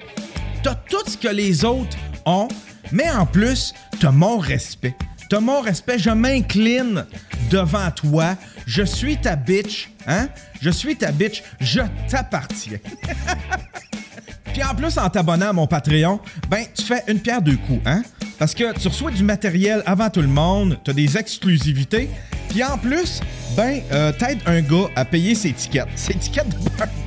T'as 0.63 0.77
tout 0.77 1.03
ce 1.11 1.17
que 1.19 1.27
les 1.27 1.65
autres 1.65 1.97
ont, 2.25 2.47
mais 2.93 3.11
en 3.11 3.27
plus, 3.27 3.75
t'as 3.99 4.13
mon 4.13 4.39
respect. 4.39 4.95
T'as 5.29 5.41
mon 5.41 5.61
respect, 5.61 5.99
je 5.99 6.11
m'incline 6.11 7.07
devant 7.51 7.91
toi. 7.91 8.37
Je 8.67 8.83
suis 8.83 9.17
ta 9.17 9.37
bitch, 9.37 9.91
hein? 10.07 10.29
Je 10.61 10.71
suis 10.71 10.97
ta 10.97 11.13
bitch, 11.13 11.43
je 11.61 11.81
t'appartiens. 12.09 12.79
Puis 14.53 14.63
en 14.63 14.75
plus, 14.75 14.97
en 14.99 15.11
t'abonnant 15.11 15.49
à 15.49 15.53
mon 15.53 15.67
Patreon, 15.67 16.21
ben, 16.49 16.65
tu 16.75 16.85
fais 16.85 17.03
une 17.09 17.19
pierre 17.19 17.43
deux 17.43 17.57
coups, 17.57 17.81
hein? 17.87 18.03
Parce 18.39 18.55
que 18.55 18.79
tu 18.79 18.89
reçois 18.89 19.11
du 19.11 19.25
matériel 19.25 19.83
avant 19.85 20.11
tout 20.11 20.21
le 20.23 20.29
monde, 20.29 20.79
t'as 20.85 20.93
des 20.93 21.17
exclusivités, 21.17 22.09
puis 22.49 22.63
en 22.63 22.79
plus, 22.79 23.21
ben, 23.57 23.81
euh, 23.91 24.13
t'aides 24.13 24.39
un 24.47 24.61
gars 24.61 24.89
à 24.95 25.05
payer 25.05 25.35
ses 25.35 25.53
tickets. 25.53 25.89
Ses 25.97 26.15
tickets 26.15 26.49
de. 26.49 26.57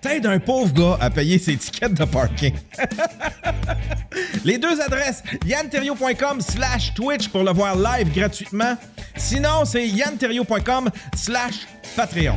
T'aides 0.00 0.26
un 0.26 0.38
pauvre 0.38 0.72
gars 0.72 0.96
à 1.00 1.10
payer 1.10 1.38
ses 1.38 1.56
tickets 1.56 1.94
de 1.94 2.04
parking. 2.04 2.54
Les 4.44 4.58
deux 4.58 4.80
adresses, 4.80 5.22
yanterio.com 5.44 6.40
slash 6.40 6.94
Twitch 6.94 7.28
pour 7.28 7.42
le 7.42 7.50
voir 7.50 7.76
live 7.76 8.12
gratuitement. 8.14 8.76
Sinon, 9.16 9.64
c'est 9.64 9.88
yanterio.com 9.88 10.90
slash 11.16 11.66
Patreon. 11.96 12.36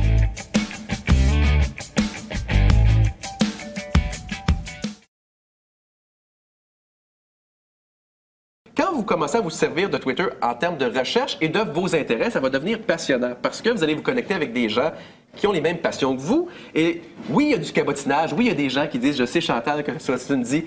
Quand 8.74 8.92
vous 8.94 9.02
commencez 9.04 9.36
à 9.36 9.40
vous 9.40 9.50
servir 9.50 9.90
de 9.90 9.98
Twitter 9.98 10.26
en 10.40 10.54
termes 10.54 10.78
de 10.78 10.86
recherche 10.86 11.36
et 11.40 11.48
de 11.48 11.60
vos 11.60 11.94
intérêts, 11.94 12.30
ça 12.30 12.40
va 12.40 12.48
devenir 12.48 12.80
passionnant 12.80 13.34
parce 13.40 13.60
que 13.60 13.68
vous 13.68 13.84
allez 13.84 13.94
vous 13.94 14.02
connecter 14.02 14.34
avec 14.34 14.52
des 14.52 14.68
gens 14.68 14.92
qui 15.36 15.46
ont 15.46 15.52
les 15.52 15.60
mêmes 15.60 15.78
passions 15.78 16.14
que 16.16 16.20
vous. 16.20 16.48
Et 16.74 17.02
oui, 17.30 17.46
il 17.46 17.50
y 17.50 17.54
a 17.54 17.58
du 17.58 17.72
cabotinage. 17.72 18.32
Oui, 18.32 18.44
il 18.44 18.48
y 18.48 18.50
a 18.50 18.54
des 18.54 18.68
gens 18.70 18.86
qui 18.86 18.98
disent 18.98 19.16
Je 19.16 19.24
sais, 19.24 19.40
Chantal, 19.40 19.82
que 19.82 19.92
ça, 19.98 20.14
tu 20.18 20.36
me 20.36 20.44
dis 20.44 20.64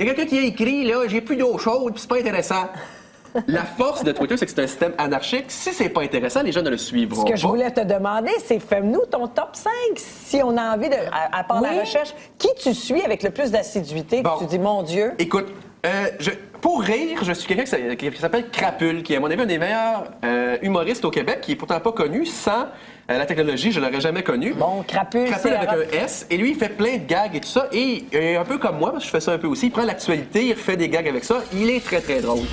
Il 0.00 0.06
y 0.06 0.10
a 0.10 0.14
quelqu'un 0.14 0.28
qui 0.30 0.38
a 0.38 0.42
écrit, 0.42 0.84
là, 0.84 1.06
j'ai 1.06 1.20
plus 1.20 1.36
d'eau 1.36 1.56
chaude, 1.58 1.92
puis 1.92 2.00
c'est 2.02 2.08
pas 2.08 2.18
intéressant. 2.18 2.64
La 3.48 3.64
force 3.64 4.02
de 4.02 4.12
Twitter, 4.12 4.38
c'est 4.38 4.46
que 4.46 4.52
c'est 4.52 4.62
un 4.62 4.66
système 4.66 4.92
anarchique. 4.96 5.44
Si 5.48 5.74
c'est 5.74 5.90
pas 5.90 6.00
intéressant, 6.00 6.42
les 6.42 6.52
gens 6.52 6.62
ne 6.62 6.70
le 6.70 6.78
suivront 6.78 7.20
Ce 7.20 7.24
que 7.26 7.30
pas. 7.32 7.36
je 7.36 7.46
voulais 7.46 7.70
te 7.70 7.82
demander, 7.82 8.30
c'est 8.42 8.58
fais-nous 8.58 9.02
ton 9.10 9.26
top 9.28 9.50
5 9.52 9.70
si 9.96 10.40
on 10.42 10.56
a 10.56 10.74
envie 10.74 10.88
de. 10.88 10.94
À, 11.12 11.40
à 11.40 11.44
part 11.44 11.60
Oui. 11.62 11.68
la 11.70 11.82
recherche, 11.82 12.14
qui 12.38 12.48
tu 12.58 12.72
suis 12.72 13.02
avec 13.02 13.22
le 13.22 13.28
plus 13.30 13.50
d'assiduité 13.50 14.22
Bon. 14.22 14.30
que 14.36 14.44
tu 14.44 14.46
dis, 14.46 14.58
mon 14.58 14.82
Dieu? 14.82 15.12
Écoute, 15.18 15.48
euh, 15.84 16.06
je- 16.18 16.30
pour 16.62 16.80
rire, 16.80 17.18
je 17.22 17.32
suis 17.34 17.46
quelqu'un 17.46 17.64
qui 17.64 17.70
s'a- 17.70 17.96
qui 17.96 18.18
s'appelle 18.18 18.48
Crapule, 18.50 19.02
qui 19.02 19.12
est 19.12 19.16
à 19.16 19.20
mon 19.20 19.30
avis 19.30 19.42
un 19.42 19.46
des 19.46 19.58
meilleurs 19.58 20.04
euh, 20.24 20.56
humoristes 20.62 21.04
au 21.04 21.10
Québec, 21.10 21.40
qui 21.42 21.52
est 21.52 21.56
pourtant 21.56 21.78
pas 21.80 21.92
connu. 21.92 22.24
Sans 22.24 22.68
la 23.08 23.26
technologie, 23.26 23.72
je 23.72 23.80
l'aurais 23.80 24.00
jamais 24.00 24.22
connu. 24.22 24.52
Bon, 24.54 24.82
crapule, 24.86 25.26
Crapule 25.26 25.52
avec 25.52 25.68
un 25.68 25.96
S. 25.96 26.26
Et 26.30 26.36
lui, 26.36 26.50
il 26.50 26.56
fait 26.56 26.70
plein 26.70 26.96
de 26.96 27.06
gags 27.06 27.34
et 27.34 27.40
tout 27.40 27.48
ça. 27.48 27.68
Et 27.72 28.04
euh, 28.14 28.40
un 28.40 28.44
peu 28.44 28.58
comme 28.58 28.78
moi, 28.78 28.92
parce 28.92 29.04
que 29.04 29.06
je 29.06 29.12
fais 29.12 29.20
ça 29.20 29.32
un 29.32 29.38
peu 29.38 29.46
aussi, 29.46 29.66
il 29.66 29.70
prend 29.70 29.84
l'actualité, 29.84 30.46
il 30.46 30.52
refait 30.52 30.76
des 30.76 30.88
gags 30.88 31.08
avec 31.08 31.24
ça. 31.24 31.42
Il 31.52 31.70
est 31.70 31.84
très, 31.84 32.00
très 32.00 32.20
drôle. 32.20 32.44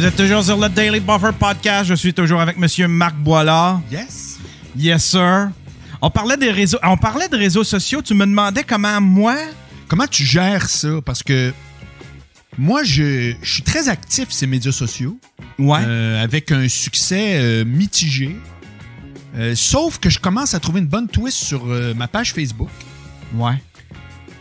Vous 0.00 0.06
êtes 0.06 0.16
toujours 0.16 0.42
sur 0.42 0.56
le 0.56 0.66
Daily 0.70 0.98
Buffer 0.98 1.28
Podcast. 1.38 1.84
Je 1.84 1.92
suis 1.92 2.14
toujours 2.14 2.40
avec 2.40 2.56
Monsieur 2.56 2.88
Marc 2.88 3.16
Boilard. 3.16 3.82
Yes. 3.92 4.38
Yes, 4.74 5.04
sir. 5.04 5.50
On 6.00 6.08
parlait 6.08 6.38
des 6.38 6.50
réseaux, 6.50 6.78
on 6.82 6.96
parlait 6.96 7.28
de 7.28 7.36
réseaux 7.36 7.64
sociaux. 7.64 8.00
Tu 8.00 8.14
me 8.14 8.24
demandais 8.24 8.64
comment 8.64 8.98
moi. 9.02 9.36
Comment 9.88 10.06
tu 10.06 10.24
gères 10.24 10.70
ça? 10.70 10.88
Parce 11.04 11.22
que 11.22 11.52
moi, 12.56 12.82
je, 12.82 13.34
je 13.42 13.52
suis 13.52 13.62
très 13.62 13.90
actif 13.90 14.30
ces 14.30 14.46
médias 14.46 14.72
sociaux, 14.72 15.18
Ouais. 15.58 15.80
euh, 15.84 16.24
avec 16.24 16.50
un 16.50 16.66
succès 16.66 17.34
euh, 17.34 17.66
mitigé. 17.66 18.34
Euh, 19.36 19.52
sauf 19.54 19.98
que 19.98 20.08
je 20.08 20.18
commence 20.18 20.54
à 20.54 20.60
trouver 20.60 20.80
une 20.80 20.86
bonne 20.86 21.08
twist 21.08 21.36
sur 21.44 21.66
ma 21.94 22.08
page 22.08 22.32
Facebook. 22.32 22.70
ouais. 23.34 23.62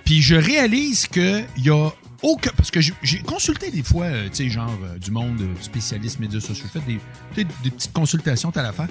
Puis 0.05 0.21
je 0.21 0.35
réalise 0.35 1.05
que 1.05 1.43
il 1.57 1.65
y 1.65 1.69
a 1.69 1.89
aucun. 2.21 2.51
Parce 2.57 2.71
que 2.71 2.79
j'ai- 2.81 3.21
consulté 3.23 3.71
des 3.71 3.83
fois, 3.83 4.05
euh, 4.05 4.27
tu 4.29 4.35
sais, 4.35 4.49
genre 4.49 4.71
euh, 4.83 4.97
du 4.97 5.11
monde 5.11 5.39
euh, 5.41 5.53
spécialiste 5.61 6.19
médias 6.19 6.39
sociaux. 6.39 6.65
J'ai 6.73 6.79
fait 6.79 6.85
des, 7.35 7.45
des 7.63 7.69
petites 7.71 7.93
consultations 7.93 8.49
à 8.55 8.61
la 8.61 8.71
fin. 8.73 8.87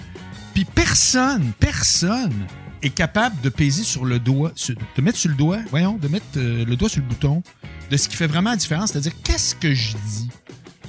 Puis 0.54 0.64
personne, 0.64 1.52
personne 1.58 2.46
est 2.82 2.90
capable 2.90 3.40
de 3.40 3.48
peser 3.48 3.82
sur 3.82 4.04
le 4.04 4.18
doigt, 4.18 4.52
sur- 4.54 4.74
de 4.96 5.02
mettre 5.02 5.18
sur 5.18 5.30
le 5.30 5.36
doigt, 5.36 5.58
voyons, 5.70 5.96
de 5.96 6.08
mettre 6.08 6.26
le 6.36 6.74
doigt 6.76 6.88
sur 6.88 7.00
le 7.00 7.06
bouton 7.08 7.42
de 7.90 7.96
ce 7.96 8.08
qui 8.08 8.16
fait 8.16 8.26
vraiment 8.26 8.50
la 8.50 8.56
différence. 8.56 8.92
C'est-à-dire, 8.92 9.12
qu'est-ce 9.24 9.54
que 9.54 9.74
je 9.74 9.96
dis? 10.06 10.28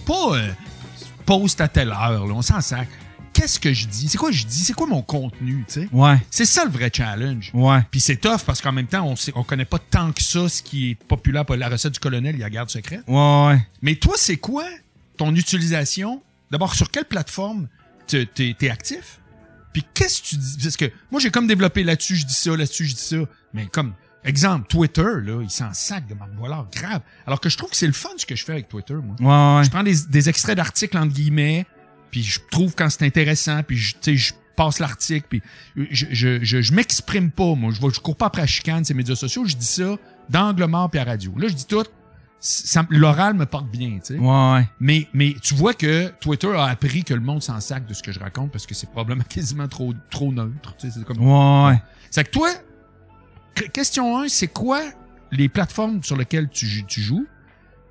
Pas 0.05 0.35
euh, 0.35 0.51
post 1.25 1.59
à 1.61 1.67
telle 1.67 1.89
heure, 1.89 2.25
là, 2.27 2.33
on 2.33 2.41
s'en 2.41 2.61
sac. 2.61 2.87
Qu'est-ce 3.39 3.57
que 3.57 3.71
je 3.71 3.87
dis? 3.87 4.09
C'est 4.09 4.17
quoi 4.17 4.31
je 4.31 4.45
dis? 4.45 4.65
C'est 4.65 4.73
quoi 4.73 4.85
mon 4.85 5.01
contenu, 5.01 5.63
tu 5.65 5.81
sais? 5.81 5.89
Ouais. 5.93 6.17
C'est 6.29 6.43
ça 6.43 6.65
le 6.65 6.71
vrai 6.71 6.91
challenge. 6.93 7.51
Ouais. 7.53 7.79
Puis 7.89 8.01
c'est 8.01 8.17
tough 8.17 8.41
parce 8.45 8.59
qu'en 8.61 8.73
même 8.73 8.87
temps, 8.87 9.05
on 9.05 9.15
sait, 9.15 9.31
on 9.33 9.43
connaît 9.43 9.63
pas 9.63 9.79
tant 9.79 10.11
que 10.11 10.21
ça 10.21 10.49
ce 10.49 10.61
qui 10.61 10.91
est 10.91 10.95
populaire. 10.95 11.45
pour 11.45 11.55
La 11.55 11.69
recette 11.69 11.93
du 11.93 11.99
colonel, 11.99 12.35
il 12.35 12.41
y 12.41 12.43
a 12.43 12.49
garde 12.49 12.69
secrète. 12.69 13.03
Ouais. 13.07 13.15
ouais. 13.15 13.67
Mais 13.81 13.95
toi, 13.95 14.15
c'est 14.17 14.35
quoi 14.35 14.65
ton 15.15 15.33
utilisation? 15.33 16.21
D'abord, 16.51 16.75
sur 16.75 16.91
quelle 16.91 17.05
plateforme 17.05 17.69
tu 18.07 18.27
t'es, 18.27 18.53
t'es 18.59 18.69
actif? 18.69 19.21
Puis 19.71 19.85
qu'est-ce 19.93 20.21
que 20.21 20.27
tu 20.27 20.35
dis? 20.35 20.57
Parce 20.61 20.75
que 20.75 20.91
moi, 21.09 21.21
j'ai 21.21 21.31
comme 21.31 21.47
développé 21.47 21.85
là-dessus, 21.85 22.17
je 22.17 22.25
dis 22.25 22.33
ça, 22.33 22.57
là-dessus, 22.57 22.87
je 22.87 22.95
dis 22.95 23.01
ça. 23.01 23.17
Mais 23.53 23.67
comme, 23.67 23.93
exemple, 24.25 24.67
Twitter, 24.67 25.21
là, 25.23 25.41
il 25.41 25.49
s'en 25.49 25.73
sac 25.73 26.05
de 26.07 26.13
Marc 26.13 26.31
Boilard, 26.31 26.67
grave. 26.75 27.01
Alors 27.25 27.39
que 27.39 27.47
je 27.47 27.57
trouve 27.57 27.69
que 27.69 27.77
c'est 27.77 27.87
le 27.87 27.93
fun 27.93 28.09
ce 28.17 28.25
que 28.25 28.35
je 28.35 28.43
fais 28.43 28.51
avec 28.51 28.67
Twitter, 28.67 28.95
moi. 28.95 29.15
Ouais. 29.19 29.59
ouais. 29.59 29.63
Je 29.63 29.69
prends 29.69 29.83
des, 29.83 29.95
des 30.09 30.27
extraits 30.27 30.57
d'articles, 30.57 30.97
entre 30.97 31.13
guillemets, 31.13 31.65
puis 32.11 32.23
je 32.23 32.39
trouve 32.51 32.75
quand 32.75 32.89
c'est 32.89 33.05
intéressant, 33.05 33.61
puis 33.63 33.77
je, 33.77 33.93
tu 33.93 33.99
sais, 34.01 34.15
je 34.15 34.33
passe 34.55 34.79
l'article, 34.79 35.25
puis 35.29 35.41
je, 35.75 36.05
je, 36.11 36.43
je, 36.43 36.61
je 36.61 36.73
m'exprime 36.73 37.31
pas, 37.31 37.55
moi. 37.55 37.71
Je, 37.71 37.79
je 37.89 37.99
cours 37.99 38.15
pas 38.17 38.25
après 38.27 38.41
la 38.41 38.47
chicane, 38.47 38.83
ces 38.83 38.93
médias 38.93 39.15
sociaux. 39.15 39.45
Je 39.45 39.55
dis 39.55 39.65
ça 39.65 39.95
d'angle 40.29 40.65
mort 40.65 40.89
puis 40.89 40.99
à 40.99 41.03
radio. 41.05 41.33
Là, 41.37 41.47
je 41.47 41.53
dis 41.53 41.65
tout. 41.65 41.85
L'oral 42.89 43.33
me 43.33 43.45
porte 43.45 43.69
bien, 43.69 43.99
tu 43.99 44.13
sais. 44.13 44.17
Ouais. 44.19 44.53
ouais. 44.53 44.67
Mais, 44.79 45.07
mais 45.13 45.35
tu 45.41 45.53
vois 45.55 45.73
que 45.73 46.07
Twitter 46.21 46.51
a 46.55 46.65
appris 46.65 47.03
que 47.03 47.13
le 47.13 47.19
monde 47.19 47.43
s'en 47.43 47.59
sac 47.59 47.85
de 47.85 47.93
ce 47.93 48.01
que 48.01 48.11
je 48.13 48.19
raconte 48.19 48.51
parce 48.51 48.65
que 48.65 48.73
c'est 48.73 48.87
probablement 48.87 49.23
quasiment 49.29 49.67
trop, 49.67 49.93
trop 50.09 50.31
neutre. 50.31 50.75
Tu 50.77 50.89
sais, 50.89 50.99
c'est 50.99 51.05
comme... 51.05 51.19
Ouais. 51.19 51.71
ouais. 51.73 51.81
C'est 52.09 52.23
que 52.23 52.29
toi, 52.31 52.49
que- 53.55 53.65
question 53.65 54.19
1, 54.19 54.29
c'est 54.29 54.47
quoi 54.47 54.81
les 55.31 55.49
plateformes 55.49 56.01
sur 56.03 56.15
lesquelles 56.15 56.49
tu, 56.49 56.85
tu 56.85 57.01
joues? 57.01 57.27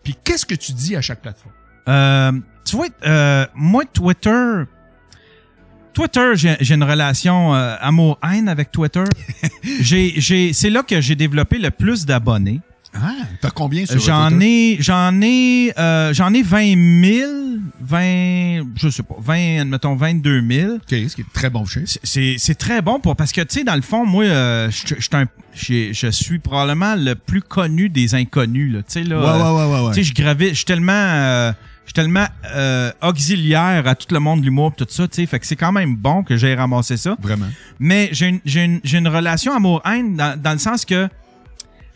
Puis 0.03 0.17
qu'est-ce 0.25 0.47
que 0.47 0.55
tu 0.55 0.73
dis 0.73 0.97
à 0.97 1.03
chaque 1.03 1.21
plateforme? 1.21 1.55
Euh, 1.89 2.33
tu 2.65 2.77
vois, 2.77 2.87
euh, 3.07 3.47
moi, 3.55 3.85
Twitter. 3.93 4.65
Twitter, 5.93 6.33
j'ai 6.61 6.75
une 6.75 6.85
relation 6.85 7.55
euh, 7.55 7.75
amour-haine 7.81 8.49
avec 8.49 8.71
Twitter. 8.71 9.03
j'ai, 9.81 10.15
j'ai, 10.17 10.53
c'est 10.53 10.71
là 10.71 10.83
que 10.85 11.01
j'ai 11.01 11.17
développé 11.17 11.59
le 11.59 11.71
plus 11.73 12.07
d'abonnés. 12.07 12.61
Ah, 12.95 13.13
t'as 13.41 13.51
combien 13.51 13.85
sur 13.85 13.99
J'en 14.01 14.29
Twitter? 14.31 14.75
ai, 14.75 14.77
j'en 14.81 15.21
ai, 15.21 15.73
euh, 15.79 16.15
j'en 16.15 16.33
ai 16.33 16.43
20 16.43 17.03
000, 17.05 17.31
20, 17.81 18.63
je 18.77 18.89
sais 18.91 19.03
pas, 19.03 19.17
20, 19.19 19.61
admettons 19.63 19.95
22 19.97 20.43
000. 20.49 20.75
OK, 20.77 20.81
ce 20.89 21.15
qui 21.17 21.21
est 21.23 21.33
très 21.35 21.51
bon 21.51 21.65
chiffre. 21.67 21.99
C'est- 22.03 22.55
très 22.59 22.81
bon 22.81 22.99
pour, 23.01 23.15
parce 23.17 23.33
que, 23.33 23.41
tu 23.43 23.59
sais, 23.59 23.65
dans 23.65 23.75
le 23.77 23.83
fond, 23.83 24.07
moi, 24.07 24.25
euh, 24.25 24.71
je, 24.71 24.95
je, 24.99 25.09
j'ai- 25.53 25.93
je 25.93 26.09
suis 26.09 26.39
probablement 26.39 26.95
le 26.97 27.15
plus 27.15 27.43
connu 27.43 27.89
des 27.89 28.15
inconnus, 28.15 28.73
là. 28.73 28.79
Tu 28.83 28.93
sais, 28.93 29.03
là. 29.05 29.17
euh, 29.17 29.53
ouais, 29.67 29.75
ouais, 29.75 29.87
ouais. 29.89 29.95
tu 29.95 30.03
sais, 30.05 30.09
je 30.09 30.15
gravite, 30.15 30.51
je 30.51 30.55
suis 30.55 30.65
tellement, 30.65 30.93
euh, 30.93 31.53
je 31.53 31.68
suis 31.89 31.95
tellement 31.95 32.27
euh, 32.55 32.93
auxiliaire 33.03 33.87
à 33.87 33.95
tout 33.95 34.13
le 34.13 34.21
monde 34.21 34.41
de 34.41 34.45
l'humour 34.45 34.73
pis 34.73 34.85
tout 34.85 34.93
ça, 34.93 35.09
tu 35.09 35.17
sais, 35.17 35.27
fait 35.27 35.39
que 35.39 35.47
c'est 35.47 35.57
quand 35.57 35.73
même 35.73 35.97
bon 35.97 36.23
que 36.23 36.37
j'ai 36.37 36.55
ramassé 36.55 36.97
ça. 36.97 37.17
Vraiment. 37.21 37.49
Mais 37.79 38.09
j'ai 38.13 38.29
une, 38.29 38.41
j'ai 38.45 38.65
une, 38.65 38.81
j'ai 38.85 38.99
une 38.99 39.09
relation 39.09 39.55
amour-haine 39.55 40.17
dans, 40.17 40.41
dans 40.41 40.53
le 40.53 40.59
sens 40.59 40.85
que 40.85 41.09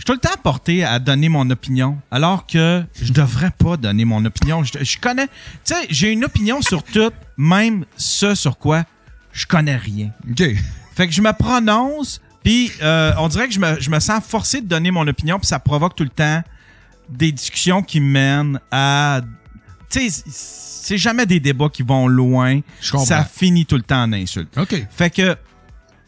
suis 0.02 0.06
tout 0.06 0.12
le 0.14 0.18
temps 0.18 0.36
porté 0.42 0.82
à 0.82 0.98
donner 0.98 1.28
mon 1.28 1.48
opinion, 1.50 1.96
alors 2.10 2.44
que 2.44 2.82
je 3.00 3.12
devrais 3.12 3.52
pas 3.52 3.76
donner 3.76 4.04
mon 4.04 4.24
opinion. 4.24 4.64
Je, 4.64 4.82
je 4.82 4.98
connais, 4.98 5.28
tu 5.28 5.74
sais, 5.74 5.86
j'ai 5.90 6.10
une 6.10 6.24
opinion 6.24 6.60
sur 6.60 6.82
tout, 6.82 7.12
même 7.36 7.84
ce 7.96 8.34
sur 8.34 8.58
quoi 8.58 8.84
je 9.32 9.46
connais 9.46 9.76
rien. 9.76 10.10
OK. 10.28 10.42
Fait 10.96 11.06
que 11.06 11.12
je 11.12 11.22
me 11.22 11.32
prononce, 11.32 12.20
puis 12.42 12.72
euh, 12.82 13.12
on 13.18 13.28
dirait 13.28 13.46
que 13.46 13.54
je 13.54 13.60
me, 13.60 13.80
je 13.80 13.90
me 13.90 14.00
sens 14.00 14.24
forcé 14.24 14.60
de 14.60 14.66
donner 14.66 14.90
mon 14.90 15.06
opinion, 15.06 15.38
puis 15.38 15.46
ça 15.46 15.60
provoque 15.60 15.94
tout 15.94 16.02
le 16.04 16.10
temps 16.10 16.42
des 17.08 17.30
discussions 17.30 17.82
qui 17.82 18.00
mènent 18.00 18.58
à... 18.72 19.20
Tu 19.92 20.10
sais, 20.10 20.22
c'est 20.26 20.98
jamais 20.98 21.26
des 21.26 21.38
débats 21.38 21.68
qui 21.68 21.82
vont 21.82 22.08
loin. 22.08 22.60
Je 22.80 22.90
comprends. 22.90 23.06
Ça 23.06 23.24
finit 23.24 23.66
tout 23.66 23.76
le 23.76 23.82
temps 23.82 24.02
en 24.02 24.12
insulte. 24.12 24.56
OK. 24.58 24.86
Fait 24.90 25.10
que, 25.10 25.36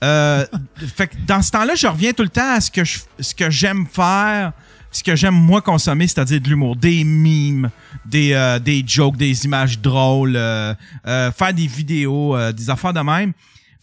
euh, 0.02 0.46
fait 0.96 1.08
que 1.08 1.16
dans 1.26 1.42
ce 1.42 1.50
temps-là, 1.52 1.74
je 1.74 1.86
reviens 1.86 2.12
tout 2.12 2.24
le 2.24 2.28
temps 2.28 2.54
à 2.54 2.60
ce 2.60 2.70
que 2.70 2.84
je, 2.84 2.98
ce 3.20 3.34
que 3.34 3.50
j'aime 3.50 3.86
faire, 3.86 4.52
ce 4.90 5.02
que 5.02 5.14
j'aime 5.16 5.34
moi 5.34 5.60
consommer, 5.60 6.06
c'est-à-dire 6.06 6.40
de 6.40 6.48
l'humour, 6.48 6.76
des 6.76 7.04
mimes, 7.04 7.70
des, 8.06 8.32
euh, 8.32 8.58
des 8.58 8.82
jokes, 8.86 9.16
des 9.16 9.44
images 9.44 9.78
drôles, 9.80 10.36
euh, 10.36 10.74
euh, 11.06 11.32
faire 11.32 11.52
des 11.52 11.66
vidéos, 11.66 12.36
euh, 12.36 12.52
des 12.52 12.70
affaires 12.70 12.92
de 12.92 13.00
même. 13.00 13.32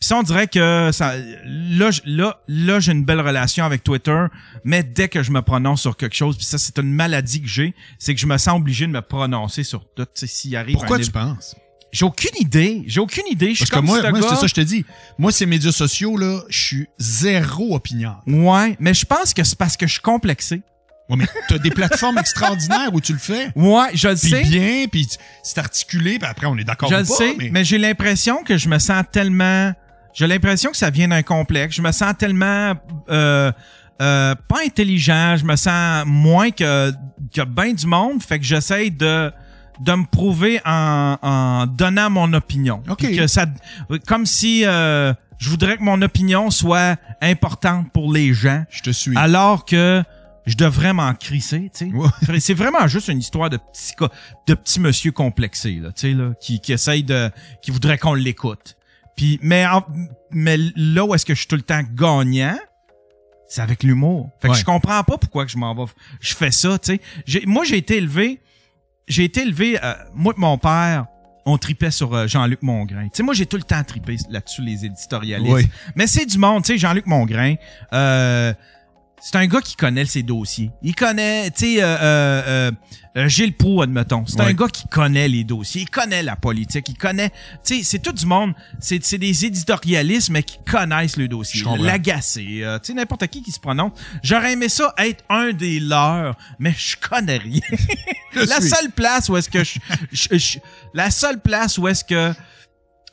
Puis 0.02 0.08
ça, 0.08 0.18
on 0.18 0.24
dirait 0.24 0.48
que 0.48 0.90
ça, 0.92 1.14
là, 1.46 1.92
là, 2.06 2.42
là, 2.48 2.80
j'ai 2.80 2.92
une 2.92 3.06
belle 3.06 3.22
relation 3.22 3.64
avec 3.66 3.84
Twitter, 3.84 4.26
mais 4.64 4.82
dès 4.82 5.08
que 5.08 5.22
je 5.22 5.32
me 5.32 5.44
prononce 5.44 5.82
sur 5.82 5.96
quelque 5.96 6.16
chose, 6.16 6.38
puis 6.38 6.46
ça, 6.46 6.58
c'est 6.58 6.80
une 6.80 6.92
maladie 6.92 7.40
que 7.40 7.48
j'ai, 7.48 7.76
c'est 8.00 8.16
que 8.16 8.20
je 8.20 8.26
me 8.26 8.38
sens 8.38 8.58
obligé 8.58 8.88
de 8.88 8.92
me 8.92 9.02
prononcer 9.02 9.64
sur 9.64 9.86
tout. 9.96 10.08
S'il 10.16 10.56
arrive 10.56 10.76
Pourquoi 10.76 10.98
tu 10.98 11.12
penses? 11.12 11.56
J'ai 11.92 12.06
aucune 12.06 12.36
idée. 12.40 12.84
J'ai 12.88 13.00
aucune 13.00 13.28
idée. 13.30 13.52
Je 13.52 13.64
suis 13.64 13.66
Parce 13.68 13.82
que 13.82 13.86
moi, 13.86 14.02
c'est 14.02 14.36
ça 14.36 14.48
je 14.48 14.54
te 14.54 14.62
dis. 14.62 14.86
Moi, 15.20 15.32
ces 15.32 15.46
médias 15.46 15.72
sociaux, 15.72 16.18
là, 16.18 16.42
je 16.50 16.60
suis 16.60 16.88
zéro 16.98 17.76
opinion. 17.76 18.16
Ouais, 18.26 18.76
mais 18.80 18.94
je 18.94 19.06
pense 19.06 19.34
que 19.34 19.44
c'est 19.44 19.58
parce 19.58 19.78
que 19.78 19.86
je 19.86 19.94
suis 19.94 20.02
complexé. 20.02 20.64
Ouais, 21.10 21.18
mais 21.18 21.28
t'as 21.50 21.58
des 21.58 21.72
plateformes 21.72 22.18
extraordinaires 22.20 22.90
où 22.94 23.02
tu 23.02 23.12
le 23.12 23.20
fais. 23.20 23.52
Ouais, 23.56 23.90
je 23.94 24.08
le 24.08 24.16
sais. 24.16 24.44
bien, 24.44 24.86
puis 24.90 25.08
c'est 25.44 25.58
articulé, 25.58 26.18
puis 26.18 26.28
après, 26.28 26.48
on 26.48 26.58
est 26.58 26.64
d'accord 26.64 26.90
je 26.90 26.96
le 26.96 27.06
sais, 27.06 27.36
mais, 27.52 27.66
j'ai 27.66 27.78
l'impression 27.78 28.44
que 28.44 28.58
je 28.58 28.70
me 28.70 28.80
sens 28.80 29.04
tellement. 29.12 29.74
J'ai 30.14 30.28
l'impression 30.28 30.72
que 30.72 30.78
ça 30.78 30.90
vient 30.90 31.08
d'un 31.08 31.24
complexe. 31.24 31.76
Je 31.76 31.82
me 31.82 31.92
sens 31.92 32.14
tellement 32.18 32.74
euh, 33.10 33.52
euh, 34.02 34.36
pas 34.48 34.60
intelligent. 34.66 35.38
Je 35.38 35.46
me 35.46 35.56
sens 35.56 36.04
moins 36.06 36.52
que, 36.52 36.92
que 37.34 37.44
bien 37.44 37.74
du 37.74 37.88
monde. 37.88 38.22
Fait 38.22 38.40
que 38.40 38.46
j'essaye 38.46 38.92
de 38.92 39.32
de 39.80 39.94
me 39.94 40.06
prouver 40.06 40.62
en, 40.64 41.18
en 41.22 41.66
donnant 41.66 42.10
mon 42.10 42.32
opinion. 42.34 42.84
OK. 42.88 43.00
Puis 43.00 43.18
Que 43.18 43.26
ça, 43.26 43.46
comme 44.06 44.28
si 44.28 44.64
euh, 44.66 45.12
je 45.40 45.50
voudrais 45.50 45.78
que 45.78 45.84
mon 45.84 46.02
opinion 46.04 46.52
soit 46.52 46.98
importante 47.22 47.92
pour 47.92 48.14
les 48.14 48.34
gens. 48.34 48.64
je 48.70 48.82
te 48.84 48.92
suis. 48.92 49.18
Alors 49.18 49.66
que 49.66 50.04
je 50.46 50.56
devrais 50.56 50.94
m'en 50.94 51.14
crisser, 51.14 51.72
tu 51.76 51.90
sais. 51.90 51.94
Ouais. 51.94 52.40
C'est 52.40 52.54
vraiment 52.54 52.88
juste 52.88 53.08
une 53.08 53.20
histoire 53.20 53.50
de 53.50 53.58
petit, 53.58 53.94
de 54.48 54.54
petit 54.54 54.80
monsieur 54.80 55.12
complexé, 55.12 55.80
là, 55.82 55.92
tu 55.92 56.02
sais, 56.02 56.14
là, 56.14 56.32
qui, 56.40 56.60
qui 56.60 56.74
essaye 56.74 57.04
de, 57.04 57.32
qui 57.62 57.72
voudrait 57.72 57.98
qu'on 57.98 58.14
l'écoute. 58.14 58.76
Puis, 59.16 59.40
mais, 59.42 59.66
en- 59.66 59.86
mais 60.32 60.58
là 60.76 61.06
où 61.06 61.14
est-ce 61.16 61.26
que 61.26 61.34
je 61.34 61.40
suis 61.40 61.48
tout 61.48 61.56
le 61.56 61.62
temps 61.62 61.82
gagnant, 61.94 62.58
c'est 63.48 63.62
avec 63.62 63.84
l'humour. 63.84 64.30
Fait 64.42 64.48
que 64.48 64.54
Ouais. 64.54 64.60
je 64.60 64.64
comprends 64.66 65.04
pas 65.04 65.18
pourquoi 65.18 65.46
que 65.46 65.52
je 65.52 65.58
m'en 65.58 65.76
vais, 65.76 65.92
je 66.22 66.34
fais 66.34 66.52
ça, 66.52 66.78
tu 66.80 67.00
sais. 67.26 67.42
Moi, 67.46 67.66
j'ai 67.66 67.78
été 67.78 67.98
élevé, 67.98 68.40
j'ai 69.08 69.26
été 69.26 69.42
élevé, 69.42 69.78
euh, 69.84 69.94
moi 70.14 70.34
et 70.36 70.40
mon 70.40 70.58
père, 70.58 71.06
on 71.46 71.58
tripait 71.58 71.92
sur 71.92 72.14
euh, 72.14 72.28
Jean-Luc 72.28 72.62
Mongrain. 72.62 73.06
Tu 73.06 73.10
sais, 73.16 73.24
moi, 73.24 73.34
j'ai 73.34 73.46
tout 73.48 73.58
le 73.58 73.64
temps 73.64 73.84
tripé 73.84 74.16
là-dessus, 74.30 74.62
les 74.62 74.86
éditorialistes. 74.86 75.54
Oui. 75.54 75.68
Mais 75.96 76.08
c'est 76.08 76.26
du 76.26 76.38
monde, 76.38 76.64
tu 76.64 76.74
sais, 76.74 76.78
Jean-Luc 76.78 77.08
Mongrain, 77.08 77.56
euh, 77.94 78.54
c'est 79.24 79.36
un 79.36 79.46
gars 79.46 79.62
qui 79.62 79.76
connaît 79.76 80.06
ses 80.06 80.24
dossiers. 80.24 80.72
Il 80.82 80.96
connaît, 80.96 81.52
tu 81.52 81.76
sais, 81.76 81.84
euh, 81.84 81.86
euh, 81.86 82.72
euh, 83.18 83.28
Gilles 83.28 83.56
Proulx, 83.56 83.84
admettons. 83.84 84.26
C'est 84.26 84.42
un 84.42 84.54
gars 84.54 84.68
qui 84.68 84.88
connaît 84.88 85.28
les 85.28 85.44
dossiers, 85.44 85.82
il 85.84 85.90
connaît 85.90 86.24
la 86.24 86.36
politique, 86.36 86.90
il 86.90 86.98
connaît, 86.98 87.30
tu 87.64 87.78
sais, 87.78 87.84
c'est 87.84 88.00
tout 88.00 88.12
du 88.14 88.26
monde. 88.26 88.54
C'est 88.80 89.18
des 89.18 89.46
éditorialistes, 89.46 90.30
mais 90.30 90.42
qui 90.44 90.58
connaissent 90.66 91.18
le 91.18 91.28
dossier. 91.28 91.62
L'agacé, 91.86 92.62
euh, 92.64 92.80
tu 92.80 92.88
sais, 92.88 92.94
n'importe 92.94 93.28
qui 93.28 93.44
qui 93.44 93.52
se 93.52 93.60
prononce. 93.60 93.92
J'aurais 94.24 94.54
aimé 94.54 94.70
ça 94.70 94.94
être 94.98 95.24
un 95.30 95.52
des 95.54 95.80
leurs, 95.80 96.36
mais 96.58 96.74
je 96.78 96.96
connais 96.98 97.38
rien. 97.38 97.62
la 98.36 98.60
suis. 98.60 98.70
seule 98.70 98.90
place 98.92 99.30
où 99.30 99.38
est-ce 99.38 99.50
que 99.50 99.64
je, 99.64 99.80
je- 100.12 100.38
je- 100.38 100.60
la 100.94 101.12
seule 101.12 101.40
place 101.40 101.78
où 101.78 101.88
est-ce 101.88 102.04
que 102.04 102.34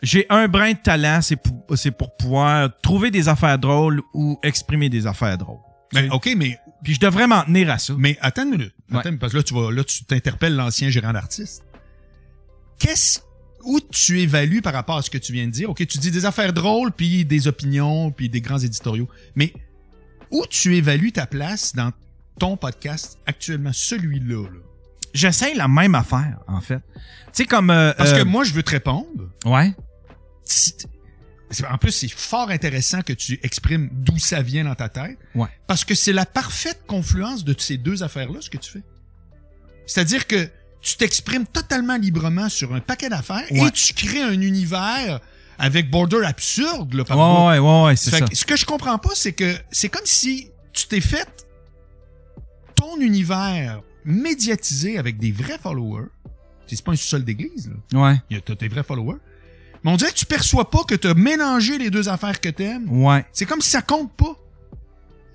j'ai 0.01 0.27
un 0.31 0.47
brin 0.49 0.73
de 0.73 0.79
talent, 0.79 1.21
c'est 1.21 1.37
pour, 1.37 1.77
c'est 1.77 1.91
pour 1.91 2.17
pouvoir 2.17 2.71
trouver 2.83 3.11
des 3.11 3.29
affaires 3.29 3.59
drôles 3.59 4.01
ou 4.15 4.39
exprimer 4.43 4.89
des 4.89 5.07
affaires 5.07 5.37
drôles. 5.37 5.59
Mais, 5.95 6.09
OK, 6.11 6.29
mais, 6.37 6.59
Puis 6.85 6.95
je 6.95 7.01
devrais 7.01 7.27
m'en 7.27 7.43
tenir 7.45 7.71
à 7.71 7.79
ça. 7.79 7.95
mais 7.97 8.17
attends 8.21 8.43
une 8.45 8.51
minute. 8.51 8.75
Attends, 8.91 8.97
Ouais. 8.99 9.03
une 9.05 9.09
minute, 9.11 9.21
parce 9.21 9.33
que 9.33 9.39
là, 9.39 9.43
tu 9.43 9.55
vas, 9.55 9.71
là, 9.73 9.85
tu 9.85 10.05
t'interpelles 10.05 10.55
l'ancien 10.55 10.91
gérant 10.91 11.13
d'artiste. 11.13 11.65
Qu'est-ce, 12.79 13.21
où 13.65 13.81
tu 13.81 14.21
évalues 14.21 14.63
par 14.63 14.73
rapport 14.73 14.97
à 14.99 15.03
ce 15.03 15.11
que 15.11 15.19
tu 15.19 15.33
viens 15.33 15.47
de 15.47 15.51
dire? 15.53 15.71
OK, 15.71 15.85
tu 15.87 15.99
dis 15.99 16.11
des 16.11 16.25
affaires 16.27 16.53
drôles, 16.53 16.93
puis 16.93 17.25
des 17.25 17.49
opinions, 17.49 18.11
puis 18.11 18.29
des 18.29 18.41
grands 18.41 18.59
éditoriaux. 18.59 19.09
Mais 19.35 19.53
où 20.31 20.45
tu 20.49 20.77
évalues 20.77 21.13
ta 21.13 21.27
place 21.27 21.75
dans 21.75 21.91
ton 22.39 22.57
podcast 22.57 23.19
actuellement, 23.27 23.73
celui-là, 23.73 24.45
là? 24.45 24.61
J'essaye 25.15 25.55
la 25.57 25.69
même 25.69 25.95
affaire, 25.95 26.39
en 26.47 26.61
fait. 26.61 26.81
Tu 26.99 27.01
sais, 27.33 27.45
comme... 27.47 27.71
euh, 27.71 27.93
Parce 27.97 28.11
euh, 28.11 28.19
que 28.19 28.23
moi, 28.25 28.45
je 28.45 28.53
veux 28.53 28.63
te 28.63 28.71
répondre. 28.71 29.31
Ouais. 29.47 29.75
En 31.71 31.79
plus, 31.79 31.93
c'est 31.93 32.09
fort 32.09 32.51
intéressant 32.51 33.01
que 33.03 33.13
tu 33.13 33.41
exprimes 33.43 33.89
d'où 33.93 34.19
ça 34.19 34.43
vient 34.43 34.65
dans 34.65 34.75
ta 34.75 34.89
tête. 34.89 35.19
Ouais. 35.35 35.49
Parce 35.67 35.85
que 35.85 35.95
c'est 35.95 36.13
la 36.13 36.27
parfaite 36.27 36.81
confluence 36.87 37.45
de 37.45 37.55
ces 37.59 37.77
deux 37.79 38.03
affaires-là, 38.03 38.41
ce 38.41 38.51
que 38.51 38.59
tu 38.59 38.71
fais. 38.71 38.83
C'est-à-dire 39.87 40.27
que 40.27 40.49
tu 40.83 40.97
t'exprimes 40.97 41.47
totalement 41.47 41.97
librement 41.97 42.49
sur 42.49 42.75
un 42.75 42.81
paquet 42.81 43.09
d'affaires 43.09 43.51
Ouais. 43.51 43.69
et 43.69 43.71
tu 43.71 43.95
crées 43.95 44.23
un 44.23 44.41
univers 44.41 45.21
avec 45.59 45.91
border 45.91 46.23
absurde, 46.25 46.93
là, 46.95 47.05
par 47.05 47.17
Ouais, 47.19 47.59
ouais, 47.59 47.67
ouais, 47.67 47.85
ouais, 47.87 47.97
c'est 47.97 48.11
Fait 48.11 48.19
ça. 48.19 48.27
que 48.27 48.37
ce 48.37 48.45
que 48.45 48.55
je 48.57 48.65
comprends 48.67 48.99
pas, 48.99 49.11
c'est 49.15 49.33
que 49.33 49.57
c'est 49.73 49.89
comme 49.89 50.05
si 50.07 50.51
tu 50.73 50.87
t'es 50.87 51.01
fait 51.01 51.47
ton 52.75 53.01
univers 53.01 53.81
médiatisé 54.05 54.99
avec 54.99 55.19
des 55.19 55.33
vrais 55.33 55.59
followers. 55.59 56.07
C'est 56.67 56.83
pas 56.85 56.93
un 56.93 56.97
sous-sol 56.97 57.25
d'église, 57.25 57.71
là. 57.93 58.01
Ouais, 58.01 58.21
Il 58.31 58.37
y 58.37 58.39
a 58.39 58.43
t'as 58.43 58.55
tes 58.55 58.69
vrais 58.69 58.83
followers. 58.85 59.17
Mais 59.89 59.95
on 59.95 59.97
dirait 59.97 60.11
que 60.11 60.17
tu 60.17 60.27
perçois 60.27 60.69
pas 60.71 60.85
que 60.85 60.95
tu 60.95 61.07
as 61.09 61.15
mélangé 61.15 61.79
les 61.79 61.89
deux 61.91 62.09
affaires 62.11 62.41
que 62.41 62.51
t'aimes. 62.51 62.87
ouais. 62.91 63.25
C'est 63.33 63.47
comme 63.47 63.63
si 63.63 63.71
ça 63.71 63.81
compte 63.81 64.13
pas. 64.13 64.37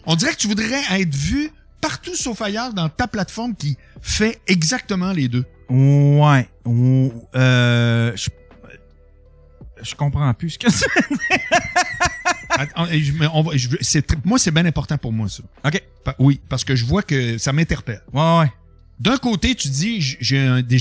On 0.05 0.15
dirait 0.15 0.31
que 0.33 0.37
tu 0.37 0.47
voudrais 0.47 0.81
être 0.91 1.15
vu 1.15 1.49
partout 1.81 2.13
sauf 2.15 2.39
ailleurs 2.41 2.71
dans 2.73 2.87
ta 2.89 3.07
plateforme 3.07 3.55
qui 3.55 3.77
fait 4.01 4.39
exactement 4.47 5.11
les 5.11 5.27
deux. 5.27 5.45
Ouais. 5.69 6.47
Ou- 6.65 7.11
Euh, 7.35 8.11
je, 8.15 8.29
je 9.81 9.95
comprends 9.95 10.31
plus 10.35 10.51
ce 10.51 10.59
que 10.59 10.69
c'est. 10.69 10.85
Moi, 14.23 14.37
c'est 14.39 14.51
bien 14.51 14.65
important 14.65 14.97
pour 14.97 15.11
moi, 15.11 15.27
ça. 15.29 15.43
OK. 15.65 15.81
Oui, 16.19 16.39
parce 16.49 16.63
que 16.63 16.75
je 16.75 16.85
vois 16.85 17.01
que 17.01 17.37
ça 17.37 17.53
m'interpelle. 17.53 18.01
Ouais, 18.13 18.39
ouais. 18.39 18.51
D'un 18.99 19.17
côté, 19.17 19.55
tu 19.55 19.69
dis, 19.69 19.99
j'ai 19.99 20.39
un- 20.39 20.61
des, 20.61 20.77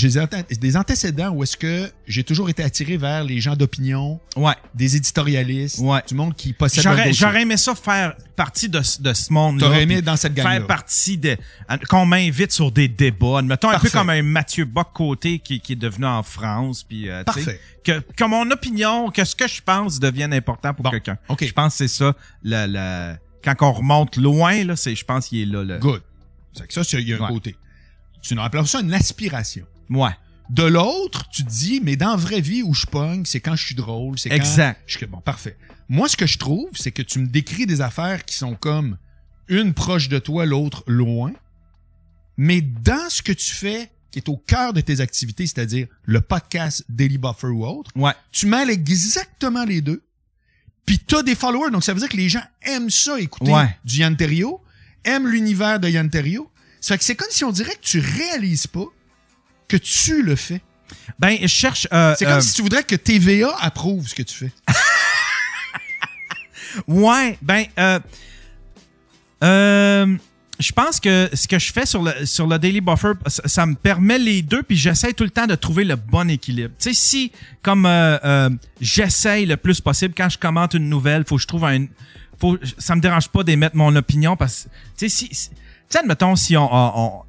des 0.60 0.76
antécédents 0.76 1.30
où 1.30 1.42
est-ce 1.42 1.56
que 1.56 1.90
j'ai 2.06 2.22
toujours 2.22 2.50
été 2.50 2.62
attiré 2.62 2.96
vers 2.98 3.24
les 3.24 3.40
gens 3.40 3.56
d'opinion, 3.56 4.20
Ouais. 4.36 4.52
des 4.74 4.96
éditorialistes, 4.96 5.78
Ouais. 5.80 6.00
du 6.06 6.14
monde 6.14 6.36
qui 6.36 6.52
possède 6.52 6.84
J'aurais, 6.84 7.12
j'aurais 7.12 7.42
aimé 7.42 7.56
ça 7.56 7.74
faire 7.74 8.14
partie 8.36 8.68
de, 8.68 8.82
ce- 8.82 9.00
de 9.00 9.12
ce 9.14 9.32
monde-là. 9.32 9.66
T'aurais 9.66 9.82
aimé 9.84 10.02
dans 10.02 10.16
cette 10.16 10.34
gang-là. 10.34 10.52
Faire 10.58 10.66
partie 10.66 11.16
de. 11.16 11.36
Qu'on 11.88 12.04
m'invite 12.06 12.52
sur 12.52 12.70
des 12.70 12.86
débats. 12.86 13.38
Admettons 13.38 13.70
un 13.70 13.78
peu 13.78 13.88
comme 13.90 14.10
un 14.10 14.22
Mathieu 14.22 14.66
Bock-Côté 14.66 15.38
qui, 15.38 15.58
qui 15.60 15.72
est 15.72 15.76
devenu 15.76 16.04
en 16.06 16.22
France. 16.22 16.82
Puis, 16.84 17.08
euh, 17.08 17.24
Parfait. 17.24 17.60
Que, 17.82 17.98
que 18.00 18.24
mon 18.24 18.48
opinion, 18.50 19.10
que 19.10 19.24
ce 19.24 19.34
que 19.34 19.48
je 19.48 19.62
pense 19.62 19.98
devienne 19.98 20.32
important 20.34 20.74
pour 20.74 20.84
Bon, 20.84 20.90
quelqu'un. 20.90 21.16
OK. 21.28 21.44
Je 21.44 21.52
pense 21.52 21.72
que 21.72 21.78
c'est 21.78 21.88
ça. 21.88 22.14
La, 22.44 22.66
la... 22.66 23.16
Quand 23.42 23.54
on 23.62 23.72
remonte 23.72 24.16
loin, 24.18 24.62
là, 24.64 24.76
c'est, 24.76 24.94
je 24.94 25.04
pense 25.04 25.28
qu'il 25.28 25.40
est 25.40 25.46
là. 25.52 25.64
là. 25.64 25.78
Good. 25.78 26.02
C'est 26.52 26.66
que 26.68 26.74
ça, 26.74 26.82
il 27.00 27.08
y 27.08 27.14
a 27.14 27.16
un 27.16 27.20
Ouais. 27.20 27.28
côté. 27.28 27.56
Tu 28.22 28.34
nous 28.34 28.42
appelles 28.42 28.66
ça 28.66 28.80
une 28.80 28.94
aspiration. 28.94 29.66
Ouais. 29.90 30.10
De 30.50 30.62
l'autre, 30.64 31.28
tu 31.30 31.44
te 31.44 31.50
dis, 31.50 31.80
mais 31.82 31.96
dans 31.96 32.10
la 32.10 32.16
vraie 32.16 32.40
vie 32.40 32.62
où 32.62 32.74
je 32.74 32.86
pogne, 32.86 33.24
c'est 33.24 33.40
quand 33.40 33.56
je 33.56 33.64
suis 33.66 33.74
drôle, 33.74 34.18
c'est 34.18 34.28
quand... 34.28 34.36
Exact. 34.36 34.80
Je... 34.86 35.04
Bon, 35.06 35.20
parfait. 35.20 35.56
Moi, 35.88 36.08
ce 36.08 36.16
que 36.16 36.26
je 36.26 36.38
trouve, 36.38 36.68
c'est 36.74 36.90
que 36.92 37.02
tu 37.02 37.18
me 37.18 37.26
décris 37.26 37.66
des 37.66 37.80
affaires 37.80 38.24
qui 38.24 38.34
sont 38.36 38.54
comme 38.54 38.96
une 39.48 39.74
proche 39.74 40.08
de 40.08 40.18
toi, 40.18 40.46
l'autre 40.46 40.84
loin. 40.86 41.32
Mais 42.36 42.60
dans 42.60 43.08
ce 43.10 43.22
que 43.22 43.32
tu 43.32 43.52
fais, 43.52 43.90
qui 44.10 44.18
est 44.18 44.28
au 44.28 44.36
cœur 44.36 44.72
de 44.72 44.80
tes 44.80 45.00
activités, 45.00 45.46
c'est-à-dire 45.46 45.86
le 46.04 46.20
podcast 46.20 46.84
Daily 46.88 47.18
Buffer 47.18 47.48
ou 47.48 47.64
autre, 47.66 47.90
Ouais. 47.96 48.12
tu 48.30 48.46
mêles 48.46 48.70
exactement 48.70 49.64
les 49.64 49.80
deux. 49.80 50.02
Puis 50.86 50.98
t'as 50.98 51.22
des 51.22 51.34
followers, 51.34 51.70
donc 51.70 51.84
ça 51.84 51.92
veut 51.94 52.00
dire 52.00 52.08
que 52.08 52.16
les 52.16 52.28
gens 52.28 52.42
aiment 52.62 52.90
ça 52.90 53.18
écouter 53.20 53.52
Ouais. 53.52 53.76
du 53.84 53.98
Yann 53.98 54.16
aiment 55.04 55.28
l'univers 55.28 55.80
de 55.80 55.88
Yann. 55.88 56.10
Ça 56.82 56.94
fait 56.94 56.98
que 56.98 57.04
c'est 57.04 57.14
comme 57.14 57.30
si 57.30 57.44
on 57.44 57.50
dirait 57.52 57.74
que 57.74 57.80
tu 57.80 58.00
réalises 58.00 58.66
pas 58.66 58.84
que 59.68 59.78
tu 59.78 60.22
le 60.22 60.36
fais. 60.36 60.60
Ben, 61.18 61.38
je 61.40 61.46
cherche. 61.46 61.88
euh, 61.92 62.14
C'est 62.18 62.26
comme 62.26 62.34
euh, 62.34 62.40
si 62.42 62.52
tu 62.52 62.60
voudrais 62.62 62.82
que 62.82 62.94
TVA 62.96 63.56
approuve 63.60 64.06
ce 64.06 64.14
que 64.14 64.22
tu 64.22 64.34
fais. 64.36 64.52
Ouais, 66.88 67.38
ben, 67.42 67.64
euh, 67.78 68.00
euh, 69.44 70.16
je 70.58 70.72
pense 70.72 71.00
que 71.00 71.28
ce 71.34 71.46
que 71.48 71.58
je 71.58 71.70
fais 71.72 71.84
sur 71.84 72.02
le 72.02 72.24
sur 72.24 72.46
le 72.46 72.58
Daily 72.58 72.80
Buffer, 72.80 73.12
ça, 73.26 73.42
ça 73.46 73.66
me 73.66 73.74
permet 73.74 74.18
les 74.18 74.40
deux, 74.42 74.62
puis 74.62 74.76
j'essaie 74.76 75.12
tout 75.12 75.24
le 75.24 75.30
temps 75.30 75.46
de 75.46 75.54
trouver 75.54 75.84
le 75.84 75.96
bon 75.96 76.30
équilibre. 76.30 76.72
Tu 76.78 76.90
sais, 76.90 76.94
si 76.94 77.32
comme 77.62 77.84
euh, 77.86 78.48
j'essaye 78.80 79.44
le 79.44 79.56
plus 79.58 79.80
possible 79.82 80.14
quand 80.16 80.28
je 80.30 80.38
commente 80.38 80.72
une 80.74 80.88
nouvelle, 80.88 81.24
faut 81.26 81.36
que 81.36 81.42
je 81.42 81.46
trouve 81.46 81.64
un, 81.66 81.86
faut, 82.40 82.58
ça 82.78 82.96
me 82.96 83.00
dérange 83.02 83.28
pas 83.28 83.42
d'émettre 83.42 83.76
mon 83.76 83.94
opinion 83.96 84.36
parce 84.36 84.64
que 84.64 84.68
tu 84.96 85.08
sais 85.10 85.26
si, 85.34 85.50
sais 85.92 85.98
admettons 86.00 86.36
si 86.36 86.56
on, 86.56 86.68
on, 86.72 86.92
on, 86.96 87.22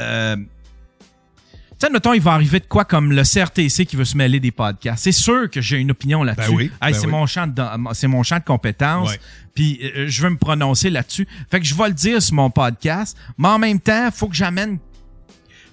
euh, 0.00 0.36
tu 0.36 1.80
sais, 1.80 1.86
admettons, 1.88 2.14
il 2.14 2.22
va 2.22 2.32
arriver 2.32 2.58
de 2.60 2.64
quoi 2.66 2.84
comme 2.86 3.12
le 3.12 3.22
CRTC 3.22 3.84
qui 3.84 3.96
veut 3.96 4.04
se 4.06 4.16
mêler 4.16 4.40
des 4.40 4.50
podcasts. 4.50 5.04
C'est 5.04 5.12
sûr 5.12 5.50
que 5.50 5.60
j'ai 5.60 5.76
une 5.76 5.90
opinion 5.90 6.22
là-dessus. 6.22 6.50
Ben 6.50 6.56
oui, 6.56 6.64
Hey, 6.80 6.92
ben 6.92 6.98
c'est 6.98 7.06
oui. 7.06 7.12
mon 7.12 7.26
champ 7.26 7.46
de, 7.46 7.62
c'est 7.92 8.06
mon 8.08 8.22
champ 8.22 8.38
de 8.38 8.44
compétences. 8.44 9.10
Ouais. 9.10 9.20
Puis 9.54 9.80
euh, 9.82 10.06
je 10.08 10.22
veux 10.22 10.30
me 10.30 10.38
prononcer 10.38 10.88
là-dessus. 10.88 11.28
Fait 11.50 11.60
que 11.60 11.66
je 11.66 11.74
vais 11.74 11.88
le 11.88 11.94
dire 11.94 12.22
sur 12.22 12.34
mon 12.34 12.48
podcast, 12.50 13.16
mais 13.36 13.48
en 13.48 13.58
même 13.58 13.78
temps, 13.80 14.08
faut 14.10 14.28
que 14.28 14.34
j'amène 14.36 14.78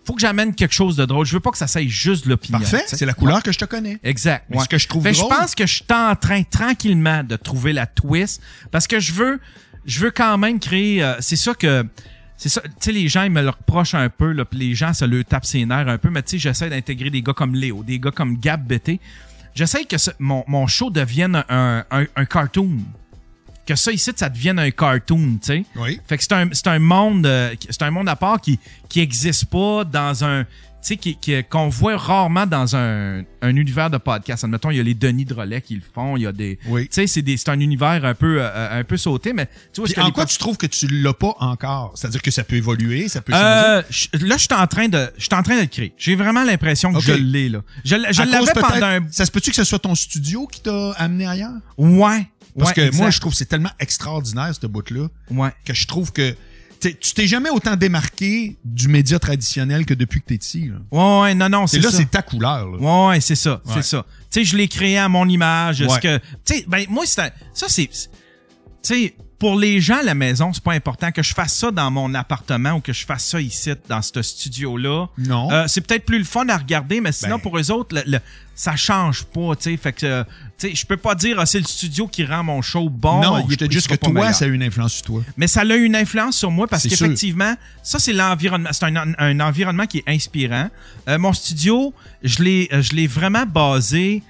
faut 0.06 0.14
que 0.15 0.20
j'amène 0.20 0.53
quelque 0.53 0.74
chose 0.74 0.98
de 0.98 1.06
drôle. 1.06 1.26
Je 1.26 1.32
veux 1.34 1.40
pas 1.40 1.52
que 1.52 1.57
ça 1.57 1.68
soit 1.68 1.88
juste 1.88 2.26
l'opinion. 2.26 2.60
Parfait, 2.60 2.84
c'est 2.88 3.06
la 3.06 3.14
couleur 3.14 3.41
que 3.41 3.53
je 3.53 3.60
te 3.60 3.64
connais. 3.64 3.98
Exact. 4.03 4.45
Ce 4.60 4.68
que 4.68 4.78
je 4.78 4.90
trouve 4.90 5.03
Fait 5.03 5.14
drôle- 5.14 5.32
Je 5.34 5.40
pense 5.40 5.56
que 5.56 5.65
je 5.65 5.76
suis 5.76 5.86
en 5.94 6.14
train 6.18 6.44
tranquillement 6.44 7.24
de 7.24 7.38
trouver 7.38 7.72
la 7.72 7.86
twist 7.86 8.41
parce 8.72 8.86
que 8.88 8.99
je 8.99 9.14
veux, 9.14 9.40
je 9.86 10.02
veux 10.02 10.11
quand 10.11 10.38
même 10.38 10.60
créer. 10.60 11.02
euh, 11.02 11.15
c'est 11.22 11.38
ça 11.38 11.53
que. 11.53 11.86
C'est 12.44 12.49
ça, 12.49 12.60
tu 12.61 12.70
sais, 12.82 12.91
les 12.91 13.07
gens, 13.07 13.24
ils 13.24 13.32
me 13.32 13.41
le 13.41 13.48
reprochent 13.52 13.94
un 13.95 14.10
peu, 14.10 14.34
là, 14.34 14.44
les 14.52 14.76
gens, 14.76 14.91
ça 14.94 15.07
leur 15.07 15.24
tape 15.24 15.45
ses 15.45 15.65
nerfs 15.65 15.88
un 15.88 15.98
peu, 15.98 16.10
mais 16.10 16.22
tu 16.24 16.32
sais, 16.32 16.38
j'essaie 16.40 16.70
d'intégrer 16.70 17.10
des 17.10 17.22
gars 17.22 17.32
comme 17.32 17.56
Léo, 17.56 17.84
des 17.84 17.99
gars 17.99 18.11
comme 18.11 18.38
Gab 18.38 18.68
BT. 18.68 18.99
J'essaie 19.56 19.86
que 19.86 19.98
ce- 19.98 20.11
mon, 20.20 20.44
mon 20.48 20.68
show 20.68 20.90
devienne 20.90 21.41
un, 21.48 21.86
un, 21.90 22.06
un 22.18 22.26
cartoon. 22.26 22.80
Que 23.65 23.76
ça, 23.78 23.94
ici, 23.94 24.11
ça 24.14 24.28
devienne 24.28 24.60
un 24.60 24.72
cartoon, 24.72 25.38
tu 25.41 25.48
sais. 25.48 25.65
Oui. 25.78 26.02
Fait 26.06 26.18
que 26.18 26.24
c'est 26.24 26.34
un, 26.34 26.49
c'est 26.52 26.68
un 26.68 26.80
monde, 26.80 27.26
euh, 27.26 27.56
c'est 27.70 27.82
un 27.84 27.91
monde 27.91 28.10
à 28.10 28.18
part 28.18 28.41
qui, 28.41 28.60
qui 28.90 28.99
existe 28.99 29.45
pas 29.45 29.86
dans 29.86 30.26
un, 30.26 30.45
sais, 30.88 30.97
qui- 30.97 31.18
qu'on 31.49 31.69
voit 31.69 31.97
rarement 31.97 32.45
dans 32.45 32.76
un, 32.76 33.23
un 33.41 33.55
univers 33.55 33.89
de 33.89 33.97
podcast. 33.97 34.43
Admettons, 34.43 34.69
il 34.72 34.77
y 34.77 34.80
a 34.80 34.84
les 34.84 34.93
Denis 34.93 35.26
Drolet 35.26 35.61
qui 35.61 35.76
le 35.76 35.81
font, 35.93 36.18
il 36.18 36.23
y 36.23 36.27
a 36.27 36.31
des, 36.31 36.60
Oui. 36.68 36.84
tu 36.84 36.89
sais, 36.91 37.07
c'est 37.07 37.22
des, 37.22 37.38
c'est 37.38 37.49
un 37.49 37.60
univers 37.60 38.03
un 38.05 38.14
peu, 38.15 38.38
euh, 38.39 38.80
un 38.80 38.84
peu 38.84 38.97
sauté, 38.97 39.34
mais 39.34 39.47
tu 39.73 39.81
vois, 39.81 40.03
en 40.05 40.11
quoi 40.11 40.26
tu 40.26 40.38
trouves 40.38 40.57
que 40.57 40.65
tu 40.68 40.88
l'as 40.88 41.14
pas 41.14 41.35
encore? 41.39 41.93
C'est-à-dire 41.95 42.22
que 42.22 42.31
ça 42.31 42.43
peut 42.43 42.55
évoluer, 42.55 43.07
ça 43.10 43.22
peut 43.22 43.34
changer? 43.34 43.45
euh, 43.45 43.81
là, 44.22 44.38
je 44.38 44.41
suis 44.43 44.53
en 44.53 44.68
train 44.68 44.88
de, 44.88 45.10
je 45.18 45.23
suis 45.23 45.34
en 45.35 45.43
train 45.43 45.55
de 45.55 45.61
le 45.61 45.68
créer. 45.68 45.93
J'ai 45.97 46.15
vraiment 46.15 46.43
l'impression 46.43 46.91
que 46.93 46.99
je 47.01 47.14
l'ai, 47.14 47.49
là. 47.49 47.61
Je, 47.84 47.95
l'avais 47.95 48.51
pendant 48.53 48.85
un, 48.85 48.99
Ça 49.11 49.26
se 49.26 49.31
peut-tu 49.31 49.49
que 49.51 49.55
ce 49.55 49.64
soit 49.64 49.80
ton 49.80 49.95
studio 49.95 50.47
qui 50.47 50.61
t'a 50.61 50.91
amené 50.93 51.26
ailleurs? 51.27 51.53
ouais. 51.77 52.27
Parce 52.55 52.69
ouais, 52.77 52.91
que 52.91 52.95
moi, 52.97 53.10
je 53.10 53.19
trouve 53.19 53.31
que 53.31 53.38
c'est 53.39 53.47
tellement 53.47 53.72
extraordinaire, 53.80 54.51
ce 54.53 54.68
bout-là, 54.68 55.07
ouais. 55.31 55.49
que 55.65 55.73
je 55.73 55.88
trouve 55.88 56.11
que 56.11 56.35
tu 56.91 57.14
t'es 57.14 57.27
jamais 57.27 57.49
autant 57.49 57.76
démarqué 57.76 58.57
du 58.65 58.88
média 58.88 59.19
traditionnel 59.19 59.85
que 59.85 59.93
depuis 59.93 60.22
que 60.22 60.26
t'es 60.27 60.35
ici. 60.35 60.69
Là. 60.69 60.76
Ouais, 60.91 61.22
ouais, 61.22 61.35
non, 61.35 61.49
non, 61.49 61.68
C'est 61.68 61.80
là, 61.80 61.89
c'est 61.91 62.10
ta 62.10 62.22
couleur. 62.22 62.68
Là. 62.69 62.77
Ouais, 62.77 63.10
ouais, 63.10 63.22
c'est 63.22 63.35
ça, 63.35 63.61
Ouais. 63.65 63.73
c'est 63.76 63.84
ça. 63.84 64.05
Tu 64.31 64.39
sais, 64.39 64.43
je 64.45 64.57
l'ai 64.57 64.68
créé 64.68 64.97
à 64.97 65.07
mon 65.10 65.27
image. 65.27 65.81
Ouais. 65.81 65.89
Ce 65.89 65.99
que, 65.99 66.18
tu 66.18 66.55
sais, 66.55 66.65
ben 66.68 66.85
moi, 66.89 67.05
ça, 67.05 67.30
c'est, 67.53 67.88
tu 67.88 67.99
sais, 68.81 69.15
pour 69.44 69.60
les 69.60 69.82
gens 69.82 69.98
à 69.98 70.03
la 70.03 70.15
maison, 70.15 70.53
c'est 70.53 70.64
pas 70.64 70.72
important 70.72 71.11
que 71.11 71.22
je 71.22 71.34
fasse 71.34 71.53
ça 71.53 71.70
dans 71.70 71.91
mon 71.91 72.14
appartement 72.14 72.76
ou 72.76 72.80
que 72.80 72.94
je 72.94 73.06
fasse 73.06 73.26
ça 73.26 73.41
ici, 73.41 73.72
dans 73.90 74.02
ce 74.02 74.22
studio-là. 74.22 75.07
Non. 75.18 75.52
Euh, 75.52 75.65
c'est 75.68 75.82
peut-être 75.82 76.06
plus 76.06 76.18
le 76.20 76.24
fun 76.24 76.48
à 76.48 76.56
regarder, 76.57 77.02
mais 77.02 77.11
sinon, 77.11 77.36
Ben. 77.36 77.41
pour 77.41 77.57
eux 77.60 77.70
autres, 77.70 77.94
le, 77.94 78.03
le- 78.10 78.20
ça 78.56 78.78
change 78.78 79.24
pas, 79.26 79.53
tu 79.57 79.64
sais. 79.72 79.76
Fait 79.76 79.91
que, 79.91 80.06
euh, 80.06 80.24
tu 80.57 80.70
sais, 80.70 80.76
je 80.76 80.86
peux 80.86 80.95
pas 80.95 81.14
dire, 81.14 81.38
ah, 81.40 81.45
c'est 81.45 81.60
le 81.60 81.65
studio 81.65 82.07
qui 82.07 82.24
rend 82.24 82.41
mon 82.45 82.61
show 82.61 82.88
bon. 82.88 83.22
non, 83.22 83.45
il 83.49 83.57
dis 83.57 83.68
juste 83.70 83.88
que 83.90 83.95
toi, 83.95 84.14
meilleur. 84.14 84.34
ça 84.34 84.45
a 84.45 84.48
eu 84.48 84.53
une 84.53 84.64
influence 84.64 84.94
sur 84.94 85.03
toi. 85.07 85.24
Mais 85.36 85.48
ça 85.48 85.61
a 85.61 85.65
eu 85.76 85.84
une 85.84 85.95
influence 85.98 86.38
sur 86.38 86.49
moi 86.49 86.65
parce 86.68 86.84
qu'effectivement, 86.88 87.53
ça 87.82 87.99
c'est 87.99 88.14
l'environnement. 88.14 88.70
C'est 88.72 88.86
un, 88.86 89.14
un 89.18 89.40
environnement 89.41 89.88
qui 89.88 89.98
est 89.98 90.03
inspirant. 90.10 90.70
Euh, 91.10 91.18
mon 91.20 91.34
studio, 91.34 91.94
je 92.24 92.41
l'ai, 92.44 92.70
je 92.72 92.94
l'ai 92.94 93.07
vraiment 93.07 93.45
basé. 93.45 94.24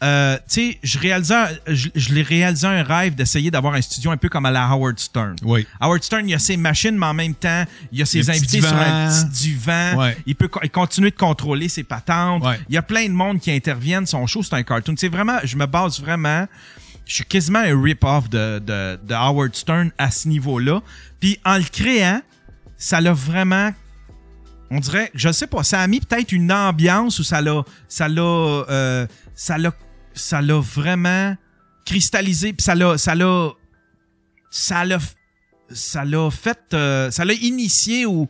Euh, 0.00 0.36
tu 0.48 0.72
sais, 0.72 0.78
je 0.82 0.98
réalisais, 0.98 1.34
je, 1.66 1.88
je 1.94 2.14
l'ai 2.14 2.22
réalisé 2.22 2.66
un 2.66 2.84
rêve 2.84 3.16
d'essayer 3.16 3.50
d'avoir 3.50 3.74
un 3.74 3.80
studio 3.80 4.12
un 4.12 4.16
peu 4.16 4.28
comme 4.28 4.46
à 4.46 4.50
la 4.50 4.64
Howard 4.68 4.98
Stern. 4.98 5.34
Oui. 5.42 5.66
Howard 5.80 6.02
Stern, 6.04 6.28
il 6.28 6.34
a 6.34 6.38
ses 6.38 6.56
machines, 6.56 6.96
mais 6.96 7.06
en 7.06 7.14
même 7.14 7.34
temps, 7.34 7.64
il 7.90 8.00
a 8.00 8.06
ses 8.06 8.30
invités 8.30 8.60
sur 8.60 8.76
un 8.76 9.08
petit 9.10 9.24
divan. 9.26 9.96
Ouais. 9.96 10.16
Il 10.24 10.36
peut 10.36 10.48
continuer 10.48 11.10
de 11.10 11.16
contrôler 11.16 11.68
ses 11.68 11.82
patentes. 11.82 12.44
Ouais. 12.44 12.60
Il 12.68 12.74
y 12.74 12.78
a 12.78 12.82
plein 12.82 13.06
de 13.06 13.12
monde 13.12 13.40
qui 13.40 13.50
interviennent. 13.50 14.06
Son 14.06 14.26
show, 14.26 14.42
c'est 14.42 14.54
un 14.54 14.62
cartoon. 14.62 14.94
C'est 14.96 15.08
vraiment, 15.08 15.38
je 15.42 15.56
me 15.56 15.66
base 15.66 16.00
vraiment. 16.00 16.46
Je 17.04 17.14
suis 17.14 17.24
quasiment 17.24 17.60
un 17.60 17.82
rip-off 17.82 18.28
de, 18.28 18.60
de, 18.60 19.00
de 19.02 19.14
Howard 19.14 19.54
Stern 19.54 19.90
à 19.98 20.10
ce 20.10 20.28
niveau-là. 20.28 20.80
Puis 21.18 21.40
en 21.44 21.56
le 21.56 21.64
créant, 21.64 22.20
ça 22.76 23.00
l'a 23.00 23.12
vraiment. 23.12 23.72
On 24.70 24.78
dirait, 24.80 25.10
je 25.14 25.32
sais 25.32 25.46
pas, 25.46 25.64
ça 25.64 25.80
a 25.80 25.86
mis 25.86 26.00
peut-être 26.00 26.30
une 26.30 26.52
ambiance 26.52 27.18
où 27.18 27.24
ça 27.24 27.40
l'a, 27.40 27.64
ça 27.88 28.06
l'a, 28.06 28.20
euh, 28.20 29.06
ça 29.34 29.56
l'a, 29.56 29.72
ça 30.18 30.42
l'a 30.42 30.60
vraiment 30.60 31.36
cristallisé. 31.84 32.52
Puis 32.52 32.64
ça 32.64 32.74
l'a, 32.74 32.98
ça 32.98 33.14
l'a, 33.14 33.50
ça 34.50 34.84
l'a, 34.84 34.98
ça 35.70 36.04
l'a 36.04 36.30
fait, 36.30 36.58
euh, 36.74 37.10
ça 37.10 37.24
l'a 37.24 37.34
initié 37.34 38.06
ou 38.06 38.28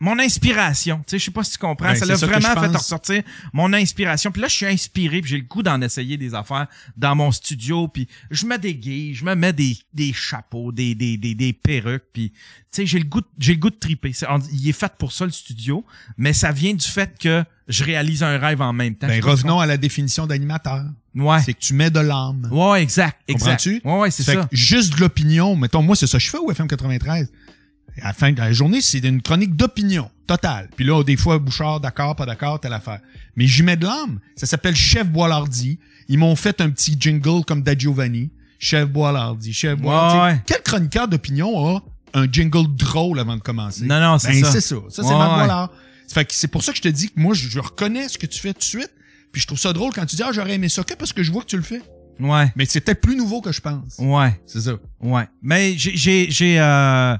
mon 0.00 0.18
inspiration. 0.18 0.98
Tu 1.06 1.10
sais, 1.12 1.18
je 1.18 1.24
sais 1.26 1.30
pas 1.30 1.44
si 1.44 1.52
tu 1.52 1.58
comprends. 1.58 1.88
Ben, 1.88 1.94
ça 1.94 2.06
l'a 2.06 2.16
vraiment 2.16 2.60
fait 2.60 2.66
ressortir 2.68 3.22
mon 3.52 3.72
inspiration. 3.74 4.32
Puis 4.32 4.40
là, 4.40 4.48
je 4.48 4.54
suis 4.54 4.66
inspiré, 4.66 5.20
puis 5.20 5.30
j'ai 5.30 5.36
le 5.36 5.44
goût 5.44 5.62
d'en 5.62 5.80
essayer 5.82 6.16
des 6.16 6.34
affaires 6.34 6.66
dans 6.96 7.14
mon 7.14 7.30
studio. 7.30 7.86
Puis 7.88 8.08
je 8.30 8.46
me 8.46 8.56
déguise, 8.58 9.18
je 9.18 9.24
me 9.24 9.34
mets 9.34 9.52
des, 9.52 9.76
des 9.92 10.12
chapeaux, 10.12 10.72
des, 10.72 10.94
des, 10.94 11.16
des, 11.18 11.34
des 11.34 11.52
perruques. 11.52 12.04
Puis 12.12 12.30
tu 12.30 12.38
sais, 12.70 12.86
j'ai 12.86 12.98
le 12.98 13.04
goût, 13.04 13.20
j'ai 13.38 13.52
le 13.54 13.60
goût 13.60 13.70
de 13.70 13.76
triper. 13.76 14.12
On- 14.28 14.38
il 14.52 14.68
est 14.68 14.72
fait 14.72 14.92
pour 14.98 15.12
ça 15.12 15.24
le 15.26 15.32
studio, 15.32 15.84
mais 16.16 16.32
ça 16.32 16.50
vient 16.52 16.72
du 16.74 16.86
fait 16.86 17.18
que 17.18 17.44
je 17.68 17.84
réalise 17.84 18.22
un 18.22 18.38
rêve 18.38 18.62
en 18.62 18.72
même 18.72 18.94
temps. 18.96 19.06
Ben, 19.06 19.22
revenons 19.22 19.60
à 19.60 19.66
la 19.66 19.76
définition 19.76 20.26
d'animateur. 20.26 20.84
comprends. 21.16 21.40
C'est 21.40 21.54
que 21.54 21.58
tu 21.60 21.74
mets 21.74 21.90
de 21.90 22.00
l'âme. 22.00 22.48
Ouais, 22.50 22.70
ouais, 22.70 22.82
exact, 22.82 23.20
exact. 23.28 23.64
Comprends-tu? 23.64 23.80
Ouais, 23.84 23.98
ouais, 24.00 24.10
c'est 24.10 24.24
Fait 24.24 24.34
ça. 24.34 24.44
que 24.50 24.56
juste 24.56 24.94
de 24.94 25.00
l'opinion, 25.00 25.54
mettons, 25.56 25.82
moi, 25.82 25.94
c'est 25.96 26.06
ça 26.06 26.18
que 26.18 26.24
je 26.24 26.30
fais 26.30 26.38
au 26.38 26.50
FM 26.50 26.66
93. 26.68 27.30
À 28.02 28.08
la 28.08 28.12
fin 28.12 28.32
de 28.32 28.38
la 28.38 28.52
journée, 28.52 28.80
c'est 28.80 28.98
une 28.98 29.22
chronique 29.22 29.56
d'opinion 29.56 30.10
totale. 30.26 30.68
Puis 30.76 30.84
là, 30.84 31.02
des 31.02 31.16
fois, 31.16 31.38
Bouchard, 31.38 31.80
d'accord, 31.80 32.14
pas 32.16 32.26
d'accord, 32.26 32.60
telle 32.60 32.72
affaire. 32.72 33.00
Mais 33.36 33.46
j'y 33.46 33.62
mets 33.62 33.76
de 33.76 33.84
l'âme. 33.84 34.20
Ça 34.36 34.46
s'appelle 34.46 34.74
Chef 34.76 35.08
Boilardi. 35.08 35.78
Ils 36.08 36.18
m'ont 36.18 36.36
fait 36.36 36.60
un 36.60 36.70
petit 36.70 36.96
jingle 36.98 37.44
comme 37.46 37.62
Da 37.62 37.76
Giovanni. 37.76 38.30
Chef 38.58 38.88
Boilardi, 38.88 39.52
Chef 39.52 39.78
Boilardi. 39.78 40.34
ouais. 40.36 40.42
Quel 40.46 40.62
chroniqueur 40.62 41.08
d'opinion 41.08 41.76
a 41.76 41.82
un 42.14 42.26
jingle 42.30 42.66
drôle 42.76 43.18
avant 43.18 43.36
de 43.36 43.40
commencer? 43.42 43.84
Non, 43.86 44.00
non, 44.00 44.18
c'est 44.18 44.28
Ben, 44.32 44.44
ça. 44.44 44.52
c'est 44.52 44.60
ça. 44.60 44.76
Ça, 44.88 45.02
c'est 45.02 45.08
Ouais, 45.08 45.18
Matt. 45.18 45.34
Boilard. 45.38 45.70
Fait 46.12 46.24
que 46.24 46.34
c'est 46.34 46.48
pour 46.48 46.62
ça 46.64 46.72
que 46.72 46.78
je 46.78 46.82
te 46.82 46.88
dis 46.88 47.08
que 47.08 47.18
moi, 47.20 47.34
je, 47.34 47.48
je 47.48 47.58
reconnais 47.60 48.08
ce 48.08 48.18
que 48.18 48.26
tu 48.26 48.40
fais 48.40 48.52
tout 48.52 48.58
de 48.60 48.64
suite. 48.64 48.90
Puis 49.32 49.40
je 49.42 49.46
trouve 49.46 49.58
ça 49.60 49.72
drôle 49.72 49.92
quand 49.94 50.04
tu 50.06 50.16
dis, 50.16 50.22
ah, 50.24 50.30
j'aurais 50.32 50.54
aimé 50.54 50.68
ça 50.68 50.82
que 50.82 50.94
parce 50.94 51.12
que 51.12 51.22
je 51.22 51.30
vois 51.30 51.42
que 51.42 51.46
tu 51.46 51.56
le 51.56 51.62
fais. 51.62 51.80
Ouais, 52.18 52.52
Mais 52.56 52.66
c'est 52.66 52.80
peut-être 52.80 53.00
plus 53.00 53.16
nouveau 53.16 53.40
que 53.40 53.50
je 53.52 53.60
pense. 53.62 53.96
ouais. 53.98 54.38
C'est 54.44 54.60
ça. 54.60 54.72
Ouais. 55.00 55.26
Mais 55.40 55.74
j'ai, 55.78 55.96
j'ai, 55.96 56.30
j'ai, 56.30 56.60
euh, 56.60 57.16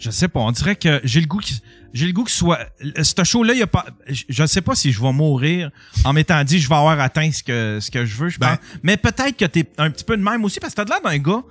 je 0.00 0.10
sais 0.10 0.26
pas, 0.28 0.40
on 0.40 0.50
dirait 0.50 0.76
que 0.76 1.00
j'ai 1.04 1.20
le 1.20 1.26
goût 1.26 1.38
que, 1.38 1.46
j'ai 1.92 2.06
le 2.06 2.12
goût 2.12 2.24
que 2.24 2.30
soit, 2.30 2.58
ce 3.02 3.22
show-là, 3.24 3.52
il 3.52 3.58
y 3.58 3.62
a 3.62 3.66
pas, 3.66 3.84
je- 4.08 4.24
je 4.28 4.46
sais 4.46 4.60
pas 4.62 4.74
si 4.74 4.90
je 4.92 5.00
vais 5.00 5.12
mourir 5.12 5.70
en 6.04 6.12
m'étant 6.12 6.42
dit 6.42 6.58
je 6.58 6.68
vais 6.68 6.74
avoir 6.74 6.98
atteint 7.00 7.30
ce 7.30 7.42
que, 7.42 7.78
ce 7.80 7.90
que 7.90 8.04
je 8.04 8.16
veux, 8.16 8.28
je 8.30 8.38
Ben. 8.38 8.56
pense. 8.56 8.66
Mais 8.82 8.96
peut-être 8.96 9.36
que 9.36 9.44
t'es 9.44 9.70
un 9.78 9.90
petit 9.90 10.04
peu 10.04 10.16
de 10.16 10.22
même 10.22 10.44
aussi 10.44 10.58
parce 10.58 10.74
que 10.74 10.80
t'as 10.82 10.84
l'air 10.92 11.02
d'un 11.02 11.18
gars 11.18 11.42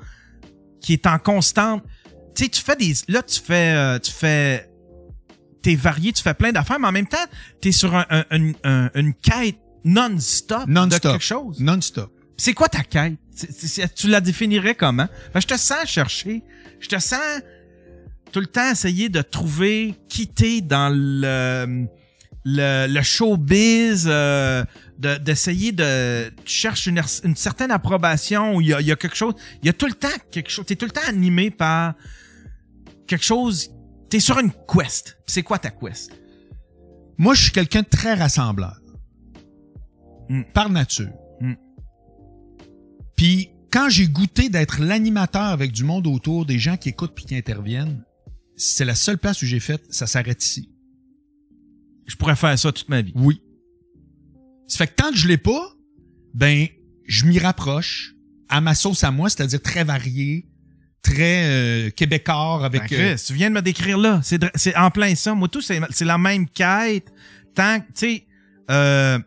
qui 0.81 0.93
est 0.93 1.05
en 1.07 1.19
constante, 1.19 1.83
tu 2.35 2.43
sais, 2.45 2.49
tu 2.49 2.61
fais 2.61 2.75
des, 2.75 2.93
là, 3.07 3.21
tu 3.21 3.39
fais, 3.39 3.73
euh, 3.75 3.99
tu 3.99 4.11
fais, 4.11 4.69
t'es 5.61 5.75
varié, 5.75 6.11
tu 6.13 6.23
fais 6.23 6.33
plein 6.33 6.51
d'affaires, 6.51 6.79
mais 6.79 6.87
en 6.87 6.91
même 6.93 7.07
temps, 7.07 7.17
t'es 7.61 7.71
sur 7.71 7.93
un, 7.95 8.05
un- 8.09 8.23
un- 8.31 8.51
un- 8.63 8.89
une 8.95 9.13
quête 9.13 9.57
non-stop, 9.83 10.67
de 10.67 10.71
Non-stop. 10.71 11.11
quelque 11.13 11.23
chose. 11.23 11.59
Non-stop. 11.59 12.11
C'est 12.37 12.53
quoi 12.53 12.69
ta 12.69 12.83
quête? 12.83 13.15
Tu 13.95 14.07
la 14.07 14.21
définirais 14.21 14.75
comment? 14.75 15.07
Que 15.33 15.39
je 15.41 15.47
te 15.47 15.57
sens 15.57 15.85
chercher. 15.85 16.41
Je 16.79 16.87
te 16.87 16.97
sens 16.99 17.19
tout 18.31 18.39
le 18.39 18.47
temps 18.47 18.71
essayer 18.71 19.09
de 19.09 19.21
trouver, 19.21 19.95
quitter 20.07 20.61
dans 20.61 20.89
le, 20.93 21.87
le, 22.45 22.87
le 22.87 23.01
showbiz, 23.01 24.05
euh, 24.07 24.63
de- 24.97 25.17
d'essayer 25.17 25.71
de... 25.71 26.29
Tu 26.45 26.53
cherches 26.53 26.87
une, 26.87 27.01
une 27.23 27.35
certaine 27.35 27.71
approbation 27.71 28.55
où 28.55 28.61
il 28.61 28.67
y 28.67 28.73
a, 28.73 28.81
il 28.81 28.87
y 28.87 28.91
a 28.91 28.95
quelque 28.95 29.15
chose... 29.15 29.33
Il 29.61 29.65
y 29.65 29.69
a 29.69 29.73
tout 29.73 29.87
le 29.87 29.93
temps 29.93 30.07
quelque 30.31 30.49
chose... 30.49 30.65
T'es 30.65 30.75
tout 30.75 30.85
le 30.85 30.91
temps 30.91 31.07
animé 31.07 31.51
par 31.51 31.95
quelque 33.07 33.25
chose... 33.25 33.71
T'es 34.09 34.19
sur 34.19 34.39
une 34.39 34.51
quest. 34.67 35.17
C'est 35.25 35.43
quoi 35.43 35.59
ta 35.59 35.69
quest? 35.69 36.11
Moi, 37.17 37.33
je 37.33 37.43
suis 37.43 37.51
quelqu'un 37.51 37.81
de 37.81 37.87
très 37.87 38.13
rassembleur. 38.13 38.79
Mm. 40.29 40.43
Par 40.53 40.69
nature. 40.69 41.11
Mm. 41.41 41.53
Puis, 43.15 43.49
quand 43.71 43.89
j'ai 43.89 44.07
goûté 44.07 44.49
d'être 44.49 44.81
l'animateur 44.81 45.43
avec 45.43 45.71
du 45.71 45.83
monde 45.83 46.07
autour, 46.07 46.45
des 46.45 46.57
gens 46.57 46.77
qui 46.77 46.89
écoutent 46.89 47.13
puis 47.13 47.25
qui 47.25 47.35
interviennent, 47.35 48.03
c'est 48.59 48.85
la 48.85 48.95
seule 48.95 49.17
place 49.17 49.41
où 49.41 49.45
j'ai 49.45 49.59
fait, 49.59 49.81
ça 49.89 50.05
s'arrête 50.05 50.43
ici. 50.43 50.69
Je 52.07 52.15
pourrais 52.15 52.35
faire 52.35 52.57
ça 52.57 52.71
toute 52.71 52.89
ma 52.89 53.01
vie. 53.01 53.13
Oui. 53.15 53.41
Ça 54.67 54.77
fait 54.79 54.87
que 54.87 54.93
tant 54.95 55.11
que 55.11 55.17
je 55.17 55.27
l'ai 55.27 55.37
pas, 55.37 55.73
ben, 56.33 56.67
je 57.07 57.25
m'y 57.25 57.39
rapproche 57.39 58.13
à 58.49 58.61
ma 58.61 58.75
sauce 58.75 59.03
à 59.03 59.11
moi, 59.11 59.29
c'est-à-dire 59.29 59.61
très 59.61 59.83
variée, 59.83 60.45
très 61.01 61.45
euh, 61.45 61.89
québécois 61.91 62.65
avec... 62.65 62.89
Ben, 62.89 63.13
euh, 63.13 63.15
tu 63.15 63.33
viens 63.33 63.49
de 63.49 63.55
me 63.55 63.61
décrire 63.61 63.97
là. 63.97 64.21
C'est 64.23 64.75
en 64.75 64.91
plein 64.91 65.15
ça. 65.15 65.33
Moi, 65.33 65.47
tout, 65.47 65.61
c'est 65.61 65.79
c'est 65.91 66.05
la 66.05 66.17
même 66.17 66.47
quête. 66.49 67.11
Tant 67.55 67.79
que, 67.79 67.85
tu 67.85 67.91
sais, 67.95 68.25
euh, 68.69 69.19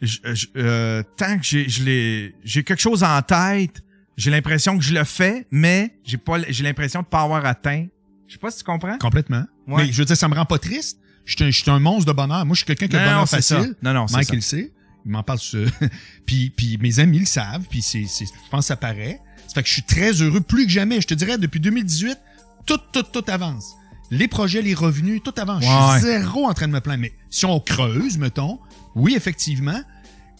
je- 0.00 0.18
je- 0.34 0.46
euh, 0.56 1.02
tant 1.16 1.38
que 1.38 1.44
j'ai 1.44 1.68
je 1.68 1.84
l'ai- 1.84 2.34
j'ai 2.44 2.64
quelque 2.64 2.80
chose 2.80 3.02
en 3.02 3.20
tête, 3.22 3.82
j'ai 4.16 4.30
l'impression 4.30 4.78
que 4.78 4.84
je 4.84 4.94
le 4.94 5.04
fais, 5.04 5.46
mais 5.50 5.98
j'ai 6.04 6.16
pas 6.18 6.38
j'ai 6.48 6.64
l'impression 6.64 7.02
de 7.02 7.06
pas 7.06 7.22
avoir 7.22 7.44
atteint. 7.44 7.86
Je 8.28 8.34
sais 8.34 8.38
pas 8.38 8.50
si 8.50 8.58
tu 8.58 8.64
comprends. 8.64 8.96
complètement. 8.98 9.44
Ouais. 9.66 9.86
Mais 9.86 9.92
je 9.92 9.98
veux 9.98 10.04
dire, 10.04 10.16
ça 10.16 10.28
me 10.28 10.34
rend 10.34 10.44
pas 10.44 10.58
triste. 10.58 10.98
Je 11.24 11.34
suis 11.34 11.44
un, 11.44 11.50
je 11.50 11.70
un 11.70 11.80
monstre 11.80 12.06
de 12.06 12.12
bonheur. 12.12 12.44
Moi, 12.46 12.54
je 12.54 12.58
suis 12.58 12.66
quelqu'un 12.66 12.86
qui 12.88 12.96
a 12.96 13.00
le 13.04 13.10
bonheur 13.10 13.28
ça. 13.28 13.36
facile. 13.38 13.74
Non, 13.82 13.92
non, 13.92 14.06
c'est 14.06 14.14
Mike, 14.16 14.28
ça. 14.28 14.32
il 14.34 14.36
le 14.36 14.42
sait. 14.42 14.72
Il 15.04 15.10
m'en 15.12 15.22
parle 15.22 15.38
sur... 15.38 15.66
puis, 16.26 16.50
puis 16.50 16.78
mes 16.78 17.00
amis 17.00 17.20
le 17.20 17.26
savent. 17.26 17.66
Puis 17.70 17.82
c'est, 17.82 18.04
c'est, 18.06 18.26
je 18.26 18.30
pense 18.50 18.60
que 18.60 18.66
ça 18.68 18.76
paraît. 18.76 19.20
Ça 19.46 19.54
fait 19.54 19.62
que 19.62 19.68
je 19.68 19.72
suis 19.74 19.82
très 19.82 20.12
heureux 20.22 20.40
plus 20.40 20.64
que 20.66 20.72
jamais. 20.72 21.00
Je 21.00 21.06
te 21.06 21.14
dirais, 21.14 21.38
depuis 21.38 21.60
2018, 21.60 22.18
tout, 22.66 22.78
tout, 22.92 23.02
tout 23.02 23.24
avance. 23.28 23.74
Les 24.10 24.28
projets, 24.28 24.62
les 24.62 24.74
revenus, 24.74 25.22
tout 25.22 25.34
avance. 25.38 25.64
Je 25.64 25.68
Ouais. 25.68 25.98
suis 26.00 26.06
zéro 26.08 26.46
en 26.46 26.54
train 26.54 26.66
de 26.68 26.72
me 26.72 26.80
plaindre. 26.80 27.00
Mais 27.00 27.12
si 27.30 27.44
on 27.46 27.60
creuse, 27.60 28.16
mettons, 28.18 28.58
oui, 28.94 29.14
effectivement, 29.16 29.80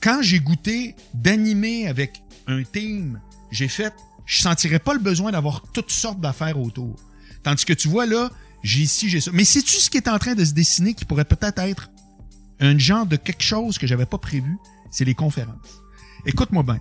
quand 0.02 0.20
j'ai 0.23 0.40
goûté 0.40 0.94
d'animer 1.15 1.86
avec 1.89 2.23
un 2.47 2.62
team, 2.62 3.20
j'ai 3.51 3.69
fait, 3.69 3.93
je 4.27 4.40
sentirais 4.43 4.78
pas 4.78 4.94
le 4.94 5.01
besoin 5.01 5.32
d'avoir 5.32 5.62
toutes 5.73 5.90
sortes 5.90 6.20
d'affaires 6.20 6.59
autour. 6.59 6.97
Tandis 7.48 7.64
que 7.64 7.72
tu 7.72 7.88
vois 7.88 8.04
là, 8.04 8.30
j'ai 8.62 8.82
ici, 8.82 9.08
j'ai 9.08 9.22
ça. 9.22 9.30
Mais 9.32 9.42
sais-tu 9.42 9.76
ce 9.76 9.88
qui 9.88 9.96
est 9.96 10.06
en 10.06 10.18
train 10.18 10.34
de 10.34 10.44
se 10.44 10.52
dessiner 10.52 10.92
qui 10.92 11.06
pourrait 11.06 11.24
peut-être 11.24 11.58
être 11.60 11.88
un 12.60 12.76
genre 12.76 13.06
de 13.06 13.16
quelque 13.16 13.42
chose 13.42 13.78
que 13.78 13.86
j'avais 13.86 14.04
pas 14.04 14.18
prévu? 14.18 14.58
C'est 14.90 15.06
les 15.06 15.14
conférences. 15.14 15.80
Écoute-moi 16.26 16.62
bien. 16.62 16.78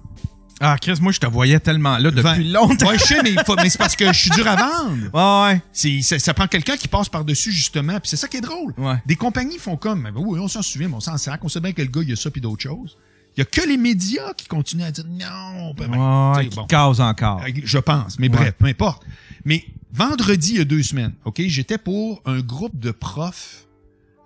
Ah, 0.60 0.76
Chris, 0.78 0.96
moi, 1.00 1.14
je 1.14 1.20
te 1.20 1.26
voyais 1.26 1.62
tellement 1.62 1.98
là 2.00 2.12
depuis 2.12 2.52
longtemps. 2.52 2.90
Ouais, 2.90 2.98
je 3.00 3.04
sais, 3.06 3.24
mais, 3.24 3.36
mais 3.64 3.70
c'est 3.70 3.78
parce 3.78 3.96
que 3.96 4.12
je 4.12 4.20
suis 4.20 4.30
dur 4.32 4.46
à 4.46 4.58
vendre. 4.58 5.08
Ouais, 5.48 5.54
ouais. 5.54 5.62
C'est, 5.72 6.02
ça, 6.02 6.20
ça 6.20 6.34
prend 6.34 6.48
quelqu'un 6.48 6.76
qui 6.76 6.90
passe 6.90 7.08
par-dessus, 7.08 7.54
justement. 7.54 7.98
Puis 8.02 8.10
c'est 8.10 8.18
ça 8.18 8.28
qui 8.28 8.36
est 8.36 8.42
drôle. 8.42 8.74
Ouais. 8.78 9.02
Des 9.06 9.16
compagnies 9.16 9.60
font 9.60 9.78
comme, 9.78 10.04
ben 10.04 10.12
oui, 10.18 10.38
on 10.38 10.50
s'en 10.50 10.62
souvient, 10.62 10.90
mais 10.90 10.96
on 10.96 11.00
s'en 11.00 11.18
sac. 11.18 11.40
On 11.46 11.48
sait 11.48 11.62
bien 11.62 11.72
que 11.72 11.82
le 11.82 11.88
gars, 11.88 12.02
il 12.02 12.10
y 12.10 12.14
a 12.14 12.18
ça 12.18 12.30
puis 12.30 12.42
d'autres 12.42 12.64
choses. 12.64 12.98
Il 13.38 13.42
y 13.42 13.44
a 13.44 13.46
que 13.46 13.62
les 13.68 13.78
médias 13.78 14.34
qui 14.34 14.48
continuent 14.48 14.84
à 14.84 14.92
dire 14.92 15.06
non. 15.08 15.74
Ben, 15.76 15.88
ben, 15.90 16.34
Ouais, 16.36 16.50
bon. 16.50 16.66
cause 16.68 17.00
encore. 17.00 17.42
Je 17.64 17.78
pense, 17.78 18.18
mais 18.18 18.30
Ouais. 18.30 18.36
bref, 18.36 18.56
peu 18.58 18.66
importe. 18.66 19.04
Mais 19.46 19.64
vendredi, 19.94 20.54
il 20.54 20.58
y 20.58 20.62
a 20.62 20.66
deux 20.66 20.82
semaines, 20.82 21.14
OK, 21.24 21.42
j'étais 21.46 21.78
pour 21.78 22.22
un 22.26 22.40
groupe 22.42 22.78
de 22.80 22.92
profs 22.92 23.68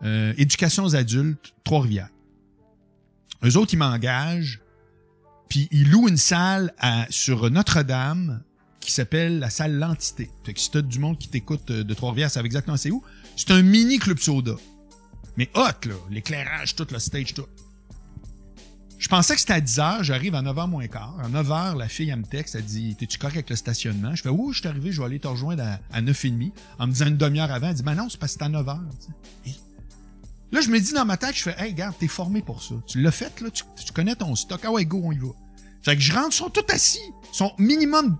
euh, 0.04 0.34
éducation 0.38 0.84
aux 0.86 0.96
adultes, 0.96 1.54
Trois-Rivières. 1.64 2.10
Eux 3.44 3.58
autres, 3.58 3.74
ils 3.74 3.78
m'engagent, 3.78 4.60
puis 5.50 5.68
ils 5.72 5.90
louent 5.92 6.08
une 6.08 6.18
salle 6.18 6.74
à, 6.80 7.06
sur 7.10 7.52
Notre-Dame 7.52 8.42
qui 8.80 8.92
s'appelle 8.92 9.38
la 9.40 9.50
salle 9.52 9.78
L'Entité. 9.78 10.32
Fait 10.44 10.54
que 10.54 10.60
si 10.60 10.72
t'as 10.72 10.82
du 10.82 10.98
monde 11.00 11.20
qui 11.20 11.28
t'écoute 11.28 11.70
euh, 11.70 11.84
de 11.84 11.94
Trois-Rivières, 11.94 12.32
savent 12.32 12.46
exactement 12.46 12.78
c'est 12.78 12.90
où. 12.92 13.04
C'est 13.36 13.52
un 13.52 13.62
mini 13.62 14.00
club 14.00 14.18
soda. 14.20 14.54
Mais 15.38 15.50
hot, 15.54 15.88
là. 15.88 15.96
L'éclairage, 16.10 16.76
tout, 16.76 16.88
le 16.92 16.98
stage, 17.00 17.34
tout. 17.34 17.46
Je 19.02 19.08
pensais 19.08 19.34
que 19.34 19.40
c'était 19.40 19.54
à 19.54 19.62
10 19.62 19.80
heures, 19.80 20.04
j'arrive 20.04 20.36
à 20.36 20.44
9h 20.44 20.70
moins 20.70 20.86
quart. 20.86 21.18
À 21.20 21.28
9h, 21.28 21.76
la 21.76 21.88
fille, 21.88 22.12
elle 22.12 22.20
me 22.20 22.24
texte, 22.24 22.54
elle 22.54 22.64
dit 22.64 22.96
T'es-tu 22.96 23.18
correct 23.18 23.38
avec 23.38 23.50
le 23.50 23.56
stationnement? 23.56 24.14
Je 24.14 24.22
fais 24.22 24.30
Oui, 24.30 24.54
je 24.54 24.60
suis 24.60 24.68
arrivé, 24.68 24.92
je 24.92 25.02
vais 25.02 25.08
aller 25.08 25.20
te 25.20 25.28
rejoindre 25.28 25.64
à, 25.64 25.80
à 25.92 26.04
9h30. 26.04 26.52
En 26.78 26.86
me 26.86 26.92
disant 26.92 27.08
une 27.08 27.18
demi-heure 27.18 27.52
avant, 27.52 27.70
elle 27.70 27.74
dit 27.74 27.82
Ben 27.82 27.96
non, 27.96 28.10
c'est 28.10 28.20
parce 28.20 28.34
que 28.34 28.40
c'est 28.40 28.46
à 28.46 28.50
9h. 28.50 28.80
Là, 30.52 30.62
je 30.62 30.70
me 30.70 30.80
dis 30.80 30.94
dans 30.94 31.04
ma 31.06 31.18
tête, 31.18 31.36
je 31.36 31.42
fais 31.42 31.56
Hey, 31.58 31.72
regarde, 31.72 31.96
t'es 31.98 32.08
formé 32.08 32.44
pour 32.44 32.62
ça. 32.62 32.76
Tu 32.86 33.02
l'as 33.02 33.10
fait, 33.10 33.42
là, 33.42 33.50
tu, 33.50 33.64
tu 33.84 33.92
connais 33.92 34.14
ton 34.16 34.36
stock. 34.36 34.62
Ah 34.64 34.72
ouais, 34.72 34.86
go, 34.86 35.02
on 35.04 35.12
y 35.12 35.18
va. 35.18 35.30
Fait 35.82 35.96
que 35.96 36.02
je 36.02 36.14
rentre, 36.14 36.30
ils 36.30 36.38
sont 36.38 36.52
tous 36.52 36.72
assis. 36.72 37.00
Ils 37.34 37.36
sont 37.36 37.54
minimum. 37.58 38.18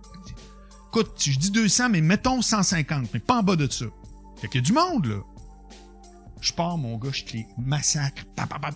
Écoute, 0.90 1.12
je 1.20 1.38
dis 1.38 1.52
200, 1.52 1.90
mais 1.90 2.02
mettons 2.02 2.42
150, 2.42 3.10
mais 3.14 3.20
pas 3.20 3.38
en 3.38 3.44
bas 3.44 3.56
de 3.56 3.72
ça. 3.72 3.86
Fait 4.38 4.48
qu'il 4.48 4.62
y 4.62 4.64
a 4.64 4.66
du 4.66 4.74
monde, 4.74 5.06
là. 5.06 5.18
Je 6.42 6.52
pars, 6.52 6.78
mon 6.78 6.98
gars, 6.98 7.12
je 7.14 7.24
te 7.24 7.34
les 7.34 7.46
massacre. 7.58 8.24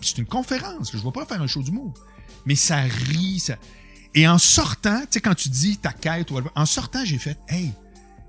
C'est 0.02 0.18
une 0.18 0.26
conférence. 0.26 0.92
Je 0.92 0.98
vais 0.98 1.12
pas 1.12 1.26
faire 1.26 1.42
un 1.42 1.46
show 1.46 1.62
d'humour. 1.62 1.92
Mais 2.46 2.54
ça 2.54 2.80
rit, 2.80 3.40
ça. 3.40 3.56
Et 4.14 4.26
en 4.26 4.38
sortant, 4.38 5.00
tu 5.00 5.06
sais, 5.10 5.20
quand 5.20 5.34
tu 5.34 5.48
dis 5.48 5.76
ta 5.76 5.92
quête, 5.92 6.28
en 6.54 6.66
sortant, 6.66 7.04
j'ai 7.04 7.18
fait, 7.18 7.38
hey, 7.48 7.72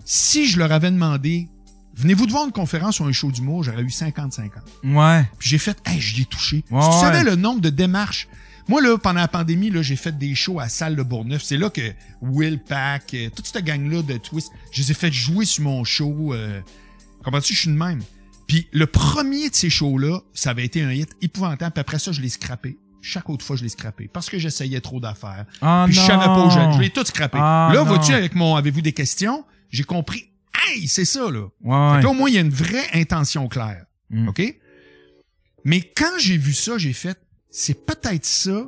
si 0.04 0.48
je 0.48 0.58
leur 0.60 0.72
avais 0.72 0.92
demandé, 0.92 1.48
venez-vous 1.94 2.26
de 2.26 2.32
voir 2.32 2.46
une 2.46 2.52
conférence 2.52 3.00
ou 3.00 3.06
un 3.06 3.12
show 3.12 3.32
d'humour, 3.32 3.64
j'aurais 3.64 3.84
eu 3.84 3.88
50-50. 3.88 4.50
Ouais. 4.84 5.30
Puis 5.38 5.50
j'ai 5.50 5.60
fait, 5.60 5.78
hey, 5.86 6.02
j'y 6.02 6.24
ai 6.24 6.26
touché. 6.26 6.66
Ouais, 6.72 6.82
tu 6.82 6.88
ouais. 6.88 7.02
savais 7.02 7.24
le 7.24 7.36
nombre 7.36 7.62
de 7.62 7.70
démarches. 7.70 8.28
Moi, 8.68 8.82
là, 8.82 8.98
pendant 8.98 9.22
la 9.22 9.30
pandémie, 9.30 9.70
là, 9.70 9.82
j'ai 9.82 9.96
fait 9.96 10.18
des 10.18 10.36
shows 10.36 10.60
à 10.60 10.68
Salle 10.68 10.96
de 10.96 11.04
Bourgneuf. 11.04 11.44
C'est 11.44 11.56
là 11.56 11.70
que 11.70 11.94
Will 12.22 12.60
Pack, 12.60 13.14
euh, 13.14 13.30
toute 13.30 13.46
cette 13.46 13.64
gang-là 13.64 14.02
de 14.02 14.18
Twist, 14.18 14.52
je 14.72 14.82
les 14.82 14.92
ai 14.92 14.94
fait 14.94 15.12
jouer 15.12 15.46
sur 15.46 15.64
mon 15.64 15.84
show. 15.86 16.34
Euh, 16.34 16.60
Comprends-tu? 17.24 17.54
Je 17.54 17.60
suis 17.62 17.70
de 17.70 17.76
même. 17.78 18.02
Puis 18.48 18.68
le 18.72 18.88
premier 18.88 19.50
de 19.50 19.56
ces 19.56 19.70
shows-là, 19.70 20.22
ça 20.34 20.52
avait 20.52 20.66
été 20.66 20.82
un 20.82 20.92
hit 20.92 21.10
épouvantable. 21.22 21.74
Puis 21.74 21.82
après 21.82 22.00
ça, 22.00 22.12
je 22.12 22.22
l'ai 22.22 22.30
scrappé. 22.30 22.78
Chaque 23.02 23.30
autre 23.30 23.46
fois, 23.46 23.56
je 23.56 23.64
l'ai 23.64 23.70
scrappé. 23.70 24.10
Parce 24.12 24.30
que 24.30 24.38
j'essayais 24.40 24.82
trop 24.82 25.00
d'affaires. 25.00 25.46
Ah 25.62 25.86
puis 25.86 25.96
je 25.96 26.02
savais 26.02 26.26
pas 26.26 26.46
où 26.46 26.50
j'allais. 26.50 26.74
Je 26.74 26.80
l'ai 26.80 26.88
non. 26.88 26.94
tout 26.94 27.06
scrappé. 27.06 27.38
Ah 27.40 27.70
là, 27.74 27.80
non. 27.80 27.86
vois-tu, 27.86 28.14
avec 28.14 28.36
mon 28.36 28.56
Avez-vous 28.56 28.82
des 28.82 28.94
questions? 28.94 29.46
J'ai 29.70 29.84
compris. 29.84 30.32
Hey, 30.66 30.88
c'est 30.88 31.06
ça, 31.06 31.30
là. 31.30 31.48
Ouais. 31.62 31.96
Fait 31.96 32.00
que 32.00 32.04
là, 32.04 32.10
au 32.10 32.14
moins, 32.14 32.30
il 32.30 32.36
y 32.36 32.38
a 32.38 32.42
une 32.42 32.50
vraie 32.50 32.88
intention 32.94 33.48
claire. 33.48 33.86
Mm. 34.10 34.30
OK? 34.30 34.42
Mais 35.64 35.82
quand 35.82 36.18
j'ai 36.18 36.38
vu 36.38 36.54
ça, 36.54 36.78
j'ai 36.78 36.94
fait, 36.94 37.20
c'est 37.50 37.86
peut-être 37.86 38.26
ça 38.26 38.68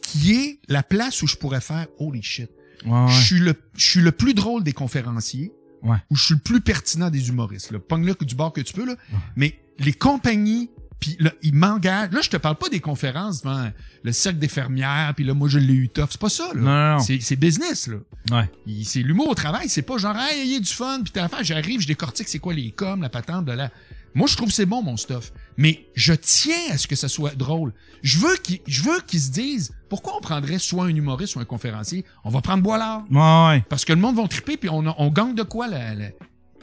qui 0.00 0.32
est 0.34 0.60
la 0.68 0.82
place 0.82 1.22
où 1.22 1.26
je 1.26 1.36
pourrais 1.36 1.60
faire 1.60 1.86
holy 1.98 2.22
shit. 2.22 2.50
Ouais, 2.84 3.08
Je 3.08 3.20
suis 3.20 3.38
le, 3.40 3.54
je 3.74 3.84
suis 3.84 4.00
le 4.00 4.12
plus 4.12 4.34
drôle 4.34 4.62
des 4.62 4.72
conférenciers. 4.72 5.52
Ouais. 5.86 5.96
Ou 6.10 6.16
je 6.16 6.24
suis 6.24 6.34
le 6.34 6.40
plus 6.40 6.60
pertinent 6.60 7.10
des 7.10 7.28
humoristes. 7.28 7.70
Là. 7.70 7.78
Pogne-le 7.78 8.14
du 8.24 8.34
bord 8.34 8.52
que 8.52 8.60
tu 8.60 8.72
peux, 8.72 8.84
là. 8.86 8.96
Mais 9.36 9.58
les 9.78 9.92
compagnies, 9.92 10.70
puis 10.98 11.16
là, 11.20 11.30
ils 11.42 11.54
m'engagent. 11.54 12.10
Là, 12.12 12.20
je 12.22 12.30
te 12.30 12.36
parle 12.38 12.56
pas 12.56 12.68
des 12.70 12.80
conférences 12.80 13.42
devant 13.42 13.70
le 14.02 14.12
cercle 14.12 14.38
des 14.38 14.48
fermières, 14.48 15.12
puis 15.14 15.24
là, 15.24 15.34
moi, 15.34 15.48
je 15.48 15.58
l'ai 15.58 15.74
eu 15.74 15.88
tough. 15.88 16.06
C'est 16.10 16.20
pas 16.20 16.28
ça, 16.30 16.48
là. 16.54 16.60
Non, 16.60 16.66
non, 16.66 16.92
non. 16.94 16.98
C'est, 17.00 17.20
c'est 17.20 17.36
business, 17.36 17.86
là. 17.88 17.96
Ouais. 18.30 18.50
Il- 18.66 18.84
C'est 18.84 19.02
l'humour 19.02 19.28
au 19.28 19.34
travail, 19.34 19.68
c'est 19.68 19.82
pas 19.82 19.98
genre, 19.98 20.16
hey, 20.16 20.46
il 20.46 20.52
y 20.54 20.56
a 20.56 20.60
du 20.60 20.72
fun, 20.72 21.00
puis 21.02 21.12
t'as 21.12 21.22
l'affaire, 21.22 21.44
j'arrive, 21.44 21.80
je 21.82 21.86
décortique 21.86 22.28
c'est 22.28 22.38
quoi 22.38 22.54
les 22.54 22.70
coms, 22.70 23.00
la 23.02 23.08
patente, 23.10 23.44
de 23.44 23.52
là. 23.52 23.70
Moi, 24.16 24.26
je 24.28 24.34
trouve 24.34 24.48
que 24.48 24.54
c'est 24.54 24.64
bon, 24.64 24.82
mon 24.82 24.96
stuff. 24.96 25.30
Mais 25.58 25.90
je 25.94 26.14
tiens 26.14 26.70
à 26.70 26.78
ce 26.78 26.86
que 26.86 26.96
ça 26.96 27.06
soit 27.06 27.34
drôle. 27.34 27.74
Je 28.02 28.18
veux 28.18 28.34
qu'ils, 28.38 29.20
se 29.20 29.30
disent, 29.30 29.74
pourquoi 29.90 30.16
on 30.16 30.22
prendrait 30.22 30.58
soit 30.58 30.84
un 30.84 30.88
humoriste 30.88 31.36
ou 31.36 31.40
un 31.40 31.44
conférencier? 31.44 32.02
On 32.24 32.30
va 32.30 32.40
prendre 32.40 32.62
Boilard. 32.62 33.04
Ouais, 33.10 33.62
Parce 33.68 33.84
que 33.84 33.92
le 33.92 34.00
monde 34.00 34.16
va 34.16 34.26
triper, 34.26 34.56
puis 34.56 34.70
on, 34.70 35.10
gagne 35.10 35.34
de 35.34 35.42
quoi, 35.42 35.68
là, 35.68 35.94
là? 35.94 36.08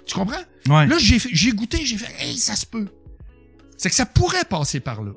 Tu 0.08 0.16
comprends? 0.16 0.42
ouais. 0.68 0.88
Là, 0.88 0.98
j'ai, 0.98 1.52
goûté, 1.52 1.86
j'ai 1.86 1.98
fait, 1.98 2.26
hey, 2.26 2.40
ça 2.40 2.56
se 2.56 2.66
peut. 2.66 2.88
C'est 3.78 3.90
que 3.90 3.96
ça 3.96 4.08
pourrait 4.08 4.46
passer 4.46 4.80
par 4.80 5.04
là. 5.04 5.12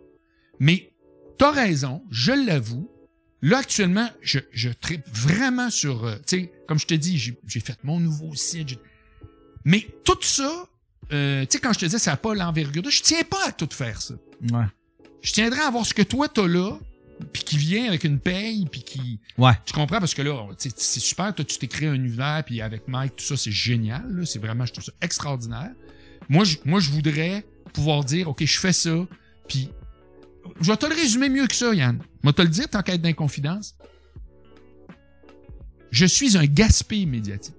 Mais 0.60 0.92
t'as 1.38 1.52
raison, 1.52 2.02
je 2.10 2.32
l'avoue. 2.32 2.90
Là, 3.40 3.58
actuellement, 3.58 4.10
je, 4.20 4.40
je 4.52 4.68
tripe 4.68 5.08
vraiment 5.10 5.70
sur, 5.70 6.04
euh, 6.04 6.16
tu 6.26 6.38
sais, 6.38 6.52
comme 6.68 6.78
je 6.78 6.86
te 6.86 6.94
dis, 6.94 7.16
j'ai, 7.16 7.38
j'ai 7.46 7.60
fait 7.60 7.78
mon 7.82 7.98
nouveau 7.98 8.34
site. 8.34 8.78
Mais 9.64 9.86
tout 10.04 10.18
ça, 10.20 10.68
euh, 11.12 11.42
tu 11.42 11.48
sais, 11.52 11.58
quand 11.60 11.72
je 11.72 11.78
te 11.80 11.84
disais, 11.86 11.98
ça 11.98 12.12
n'a 12.12 12.16
pas 12.16 12.34
l'envergure, 12.34 12.82
de- 12.82 12.90
je 12.90 13.02
tiens 13.02 13.22
pas 13.28 13.48
à 13.48 13.52
tout 13.52 13.68
faire 13.72 14.00
ça. 14.02 14.14
Ouais. 14.52 14.64
Je 15.22 15.32
tiendrais 15.32 15.60
à 15.62 15.70
voir 15.70 15.84
ce 15.86 15.94
que 15.94 16.02
toi, 16.02 16.28
t'as 16.28 16.46
là, 16.46 16.78
puis 17.32 17.42
qui 17.44 17.56
vient 17.56 17.86
avec 17.88 18.04
une 18.04 18.18
paye, 18.20 18.66
puis 18.70 18.82
qui... 18.82 19.18
Ouais. 19.38 19.52
Tu 19.64 19.72
comprends? 19.72 19.98
Parce 19.98 20.14
que 20.14 20.22
là, 20.22 20.46
c'est 20.58 21.00
super. 21.00 21.34
Toi, 21.34 21.44
tu 21.44 21.58
t'es 21.58 21.66
créé 21.66 21.88
un 21.88 21.94
univers, 21.94 22.42
puis 22.44 22.60
avec 22.60 22.86
Mike, 22.88 23.16
tout 23.16 23.24
ça, 23.24 23.36
c'est 23.36 23.50
génial. 23.52 24.22
C'est 24.26 24.38
vraiment, 24.38 24.66
je 24.66 24.72
trouve 24.72 24.84
ça 24.84 24.92
extraordinaire. 25.00 25.70
Moi, 26.28 26.44
je, 26.44 26.58
moi, 26.64 26.80
je 26.80 26.90
voudrais 26.90 27.44
pouvoir 27.72 28.04
dire, 28.04 28.28
OK, 28.28 28.44
je 28.44 28.58
fais 28.58 28.72
ça, 28.72 29.06
puis 29.48 29.70
je 30.60 30.70
vais 30.70 30.76
te 30.76 30.86
le 30.86 30.94
résumer 30.94 31.28
mieux 31.28 31.46
que 31.46 31.54
ça, 31.54 31.74
Yann. 31.74 31.98
Je 32.22 32.28
vais 32.28 32.32
te 32.32 32.42
le 32.42 32.48
dire, 32.48 32.68
tant 32.68 32.82
qu'à 32.82 32.94
être 32.94 33.02
d'inconfidence. 33.02 33.76
Je 35.90 36.04
suis 36.06 36.36
un 36.36 36.44
gaspille 36.44 37.06
médiatique. 37.06 37.54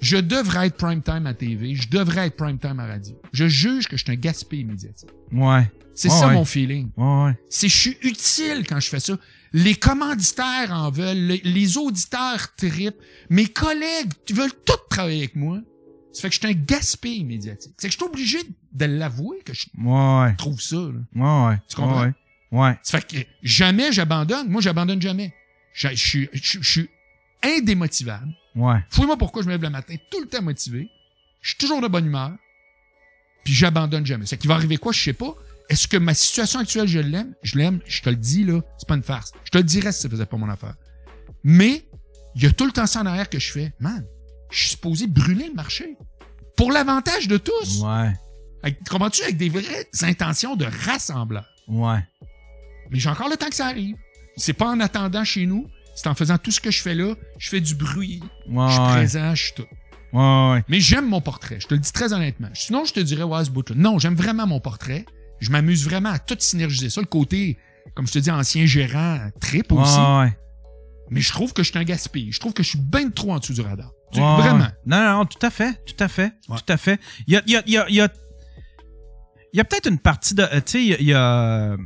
Je 0.00 0.16
devrais 0.16 0.68
être 0.68 0.76
prime 0.76 1.02
time 1.02 1.26
à 1.26 1.34
TV, 1.34 1.74
je 1.74 1.88
devrais 1.88 2.26
être 2.28 2.36
prime 2.36 2.58
time 2.58 2.78
à 2.80 2.86
radio. 2.86 3.20
Je 3.32 3.48
juge 3.48 3.88
que 3.88 3.96
je 3.96 4.04
suis 4.04 4.12
un 4.12 4.16
gaspille 4.16 4.64
médiatique. 4.64 5.10
Ouais. 5.32 5.70
C'est 5.94 6.08
Ouais, 6.10 6.14
ça 6.14 6.28
ouais. 6.28 6.34
mon 6.34 6.44
feeling. 6.44 6.90
Ouais, 6.96 7.24
ouais. 7.24 7.38
C'est 7.50 7.68
je 7.68 7.76
suis 7.76 7.98
utile 8.02 8.64
quand 8.68 8.78
je 8.78 8.88
fais 8.88 9.00
ça. 9.00 9.18
Les 9.52 9.74
commanditaires 9.74 10.70
en 10.72 10.90
veulent, 10.90 11.16
les, 11.16 11.40
les 11.42 11.76
auditeurs 11.76 12.54
tripent, 12.54 13.00
mes 13.30 13.46
collègues 13.46 14.12
veulent 14.30 14.52
tous 14.64 14.76
travailler 14.90 15.18
avec 15.18 15.34
moi. 15.34 15.58
Ça 16.12 16.22
fait 16.22 16.28
que 16.28 16.34
je 16.34 16.38
suis 16.40 16.48
un 16.48 16.52
gaspille 16.64 17.24
médiatique. 17.24 17.72
C'est 17.78 17.88
que 17.88 17.92
je 17.92 17.98
suis 17.98 18.06
obligé 18.06 18.38
de 18.72 18.84
l'avouer 18.84 19.38
que 19.44 19.52
je 19.54 19.66
trouve 20.36 20.60
ça. 20.60 20.76
Là. 20.76 20.84
ouais. 21.14 21.48
Ouais. 21.50 21.58
Tu 21.68 21.74
comprends? 21.76 22.02
Ouais. 22.02 22.12
Ouais. 22.52 22.78
Ça 22.82 23.00
fait 23.00 23.06
que 23.24 23.28
jamais 23.42 23.90
j'abandonne. 23.92 24.48
Moi, 24.48 24.60
j'abandonne 24.62 25.02
jamais. 25.02 25.34
Je, 25.72 25.88
je- 25.94 26.26
je 26.32 26.62
suis 26.62 26.88
indémotivable. 27.42 28.32
Ouais. 28.58 28.78
Fouille-moi 28.90 29.16
pourquoi 29.16 29.42
je 29.42 29.46
me 29.46 29.52
lève 29.52 29.62
le 29.62 29.70
matin 29.70 29.94
tout 30.10 30.20
le 30.20 30.26
temps 30.26 30.42
motivé. 30.42 30.88
Je 31.40 31.50
suis 31.50 31.58
toujours 31.58 31.80
de 31.80 31.88
bonne 31.88 32.06
humeur. 32.06 32.32
Puis 33.44 33.54
j'abandonne 33.54 34.04
jamais. 34.04 34.26
C'est 34.26 34.36
qu'il 34.36 34.48
va 34.48 34.54
arriver 34.54 34.76
quoi, 34.76 34.92
je 34.92 35.00
sais 35.02 35.12
pas. 35.12 35.34
Est-ce 35.68 35.86
que 35.86 35.96
ma 35.96 36.14
situation 36.14 36.60
actuelle, 36.60 36.88
je 36.88 36.98
l'aime? 36.98 37.34
Je 37.42 37.56
l'aime, 37.58 37.80
je 37.86 38.00
te 38.02 38.08
le 38.10 38.16
dis, 38.16 38.44
là, 38.44 38.60
c'est 38.78 38.88
pas 38.88 38.96
une 38.96 39.02
farce. 39.02 39.32
Je 39.44 39.50
te 39.50 39.58
le 39.58 39.64
dirais 39.64 39.92
si 39.92 40.00
ça 40.00 40.08
faisait 40.08 40.26
pas 40.26 40.36
mon 40.36 40.48
affaire. 40.48 40.74
Mais, 41.44 41.84
Il 42.34 42.42
y 42.42 42.46
a 42.46 42.52
tout 42.52 42.66
le 42.66 42.72
temps 42.72 42.86
ça 42.86 43.00
en 43.00 43.06
arrière 43.06 43.28
que 43.30 43.38
je 43.38 43.50
fais. 43.50 43.72
Man, 43.80 44.04
je 44.50 44.58
suis 44.58 44.68
supposé 44.70 45.06
brûler 45.06 45.48
le 45.48 45.54
marché. 45.54 45.96
Pour 46.56 46.70
l'avantage 46.72 47.26
de 47.28 47.36
tous. 47.36 47.80
Ouais. 47.82 48.12
Avec- 48.62 48.86
Comprends-tu? 48.88 49.22
Avec 49.22 49.36
des 49.36 49.48
vraies 49.48 49.88
intentions 50.02 50.54
de 50.56 50.66
rassembleur. 50.86 51.46
Ouais. 51.68 51.98
Mais 52.90 52.98
j'ai 52.98 53.08
encore 53.08 53.28
le 53.28 53.36
temps 53.36 53.48
que 53.48 53.54
ça 53.56 53.66
arrive. 53.66 53.96
C'est 54.36 54.52
pas 54.52 54.66
en 54.68 54.78
attendant 54.80 55.24
chez 55.24 55.46
nous. 55.46 55.68
C'est 56.00 56.08
en 56.08 56.14
faisant 56.14 56.38
tout 56.38 56.50
ce 56.52 56.60
que 56.60 56.70
je 56.70 56.80
fais 56.80 56.94
là. 56.94 57.14
Je 57.38 57.48
fais 57.48 57.60
du 57.60 57.74
bruit. 57.74 58.22
Ouais. 58.48 58.66
je 58.68 58.72
suis 58.72 58.80
présent, 58.82 59.34
je 59.34 59.42
suis 59.42 59.52
tout. 59.54 59.66
Ouais. 60.12 60.62
Mais 60.68 60.78
j'aime 60.80 61.08
mon 61.08 61.20
portrait. 61.20 61.58
Je 61.60 61.66
te 61.66 61.74
le 61.74 61.80
dis 61.80 61.92
très 61.92 62.12
honnêtement. 62.12 62.48
Sinon, 62.54 62.84
je 62.84 62.92
te 62.92 63.00
dirais, 63.00 63.24
ouais, 63.24 63.44
ce 63.44 63.50
bout-là. 63.50 63.74
Non, 63.76 63.98
j'aime 63.98 64.14
vraiment 64.14 64.46
mon 64.46 64.60
portrait. 64.60 65.04
Je 65.40 65.50
m'amuse 65.50 65.84
vraiment 65.84 66.10
à 66.10 66.18
tout 66.18 66.36
synergiser 66.38 66.88
ça. 66.88 67.00
Le 67.00 67.06
côté, 67.06 67.58
comme 67.94 68.06
je 68.06 68.12
te 68.12 68.18
dis, 68.20 68.30
ancien 68.30 68.64
gérant, 68.64 69.18
trip 69.40 69.72
aussi. 69.72 69.98
Mais 71.10 71.20
je 71.20 71.30
trouve 71.32 71.52
que 71.52 71.62
je 71.62 71.70
suis 71.70 71.78
un 71.78 71.84
gaspille. 71.84 72.30
Je 72.32 72.38
trouve 72.40 72.52
que 72.52 72.62
je 72.62 72.68
suis 72.70 72.78
bien 72.80 73.10
trop 73.10 73.32
en 73.32 73.38
dessous 73.38 73.54
du 73.54 73.60
radar. 73.60 73.90
Tu- 74.12 74.20
Vraiment. 74.20 74.68
Non, 74.86 74.98
non, 75.04 75.18
non, 75.18 75.24
tout 75.26 75.44
à 75.44 75.50
fait, 75.50 75.72
tout 75.84 75.96
à 76.02 76.08
fait, 76.08 76.32
tout 76.58 76.72
à 76.72 76.76
fait. 76.76 77.00
Il 77.26 77.34
y 77.34 77.36
a, 77.36 77.42
il 77.46 77.52
y 77.52 77.56
a, 77.56 77.62
il 77.66 77.72
y 77.72 77.76
a, 77.78 77.86
il 77.88 77.94
y 77.96 78.00
a, 78.00 78.08
y 79.52 79.60
a 79.60 79.64
peut-être 79.64 79.88
une 79.88 79.98
partie 79.98 80.34
de, 80.34 80.42
euh, 80.42 80.60
tu 80.60 80.62
sais, 80.72 80.82
il 80.84 80.88
y 80.88 80.94
a- 80.94 80.98
il 81.00 81.06
y 81.08 81.12
a, 81.14 81.76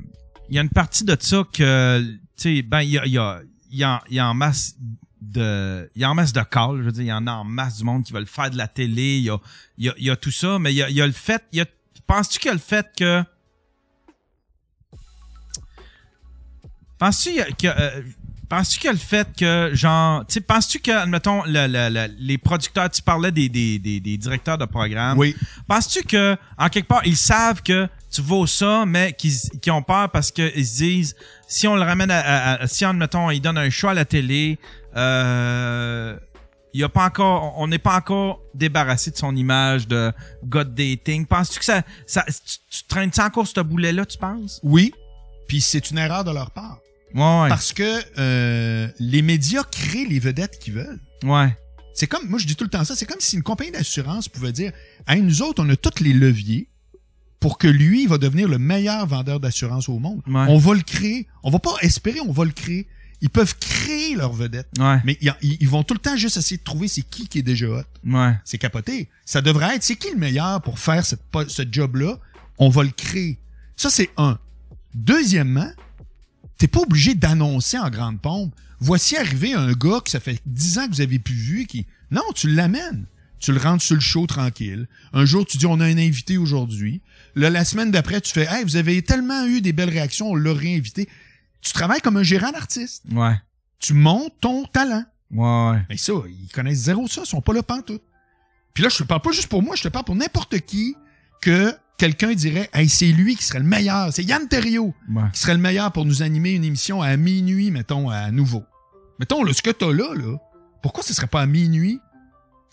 il 0.51 0.55
y 0.55 0.59
a 0.59 0.63
une 0.63 0.69
partie 0.71 1.05
de 1.05 1.17
ça 1.19 1.43
que, 1.53 2.01
tu 2.03 2.21
sais, 2.37 2.63
ben, 2.63 2.83
il 2.83 2.91
y 2.91 2.99
a, 2.99 3.07
il 3.07 3.13
y 3.13 3.19
a, 3.19 3.41
il 3.73 3.79
y 3.79 3.85
a, 3.85 4.03
il 4.09 4.15
y 4.17 4.19
a 4.21 4.29
en 4.29 4.35
masse 4.35 4.77
de, 5.21 5.91
il 5.95 6.03
y 6.03 6.05
a 6.05 6.11
en 6.11 6.15
masse 6.15 6.33
de 6.33 6.43
calls, 6.43 6.79
je 6.79 6.83
veux 6.83 6.93
dire, 6.93 7.03
il 7.03 7.07
y 7.07 7.13
en 7.13 7.27
a 7.27 7.33
en 7.33 7.45
masse 7.45 7.79
du 7.79 7.85
monde 7.85 8.05
qui 8.05 8.13
veulent 8.13 8.27
faire 8.27 8.51
de 8.51 8.57
la 8.57 8.69
télé, 8.69 9.17
il 9.19 9.25
y 9.25 9.31
a, 9.31 9.39
il 9.79 9.85
y 9.87 9.89
a, 9.89 9.95
il 9.99 10.05
y 10.05 10.11
a 10.11 10.17
tout 10.17 10.31
ça, 10.31 10.59
mais 10.59 10.73
il 10.73 10.77
y 10.77 10.83
a, 10.83 10.89
il 10.91 10.97
y 10.97 11.01
a 11.03 11.07
le 11.07 11.13
fait, 11.13 11.43
il 11.53 11.59
y 11.59 11.61
a, 11.61 11.67
penses-tu 12.07 12.39
qu'il 12.39 12.49
y 12.49 12.51
a 12.51 12.55
le 12.55 12.59
fait 12.61 12.87
que, 12.97 13.25
penses-tu 16.99 17.31
que, 17.59 17.67
euh, 17.69 18.03
Penses-tu 18.49 18.87
a 18.87 18.93
le 18.93 18.99
fait 18.99 19.27
que, 19.35 19.71
genre, 19.73 20.27
tu 20.27 20.35
sais, 20.35 20.41
penses-tu 20.43 20.79
que, 20.81 20.91
admettons, 20.91 21.43
le, 21.47 21.67
le- 21.67 21.89
le- 21.89 22.15
les 22.19 22.37
producteurs, 22.37 22.91
tu 22.91 23.01
parlais 23.01 23.33
des, 23.33 23.49
des, 23.49 23.79
des, 23.79 23.99
des 23.99 24.19
directeurs 24.19 24.59
de 24.59 24.67
programme. 24.67 25.17
Oui. 25.17 25.35
Penses-tu 25.67 26.03
que, 26.03 26.37
en 26.59 26.69
quelque 26.69 26.87
part, 26.87 27.01
ils 27.07 27.17
savent 27.17 27.63
que 27.63 27.89
tu 28.13 28.23
vaux 28.23 28.47
ça, 28.47 28.85
mais 28.87 29.13
qu'ils 29.15 29.33
qu'ils 29.61 29.73
ont 29.73 29.83
peur 29.83 30.11
parce 30.11 30.31
qu'ils 30.31 30.67
se 30.67 30.77
disent, 30.77 31.17
si 31.49 31.67
on 31.67 31.75
le 31.77 31.83
ramène 31.83 32.11
à, 32.11 32.21
à- 32.21 32.63
à- 32.63 32.67
si, 32.67 32.85
admettons, 32.85 33.31
ils 33.31 33.41
donnent 33.41 33.59
un 33.59 33.71
show 33.71 33.89
à 33.89 33.95
la 33.95 34.05
télé, 34.05 34.59
euh, 35.17 36.17
il 36.75 36.81
y 36.81 36.85
a 36.85 36.89
pas 36.89 37.05
encore, 37.05 37.55
on 37.59 37.67
n'est 37.69 37.79
pas 37.79 37.97
encore 37.97 38.41
débarrassé 38.55 39.11
de 39.11 39.17
son 39.17 39.37
image 39.37 39.87
de 39.89 40.11
God 40.45 40.75
dating. 40.75 41.27
Penses-tu 41.27 41.59
que 41.59 41.65
ça, 41.65 41.83
ça, 42.07 42.25
tu, 42.27 42.59
tu 42.71 42.85
traînes 42.89 43.13
ça 43.13 43.27
encore 43.27 43.47
ce 43.47 43.61
boulet-là, 43.61 44.07
tu 44.07 44.17
penses? 44.19 44.59
Oui. 44.63 44.93
Puis 45.49 45.61
c'est 45.61 45.91
une 45.91 45.99
erreur 45.99 46.25
de 46.25 46.31
leur 46.31 46.51
part. 46.51 46.79
Ouais, 47.15 47.49
Parce 47.51 47.75
que 47.75 48.01
euh, 48.19 48.89
les 48.99 49.21
médias 49.21 49.65
créent 49.65 50.07
les 50.07 50.19
vedettes 50.19 50.59
qu'ils 50.59 50.75
veulent. 50.75 51.01
ouais. 51.25 51.57
C'est 51.95 52.07
comme, 52.07 52.27
moi 52.27 52.39
je 52.39 52.47
dis 52.47 52.57
tout 52.57 52.65
le 52.65 52.71
temps 52.71 52.85
ça, 52.87 52.97
c'est 52.97 53.05
comme 53.05 53.21
si 53.21 53.37
une 53.37 53.43
compagnie 53.43 53.71
d'assurance 53.71 54.27
pouvait 54.27 54.53
dire, 54.53 54.73
hey, 55.07 55.21
nous 55.21 55.43
autres, 55.43 55.63
on 55.63 55.69
a 55.69 55.77
tous 55.77 56.03
les 56.03 56.15
leviers 56.15 56.71
pour 57.43 57.59
que 57.59 57.67
lui, 57.67 58.05
il 58.05 58.09
va 58.09 58.19
devenir 58.19 58.47
le 58.47 58.57
meilleur 58.57 59.05
vendeur 59.05 59.41
d'assurance 59.41 59.89
au 59.89 59.99
monde. 59.99 60.23
Ouais. 60.29 60.47
On 60.49 60.59
va 60.59 60.75
le 60.75 60.83
créer. 60.83 61.27
On 61.43 61.51
va 61.51 61.59
pas 61.59 61.75
espérer, 61.81 62.21
on 62.21 62.31
va 62.31 62.45
le 62.45 62.53
créer. 62.53 62.87
Ils 63.21 63.31
peuvent 63.31 63.57
créer 63.59 64.15
leur 64.15 64.33
vedette. 64.33 64.69
Ouais. 64.79 65.01
Mais 65.05 65.19
ils, 65.43 65.69
vont 65.69 65.83
tout 65.83 65.95
le 65.95 65.99
temps 65.99 66.17
juste 66.17 66.37
essayer 66.37 66.57
de 66.57 66.63
trouver 66.63 66.87
c'est 66.87 67.03
qui 67.03 67.27
qui 67.27 67.41
est 67.41 67.43
déjà 67.43 67.67
hot. 67.67 67.83
Ouais. 68.07 68.39
C'est 68.45 68.59
capoté. 68.59 69.09
Ça 69.25 69.41
devrait 69.41 69.75
être, 69.75 69.83
c'est 69.83 69.97
qui 69.97 70.13
le 70.13 70.19
meilleur 70.19 70.63
pour 70.63 70.79
faire 70.79 71.05
cette, 71.05 71.21
ce 71.49 71.63
job-là? 71.69 72.17
On 72.59 72.69
va 72.69 72.85
le 72.85 72.91
créer. 72.91 73.39
Ça, 73.77 73.91
c'est 73.91 74.11
un. 74.17 74.39
Deuxièmement, 74.95 75.71
t'es 76.59 76.69
pas 76.69 76.81
obligé 76.81 77.17
d'annoncer 77.17 77.77
en 77.77 77.91
grande 77.91 78.21
pompe. 78.21 78.55
Voici 78.79 79.17
arriver 79.17 79.53
un 79.53 79.73
gars 79.73 80.01
que 80.05 80.11
ça 80.11 80.21
fait 80.21 80.41
dix 80.47 80.79
ans 80.79 80.87
que 80.87 80.95
vous 80.95 81.01
avez 81.01 81.19
plus 81.19 81.35
vu, 81.35 81.67
qui, 81.67 81.87
non, 82.13 82.23
tu 82.37 82.49
l'amènes. 82.49 83.05
Tu 83.43 83.53
le 83.53 83.59
rentres 83.59 83.83
sur 83.83 83.97
le 83.97 84.01
show 84.01 84.27
tranquille. 84.27 84.87
Un 85.13 85.25
jour, 85.25 85.45
tu 85.45 85.59
dis, 85.59 85.67
on 85.67 85.81
a 85.81 85.85
un 85.85 85.99
invité 85.99 86.39
aujourd'hui. 86.39 87.03
Là, 87.35 87.51
la 87.51 87.65
semaine 87.65 87.91
d'après, 87.91 88.21
tu 88.21 88.33
fais, 88.33 88.47
hey, 88.49 88.63
vous 88.63 88.77
avez 88.77 89.03
tellement 89.03 89.45
eu 89.47 89.61
des 89.61 89.73
belles 89.73 89.91
réactions, 89.91 90.31
on 90.31 90.35
l'a 90.37 90.53
réinvité. 90.55 91.09
Tu 91.61 91.73
travailles 91.73 92.01
comme 92.01 92.17
un 92.17 92.23
gérant 92.23 92.53
d'artiste. 92.53 93.03
Ouais. 93.11 93.35
Tu 93.81 93.95
montes 93.95 94.33
ton 94.41 94.65
talent. 94.67 95.05
Ouais. 95.33 95.83
Mais 95.89 95.97
ça, 95.97 96.13
ils 96.29 96.49
connaissent 96.53 96.79
zéro 96.85 97.09
ça, 97.09 97.23
ils 97.25 97.29
sont 97.29 97.41
pas 97.41 97.53
là 97.53 97.65
pantoute. 97.65 98.03
Puis 98.75 98.85
là, 98.85 98.89
je 98.89 98.99
te 98.99 99.03
parle 99.03 99.23
pas 99.23 99.33
juste 99.33 99.49
pour 99.49 99.63
moi, 99.63 99.75
je 99.77 99.83
te 99.83 99.89
parle 99.89 100.05
pour 100.05 100.15
n'importe 100.15 100.61
qui 100.61 100.95
que 101.41 101.75
quelqu'un 101.99 102.35
dirait 102.35 102.71
Hey, 102.73 102.89
c'est 102.89 103.07
lui 103.11 103.35
qui 103.35 103.45
serait 103.45 103.59
le 103.59 103.65
meilleur. 103.65 104.13
C'est 104.13 104.23
Yann 104.23 104.47
Terriot 104.47 104.95
Ouais. 105.11 105.23
qui 105.33 105.41
serait 105.41 105.55
le 105.55 105.61
meilleur 105.61 105.91
pour 105.91 106.05
nous 106.05 106.23
animer 106.23 106.53
une 106.53 106.65
émission 106.65 107.03
à 107.03 107.17
minuit, 107.17 107.73
mettons, 107.73 108.09
à 108.09 108.31
nouveau. 108.31 108.63
Mettons, 109.19 109.43
là, 109.43 109.53
ce 109.53 109.63
que 109.63 109.71
t'as 109.71 109.93
là, 109.93 110.15
là, 110.15 110.37
pourquoi 110.81 111.03
ce 111.03 111.13
serait 111.13 111.27
pas 111.27 111.41
à 111.43 111.47
minuit? 111.47 111.99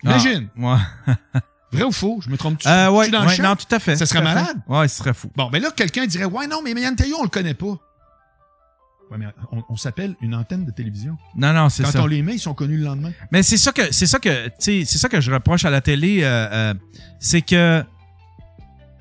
Imagine. 0.04 0.48
Ah, 0.62 0.80
ouais. 1.08 1.14
Vrai 1.72 1.84
ou 1.84 1.92
faux? 1.92 2.20
Je 2.24 2.30
me 2.30 2.38
trompe-tu? 2.38 2.68
Euh, 2.68 2.90
ouais, 2.90 3.10
dans 3.10 3.26
ouais, 3.28 3.38
non, 3.38 3.56
tout 3.56 3.74
à 3.74 3.80
fait. 3.80 3.96
Ça 3.96 4.06
serait 4.08 4.24
malade? 4.24 4.58
Ouais, 4.68 4.88
ce 4.88 4.98
serait 4.98 5.14
fou. 5.14 5.30
Bon, 5.36 5.50
ben 5.52 5.62
là, 5.62 5.70
quelqu'un 5.76 6.08
dirait 6.08 6.26
Ouais, 6.26 6.48
non, 6.48 6.62
mais 6.64 6.72
Yann 6.72 6.96
Terriot, 6.96 7.18
on 7.20 7.24
le 7.24 7.30
connaît 7.30 7.54
pas. 7.54 7.78
Ouais, 9.12 9.18
mais 9.18 9.26
on, 9.52 9.64
on 9.70 9.76
s'appelle 9.76 10.16
une 10.22 10.34
antenne 10.36 10.66
de 10.66 10.72
télévision. 10.72 11.18
Non, 11.36 11.54
non, 11.54 11.70
c'est 11.70 11.84
Quand 11.84 11.92
ça. 11.92 12.04
on 12.04 12.08
les 12.08 12.22
met, 12.22 12.36
ils 12.36 12.40
sont 12.40 12.54
connus 12.54 12.78
le 12.78 12.86
lendemain. 12.86 13.12
Mais 13.32 13.44
c'est 13.44 13.58
ça 13.58 13.72
que 13.72 13.92
c'est 13.92 14.06
ça 14.08 14.20
que 14.20 14.48
tu 14.48 14.54
sais, 14.60 14.84
c'est 14.86 14.98
ça 15.00 15.10
que 15.10 15.20
je 15.22 15.32
reproche 15.32 15.66
à 15.66 15.70
la 15.72 15.82
télé, 15.82 16.20
euh, 16.24 16.48
euh, 16.52 16.74
c'est 17.20 17.42
que 17.42 17.84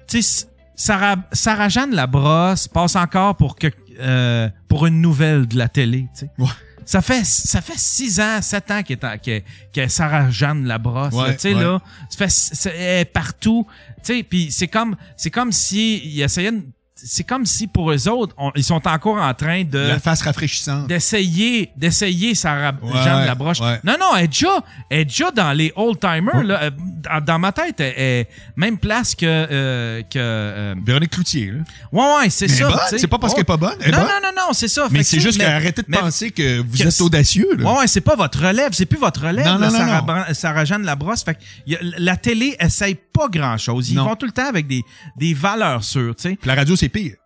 tu 0.07 0.23
sais, 0.23 0.47
Sarah, 0.77 1.17
Sarah 1.33 1.69
Jeanne 1.69 1.95
Labrosse 1.95 2.69
passe 2.69 2.97
encore 2.97 3.37
pour 3.37 3.57
que 3.57 3.67
euh, 4.01 4.49
pour 4.69 4.87
une 4.87 5.01
nouvelle 5.03 5.47
de 5.47 5.59
la 5.59 5.69
télé, 5.69 6.09
tu 6.15 6.21
sais. 6.21 6.31
Ouais. 6.39 6.49
Ça 6.91 7.03
fait 7.03 7.23
ça 7.27 7.61
fait 7.61 7.77
six 7.79 8.19
ans, 8.19 8.41
sept 8.41 8.71
ans 8.71 8.83
qu'elle 8.83 8.97
est, 8.97 9.05
en- 9.05 9.19
qu'elle- 9.19 9.43
qu'elle 9.75 9.85
est 9.85 9.89
Sarah 9.91 10.31
Jeanne 10.31 10.65
Labrosse, 10.65 11.13
Ouais, 11.13 11.35
tu 11.35 11.41
sais 11.41 11.55
ouais. 11.55 11.63
là, 11.63 11.83
ça 12.09 12.27
fait 12.27 13.01
est 13.01 13.05
partout, 13.05 13.67
tu 14.03 14.15
sais, 14.15 14.23
puis 14.23 14.51
c'est 14.51 14.69
comme 14.69 14.97
c'est 15.15 15.31
comme 15.31 15.53
si 15.53 15.99
ils 15.99 16.23
essayaient 16.23 16.53
de- 16.53 16.65
c'est 17.01 17.25
comme 17.25 17.47
si 17.47 17.67
pour 17.69 17.93
eux 17.93 18.09
autres, 18.09 18.35
on- 18.39 18.51
ils 18.57 18.65
sont 18.65 18.87
encore 18.89 19.17
en 19.23 19.33
train 19.35 19.63
de 19.65 19.79
La 19.79 19.99
face 20.01 20.23
rafraîchissante. 20.23 20.89
d'essayer 20.89 21.71
d'essayer 21.77 22.35
Sarah 22.35 22.73
Ouais, 22.83 22.93
Jeanne 23.05 23.25
Labroche. 23.27 23.61
ouais. 23.61 23.79
Non 23.85 23.95
non, 24.01 24.17
elle 24.17 24.25
est 24.25 24.29
déjà 24.29 24.49
elle 24.91 24.99
est 25.01 25.05
déjà 25.05 25.31
dans 25.31 25.53
les 25.53 25.73
old 25.77 25.99
timers 26.01 26.43
là, 26.43 26.63
Euh, 26.65 26.71
dans, 26.77 27.25
dans 27.25 27.39
ma 27.39 27.53
tête 27.53 27.79
elle 27.81 27.95
est 27.97 28.29
même 28.57 28.79
place 28.79 29.15
que 29.15 29.25
euh, 29.27 30.03
que 30.03 30.19
euh, 30.19 30.75
Véronique 30.85 31.11
Cloutier, 31.13 31.53
là. 31.53 31.59
ouais 31.93 32.17
ouais, 32.25 32.31
c'est 32.31 32.49
ça, 32.49 32.69
c'est 32.97 33.07
pas 33.07 33.19
parce 33.19 33.33
qu'elle 33.35 33.43
est 33.43 33.45
pas 33.45 33.57
bonne, 33.57 33.77
elle 33.81 33.93
Non 33.93 33.99
bonne. 33.99 34.07
non 34.09 34.29
non 34.35 34.47
non, 34.49 34.53
c'est 34.53 34.69
ça. 34.69 34.89
Mais 34.91 35.03
c'est 35.03 35.21
juste 35.21 35.39
qu'arrêtez 35.39 35.83
de 35.83 35.87
mais- 35.89 35.99
penser 35.99 36.31
que 36.31 36.61
vous 36.61 36.77
que 36.77 36.83
êtes 36.89 37.01
audacieux, 37.01 37.49
là. 37.57 37.71
Ouais, 37.73 37.79
ouais, 37.81 37.87
c'est 37.87 38.01
pas 38.01 38.17
votre 38.17 38.45
relève, 38.45 38.71
c'est 38.73 38.87
plus 38.87 38.99
votre 38.99 39.21
relève, 39.27 39.47
Non, 39.47 39.59
là, 39.59 39.67
non, 39.67 39.73
non, 39.73 39.79
Sarah, 39.79 40.25
non. 40.29 40.35
Sarah 40.35 40.65
Jeanne 40.65 40.83
Labrosse. 40.85 41.23
Fait 41.25 41.35
que 41.35 41.75
a- 41.75 41.79
la 41.99 42.17
télé 42.17 42.57
essaye 42.61 42.95
pas 43.13 43.29
grand-chose. 43.29 43.91
Ils 43.91 43.97
Non. 43.97 44.05
vont 44.05 44.17
tout 44.17 44.27
le 44.27 44.33
temps 44.33 44.49
avec 44.49 44.67
des, 44.67 44.83
des 45.17 45.35
valeurs 45.35 45.83
sûres, 45.85 46.15
tu 46.17 46.23
sais. 46.31 46.39
La 46.45 46.55
radio, 46.55 46.77
c'est 46.77 46.88
pire. 46.89 47.17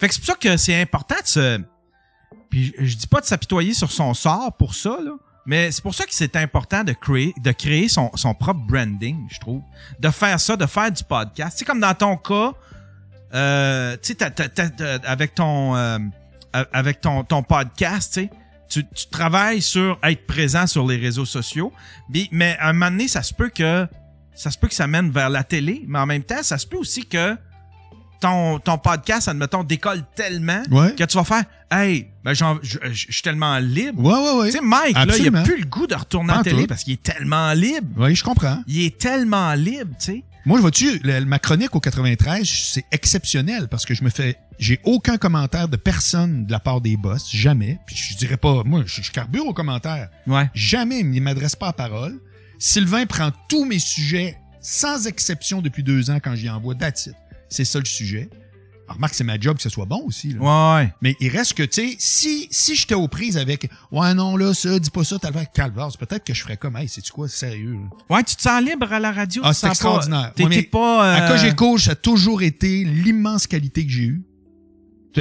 Fait 0.00 0.08
que 0.08 0.14
c'est 0.14 0.20
pour 0.20 0.26
ça 0.26 0.34
que 0.34 0.56
c'est 0.56 0.80
important 0.80 1.14
de 1.22 1.26
se. 1.26 1.60
Puis 2.50 2.74
je, 2.78 2.96
dis 2.96 3.06
pas 3.06 3.20
de 3.20 3.26
s'apitoyer 3.26 3.72
sur 3.74 3.90
son 3.90 4.14
sort 4.14 4.56
pour 4.56 4.74
ça, 4.74 4.98
là. 5.02 5.12
Mais 5.44 5.72
c'est 5.72 5.82
pour 5.82 5.94
ça 5.94 6.04
que 6.04 6.14
c'est 6.14 6.36
important 6.36 6.84
de 6.84 6.92
créer, 6.92 7.34
de 7.42 7.50
créer 7.50 7.88
son, 7.88 8.12
son 8.14 8.32
propre 8.32 8.60
branding, 8.60 9.26
je 9.28 9.40
trouve. 9.40 9.62
De 9.98 10.08
faire 10.10 10.38
ça, 10.38 10.56
de 10.56 10.66
faire 10.66 10.92
du 10.92 11.02
podcast. 11.02 11.56
C'est 11.58 11.64
comme 11.64 11.80
dans 11.80 11.94
ton 11.94 12.16
cas, 12.16 12.52
euh, 13.34 13.96
tu 14.00 14.14
sais, 14.14 15.00
avec 15.04 15.34
ton, 15.34 15.74
euh, 15.74 15.98
avec 16.72 17.00
ton, 17.00 17.24
ton 17.24 17.42
podcast, 17.42 18.20
tu 18.68 18.84
tu, 18.94 19.06
travailles 19.10 19.60
sur 19.60 19.98
être 20.02 20.26
présent 20.26 20.66
sur 20.66 20.86
les 20.86 20.96
réseaux 20.96 21.26
sociaux. 21.26 21.72
Puis- 22.10 22.28
Mais 22.32 22.56
à 22.58 22.68
un 22.68 22.72
moment 22.72 22.90
donné, 22.90 23.08
ça 23.08 23.22
se 23.22 23.34
peut 23.34 23.50
que 23.50 23.86
ça 24.34 24.50
se 24.50 24.58
peut 24.58 24.68
que 24.68 24.74
ça 24.74 24.86
mène 24.86 25.10
vers 25.10 25.28
la 25.28 25.44
télé, 25.44 25.84
mais 25.86 25.98
en 25.98 26.06
même 26.06 26.22
temps, 26.22 26.42
ça 26.42 26.56
se 26.56 26.66
peut 26.66 26.78
aussi 26.78 27.06
que 27.06 27.36
ton, 28.22 28.58
ton 28.60 28.78
podcast, 28.78 29.28
admettons, 29.28 29.64
décolle 29.64 30.02
tellement 30.14 30.62
Ouais. 30.70 30.94
que 30.94 31.04
tu 31.04 31.16
vas 31.16 31.24
faire 31.24 31.44
Hey, 31.70 32.08
ben 32.22 32.34
j'en- 32.34 32.58
je 32.62 32.78
suis 32.92 33.22
tellement 33.22 33.58
libre. 33.58 34.02
Ouais, 34.02 34.12
ouais, 34.14 34.40
ouais. 34.40 34.46
Tu 34.50 34.58
sais, 34.58 34.62
Mike, 34.62 34.94
là, 34.94 35.16
il 35.18 35.34
a 35.36 35.42
plus 35.42 35.58
le 35.60 35.64
goût 35.66 35.86
de 35.86 35.94
retourner 35.94 36.32
en 36.34 36.42
télé 36.42 36.62
tout. 36.62 36.66
parce 36.68 36.84
qu'il 36.84 36.92
est 36.92 37.02
tellement 37.02 37.52
libre. 37.54 37.88
Oui, 37.96 38.14
je 38.14 38.22
comprends. 38.22 38.62
Il 38.66 38.82
est 38.82 38.98
tellement 38.98 39.54
libre, 39.54 39.90
tu 39.98 40.04
sais. 40.12 40.24
Moi, 40.44 40.58
je 40.58 40.62
vois-tu, 40.62 41.00
ma 41.26 41.38
chronique 41.38 41.74
au 41.74 41.80
93, 41.80 42.46
c'est 42.46 42.84
exceptionnel 42.92 43.68
parce 43.68 43.86
que 43.86 43.94
je 43.94 44.02
me 44.04 44.10
fais, 44.10 44.36
j'ai 44.58 44.80
aucun 44.84 45.16
commentaire 45.16 45.68
de 45.68 45.76
personne 45.76 46.44
de 46.46 46.52
la 46.52 46.58
part 46.60 46.80
des 46.82 46.96
boss, 46.98 47.30
jamais. 47.32 47.78
Puis 47.86 47.96
je 47.96 48.16
dirais 48.18 48.36
pas, 48.36 48.62
moi, 48.64 48.82
je, 48.84 49.00
je 49.02 49.10
carbure 49.12 49.46
aux 49.46 49.54
commentaires. 49.54 50.08
Ouais. 50.26 50.50
Jamais, 50.52 51.00
il 51.00 51.10
ne 51.10 51.20
m'adresse 51.20 51.56
pas 51.56 51.66
la 51.66 51.72
parole. 51.72 52.18
Sylvain 52.58 53.06
prend 53.06 53.30
tous 53.48 53.64
mes 53.64 53.78
sujets, 53.78 54.36
sans 54.60 55.06
exception 55.06 55.62
depuis 55.62 55.82
deux 55.82 56.10
ans 56.10 56.18
quand 56.22 56.34
j'y 56.34 56.50
envoie, 56.50 56.74
that's 56.74 57.06
it. 57.06 57.14
C'est 57.52 57.64
ça 57.64 57.78
le 57.78 57.84
sujet. 57.84 58.28
Alors, 58.86 58.96
remarque, 58.96 59.14
c'est 59.14 59.24
ma 59.24 59.38
job 59.38 59.56
que 59.58 59.62
ce 59.62 59.68
soit 59.68 59.84
bon 59.84 60.02
aussi. 60.06 60.32
là. 60.32 60.40
Ouais, 60.40 60.82
ouais. 60.84 60.92
Mais 61.02 61.16
il 61.20 61.28
reste 61.28 61.54
que, 61.54 61.62
tu 61.62 61.90
sais, 61.90 61.96
si, 62.00 62.48
si 62.50 62.74
j'étais 62.74 62.94
aux 62.96 63.06
prises 63.08 63.36
avec, 63.38 63.70
ouais, 63.92 64.12
non, 64.14 64.36
là, 64.36 64.52
ça, 64.54 64.78
dis 64.78 64.90
pas 64.90 65.04
ça, 65.04 65.18
t'as 65.20 65.30
le 65.30 65.40
calvaire, 65.54 65.88
peut-être 65.98 66.24
que 66.24 66.34
je 66.34 66.42
ferais 66.42 66.56
comme, 66.56 66.76
hey, 66.76 66.88
c'est-tu 66.88 67.12
quoi, 67.12 67.28
c'est 67.28 67.46
sérieux, 67.46 67.74
là? 67.74 67.88
Ouais, 68.16 68.22
tu 68.24 68.34
te 68.34 68.42
sens 68.42 68.60
libre 68.62 68.92
à 68.92 68.98
la 68.98 69.12
radio? 69.12 69.40
Ah, 69.44 69.52
c'est 69.54 69.66
pas- 69.66 69.70
extraordinaire. 69.72 70.32
T'es 70.34 70.42
Ouais, 70.44 70.48
mais 70.48 70.62
pas. 70.64 71.06
euh, 71.20 71.24
À 71.26 71.28
Cogeco, 71.28 71.78
ça 71.78 71.92
a 71.92 71.94
toujours 71.94 72.42
été 72.42 72.82
l'immense 72.84 73.46
qualité 73.46 73.84
que 73.86 73.92
j'ai 73.92 74.04
eue. 74.06 74.22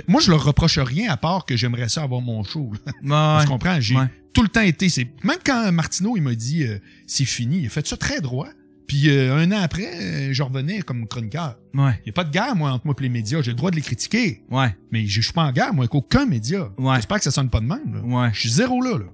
Moi, 0.08 0.22
je 0.22 0.32
leur 0.32 0.44
reproche 0.44 0.80
rien 0.80 1.12
à 1.12 1.18
part 1.18 1.46
que 1.46 1.56
j'aimerais 1.58 1.90
ça 1.90 2.02
avoir 2.04 2.22
mon 2.22 2.44
show. 2.44 2.72
là. 3.04 3.38
Ouais. 3.38 3.44
Tu 3.44 3.50
comprends? 3.50 3.80
J'ai 3.82 3.96
Ouais. 3.98 4.08
tout 4.34 4.42
le 4.42 4.48
temps 4.48 4.62
été. 4.62 4.88
C'est 4.90 5.08
même 5.24 5.38
quand 5.46 5.70
Martineau 5.74 6.16
il 6.16 6.22
m'a 6.24 6.34
dit 6.34 6.64
euh, 6.64 6.80
c'est 7.08 7.26
fini, 7.26 7.60
il 7.60 7.66
a 7.66 7.70
fait 7.70 7.86
ça 7.86 7.98
très 7.98 8.22
droit. 8.22 8.48
Puis 8.92 9.10
euh, 9.10 9.38
un 9.38 9.50
an 9.54 9.62
après, 9.62 9.88
euh, 9.88 10.34
je 10.34 10.44
revenais 10.44 10.82
comme 10.82 11.08
chroniqueur. 11.08 11.58
Ouais. 11.74 11.94
Il 12.00 12.08
n'y 12.08 12.10
a 12.10 12.12
pas 12.12 12.26
de 12.26 12.30
guerre, 12.30 12.58
moi, 12.58 12.72
entre 12.72 12.86
moi 12.86 12.94
et 13.00 13.04
les 13.04 13.08
médias. 13.08 13.42
J'ai 13.42 13.52
le 13.52 13.56
droit 13.56 13.72
de 13.72 13.78
les 13.78 13.82
critiquer. 13.82 14.44
Ouais. 14.52 14.76
Mais 14.92 15.08
je 15.08 15.22
suis 15.22 15.32
pas 15.32 15.44
en 15.44 15.54
guerre, 15.54 15.74
moi, 15.74 15.84
avec 15.84 15.96
aucun 15.96 16.26
média. 16.26 16.70
Ouais. 16.78 16.96
J'espère 16.96 17.20
que 17.20 17.24
ça 17.24 17.32
sonne 17.32 17.50
pas 17.50 17.62
de 17.62 17.68
même. 17.68 17.94
là. 17.96 18.02
Ouais. 18.02 18.30
Je 18.34 18.42
suis 18.42 18.50
zéro 18.50 18.82
là, 18.82 18.98
là. 18.98 19.06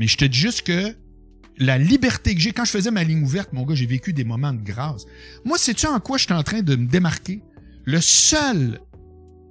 Mais 0.00 0.08
je 0.08 0.16
te 0.16 0.24
dis 0.24 0.36
juste 0.36 0.62
que 0.62 0.96
la 1.56 1.78
liberté 1.78 2.34
que 2.34 2.40
j'ai, 2.40 2.50
quand 2.50 2.64
je 2.64 2.72
faisais 2.72 2.90
ma 2.90 3.04
ligne 3.04 3.22
ouverte, 3.22 3.52
mon 3.52 3.62
gars, 3.62 3.76
j'ai 3.76 3.86
vécu 3.86 4.12
des 4.12 4.24
moments 4.24 4.52
de 4.52 4.60
grâce. 4.60 5.04
Moi, 5.44 5.56
sais-tu 5.56 5.86
en 5.86 6.00
quoi 6.00 6.18
je 6.18 6.24
suis 6.24 6.34
en 6.34 6.42
train 6.42 6.62
de 6.62 6.74
me 6.74 6.88
démarquer? 6.88 7.44
Le 7.84 8.00
seul 8.00 8.80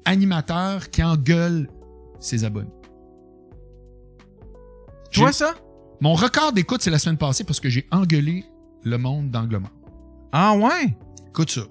animateur 0.04 0.90
qui 0.90 1.02
engueule 1.02 1.70
ses 2.20 2.44
abonnés. 2.44 2.68
Tu 5.12 5.22
vois 5.22 5.32
ça? 5.32 5.56
Mon 6.02 6.14
record 6.14 6.52
d'écoute, 6.52 6.82
c'est 6.82 6.92
la 6.92 7.00
semaine 7.00 7.18
passée 7.18 7.46
parce 7.46 7.62
que 7.62 7.70
j'ai 7.70 7.88
engueulé 7.90 8.44
le 8.84 8.98
monde 8.98 9.32
d'Angleterre. 9.32 9.72
Ah 10.32 10.56
ouais? 10.56 10.96
Écoute 11.30 11.52
ça. 11.52 11.62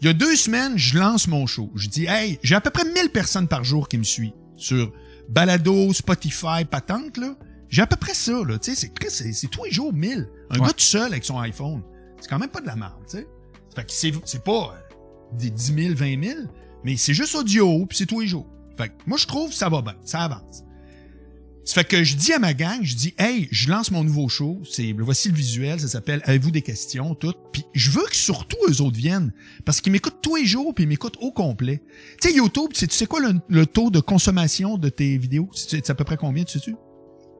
Il 0.00 0.06
y 0.06 0.10
a 0.10 0.12
deux 0.12 0.36
semaines, 0.36 0.76
je 0.76 0.98
lance 0.98 1.28
mon 1.28 1.46
show. 1.46 1.70
Je 1.74 1.88
dis, 1.88 2.04
hey, 2.06 2.38
j'ai 2.42 2.54
à 2.54 2.60
peu 2.60 2.70
près 2.70 2.84
1000 2.84 3.10
personnes 3.10 3.48
par 3.48 3.64
jour 3.64 3.88
qui 3.88 3.96
me 3.98 4.02
suivent 4.02 4.32
sur 4.56 4.92
Balado, 5.28 5.92
Spotify, 5.92 6.64
Patente, 6.70 7.16
là. 7.16 7.34
J'ai 7.68 7.82
à 7.82 7.86
peu 7.86 7.96
près 7.96 8.14
ça, 8.14 8.32
là. 8.46 8.58
Tu 8.58 8.74
sais, 8.74 8.90
c'est, 9.08 9.46
tous 9.48 9.64
les 9.64 9.70
jours 9.70 9.92
1000. 9.92 10.28
Un 10.50 10.58
Ouais. 10.58 10.66
gars 10.66 10.72
tout 10.72 10.80
seul 10.80 11.06
avec 11.12 11.24
son 11.24 11.38
iPhone. 11.38 11.82
C'est 12.20 12.28
quand 12.28 12.38
même 12.38 12.50
pas 12.50 12.60
de 12.60 12.66
la 12.66 12.76
merde, 12.76 12.92
tu 13.08 13.16
sais. 13.18 13.26
Fait 13.74 13.84
que 13.84 13.90
c'est, 13.92 14.12
c'est 14.24 14.44
pas 14.44 14.74
euh, 14.76 15.36
des 15.38 15.50
10 15.50 15.74
000, 15.74 15.94
20 15.94 16.22
000, 16.22 16.38
mais 16.84 16.96
c'est 16.96 17.14
juste 17.14 17.34
audio, 17.34 17.86
puis 17.86 17.98
c'est 17.98 18.06
tous 18.06 18.20
les 18.20 18.26
jours. 18.26 18.46
Fait 18.76 18.88
que 18.90 18.94
moi, 19.06 19.16
je 19.18 19.26
trouve 19.26 19.48
que 19.50 19.56
ça 19.56 19.68
va 19.68 19.82
bien, 19.82 19.94
ça 20.04 20.20
avance. 20.20 20.62
Ça 21.64 21.74
fait 21.74 21.84
que 21.84 22.04
je 22.04 22.16
dis 22.16 22.32
à 22.32 22.38
ma 22.38 22.52
gang, 22.52 22.80
je 22.82 22.94
dis, 22.94 23.14
hey, 23.18 23.48
je 23.50 23.70
lance 23.70 23.90
mon 23.90 24.04
nouveau 24.04 24.28
show, 24.28 24.60
c'est, 24.70 24.94
voici 24.98 25.30
le 25.30 25.34
visuel, 25.34 25.80
ça 25.80 25.88
s'appelle 25.88 26.20
Avez-vous 26.24 26.50
des 26.50 26.60
questions, 26.60 27.14
tout. 27.14 27.32
Puis 27.52 27.64
je 27.72 27.90
veux 27.90 28.04
que 28.04 28.16
surtout 28.16 28.58
eux 28.68 28.82
autres 28.82 28.96
viennent, 28.96 29.32
parce 29.64 29.80
qu'ils 29.80 29.92
m'écoutent 29.92 30.20
tous 30.20 30.36
les 30.36 30.44
jours, 30.44 30.74
puis 30.74 30.84
ils 30.84 30.88
m'écoutent 30.88 31.16
au 31.20 31.32
complet. 31.32 31.82
Tu 32.20 32.28
sais, 32.28 32.34
YouTube, 32.34 32.70
tu 32.74 32.80
sais, 32.80 32.86
tu 32.86 32.94
sais 32.94 33.06
quoi 33.06 33.20
le, 33.20 33.40
le 33.48 33.66
taux 33.66 33.90
de 33.90 34.00
consommation 34.00 34.76
de 34.76 34.90
tes 34.90 35.16
vidéos? 35.16 35.48
C'est 35.54 35.88
à 35.88 35.94
peu 35.94 36.04
près 36.04 36.18
combien, 36.18 36.44
tu 36.44 36.58
sais-tu? 36.58 36.76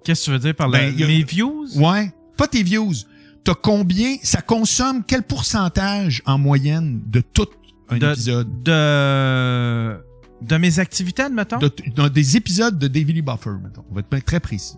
Qu'est-ce 0.05 0.21
que 0.21 0.25
tu 0.27 0.31
veux 0.33 0.39
dire 0.39 0.55
par 0.55 0.71
Ben, 0.71 0.95
mes 0.95 1.23
views? 1.23 1.67
Ouais. 1.77 2.11
Pas 2.37 2.49
tes 2.49 2.63
views. 2.63 2.95
T'as 3.45 3.55
combien, 3.55 4.17
ça 4.23 4.41
consomme 4.41 5.05
quel 5.07 5.23
pourcentage 5.23 6.23
en 6.25 6.39
moyenne 6.39 7.03
de 7.07 7.21
tout 7.21 7.47
un 7.91 7.99
de, 7.99 8.13
épisode? 8.13 8.63
de 8.63 9.99
de 10.47 10.57
mes 10.57 10.79
activités, 10.79 11.23
admettons? 11.23 11.59
De, 11.59 11.71
dans 11.95 12.09
des 12.09 12.37
épisodes 12.37 12.79
de 12.79 12.89
David 12.89 13.17
Lee 13.17 13.23
Buffer, 13.23 13.51
mettons. 13.63 13.85
On 13.91 13.95
va 13.95 14.01
être 14.01 14.25
très 14.25 14.41
précis. 14.41 14.77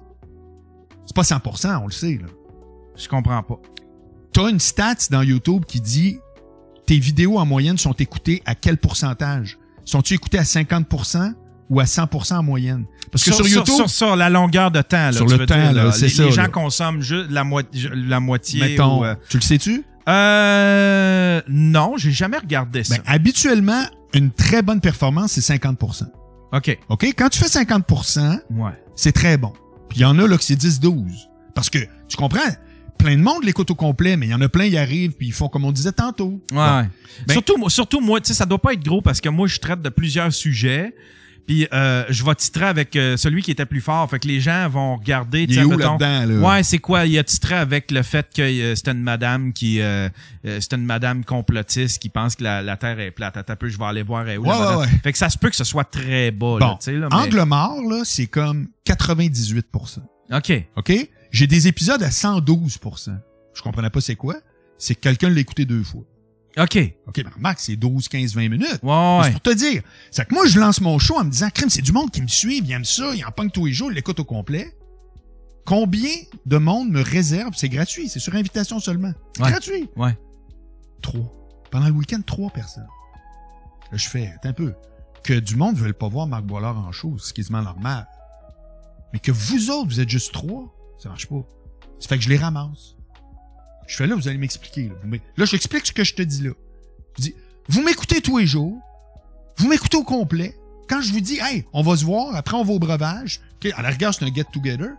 C'est 1.07 1.15
pas 1.15 1.23
100%, 1.23 1.81
on 1.83 1.87
le 1.87 1.93
sait, 1.93 2.19
là. 2.21 2.29
Je 2.97 3.09
comprends 3.09 3.43
pas. 3.43 3.57
T'as 4.33 4.49
une 4.51 4.61
stat 4.61 4.95
dans 5.11 5.23
YouTube 5.23 5.65
qui 5.67 5.81
dit 5.81 6.19
tes 6.87 6.99
vidéos 6.99 7.39
en 7.39 7.47
moyenne 7.47 7.79
sont 7.79 7.93
écoutées 7.93 8.43
à 8.47 8.55
quel 8.55 8.79
pourcentage? 8.79 9.59
Sont-tu 9.85 10.15
écoutées 10.15 10.39
à 10.39 10.43
50% 10.45 11.33
ou 11.71 11.81
à 11.81 11.85
100% 11.85 12.35
en 12.37 12.43
moyenne? 12.43 12.87
Parce 13.13 13.25
que 13.25 13.33
sur, 13.33 13.47
YouTube, 13.47 13.75
sur, 13.75 13.91
sur 13.91 14.17
la 14.17 14.31
longueur 14.31 14.71
de 14.71 14.83
temps, 14.83 14.97
là, 14.97 15.13
Sur 15.13 15.27
le 15.27 15.47
temps, 15.47 15.55
dire, 15.57 15.73
là, 15.73 15.93
c'est 15.93 16.03
les, 16.07 16.09
ça, 16.09 16.25
les 16.25 16.33
gens 16.33 16.43
là. 16.43 16.49
consomment 16.49 17.03
juste 17.03 17.31
la, 17.31 17.45
moi- 17.45 17.63
la 17.95 18.21
moitié. 18.21 18.61
mettons, 18.61 19.01
ou, 19.01 19.05
euh, 19.05 19.15
tu 19.29 19.37
le 19.37 19.43
sais-tu? 19.43 19.85
euh, 20.09 21.41
non, 21.49 21.95
j'ai 21.97 22.13
jamais 22.13 22.39
regardé 22.39 22.85
ça. 22.85 22.97
Ben, 22.97 23.03
habituellement, 23.07 23.83
une 24.15 24.31
très 24.31 24.63
bonne 24.63 24.81
performance, 24.81 25.33
c'est 25.33 25.41
50%. 25.57 26.05
OK. 26.53 26.79
OK? 26.89 27.05
Quand 27.17 27.29
tu 27.29 27.39
fais 27.39 27.49
50%, 27.49 28.41
Ouais. 28.51 28.71
c'est 28.95 29.13
très 29.13 29.37
bon. 29.37 29.53
Puis 29.89 29.99
il 29.99 30.03
y 30.03 30.05
en 30.05 30.19
a 30.19 30.27
là 30.27 30.37
que 30.37 30.45
c'est 30.45 30.57
10-12. 30.57 31.29
Parce 31.55 31.71
que, 31.71 31.79
tu 32.09 32.17
comprends, 32.17 32.41
plein 32.99 33.17
de 33.17 33.23
monde 33.23 33.45
l'écoute 33.45 33.71
au 33.71 33.75
complet, 33.75 34.17
mais 34.17 34.27
il 34.27 34.31
y 34.31 34.35
en 34.35 34.41
a 34.41 34.49
plein, 34.49 34.65
ils 34.65 34.77
arrivent, 34.79 35.13
puis 35.13 35.29
ils 35.29 35.33
font 35.33 35.49
comme 35.49 35.65
on 35.65 35.73
disait 35.73 35.93
tantôt. 35.93 36.41
Ouais. 36.53 36.57
Ben- 37.27 37.33
surtout, 37.33 37.57
moi- 37.59 37.71
surtout 37.71 38.01
moi, 38.01 38.21
tu 38.21 38.29
sais, 38.29 38.35
ça 38.35 38.47
doit 38.47 38.59
pas 38.61 38.73
être 38.73 38.85
gros 38.85 39.03
parce 39.03 39.21
que 39.21 39.29
moi, 39.29 39.47
je 39.47 39.59
traite 39.59 39.83
de 39.83 39.89
plusieurs 39.89 40.33
sujets. 40.33 40.95
Puis 41.47 41.69
euh, 41.73 42.05
je 42.09 42.25
vais 42.25 42.35
titrer 42.35 42.65
avec 42.65 42.97
euh, 42.97 43.17
celui 43.17 43.43
qui 43.43 43.51
était 43.53 43.67
plus 43.67 43.81
fort. 43.81 44.09
Fait 44.11 44.19
que 44.19 44.27
les 44.27 44.41
gens 44.41 44.69
vont 44.69 44.97
regarder. 44.97 45.45
Il 45.49 45.57
est 45.59 45.63
où 45.63 45.71
mettons, 45.71 45.97
là-dedans, 45.97 46.41
là? 46.43 46.49
Ouais, 46.57 46.63
c'est 46.63 46.79
quoi? 46.79 47.07
Il 47.07 47.17
a 47.19 47.25
titré 47.25 47.55
avec 47.55 47.91
le 47.91 48.03
fait 48.03 48.27
que 48.35 48.43
euh, 48.43 48.75
c'était 48.75 48.91
une 48.91 49.03
madame 49.03 49.53
qui 49.53 49.81
euh, 49.81 50.09
euh, 50.45 50.61
c'était 50.61 50.77
une 50.77 50.85
madame 50.85 51.25
complotiste 51.25 52.01
qui 52.03 52.09
pense 52.09 52.35
que 52.37 52.43
la, 52.45 52.63
la 52.63 52.77
Terre 52.77 52.99
est 52.99 53.11
plate. 53.13 53.37
Attends 53.37 53.53
un 53.53 53.57
peu, 53.57 53.69
je 53.69 53.79
vais 53.79 53.85
aller 53.85 54.03
voir 54.03 54.27
elle 54.29 54.39
où, 54.41 54.45
Ouais, 54.47 54.51
ouais, 54.59 54.75
ouais. 54.77 54.87
Fait 55.03 55.13
que 55.13 55.19
ça 55.19 55.31
se 55.31 55.39
peut 55.39 55.51
que 55.51 55.57
ce 55.57 55.65
soit 55.65 55.85
très 55.85 56.31
bas. 56.33 56.59
là, 56.59 56.79
Bon, 56.85 56.93
là, 56.93 57.09
mais- 57.11 57.17
Angle 57.17 57.43
mort, 57.45 57.81
là, 57.89 58.03
c'est 58.05 58.27
comme 58.27 58.69
98%. 58.85 60.01
OK. 60.33 60.53
OK? 60.77 60.93
J'ai 61.31 61.47
des 61.47 61.69
épisodes 61.69 62.03
à 62.03 62.11
112%. 62.11 63.11
Je 63.55 63.63
comprenais 63.63 63.91
pas 63.91 64.01
c'est 64.01 64.17
quoi. 64.17 64.37
C'est 64.79 64.95
que 64.95 65.01
quelqu'un 65.01 65.31
l'a 65.31 65.41
écouté 65.41 65.65
deux 65.65 65.83
fois. 65.83 66.03
OK. 66.59 66.79
OK, 67.07 67.17
mais 67.19 67.31
remarque, 67.35 67.61
c'est 67.61 67.77
12, 67.77 68.09
15, 68.09 68.35
20 68.35 68.49
minutes. 68.49 68.79
Ouais, 68.83 69.21
C'est 69.25 69.33
pour 69.33 69.43
te 69.43 69.55
dire. 69.55 69.83
C'est 70.11 70.27
que 70.27 70.35
moi, 70.35 70.47
je 70.47 70.59
lance 70.59 70.81
mon 70.81 70.99
show 70.99 71.19
en 71.19 71.25
me 71.25 71.31
disant, 71.31 71.49
crime, 71.51 71.69
c'est 71.71 71.83
du 71.83 71.93
monde 71.93 72.11
qui 72.11 72.23
me 72.23 72.29
suit, 72.29 72.59
ils 72.59 72.73
aiment 72.73 72.85
ça, 72.85 73.15
ils 73.15 73.25
en 73.25 73.31
pognent 73.31 73.51
tous 73.51 73.67
les 73.67 73.73
jours, 73.73 73.91
ils 73.93 73.95
l'écoutent 73.95 74.21
au 74.21 74.25
complet. 74.25 74.75
Combien 75.67 76.09
de 76.47 76.59
monde 76.59 76.91
me 76.91 77.03
réserve? 77.03 77.53
C'est 77.57 77.69
gratuit, 77.69 78.09
c'est 78.09 78.21
sur 78.21 78.35
invitation 78.35 78.79
seulement. 78.81 79.13
C'est 79.37 79.43
Ouais. 79.43 79.51
gratuit. 79.51 79.91
Ouais. 79.97 80.17
Trois. 81.03 81.33
Pendant 81.71 81.87
le 81.87 81.93
week-end, 81.93 82.21
trois 82.25 82.51
personnes. 82.51 82.87
Là, 83.91 83.99
je 83.99 84.09
fais, 84.09 84.33
attends 84.37 84.49
un 84.51 84.53
peu. 84.55 84.75
Que 85.25 85.35
du 85.35 85.57
monde 85.57 85.75
ne 85.77 85.81
veut 85.81 85.93
pas 85.93 86.09
voir 86.09 86.27
Marc 86.27 86.45
Boilard 86.45 86.79
en 86.79 86.93
show, 86.93 87.19
c'est 87.19 87.35
quasiment 87.35 87.63
normal. 87.63 88.07
Mais 89.13 89.19
que 89.19 89.33
vous 89.33 89.71
autres, 89.71 89.89
vous 89.89 90.01
êtes 90.01 90.09
juste 90.09 90.33
trois, 90.33 90.73
ça 90.99 91.09
marche 91.09 91.27
pas. 91.27 91.45
Ça 91.99 92.09
fait 92.09 92.17
que 92.19 92.25
je 92.25 92.29
les 92.29 92.37
ramasse. 92.37 92.96
Je 93.87 93.97
fais 93.97 94.07
là, 94.07 94.15
vous 94.15 94.29
allez 94.29 94.39
m'expliquer. 94.39 94.89
Là, 94.89 95.19
là 95.37 95.45
j'explique 95.45 95.87
ce 95.87 95.93
que 95.93 96.05
je 96.05 96.15
te 96.15 96.23
dis 96.23 96.43
là. 96.43 96.51
Je 97.19 97.23
dis, 97.23 97.35
vous 97.69 97.83
m'écoutez 97.83 98.21
tous 98.21 98.39
les 98.39 98.47
jours, 98.47 98.79
vous 99.57 99.69
m'écoutez 99.69 99.97
au 99.97 100.05
complet. 100.05 100.57
Quand 100.89 101.01
je 101.01 101.13
vous 101.13 101.21
dis, 101.21 101.39
hey, 101.43 101.65
on 101.73 101.83
va 101.83 101.97
se 101.97 102.05
voir, 102.05 102.35
après 102.37 102.57
on 102.57 102.65
va 102.65 102.73
au 102.73 102.79
breuvage, 102.79 103.41
OK, 103.57 103.73
à 103.77 103.83
la 103.83 103.89
rigueur, 103.89 104.15
c'est 104.15 104.25
un 104.25 104.33
get-together, 104.33 104.91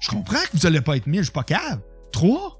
je 0.00 0.08
comprends 0.08 0.38
que 0.38 0.56
vous 0.56 0.66
allez 0.66 0.80
pas 0.80 0.96
être 0.96 1.06
mille, 1.06 1.20
je 1.20 1.26
suis 1.26 1.32
pas 1.32 1.44
cave. 1.44 1.80
Trois? 2.12 2.58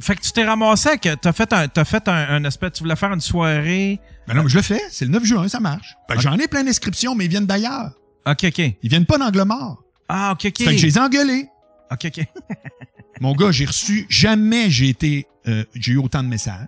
Fait 0.00 0.14
que 0.14 0.20
tu 0.20 0.30
t'es 0.30 0.44
ramassé 0.44 0.98
que 0.98 1.14
t'as 1.16 1.32
fait 1.32 1.52
un 1.52 1.66
t'as 1.66 1.84
fait 1.84 2.06
un, 2.06 2.14
un 2.14 2.44
aspect 2.44 2.70
tu 2.70 2.84
voulais 2.84 2.94
faire 2.94 3.12
une 3.12 3.20
soirée. 3.20 4.00
Ben 4.28 4.34
non, 4.34 4.44
mais 4.44 4.48
je 4.48 4.56
le 4.56 4.62
fais, 4.62 4.80
c'est 4.90 5.04
le 5.04 5.10
9 5.10 5.24
juin, 5.24 5.48
ça 5.48 5.58
marche. 5.58 5.96
Fait 6.08 6.16
que 6.16 6.22
j'en 6.22 6.38
ai 6.38 6.46
plein 6.46 6.62
d'inscriptions, 6.62 7.16
mais 7.16 7.24
ils 7.24 7.30
viennent 7.30 7.46
d'ailleurs. 7.46 7.92
OK 8.26 8.44
OK. 8.44 8.58
Ils 8.58 8.90
viennent 8.90 9.06
pas 9.06 9.18
d'angle 9.18 9.42
mort. 9.42 9.82
Ah 10.08 10.32
OK 10.32 10.44
OK. 10.46 10.58
Fait 10.58 10.64
que 10.64 10.76
je 10.76 10.86
les 10.86 10.96
ai 10.96 11.00
engueulés. 11.00 11.48
OK 11.90 12.04
OK. 12.04 12.20
Mon 13.20 13.34
gars, 13.34 13.50
j'ai 13.50 13.64
reçu, 13.64 14.06
jamais 14.08 14.70
j'ai 14.70 14.88
été, 14.88 15.26
euh, 15.46 15.64
j'ai 15.74 15.92
eu 15.92 15.98
autant 15.98 16.22
de 16.22 16.28
messages. 16.28 16.66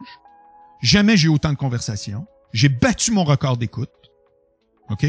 Jamais 0.82 1.16
j'ai 1.16 1.26
eu 1.26 1.30
autant 1.30 1.50
de 1.52 1.58
conversations. 1.58 2.26
J'ai 2.52 2.68
battu 2.68 3.12
mon 3.12 3.24
record 3.24 3.56
d'écoute. 3.56 3.90
OK? 4.88 5.06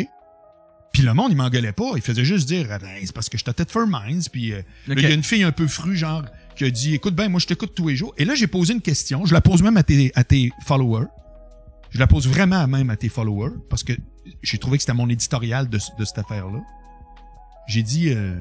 Puis 0.94 1.04
le 1.04 1.14
monde, 1.14 1.32
il 1.32 1.38
m'engueulait 1.38 1.72
pas. 1.72 1.92
Il 1.96 2.02
faisait 2.02 2.26
juste 2.26 2.48
dire, 2.48 2.68
Ah, 2.70 2.80
ben, 2.80 2.90
c'est 3.02 3.14
parce 3.14 3.30
que 3.30 3.38
je 3.38 3.46
t'ai 3.46 3.54
for 3.68 3.88
Minds. 3.88 4.30
Puis 4.32 4.54
euh, 4.54 4.62
il 4.88 5.00
y 5.00 5.06
a 5.06 5.12
une 5.12 5.24
fille 5.24 5.44
un 5.44 5.52
peu 5.52 5.68
frue, 5.68 5.96
genre, 5.96 6.26
qui 6.56 6.66
a 6.66 6.70
dit, 6.70 6.94
écoute, 6.96 7.16
ben, 7.16 7.30
moi, 7.30 7.40
je 7.40 7.48
t'écoute 7.48 7.74
tous 7.74 7.88
les 7.88 7.96
jours. 7.96 8.14
Et 8.18 8.26
là, 8.26 8.36
j'ai 8.36 8.48
posé 8.48 8.74
une 8.74 8.82
question. 8.82 9.26
Je 9.26 9.34
la 9.34 9.42
pose 9.42 9.62
même 9.62 9.78
à 9.78 9.84
tes, 9.84 10.12
à 10.16 10.24
tes 10.24 10.52
followers. 10.66 11.08
Je 11.92 12.00
la 12.00 12.08
pose 12.08 12.28
vraiment 12.28 12.68
même 12.68 12.90
à 12.90 12.98
tes 12.98 13.10
followers 13.10 13.56
parce 13.70 13.84
que 13.84 13.94
j'ai 14.42 14.58
trouvé 14.58 14.78
que 14.78 14.84
c'était 14.84 14.94
mon 14.94 15.10
éditorial 15.10 15.70
de, 15.70 15.78
de 15.98 16.06
cette 16.06 16.18
affaire-là. 16.18 16.60
J'ai 17.68 17.84
dit, 17.84 18.10
euh, 18.10 18.36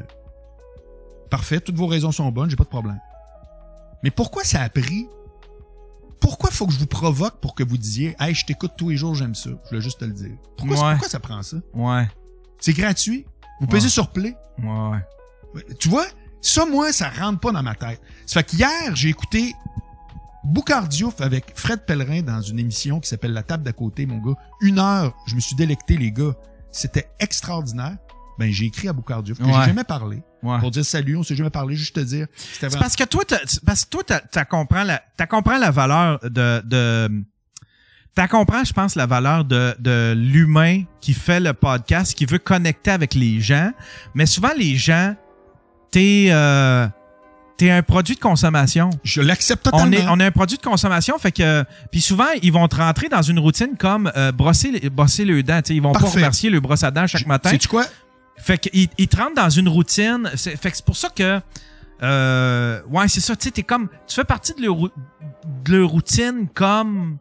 parfait, 1.30 1.60
toutes 1.60 1.76
vos 1.76 1.86
raisons 1.86 2.12
sont 2.12 2.30
bonnes, 2.30 2.50
j'ai 2.50 2.56
pas 2.56 2.64
de 2.64 2.68
problème. 2.68 3.00
Mais 4.02 4.10
pourquoi 4.10 4.44
ça 4.44 4.62
a 4.62 4.68
pris? 4.68 5.06
Pourquoi 6.20 6.50
faut 6.50 6.66
que 6.66 6.72
je 6.72 6.78
vous 6.78 6.86
provoque 6.86 7.40
pour 7.40 7.54
que 7.54 7.62
vous 7.62 7.78
disiez, 7.78 8.14
hey, 8.20 8.34
je 8.34 8.44
t'écoute 8.44 8.72
tous 8.76 8.90
les 8.90 8.96
jours, 8.96 9.14
j'aime 9.14 9.34
ça? 9.34 9.50
Je 9.64 9.68
voulais 9.70 9.80
juste 9.80 10.00
te 10.00 10.04
le 10.04 10.12
dire. 10.12 10.32
Pourquoi, 10.56 10.76
Ouais. 10.76 10.90
pourquoi 10.92 11.08
ça 11.08 11.18
prend 11.20 11.42
ça? 11.42 11.56
Ouais. 11.72 12.08
C'est 12.58 12.74
gratuit. 12.74 13.24
Vous 13.60 13.66
Ouais. 13.66 13.72
pesez 13.72 13.88
sur 13.88 14.08
play. 14.10 14.36
Ouais. 14.62 14.98
Ouais, 15.54 15.64
Tu 15.78 15.88
vois, 15.88 16.04
ça, 16.42 16.66
moi, 16.66 16.92
ça 16.92 17.08
rentre 17.10 17.40
pas 17.40 17.52
dans 17.52 17.62
ma 17.62 17.74
tête. 17.74 18.00
Ça 18.26 18.40
fait 18.40 18.56
qu'hier, 18.56 18.94
j'ai 18.94 19.08
écouté 19.08 19.54
Boucardiouf 20.44 21.20
avec 21.20 21.52
Fred 21.54 21.84
Pellerin 21.84 22.22
dans 22.22 22.40
une 22.40 22.58
émission 22.58 22.98
qui 23.00 23.08
s'appelle 23.08 23.32
La 23.32 23.42
table 23.42 23.62
d'à 23.62 23.72
côté, 23.72 24.06
mon 24.06 24.18
gars. 24.18 24.36
Une 24.62 24.78
heure, 24.78 25.14
je 25.26 25.34
me 25.34 25.40
suis 25.40 25.54
délecté, 25.56 25.96
les 25.96 26.12
gars. 26.12 26.32
C'était 26.72 27.10
extraordinaire. 27.18 27.96
Ben, 28.40 28.50
j'ai 28.50 28.64
écrit 28.66 28.88
à 28.88 28.92
Boucardiouf, 28.92 29.38
que 29.38 29.44
Ouais. 29.44 29.52
j'ai 29.60 29.66
jamais 29.66 29.84
parlé. 29.84 30.22
Ouais. 30.42 30.58
Pour 30.58 30.70
dire 30.70 30.84
salut, 30.84 31.16
on 31.16 31.22
s'est 31.22 31.36
jamais 31.36 31.50
parlé, 31.50 31.76
juste 31.76 31.94
te 31.94 32.00
dire. 32.00 32.26
C'est 32.34 32.66
vraiment... 32.68 32.80
parce 32.80 32.96
que 32.96 33.04
toi, 33.04 33.22
c'est 33.46 33.62
parce 33.64 33.84
que 33.84 33.90
toi, 33.90 34.02
t'as- 34.32 34.44
comprends 34.46 34.82
la, 34.82 35.02
t'as 35.16 35.26
comprends 35.26 35.58
la 35.58 35.70
valeur 35.70 36.18
de, 36.22 36.62
de, 36.64 37.22
t'as 38.14 38.26
comprends, 38.28 38.64
je 38.64 38.72
pense, 38.72 38.96
la 38.96 39.04
valeur 39.06 39.44
de, 39.44 39.74
de 39.78 40.14
l'humain 40.16 40.84
qui 41.02 41.12
fait 41.12 41.40
le 41.40 41.52
podcast, 41.52 42.14
qui 42.14 42.24
veut 42.24 42.38
connecter 42.38 42.90
avec 42.90 43.14
les 43.14 43.40
gens. 43.40 43.70
Mais 44.14 44.24
souvent, 44.26 44.52
les 44.56 44.76
gens, 44.76 45.14
t'es, 45.90 46.28
euh, 46.30 46.88
t'es 47.58 47.70
un 47.70 47.82
produit 47.82 48.14
de 48.14 48.20
consommation. 48.20 48.88
Je 49.04 49.20
l'accepte 49.20 49.64
totalement. 49.64 49.86
On 49.86 49.92
est, 49.92 50.08
on 50.08 50.20
est 50.20 50.24
un 50.24 50.30
produit 50.30 50.56
de 50.56 50.62
consommation, 50.62 51.18
fait 51.18 51.32
que 51.32 51.64
puis 51.92 52.00
souvent 52.00 52.28
ils 52.42 52.52
vont 52.52 52.66
te 52.68 52.76
rentrer 52.76 53.10
dans 53.10 53.20
une 53.20 53.38
routine 53.38 53.76
comme 53.78 54.10
euh, 54.16 54.32
brosser, 54.32 54.70
les- 54.70 54.88
brosser 54.88 55.26
le 55.26 55.42
dents. 55.42 55.60
Ils 55.68 55.82
vont 55.82 55.92
pas 55.92 55.98
remercier 56.00 56.48
le 56.48 56.60
brosse 56.60 56.82
à 56.82 56.90
dents 56.90 57.06
chaque 57.06 57.26
matin. 57.26 57.50
Sais-tu 57.50 57.68
quoi? 57.68 57.84
Fait 58.42 58.58
qu'ils 58.58 58.88
ils 58.98 59.08
te 59.08 59.16
rentrent 59.16 59.34
dans 59.34 59.50
une 59.50 59.68
routine. 59.68 60.30
C'est, 60.34 60.56
fait 60.56 60.70
que 60.70 60.76
c'est 60.76 60.84
pour 60.84 60.96
ça 60.96 61.08
que. 61.10 61.40
Euh, 62.02 62.80
ouais, 62.88 63.08
c'est 63.08 63.20
ça. 63.20 63.36
Tu 63.36 63.44
sais, 63.44 63.50
t'es 63.50 63.62
comme. 63.62 63.88
Tu 64.06 64.14
fais 64.14 64.24
partie 64.24 64.54
de 64.54 64.62
leur, 64.62 64.76
de 64.76 65.76
leur 65.76 65.90
routine 65.90 66.48
comme. 66.54 67.18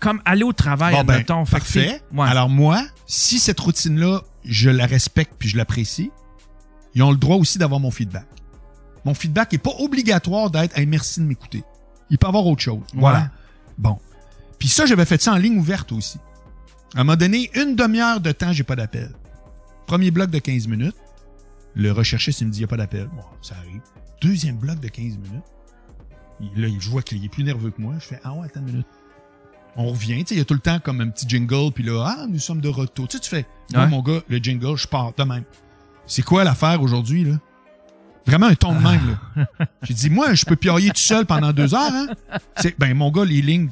Comme 0.00 0.20
aller 0.24 0.42
au 0.42 0.52
travail, 0.52 0.94
Bon, 0.94 1.04
ben. 1.04 1.18
Fait 1.18 1.24
parfait. 1.58 2.02
ouais. 2.12 2.28
Alors 2.28 2.48
moi, 2.48 2.82
si 3.06 3.38
cette 3.38 3.60
routine-là, 3.60 4.22
je 4.44 4.68
la 4.68 4.86
respecte 4.86 5.34
puis 5.38 5.48
je 5.48 5.56
l'apprécie, 5.56 6.10
ils 6.94 7.02
ont 7.02 7.12
le 7.12 7.16
droit 7.16 7.36
aussi 7.36 7.58
d'avoir 7.58 7.78
mon 7.78 7.92
feedback. 7.92 8.26
Mon 9.04 9.14
feedback 9.14 9.54
est 9.54 9.58
pas 9.58 9.70
obligatoire 9.78 10.50
d'être 10.50 10.76
hey, 10.76 10.86
merci 10.86 11.20
de 11.20 11.24
m'écouter. 11.26 11.62
Il 12.10 12.18
peut 12.18 12.26
avoir 12.26 12.46
autre 12.46 12.62
chose. 12.62 12.80
Voilà. 12.94 13.30
Bon. 13.78 13.98
Puis 14.58 14.68
ça, 14.68 14.86
j'avais 14.86 15.04
fait 15.04 15.22
ça 15.22 15.32
en 15.32 15.36
ligne 15.36 15.58
ouverte 15.58 15.92
aussi. 15.92 16.18
À 16.94 17.00
un 17.00 17.04
moment 17.04 17.16
donné, 17.16 17.50
une 17.54 17.74
demi-heure 17.74 18.20
de 18.20 18.32
temps, 18.32 18.52
j'ai 18.52 18.64
pas 18.64 18.76
d'appel. 18.76 19.10
Premier 19.92 20.10
bloc 20.10 20.30
de 20.30 20.38
15 20.38 20.68
minutes. 20.68 20.96
Le 21.74 21.92
recherchiste, 21.92 22.40
il 22.40 22.46
me 22.46 22.50
dit, 22.50 22.60
il 22.60 22.62
n'y 22.62 22.64
a 22.64 22.68
pas 22.68 22.78
d'appel. 22.78 23.10
Bon, 23.14 23.24
ça 23.42 23.56
arrive. 23.56 23.82
Deuxième 24.22 24.56
bloc 24.56 24.80
de 24.80 24.88
15 24.88 25.18
minutes. 25.18 25.44
Là, 26.56 26.68
je 26.80 26.88
vois 26.88 27.02
qu'il 27.02 27.22
est 27.22 27.28
plus 27.28 27.44
nerveux 27.44 27.70
que 27.70 27.78
moi. 27.82 27.92
Je 27.98 28.06
fais, 28.06 28.18
ah 28.24 28.32
ouais, 28.32 28.46
attends 28.46 28.60
une 28.60 28.66
minute. 28.72 28.86
On 29.76 29.88
revient, 29.90 30.24
tu 30.24 30.28
sais, 30.28 30.34
il 30.36 30.38
y 30.38 30.40
a 30.40 30.46
tout 30.46 30.54
le 30.54 30.60
temps 30.60 30.78
comme 30.78 31.02
un 31.02 31.10
petit 31.10 31.28
jingle, 31.28 31.72
puis 31.74 31.84
là, 31.84 32.06
ah, 32.06 32.26
nous 32.26 32.38
sommes 32.38 32.62
de 32.62 32.70
retour. 32.70 33.06
Tu 33.06 33.18
sais, 33.18 33.22
tu 33.22 33.28
fais, 33.28 33.46
non, 33.74 33.80
Ouais. 33.80 33.86
mon 33.86 34.00
gars, 34.00 34.22
le 34.30 34.38
jingle, 34.38 34.76
je 34.78 34.88
pars 34.88 35.12
de 35.14 35.24
même. 35.24 35.44
C'est 36.06 36.22
quoi 36.22 36.42
l'affaire 36.42 36.80
aujourd'hui, 36.80 37.24
là? 37.24 37.38
Vraiment 38.26 38.46
un 38.46 38.54
ton 38.54 38.72
de 38.74 38.82
même, 38.82 39.18
là. 39.36 39.66
J'ai 39.82 39.92
dit, 39.92 40.08
moi, 40.08 40.32
je 40.32 40.46
peux 40.46 40.56
piailler 40.56 40.88
tout 40.88 40.96
seul 40.96 41.26
pendant 41.26 41.52
deux 41.52 41.74
heures, 41.74 41.92
hein? 41.92 42.06
C'est, 42.56 42.78
ben, 42.78 42.94
mon 42.94 43.10
gars, 43.10 43.26
les 43.26 43.42
lignes, 43.42 43.68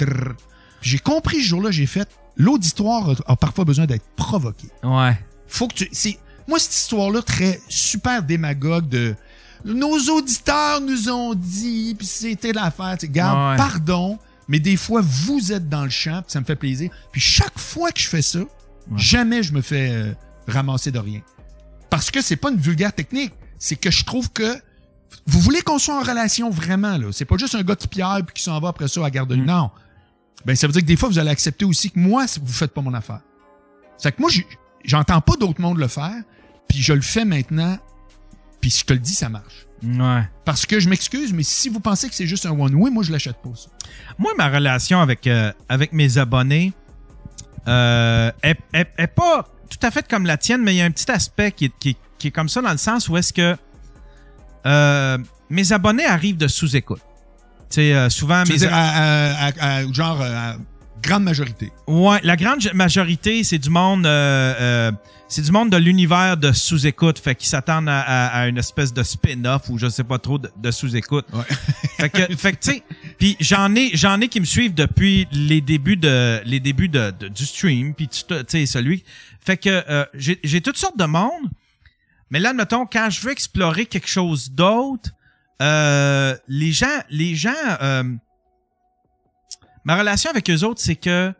j'ai 0.82 0.98
compris 0.98 1.40
ce 1.40 1.48
jour-là, 1.48 1.70
j'ai 1.70 1.86
fait, 1.86 2.10
l'auditoire 2.36 3.08
a, 3.08 3.32
a 3.32 3.36
parfois 3.36 3.64
besoin 3.64 3.86
d'être 3.86 4.04
provoqué. 4.16 4.68
Ouais. 4.82 5.16
Faut 5.50 5.68
que 5.68 5.74
tu, 5.74 5.88
c'est, 5.92 6.18
moi, 6.48 6.58
cette 6.58 6.74
histoire-là, 6.74 7.22
très, 7.22 7.60
super 7.68 8.22
démagogue 8.22 8.88
de, 8.88 9.14
nos 9.64 9.98
auditeurs 10.08 10.80
nous 10.80 11.08
ont 11.10 11.34
dit, 11.34 11.94
puis 11.98 12.06
c'était 12.06 12.52
l'affaire, 12.52 12.96
tu 12.98 13.06
sais, 13.06 13.12
garde, 13.12 13.50
Ouais. 13.52 13.56
pardon, 13.56 14.18
mais 14.48 14.58
des 14.58 14.76
fois, 14.76 15.02
vous 15.04 15.52
êtes 15.52 15.68
dans 15.68 15.84
le 15.84 15.90
champ, 15.90 16.22
puis 16.22 16.32
ça 16.32 16.40
me 16.40 16.44
fait 16.46 16.56
plaisir. 16.56 16.90
Puis 17.12 17.20
chaque 17.20 17.58
fois 17.58 17.92
que 17.92 18.00
je 18.00 18.08
fais 18.08 18.22
ça, 18.22 18.40
jamais 18.96 19.42
je 19.42 19.52
me 19.52 19.60
fais 19.60 19.90
euh, 19.92 20.12
ramasser 20.48 20.90
de 20.90 20.98
rien. 20.98 21.20
Parce 21.90 22.10
que 22.10 22.22
c'est 22.22 22.36
pas 22.36 22.50
une 22.50 22.56
vulgaire 22.58 22.92
technique, 22.92 23.32
c'est 23.58 23.76
que 23.76 23.90
je 23.90 24.04
trouve 24.04 24.30
que 24.30 24.56
vous 25.26 25.40
voulez 25.40 25.60
qu'on 25.62 25.78
soit 25.78 25.96
en 25.96 26.02
relation 26.02 26.50
vraiment, 26.50 26.96
là. 26.96 27.08
C'est 27.12 27.24
pas 27.24 27.36
juste 27.36 27.54
un 27.54 27.62
gars 27.62 27.76
qui 27.76 27.88
pierre 27.88 28.20
puis 28.24 28.34
qui 28.34 28.42
s'en 28.42 28.58
va 28.60 28.68
après 28.68 28.88
ça 28.88 29.04
à 29.04 29.10
garde 29.10 29.32
Mm. 29.34 29.44
Non. 29.44 29.70
Ben, 30.46 30.56
ça 30.56 30.66
veut 30.66 30.72
dire 30.72 30.82
que 30.82 30.86
des 30.86 30.96
fois, 30.96 31.08
vous 31.08 31.18
allez 31.18 31.30
accepter 31.30 31.64
aussi 31.66 31.90
que 31.90 31.98
moi, 31.98 32.24
vous 32.40 32.52
faites 32.52 32.72
pas 32.72 32.80
mon 32.80 32.94
affaire. 32.94 33.20
C'est 33.98 34.10
que 34.12 34.20
moi, 34.20 34.30
j'ai- 34.30 34.46
j'entends 34.84 35.20
pas 35.20 35.34
d'autres 35.36 35.60
monde 35.60 35.78
le 35.78 35.88
faire, 35.88 36.14
puis 36.68 36.80
je 36.82 36.92
le 36.92 37.00
fais 37.00 37.24
maintenant, 37.24 37.78
puis 38.60 38.70
je 38.70 38.84
te 38.84 38.92
le 38.92 38.98
dis, 38.98 39.14
ça 39.14 39.28
marche. 39.28 39.66
Ouais. 39.82 40.22
Parce 40.44 40.66
que 40.66 40.78
je 40.78 40.88
m'excuse, 40.88 41.32
mais 41.32 41.42
si 41.42 41.68
vous 41.70 41.80
pensez 41.80 42.08
que 42.08 42.14
c'est 42.14 42.26
juste 42.26 42.44
un 42.46 42.50
one-way, 42.50 42.90
moi, 42.90 43.02
je 43.02 43.12
l'achète 43.12 43.36
pas, 43.42 43.50
ça. 43.54 43.68
Moi, 44.18 44.32
ma 44.36 44.48
relation 44.48 45.00
avec, 45.00 45.26
euh, 45.26 45.52
avec 45.68 45.92
mes 45.92 46.18
abonnés 46.18 46.72
euh, 47.68 48.30
est, 48.42 48.58
est- 48.74 48.90
est 48.98 49.06
pas 49.06 49.46
tout 49.70 49.78
à 49.86 49.90
fait 49.90 50.06
comme 50.08 50.26
la 50.26 50.36
tienne, 50.36 50.62
mais 50.62 50.74
il 50.74 50.78
y 50.78 50.82
a 50.82 50.84
un 50.84 50.90
petit 50.90 51.10
aspect 51.10 51.52
qui 51.52 51.66
est, 51.66 51.72
qui, 51.78 51.96
qui 52.18 52.28
est 52.28 52.30
comme 52.30 52.48
ça 52.48 52.60
dans 52.60 52.72
le 52.72 52.76
sens 52.78 53.08
où 53.08 53.16
est-ce 53.16 53.32
que 53.32 53.56
euh, 54.66 55.18
mes 55.48 55.72
abonnés 55.72 56.04
arrivent 56.06 56.36
de 56.36 56.48
sous-écoute. 56.48 57.00
Tu 57.70 57.76
sais, 57.76 57.94
euh, 57.94 58.10
souvent, 58.10 58.42
Tu 58.44 58.52
veux 58.52 58.54
mes 58.54 58.58
dire, 58.58 58.74
à, 58.74 58.88
à- 58.88 59.46
à- 59.46 59.76
à- 59.78 59.92
genre, 59.92 60.20
grande 61.02 61.24
majorité. 61.24 61.72
Ouais, 61.86 62.20
la 62.22 62.36
grande 62.36 62.60
majorité, 62.74 63.42
c'est 63.44 63.58
du 63.58 63.70
monde, 63.70 64.06
euh, 64.06 64.54
euh, 64.60 64.92
c'est 65.28 65.42
du 65.42 65.52
monde 65.52 65.70
de 65.70 65.76
l'univers 65.76 66.36
de 66.36 66.52
sous-écoute, 66.52 67.18
fait 67.18 67.34
qu'ils 67.34 67.48
s'attendent 67.48 67.88
à, 67.88 68.00
à- 68.00 68.26
à 68.42 68.46
une 68.48 68.58
espèce 68.58 68.92
de 68.92 69.02
spin-off 69.02 69.68
ou 69.70 69.78
je 69.78 69.88
sais 69.88 70.04
pas 70.04 70.18
trop 70.18 70.38
de, 70.38 70.50
de 70.56 70.70
sous-écoute. 70.70 71.26
Ouais. 71.32 71.42
fait 71.98 72.10
que, 72.10 72.36
fait 72.36 72.52
que 72.52 72.58
tu 72.60 72.70
sais, 72.72 72.82
puis 73.18 73.36
j'en 73.40 73.74
ai, 73.74 73.90
j'en 73.94 74.20
ai 74.20 74.28
qui 74.28 74.40
me 74.40 74.44
suivent 74.44 74.74
depuis 74.74 75.26
les 75.32 75.60
débuts 75.60 75.96
de, 75.96 76.40
les 76.44 76.60
débuts 76.60 76.88
de, 76.88 77.12
de- 77.18 77.28
du 77.28 77.46
stream, 77.46 77.94
puis 77.94 78.08
tu 78.08 78.22
sais 78.48 78.66
celui. 78.66 79.04
Fait 79.40 79.56
que 79.56 79.68
euh, 79.88 80.04
j'ai, 80.14 80.38
j'ai 80.44 80.60
toutes 80.60 80.76
sortes 80.78 80.98
de 80.98 81.04
monde, 81.06 81.48
mais 82.30 82.38
là, 82.40 82.52
mettons, 82.52 82.86
quand 82.86 83.08
je 83.10 83.20
veux 83.22 83.32
explorer 83.32 83.86
quelque 83.86 84.08
chose 84.08 84.50
d'autre, 84.50 85.10
euh, 85.62 86.36
les 86.48 86.72
gens, 86.72 86.86
les 87.10 87.34
gens. 87.34 87.50
Ma 89.84 89.98
relation 89.98 90.30
avec 90.30 90.48
eux 90.50 90.64
autres, 90.64 90.80
c'est 90.80 90.96
que 90.96 91.32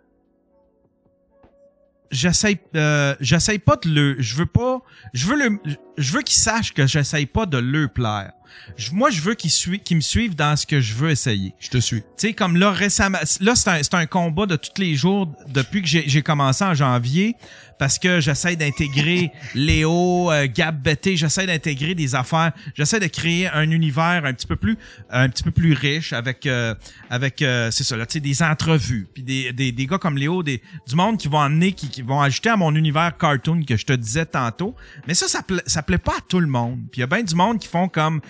j'essaye 2.11 2.59
euh, 2.75 3.15
j'essaye 3.21 3.59
pas 3.59 3.77
de 3.77 3.89
le 3.89 4.17
je 4.21 4.35
veux 4.37 4.47
pas 4.47 4.83
je 5.13 5.27
veux 5.27 5.37
le 5.37 5.61
je 6.01 6.13
veux 6.13 6.23
qu'ils 6.23 6.39
sachent 6.41 6.73
que 6.75 6.87
j'essaye 6.87 7.27
pas 7.27 7.47
de 7.47 7.59
le 7.59 7.89
plaire. 7.89 8.33
Je- 8.77 8.91
moi 8.91 9.11
je 9.11 9.21
veux 9.21 9.35
qu'ils 9.35 9.97
me 9.97 10.01
suivent 10.01 10.35
dans 10.35 10.57
ce 10.57 10.67
que 10.67 10.81
je 10.81 10.95
veux 10.95 11.11
essayer. 11.11 11.55
Je 11.61 11.69
te 11.69 11.79
suis. 11.79 12.01
Tu 12.01 12.07
sais 12.17 12.33
comme 12.35 12.57
là 12.57 12.73
récemment 12.73 13.19
là 13.41 13.55
c'est 13.55 13.69
un 13.71 13.83
c'est 13.83 13.95
un 13.95 14.07
combat 14.07 14.47
de 14.47 14.57
tous 14.57 14.73
les 14.81 14.97
jours 14.97 15.33
depuis 15.49 15.83
que 15.83 15.89
j'ai 15.89 16.09
j'ai 16.09 16.23
commencé 16.23 16.65
en 16.65 16.75
janvier 16.75 17.37
parce 17.79 17.99
que 17.99 18.21
j'essaie 18.21 18.57
d'intégrer 18.57 19.31
Léo, 19.55 20.31
euh, 20.31 20.47
Gab 20.53 20.83
Betté, 20.83 21.17
j'essaie 21.17 21.47
d'intégrer 21.47 21.95
des 21.95 22.15
affaires, 22.15 22.53
j'essaie 22.75 23.01
de 23.01 23.07
créer 23.07 23.49
un 23.49 23.71
univers 23.71 24.23
un 24.25 24.35
petit 24.35 24.47
peu 24.49 24.57
plus 24.57 24.77
un 25.11 25.29
petit 25.29 25.45
peu 25.45 25.53
plus 25.53 25.73
riche 25.73 26.13
avec 26.13 26.45
euh, 26.47 26.75
avec 27.09 27.43
euh, 27.43 27.71
c'est 27.71 27.85
ça 27.85 27.97
là, 27.97 28.05
tu 28.05 28.15
sais 28.15 28.21
des 28.21 28.43
entrevues, 28.43 29.07
puis 29.15 29.23
des, 29.23 29.53
des 29.53 29.71
des 29.71 29.87
gars 29.87 29.99
comme 29.99 30.19
Léo, 30.19 30.43
des 30.43 30.61
du 30.89 30.97
monde 30.97 31.19
qui 31.19 31.29
vont 31.29 31.41
amener 31.41 31.73
qui, 31.73 31.89
qui 31.89 32.03
vont 32.03 32.21
ajouter 32.21 32.49
à 32.51 32.57
mon 32.57 32.75
univers 32.75 33.17
cartoon 33.17 33.63
que 33.63 33.77
je 33.77 33.87
te 33.87 33.93
disais 33.93 34.27
tantôt. 34.27 34.75
Mais 35.07 35.15
ça 35.15 35.29
ça 35.29 35.41
ça 35.67 35.83
plaît 35.91 35.99
pas 35.99 36.19
à 36.19 36.21
tout 36.21 36.41
le 36.41 36.47
monde. 36.47 36.81
Puis 36.91 36.99
il 36.99 37.01
y 37.01 37.03
a 37.03 37.07
bien 37.07 37.23
du 37.23 37.35
monde 37.35 37.59
qui 37.59 37.69
font 37.69 37.89
comme 37.89 38.21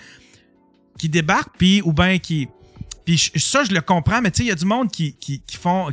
qui 0.97 1.09
débarquent 1.09 1.57
puis 1.57 1.81
ou 1.83 1.93
ben 1.93 2.19
qui 2.19 2.47
puis 3.05 3.17
ça 3.35 3.63
je 3.63 3.71
le 3.71 3.81
comprends 3.81 4.21
mais 4.21 4.29
tu 4.29 4.37
sais 4.37 4.43
il 4.43 4.49
y 4.49 4.51
a 4.51 4.55
du 4.55 4.65
monde 4.65 4.91
qui 4.91 5.13
qui 5.13 5.41
qui 5.41 5.57
font 5.57 5.89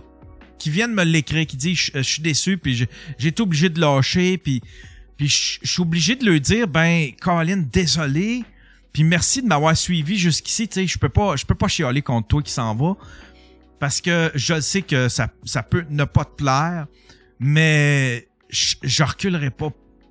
qui 0.58 0.70
viennent 0.70 0.92
me 0.92 1.04
l'écrire 1.04 1.46
qui 1.46 1.56
dit 1.56 1.74
je 1.74 2.00
suis 2.02 2.22
déçu 2.22 2.58
puis 2.58 2.74
j'ai 2.74 2.88
j'ai 3.16 3.28
été 3.28 3.42
obligé 3.42 3.70
de 3.70 3.80
lâcher 3.80 4.36
puis 4.38 4.60
puis 5.16 5.28
je 5.28 5.58
je 5.62 5.72
suis 5.72 5.82
obligé 5.82 6.14
de 6.14 6.26
leur 6.26 6.40
dire 6.40 6.68
ben 6.68 7.10
Colin 7.20 7.64
désolé 7.72 8.44
puis 8.92 9.02
merci 9.04 9.40
de 9.40 9.46
m'avoir 9.46 9.76
suivi 9.76 10.18
jusqu'ici 10.18 10.68
tu 10.68 10.74
sais 10.74 10.86
je 10.86 10.98
peux 10.98 11.08
pas 11.08 11.36
je 11.36 11.46
peux 11.46 11.54
pas 11.54 11.68
chialer 11.68 12.02
contre 12.02 12.28
toi 12.28 12.42
qui 12.42 12.52
s'en 12.52 12.74
va 12.74 12.96
parce 13.78 14.00
que 14.02 14.30
je 14.34 14.60
sais 14.60 14.82
que 14.82 15.08
ça 15.08 15.30
ça 15.44 15.62
peut 15.62 15.86
ne 15.88 16.04
pas 16.04 16.24
te 16.24 16.34
plaire 16.34 16.86
mais 17.38 18.28
je, 18.50 18.74
je 18.82 19.02
reculerai 19.04 19.50
pas 19.50 19.70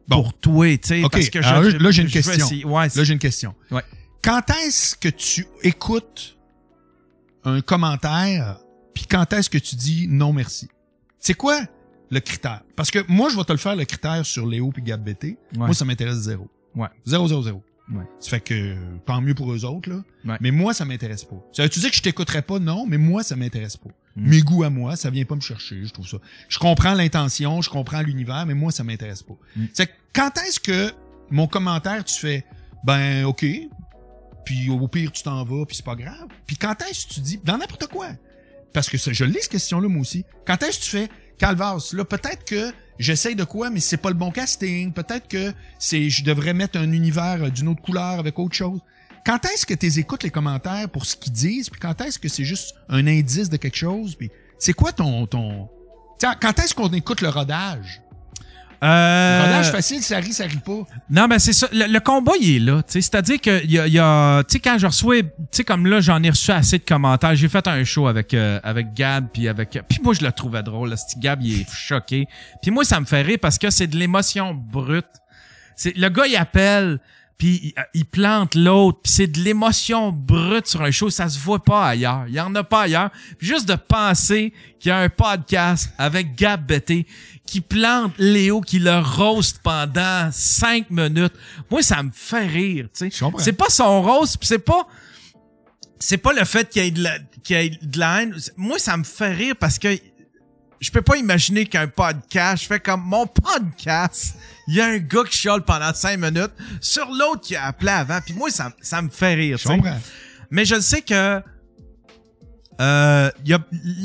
pour 0.09 0.34
toi 0.34 0.77
tu 0.77 0.88
sais 0.88 1.01
parce 1.11 1.29
que 1.29 1.39
alors 1.39 1.63
là, 1.63 1.69
je- 1.69 1.77
là, 1.77 1.91
j'ai 1.91 2.01
une 2.01 2.07
veux 2.07 2.13
question. 2.13 2.47
ouais, 2.69 2.88
Là, 2.95 3.03
j'ai 3.03 3.13
une 3.13 3.19
question. 3.19 3.53
Ouais. 3.71 3.81
Quand 4.23 4.41
est-ce 4.65 4.95
que 4.95 5.09
tu 5.09 5.45
écoutes 5.63 6.38
un 7.43 7.61
commentaire, 7.61 8.59
puis 8.93 9.05
quand 9.05 9.31
est-ce 9.34 9.49
que 9.49 9.57
tu 9.57 9.75
dis 9.75 10.07
non 10.09 10.34
merci? 10.34 10.67
C'est 11.19 11.34
quoi 11.34 11.59
le 12.09 12.19
critère? 12.19 12.61
Parce 12.75 12.91
que 12.91 12.99
moi, 13.07 13.29
je 13.29 13.38
vais 13.38 13.43
te 13.43 13.51
le 13.51 13.57
faire, 13.57 13.75
le 13.75 13.85
critère 13.85 14.25
sur 14.25 14.45
Léo 14.47 14.71
puis 14.71 14.81
Gab 14.84 15.03
BT. 15.03 15.38
Moi, 15.55 15.73
ça 15.73 15.85
m'intéresse 15.85 16.17
zéro. 16.17 16.47
Ouais. 16.75 16.88
Zéro, 17.05 17.27
zéro, 17.27 17.41
zéro. 17.43 17.63
Ouais. 17.93 18.03
Ça 18.19 18.31
fait 18.31 18.41
que 18.41 18.75
tant 19.05 19.21
mieux 19.21 19.34
pour 19.34 19.51
eux 19.53 19.63
autres, 19.63 19.89
là. 19.89 20.03
Ouais. 20.25 20.38
Mais 20.41 20.51
moi, 20.51 20.73
ça 20.73 20.84
m'intéresse 20.84 21.23
pas. 21.23 21.38
Ça 21.53 21.63
veut-tu 21.63 21.79
dire 21.79 21.89
que 21.89 21.95
je 21.95 22.01
t'écouterais 22.01 22.41
pas? 22.41 22.59
Non, 22.59 22.85
mais 22.85 22.97
moi, 22.97 23.23
ça 23.23 23.35
m'intéresse 23.38 23.77
pas. 23.77 23.89
Mm. 24.18 24.30
Mes 24.30 24.41
goûts 24.41 24.64
à 24.64 24.69
moi, 24.69 24.95
ça 24.95 25.10
vient 25.10 25.26
pas 25.26 25.35
me 25.35 25.41
chercher, 25.41 25.85
je 25.85 25.94
trouve 25.94 26.07
ça. 26.07 26.18
Je 26.49 26.60
comprends 26.60 26.94
l'intention, 26.94 27.61
je 27.61 27.69
comprends 27.69 28.02
l'univers, 28.02 28.45
mais 28.45 28.56
moi, 28.56 28.72
ça 28.72 28.84
m'intéresse 28.84 29.23
pas. 29.23 29.35
Mm. 29.56 29.65
C'est 29.73 29.88
que 29.88 29.94
quand 30.14 30.31
est-ce 30.48 30.60
que 30.60 30.91
mon 31.30 31.48
commentaire, 31.48 32.03
tu 32.03 32.19
fais, 32.19 32.45
ben, 32.84 33.26
OK, 33.26 33.45
puis 34.44 34.69
au 34.69 34.88
pire, 34.88 35.11
tu 35.11 35.23
t'en 35.23 35.44
vas, 35.44 35.65
puis 35.65 35.76
c'est 35.76 35.85
pas 35.85 35.95
grave. 35.95 36.27
Puis 36.45 36.57
quand 36.57 36.76
est-ce 36.81 37.07
que 37.07 37.14
tu 37.14 37.19
dis, 37.19 37.39
dans 37.44 37.57
n'importe 37.57 37.88
quoi, 37.88 38.07
parce 38.73 38.89
que 38.89 38.98
ça, 38.98 39.11
je 39.14 39.26
lis 39.26 39.38
cette 39.41 39.52
question-là, 39.52 39.88
moi 39.88 40.02
aussi. 40.02 40.26
Quand 40.45 40.61
est-ce 40.64 40.80
que 40.80 40.84
tu 40.84 40.89
fais, 40.89 41.10
Calvas, 41.38 41.91
là, 41.94 42.03
peut-être 42.03 42.45
que 42.45 42.72
j'essaye 42.98 43.35
de 43.35 43.44
quoi, 43.44 43.69
mais 43.69 43.80
c'est 43.80 43.98
pas 43.98 44.10
le 44.10 44.15
bon 44.15 44.31
casting. 44.31 44.91
Peut-être 44.91 45.27
que 45.27 45.53
c'est, 45.77 46.10
je 46.10 46.23
devrais 46.23 46.53
mettre 46.53 46.80
un 46.80 46.91
univers 46.91 47.44
euh, 47.44 47.49
d'une 47.49 47.68
autre 47.68 47.81
couleur 47.81 48.19
avec 48.19 48.39
autre 48.39 48.56
chose. 48.56 48.80
Quand 49.27 49.43
est-ce 49.45 49.65
que 49.65 49.73
tu 49.73 49.87
écoutes 49.99 50.23
les 50.23 50.29
commentaires 50.31 50.87
pour 50.89 51.05
ce 51.05 51.15
qu'ils 51.17 51.33
disent, 51.33 51.69
puis 51.69 51.79
quand 51.81 51.99
est-ce 52.01 52.17
que 52.17 52.29
c'est 52.29 52.45
juste 52.45 52.73
un 52.87 53.05
indice 53.07 53.49
de 53.49 53.57
quelque 53.57 53.75
chose, 53.77 54.15
puis 54.15 54.31
c'est 54.57 54.71
quoi 54.73 54.93
ton, 54.93 55.27
ton, 55.27 55.67
Tiens, 56.17 56.33
quand 56.41 56.57
est-ce 56.59 56.73
qu'on 56.73 56.87
écoute 56.93 57.19
le 57.21 57.27
rodage? 57.29 58.01
Euh, 58.83 59.39
Le 59.39 59.45
rodage 59.47 59.71
facile, 59.71 60.01
ça 60.03 60.17
rit, 60.19 60.31
ça 60.33 60.45
rit 60.45 60.57
pas. 60.63 60.83
Non, 61.09 61.27
mais 61.27 61.39
c'est 61.39 61.51
ça. 61.53 61.67
Le, 61.73 61.87
le 61.91 61.99
combat, 61.99 62.33
il 62.39 62.55
est 62.55 62.59
là. 62.59 62.81
C'est-à-dire 62.87 63.41
que 63.41 63.65
y 63.65 63.79
a, 63.79 63.87
y 63.87 63.99
a- 63.99 64.43
tu 64.47 64.53
sais, 64.53 64.59
quand 64.59 64.77
je 64.77 64.85
reçois, 64.87 65.21
tu 65.23 65.29
sais, 65.51 65.63
comme 65.63 65.87
là, 65.87 65.99
j'en 65.99 66.21
ai 66.23 66.29
reçu 66.29 66.51
assez 66.51 66.77
de 66.77 66.83
commentaires. 66.85 67.35
J'ai 67.35 67.49
fait 67.49 67.67
un 67.67 67.83
show 67.83 68.07
avec 68.07 68.33
euh, 68.35 68.59
avec 68.63 68.93
Gab, 68.93 69.27
puis 69.33 69.47
avec, 69.47 69.79
puis 69.89 69.99
moi, 70.03 70.13
je 70.13 70.23
le 70.23 70.31
trouvais 70.31 70.61
drôle. 70.63 70.89
là. 70.91 70.95
Gab, 71.17 71.41
il 71.41 71.61
est 71.61 71.69
choqué. 71.71 72.27
Puis 72.61 72.69
moi, 72.71 72.85
ça 72.85 72.99
me 72.99 73.05
fait 73.05 73.23
rire 73.23 73.39
parce 73.41 73.57
que 73.57 73.69
c'est 73.71 73.87
de 73.87 73.97
l'émotion 73.97 74.53
brute. 74.53 75.05
C'est 75.75 75.97
le 75.97 76.07
gars, 76.09 76.27
il 76.27 76.35
appelle. 76.37 76.99
Puis 77.38 77.61
il, 77.64 77.73
il 77.93 78.05
plante 78.05 78.55
l'autre, 78.55 78.99
puis 79.03 79.11
c'est 79.11 79.27
de 79.27 79.39
l'émotion 79.39 80.11
brute 80.11 80.68
sur 80.68 80.81
un 80.81 80.91
show, 80.91 81.09
ça 81.09 81.30
se 81.30 81.39
voit 81.39 81.64
pas 81.64 81.88
ailleurs. 81.88 82.26
Il 82.27 82.34
y 82.34 82.39
en 82.39 82.53
a 82.55 82.64
pas 82.64 82.81
ailleurs. 82.81 83.11
Puis 83.38 83.47
juste 83.47 83.68
de 83.68 83.76
penser 83.76 84.53
qu'il 84.80 84.89
y 84.89 84.91
a 84.91 84.99
un 84.99 85.09
podcast 85.09 85.91
avec 85.97 86.35
Gab 86.35 86.65
Betté 86.65 87.05
qui 87.45 87.61
plante 87.61 88.14
Léo, 88.18 88.61
qui 88.61 88.80
le 88.80 88.99
roast 88.99 89.59
pendant 89.64 90.30
cinq 90.31 90.89
minutes. 90.89 91.34
Moi, 91.72 91.81
ça 91.81 92.03
me 92.03 92.11
fait 92.14 92.45
rire, 92.45 92.89
tu 92.93 93.09
sais. 93.09 93.26
C'est 93.39 93.53
pas 93.53 93.69
son 93.69 94.01
roast, 94.01 94.38
puis 94.38 94.47
c'est 94.47 94.59
pas 94.59 94.88
c'est 95.99 96.18
pas 96.18 96.34
le 96.34 96.45
fait 96.45 96.69
qu'il 96.69 96.84
y 96.84 96.88
ait 96.88 96.91
de 96.91 97.01
la, 97.03 97.18
qu'il 97.43 97.55
y 97.55 97.59
ait 97.59 97.69
de 97.69 97.99
la 97.99 98.22
haine. 98.22 98.35
Moi, 98.55 98.77
ça 98.77 98.97
me 98.97 99.03
fait 99.03 99.34
rire 99.34 99.55
parce 99.59 99.80
que 99.80 99.97
je 100.79 100.91
peux 100.91 101.01
pas 101.01 101.17
imaginer 101.17 101.65
qu'un 101.65 101.87
podcast, 101.87 102.63
je 102.63 102.67
fais 102.67 102.79
comme 102.79 103.01
mon 103.01 103.25
podcast, 103.25 104.35
il 104.67 104.75
y 104.75 104.81
a 104.81 104.85
un 104.85 104.97
gars 104.97 105.23
qui 105.23 105.37
chiale 105.37 105.63
pendant 105.63 105.93
cinq 105.93 106.19
minutes 106.19 106.51
sur 106.81 107.09
l'autre 107.11 107.41
qui 107.41 107.55
a 107.55 107.65
appelé 107.65 107.91
avant. 107.91 108.19
Puis 108.21 108.33
moi, 108.33 108.49
ça, 108.49 108.71
ça 108.81 109.01
me 109.01 109.09
fait 109.09 109.33
rire. 109.33 109.57
Je 109.57 109.67
comprends. 109.67 109.99
Mais 110.49 110.65
je 110.65 110.79
sais 110.79 111.01
que 111.01 111.41
euh, 112.79 113.31
il 113.43 113.49
y 113.49 113.53
a, 113.53 113.59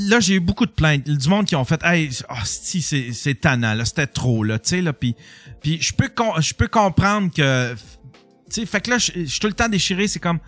là, 0.08 0.20
j'ai 0.20 0.34
eu 0.34 0.40
beaucoup 0.40 0.64
de 0.64 0.70
plaintes. 0.70 1.04
Du 1.04 1.28
monde 1.28 1.44
qui 1.44 1.56
ont 1.56 1.64
fait 1.64 1.80
Hey, 1.84 2.10
oh, 2.30 2.34
si, 2.44 2.80
c'est, 2.80 3.12
c'est 3.12 3.34
tannant, 3.34 3.74
là, 3.74 3.84
c'était 3.84 4.06
trop, 4.06 4.44
là, 4.44 4.58
tu 4.58 4.70
sais, 4.70 4.80
là. 4.80 4.92
Puis, 4.92 5.14
puis 5.60 5.80
je 5.80 5.92
peux 5.92 6.10
je 6.40 6.54
peux 6.54 6.68
comprendre 6.68 7.30
que. 7.34 7.74
Tu 8.50 8.60
sais, 8.60 8.66
fait 8.66 8.80
que 8.80 8.90
là, 8.90 8.98
je 8.98 9.24
suis 9.26 9.40
tout 9.40 9.46
le 9.46 9.52
temps 9.52 9.68
déchiré, 9.68 10.08
c'est 10.08 10.20
comme. 10.20 10.38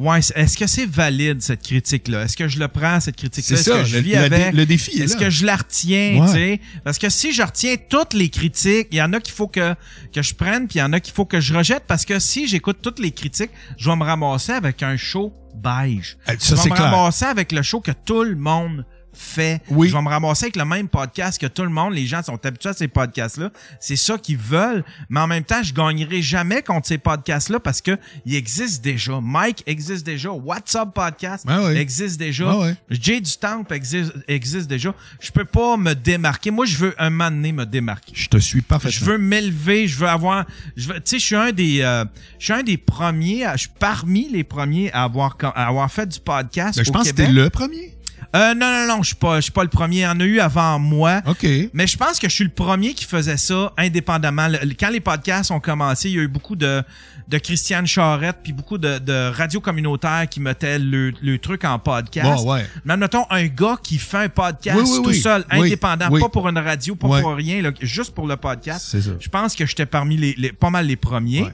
Ouais, 0.00 0.20
est-ce 0.34 0.56
que 0.56 0.66
c'est 0.66 0.86
valide 0.86 1.42
cette 1.42 1.62
critique-là? 1.62 2.22
Est-ce 2.24 2.36
que 2.36 2.48
je 2.48 2.58
le 2.58 2.68
prends, 2.68 3.00
cette 3.00 3.16
critique-là? 3.16 3.56
Est-ce 3.58 3.70
ça, 3.70 3.78
que 3.80 3.84
je 3.84 3.96
le- 3.96 4.02
vis 4.02 4.16
avec? 4.16 4.54
le 4.54 4.64
défi 4.64 4.98
est 5.00 5.04
Est-ce 5.04 5.16
que 5.16 5.28
je 5.28 5.44
la 5.44 5.56
retiens, 5.56 6.20
Ouais. 6.20 6.26
tu 6.26 6.32
sais? 6.32 6.60
Parce 6.84 6.98
que 6.98 7.10
si 7.10 7.32
je 7.34 7.42
retiens 7.42 7.76
toutes 7.88 8.14
les 8.14 8.30
critiques, 8.30 8.88
il 8.92 8.96
y 8.96 9.02
en 9.02 9.12
a 9.12 9.20
qu'il 9.20 9.34
faut 9.34 9.48
que, 9.48 9.74
que 10.12 10.22
je 10.22 10.34
prenne, 10.34 10.66
puis 10.68 10.78
il 10.78 10.80
y 10.80 10.82
en 10.82 10.92
a 10.94 11.00
qu'il 11.00 11.12
faut 11.12 11.26
que 11.26 11.40
je 11.40 11.52
rejette, 11.54 11.84
parce 11.86 12.04
que 12.06 12.18
si 12.18 12.48
j'écoute 12.48 12.78
toutes 12.80 12.98
les 12.98 13.10
critiques, 13.10 13.50
je 13.76 13.90
vais 13.90 13.96
me 13.96 14.04
ramasser 14.04 14.52
avec 14.52 14.82
un 14.82 14.96
show 14.96 15.32
beige. 15.54 16.16
Ah, 16.26 16.32
je 16.34 16.44
ça, 16.44 16.54
vais 16.54 16.70
me 16.70 16.74
clair. 16.76 16.90
ramasser 16.90 17.26
avec 17.26 17.52
le 17.52 17.60
show 17.62 17.80
que 17.80 17.92
tout 17.92 18.22
le 18.22 18.36
monde 18.36 18.86
fait. 19.12 19.60
Oui. 19.68 19.88
Je 19.88 19.94
vais 19.94 20.02
me 20.02 20.08
ramasser 20.08 20.46
avec 20.46 20.56
le 20.56 20.64
même 20.64 20.88
podcast 20.88 21.40
que 21.40 21.46
tout 21.46 21.62
le 21.62 21.68
monde. 21.68 21.94
Les 21.94 22.06
gens 22.06 22.22
sont 22.22 22.38
habitués 22.44 22.70
à 22.70 22.72
ces 22.74 22.88
podcasts-là. 22.88 23.50
C'est 23.80 23.96
ça 23.96 24.16
qu'ils 24.18 24.36
veulent. 24.38 24.84
Mais 25.08 25.20
en 25.20 25.26
même 25.26 25.44
temps, 25.44 25.62
je 25.62 25.72
gagnerai 25.74 26.22
jamais 26.22 26.62
contre 26.62 26.86
ces 26.88 26.98
podcasts-là 26.98 27.60
parce 27.60 27.80
que 27.80 27.98
ils 28.24 28.34
existent 28.34 28.82
déjà. 28.82 29.20
Mike 29.20 29.62
existe 29.66 30.04
déjà. 30.06 30.30
WhatsApp 30.30 30.92
Podcast 30.94 31.46
ouais. 31.46 31.76
existe 31.76 32.18
déjà. 32.18 32.56
Ouais, 32.56 32.64
ouais. 32.64 32.76
Jay 32.90 33.20
du 33.20 33.36
Temple 33.36 33.74
existe, 33.74 34.12
existe 34.28 34.68
déjà. 34.68 34.94
Je 35.20 35.30
peux 35.30 35.44
pas 35.44 35.76
me 35.76 35.94
démarquer. 35.94 36.50
Moi, 36.50 36.66
je 36.66 36.76
veux 36.76 36.94
un 36.98 37.10
moment 37.10 37.30
donné 37.30 37.52
me 37.52 37.66
démarquer. 37.66 38.12
Je 38.14 38.28
te 38.28 38.38
suis 38.38 38.62
parfaitement. 38.62 38.90
Je 38.98 39.04
veux 39.04 39.18
m'élever, 39.18 39.86
je 39.88 39.98
veux 39.98 40.08
avoir, 40.08 40.46
je 40.76 40.88
veux, 40.88 40.94
tu 40.96 41.02
sais, 41.04 41.18
je 41.18 41.24
suis 41.26 41.36
un 41.36 41.52
des, 41.52 41.80
euh, 41.82 42.04
je 42.38 42.44
suis 42.44 42.52
un 42.52 42.62
des 42.62 42.76
premiers, 42.76 43.44
à- 43.44 43.54
je 43.56 43.62
suis 43.62 43.70
parmi 43.78 44.28
les 44.30 44.44
premiers 44.44 44.92
à 44.92 45.04
avoir, 45.04 45.36
à 45.42 45.66
avoir 45.66 45.90
fait 45.90 46.06
du 46.06 46.20
podcast 46.20 46.78
Ben, 46.78 46.84
je 46.84 46.90
au 46.90 46.92
pense 46.92 47.10
que 47.10 47.14
t'es 47.16 47.30
le 47.30 47.50
premier. 47.50 47.94
Euh, 48.36 48.54
non, 48.54 48.70
non, 48.70 48.86
non, 48.96 49.02
je 49.02 49.08
suis 49.08 49.16
pas, 49.16 49.36
je 49.36 49.40
suis 49.42 49.52
pas 49.52 49.64
le 49.64 49.68
premier. 49.68 49.96
Il 49.96 50.00
y 50.02 50.06
en 50.06 50.20
a 50.20 50.24
eu 50.24 50.38
avant 50.38 50.78
moi. 50.78 51.20
OK. 51.26 51.44
Mais 51.72 51.86
je 51.88 51.96
pense 51.96 52.18
que 52.20 52.28
je 52.28 52.34
suis 52.34 52.44
le 52.44 52.50
premier 52.50 52.94
qui 52.94 53.04
faisait 53.04 53.36
ça 53.36 53.72
indépendamment. 53.76 54.46
Le- 54.48 54.74
Quand 54.78 54.90
les 54.90 55.00
podcasts 55.00 55.50
ont 55.50 55.58
commencé, 55.58 56.10
il 56.10 56.14
y 56.16 56.18
a 56.20 56.22
eu 56.22 56.28
beaucoup 56.28 56.54
de, 56.54 56.82
de 57.26 57.38
Christiane 57.38 57.88
Charrette 57.88 58.36
puis 58.44 58.52
beaucoup 58.52 58.78
de, 58.78 58.98
de 58.98 59.30
radios 59.32 59.60
communautaires 59.60 60.28
qui 60.30 60.38
mettaient 60.38 60.78
le, 60.78 61.12
le 61.22 61.38
truc 61.38 61.64
en 61.64 61.78
podcast. 61.80 62.44
Ouais, 62.44 62.52
ouais. 62.52 62.66
Mais 62.84 62.92
admettons, 62.92 63.26
un 63.30 63.46
gars 63.46 63.76
qui 63.82 63.98
fait 63.98 64.18
un 64.18 64.28
podcast 64.28 64.78
Oui, 64.78 64.84
oui, 64.88 64.96
tout 65.02 65.08
oui. 65.10 65.20
seul, 65.20 65.44
indépendant, 65.50 66.08
pas 66.20 66.28
pour 66.28 66.48
une 66.48 66.58
radio, 66.58 66.94
pas 66.94 67.20
pour 67.20 67.34
rien, 67.34 67.60
là, 67.62 67.72
juste 67.80 68.14
pour 68.14 68.28
le 68.28 68.36
podcast. 68.36 68.86
C'est 68.92 69.02
ça. 69.02 69.10
Je 69.18 69.28
pense 69.28 69.56
que 69.56 69.66
j'étais 69.66 69.86
parmi 69.86 70.16
les, 70.16 70.34
les- 70.38 70.52
pas 70.52 70.70
mal 70.70 70.86
les 70.86 70.94
premiers. 70.96 71.46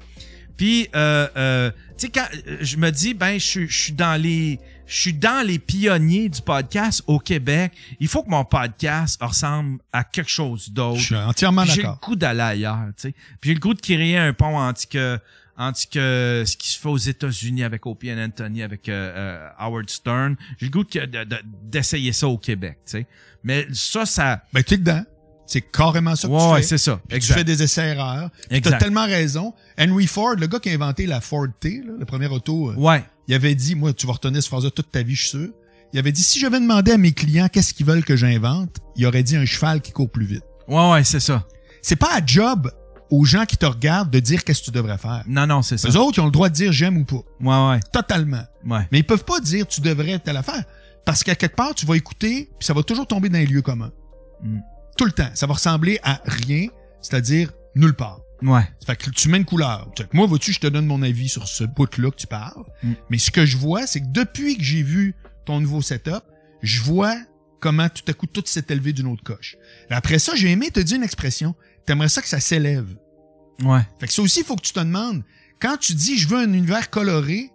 Puis, 0.58 0.88
euh, 0.94 1.26
euh, 1.36 1.70
tu 1.98 2.06
sais, 2.06 2.08
quand 2.08 2.24
euh, 2.48 2.56
je 2.60 2.76
me 2.78 2.90
dis, 2.90 3.12
ben, 3.14 3.38
je 3.38 3.66
suis 3.66 3.92
dans 3.92 4.20
les, 4.20 4.58
je 4.86 5.00
suis 5.00 5.12
dans 5.12 5.44
les 5.46 5.58
pionniers 5.58 6.28
du 6.28 6.40
podcast 6.42 7.02
au 7.06 7.18
Québec. 7.18 7.72
Il 8.00 8.08
faut 8.08 8.22
que 8.22 8.30
mon 8.30 8.44
podcast 8.44 9.20
ressemble 9.22 9.80
à 9.92 10.04
quelque 10.04 10.30
chose 10.30 10.70
d'autre. 10.70 10.98
Je 11.00 11.04
suis 11.06 11.16
entièrement 11.16 11.62
Puis 11.62 11.70
J'ai 11.72 11.76
le 11.82 11.88
d'accord. 11.88 12.00
goût 12.08 12.16
d'aller 12.16 12.40
ailleurs, 12.40 12.78
tu 12.96 13.08
sais. 13.08 13.12
Puis 13.40 13.50
j'ai 13.50 13.54
le 13.54 13.60
goût 13.60 13.74
de 13.74 13.80
créer 13.80 14.16
un 14.16 14.32
pont 14.32 14.56
anti 14.58 14.86
que, 14.86 15.18
anti 15.56 15.88
que 15.88 16.44
ce 16.46 16.56
qui 16.56 16.68
se 16.70 16.78
fait 16.78 16.88
aux 16.88 16.96
États-Unis 16.96 17.64
avec 17.64 17.84
Opie 17.86 18.12
and 18.12 18.18
Anthony, 18.18 18.62
avec 18.62 18.88
euh, 18.88 19.12
euh, 19.16 19.48
Howard 19.58 19.90
Stern. 19.90 20.36
J'ai 20.58 20.66
le 20.66 20.70
goût 20.72 20.84
de- 20.84 21.00
de- 21.06 21.24
de- 21.24 21.40
d'essayer 21.64 22.12
ça 22.12 22.28
au 22.28 22.38
Québec, 22.38 22.78
tu 22.86 22.92
sais. 22.92 23.06
Mais 23.42 23.66
ça, 23.72 24.06
ça, 24.06 24.42
Ben, 24.52 24.62
tu 24.62 24.74
es 24.74 24.76
dedans. 24.78 25.02
C'est 25.46 25.60
carrément 25.60 26.16
ça 26.16 26.26
que 26.28 26.32
ouais, 26.32 26.40
tu 26.40 26.46
ouais, 26.52 26.56
fais. 26.62 26.66
c'est 26.66 26.78
ça. 26.78 26.96
Puis 26.96 27.08
tu 27.10 27.16
Exact. 27.16 27.34
fais 27.36 27.44
des 27.44 27.62
essais-erreurs. 27.62 28.30
Tu 28.48 28.54
as 28.54 28.58
Exact. 28.58 28.78
tellement 28.78 29.04
raison. 29.06 29.54
Henry 29.78 30.06
Ford, 30.06 30.34
le 30.34 30.46
gars 30.46 30.58
qui 30.58 30.70
a 30.70 30.72
inventé 30.72 31.06
la 31.06 31.20
Ford 31.20 31.46
T, 31.60 31.82
là, 31.86 31.92
le 31.98 32.04
premier 32.04 32.26
auto, 32.26 32.70
euh, 32.70 32.74
Ouais. 32.74 33.04
il 33.28 33.34
avait 33.34 33.54
dit, 33.54 33.74
moi, 33.76 33.92
tu 33.92 34.06
vas 34.06 34.14
retenir 34.14 34.42
cette 34.42 34.48
phrase-là 34.50 34.70
toute 34.70 34.90
ta 34.90 35.02
vie, 35.02 35.14
je 35.14 35.20
suis 35.20 35.38
sûr. 35.38 35.48
Il 35.92 35.98
avait 36.00 36.10
dit, 36.12 36.22
si 36.22 36.40
j'avais 36.40 36.58
demandé 36.58 36.90
à 36.92 36.98
mes 36.98 37.12
clients 37.12 37.48
qu'est-ce 37.48 37.72
qu'ils 37.72 37.86
veulent 37.86 38.04
que 38.04 38.16
j'invente, 38.16 38.76
il 38.96 39.06
aurait 39.06 39.22
dit 39.22 39.36
un 39.36 39.44
cheval 39.44 39.80
qui 39.80 39.92
court 39.92 40.10
plus 40.10 40.26
vite. 40.26 40.42
Ouais, 40.68 40.90
ouais, 40.90 41.04
c'est 41.04 41.20
ça. 41.20 41.46
C'est 41.80 41.94
pas 41.96 42.12
à 42.12 42.20
job 42.26 42.70
aux 43.08 43.24
gens 43.24 43.44
qui 43.44 43.56
te 43.56 43.66
regardent 43.66 44.10
de 44.10 44.18
dire 44.18 44.42
qu'est-ce 44.42 44.60
que 44.62 44.64
tu 44.64 44.70
devrais 44.72 44.98
faire. 44.98 45.22
Non, 45.28 45.46
non, 45.46 45.62
c'est 45.62 45.78
ça. 45.78 45.86
Les 45.88 45.94
autres, 45.96 46.18
ils 46.18 46.22
ont 46.22 46.26
le 46.26 46.32
droit 46.32 46.48
de 46.48 46.54
dire 46.54 46.72
j'aime 46.72 46.96
ou 46.96 47.04
pas. 47.04 47.22
Ouais, 47.40 47.70
ouais, 47.74 47.80
Totalement. 47.92 48.42
ouais. 48.68 48.88
Mais 48.90 48.98
ils 48.98 49.06
peuvent 49.06 49.24
pas 49.24 49.38
dire 49.38 49.64
tu 49.68 49.80
devrais 49.80 50.18
telle 50.18 50.36
affaire. 50.36 50.64
Parce 51.04 51.22
qu'à 51.22 51.36
quelque 51.36 51.54
part, 51.54 51.72
tu 51.72 51.86
vas 51.86 51.94
écouter, 51.94 52.50
puis 52.58 52.66
ça 52.66 52.74
va 52.74 52.82
toujours 52.82 53.06
tomber 53.06 53.28
dans 53.28 53.38
les 53.38 53.46
lieux 53.46 53.62
communs. 53.62 53.92
Mm. 54.42 54.58
Tout 54.96 55.04
le 55.04 55.12
temps. 55.12 55.30
Ça 55.34 55.46
va 55.46 55.54
ressembler 55.54 55.98
à 56.02 56.20
rien, 56.24 56.68
c'est-à-dire 57.02 57.52
nulle 57.74 57.94
part. 57.94 58.20
Ouais. 58.42 58.62
Fait 58.84 58.96
que 58.96 59.10
tu 59.10 59.28
mets 59.28 59.38
une 59.38 59.44
couleur. 59.44 59.90
Moi, 60.12 60.26
vois-tu, 60.26 60.52
je 60.52 60.60
te 60.60 60.66
donne 60.66 60.86
mon 60.86 61.02
avis 61.02 61.28
sur 61.28 61.48
ce 61.48 61.64
bout-là 61.64 62.10
que 62.10 62.16
tu 62.16 62.26
parles. 62.26 62.64
Mm. 62.82 62.92
Mais 63.10 63.18
ce 63.18 63.30
que 63.30 63.46
je 63.46 63.56
vois, 63.56 63.86
c'est 63.86 64.00
que 64.00 64.08
depuis 64.08 64.56
que 64.56 64.62
j'ai 64.62 64.82
vu 64.82 65.14
ton 65.44 65.60
nouveau 65.60 65.82
setup, 65.82 66.22
je 66.62 66.82
vois 66.82 67.16
comment 67.60 67.88
tout 67.88 68.02
à 68.08 68.12
coup 68.12 68.26
tout 68.26 68.42
s'est 68.44 68.66
élevé 68.68 68.92
d'une 68.92 69.06
autre 69.06 69.22
coche. 69.22 69.56
Et 69.90 69.94
après 69.94 70.18
ça, 70.18 70.34
j'ai 70.34 70.50
aimé 70.50 70.70
te 70.70 70.80
dire 70.80 70.96
une 70.96 71.02
expression. 71.02 71.54
T'aimerais 71.86 72.08
ça 72.08 72.20
que 72.20 72.28
ça 72.28 72.40
s'élève. 72.40 72.88
Ouais. 73.62 73.80
Fait 73.98 74.06
que 74.06 74.12
ça 74.12 74.22
aussi, 74.22 74.40
il 74.40 74.44
faut 74.44 74.56
que 74.56 74.62
tu 74.62 74.72
te 74.72 74.80
demandes, 74.80 75.22
quand 75.60 75.76
tu 75.78 75.94
dis 75.94 76.18
je 76.18 76.28
veux 76.28 76.38
un 76.38 76.52
univers 76.52 76.90
coloré 76.90 77.50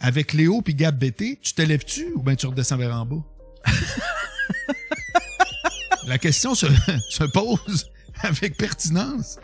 avec 0.00 0.32
Léo 0.32 0.60
puis 0.62 0.74
Gab 0.74 0.98
BT, 0.98 1.38
tu 1.40 1.54
t'élèves-tu 1.54 2.12
ou 2.14 2.22
bien 2.22 2.34
tu 2.34 2.46
redescends 2.46 2.76
vers 2.76 2.94
en 2.94 3.06
bas? 3.06 3.24
La 6.10 6.18
question 6.18 6.54
se, 6.56 6.66
se 7.08 7.24
pose 7.24 7.86
avec 8.22 8.56
pertinence. 8.56 9.38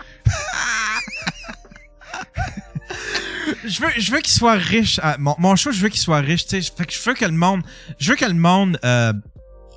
Je 3.65 3.81
veux, 3.81 3.89
je 3.97 4.11
veux 4.13 4.19
qu'il 4.21 4.33
soit 4.33 4.55
riche. 4.55 4.99
à- 5.03 5.17
mon, 5.19 5.35
mon 5.39 5.55
show, 5.57 5.71
je 5.73 5.81
veux 5.81 5.89
qu'il 5.89 6.01
soit 6.01 6.19
riche. 6.21 6.47
Tu 6.47 6.61
sais, 6.63 6.73
fait 6.77 6.85
que 6.87 6.93
je 6.93 7.01
veux 7.01 7.15
que 7.15 7.25
le 7.25 7.33
monde, 7.33 7.63
je 7.99 8.11
veux 8.11 8.17
que 8.17 8.25
le 8.25 8.35
monde 8.35 8.79
euh, 8.85 9.13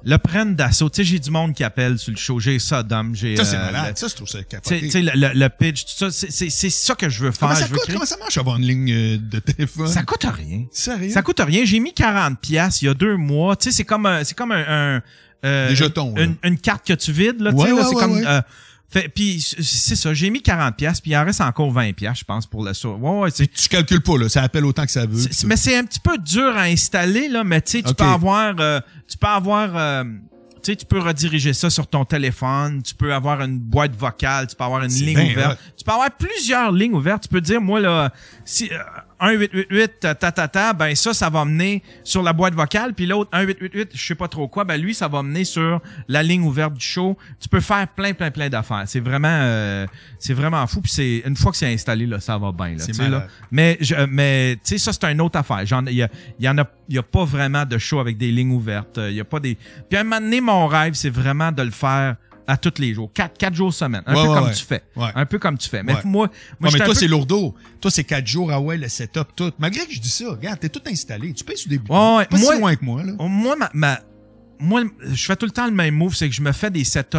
le 0.04 0.18
prenne 0.18 0.56
d'assaut. 0.56 0.90
Tu 0.90 0.98
sais, 0.98 1.04
j'ai 1.04 1.20
du 1.20 1.30
monde 1.30 1.54
qui 1.54 1.64
appelle 1.64 1.98
sur 2.00 2.12
le 2.12 2.18
show. 2.18 2.40
J'ai 2.40 2.58
Sodom, 2.60 3.12
j'ai. 3.14 3.36
Ça, 3.38 3.46
c'est 3.46 3.56
euh, 3.58 3.66
malade. 3.66 3.92
le- 3.92 3.96
Ça, 3.96 4.08
je 4.08 4.16
trouve 4.16 4.28
ça 4.28 4.42
capoté. 4.44 4.80
tu 4.82 4.90
sais, 4.92 5.02
le, 5.02 5.12
le, 5.14 5.30
le 5.34 5.50
pitch, 5.50 5.86
tout 5.86 6.10
ça, 6.10 6.12
c'est- 6.12 6.70
ça 6.70 6.96
que 6.96 7.10
je 7.10 7.20
veux 7.24 7.32
faire. 7.32 7.50
Comment 7.50 7.56
ça 7.56 7.66
je 7.66 7.72
veux 7.72 7.76
coûte? 7.78 7.84
créer- 7.84 7.94
Comment 7.94 8.06
ça 8.06 8.18
marche 8.18 8.38
avoir 8.38 8.58
une 8.58 8.66
ligne 8.66 8.92
euh, 8.92 9.18
de 9.20 9.40
téléphone? 9.40 9.88
Ça 9.88 10.02
coûte 10.04 10.26
rien. 10.26 10.66
Sérieux? 10.72 11.12
Ça 11.12 11.22
coûte 11.22 11.40
rien. 11.46 11.64
J'ai 11.66 11.80
mis 11.80 11.94
40 11.94 12.40
pièces 12.40 12.82
il 12.82 12.86
y 12.86 12.90
a 12.90 12.94
deux 12.96 13.16
mois. 13.18 13.56
Tu 13.56 13.66
sais, 13.70 13.78
c'est 13.78 13.86
comme 13.86 14.06
un, 14.08 14.24
c'est 14.24 14.36
comme 14.36 14.52
un, 14.52 14.96
un, 14.98 15.02
euh, 15.46 15.70
Des 15.70 15.76
jetons, 15.76 16.14
là. 16.16 16.24
Une, 16.24 16.36
une 16.44 16.58
carte 16.58 16.86
que 16.86 16.94
tu 16.94 17.12
vides 17.12 17.40
là. 17.42 17.52
tu 17.52 17.58
sais, 17.60 17.72
ouais, 17.72 17.82
c'est 17.84 17.96
ouais, 17.96 18.02
comme. 18.02 18.18
euh, 18.26 18.42
fait, 18.92 19.08
puis 19.08 19.40
c'est 19.40 19.96
ça. 19.96 20.14
J'ai 20.16 20.30
mis 20.32 20.42
40 20.42 20.76
pièces 20.76 21.00
puis 21.00 21.12
il 21.12 21.18
en 21.18 21.24
reste 21.24 21.42
encore 21.42 21.72
20 21.72 21.94
pièces, 21.94 22.20
je 22.20 22.24
pense, 22.24 22.46
pour 22.48 22.64
le 22.64 22.74
ça. 22.74 22.90
Ouais, 22.90 23.20
ouais. 23.20 23.32
Tu 23.32 23.70
calcules 23.70 24.02
pas, 24.02 24.18
là. 24.18 24.28
Ça 24.30 24.42
appelle 24.42 24.66
autant 24.66 24.84
que 24.86 24.92
ça 24.92 25.06
veut. 25.06 25.24
mais 25.46 25.56
c'est 25.58 25.78
un 25.78 25.84
petit 25.84 26.00
peu 26.00 26.18
dur 26.18 26.58
à 26.58 26.64
installer 26.64 27.28
là. 27.30 27.44
Mais 27.44 27.62
tu 27.62 27.72
sais, 27.74 27.84
tu 27.84 27.94
peux 27.94 28.04
avoir, 28.04 28.56
euh, 28.60 28.80
tu 29.08 29.18
peux 29.18 29.28
avoir. 29.28 29.70
euh, 29.78 30.04
tu 30.62 30.72
sais, 30.72 30.76
tu 30.76 30.86
peux 30.86 31.00
rediriger 31.00 31.54
ça 31.54 31.70
sur 31.70 31.88
ton 31.88 32.04
téléphone, 32.04 32.82
tu 32.84 32.94
peux 32.94 33.14
avoir 33.14 33.42
une 33.44 33.60
boîte 33.60 33.96
vocale, 33.96 34.46
tu 34.48 34.58
peux 34.58 34.64
avoir 34.66 34.84
une 34.84 34.92
ligne 34.92 35.32
ouverte. 35.32 35.54
hot. 35.54 35.72
Tu 35.78 35.84
peux 35.86 35.92
avoir 35.94 36.12
plusieurs 36.12 36.72
lignes 36.74 36.96
ouvertes. 36.96 37.24
Tu 37.24 37.30
peux 37.30 37.40
dire, 37.40 37.62
moi, 37.62 37.80
là, 37.80 38.12
si, 38.44 38.70
euh, 38.70 38.78
1888, 39.22 40.00
ta, 40.00 40.16
ta, 40.16 40.32
ta, 40.32 40.48
ta, 40.48 40.74
ben 40.74 40.96
ça, 40.96 41.14
ça 41.14 41.30
va 41.30 41.46
mener 41.46 41.84
sur 42.04 42.24
la 42.24 42.34
boîte 42.34 42.54
vocale. 42.54 42.94
Puis 42.94 43.06
l'autre, 43.06 43.30
1888, 43.38 43.90
je 43.94 44.06
sais 44.06 44.16
pas 44.16 44.28
trop 44.28 44.48
quoi, 44.48 44.64
ben 44.64 44.78
lui, 44.80 44.94
ça 44.94 45.08
va 45.08 45.22
mener 45.24 45.44
sur 45.44 45.82
la 46.08 46.24
ligne 46.24 46.44
ouverte 46.44 46.74
du 46.74 46.86
show. 46.86 47.18
Tu 47.40 47.50
peux 47.50 47.60
faire 47.60 47.88
plein, 47.88 48.14
plein, 48.14 48.32
plein 48.32 48.50
d'affaires. 48.50 48.84
C'est 48.86 49.00
vraiment, 49.00 49.28
euh, 49.30 49.86
c'est 50.20 50.34
vraiment 50.34 50.66
fou. 50.68 50.82
Puis 50.82 50.92
c'est, 50.92 51.24
une 51.26 51.36
fois 51.36 51.52
que 51.52 51.58
c'est 51.58 51.72
installé, 51.74 52.06
là, 52.06 52.20
ça 52.20 52.38
va 52.38 52.52
bien, 52.52 52.70
là. 52.72 52.80
C'est 52.80 52.92
tu 52.92 52.98
sais, 52.98 53.10
là. 53.10 53.28
Mais, 53.52 53.78
je, 53.82 53.96
euh, 53.96 54.08
mais, 54.10 54.56
tu 54.56 54.62
sais, 54.64 54.78
ça, 54.78 54.94
c'est 54.94 55.12
une 55.12 55.22
autre 55.22 55.38
affaire. 55.38 55.66
J'en, 55.66 55.86
il 55.86 55.94
y, 55.96 56.04
a- 56.04 56.10
y 56.40 56.48
en 56.50 56.58
a, 56.58 56.66
il 56.88 56.96
y 56.96 57.00
a 57.00 57.04
pas 57.04 57.26
vraiment 57.26 57.66
de 57.66 57.78
show 57.78 58.00
avec 58.00 58.18
des 58.18 58.32
lignes 58.32 58.52
ouvertes. 58.52 59.00
Il 59.10 59.14
y 59.16 59.20
a 59.20 59.26
pas 59.26 59.40
des, 59.40 59.58
puis 59.90 59.98
à 59.98 60.02
un 60.02 60.04
moment 60.04 60.22
donné, 60.22 60.42
mon 60.42 60.68
rêve, 60.68 60.94
c'est 60.94 61.10
vraiment 61.10 61.52
de 61.52 61.62
le 61.64 61.72
faire 61.72 62.16
à 62.50 62.58
tous 62.58 62.74
les 62.80 62.94
jours. 62.94 63.12
Quatre, 63.14 63.38
quatre 63.38 63.54
jours 63.54 63.74
semaine. 63.74 64.02
Un 64.06 64.16
Ouais, 64.16 64.24
peu 64.24 64.30
ouais, 64.30 64.36
comme 64.36 64.48
ouais. 64.48 64.54
tu 64.54 64.66
fais. 64.66 64.84
Un 65.16 65.26
peu 65.26 65.40
comme 65.40 65.58
tu 65.58 65.70
fais. 65.70 65.84
Mais 65.84 65.94
moi, 66.04 66.04
moi, 66.06 66.30
mais 66.60 66.72
toi, 66.72 66.88
peu- 66.88 66.94
c'est 66.96 67.08
lourdeau. 67.08 67.54
Toi, 67.80 67.92
c'est 67.92 68.04
quatre 68.04 68.26
jours, 68.28 68.52
ah 68.52 68.60
ouais, 68.60 68.76
le 68.78 68.88
setup, 68.90 69.28
tout. 69.36 69.52
Malgré 69.60 69.86
que 69.86 69.94
je 69.94 70.00
dis 70.00 70.10
ça, 70.10 70.30
regarde, 70.32 70.60
t'es 70.60 70.70
tout 70.70 70.82
installé. 70.88 71.32
Tu 71.34 71.44
payes 71.44 71.58
sur 71.58 71.70
des 71.70 71.78
boutons. 71.78 71.94
Pas 71.94 72.26
Moi- 72.38 72.54
si 72.54 72.60
loin 72.60 72.76
que 72.76 72.84
moi, 72.86 73.04
là. 73.04 73.14
Moi, 73.20 73.56
ma, 73.56 73.70
ma- 73.74 74.00
moi, 74.60 74.84
je 75.12 75.26
fais 75.26 75.36
tout 75.36 75.46
le 75.46 75.52
temps 75.52 75.66
le 75.68 75.72
même 75.74 75.94
move, 75.96 76.16
c'est 76.16 76.28
que 76.28 76.36
je 76.36 76.42
me 76.42 76.52
fais 76.52 76.70
des 76.72 76.84
setups 76.84 77.18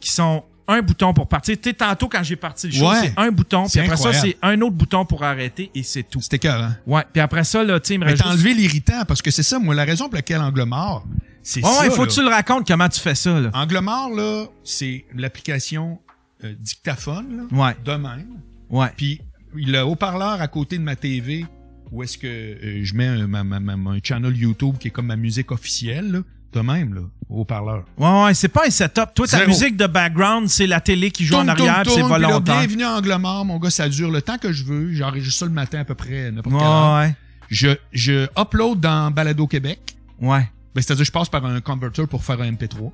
qui 0.00 0.10
sont 0.10 0.44
un 0.68 0.82
bouton 0.82 1.14
pour 1.14 1.28
partir. 1.28 1.56
Tu 1.56 1.70
sais, 1.70 1.74
tantôt, 1.74 2.08
quand 2.08 2.22
j'ai 2.24 2.34
parti 2.36 2.66
le 2.66 2.72
show, 2.72 2.88
Ouais. 2.90 3.00
c'est 3.02 3.14
un 3.16 3.30
bouton, 3.30 3.66
puis 3.68 3.78
après 3.80 3.96
ça, 3.96 4.12
c'est 4.12 4.36
un 4.42 4.60
autre 4.62 4.74
bouton 4.74 5.04
pour 5.04 5.22
arrêter 5.22 5.70
et 5.74 5.82
c'est 5.84 6.02
tout. 6.02 6.20
C'était 6.20 6.40
cœur, 6.40 6.60
hein? 6.60 6.76
Ouais, 6.86 7.04
puis 7.12 7.20
après 7.22 7.44
ça, 7.44 7.62
là, 7.62 7.78
tu 7.78 7.86
sais, 7.88 7.94
il 7.94 8.00
me 8.00 8.04
Mais 8.04 8.10
reste 8.10 8.24
t'as 8.24 8.30
enlevé 8.30 8.52
l'irritant, 8.54 9.04
parce 9.06 9.22
que 9.22 9.30
c'est 9.30 9.44
ça, 9.44 9.58
moi, 9.60 9.74
la 9.76 9.84
raison 9.84 10.06
pour 10.06 10.16
laquelle 10.16 10.40
Angle 10.40 10.64
mort, 10.64 11.04
c'est 11.48 11.64
Ouais, 11.64 11.70
ça. 11.70 11.80
ouais, 11.82 11.90
faut 11.90 12.02
là. 12.02 12.08
que 12.08 12.12
tu 12.12 12.22
le 12.22 12.28
racontes 12.28 12.66
comment 12.66 12.88
tu 12.88 13.00
fais 13.00 13.14
ça, 13.14 13.38
là. 13.40 13.50
Angle 13.54 13.78
mort, 13.80 14.10
là, 14.10 14.46
c'est 14.64 15.04
l'application 15.14 15.98
euh, 16.44 16.54
dictaphone, 16.58 17.46
là, 17.52 17.56
Ouais, 17.66 17.76
de 17.84 17.92
même. 17.92 18.26
ouais. 18.70 18.88
Puis 18.96 19.20
le 19.54 19.80
haut-parleur 19.82 20.40
à 20.42 20.48
côté 20.48 20.76
de 20.76 20.82
ma 20.82 20.96
TV, 20.96 21.46
où 21.92 22.02
est-ce 22.02 22.18
que 22.18 22.26
euh, 22.26 22.80
je 22.82 22.94
mets 22.94 23.06
un, 23.06 23.26
ma, 23.26 23.44
ma, 23.44 23.60
ma- 23.60 23.90
un 23.92 23.98
channel 24.02 24.36
YouTube 24.36 24.76
qui 24.78 24.88
est 24.88 24.90
comme 24.90 25.06
ma 25.06 25.16
musique 25.16 25.50
officielle, 25.52 26.10
là, 26.12 26.18
de 26.52 26.60
même, 26.60 26.94
là, 26.94 27.02
haut-parleur. 27.28 27.84
Ouais, 27.98 28.24
ouais, 28.24 28.34
c'est 28.34 28.48
pas 28.48 28.66
un 28.66 28.70
setup. 28.70 29.14
Toi, 29.14 29.26
ta 29.26 29.38
Zéro. 29.38 29.48
musique 29.48 29.76
de 29.76 29.86
background, 29.86 30.48
c'est 30.48 30.66
la 30.66 30.80
télé 30.80 31.10
qui 31.10 31.24
joue 31.24 31.36
en 31.36 31.46
arrière, 31.48 31.82
c'est 31.84 31.92
puis 31.92 32.02
là, 32.02 32.08
volontaire. 32.08 32.58
bienvenue 32.58 32.84
à 32.84 32.96
Angle 32.96 33.16
mort, 33.18 33.44
mon 33.44 33.58
gars, 33.58 33.70
ça 33.70 33.88
dure 33.88 34.10
le 34.10 34.20
temps 34.20 34.38
que 34.38 34.52
je 34.52 34.64
veux. 34.64 34.92
J'enregistre 34.92 35.38
ça 35.40 35.46
le 35.46 35.52
matin 35.52 35.78
à 35.80 35.84
peu 35.84 35.94
près, 35.94 36.30
n'importe 36.32 36.54
Ouais, 36.54 36.60
quelle 36.60 36.68
heure. 36.68 36.96
ouais. 36.98 37.14
Je, 37.50 37.68
je 37.92 38.26
upload 38.40 38.80
dans 38.80 39.10
Balado 39.12 39.46
Québec. 39.46 39.96
Ouais. 40.20 40.48
Ben, 40.76 40.82
c'est-à-dire, 40.82 41.06
je 41.06 41.10
passe 41.10 41.30
par 41.30 41.42
un 41.46 41.58
converter 41.62 42.06
pour 42.06 42.22
faire 42.22 42.38
un 42.42 42.52
MP3. 42.52 42.92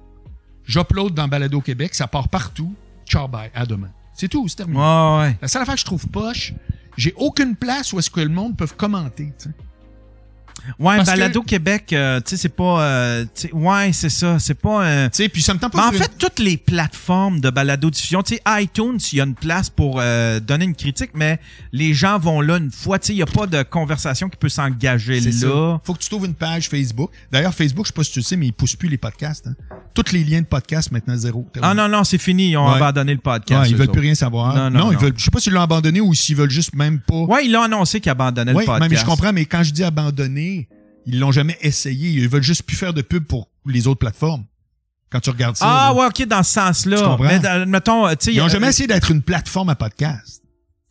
J'upload 0.64 1.14
dans 1.14 1.26
Balado 1.26 1.60
Québec, 1.60 1.96
ça 1.96 2.06
part 2.06 2.28
partout. 2.28 2.72
Ciao, 3.04 3.26
bye, 3.26 3.50
à 3.52 3.66
demain. 3.66 3.90
C'est 4.14 4.28
tout, 4.28 4.46
c'est 4.46 4.54
terminé. 4.54 4.78
Ouais, 4.78 5.18
ouais. 5.18 5.36
La 5.42 5.48
seule 5.48 5.62
affaire 5.62 5.74
que 5.74 5.80
je 5.80 5.84
trouve 5.84 6.06
poche, 6.06 6.54
j'ai 6.96 7.12
aucune 7.16 7.56
place 7.56 7.92
où 7.92 7.98
est-ce 7.98 8.08
que 8.08 8.20
le 8.20 8.28
monde 8.28 8.56
peut 8.56 8.68
commenter. 8.68 9.32
Ouais, 10.78 10.96
Parce 10.96 11.08
Balado 11.08 11.40
que- 11.42 11.46
Québec, 11.46 11.92
euh, 11.92 12.20
tu 12.20 12.30
sais, 12.30 12.36
c'est 12.36 12.48
pas. 12.48 12.82
euh, 12.82 13.24
ouais, 13.52 13.90
c'est 13.92 14.08
ça. 14.10 14.38
C'est 14.38 14.54
pas 14.54 14.84
un. 14.86 15.08
Tu 15.08 15.16
sais, 15.16 15.28
puis 15.28 15.42
ça 15.42 15.54
me 15.54 15.58
tente 15.58 15.74
Mais 15.74 15.80
pas 15.80 15.88
en 15.88 15.92
de- 15.92 15.96
fait, 15.96 16.10
toutes 16.18 16.38
les 16.38 16.56
plateformes 16.56 17.40
de 17.40 17.50
balado 17.50 17.90
diffusion, 17.90 18.22
tu 18.22 18.34
sais, 18.36 18.42
iTunes, 18.62 18.98
il 19.12 19.18
y 19.18 19.20
a 19.20 19.24
une 19.24 19.34
place 19.34 19.70
pour 19.70 19.98
euh, 20.00 20.40
donner 20.40 20.64
une 20.64 20.74
critique, 20.74 21.10
mais 21.14 21.38
les 21.72 21.94
gens 21.94 22.18
vont 22.18 22.40
là 22.40 22.58
une 22.58 22.70
fois, 22.70 22.98
tu 22.98 23.08
sais, 23.08 23.12
il 23.12 23.16
n'y 23.16 23.22
a 23.22 23.26
pas 23.26 23.46
de 23.46 23.62
conversation 23.62 24.28
qui 24.28 24.36
peut 24.36 24.48
s'engager 24.48 25.20
là. 25.20 25.32
Ça. 25.32 25.80
Faut 25.84 25.94
que 25.94 25.98
tu 25.98 26.08
trouves 26.08 26.26
une 26.26 26.34
page 26.34 26.68
Facebook. 26.68 27.10
D'ailleurs, 27.30 27.54
Facebook, 27.54 27.86
je 27.86 27.88
sais 27.88 27.94
pas 27.94 28.04
si 28.04 28.12
tu 28.12 28.18
le 28.20 28.24
sais, 28.24 28.36
mais 28.36 28.46
ils 28.46 28.52
poussent 28.52 28.76
plus 28.76 28.88
les 28.88 28.98
podcasts. 28.98 29.46
Hein. 29.48 29.54
Tous 29.94 30.12
les 30.12 30.24
liens 30.24 30.40
de 30.40 30.46
podcasts 30.46 30.90
maintenant 30.92 31.16
zéro. 31.16 31.46
Ah 31.60 31.74
non, 31.74 31.88
non, 31.88 32.04
c'est 32.04 32.18
fini, 32.18 32.50
ils 32.50 32.56
ont 32.56 32.68
Ouais. 32.68 32.76
abandonné 32.76 33.12
le 33.12 33.20
podcast. 33.20 33.62
Ouais, 33.64 33.68
ils 33.70 33.76
veulent 33.76 33.82
autres. 33.84 33.92
plus 33.92 34.00
rien 34.00 34.14
savoir. 34.14 34.54
Non, 34.54 34.70
non, 34.70 34.90
ils 34.90 34.94
non. 34.94 35.00
veulent. 35.00 35.14
Je 35.16 35.24
sais 35.24 35.30
pas 35.30 35.40
s'ils 35.40 35.52
l'ont 35.52 35.60
abandonné 35.60 36.00
ou 36.00 36.14
s'ils 36.14 36.36
veulent 36.36 36.50
juste 36.50 36.74
même 36.74 37.00
pas. 37.00 37.14
Ouais, 37.24 37.44
ils 37.46 37.52
l'ont 37.52 37.62
annoncé 37.62 38.00
qu'ils 38.00 38.10
abandonnaient 38.10 38.52
Ouais, 38.52 38.62
le 38.62 38.66
podcast. 38.66 38.90
mais 38.90 38.96
je 38.96 39.04
comprends, 39.04 39.32
mais 39.32 39.44
quand 39.44 39.62
je 39.62 39.72
dis 39.72 39.82
abandonné, 40.42 40.68
ils 41.06 41.18
l'ont 41.18 41.32
jamais 41.32 41.56
essayé. 41.60 42.10
Ils 42.10 42.28
veulent 42.28 42.42
juste 42.42 42.62
plus 42.62 42.76
faire 42.76 42.92
de 42.94 43.02
pub 43.02 43.24
pour 43.24 43.48
les 43.66 43.86
autres 43.86 43.98
plateformes. 44.00 44.44
Quand 45.10 45.20
tu 45.20 45.30
regardes 45.30 45.56
ça. 45.56 45.66
Ah 45.66 45.88
là. 45.88 45.94
ouais, 45.94 46.06
ok, 46.06 46.26
dans 46.26 46.42
ce 46.42 46.52
sens-là. 46.52 46.96
Tu 46.96 47.02
comprends? 47.02 47.24
Mais 47.24 47.38
dans- 47.38 47.68
mettons, 47.68 48.06
euh, 48.06 48.12
tu 48.12 48.26
sais, 48.26 48.32
Ils 48.34 48.40
ont 48.40 48.46
euh, 48.46 48.48
jamais 48.48 48.68
essayé 48.68 48.86
d'être 48.86 49.10
une 49.10 49.20
plateforme 49.22 49.68
à 49.68 49.74
podcast. 49.74 50.42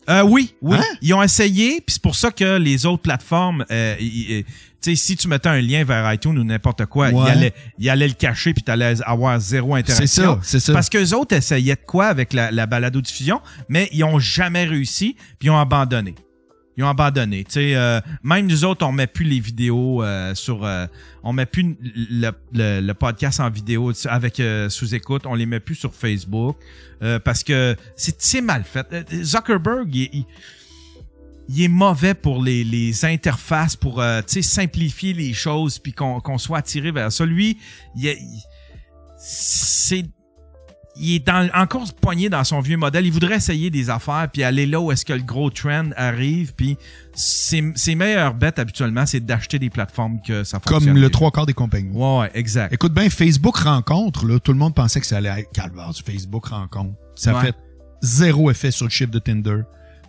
Euh, 0.10 0.22
oui, 0.24 0.56
oui. 0.62 0.78
Hein? 0.80 0.84
Ils 1.02 1.14
ont 1.14 1.24
essayé, 1.24 1.82
puis 1.82 1.94
c'est 1.94 2.02
pour 2.02 2.16
ça 2.16 2.30
que 2.32 2.58
les 2.58 2.86
autres 2.86 3.02
plateformes, 3.04 3.66
euh, 3.72 3.96
ils- 4.00 4.44
tu 4.82 4.90
sais, 4.92 4.96
si 4.96 5.16
tu 5.16 5.28
mettais 5.28 5.50
un 5.50 5.62
lien 5.62 5.84
vers 5.84 6.12
iTunes 6.12 6.38
ou 6.38 6.44
n'importe 6.44 6.86
quoi, 6.88 7.10
Ouais. 7.10 7.24
ils, 7.28 7.30
allaient, 7.32 7.54
ils 7.78 7.90
allaient 7.90 8.08
le 8.08 8.16
cacher 8.16 8.52
puis 8.54 8.64
t'allais 8.64 9.00
avoir 9.04 9.40
zéro 9.40 9.76
interaction. 9.76 10.08
C'est 10.08 10.22
ça, 10.24 10.40
c'est 10.44 10.60
ça. 10.60 10.74
Parce 10.74 10.90
que 10.90 11.14
autres 11.14 11.36
essayaient 11.36 11.76
de 11.76 11.82
quoi 11.86 12.08
avec 12.08 12.34
la, 12.34 12.50
la 12.52 12.66
balado-diffusion, 12.66 13.42
mais 13.70 13.90
ils 13.92 14.04
ont 14.04 14.18
jamais 14.20 14.66
réussi, 14.66 15.16
puis 15.40 15.48
ils 15.48 15.52
ont 15.52 15.60
abandonné. 15.60 16.16
Ils 16.78 16.84
ont 16.84 16.90
abandonné. 16.90 17.46
Euh, 17.58 18.00
même 18.24 18.48
nous 18.48 18.64
autres, 18.64 18.86
on 18.86 18.92
met 18.94 19.08
plus 19.08 19.26
les 19.26 19.40
vidéos 19.40 20.02
euh, 20.04 20.34
sur, 20.36 20.64
euh, 20.64 20.86
on 21.22 21.34
met 21.34 21.46
plus 21.46 21.76
le, 21.84 22.32
le- 22.54 22.80
le 22.80 22.94
podcast 22.94 23.40
en 23.42 23.50
vidéo 23.50 23.92
avec 24.06 24.40
euh, 24.40 24.70
sous-écoute, 24.70 25.24
on 25.26 25.36
les 25.36 25.46
met 25.46 25.60
plus 25.60 25.76
sur 25.76 25.94
Facebook 25.94 26.58
euh, 27.04 27.20
parce 27.20 27.44
que 27.44 27.76
c'est 27.96 28.42
mal 28.42 28.64
fait. 28.64 28.88
Euh, 28.94 29.04
Zuckerberg, 29.24 29.94
il, 29.94 30.10
il- 30.14 30.26
il 31.50 31.64
est 31.64 31.68
mauvais 31.68 32.14
pour 32.14 32.42
les, 32.42 32.64
les 32.64 33.04
interfaces, 33.04 33.76
pour 33.76 34.02
simplifier 34.42 35.12
les 35.12 35.34
choses, 35.34 35.78
puis 35.80 35.92
qu'on 35.92 36.38
soit 36.38 36.60
attiré 36.60 36.92
vers 36.92 37.12
ça. 37.12 37.26
Lui, 37.26 37.58
il, 37.98 38.06
il- 38.06 38.44
c'est 39.18 40.06
il 40.98 41.16
est 41.16 41.26
dans, 41.26 41.50
encore 41.54 41.92
poigné 41.96 42.30
dans 42.30 42.44
son 42.44 42.60
vieux 42.60 42.78
modèle. 42.78 43.06
Il 43.06 43.12
voudrait 43.12 43.36
essayer 43.36 43.70
des 43.70 43.90
affaires 43.90 44.28
puis 44.32 44.44
aller 44.44 44.66
là 44.66 44.80
où 44.82 44.92
est-ce 44.92 45.06
que 45.06 45.14
le 45.14 45.22
gros 45.24 45.50
trend 45.50 45.90
arrive. 45.96 46.54
Puis 46.56 46.78
ses, 47.14 47.72
ses 47.76 47.96
meilleures 47.96 48.34
bêtes 48.34 48.60
habituellement, 48.60 49.06
c'est 49.06 49.20
d'acheter 49.22 49.58
des 49.60 49.70
plateformes 49.70 50.20
que 50.26 50.44
ça 50.44 50.60
fonctionne. 50.60 50.94
Comme 50.94 51.02
le 51.02 51.10
trois 51.10 51.32
quarts 51.32 51.46
des 51.46 51.54
compagnies. 51.54 51.96
Ouais, 51.96 52.20
ouais, 52.20 52.32
exact. 52.34 52.74
Écoute 52.74 52.94
bien, 52.94 53.10
Facebook 53.10 53.56
rencontre, 53.58 54.26
là, 54.26 54.40
tout 54.40 54.52
le 54.52 54.58
monde 54.60 54.76
pensait 54.76 55.00
que 55.00 55.08
ça 55.08 55.18
allait 55.18 55.30
être 55.30 55.52
calvaire 55.54 55.92
du 55.92 56.02
Facebook 56.04 56.46
rencontre. 56.48 56.94
Ça 57.16 57.34
Ouais. 57.36 57.42
fait 57.48 57.56
zéro 58.02 58.50
effet 58.52 58.72
sur 58.72 58.86
le 58.86 58.92
chiffre 58.92 59.12
de 59.12 59.20
Tinder, 59.20 59.62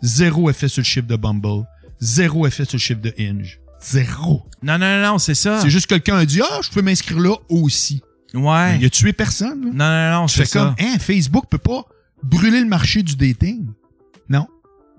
zéro 0.02 0.50
effet 0.50 0.68
sur 0.68 0.80
le 0.80 0.84
chiffre 0.86 1.06
de 1.06 1.16
Bumble, 1.16 1.64
zéro 2.00 2.46
effet 2.46 2.64
sur 2.64 2.74
le 2.76 2.80
chiffre 2.80 3.00
de 3.00 3.14
Hinge. 3.18 3.60
Zéro. 3.80 4.44
Non, 4.62 4.78
non, 4.78 4.86
non, 5.00 5.02
non, 5.12 5.18
c'est 5.18 5.34
ça. 5.34 5.60
C'est 5.60 5.70
juste 5.70 5.86
quelqu'un 5.86 6.16
a 6.16 6.24
dit 6.24 6.40
Ah, 6.40 6.60
je 6.62 6.70
peux 6.70 6.82
m'inscrire 6.82 7.18
là 7.18 7.34
aussi. 7.48 8.00
Ouais. 8.34 8.78
Il 8.78 8.84
a 8.84 8.90
tué 8.90 9.12
personne. 9.12 9.64
là. 9.64 9.70
Non, 9.72 10.14
non, 10.14 10.20
non, 10.22 10.26
Tu 10.26 10.44
c'est 10.44 10.59
comme. 10.59 10.74
Hein, 10.78 10.98
Facebook 10.98 11.46
peut 11.50 11.59
pas 11.59 11.84
brûler 12.22 12.60
le 12.60 12.68
marché 12.68 13.02
du 13.02 13.16
dating. 13.16 13.66
Non. 14.28 14.46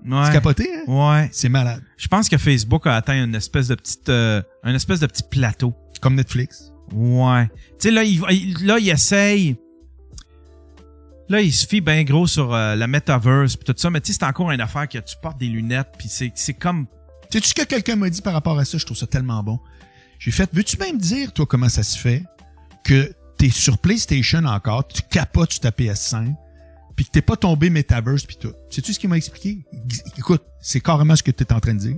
Ouais. 0.06 0.26
C'est 0.26 0.32
capoté, 0.32 0.68
hein? 0.74 0.82
Ouais. 0.86 1.28
C'est 1.32 1.48
malade. 1.48 1.82
Je 1.96 2.08
pense 2.08 2.28
que 2.28 2.36
Facebook 2.36 2.86
a 2.86 2.96
atteint 2.96 3.24
une 3.24 3.34
espèce 3.34 3.68
de 3.68 3.74
petite, 3.74 4.08
euh, 4.08 4.42
un 4.62 4.74
espèce 4.74 5.00
de 5.00 5.06
petit 5.06 5.22
plateau. 5.22 5.74
Comme 6.00 6.16
Netflix. 6.16 6.70
Ouais. 6.92 7.46
Tu 7.78 7.88
sais, 7.88 7.90
là, 7.90 8.04
il, 8.04 8.20
là, 8.66 8.78
il 8.78 8.90
essaye. 8.90 9.56
Là, 11.30 11.40
il 11.40 11.50
se 11.50 11.66
fie 11.66 11.80
bien 11.80 12.04
gros 12.04 12.26
sur 12.26 12.52
euh, 12.52 12.76
la 12.76 12.86
metaverse 12.86 13.56
pis 13.56 13.64
tout 13.64 13.74
ça, 13.74 13.88
mais 13.88 14.02
tu 14.02 14.12
sais, 14.12 14.18
c'est 14.20 14.26
encore 14.26 14.50
une 14.50 14.60
affaire 14.60 14.86
que 14.86 14.98
tu 14.98 15.16
portes 15.22 15.38
des 15.38 15.46
lunettes 15.46 15.94
puis 15.98 16.08
c'est, 16.08 16.30
c'est 16.34 16.52
comme... 16.52 16.86
Sais-tu 17.30 17.48
ce 17.48 17.54
que 17.54 17.62
quelqu'un 17.62 17.96
m'a 17.96 18.10
dit 18.10 18.20
par 18.20 18.34
rapport 18.34 18.58
à 18.58 18.66
ça? 18.66 18.76
Je 18.76 18.84
trouve 18.84 18.98
ça 18.98 19.06
tellement 19.06 19.42
bon. 19.42 19.58
J'ai 20.18 20.30
fait, 20.30 20.50
veux-tu 20.52 20.76
même 20.76 20.98
dire, 20.98 21.32
toi, 21.32 21.46
comment 21.46 21.70
ça 21.70 21.82
se 21.82 21.98
fait 21.98 22.22
que 22.84 23.10
t'es 23.36 23.50
sur 23.50 23.78
PlayStation 23.78 24.44
encore, 24.44 24.86
tu 24.88 25.02
capotes 25.10 25.52
sur 25.52 25.60
ta 25.60 25.70
PS5, 25.70 26.34
puis 26.96 27.04
que 27.06 27.10
t'es 27.10 27.22
pas 27.22 27.36
tombé 27.36 27.70
Metaverse 27.70 28.24
puis 28.24 28.36
tout. 28.36 28.52
Sais-tu 28.70 28.92
ce 28.92 28.98
qu'il 28.98 29.08
m'a 29.10 29.16
expliqué? 29.16 29.64
Écoute, 30.16 30.42
c'est 30.60 30.80
carrément 30.80 31.16
ce 31.16 31.22
que 31.22 31.30
t'es 31.30 31.52
en 31.52 31.60
train 31.60 31.74
de 31.74 31.80
dire. 31.80 31.96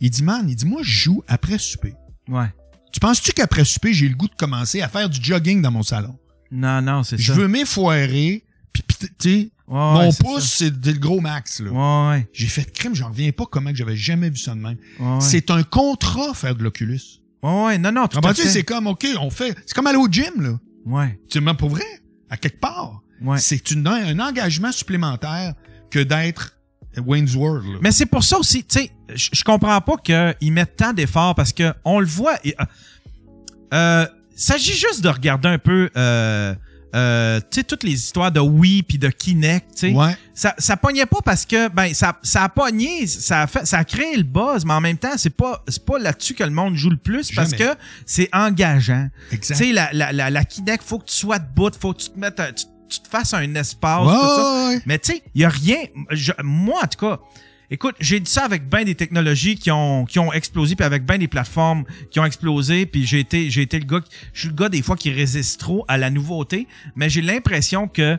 Il 0.00 0.10
dit, 0.10 0.22
man, 0.22 0.48
il 0.48 0.54
dit, 0.54 0.66
moi, 0.66 0.80
je 0.84 0.90
joue 0.90 1.24
après 1.26 1.58
souper. 1.58 1.94
Ouais. 2.28 2.52
Tu 2.92 3.00
penses-tu 3.00 3.32
qu'après 3.32 3.64
souper, 3.64 3.92
j'ai 3.92 4.08
le 4.08 4.14
goût 4.14 4.28
de 4.28 4.34
commencer 4.34 4.80
à 4.80 4.88
faire 4.88 5.08
du 5.08 5.22
jogging 5.22 5.60
dans 5.60 5.72
mon 5.72 5.82
salon? 5.82 6.16
Non, 6.50 6.80
non, 6.80 7.02
c'est 7.02 7.18
Je 7.18 7.32
ça. 7.32 7.38
veux 7.38 7.48
m'effoirer, 7.48 8.44
puis, 8.72 8.82
tu 8.98 9.08
sais, 9.18 9.50
Ouais, 9.68 9.76
mon 9.76 10.08
ouais, 10.08 10.14
pouce, 10.18 10.54
c'est 10.56 10.70
le 10.86 10.98
gros 10.98 11.20
max, 11.20 11.60
là. 11.60 11.70
Ouais, 11.70 12.16
ouais. 12.16 12.28
J'ai 12.32 12.46
fait 12.46 12.72
crime, 12.72 12.94
j'en 12.94 13.10
reviens 13.10 13.32
pas 13.32 13.44
comment 13.44 13.70
que 13.70 13.76
j'avais 13.76 13.96
jamais 13.96 14.30
vu 14.30 14.38
ça 14.38 14.54
de 14.54 14.60
même. 14.60 14.78
Ouais. 14.98 15.20
C'est 15.20 15.50
un 15.50 15.62
contrat 15.62 16.32
faire 16.32 16.54
de 16.54 16.62
l'Oculus. 16.62 17.02
Ouais, 17.42 17.64
ouais. 17.66 17.78
Non, 17.78 17.92
non, 17.92 18.06
tout 18.06 18.18
à 18.22 18.32
fait. 18.32 18.48
C'est 18.48 18.62
comme, 18.62 18.86
OK, 18.86 19.06
on 19.20 19.28
fait. 19.28 19.54
C'est 19.66 19.74
comme 19.74 19.86
aller 19.86 19.98
au 19.98 20.08
gym, 20.08 20.40
là. 20.40 20.58
Ouais. 20.88 21.18
Tu 21.28 21.40
pour 21.54 21.68
vrai, 21.70 21.84
à 22.30 22.36
quelque 22.36 22.60
part. 22.60 23.02
Ouais. 23.20 23.38
C'est 23.38 23.70
une- 23.70 23.86
un 23.86 24.18
engagement 24.20 24.72
supplémentaire 24.72 25.54
que 25.90 26.00
d'être 26.00 26.54
Wayne's 26.96 27.34
World. 27.34 27.64
là. 27.66 27.78
Mais 27.82 27.92
c'est 27.92 28.06
pour 28.06 28.22
ça 28.24 28.38
aussi, 28.38 28.64
tu 28.64 28.80
sais, 28.80 28.90
je 29.14 29.44
comprends 29.44 29.80
pas 29.80 29.96
qu'ils 29.98 30.52
mettent 30.52 30.76
tant 30.76 30.92
d'efforts 30.92 31.34
parce 31.34 31.52
que 31.52 31.72
on 31.84 32.00
le 32.00 32.06
voit. 32.06 32.36
et, 32.44 32.54
euh, 32.60 32.64
euh, 33.74 34.06
s'agit 34.34 34.72
juste 34.74 35.02
de 35.02 35.08
regarder 35.08 35.48
un 35.48 35.58
peu, 35.58 35.90
euh, 35.96 36.54
euh, 36.94 37.38
tu 37.50 37.60
sais, 37.60 37.64
toutes 37.64 37.82
les 37.84 37.92
histoires 37.92 38.32
de 38.32 38.40
Wii 38.40 38.82
puis 38.82 38.98
de 38.98 39.08
Kinect, 39.08 39.66
tu 39.74 39.78
sais. 39.88 39.92
Ouais. 39.92 40.16
Ça, 40.34 40.54
ça 40.58 40.76
pognait 40.76 41.04
pas 41.06 41.18
parce 41.24 41.44
que, 41.44 41.68
ben, 41.68 41.92
ça, 41.94 42.18
ça 42.22 42.44
a 42.44 42.48
pogné, 42.48 43.06
ça 43.06 43.42
a 43.42 43.46
fait, 43.46 43.66
ça 43.66 43.78
a 43.78 43.84
créé 43.84 44.16
le 44.16 44.22
buzz, 44.22 44.64
mais 44.64 44.72
en 44.74 44.80
même 44.80 44.96
temps, 44.96 45.16
c'est 45.16 45.30
pas, 45.36 45.62
c'est 45.68 45.84
pas 45.84 45.98
là-dessus 45.98 46.34
que 46.34 46.44
le 46.44 46.50
monde 46.50 46.76
joue 46.76 46.90
le 46.90 46.96
plus 46.96 47.30
parce 47.32 47.50
Jamais. 47.50 47.64
que 47.74 47.78
c'est 48.06 48.28
engageant. 48.32 49.08
Tu 49.30 49.38
sais, 49.42 49.72
la, 49.72 49.90
la, 49.92 50.12
la, 50.12 50.30
la 50.30 50.44
Kinect, 50.44 50.82
faut 50.82 50.98
que 50.98 51.06
tu 51.06 51.14
sois 51.16 51.38
debout, 51.38 51.70
faut 51.78 51.92
que 51.92 52.02
tu 52.02 52.10
te 52.10 52.18
mettes, 52.18 52.40
tu, 52.56 52.64
tu 52.88 53.00
te 53.00 53.08
fasses 53.08 53.34
un 53.34 53.54
espace, 53.54 54.06
Ouais, 54.06 54.14
tout 54.14 54.36
ça. 54.36 54.68
ouais. 54.68 54.82
Mais 54.86 54.98
tu 54.98 55.12
sais, 55.12 55.22
il 55.34 55.42
y 55.42 55.44
a 55.44 55.48
rien. 55.50 55.78
je- 56.10 56.32
moi, 56.42 56.80
en 56.84 56.86
tout 56.86 57.04
cas, 57.06 57.18
écoute, 57.70 57.94
j'ai 58.00 58.20
dit 58.20 58.30
ça 58.30 58.44
avec 58.44 58.68
bien 58.68 58.84
des 58.84 58.94
technologies 58.94 59.56
qui 59.56 59.70
ont, 59.70 60.04
qui 60.04 60.18
ont 60.18 60.32
explosé, 60.32 60.76
puis 60.76 60.84
avec 60.84 61.04
bien 61.04 61.18
des 61.18 61.28
plateformes 61.28 61.84
qui 62.10 62.20
ont 62.20 62.24
explosé, 62.24 62.86
puis 62.86 63.06
j'ai 63.06 63.20
été, 63.20 63.50
j'ai 63.50 63.62
été 63.62 63.78
le 63.78 63.84
gars, 63.84 64.00
je 64.32 64.40
suis 64.40 64.48
le 64.48 64.54
gars 64.54 64.68
des 64.68 64.82
fois 64.82 64.96
qui 64.96 65.10
résiste 65.10 65.60
trop 65.60 65.84
à 65.88 65.98
la 65.98 66.10
nouveauté, 66.10 66.66
mais 66.96 67.10
j'ai 67.10 67.22
l'impression 67.22 67.88
que 67.88 68.18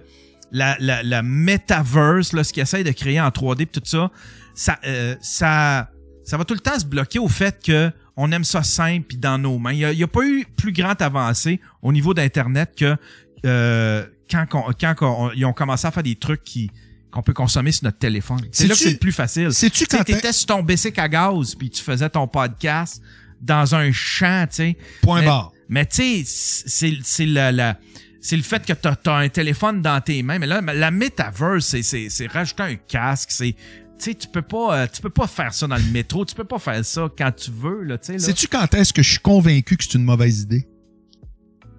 la, 0.52 0.76
la, 0.80 1.04
la 1.04 1.22
metaverse, 1.22 2.34
là, 2.34 2.44
ce 2.44 2.54
qu'ils 2.54 2.64
essaie 2.64 2.84
de 2.84 2.92
créer 2.92 3.20
en 3.22 3.30
3D, 3.30 3.66
puis 3.66 3.82
tout 3.82 3.82
ça, 3.84 4.12
ça, 4.54 4.80
euh, 4.86 5.16
ça, 5.22 5.90
ça 6.24 6.38
va 6.38 6.46
tout 6.46 6.54
le 6.54 6.60
temps 6.60 6.78
se 6.78 6.86
bloquer 6.86 7.20
au 7.20 7.28
fait 7.28 7.64
que 7.64 7.92
on 8.22 8.32
aime 8.34 8.44
ça 8.44 8.64
simple 8.64 9.06
puis 9.08 9.18
dans 9.18 9.38
nos 9.38 9.58
mains. 9.58 9.72
Il 9.72 9.96
n'y 9.96 10.04
a, 10.04 10.08
pas 10.08 10.26
eu 10.26 10.46
plus 10.58 10.74
grande 10.74 11.02
avancée 11.02 11.62
au 11.82 11.94
niveau 11.94 12.14
d'Internet 12.14 12.74
que 12.76 12.98
euh, 13.46 14.06
quand, 14.30 14.46
quand 14.50 15.32
ils 15.36 15.46
ont 15.46 15.54
commencé 15.54 15.88
à 15.88 15.92
faire 15.92 16.04
des 16.04 16.18
trucs 16.18 16.44
qui 16.44 16.70
qu'on 17.12 17.22
peut 17.24 17.34
consommer 17.34 17.72
sur 17.72 17.86
notre 17.86 17.98
téléphone. 17.98 18.40
C'est 18.52 18.68
là 18.68 18.74
que 18.74 18.80
c'est 18.80 18.92
le 18.92 18.98
plus 18.98 19.12
facile. 19.12 19.52
sais-tu 19.52 19.86
Tu 19.86 19.86
sais, 19.90 19.98
quand 19.98 20.04
t'étais 20.04 20.32
sur 20.34 20.48
ton 20.48 20.62
bicycle 20.64 21.00
à 21.00 21.10
gaz 21.10 21.56
puis 21.56 21.70
tu 21.70 21.82
faisais 21.84 22.10
ton 22.10 22.28
podcast 22.28 23.02
dans 23.42 23.74
un 23.76 23.92
champ, 23.92 24.46
tu 24.50 24.56
sais. 24.56 24.78
Point 25.02 25.22
Mais- 25.22 25.26
barre. 25.28 25.52
Mais 25.70 25.86
tu 25.86 26.24
sais, 26.26 26.94
c'est 27.04 27.26
la 27.26 27.78
c'est 28.22 28.36
le 28.36 28.44
fait 28.44 28.66
que 28.66 28.74
t'as 28.74 28.96
as 29.06 29.12
un 29.18 29.30
téléphone 29.30 29.82
dans 29.82 30.02
tes 30.02 30.22
mains. 30.24 30.40
Mais 30.40 30.48
là, 30.48 30.60
la 30.62 30.92
metaverse, 30.92 31.66
c'est- 31.66 31.84
c'est 31.84 32.10
c'est 32.10 32.28
rajouter 32.28 32.64
un 32.64 32.76
casque, 32.76 33.30
c'est... 33.32 33.54
Tu 33.98 34.06
sais, 34.12 34.14
tu 34.16 34.28
peux 34.28 34.42
pas, 34.42 34.78
euh, 34.80 34.88
tu 34.92 35.02
peux 35.02 35.10
pas 35.10 35.28
faire 35.28 35.54
ça 35.54 35.68
dans 35.68 35.76
le 35.76 35.84
métro, 35.92 36.24
tu 36.26 36.34
peux 36.36 36.44
pas 36.46 36.58
faire 36.60 36.84
ça 36.86 37.10
quand 37.18 37.32
tu 37.36 37.52
veux, 37.52 37.84
là, 37.84 37.98
tu 37.98 38.14
sais. 38.14 38.20
Sais-tu 38.20 38.48
quand 38.48 38.74
est-ce 38.74 38.94
que 38.94 39.02
je 39.04 39.10
suis 39.12 39.20
convaincu 39.20 39.76
que 39.78 39.84
c'est 39.84 39.96
une 39.96 40.04
mauvaise 40.06 40.42
idée? 40.42 40.68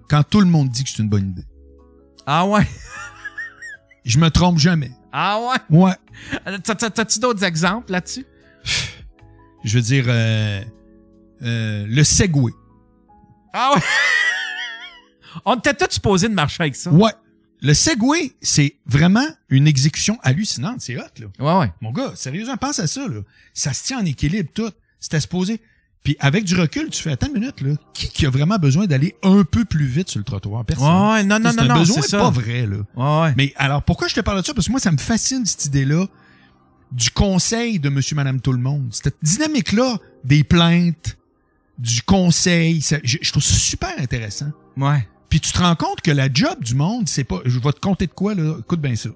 Quand 0.09 0.21
tout 0.23 0.39
le 0.39 0.45
monde 0.47 0.69
dit 0.69 0.83
que 0.83 0.89
c'est 0.89 1.01
une 1.01 1.09
bonne 1.09 1.29
idée. 1.29 1.45
Ah 2.27 2.45
ouais? 2.45 2.67
Je 4.05 4.17
me 4.19 4.29
trompe 4.29 4.57
jamais. 4.59 4.91
Ah 5.11 5.39
ouais? 5.69 5.77
Ouais. 5.77 5.93
Euh, 6.47 6.57
t'as- 6.63 6.75
t'as- 6.75 6.89
T'as-tu 6.89 7.19
d'autres 7.19 7.43
exemples 7.43 7.91
là-dessus? 7.91 8.25
Je 9.63 9.75
veux 9.77 9.81
dire, 9.83 10.05
euh, 10.07 10.61
euh, 11.43 11.85
le 11.87 12.03
Segway. 12.03 12.51
Ah 13.53 13.73
ouais? 13.75 13.81
On 15.45 15.55
était 15.55 15.73
tous 15.73 15.93
supposés 15.93 16.29
de 16.29 16.33
marcher 16.33 16.63
avec 16.63 16.75
ça. 16.75 16.91
Ouais. 16.91 17.11
Le 17.61 17.73
Segway, 17.73 18.31
c'est 18.41 18.77
vraiment 18.85 19.25
une 19.49 19.67
exécution 19.67 20.17
hallucinante. 20.23 20.81
C'est 20.81 20.97
hot, 20.97 21.03
là. 21.19 21.27
Ouais, 21.39 21.59
ouais. 21.65 21.73
Mon 21.79 21.91
gars, 21.91 22.13
sérieusement, 22.15 22.57
pense 22.57 22.79
à 22.79 22.87
ça, 22.87 23.07
là. 23.07 23.21
Ça 23.53 23.71
se 23.73 23.83
tient 23.83 23.99
en 23.99 24.05
équilibre, 24.05 24.49
tout. 24.53 24.71
C'était 24.99 25.19
supposé. 25.19 25.61
Puis 26.03 26.15
avec 26.19 26.45
du 26.45 26.55
recul, 26.55 26.89
tu 26.89 27.01
fais, 27.03 27.11
attends 27.11 27.27
une 27.27 27.33
minute, 27.39 27.61
là. 27.61 27.75
Qui, 27.93 28.09
qui 28.09 28.25
a 28.25 28.29
vraiment 28.31 28.57
besoin 28.57 28.87
d'aller 28.87 29.15
un 29.21 29.43
peu 29.43 29.65
plus 29.65 29.85
vite 29.85 30.09
sur 30.09 30.17
le 30.17 30.23
trottoir? 30.23 30.65
Personne. 30.65 30.87
Ouais, 30.87 31.23
non, 31.23 31.39
non, 31.39 31.51
non, 31.53 31.85
c'est 31.85 32.01
ça. 32.01 32.17
pas 32.17 32.31
vrai, 32.31 32.65
là. 32.65 32.77
Ouais, 32.95 33.21
ouais. 33.27 33.33
Mais 33.37 33.53
alors, 33.55 33.83
pourquoi 33.83 34.07
je 34.07 34.15
te 34.15 34.21
parle 34.21 34.41
de 34.41 34.45
ça? 34.45 34.53
Parce 34.55 34.65
que 34.65 34.71
moi, 34.71 34.79
ça 34.79 34.91
me 34.91 34.97
fascine, 34.97 35.45
cette 35.45 35.65
idée-là 35.65 36.07
du 36.91 37.11
conseil 37.11 37.79
de 37.79 37.89
monsieur, 37.89 38.15
madame, 38.15 38.41
tout 38.41 38.51
le 38.51 38.57
monde. 38.57 38.87
Cette 38.91 39.15
dynamique-là 39.21 39.97
des 40.23 40.43
plaintes, 40.43 41.17
du 41.77 42.01
conseil, 42.01 42.81
ça- 42.81 42.99
je, 43.03 43.17
je 43.21 43.31
trouve 43.31 43.43
ça 43.43 43.53
super 43.55 43.93
intéressant. 43.99 44.51
Ouais. 44.77 45.07
Puis 45.29 45.39
tu 45.39 45.51
te 45.53 45.59
rends 45.59 45.75
compte 45.75 46.01
que 46.01 46.11
la 46.11 46.27
job 46.33 46.61
du 46.61 46.75
monde, 46.75 47.07
c'est 47.07 47.23
pas... 47.23 47.39
Je 47.45 47.59
vais 47.59 47.71
te 47.71 47.79
compter 47.79 48.07
de 48.07 48.11
quoi, 48.11 48.33
là? 48.35 48.57
Écoute 48.59 48.81
bien 48.81 48.95
ça. 48.95 49.09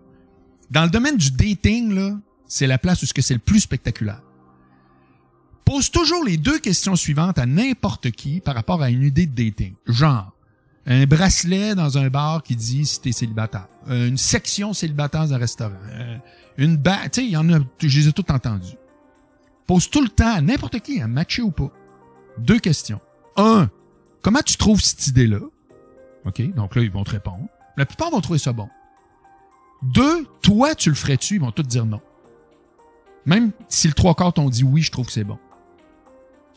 Dans 0.71 0.83
le 0.83 0.89
domaine 0.89 1.17
du 1.17 1.31
dating, 1.31 1.93
là, 1.93 2.17
c'est 2.47 2.67
la 2.67 2.77
place 2.77 3.03
où 3.03 3.05
ce 3.05 3.13
que 3.13 3.21
c'est 3.21 3.33
le 3.33 3.39
plus 3.39 3.59
spectaculaire. 3.59 4.21
Pose 5.65 5.89
toujours 5.89 6.23
les 6.23 6.37
deux 6.37 6.59
questions 6.59 6.95
suivantes 6.95 7.39
à 7.39 7.45
n'importe 7.45 8.11
qui 8.11 8.39
par 8.39 8.53
rapport 8.53 8.81
à 8.81 8.91
une 8.91 9.01
idée 9.01 9.25
de 9.25 9.33
dating. 9.33 9.73
Genre, 9.87 10.31
un 10.85 11.05
bracelet 11.05 11.73
dans 11.73 11.97
un 11.97 12.09
bar 12.09 12.43
qui 12.43 12.55
dit 12.55 12.85
si 12.85 13.01
t'es 13.01 13.11
célibataire. 13.11 13.67
Euh, 13.89 14.07
une 14.07 14.17
section 14.17 14.73
célibataire 14.73 15.21
dans 15.21 15.33
un 15.33 15.37
restaurant. 15.37 15.73
Euh, 15.89 16.17
une 16.57 16.77
bague, 16.77 17.09
tu 17.11 17.21
sais, 17.21 17.27
y 17.27 17.35
en 17.35 17.51
a, 17.51 17.59
je 17.79 17.99
les 17.99 18.07
ai 18.07 18.13
toutes 18.13 18.29
entendues. 18.29 18.77
Pose 19.65 19.89
tout 19.89 20.01
le 20.01 20.09
temps 20.09 20.35
à 20.35 20.41
n'importe 20.41 20.79
qui, 20.79 21.01
à 21.01 21.07
matcher 21.07 21.41
ou 21.41 21.49
pas. 21.49 21.71
Deux 22.37 22.59
questions. 22.59 23.01
Un, 23.35 23.69
comment 24.21 24.41
tu 24.41 24.57
trouves 24.57 24.81
cette 24.81 25.07
idée-là? 25.07 25.39
OK, 26.25 26.53
donc 26.53 26.75
là, 26.75 26.83
ils 26.83 26.91
vont 26.91 27.03
te 27.03 27.11
répondre. 27.11 27.47
La 27.75 27.85
plupart 27.85 28.11
vont 28.11 28.21
trouver 28.21 28.39
ça 28.39 28.53
bon. 28.53 28.69
Deux, 29.81 30.25
toi, 30.41 30.75
tu 30.75 30.89
le 30.89 30.95
ferais-tu? 30.95 31.35
Ils 31.35 31.41
vont 31.41 31.51
tous 31.51 31.63
dire 31.63 31.85
non. 31.85 32.01
Même 33.25 33.51
si 33.67 33.87
le 33.87 33.93
trois 33.93 34.13
quarts 34.13 34.33
t'ont 34.33 34.49
dit 34.49 34.63
oui, 34.63 34.83
je 34.83 34.91
trouve 34.91 35.07
que 35.07 35.11
c'est 35.11 35.23
bon. 35.23 35.39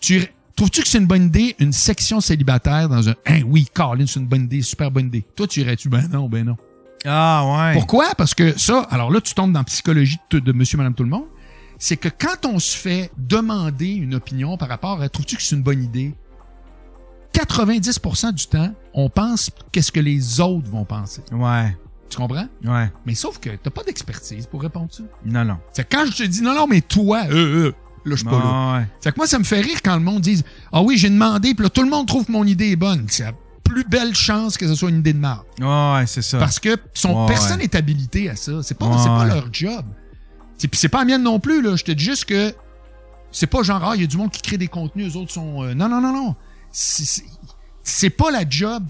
Tu 0.00 0.28
Trouves-tu 0.58 0.82
que 0.82 0.88
c'est 0.88 0.98
une 0.98 1.06
bonne 1.06 1.26
idée, 1.26 1.54
une 1.60 1.72
section 1.72 2.20
célibataire 2.20 2.88
dans 2.88 3.08
un... 3.08 3.14
Hein, 3.26 3.42
oui, 3.46 3.68
Colin, 3.72 4.06
c'est 4.08 4.18
une 4.18 4.26
bonne 4.26 4.42
idée, 4.42 4.60
super 4.60 4.90
bonne 4.90 5.06
idée. 5.06 5.24
Toi, 5.36 5.46
tu 5.46 5.60
irais-tu? 5.60 5.88
Ben 5.88 6.08
non, 6.08 6.28
ben 6.28 6.44
non. 6.44 6.56
Ah 7.04 7.44
ouais. 7.46 7.74
Pourquoi? 7.74 8.12
Parce 8.16 8.34
que 8.34 8.58
ça, 8.58 8.80
alors 8.90 9.12
là, 9.12 9.20
tu 9.20 9.34
tombes 9.34 9.52
dans 9.52 9.60
la 9.60 9.64
psychologie 9.64 10.18
de, 10.30 10.40
de 10.40 10.52
monsieur, 10.52 10.76
madame, 10.76 10.94
tout 10.94 11.04
le 11.04 11.10
monde. 11.10 11.26
C'est 11.78 11.96
que 11.96 12.08
quand 12.08 12.44
on 12.44 12.58
se 12.58 12.76
fait 12.76 13.12
demander 13.16 13.90
une 13.90 14.16
opinion 14.16 14.56
par 14.56 14.68
rapport 14.68 15.00
à 15.00 15.08
trouves-tu 15.08 15.36
que 15.36 15.42
c'est 15.42 15.54
une 15.54 15.62
bonne 15.62 15.84
idée? 15.84 16.12
90% 17.34 18.32
du 18.32 18.46
temps, 18.46 18.74
on 18.94 19.08
pense 19.08 19.50
qu'est-ce 19.70 19.92
que 19.92 20.00
les 20.00 20.40
autres 20.40 20.68
vont 20.68 20.84
penser. 20.84 21.22
Ouais. 21.30 21.76
Tu 22.10 22.16
comprends? 22.16 22.48
Ouais. 22.64 22.90
Mais 23.06 23.14
sauf 23.14 23.38
que 23.38 23.50
t'as 23.50 23.70
pas 23.70 23.84
d'expertise 23.84 24.46
pour 24.46 24.62
répondre 24.62 24.88
ça. 24.90 25.04
Non, 25.24 25.44
non. 25.44 25.58
C'est 25.72 25.88
quand 25.88 26.04
je 26.06 26.16
te 26.16 26.22
dis 26.24 26.42
non, 26.42 26.54
non, 26.54 26.66
mais 26.66 26.80
toi, 26.80 27.26
euh, 27.30 27.68
euh, 27.68 27.74
là, 28.04 28.10
je 28.12 28.16
suis 28.16 28.24
pas 28.24 28.30
là. 28.38 28.78
Ouais. 28.78 28.86
C'est 29.00 29.12
que 29.12 29.16
moi, 29.18 29.26
ça 29.26 29.38
me 29.38 29.44
fait 29.44 29.60
rire 29.60 29.78
quand 29.82 29.94
le 29.94 30.02
monde 30.02 30.20
dise 30.22 30.44
Ah 30.72 30.82
oui, 30.82 30.96
j'ai 30.96 31.10
demandé, 31.10 31.54
puis 31.54 31.62
là, 31.64 31.70
tout 31.70 31.82
le 31.82 31.90
monde 31.90 32.06
trouve 32.06 32.24
que 32.26 32.32
mon 32.32 32.44
idée 32.46 32.70
est 32.70 32.76
bonne. 32.76 33.06
C'est 33.08 33.24
la 33.24 33.32
plus 33.64 33.84
belle 33.84 34.14
chance 34.14 34.56
que 34.56 34.66
ce 34.66 34.74
soit 34.74 34.88
une 34.90 35.00
idée 35.00 35.12
de 35.12 35.18
marde. 35.18 35.44
Ouais, 35.60 36.06
c'est 36.06 36.22
ça. 36.22 36.38
Parce 36.38 36.58
que 36.58 36.76
son, 36.94 37.22
Ouais, 37.22 37.26
personne 37.28 37.58
n'est 37.58 37.76
habilité 37.76 38.30
à 38.30 38.36
ça. 38.36 38.62
C'est 38.62 38.78
pas, 38.78 38.88
pas 38.88 39.26
leur 39.26 39.48
job. 39.52 39.84
C'est, 40.56 40.68
puis 40.68 40.78
c'est 40.80 40.88
pas 40.88 40.98
la 41.00 41.04
mienne 41.04 41.22
non 41.22 41.38
plus, 41.38 41.60
là. 41.62 41.76
Je 41.76 41.84
te 41.84 41.92
dis 41.92 42.04
juste 42.04 42.24
que 42.24 42.54
c'est 43.30 43.46
pas 43.46 43.62
genre, 43.62 43.82
ah, 43.84 43.92
il 43.94 44.00
y 44.00 44.04
a 44.04 44.06
du 44.06 44.16
monde 44.16 44.30
qui 44.30 44.40
crée 44.42 44.56
des 44.56 44.68
contenus, 44.68 45.14
eux 45.14 45.18
autres 45.18 45.32
sont. 45.32 45.62
euh, 45.62 45.74
non, 45.74 45.88
non, 45.88 46.00
non, 46.00 46.12
non. 46.12 46.34
C'est, 46.72 47.04
c'est, 47.04 47.24
c'est 47.82 48.10
pas 48.10 48.30
la 48.30 48.48
job. 48.48 48.84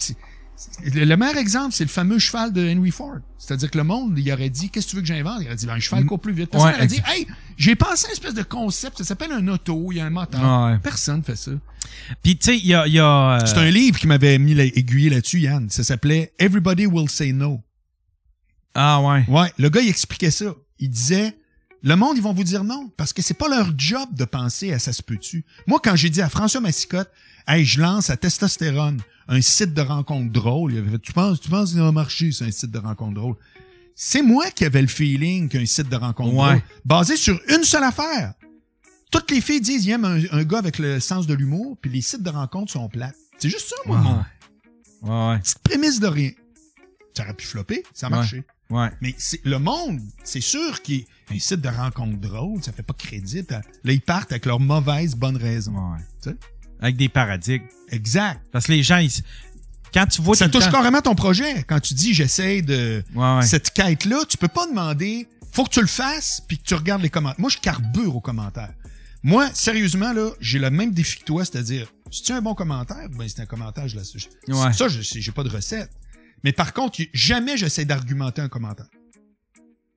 Le, 0.82 1.04
le 1.04 1.16
meilleur 1.16 1.36
exemple, 1.36 1.72
c'est 1.72 1.84
le 1.84 1.90
fameux 1.90 2.18
cheval 2.18 2.52
de 2.52 2.68
Henry 2.68 2.90
Ford. 2.90 3.18
C'est-à-dire 3.38 3.70
que 3.70 3.78
le 3.78 3.84
monde, 3.84 4.18
il 4.18 4.32
aurait 4.32 4.50
dit, 4.50 4.70
qu'est-ce 4.70 4.86
que 4.86 4.90
tu 4.90 4.96
veux 4.96 5.02
que 5.02 5.08
j'invente? 5.08 5.38
Il 5.40 5.46
aurait 5.46 5.56
dit, 5.56 5.66
ben, 5.66 5.74
un 5.74 5.80
cheval 5.80 6.04
court 6.04 6.20
plus 6.20 6.32
vite. 6.32 6.50
Personne 6.50 6.70
Ouais, 6.70 6.76
aurait 6.76 6.86
dit, 6.86 7.00
hey, 7.06 7.26
j'ai 7.56 7.76
pensé 7.76 8.06
à 8.06 8.08
une 8.08 8.12
espèce 8.12 8.34
de 8.34 8.42
concept, 8.42 8.98
ça 8.98 9.04
s'appelle 9.04 9.32
un 9.32 9.46
auto, 9.48 9.92
il 9.92 9.98
y 9.98 10.00
a 10.00 10.06
un 10.06 10.10
moteur. 10.10 10.64
Ouais. 10.64 10.78
Personne 10.82 11.22
fait 11.22 11.36
ça. 11.36 11.52
Puis 12.22 12.36
tu 12.36 12.46
sais, 12.46 12.56
il 12.58 12.66
y 12.66 12.74
a, 12.74 12.86
il 12.86 12.92
y 12.94 12.98
a 12.98 13.40
euh, 13.40 13.46
C'est 13.46 13.58
un 13.58 13.70
livre 13.70 13.98
qui 13.98 14.06
m'avait 14.06 14.38
mis 14.38 14.54
l'aiguillé 14.54 15.10
là-dessus, 15.10 15.40
Yann. 15.40 15.70
Ça 15.70 15.84
s'appelait 15.84 16.32
Everybody 16.38 16.86
Will 16.86 17.08
Say 17.08 17.32
No. 17.32 17.60
Ah 18.74 19.00
ouais. 19.00 19.24
Ouais, 19.28 19.52
le 19.58 19.68
gars, 19.70 19.80
il 19.80 19.88
expliquait 19.88 20.30
ça. 20.30 20.46
Il 20.78 20.90
disait, 20.90 21.36
le 21.82 21.96
monde, 21.96 22.16
ils 22.16 22.22
vont 22.22 22.32
vous 22.32 22.44
dire 22.44 22.64
non, 22.64 22.90
parce 22.96 23.12
que 23.12 23.22
c'est 23.22 23.34
pas 23.34 23.48
leur 23.48 23.72
job 23.76 24.08
de 24.14 24.24
penser 24.24 24.72
à 24.72 24.78
ça 24.78 24.92
se 24.92 25.02
peut-tu. 25.02 25.44
Moi, 25.66 25.80
quand 25.82 25.96
j'ai 25.96 26.10
dit 26.10 26.20
à 26.22 26.28
François 26.28 26.60
Massicotte, 26.60 27.10
hey, 27.46 27.64
je 27.64 27.80
lance 27.80 28.10
à 28.10 28.16
Testostérone, 28.16 29.00
un 29.28 29.40
site 29.40 29.74
de 29.74 29.82
rencontre 29.82 30.32
drôle, 30.32 30.72
il 30.72 30.78
avait 30.78 30.90
fait, 30.92 30.98
tu 30.98 31.12
penses, 31.12 31.40
tu 31.40 31.50
penses 31.50 31.72
ça 31.74 31.82
va 31.82 31.92
marcher, 31.92 32.32
c'est 32.32 32.44
un 32.46 32.50
site 32.50 32.70
de 32.70 32.78
rencontre 32.78 33.14
drôle? 33.14 33.36
C'est 33.94 34.22
moi 34.22 34.50
qui 34.50 34.64
avais 34.64 34.80
le 34.80 34.88
feeling 34.88 35.48
qu'un 35.48 35.66
site 35.66 35.88
de 35.88 35.96
rencontre 35.96 36.34
Ouais. 36.34 36.46
drôle, 36.48 36.62
basé 36.84 37.16
sur 37.16 37.38
une 37.48 37.64
seule 37.64 37.84
affaire. 37.84 38.34
Toutes 39.10 39.30
les 39.30 39.40
filles 39.40 39.60
disent, 39.60 39.86
ils 39.86 39.90
aiment 39.90 40.04
un, 40.04 40.20
un 40.32 40.44
gars 40.44 40.58
avec 40.58 40.78
le 40.78 41.00
sens 41.00 41.26
de 41.26 41.34
l'humour, 41.34 41.76
puis 41.80 41.90
les 41.90 42.00
sites 42.02 42.22
de 42.22 42.30
rencontre 42.30 42.72
sont 42.72 42.88
plates. 42.88 43.16
C'est 43.38 43.48
juste 43.50 43.68
ça, 43.68 43.76
moi, 43.86 43.98
Ouais. 43.98 44.02
mon 44.04 44.18
Ouais, 45.00 45.32
ouais. 45.34 45.38
petite 45.40 45.58
prémisse 45.60 46.00
de 46.00 46.06
rien. 46.08 46.30
Ça 47.16 47.24
aurait 47.24 47.34
pu 47.34 47.46
flopper, 47.46 47.82
ça 47.94 48.06
a 48.06 48.10
marché. 48.10 48.44
Ouais. 48.70 48.90
Mais 49.00 49.14
le 49.44 49.58
monde, 49.58 50.00
c'est 50.24 50.40
sûr 50.42 50.82
qu'il 50.82 51.04
un 51.30 51.38
site 51.38 51.60
de 51.60 51.68
rencontre 51.68 52.16
drôle, 52.18 52.62
ça 52.62 52.70
fait 52.72 52.82
pas 52.82 52.94
crédit. 52.94 53.44
Là, 53.50 53.62
ils 53.84 54.00
partent 54.00 54.30
avec 54.32 54.44
leurs 54.46 54.60
mauvaises 54.60 55.14
bonnes 55.16 55.36
raisons. 55.36 55.74
Ouais. 55.74 56.32
Avec 56.80 56.96
des 56.96 57.08
paradigmes. 57.08 57.66
Exact. 57.90 58.40
Parce 58.52 58.66
que 58.66 58.72
les 58.72 58.82
gens, 58.82 58.98
ils... 58.98 59.10
quand 59.92 60.06
tu 60.06 60.22
vois 60.22 60.36
ça 60.36 60.48
touche 60.48 60.64
temps- 60.64 60.70
carrément 60.72 61.00
ton 61.00 61.14
projet. 61.14 61.64
Quand 61.64 61.80
tu 61.80 61.94
dis 61.94 62.14
j'essaie 62.14 62.62
de 62.62 63.02
Ouais, 63.14 63.36
ouais. 63.36 63.42
cette 63.42 63.70
quête-là, 63.70 64.24
tu 64.28 64.36
peux 64.36 64.48
pas 64.48 64.66
demander. 64.66 65.26
Faut 65.52 65.64
que 65.64 65.70
tu 65.70 65.80
le 65.80 65.86
fasses 65.86 66.42
puis 66.46 66.58
que 66.58 66.62
tu 66.64 66.74
regardes 66.74 67.02
les 67.02 67.08
commentaires. 67.10 67.40
Moi, 67.40 67.50
je 67.50 67.58
carbure 67.58 68.14
aux 68.14 68.20
commentaires. 68.20 68.74
Moi, 69.22 69.48
sérieusement, 69.54 70.12
là, 70.12 70.30
j'ai 70.40 70.58
le 70.60 70.70
même 70.70 70.92
défi 70.92 71.18
que 71.20 71.24
toi, 71.24 71.44
c'est-à-dire, 71.44 71.92
si 72.10 72.22
tu 72.22 72.32
as 72.32 72.36
un 72.36 72.42
bon 72.42 72.54
commentaire, 72.54 73.08
ben 73.10 73.26
c'est 73.28 73.40
un 73.40 73.46
commentaire, 73.46 73.88
je 73.88 73.96
la 73.96 74.02
Ouais. 74.54 74.72
Ça, 74.72 74.86
j'ai 74.88 75.32
pas 75.32 75.42
de 75.42 75.48
recette. 75.48 75.90
Mais 76.44 76.52
par 76.52 76.72
contre, 76.72 77.00
jamais 77.12 77.56
j'essaie 77.56 77.84
d'argumenter 77.84 78.40
un 78.42 78.48
commentaire. 78.48 78.86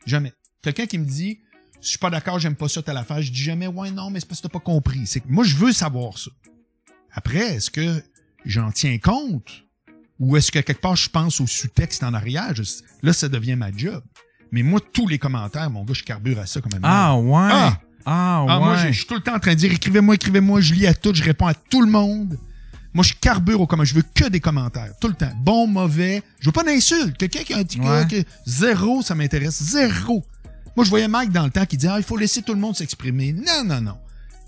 Jamais. 0.06 0.34
Quelqu'un 0.64 0.86
qui 0.88 0.98
me 0.98 1.06
dit, 1.06 1.40
je 1.82 1.90
suis 1.90 1.98
pas 2.00 2.10
d'accord, 2.10 2.40
j'aime 2.40 2.56
pas 2.56 2.68
ça, 2.68 2.82
telle 2.82 2.98
affaire, 2.98 3.22
je 3.22 3.32
dis 3.32 3.44
jamais, 3.44 3.68
ouais, 3.68 3.92
non, 3.92 4.10
mais 4.10 4.20
c'est 4.20 4.26
parce 4.28 4.42
que 4.42 4.48
t'as 4.48 4.54
pas 4.54 4.60
compris. 4.60 5.06
C'est 5.06 5.20
que 5.20 5.28
moi, 5.28 5.44
je 5.44 5.56
veux 5.56 5.72
savoir 5.72 6.18
ça. 6.18 6.32
Après, 7.14 7.56
est-ce 7.56 7.70
que 7.72 8.04
j'en 8.46 8.72
tiens 8.72 8.98
compte? 8.98 9.64
Ou 10.20 10.38
est-ce 10.38 10.52
que 10.52 10.60
quelque 10.60 10.82
part, 10.82 10.96
je 10.96 11.10
pense 11.10 11.42
au 11.42 11.48
sous-texte 11.48 12.04
en 12.04 12.14
arrière? 12.14 12.54
Je- 12.56 12.64
là, 13.02 13.12
ça 13.14 13.28
devient 13.28 13.56
ma 13.56 13.72
job. 13.76 14.04
Mais 14.52 14.64
moi, 14.64 14.80
tous 14.94 15.08
les 15.08 15.18
commentaires, 15.18 15.70
mon 15.70 15.84
gars, 15.84 15.94
je 15.94 16.04
carbure 16.04 16.40
à 16.40 16.46
ça 16.46 16.62
comme 16.62 16.74
un 16.76 16.80
Ah 16.84 17.16
ouais. 17.18 17.50
Ah! 17.52 17.80
Ah, 18.06 18.46
Ah, 18.50 18.58
ouais. 18.60 18.66
moi, 18.66 18.78
je 18.78 18.88
je 18.92 18.98
suis 18.98 19.06
tout 19.06 19.14
le 19.16 19.22
temps 19.22 19.36
en 19.36 19.40
train 19.40 19.52
de 19.54 19.58
dire, 19.58 19.72
écrivez-moi, 19.72 20.16
écrivez-moi, 20.16 20.60
je 20.62 20.74
lis 20.74 20.88
à 20.88 20.94
tout, 20.94 21.14
je 21.14 21.24
réponds 21.24 21.48
à 21.48 21.54
tout 21.54 21.82
le 21.82 21.92
monde. 21.92 22.38
Moi, 22.94 23.04
je 23.06 23.14
carbure 23.14 23.62
au 23.62 23.68
comment. 23.68 23.86
Je 23.86 23.94
veux 23.94 24.02
que 24.02 24.28
des 24.28 24.40
commentaires. 24.42 24.92
Tout 25.00 25.08
le 25.08 25.14
temps. 25.14 25.32
Bon, 25.38 25.66
mauvais. 25.66 26.22
Je 26.40 26.48
veux 26.48 26.52
pas 26.52 26.64
d'insultes. 26.64 27.16
Quelqu'un 27.18 27.44
qui 27.44 27.54
a 27.54 27.58
un 27.60 27.64
petit 27.64 27.80
Ouais. 27.80 28.06
que 28.10 28.24
zéro, 28.46 29.02
ça 29.02 29.16
m'intéresse. 29.16 29.64
Zéro. 29.64 30.26
Moi, 30.76 30.84
je 30.84 30.90
voyais 30.90 31.08
Mike 31.08 31.32
dans 31.32 31.46
le 31.46 31.52
temps 31.52 31.66
qui 31.66 31.78
disait, 31.78 31.92
ah, 31.94 31.98
il 32.00 32.04
faut 32.04 32.18
laisser 32.18 32.42
tout 32.42 32.54
le 32.54 32.60
monde 32.60 32.76
s'exprimer. 32.76 33.32
Non, 33.34 33.64
non, 33.66 33.80
non. 33.82 33.98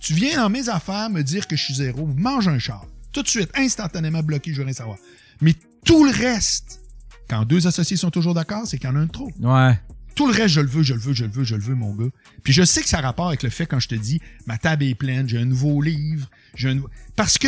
Tu 0.03 0.13
viens 0.13 0.35
dans 0.37 0.49
mes 0.49 0.67
affaires 0.67 1.09
me 1.09 1.21
dire 1.23 1.47
que 1.47 1.55
je 1.55 1.63
suis 1.63 1.75
zéro. 1.75 2.05
Mange 2.17 2.49
un 2.49 2.59
char. 2.59 2.85
Tout 3.13 3.23
de 3.23 3.27
suite, 3.29 3.49
instantanément 3.55 4.21
bloqué, 4.21 4.51
je 4.51 4.57
veux 4.57 4.65
rien 4.65 4.73
savoir. 4.73 4.97
Mais 5.39 5.55
tout 5.85 6.03
le 6.03 6.11
reste, 6.11 6.81
quand 7.29 7.45
deux 7.45 7.67
associés 7.67 7.95
sont 7.95 8.11
toujours 8.11 8.33
d'accord, 8.33 8.67
c'est 8.67 8.77
qu'il 8.77 8.89
y 8.89 8.91
en 8.91 8.95
a 8.97 8.99
un 8.99 9.05
de 9.05 9.11
trop. 9.11 9.31
Ouais. 9.39 9.79
Tout 10.13 10.27
le 10.27 10.33
reste, 10.33 10.55
je 10.55 10.59
le 10.61 10.67
veux, 10.67 10.83
je 10.83 10.93
le 10.93 10.99
veux, 10.99 11.13
je 11.13 11.23
le 11.23 11.31
veux, 11.31 11.43
je 11.45 11.55
le 11.55 11.61
veux, 11.61 11.73
mon 11.75 11.95
gars. 11.95 12.09
Puis 12.43 12.51
je 12.51 12.63
sais 12.63 12.81
que 12.81 12.89
ça 12.89 12.97
a 12.97 13.01
rapport 13.01 13.27
avec 13.29 13.43
le 13.43 13.49
fait 13.49 13.65
quand 13.65 13.79
je 13.79 13.87
te 13.87 13.95
dis, 13.95 14.19
ma 14.45 14.57
table 14.57 14.83
est 14.83 14.93
pleine, 14.95 15.27
j'ai 15.29 15.37
un 15.39 15.45
nouveau 15.45 15.81
livre, 15.81 16.29
j'ai 16.53 16.69
un 16.71 16.75
nou- 16.75 16.87
Parce 17.15 17.37
que 17.37 17.47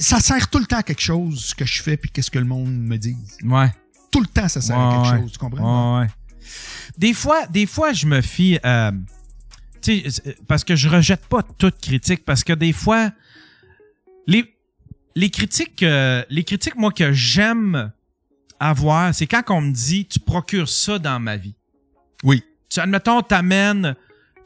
ça 0.00 0.18
sert 0.18 0.48
tout 0.50 0.58
le 0.58 0.66
temps 0.66 0.78
à 0.78 0.82
quelque 0.82 1.00
chose, 1.02 1.44
ce 1.44 1.54
que 1.54 1.64
je 1.64 1.80
fais, 1.82 1.96
puis 1.96 2.10
qu'est-ce 2.10 2.30
que 2.32 2.38
le 2.40 2.44
monde 2.46 2.68
me 2.76 2.96
dit. 2.96 3.16
Ouais. 3.44 3.72
Tout 4.10 4.20
le 4.20 4.26
temps, 4.26 4.48
ça 4.48 4.60
sert 4.60 4.76
à 4.78 4.92
quelque 5.04 5.12
Ouais, 5.14 5.22
chose, 5.22 5.32
tu 5.32 5.38
comprends? 5.38 6.00
Ouais, 6.00 6.04
ouais. 6.06 6.10
Des 6.98 7.14
fois, 7.14 7.46
des 7.46 7.66
fois, 7.66 7.92
je 7.92 8.06
me 8.06 8.20
fie, 8.22 8.58
euh, 8.64 8.90
tu 10.02 10.10
sais, 10.10 10.36
parce 10.48 10.64
que 10.64 10.74
je 10.76 10.88
rejette 10.88 11.26
pas 11.26 11.42
toute 11.58 11.80
critique, 11.80 12.24
parce 12.24 12.42
que 12.44 12.52
des 12.52 12.72
fois, 12.72 13.10
les, 14.26 14.44
les 15.14 15.30
critiques, 15.30 15.82
euh, 15.82 16.24
les 16.30 16.44
critiques, 16.44 16.76
moi, 16.76 16.90
que 16.92 17.12
j'aime 17.12 17.92
avoir, 18.58 19.14
c'est 19.14 19.26
quand 19.26 19.42
on 19.50 19.60
me 19.60 19.72
dit 19.72 20.06
tu 20.06 20.18
procures 20.20 20.68
ça 20.68 20.98
dans 20.98 21.20
ma 21.20 21.36
vie. 21.36 21.54
Oui. 22.24 22.42
Tu, 22.68 22.80
admettons, 22.80 23.22
t'amènes, 23.22 23.94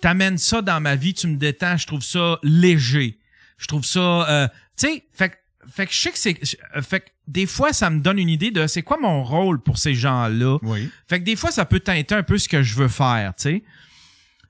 t'amènes 0.01 0.39
ça 0.39 0.62
dans 0.62 0.81
ma 0.81 0.97
vie, 0.97 1.15
tu 1.15 1.27
me 1.27 1.37
détends, 1.37 1.77
je 1.77 1.87
trouve 1.87 2.03
ça 2.03 2.39
léger. 2.43 3.19
Je 3.59 3.67
trouve 3.67 3.85
ça, 3.85 4.29
euh, 4.29 4.49
tu 4.77 4.87
sais, 4.89 5.05
fait, 5.12 5.29
que- 5.31 5.37
fait 5.71 5.87
que 5.87 5.93
je 5.93 5.99
sais 5.99 6.12
que 6.12 6.19
c'est, 6.19 6.39
euh, 6.77 6.83
fait 6.83 7.01
que 7.01 7.07
des 7.29 7.47
fois, 7.47 7.73
ça 7.73 7.89
me 7.91 8.01
donne 8.01 8.19
une 8.19 8.29
idée 8.29 8.51
de 8.51 8.67
c'est 8.67 8.83
quoi 8.83 8.99
mon 9.01 9.23
rôle 9.23 9.61
pour 9.62 9.79
ces 9.79 9.95
gens-là. 9.95 10.59
Oui. 10.62 10.91
Fait 11.09 11.21
que 11.21 11.25
des 11.25 11.37
fois, 11.37 11.51
ça 11.53 11.65
peut 11.65 11.81
teinter 11.81 12.15
un 12.17 12.23
peu 12.23 12.39
ce 12.39 12.49
que 12.49 12.62
je 12.62 12.75
veux 12.75 12.89
faire, 12.89 13.35
tu 13.37 13.43
sais. 13.43 13.62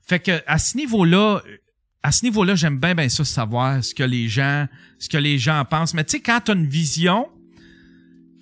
Fait 0.03 0.19
que 0.19 0.41
à 0.47 0.57
ce 0.57 0.77
niveau-là, 0.77 1.41
à 2.03 2.11
ce 2.11 2.23
niveau-là, 2.25 2.55
j'aime 2.55 2.79
bien 2.79 2.95
bien 2.95 3.07
ça 3.09 3.23
savoir 3.23 3.83
ce 3.83 3.93
que 3.93 4.03
les 4.03 4.27
gens, 4.27 4.67
ce 4.99 5.07
que 5.09 5.17
les 5.17 5.37
gens 5.37 5.63
pensent. 5.69 5.93
Mais 5.93 6.03
tu 6.03 6.11
sais, 6.11 6.19
quand 6.19 6.39
t'as 6.43 6.53
une 6.53 6.67
vision, 6.67 7.27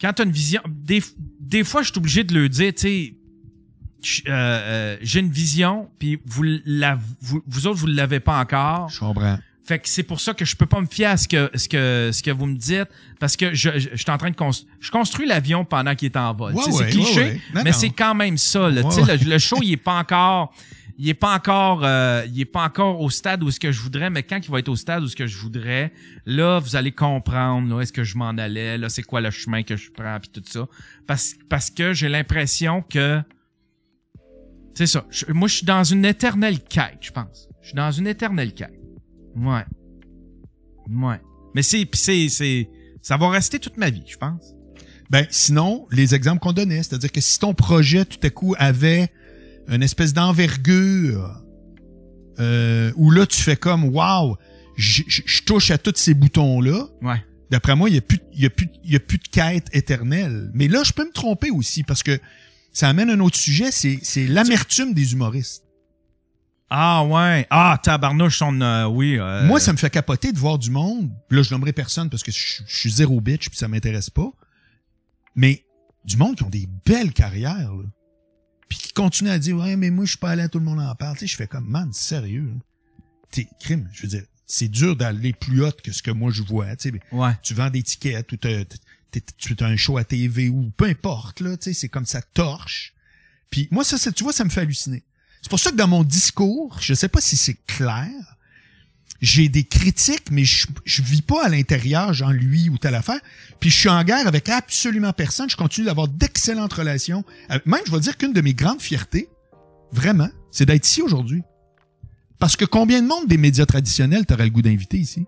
quand 0.01 0.13
t'as 0.13 0.23
une 0.23 0.31
vision, 0.31 0.61
des, 0.67 1.03
des 1.39 1.63
fois, 1.63 1.81
je 1.83 1.89
suis 1.91 1.97
obligé 1.97 2.23
de 2.23 2.33
le 2.33 2.47
dire, 2.49 2.73
tu 2.73 2.81
sais. 2.81 3.13
euh, 4.27 4.31
euh, 4.31 4.97
j'ai 5.01 5.19
une 5.19 5.29
vision, 5.29 5.89
puis 5.99 6.19
vous, 6.25 6.43
la, 6.65 6.97
vous, 7.21 7.43
vous 7.45 7.67
autres, 7.67 7.79
vous 7.79 7.87
ne 7.89 7.95
l'avez 7.95 8.19
pas 8.21 8.39
encore. 8.39 8.89
Je 8.89 8.99
comprends. 8.99 9.37
Fait 9.65 9.77
que 9.77 9.87
c'est 9.87 10.01
pour 10.03 10.19
ça 10.19 10.33
que 10.33 10.45
je 10.45 10.55
peux 10.55 10.65
pas 10.65 10.81
me 10.81 10.87
fier 10.87 11.05
à 11.11 11.15
ce 11.17 11.27
que 11.27 11.51
ce 11.53 11.69
que 11.69 12.09
ce 12.11 12.23
que 12.23 12.31
vous 12.31 12.47
me 12.47 12.55
dites 12.55 12.87
parce 13.19 13.37
que 13.37 13.53
je 13.53 13.69
je, 13.77 13.89
je 13.91 13.97
suis 13.97 14.09
en 14.09 14.17
train 14.17 14.31
de 14.31 14.35
construire 14.35 14.73
je 14.79 14.89
construis 14.89 15.27
l'avion 15.27 15.63
pendant 15.63 15.93
qu'il 15.93 16.07
est 16.07 16.17
en 16.17 16.33
vol. 16.33 16.55
Ouais, 16.55 16.63
ouais, 16.65 16.71
c'est 16.71 16.89
cliché, 16.89 17.19
ouais, 17.19 17.25
ouais. 17.33 17.41
Non, 17.53 17.61
mais 17.63 17.71
c'est 17.73 17.91
quand 17.91 18.15
même 18.15 18.39
ça. 18.39 18.67
là. 18.71 18.81
Tu 18.83 18.89
sais, 18.91 19.01
Ouais, 19.03 19.17
le, 19.17 19.29
le 19.29 19.37
show 19.37 19.59
il 19.61 19.73
est 19.73 19.77
pas 19.77 19.99
encore 19.99 20.51
il 20.99 21.09
est 21.09 21.15
pas 21.15 21.33
encore 21.33 21.83
euh, 21.83 22.23
il 22.27 22.39
est 22.39 22.45
pas 22.45 22.63
encore 22.63 23.01
au 23.01 23.09
stade 23.09 23.41
où 23.41 23.49
est-ce 23.49 23.59
que 23.59 23.71
je 23.71 23.81
voudrais 23.81 24.09
mais 24.09 24.21
quand 24.21 24.39
il 24.43 24.51
va 24.51 24.59
être 24.59 24.69
au 24.69 24.75
stade 24.75 25.01
où 25.01 25.05
est-ce 25.07 25.15
que 25.15 25.25
je 25.25 25.37
voudrais 25.37 25.91
là 26.25 26.59
vous 26.59 26.75
allez 26.75 26.91
comprendre 26.91 27.67
là 27.73 27.81
est-ce 27.81 27.93
que 27.93 28.03
je 28.03 28.17
m'en 28.17 28.29
allais 28.29 28.77
là 28.77 28.89
c'est 28.89 29.03
quoi 29.03 29.21
le 29.21 29.31
chemin 29.31 29.63
que 29.63 29.75
je 29.75 29.89
prends 29.91 30.19
puis 30.19 30.29
tout 30.29 30.43
ça 30.45 30.67
parce 31.07 31.33
parce 31.49 31.71
que 31.71 31.93
j'ai 31.93 32.09
l'impression 32.09 32.83
que 32.83 33.21
c'est 34.75 34.87
ça 34.87 35.05
moi 35.29 35.47
je 35.47 35.55
suis 35.55 35.65
dans 35.65 35.83
une 35.83 36.05
éternelle 36.05 36.59
quête 36.59 36.99
je 37.01 37.11
pense 37.11 37.47
je 37.61 37.69
suis 37.69 37.75
dans 37.75 37.91
une 37.91 38.07
éternelle 38.07 38.53
quête 38.53 38.79
Ouais. 39.35 39.65
Ouais. 40.89 41.19
Mais 41.55 41.61
c'est, 41.63 41.87
c'est, 41.93 42.29
c'est, 42.29 42.69
ça 43.01 43.17
va 43.17 43.29
rester 43.29 43.59
toute 43.59 43.77
ma 43.77 43.89
vie, 43.89 44.03
je 44.07 44.17
pense. 44.17 44.55
Ben, 45.09 45.25
sinon, 45.29 45.87
les 45.91 46.13
exemples 46.13 46.39
qu'on 46.39 46.53
donnait, 46.53 46.83
c'est-à-dire 46.83 47.11
que 47.11 47.21
si 47.21 47.39
ton 47.39 47.53
projet, 47.53 48.05
tout 48.05 48.19
à 48.21 48.29
coup, 48.29 48.55
avait 48.59 49.11
une 49.69 49.83
espèce 49.83 50.13
d'envergure, 50.13 51.41
euh, 52.39 52.91
où 52.95 53.11
là, 53.11 53.25
tu 53.25 53.41
fais 53.41 53.55
comme, 53.57 53.85
wow, 53.85 54.37
je 54.77 55.41
touche 55.43 55.71
à 55.71 55.77
tous 55.77 55.93
ces 55.95 56.13
boutons-là, 56.13 56.85
Ouais. 57.01 57.21
d'après 57.51 57.75
moi, 57.75 57.89
il 57.89 57.95
y 57.95 57.97
a 57.97 58.01
plus, 58.01 58.19
il 58.33 58.41
y 58.41 58.45
a 58.45 58.49
plus, 58.49 58.67
il 58.83 58.91
y 58.91 58.95
a 58.95 58.99
plus 58.99 59.17
de 59.17 59.27
quête 59.27 59.67
éternelle. 59.73 60.49
Mais 60.53 60.67
là, 60.67 60.83
je 60.83 60.93
peux 60.93 61.05
me 61.05 61.11
tromper 61.11 61.51
aussi, 61.51 61.83
parce 61.83 62.01
que 62.03 62.17
ça 62.71 62.87
amène 62.89 63.09
un 63.09 63.19
autre 63.19 63.35
sujet, 63.37 63.71
c'est, 63.71 63.99
c'est 64.03 64.25
l'amertume 64.27 64.93
des 64.93 65.13
humoristes. 65.13 65.63
Ah 66.71 67.03
ouais. 67.03 67.47
Ah 67.49 67.79
tabarnouche 67.81 68.37
son, 68.37 68.61
euh, 68.61 68.85
oui. 68.85 69.17
euh, 69.19 69.45
Moi, 69.47 69.59
ça 69.59 69.73
me 69.73 69.77
fait 69.77 69.89
capoter 69.89 70.31
de 70.31 70.37
voir 70.37 70.59
du 70.59 70.69
monde. 70.69 71.09
Là, 71.31 71.41
je 71.41 71.51
nommerai 71.51 71.73
personne 71.73 72.11
parce 72.11 72.21
que 72.21 72.31
je, 72.31 72.61
je 72.65 72.77
suis 72.77 72.91
zéro 72.91 73.19
bitch 73.21 73.49
puis 73.49 73.57
ça 73.57 73.67
m'intéresse 73.67 74.11
pas. 74.11 74.29
Mais 75.35 75.65
du 76.05 76.15
monde 76.15 76.35
qui 76.35 76.43
ont 76.43 76.49
des 76.49 76.67
belles 76.85 77.11
carrières, 77.11 77.73
là. 77.73 77.83
Puis 78.69 78.77
qui 78.77 78.93
continuent 78.93 79.29
à 79.31 79.39
dire 79.39 79.57
Ouais, 79.57 79.75
mais 79.75 79.89
moi, 79.89 80.05
je 80.05 80.11
suis 80.11 80.17
pas 80.19 80.29
allé 80.31 80.43
à 80.43 80.47
tout 80.49 80.59
le 80.59 80.65
monde 80.65 80.79
en 80.79 80.95
parle. 80.95 81.15
Tu 81.15 81.21
sais, 81.21 81.27
je 81.27 81.35
fais 81.35 81.47
comme 81.47 81.67
man, 81.67 81.91
sérieux. 81.91 82.53
T'es 83.31 83.47
crime. 83.59 83.89
Je 83.91 84.03
veux 84.03 84.07
dire, 84.07 84.23
c'est 84.45 84.67
dur 84.67 84.95
d'aller 84.95 85.33
plus 85.33 85.63
haut 85.65 85.71
que 85.83 85.91
ce 85.91 86.01
que 86.01 86.11
moi 86.11 86.31
je 86.31 86.41
vois. 86.43 86.75
Tu 86.75 86.91
sais, 86.91 86.99
Ouais. 87.11 87.31
tu 87.43 87.53
vends 87.53 87.69
des 87.69 87.83
tickets 87.83 88.31
ou 88.31 88.37
tu 88.37 88.47
as 88.47 89.65
un 89.67 89.75
show 89.75 89.97
à 89.97 90.03
TV 90.03 90.49
ou 90.49 90.71
peu 90.77 90.85
importe, 90.85 91.41
là, 91.41 91.57
tu 91.57 91.65
sais, 91.65 91.73
c'est 91.73 91.89
comme 91.89 92.05
ça 92.05 92.21
torche. 92.21 92.93
Puis 93.49 93.67
moi, 93.71 93.83
ça, 93.83 93.97
c'est- 93.97 94.11
tu 94.11 94.23
vois, 94.23 94.33
ça 94.33 94.43
me 94.45 94.49
fait 94.49 94.61
halluciner. 94.61 95.03
C'est 95.41 95.49
pour 95.49 95.59
ça 95.59 95.71
que 95.71 95.75
dans 95.75 95.87
mon 95.87 96.03
discours, 96.03 96.77
je 96.81 96.93
sais 96.93 97.07
pas 97.07 97.21
si 97.21 97.37
c'est 97.37 97.57
clair, 97.65 98.11
j'ai 99.21 99.49
des 99.49 99.63
critiques, 99.65 100.31
mais 100.31 100.45
je, 100.45 100.67
je 100.85 101.01
vis 101.01 101.21
pas 101.21 101.43
à 101.45 101.49
l'intérieur, 101.49 102.13
genre 102.13 102.31
lui 102.31 102.69
ou 102.69 102.77
telle 102.77 102.95
affaire. 102.95 103.19
Puis 103.59 103.69
je 103.69 103.77
suis 103.77 103.89
en 103.89 104.03
guerre 104.03 104.27
avec 104.27 104.47
absolument 104.49 105.11
personne. 105.13 105.49
Je 105.49 105.57
continue 105.57 105.85
d'avoir 105.87 106.07
d'excellentes 106.07 106.73
relations. 106.73 107.23
avec- 107.49 107.65
Même, 107.65 107.81
je 107.85 107.91
vais 107.91 107.99
dire 107.99 108.17
qu'une 108.17 108.33
de 108.33 108.41
mes 108.41 108.53
grandes 108.53 108.81
fiertés, 108.81 109.29
vraiment, 109.91 110.29
c'est 110.51 110.65
d'être 110.65 110.87
ici 110.87 111.01
aujourd'hui. 111.01 111.41
Parce 112.39 112.55
que 112.55 112.63
combien 112.63 113.01
de 113.01 113.07
monde 113.07 113.27
des 113.27 113.37
médias 113.37 113.65
traditionnels 113.65 114.25
t'aurais 114.25 114.45
le 114.45 114.51
goût 114.51 114.61
d'inviter 114.61 114.97
ici? 114.97 115.25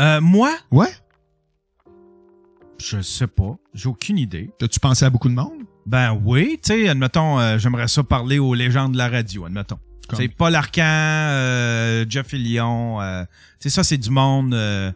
Euh, 0.00 0.20
moi, 0.20 0.54
Ouais? 0.70 0.88
je 2.78 3.00
sais 3.00 3.26
pas. 3.28 3.56
J'ai 3.74 3.88
aucune 3.88 4.18
idée. 4.18 4.50
T'as-tu 4.58 4.80
pensé 4.80 5.04
à 5.04 5.10
beaucoup 5.10 5.28
de 5.28 5.34
monde? 5.34 5.62
Ben 5.86 6.12
oui, 6.24 6.58
tu 6.62 6.72
sais, 6.72 6.88
admettons, 6.88 7.38
euh, 7.40 7.58
j'aimerais 7.58 7.88
ça 7.88 8.02
parler 8.02 8.38
aux 8.38 8.54
légendes 8.54 8.92
de 8.92 8.98
la 8.98 9.08
radio, 9.08 9.44
admettons. 9.46 9.78
C'est 10.16 10.28
Paul 10.28 10.54
Arcan, 10.54 10.82
euh, 10.84 12.04
Jeff 12.08 12.32
Lyon, 12.32 13.00
euh, 13.00 13.24
tu 13.60 13.68
sais, 13.68 13.70
ça, 13.70 13.84
c'est 13.84 13.98
du 13.98 14.10
monde. 14.10 14.54
euh, 14.54 14.90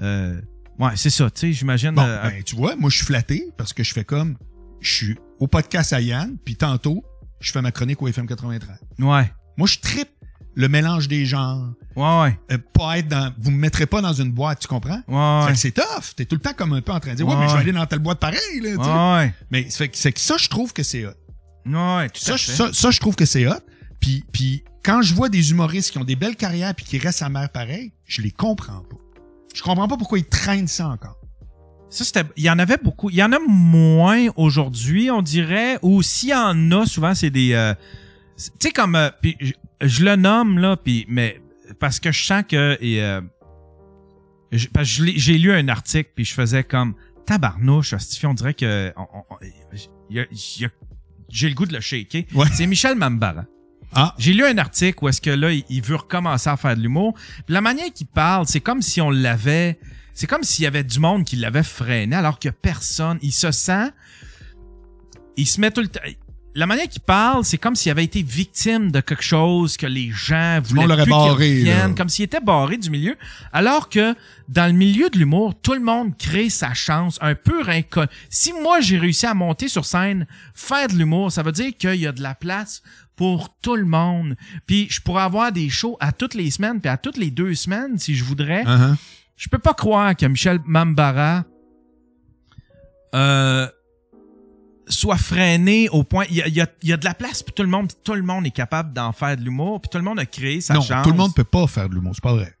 euh, 0.00 0.40
ouais, 0.78 0.90
c'est 0.96 1.10
ça, 1.10 1.30
tu 1.30 1.40
sais, 1.40 1.52
j'imagine. 1.52 1.92
Bon, 1.92 2.02
euh, 2.02 2.22
ben, 2.30 2.42
tu 2.42 2.56
vois, 2.56 2.76
moi, 2.76 2.90
je 2.90 2.96
suis 2.96 3.06
flatté 3.06 3.44
parce 3.56 3.72
que 3.72 3.82
je 3.82 3.92
fais 3.92 4.04
comme, 4.04 4.36
je 4.80 4.92
suis 4.94 5.18
au 5.40 5.46
podcast 5.46 5.92
à 5.92 6.00
Yann, 6.00 6.36
puis 6.44 6.56
tantôt, 6.56 7.04
je 7.40 7.52
fais 7.52 7.62
ma 7.62 7.70
chronique 7.72 8.00
au 8.02 8.08
FM 8.08 8.26
93. 8.26 8.78
ouais, 8.98 9.32
Moi, 9.56 9.66
je 9.68 9.78
tripe 9.78 10.08
le 10.54 10.68
mélange 10.68 11.06
des 11.06 11.24
genres. 11.24 11.68
ouais, 11.94 12.20
ouais, 12.22 12.38
Euh, 12.50 12.58
pas 12.72 12.98
être 12.98 13.06
dans, 13.08 13.32
vous 13.38 13.52
me 13.52 13.58
mettrez 13.58 13.86
pas 13.86 14.00
dans 14.00 14.12
une 14.12 14.32
boîte, 14.32 14.58
tu 14.60 14.66
comprends? 14.68 15.02
ouais, 15.06 15.40
Fait 15.42 15.46
ouais, 15.46 15.52
que 15.52 15.58
c'est 15.58 15.70
tough. 15.70 16.14
T'es 16.16 16.24
tout 16.24 16.34
le 16.34 16.40
temps 16.40 16.52
comme 16.56 16.72
un 16.72 16.80
peu 16.80 16.90
en 16.92 16.98
train 17.00 17.12
de 17.12 17.16
dire, 17.16 17.26
ouais, 17.28 17.34
Ouais, 17.34 17.40
mais 17.40 17.46
je 17.46 17.52
vais 17.52 17.58
ouais. 17.58 17.62
aller 17.62 17.72
dans 17.72 17.86
telle 17.86 18.00
boîte 18.00 18.18
pareil, 18.18 18.38
là, 18.62 18.70
tu 18.76 18.82
sais. 18.82 18.90
ouais, 18.90 19.34
Mais 19.52 19.66
c'est 19.70 19.78
fait 19.78 19.88
que- 19.88 19.96
c'est 19.96 20.12
que 20.12 20.20
ça, 20.20 20.36
je 20.36 20.48
trouve 20.48 20.72
que 20.72 20.82
c'est 20.82 21.06
hot. 21.06 21.10
ouais, 21.66 22.08
tout 22.10 22.20
Ça, 22.20 22.34
à 22.34 22.36
je- 22.36 22.44
fait. 22.44 22.52
ça, 22.52 22.72
ça, 22.72 22.90
je 22.90 22.98
trouve 22.98 23.14
que 23.14 23.24
c'est 23.24 23.46
hot. 23.46 23.54
Puis, 24.00 24.24
puis 24.32 24.64
quand 24.84 25.02
je 25.02 25.14
vois 25.14 25.28
des 25.28 25.50
humoristes 25.50 25.90
qui 25.90 25.98
ont 25.98 26.04
des 26.04 26.16
belles 26.16 26.36
carrières 26.36 26.74
puis 26.74 26.84
qui 26.84 26.98
restent 26.98 27.22
à 27.22 27.28
mer 27.28 27.50
pareil, 27.50 27.92
je 28.06 28.22
les 28.22 28.30
comprends 28.30 28.80
pas. 28.82 28.96
Je 29.54 29.62
comprends 29.62 29.88
pas 29.88 29.96
pourquoi 29.96 30.18
ils 30.18 30.24
traînent 30.26 30.68
ça 30.68 30.88
encore. 30.88 31.16
Ça, 31.90 32.04
c'était. 32.04 32.24
Il 32.36 32.44
y 32.44 32.50
en 32.50 32.58
avait 32.58 32.76
beaucoup. 32.76 33.08
Il 33.10 33.16
y 33.16 33.22
en 33.22 33.32
a 33.32 33.38
moins 33.48 34.26
aujourd'hui, 34.36 35.10
on 35.10 35.22
dirait. 35.22 35.78
Ou 35.82 36.02
s'il 36.02 36.28
y 36.30 36.34
en 36.34 36.70
a, 36.72 36.84
souvent, 36.86 37.14
c'est 37.14 37.30
des. 37.30 37.54
euh, 37.54 37.74
tu 38.36 38.50
sais, 38.60 38.70
comme. 38.72 38.94
euh, 38.94 39.08
puis 39.22 39.36
je, 39.40 39.52
je 39.80 40.04
le 40.04 40.16
nomme, 40.16 40.58
là, 40.58 40.76
puis. 40.76 41.06
Mais. 41.08 41.40
Parce 41.80 41.98
que 41.98 42.12
je 42.12 42.22
sens 42.24 42.44
que. 42.46 42.76
Et, 42.82 43.02
euh, 43.02 43.22
je- 44.52 44.68
parce 44.68 44.86
que 44.88 44.94
je 44.96 45.04
l'ai- 45.04 45.18
j'ai 45.18 45.38
lu 45.38 45.50
un 45.52 45.66
article, 45.68 46.10
puis 46.14 46.24
je 46.26 46.34
faisais 46.34 46.62
comme. 46.62 46.94
Tabarnouche, 47.26 47.94
on 48.24 48.34
dirait 48.34 48.54
que. 48.54 48.92
on- 48.96 49.02
on- 49.14 49.24
on- 49.30 49.36
il 50.10 50.16
y 50.16 50.20
a- 50.20 50.26
il 50.30 50.62
y 50.62 50.64
a- 50.66 50.70
j'ai 51.30 51.48
le 51.48 51.54
goût 51.54 51.66
de 51.66 51.72
le 51.74 51.80
shaker. 51.80 52.24
Ouais. 52.34 52.46
C'est 52.52 52.66
Michel 52.66 52.96
Mambara. 52.96 53.44
Ah, 53.94 54.14
J'ai 54.18 54.32
lu 54.34 54.44
un 54.44 54.58
article 54.58 54.98
où 55.02 55.08
est-ce 55.08 55.20
que 55.20 55.30
là, 55.30 55.50
il- 55.52 55.82
veut 55.82 55.96
recommencer 55.96 56.50
à 56.50 56.56
faire 56.56 56.76
de 56.76 56.82
l'humour. 56.82 57.14
La 57.48 57.60
manière 57.60 57.92
qu'il 57.92 58.06
parle, 58.06 58.46
c'est 58.46 58.60
comme 58.60 58.82
si 58.82 59.00
on 59.00 59.10
l'avait... 59.10 59.78
C'est 60.14 60.26
comme 60.26 60.42
s'il 60.42 60.64
y 60.64 60.66
avait 60.66 60.84
du 60.84 60.98
monde 60.98 61.24
qui 61.24 61.36
l'avait 61.36 61.62
freiné 61.62 62.14
alors 62.16 62.38
que 62.38 62.48
personne... 62.48 63.18
Il 63.22 63.32
se 63.32 63.50
sent... 63.50 63.90
Il 65.36 65.46
se 65.46 65.60
met 65.60 65.70
tout 65.70 65.80
le 65.80 65.88
temps... 65.88 66.00
La 66.54 66.66
manière 66.66 66.88
qu'il 66.88 67.02
parle, 67.02 67.44
c'est 67.44 67.58
comme 67.58 67.76
s'il 67.76 67.92
avait 67.92 68.02
été 68.02 68.20
victime 68.20 68.90
de 68.90 69.00
quelque 69.00 69.22
chose 69.22 69.76
que 69.76 69.86
les 69.86 70.10
gens 70.10 70.60
voulaient 70.64 70.88
monde 70.88 70.96
plus 70.96 71.02
qu'il 71.04 71.10
barré, 71.10 71.30
revienne, 71.30 71.94
comme 71.94 72.08
s'il 72.08 72.24
était 72.24 72.40
barré 72.40 72.78
du 72.78 72.90
milieu. 72.90 73.16
Alors 73.52 73.88
que 73.88 74.16
dans 74.48 74.66
le 74.66 74.72
milieu 74.72 75.08
de 75.08 75.18
l'humour, 75.18 75.54
tout 75.60 75.74
le 75.74 75.80
monde 75.80 76.16
crée 76.18 76.50
sa 76.50 76.74
chance, 76.74 77.16
un 77.20 77.36
peu 77.36 77.62
inconnu. 77.68 78.08
Si 78.28 78.52
moi 78.52 78.80
j'ai 78.80 78.98
réussi 78.98 79.26
à 79.26 79.34
monter 79.34 79.68
sur 79.68 79.84
scène, 79.84 80.26
faire 80.52 80.88
de 80.88 80.94
l'humour, 80.94 81.30
ça 81.30 81.44
veut 81.44 81.52
dire 81.52 81.70
qu'il 81.78 81.94
y 81.94 82.08
a 82.08 82.12
de 82.12 82.22
la 82.22 82.34
place 82.34 82.82
pour 83.18 83.54
tout 83.60 83.76
le 83.76 83.84
monde. 83.84 84.36
Puis 84.66 84.86
je 84.88 85.00
pourrais 85.02 85.24
avoir 85.24 85.52
des 85.52 85.68
shows 85.68 85.96
à 86.00 86.12
toutes 86.12 86.34
les 86.34 86.50
semaines, 86.50 86.80
puis 86.80 86.88
à 86.88 86.96
toutes 86.96 87.18
les 87.18 87.30
deux 87.30 87.54
semaines 87.54 87.98
si 87.98 88.14
je 88.14 88.24
voudrais. 88.24 88.62
uh-huh. 88.64 88.94
Je 89.36 89.48
peux 89.48 89.58
pas 89.58 89.74
croire 89.74 90.16
que 90.16 90.24
Michel 90.26 90.60
Mambara 90.64 91.44
euh, 93.14 93.66
soit 94.86 95.16
freiné 95.16 95.88
au 95.90 96.02
point. 96.04 96.24
Il 96.30 96.36
y 96.36 96.42
a, 96.42 96.46
il 96.48 96.54
y 96.54 96.60
a- 96.60 96.66
il 96.82 96.88
y 96.88 96.92
a 96.92 96.96
de 96.96 97.04
la 97.04 97.14
place 97.14 97.42
pour 97.42 97.54
tout 97.54 97.62
le 97.62 97.68
monde, 97.68 97.88
puis 97.88 97.96
tout 98.04 98.14
le 98.14 98.22
monde 98.22 98.46
est 98.46 98.50
capable 98.52 98.92
d'en 98.92 99.12
faire 99.12 99.36
de 99.36 99.42
l'humour, 99.42 99.80
puis 99.80 99.88
tout 99.90 99.98
le 99.98 100.04
monde 100.04 100.18
a 100.20 100.26
créé 100.26 100.60
sa 100.60 100.74
non, 100.74 100.80
chance. 100.80 101.04
tout 101.04 101.10
le 101.10 101.16
monde 101.16 101.34
peut 101.34 101.44
pas 101.44 101.66
faire 101.66 101.88
de 101.88 101.94
l'humour. 101.94 102.12
C'est 102.14 102.22
pas 102.24 102.34
vrai. 102.34 102.54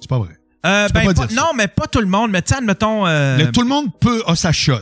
C'est 0.00 0.08
pas 0.08 0.18
vrai. 0.18 0.36
Euh, 0.66 0.88
ben, 0.94 1.12
pas 1.12 1.26
non, 1.34 1.50
mais 1.54 1.68
pas 1.68 1.86
tout 1.86 2.00
le 2.00 2.06
monde. 2.06 2.30
Mais 2.30 2.42
sais, 2.44 2.54
admettons. 2.56 3.06
euh, 3.06 3.36
Le- 3.38 3.52
tout 3.52 3.60
le 3.62 3.68
monde 3.68 3.88
peut 4.00 4.22
a 4.26 4.34
sa 4.34 4.50
shot. 4.52 4.80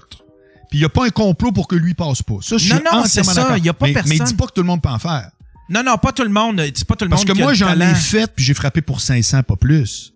Puis 0.72 0.78
il 0.78 0.82
y 0.82 0.86
a 0.86 0.88
pas 0.88 1.04
un 1.04 1.10
complot 1.10 1.52
pour 1.52 1.68
que 1.68 1.76
lui 1.76 1.92
passe 1.92 2.22
pas. 2.22 2.38
Ça, 2.40 2.56
je 2.56 2.64
suis 2.64 2.72
Non, 2.72 2.80
non, 2.90 3.04
c'est 3.04 3.22
ça, 3.22 3.58
il 3.58 3.68
a 3.68 3.74
pas 3.74 3.88
mais, 3.88 3.92
personne. 3.92 4.16
Mais 4.18 4.24
dis 4.24 4.32
pas 4.32 4.46
que 4.46 4.52
tout 4.52 4.62
le 4.62 4.66
monde 4.66 4.80
peut 4.80 4.88
en 4.88 4.98
faire. 4.98 5.30
Non, 5.68 5.82
non, 5.82 5.98
pas 5.98 6.12
tout 6.12 6.22
le 6.22 6.30
monde. 6.30 6.62
C'est 6.74 6.86
pas 6.86 6.96
tout 6.96 7.04
le 7.04 7.10
Parce 7.10 7.20
monde 7.20 7.28
que 7.28 7.32
qui 7.34 7.42
a 7.42 7.44
moi, 7.44 7.52
j'en 7.52 7.78
ai 7.78 7.94
fait, 7.94 8.32
puis 8.34 8.42
j'ai 8.42 8.54
frappé 8.54 8.80
pour 8.80 9.02
500, 9.02 9.42
pas 9.42 9.56
plus. 9.56 10.14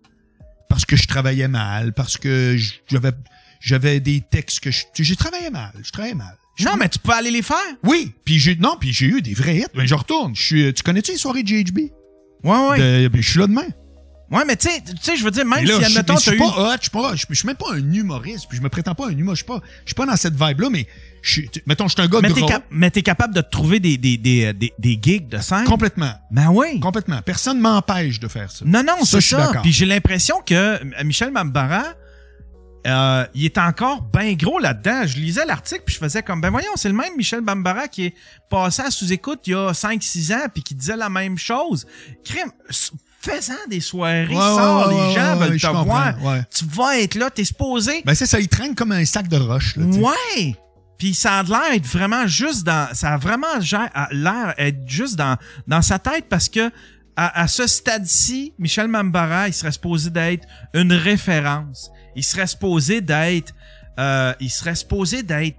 Parce 0.67 0.83
que 0.83 0.95
je 0.95 1.05
travaillais 1.05 1.47
mal, 1.47 1.93
parce 1.93 2.17
que 2.17 2.57
j'avais 2.87 3.11
j'avais 3.59 3.99
des 3.99 4.21
textes 4.21 4.61
que 4.61 4.71
je... 4.71 4.83
J'ai 4.95 5.15
travaillé 5.15 5.51
mal, 5.51 5.73
je 5.83 5.91
travaillais 5.91 6.15
mal. 6.15 6.35
Non, 6.65 6.75
mais 6.75 6.89
tu 6.89 6.97
peux 6.97 7.11
aller 7.11 7.29
les 7.29 7.43
faire. 7.43 7.57
Oui, 7.83 8.11
puis 8.25 8.39
j'ai 8.39 8.55
non, 8.55 8.77
puis 8.79 8.91
j'ai 8.91 9.05
eu 9.05 9.21
des 9.21 9.35
vrais 9.35 9.57
hits. 9.57 9.65
Ben, 9.75 9.85
je 9.85 9.93
retourne. 9.93 10.35
Je 10.35 10.41
suis, 10.41 10.73
tu 10.73 10.81
connais-tu 10.81 11.11
les 11.11 11.19
soirées 11.19 11.43
de 11.43 11.49
GHB? 11.49 11.77
Ouais, 12.43 12.67
ouais. 12.69 13.03
De- 13.03 13.07
ben, 13.09 13.21
je 13.21 13.29
suis 13.29 13.39
là 13.39 13.45
demain. 13.45 13.67
Ouais, 14.29 14.43
mais 14.45 14.57
tu 14.57 14.67
sais, 14.69 14.81
tu 14.81 14.93
sais, 15.01 15.15
je 15.15 15.23
veux 15.23 15.31
dire, 15.31 15.45
même 15.45 15.63
là, 15.63 15.77
si, 15.79 15.85
admettons, 15.85 16.17
suis 16.17 16.31
eu... 16.31 16.37
pas 16.37 16.45
hot, 16.73 16.75
je 16.77 16.81
suis 16.81 16.89
pas, 16.91 17.15
je, 17.15 17.33
suis 17.33 17.47
même 17.47 17.55
pas 17.55 17.71
un 17.73 17.93
humoriste, 17.93 18.47
puis 18.49 18.57
je 18.57 18.61
me 18.61 18.67
prétends 18.67 18.93
pas 18.93 19.07
un 19.07 19.11
humoriste, 19.17 19.45
je 19.47 19.53
suis 19.53 19.59
pas, 19.61 19.65
je 19.85 19.89
suis 19.89 19.95
pas 19.95 20.05
dans 20.05 20.17
cette 20.17 20.33
vibe-là, 20.33 20.69
mais 20.69 20.85
je 21.21 21.31
suis, 21.31 21.49
tu- 21.49 21.63
mettons, 21.65 21.87
je 21.87 21.93
suis 21.93 22.01
un 22.01 22.07
gars 22.09 22.19
Mais 22.21 22.29
drôle. 22.29 22.45
cap- 22.49 22.65
mais 22.69 22.91
t'es 22.91 23.03
capable 23.03 23.33
de 23.33 23.39
trouver 23.39 23.79
des, 23.79 23.97
des, 23.97 24.17
des, 24.17 24.51
des, 24.51 24.73
des 24.77 24.99
gigs 25.01 25.29
de 25.29 25.37
scène? 25.37 25.63
Complètement. 25.63 26.11
Ben 26.29 26.49
oui. 26.51 26.77
Complètement. 26.81 27.21
Personne 27.21 27.59
m'empêche 27.61 28.19
de 28.19 28.27
faire 28.27 28.51
ça. 28.51 28.65
Non, 28.65 28.83
non, 28.83 29.05
Ça, 29.05 29.21
c'est 29.21 29.35
ça. 29.35 29.51
Puis 29.63 29.71
j'ai 29.71 29.85
l'impression 29.85 30.41
que 30.45 30.53
euh, 30.53 30.77
Michel 31.05 31.31
Mambara, 31.31 31.85
euh, 32.85 33.25
il 33.33 33.45
est 33.45 33.57
encore 33.57 34.01
bien 34.01 34.33
gros 34.33 34.59
là-dedans. 34.59 35.07
Je 35.07 35.17
lisais 35.17 35.45
l'article 35.45 35.83
puis 35.85 35.95
je 35.95 35.99
faisais 35.99 36.21
comme, 36.21 36.41
ben 36.41 36.49
voyons, 36.49 36.71
c'est 36.75 36.89
le 36.89 36.95
même 36.95 37.15
Michel 37.17 37.41
Bambara 37.41 37.87
qui 37.87 38.07
est 38.07 38.13
passé 38.49 38.81
à 38.81 38.91
sous-écoute 38.91 39.39
il 39.47 39.51
y 39.51 39.55
a 39.55 39.71
5-6 39.71 40.33
ans 40.35 40.47
puis 40.53 40.63
qui 40.63 40.75
disait 40.75 40.95
la 40.97 41.09
même 41.09 41.37
chose. 41.37 41.85
Crime, 42.25 42.51
fais-en 43.21 43.69
des 43.69 43.79
soirées, 43.79 44.27
Ouais, 44.27 44.35
sors, 44.35 44.87
ouais, 44.87 44.93
les 44.93 44.99
ouais, 45.01 45.13
gens 45.15 45.35
veulent 45.35 45.59
te 45.59 45.67
voir. 45.67 46.15
Tu 46.53 46.65
vas 46.65 46.99
être 46.99 47.15
là, 47.15 47.29
t'es 47.29 47.43
supposé. 47.43 48.01
Ben, 48.05 48.15
c'est 48.15 48.25
ça, 48.25 48.39
il 48.39 48.47
traîne 48.47 48.75
comme 48.75 48.91
un 48.91 49.05
sac 49.05 49.27
de 49.27 49.37
roche, 49.37 49.75
là. 49.77 49.85
Ouais! 49.85 50.55
Puis 50.97 51.13
ça 51.13 51.39
a 51.39 51.43
l'air 51.43 51.73
être 51.73 51.85
vraiment 51.85 52.25
juste 52.25 52.63
dans. 52.65 52.89
Ça 52.93 53.13
a 53.13 53.17
vraiment 53.17 53.45
l'air 54.11 54.53
être 54.57 54.79
juste 54.87 55.15
dans, 55.15 55.37
dans 55.67 55.81
sa 55.83 55.99
tête 55.99 56.25
parce 56.27 56.49
que 56.49 56.71
à, 57.15 57.41
à 57.41 57.47
ce 57.47 57.67
stade-ci, 57.67 58.53
Michel 58.57 58.87
Mambara, 58.87 59.47
il 59.47 59.53
serait 59.53 59.71
supposé 59.71 60.09
d'être 60.09 60.47
une 60.73 60.93
référence. 60.93 61.91
Il 62.15 62.23
serait 62.23 62.47
supposé 62.47 63.01
d'être. 63.01 63.53
euh, 63.99 64.33
il 64.39 64.49
serait 64.49 64.73
supposé 64.75 65.21
d'être. 65.21 65.57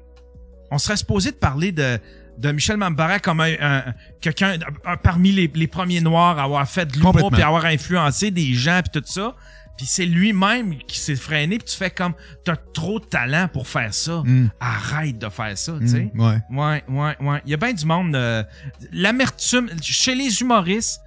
On 0.70 0.78
serait 0.78 0.96
supposé 0.96 1.30
de 1.30 1.36
parler 1.36 1.70
de, 1.72 1.98
de 2.38 2.52
Michel 2.52 2.76
Mambara 2.76 3.18
comme 3.18 3.40
un, 3.40 3.52
un- 3.60 3.84
quelqu'un 4.20 4.56
un- 4.84 4.96
parmi 4.96 5.32
les, 5.32 5.50
les 5.54 5.66
premiers 5.66 6.00
noirs 6.00 6.38
à 6.38 6.44
avoir 6.44 6.68
fait 6.68 6.86
de 6.86 6.92
l'humour 6.94 7.12
puis 7.32 7.42
avoir 7.42 7.64
influencé 7.66 8.30
des 8.30 8.54
gens 8.54 8.80
puis 8.82 9.00
tout 9.00 9.06
ça. 9.06 9.34
Puis 9.76 9.86
c'est 9.86 10.06
lui-même 10.06 10.76
qui 10.88 10.98
s'est 10.98 11.14
freiné 11.14 11.58
puis 11.58 11.66
tu 11.68 11.76
fais 11.76 11.90
comme 11.90 12.12
t'as 12.44 12.56
trop 12.56 12.98
de 12.98 13.04
talent 13.04 13.48
pour 13.52 13.68
faire 13.68 13.94
ça. 13.94 14.22
Mm. 14.24 14.50
Arrête 14.58 15.18
de 15.18 15.28
faire 15.28 15.56
ça, 15.56 15.74
tu 15.80 15.86
sais. 15.88 16.10
Mm, 16.14 16.20
ouais. 16.20 16.38
Ouais, 16.50 16.84
ouais, 16.88 17.16
ouais. 17.20 17.42
Il 17.44 17.50
y 17.50 17.54
a 17.54 17.56
bien 17.56 17.72
du 17.72 17.86
monde. 17.86 18.14
euh, 18.16 18.42
L'amertume, 18.92 19.70
chez 19.80 20.14
les 20.16 20.40
humoristes, 20.40 21.00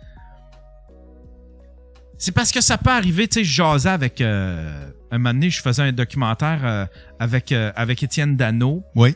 c'est 2.17 2.31
parce 2.31 2.51
que 2.51 2.61
ça 2.61 2.77
peut 2.77 2.91
arriver, 2.91 3.27
tu 3.27 3.39
sais, 3.39 3.43
je 3.43 3.51
jasais 3.51 3.89
avec. 3.89 4.21
euh, 4.21 4.89
un 5.13 5.17
moment 5.17 5.33
donné, 5.33 5.49
je 5.49 5.61
faisais 5.61 5.81
un 5.83 5.91
documentaire 5.91 6.61
euh, 6.63 6.85
avec, 7.19 7.51
euh, 7.51 7.71
avec 7.75 8.01
Étienne 8.03 8.37
Dano. 8.37 8.83
Oui. 8.95 9.15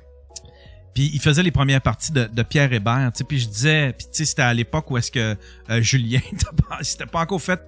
Puis 0.95 1.11
il 1.13 1.19
faisait 1.19 1.43
les 1.43 1.51
premières 1.51 1.81
parties 1.81 2.13
de, 2.13 2.23
de 2.25 2.41
Pierre 2.41 2.71
Hébert, 2.71 3.11
tu 3.13 3.19
sais, 3.19 3.23
puis 3.25 3.37
je 3.37 3.49
disais, 3.49 3.93
puis 3.93 4.07
tu 4.07 4.13
sais, 4.13 4.25
c'était 4.25 4.41
à 4.43 4.53
l'époque 4.53 4.89
où 4.89 4.97
est-ce 4.97 5.11
que 5.11 5.35
euh, 5.69 5.81
Julien, 5.81 6.21
c'était 6.81 7.05
pas 7.05 7.19
encore 7.19 7.41
fait 7.41 7.61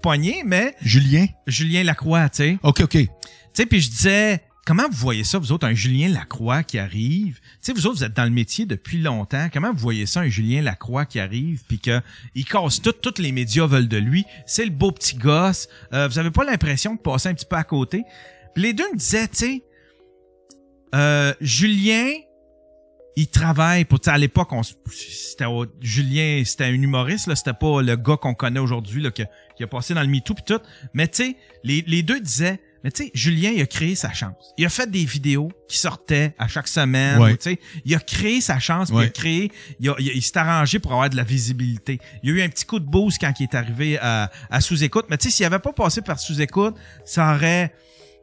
pogner, 0.00 0.42
mais 0.46 0.76
Julien? 0.80 1.26
Julien 1.48 1.82
Lacroix, 1.82 2.28
tu 2.28 2.36
sais. 2.36 2.58
OK, 2.62 2.80
OK. 2.82 2.92
Tu 2.92 3.08
sais, 3.52 3.66
puis 3.66 3.80
je 3.80 3.90
disais, 3.90 4.42
comment 4.64 4.88
vous 4.88 4.96
voyez 4.96 5.24
ça, 5.24 5.38
vous 5.38 5.50
autres, 5.50 5.66
un 5.66 5.74
Julien 5.74 6.08
Lacroix 6.08 6.62
qui 6.62 6.78
arrive? 6.78 7.40
Tu 7.40 7.58
sais, 7.62 7.72
vous 7.72 7.86
autres, 7.86 7.96
vous 7.96 8.04
êtes 8.04 8.16
dans 8.16 8.24
le 8.24 8.30
métier 8.30 8.64
depuis 8.64 9.02
longtemps. 9.02 9.48
Comment 9.52 9.72
vous 9.72 9.80
voyez 9.80 10.06
ça, 10.06 10.20
un 10.20 10.28
Julien 10.28 10.62
Lacroix 10.62 11.06
qui 11.06 11.18
arrive, 11.18 11.62
puis 11.66 11.80
que 11.80 12.00
il 12.36 12.44
casse 12.44 12.80
tout, 12.80 12.92
tous 12.92 13.20
les 13.20 13.32
médias 13.32 13.66
veulent 13.66 13.88
de 13.88 13.96
lui? 13.96 14.24
C'est 14.46 14.64
le 14.64 14.70
beau 14.70 14.92
petit 14.92 15.16
gosse. 15.16 15.68
Euh, 15.92 16.06
vous 16.06 16.20
avez 16.20 16.30
pas 16.30 16.44
l'impression 16.44 16.94
de 16.94 17.00
passer 17.00 17.28
un 17.28 17.34
petit 17.34 17.46
peu 17.46 17.56
à 17.56 17.64
côté? 17.64 18.04
Puis 18.54 18.62
les 18.62 18.72
deux 18.72 18.88
me 18.92 18.96
disaient, 18.96 19.26
tu 19.26 19.36
sais, 19.36 19.64
euh, 20.94 21.32
Julien, 21.40 22.06
il 23.16 23.28
travaille 23.28 23.84
pour, 23.84 23.98
à 24.06 24.16
l'époque, 24.18 24.52
on, 24.52 24.62
c'était 24.62 25.44
Julien, 25.80 26.42
c'était 26.44 26.64
un 26.64 26.72
humoriste, 26.72 27.26
là, 27.26 27.36
c'était 27.36 27.52
pas 27.52 27.82
le 27.82 27.96
gars 27.96 28.16
qu'on 28.16 28.34
connaît 28.34 28.60
aujourd'hui, 28.60 29.02
là, 29.02 29.10
qui, 29.10 29.22
a- 29.22 29.28
qui 29.56 29.64
a 29.64 29.66
passé 29.66 29.94
dans 29.94 30.02
le 30.02 30.08
MeToo 30.08 30.34
pis 30.34 30.42
tout. 30.44 30.60
Mais 30.94 31.08
tu 31.08 31.24
sais, 31.24 31.36
les, 31.64 31.82
les 31.86 32.02
deux 32.02 32.20
disaient, 32.20 32.60
mais 32.82 32.90
tu 32.90 33.04
sais, 33.04 33.10
Julien, 33.12 33.50
il 33.50 33.60
a 33.60 33.66
créé 33.66 33.94
sa 33.94 34.10
chance. 34.12 34.54
Il 34.56 34.64
a 34.64 34.70
fait 34.70 34.90
des 34.90 35.04
vidéos 35.04 35.50
qui 35.68 35.76
sortaient 35.76 36.34
à 36.38 36.48
chaque 36.48 36.68
semaine. 36.68 37.18
Ouais. 37.18 37.36
Tu 37.36 37.50
sais, 37.50 37.58
il 37.84 37.94
a 37.94 37.98
créé 37.98 38.40
sa 38.40 38.58
chance, 38.58 38.88
puis 38.88 38.96
il 38.96 39.00
a 39.00 39.04
Ouais. 39.04 39.10
créé, 39.10 39.52
il, 39.80 39.90
a- 39.90 39.96
il 39.98 40.08
a- 40.08 40.12
il 40.14 40.22
s'est 40.22 40.38
arrangé 40.38 40.78
pour 40.78 40.92
avoir 40.92 41.10
de 41.10 41.16
la 41.16 41.24
visibilité. 41.24 41.98
Il 42.22 42.30
y 42.30 42.32
a 42.32 42.36
eu 42.36 42.42
un 42.42 42.48
petit 42.48 42.64
coup 42.64 42.78
de 42.80 42.86
boost 42.86 43.20
quand 43.20 43.32
il 43.38 43.42
est 43.42 43.54
arrivé 43.54 43.98
à, 43.98 44.30
à 44.50 44.60
sous-écoute. 44.62 45.06
Mais 45.10 45.18
tu 45.18 45.28
sais, 45.28 45.36
s'il 45.36 45.44
avait 45.46 45.58
pas 45.58 45.72
passé 45.74 46.00
par 46.00 46.18
sous-écoute, 46.18 46.74
ça 47.04 47.34
aurait, 47.34 47.74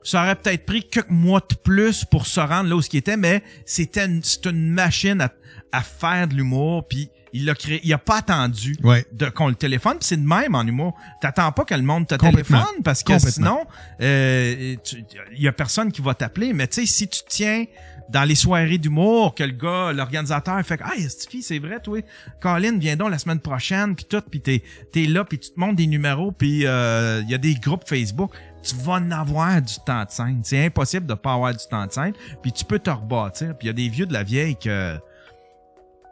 ça 0.04 0.24
aurait 0.24 0.36
peut-être 0.36 0.66
pris 0.66 0.84
quelques 0.88 1.10
mois 1.10 1.42
de 1.50 1.56
plus 1.56 2.06
pour 2.06 2.26
se 2.28 2.40
rendre 2.40 2.70
là 2.70 2.76
où 2.76 2.82
ce 2.82 2.90
qui 2.90 2.98
était, 2.98 3.18
mais 3.18 3.44
c'était 3.66 4.06
une, 4.06 4.22
c'est 4.24 4.46
une 4.46 4.70
machine 4.72 5.20
à, 5.22 5.32
à 5.72 5.82
faire 5.82 6.28
de 6.28 6.34
l'humour, 6.36 6.88
puis 6.88 7.10
il 7.34 7.44
l'a 7.46 7.56
créé, 7.56 7.82
il 7.84 7.92
a 7.94 7.98
pas 7.98 8.18
attendu 8.20 8.78
Ouais. 8.84 9.06
de 9.12 9.28
qu'on 9.28 9.50
le 9.50 9.56
téléphone, 9.56 9.98
puis 10.00 10.08
c'est 10.08 10.18
de 10.18 10.26
même 10.28 10.56
en 10.56 10.66
humour. 10.66 10.96
T'attends 11.22 11.52
pas 11.52 11.66
que 11.66 11.76
le 11.76 11.82
monde 11.82 12.08
te 12.08 12.16
téléphone 12.16 12.64
parce 12.84 13.04
que 13.04 13.20
sinon, 13.20 13.66
euh, 14.02 14.76
tu- 14.84 15.04
il 15.36 15.42
y 15.44 15.48
a 15.48 15.52
personne 15.52 15.92
qui 15.92 16.02
va 16.02 16.14
t'appeler. 16.14 16.54
Mais 16.54 16.68
tu 16.68 16.82
sais, 16.82 16.86
si 16.88 17.08
tu 17.08 17.20
tiens 17.28 17.66
dans 18.10 18.24
les 18.24 18.36
soirées 18.36 18.78
d'humour, 18.78 19.36
que 19.36 19.44
le 19.44 19.52
gars, 19.52 19.92
l'organisateur 19.92 20.60
fait 20.66 20.78
que, 20.78 20.84
ah, 20.86 20.94
Stifi, 21.10 21.44
c'est 21.44 21.60
vrai, 21.60 21.82
toi, 21.82 22.00
Colin, 22.40 22.78
viens 22.80 22.96
donc 22.96 23.12
la 23.12 23.20
semaine 23.20 23.42
prochaine, 23.42 23.96
puis 23.96 24.06
tout, 24.06 24.22
puis 24.32 24.40
t'es, 24.40 24.64
t'es 24.94 25.04
là, 25.06 25.26
puis 25.26 25.38
tu 25.38 25.52
te 25.52 25.60
montres 25.60 25.76
des 25.76 25.88
numéros, 25.88 26.32
puis 26.32 26.66
euh, 26.66 27.22
il 27.26 27.30
y 27.30 27.36
a 27.36 27.38
des 27.38 27.56
groupes 27.56 27.84
Facebook, 27.86 28.32
tu 28.68 28.76
vas 28.84 28.94
en 28.94 29.12
avoir 29.12 29.62
du 29.62 29.76
temps 29.86 30.04
de 30.04 30.10
scène. 30.12 30.42
C'est 30.44 30.66
impossible 30.66 31.06
de 31.06 31.14
pas 31.14 31.34
avoir 31.34 31.54
du 31.54 31.66
temps 31.70 31.86
de 31.86 31.92
scène, 31.92 32.14
puis 32.42 32.52
tu 32.52 32.66
peux 32.66 32.80
te 32.80 32.90
rebâtir. 32.90 33.58
Puis 33.58 33.66
il 33.66 33.68
y 33.68 33.70
a 33.70 33.74
des 33.74 33.90
vieux 33.90 34.06
de 34.06 34.14
la 34.14 34.24
vieille 34.24 34.56
que 34.58 34.96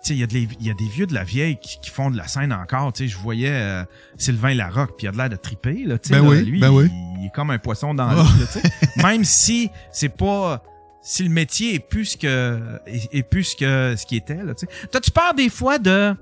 tu 0.03 0.10
sais, 0.10 0.14
il 0.14 0.19
y, 0.19 0.23
a 0.23 0.27
de 0.27 0.38
y 0.64 0.69
a 0.69 0.73
des 0.76 0.88
vieux 0.88 1.07
de 1.07 1.15
la 1.15 1.23
vieille 1.23 1.57
qui, 1.57 1.80
qui 1.80 1.90
font 1.90 2.11
de 2.11 2.18
la 2.18 2.27
scène 2.27 2.53
encore. 2.53 2.94
Tu 2.94 3.03
sais, 3.03 3.07
je 3.07 3.18
voyais 3.18 3.49
euh, 3.49 3.84
Sylvain 4.18 4.53
Larocque, 4.53 4.91
puis 4.98 5.06
il 5.06 5.07
a 5.07 5.11
de 5.11 5.18
l'air 5.18 5.30
de 5.30 5.36
triper. 5.36 5.84
Là, 5.86 5.98
tu 5.98 6.10
sais, 6.10 6.15
Ben 6.15 6.23
là, 6.23 6.30
oui, 6.30 6.45
lui, 6.45 6.60
ben 6.60 6.72
il, 6.72 6.76
oui. 6.76 6.90
il 7.19 7.26
est 7.26 7.34
comme 7.34 7.49
un 7.49 7.57
poisson 7.57 7.95
dans 7.95 8.11
Oh. 8.11 8.18
l'eau. 8.18 8.45
tu. 8.53 9.02
Même 9.03 9.23
si 9.23 9.69
c'est 9.91 10.10
pas... 10.10 10.61
Si 11.02 11.23
le 11.23 11.30
métier 11.30 11.76
est 11.76 11.80
plus 11.80 12.15
que 12.18 12.80
est, 12.88 13.14
est 13.15 13.23
plus 13.23 13.53
que 13.56 13.95
ce 13.98 14.06
qui 14.07 14.15
était 14.15 14.44
là, 14.44 14.53
tu 14.56 14.65
sais. 14.65 14.88
T'as-tu 14.91 15.11
peur 15.11 15.34
des 15.36 15.49
fois 15.49 15.77
de 15.80 16.15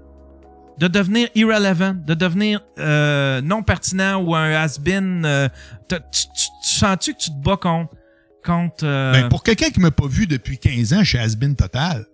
de 0.79 0.87
devenir 0.87 1.29
irrelevant, 1.35 1.93
de 1.93 2.13
devenir 2.13 2.61
euh, 2.79 3.41
non 3.41 3.63
pertinent 3.63 4.21
ou 4.23 4.35
un 4.35 4.51
has-been 4.51 5.23
euh, 5.25 5.47
tu, 5.89 5.95
tu, 6.11 6.25
tu 6.63 6.69
sens-tu 6.69 7.13
que 7.13 7.19
tu 7.19 7.29
te 7.29 7.35
bats 7.43 7.57
contre 7.57 7.93
contre 8.43 8.83
euh, 8.85 9.11
Ben, 9.13 9.29
pour 9.29 9.43
quelqu'un 9.43 9.69
qui 9.69 9.79
m'a 9.79 9.91
pas 9.91 10.07
vu 10.07 10.27
depuis 10.27 10.57
15 10.57 10.93
ans 10.93 11.03
chez 11.03 11.19
Asbin 11.19 11.53
Total, 11.53 12.05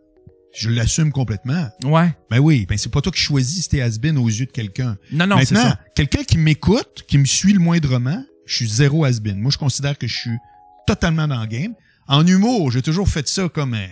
je 0.53 0.69
l'assume 0.69 1.11
complètement. 1.11 1.69
ouais 1.83 2.13
Ben 2.29 2.39
oui, 2.39 2.65
ben 2.67 2.77
c'est 2.77 2.91
pas 2.91 3.01
toi 3.01 3.11
qui 3.11 3.21
choisis 3.21 3.63
si 3.63 3.69
t'es 3.69 3.81
Asbin 3.81 4.15
aux 4.17 4.27
yeux 4.27 4.45
de 4.45 4.51
quelqu'un. 4.51 4.97
non 5.11 5.25
non 5.27 5.37
c'est 5.43 5.53
Maintenant, 5.55 5.69
ça 5.71 5.79
quelqu'un 5.95 6.23
qui 6.23 6.37
m'écoute, 6.37 7.05
qui 7.07 7.17
me 7.17 7.25
suit 7.25 7.53
le 7.53 7.59
moindrement, 7.59 8.23
je 8.45 8.55
suis 8.57 8.67
zéro 8.67 9.05
Asbin. 9.05 9.35
Moi, 9.35 9.51
je 9.51 9.57
considère 9.57 9.97
que 9.97 10.07
je 10.07 10.17
suis 10.17 10.37
totalement 10.87 11.27
dans 11.27 11.39
le 11.41 11.47
game. 11.47 11.73
En 12.07 12.25
humour, 12.25 12.71
j'ai 12.71 12.81
toujours 12.81 13.07
fait 13.07 13.27
ça 13.27 13.47
comme 13.47 13.75
un... 13.75 13.87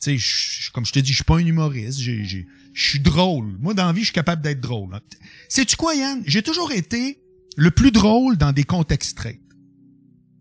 Tu 0.00 0.18
sais, 0.18 0.70
comme 0.72 0.86
je 0.86 0.92
te 0.92 0.98
dis, 1.00 1.10
je 1.10 1.16
suis 1.16 1.24
pas 1.24 1.36
un 1.36 1.44
humoriste. 1.46 1.98
J'ai- 2.00 2.46
Je 2.80 2.90
suis 2.90 3.00
drôle. 3.00 3.56
Moi, 3.58 3.74
dans 3.74 3.86
la 3.86 3.92
vie, 3.92 4.02
je 4.02 4.06
suis 4.06 4.12
capable 4.14 4.40
d'être 4.40 4.60
drôle. 4.60 4.94
hein. 4.94 5.00
Sais-tu 5.48 5.74
quoi, 5.74 5.96
Yann? 5.96 6.22
J'ai 6.26 6.42
toujours 6.42 6.70
été 6.70 7.20
le 7.56 7.72
plus 7.72 7.90
drôle 7.90 8.36
dans 8.36 8.52
des 8.52 8.62
contextes 8.62 9.10
straight. 9.10 9.40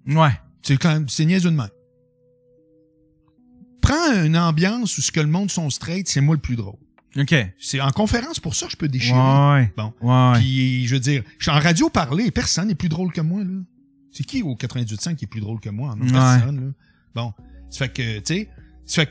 ouais 0.05 0.29
C'est 0.61 0.77
quand 0.77 0.93
même, 0.93 1.09
c'est 1.09 1.25
niaiseux 1.25 1.49
de 1.49 1.55
même. 1.55 1.69
Prends 3.81 4.23
une 4.23 4.37
ambiance 4.37 4.97
où 4.97 5.01
ce 5.01 5.11
que 5.11 5.19
le 5.19 5.27
monde 5.27 5.49
sont 5.49 5.69
straight, 5.71 6.07
c'est 6.07 6.21
moi 6.21 6.35
le 6.35 6.41
plus 6.41 6.55
drôle. 6.55 6.77
ok 7.17 7.33
C'est 7.59 7.81
en 7.81 7.89
conférence 7.91 8.39
pour 8.39 8.53
ça 8.53 8.67
que 8.67 8.73
je 8.73 8.77
peux 8.77 8.87
déchirer. 8.87 9.17
ouais 9.17 9.73
Bon. 9.75 9.93
ouais 10.01 10.39
Puis, 10.39 10.85
je 10.85 10.93
veux 10.93 10.99
dire, 11.01 11.23
je 11.39 11.45
suis 11.45 11.51
en 11.51 11.59
radio 11.59 11.89
parler, 11.89 12.29
personne 12.29 12.67
n'est 12.67 12.75
plus 12.75 12.89
drôle 12.89 13.11
que 13.11 13.21
moi, 13.21 13.43
là. 13.43 13.49
C'est 14.11 14.23
qui 14.23 14.43
au 14.43 14.55
98.5 14.55 15.15
qui 15.15 15.25
est 15.25 15.27
plus 15.27 15.41
drôle 15.41 15.59
que 15.59 15.69
moi? 15.69 15.95
Non, 15.95 16.05
Ouais. 16.05 16.11
personne, 16.11 16.67
là. 16.67 16.71
Bon. 17.15 17.33
Ça 17.69 17.85
fait 17.87 17.93
que, 17.93 18.19
tu 18.19 18.23
sais, 18.35 18.49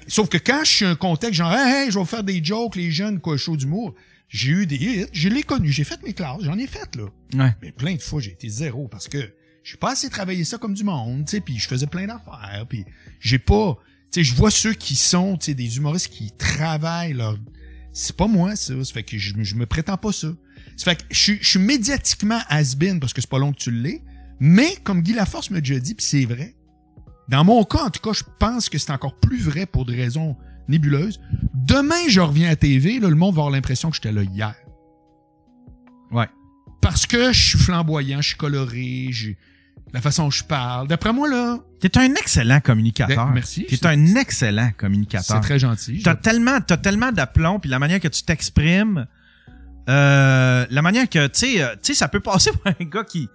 sauf 0.08 0.28
que 0.28 0.38
quand 0.38 0.64
je 0.64 0.70
suis 0.72 0.84
un 0.84 0.96
contexte 0.96 1.34
genre, 1.34 1.52
hey, 1.52 1.84
hey, 1.86 1.90
je 1.90 1.98
vais 1.98 2.04
faire 2.04 2.24
des 2.24 2.42
jokes, 2.42 2.74
les 2.76 2.90
jeunes, 2.90 3.20
quoi, 3.20 3.36
chaud 3.36 3.56
d'humour, 3.56 3.94
j'ai 4.28 4.50
eu 4.50 4.66
des 4.66 4.76
hits, 4.76 5.06
je 5.12 5.28
l'ai 5.28 5.42
connu, 5.42 5.70
j'ai 5.70 5.84
fait 5.84 6.02
mes 6.02 6.12
classes, 6.14 6.42
j'en 6.42 6.58
ai 6.58 6.66
fait, 6.66 6.96
là. 6.96 7.04
ouais 7.34 7.54
Mais 7.62 7.70
plein 7.72 7.94
de 7.94 8.02
fois, 8.02 8.20
j'ai 8.20 8.32
été 8.32 8.48
zéro 8.48 8.88
parce 8.88 9.06
que 9.06 9.32
j'ai 9.62 9.76
pas 9.76 9.92
assez 9.92 10.08
travaillé 10.10 10.44
ça 10.44 10.58
comme 10.58 10.74
du 10.74 10.82
monde, 10.82 11.24
tu 11.26 11.32
sais, 11.32 11.40
puis 11.40 11.58
je 11.58 11.68
faisais 11.68 11.86
plein 11.86 12.06
d'affaires, 12.06 12.64
puis 12.68 12.84
j'ai 13.20 13.38
pas, 13.38 13.76
tu 14.12 14.20
sais, 14.20 14.24
je 14.24 14.34
vois 14.34 14.50
ceux 14.50 14.72
qui 14.74 14.96
sont, 14.96 15.36
tu 15.36 15.46
sais, 15.46 15.54
des 15.54 15.76
humoristes 15.76 16.08
qui 16.08 16.32
travaillent 16.36 17.12
leur, 17.12 17.38
c'est 17.92 18.16
pas 18.16 18.26
moi 18.26 18.56
ça, 18.56 18.72
ça 18.82 18.92
fait 18.92 19.02
que 19.04 19.16
je, 19.18 19.34
me- 19.34 19.44
je 19.44 19.54
me 19.54 19.66
prétends 19.66 19.96
pas 19.96 20.12
ça. 20.12 20.28
Ça 20.76 20.84
fait 20.90 20.96
que 20.96 21.04
je, 21.10 21.18
suis- 21.20 21.38
je 21.40 21.48
suis 21.50 21.58
médiatiquement 21.58 22.40
has-been 22.48 22.98
parce 23.00 23.12
que 23.12 23.20
c'est 23.20 23.30
pas 23.30 23.38
long 23.38 23.52
que 23.52 23.58
tu 23.58 23.70
l'es, 23.70 24.02
mais 24.40 24.74
comme 24.82 25.02
Guy 25.02 25.12
Laforce 25.14 25.50
m'a 25.50 25.60
déjà 25.60 25.78
dit, 25.78 25.94
puis 25.94 26.04
c'est 26.04 26.24
vrai. 26.24 26.55
Dans 27.28 27.44
mon 27.44 27.64
cas, 27.64 27.84
en 27.84 27.90
tout 27.90 28.00
cas, 28.00 28.12
je 28.12 28.24
pense 28.38 28.68
que 28.68 28.78
c'est 28.78 28.92
encore 28.92 29.18
plus 29.18 29.40
vrai 29.42 29.66
pour 29.66 29.84
des 29.84 29.96
raisons 29.96 30.36
nébuleuses. 30.68 31.20
Demain, 31.54 32.08
je 32.08 32.20
reviens 32.20 32.50
à 32.50 32.56
TV, 32.56 33.00
là, 33.00 33.08
le 33.08 33.16
monde 33.16 33.34
va 33.34 33.42
avoir 33.42 33.50
l'impression 33.50 33.90
que 33.90 33.96
j'étais 33.96 34.12
là 34.12 34.22
hier 34.22 34.54
ouais 36.12 36.28
parce 36.80 37.04
que 37.04 37.32
je 37.32 37.48
suis 37.48 37.58
flamboyant, 37.58 38.20
je 38.20 38.28
suis 38.28 38.36
coloré, 38.36 39.08
j'ai 39.10 39.36
la 39.92 40.00
façon 40.00 40.24
dont 40.24 40.30
je 40.30 40.44
parle. 40.44 40.86
D'après 40.86 41.12
moi 41.12 41.28
là, 41.28 41.58
T'es 41.80 41.98
un 41.98 42.14
excellent 42.14 42.60
communicateur. 42.60 43.26
Ben, 43.26 43.34
merci. 43.34 43.66
T'es 43.66 43.84
un 43.86 44.14
excellent 44.14 44.70
communicateur. 44.76 45.36
c'est 45.36 45.42
très 45.42 45.58
gentil. 45.58 46.00
T'as 46.02 46.14
tellement, 46.14 46.60
t'as 46.60 46.76
tellement 46.76 47.10
d'aplomb, 47.10 47.58
puis 47.58 47.68
la 47.70 47.80
manière 47.80 47.98
que 47.98 48.08
tu 48.08 48.22
t'exprimes, 48.22 49.06
euh, 49.88 50.64
la 50.70 50.82
manière 50.82 51.08
que, 51.08 51.26
tu 51.26 51.38
sais, 51.38 51.62
euh, 51.62 51.74
tu 51.74 51.92
sais, 51.92 51.94
ça 51.94 52.06
peut 52.06 52.20
passer 52.20 52.52
pour 52.64 52.66
un 52.66 52.84
gars 52.84 53.04
qui. 53.04 53.28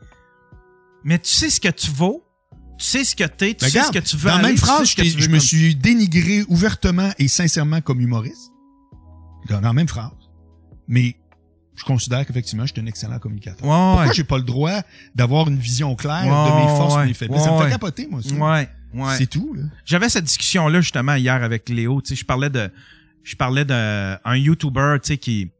Mais 1.03 1.19
tu 1.19 1.29
sais 1.29 1.49
ce 1.49 1.59
que 1.59 1.69
tu 1.69 1.91
vaux, 1.91 2.23
tu 2.81 2.87
sais 2.87 3.03
ce 3.03 3.15
que 3.15 3.25
t'es, 3.25 3.53
tu 3.53 3.69
sais 3.69 3.83
ce 3.83 3.91
que 3.91 3.99
tu 3.99 4.17
veux 4.17 4.31
dans 4.31 4.37
la 4.37 4.41
même 4.41 4.55
tu 4.55 4.61
sais 4.61 4.65
phrase, 4.65 4.95
je, 4.95 5.27
me 5.27 5.33
comme- 5.33 5.39
suis 5.39 5.75
dénigré 5.75 6.43
ouvertement 6.47 7.11
et 7.19 7.27
sincèrement 7.27 7.79
comme 7.79 8.01
humoriste. 8.01 8.51
Dans, 9.49 9.61
la 9.61 9.71
même 9.71 9.87
phrase. 9.87 10.09
Mais 10.87 11.15
je 11.75 11.83
considère 11.83 12.25
qu'effectivement, 12.25 12.65
je 12.65 12.73
suis 12.73 12.81
un 12.81 12.87
excellent 12.87 13.19
communicateur. 13.19 13.63
Ouais, 13.63 13.69
Pourquoi 13.69 14.07
ouais. 14.07 14.13
j'ai 14.15 14.23
pas 14.23 14.37
le 14.37 14.43
droit 14.43 14.81
d'avoir 15.13 15.47
une 15.47 15.59
vision 15.59 15.95
claire 15.95 16.23
de 16.23 16.61
mes 16.61 16.75
forces 16.75 17.03
et 17.03 17.07
mes 17.07 17.13
faiblesses? 17.13 17.43
ça 17.43 17.51
me 17.51 17.63
fait 17.63 17.69
capoter, 17.69 18.07
moi, 18.09 18.21
ça. 18.23 18.33
Ouais, 18.33 18.69
ouais. 18.95 19.15
C'est 19.17 19.27
tout, 19.27 19.53
là. 19.53 19.63
J'avais 19.85 20.09
cette 20.09 20.25
discussion-là 20.25 20.81
justement 20.81 21.13
hier 21.13 21.35
avec 21.43 21.69
Léo. 21.69 22.01
Tu 22.01 22.09
sais, 22.09 22.15
je 22.15 22.25
parlais 22.25 22.49
de, 22.49 22.71
je 23.23 23.35
parlais 23.35 23.65
d'un 23.65 24.17
YouTuber, 24.35 24.97
tu 25.03 25.07
sais, 25.09 25.17
qui, 25.17 25.51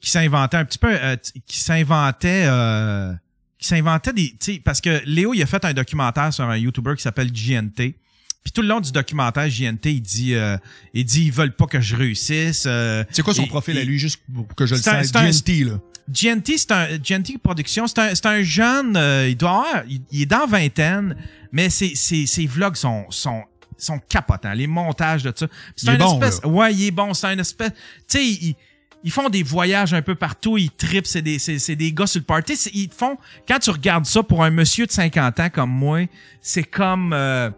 qui 0.00 0.10
s'inventait 0.10 0.56
un 0.56 0.64
petit 0.64 0.78
peu, 0.78 0.90
euh, 0.90 1.16
qui 1.46 1.58
s'inventait, 1.58 2.44
euh, 2.46 3.12
qui 3.60 3.68
s'inventait 3.68 4.12
des, 4.12 4.30
tu 4.30 4.54
sais, 4.54 4.62
parce 4.64 4.80
que 4.80 5.02
Léo, 5.04 5.34
il 5.34 5.42
a 5.42 5.46
fait 5.46 5.64
un 5.64 5.72
documentaire 5.74 6.32
sur 6.32 6.44
un 6.44 6.56
YouTuber 6.56 6.94
qui 6.96 7.02
s'appelle 7.02 7.30
GNT. 7.30 7.94
Puis 8.42 8.52
tout 8.54 8.62
le 8.62 8.68
long 8.68 8.80
du 8.80 8.90
documentaire, 8.90 9.48
GNT, 9.48 9.86
il 9.92 10.00
dit, 10.00 10.34
euh, 10.34 10.56
il 10.94 11.04
dit, 11.04 11.26
ils 11.26 11.32
veulent 11.32 11.54
pas 11.54 11.66
que 11.66 11.78
je 11.78 11.94
réussisse. 11.94 12.64
euh, 12.66 13.04
C'est 13.10 13.20
quoi 13.22 13.34
son 13.34 13.44
et- 13.44 13.48
profil 13.48 13.76
à 13.76 13.84
lui, 13.84 13.98
juste 13.98 14.20
pour 14.34 14.46
que 14.54 14.64
je 14.64 14.76
le 14.76 14.80
sache? 14.80 15.12
GNT, 15.12 15.64
là. 15.64 15.78
GNT, 16.08 16.56
c'est 16.56 16.72
un 16.72 16.96
GNT 16.98 17.36
Production, 17.42 17.86
c'est 17.86 17.98
un, 17.98 18.14
c'est 18.14 18.26
un 18.26 18.42
jeune, 18.42 18.96
euh, 18.96 19.28
il 19.28 19.36
doit 19.36 19.50
avoir, 19.50 19.82
il, 19.88 20.00
il 20.10 20.22
est 20.22 20.26
dans 20.26 20.46
vingtaine, 20.46 21.14
mais 21.52 21.68
ses, 21.68 21.94
ses, 21.94 22.24
ses 22.26 22.46
vlogs 22.46 22.76
sont, 22.76 23.04
sont, 23.10 23.44
sont 23.76 24.00
capotants, 24.08 24.52
les 24.54 24.66
montages 24.66 25.22
de 25.22 25.32
ça. 25.36 25.46
C'est 25.76 25.86
Il 25.86 25.90
est 25.90 25.92
un 25.92 25.98
bon, 25.98 26.14
espèce, 26.22 26.42
là. 26.42 26.48
ouais, 26.48 26.74
il 26.74 26.86
est 26.86 26.90
bon, 26.90 27.12
c'est 27.14 27.26
un 27.26 27.38
espèce, 27.38 27.70
tu 27.70 28.18
sais, 28.18 28.26
ils, 28.26 28.56
ils 29.02 29.10
font 29.10 29.28
des 29.28 29.42
voyages 29.42 29.94
un 29.94 30.02
peu 30.02 30.14
partout, 30.14 30.58
ils 30.58 30.70
tripent, 30.70 31.06
c'est 31.06 31.22
des, 31.22 31.38
c'est, 31.38 31.58
c'est 31.58 31.76
des 31.76 31.92
gars 31.92 32.06
sur 32.06 32.20
le 32.20 32.24
party, 32.24 32.56
C'est- 32.56 32.70
ils 32.74 32.90
font, 32.94 33.16
quand 33.48 33.58
tu 33.58 33.70
regardes 33.70 34.04
ça 34.06 34.22
pour 34.22 34.44
un 34.44 34.50
monsieur 34.50 34.86
de 34.86 34.92
50 34.92 35.40
ans 35.40 35.48
comme 35.50 35.70
moi, 35.70 36.00
c'est 36.42 36.64
comme, 36.64 37.12
euh, 37.14 37.50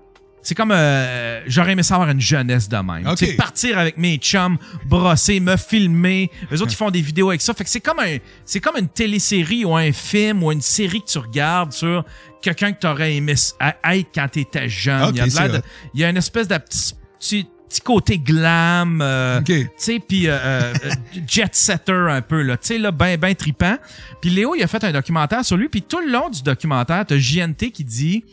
c'est 0.44 0.54
comme 0.56 0.72
euh, 0.72 1.40
j'aurais 1.46 1.72
aimé 1.72 1.82
savoir 1.84 2.10
une 2.10 2.20
jeunesse 2.20 2.68
de 2.68 2.76
même. 2.76 3.06
Sais, 3.16 3.32
partir 3.36 3.78
avec 3.78 3.96
mes 3.96 4.16
chums, 4.18 4.58
brosser, 4.86 5.38
me 5.38 5.56
filmer. 5.56 6.30
Les 6.50 6.60
autres 6.62 6.72
ils 6.72 6.76
font 6.76 6.90
des 6.90 7.00
vidéos 7.00 7.28
avec 7.30 7.40
ça. 7.40 7.54
Fait 7.54 7.62
que 7.62 7.70
c'est 7.70 7.80
comme 7.80 8.00
un 8.00 8.16
c'est 8.44 8.58
comme 8.58 8.76
une 8.76 8.88
télésérie 8.88 9.64
ou 9.64 9.76
un 9.76 9.92
film 9.92 10.42
ou 10.42 10.50
une 10.50 10.60
série 10.60 11.00
que 11.00 11.06
tu 11.12 11.18
regardes 11.18 11.72
sur 11.72 12.04
quelqu'un 12.40 12.72
que 12.72 12.80
t'aurais 12.80 13.14
aimé 13.14 13.34
être 13.60 14.08
quand 14.12 14.28
t'étais 14.28 14.68
jeune. 14.68 15.02
Ok, 15.10 15.14
il 15.14 15.18
y 15.18 15.20
a 15.20 15.26
de 15.26 15.30
c'est 15.30 15.62
il 15.94 16.00
y 16.00 16.04
a 16.04 16.08
une 16.10 16.16
espèce 16.16 16.48
de 16.48 16.58
petit, 16.58 16.94
petit, 17.20 17.46
petit 17.72 17.80
côté 17.80 18.18
glam 18.18 19.00
euh, 19.00 19.40
tu 19.44 19.66
sais 19.76 19.98
puis 19.98 20.28
euh, 20.28 20.38
euh, 20.42 20.74
jet 21.26 21.54
setter 21.54 21.92
un 21.92 22.20
peu 22.20 22.42
là. 22.42 22.56
Tu 22.56 22.66
sais 22.66 22.78
là 22.78 22.90
ben 22.90 23.16
ben 23.16 23.34
tripant. 23.34 23.78
Puis 24.20 24.30
Léo 24.30 24.54
il 24.54 24.62
a 24.62 24.66
fait 24.66 24.84
un 24.84 24.92
documentaire 24.92 25.44
sur 25.44 25.56
lui 25.56 25.68
puis 25.68 25.82
tout 25.82 26.00
le 26.00 26.10
long 26.10 26.28
du 26.28 26.42
documentaire 26.42 27.04
t'as 27.06 27.16
JNT 27.16 27.70
qui 27.72 27.84
dit 27.84 28.24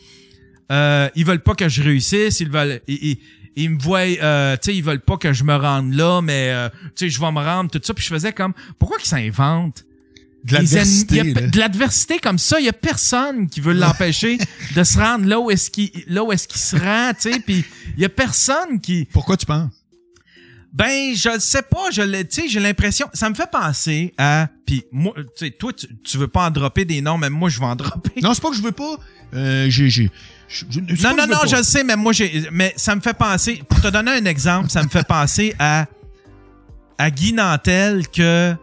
euh, 0.70 1.08
ils 1.16 1.24
veulent 1.24 1.42
pas 1.42 1.54
que 1.54 1.68
je 1.68 1.82
réussisse, 1.82 2.40
ils 2.40 2.48
veulent, 2.48 2.80
ils, 2.86 2.94
ils, 3.02 3.18
ils 3.56 3.70
me 3.70 3.78
voient, 3.78 4.00
euh, 4.00 4.56
tu 4.56 4.70
sais, 4.70 4.76
ils 4.76 4.84
veulent 4.84 5.00
pas 5.00 5.16
que 5.16 5.32
je 5.32 5.42
me 5.42 5.54
rende 5.54 5.92
là, 5.94 6.20
mais 6.22 6.50
euh, 6.50 6.68
tu 6.94 7.06
sais, 7.06 7.08
je 7.10 7.20
vais 7.20 7.32
me 7.32 7.40
rendre 7.40 7.70
tout 7.70 7.80
ça. 7.82 7.92
Puis 7.92 8.04
je 8.04 8.10
faisais 8.10 8.32
comme, 8.32 8.54
pourquoi 8.78 8.98
qu'ils 8.98 9.08
s'inventent? 9.08 9.84
De 11.48 11.58
l'adversité, 11.58 12.18
comme 12.18 12.38
ça, 12.38 12.58
il 12.60 12.66
y 12.66 12.68
a 12.68 12.72
personne 12.72 13.48
qui 13.48 13.60
veut 13.60 13.74
l'empêcher 13.74 14.38
de 14.74 14.84
se 14.84 14.98
rendre 14.98 15.26
là 15.26 15.38
où 15.38 15.50
est-ce 15.50 15.70
qu'il 15.70 15.90
là 16.06 16.24
où 16.24 16.32
est-ce 16.32 16.48
qu'il 16.48 16.60
se 16.60 16.76
rend, 16.76 17.12
tu 17.20 17.32
sais, 17.32 17.40
puis 17.40 17.64
il 17.96 18.02
y 18.02 18.04
a 18.04 18.08
personne 18.08 18.80
qui 18.80 19.06
Pourquoi 19.12 19.36
tu 19.36 19.44
penses? 19.46 19.70
ben, 20.72 21.14
je 21.16 21.28
le 21.30 21.40
sais 21.40 21.62
pas, 21.62 21.90
je 21.90 22.00
l'ai, 22.00 22.24
tu 22.24 22.42
sais, 22.42 22.48
j'ai 22.48 22.60
l'impression, 22.60 23.08
ça 23.12 23.28
me 23.28 23.34
fait 23.34 23.50
penser 23.50 24.14
à, 24.16 24.48
puis 24.64 24.84
moi, 24.92 25.12
tu 25.16 25.24
sais, 25.46 25.50
toi, 25.50 25.72
tu, 25.72 25.88
tu 26.04 26.16
veux 26.16 26.28
pas 26.28 26.46
en 26.46 26.50
dropper 26.52 26.84
des 26.84 27.00
noms, 27.02 27.18
mais 27.18 27.28
moi, 27.28 27.48
je 27.48 27.58
vais 27.58 27.66
en 27.66 27.74
dropper. 27.74 28.20
Non, 28.22 28.34
c'est 28.34 28.40
pas 28.40 28.50
que 28.50 28.56
je 28.56 28.62
veux 28.62 28.70
pas. 28.70 28.96
Euh, 29.34 29.66
j'ai, 29.68 29.90
j'ai, 29.90 30.10
je- 30.48 30.64
je- 30.70 30.78
c'est 30.94 31.02
Non, 31.02 31.16
non, 31.16 31.26
non, 31.26 31.38
je 31.48 31.56
le 31.56 31.64
sais, 31.64 31.82
mais 31.82 31.96
moi, 31.96 32.12
j'ai, 32.12 32.44
mais 32.52 32.72
ça 32.76 32.94
me 32.94 33.00
fait 33.00 33.14
penser, 33.18 33.62
pour 33.68 33.80
te 33.80 33.88
donner 33.88 34.12
un 34.12 34.24
exemple, 34.26 34.70
ça 34.70 34.82
me 34.84 34.88
fait 34.88 35.04
penser 35.06 35.56
à, 35.58 35.86
à 36.98 37.10
Guy 37.10 37.32
Nantel 37.32 38.06
que 38.06 38.54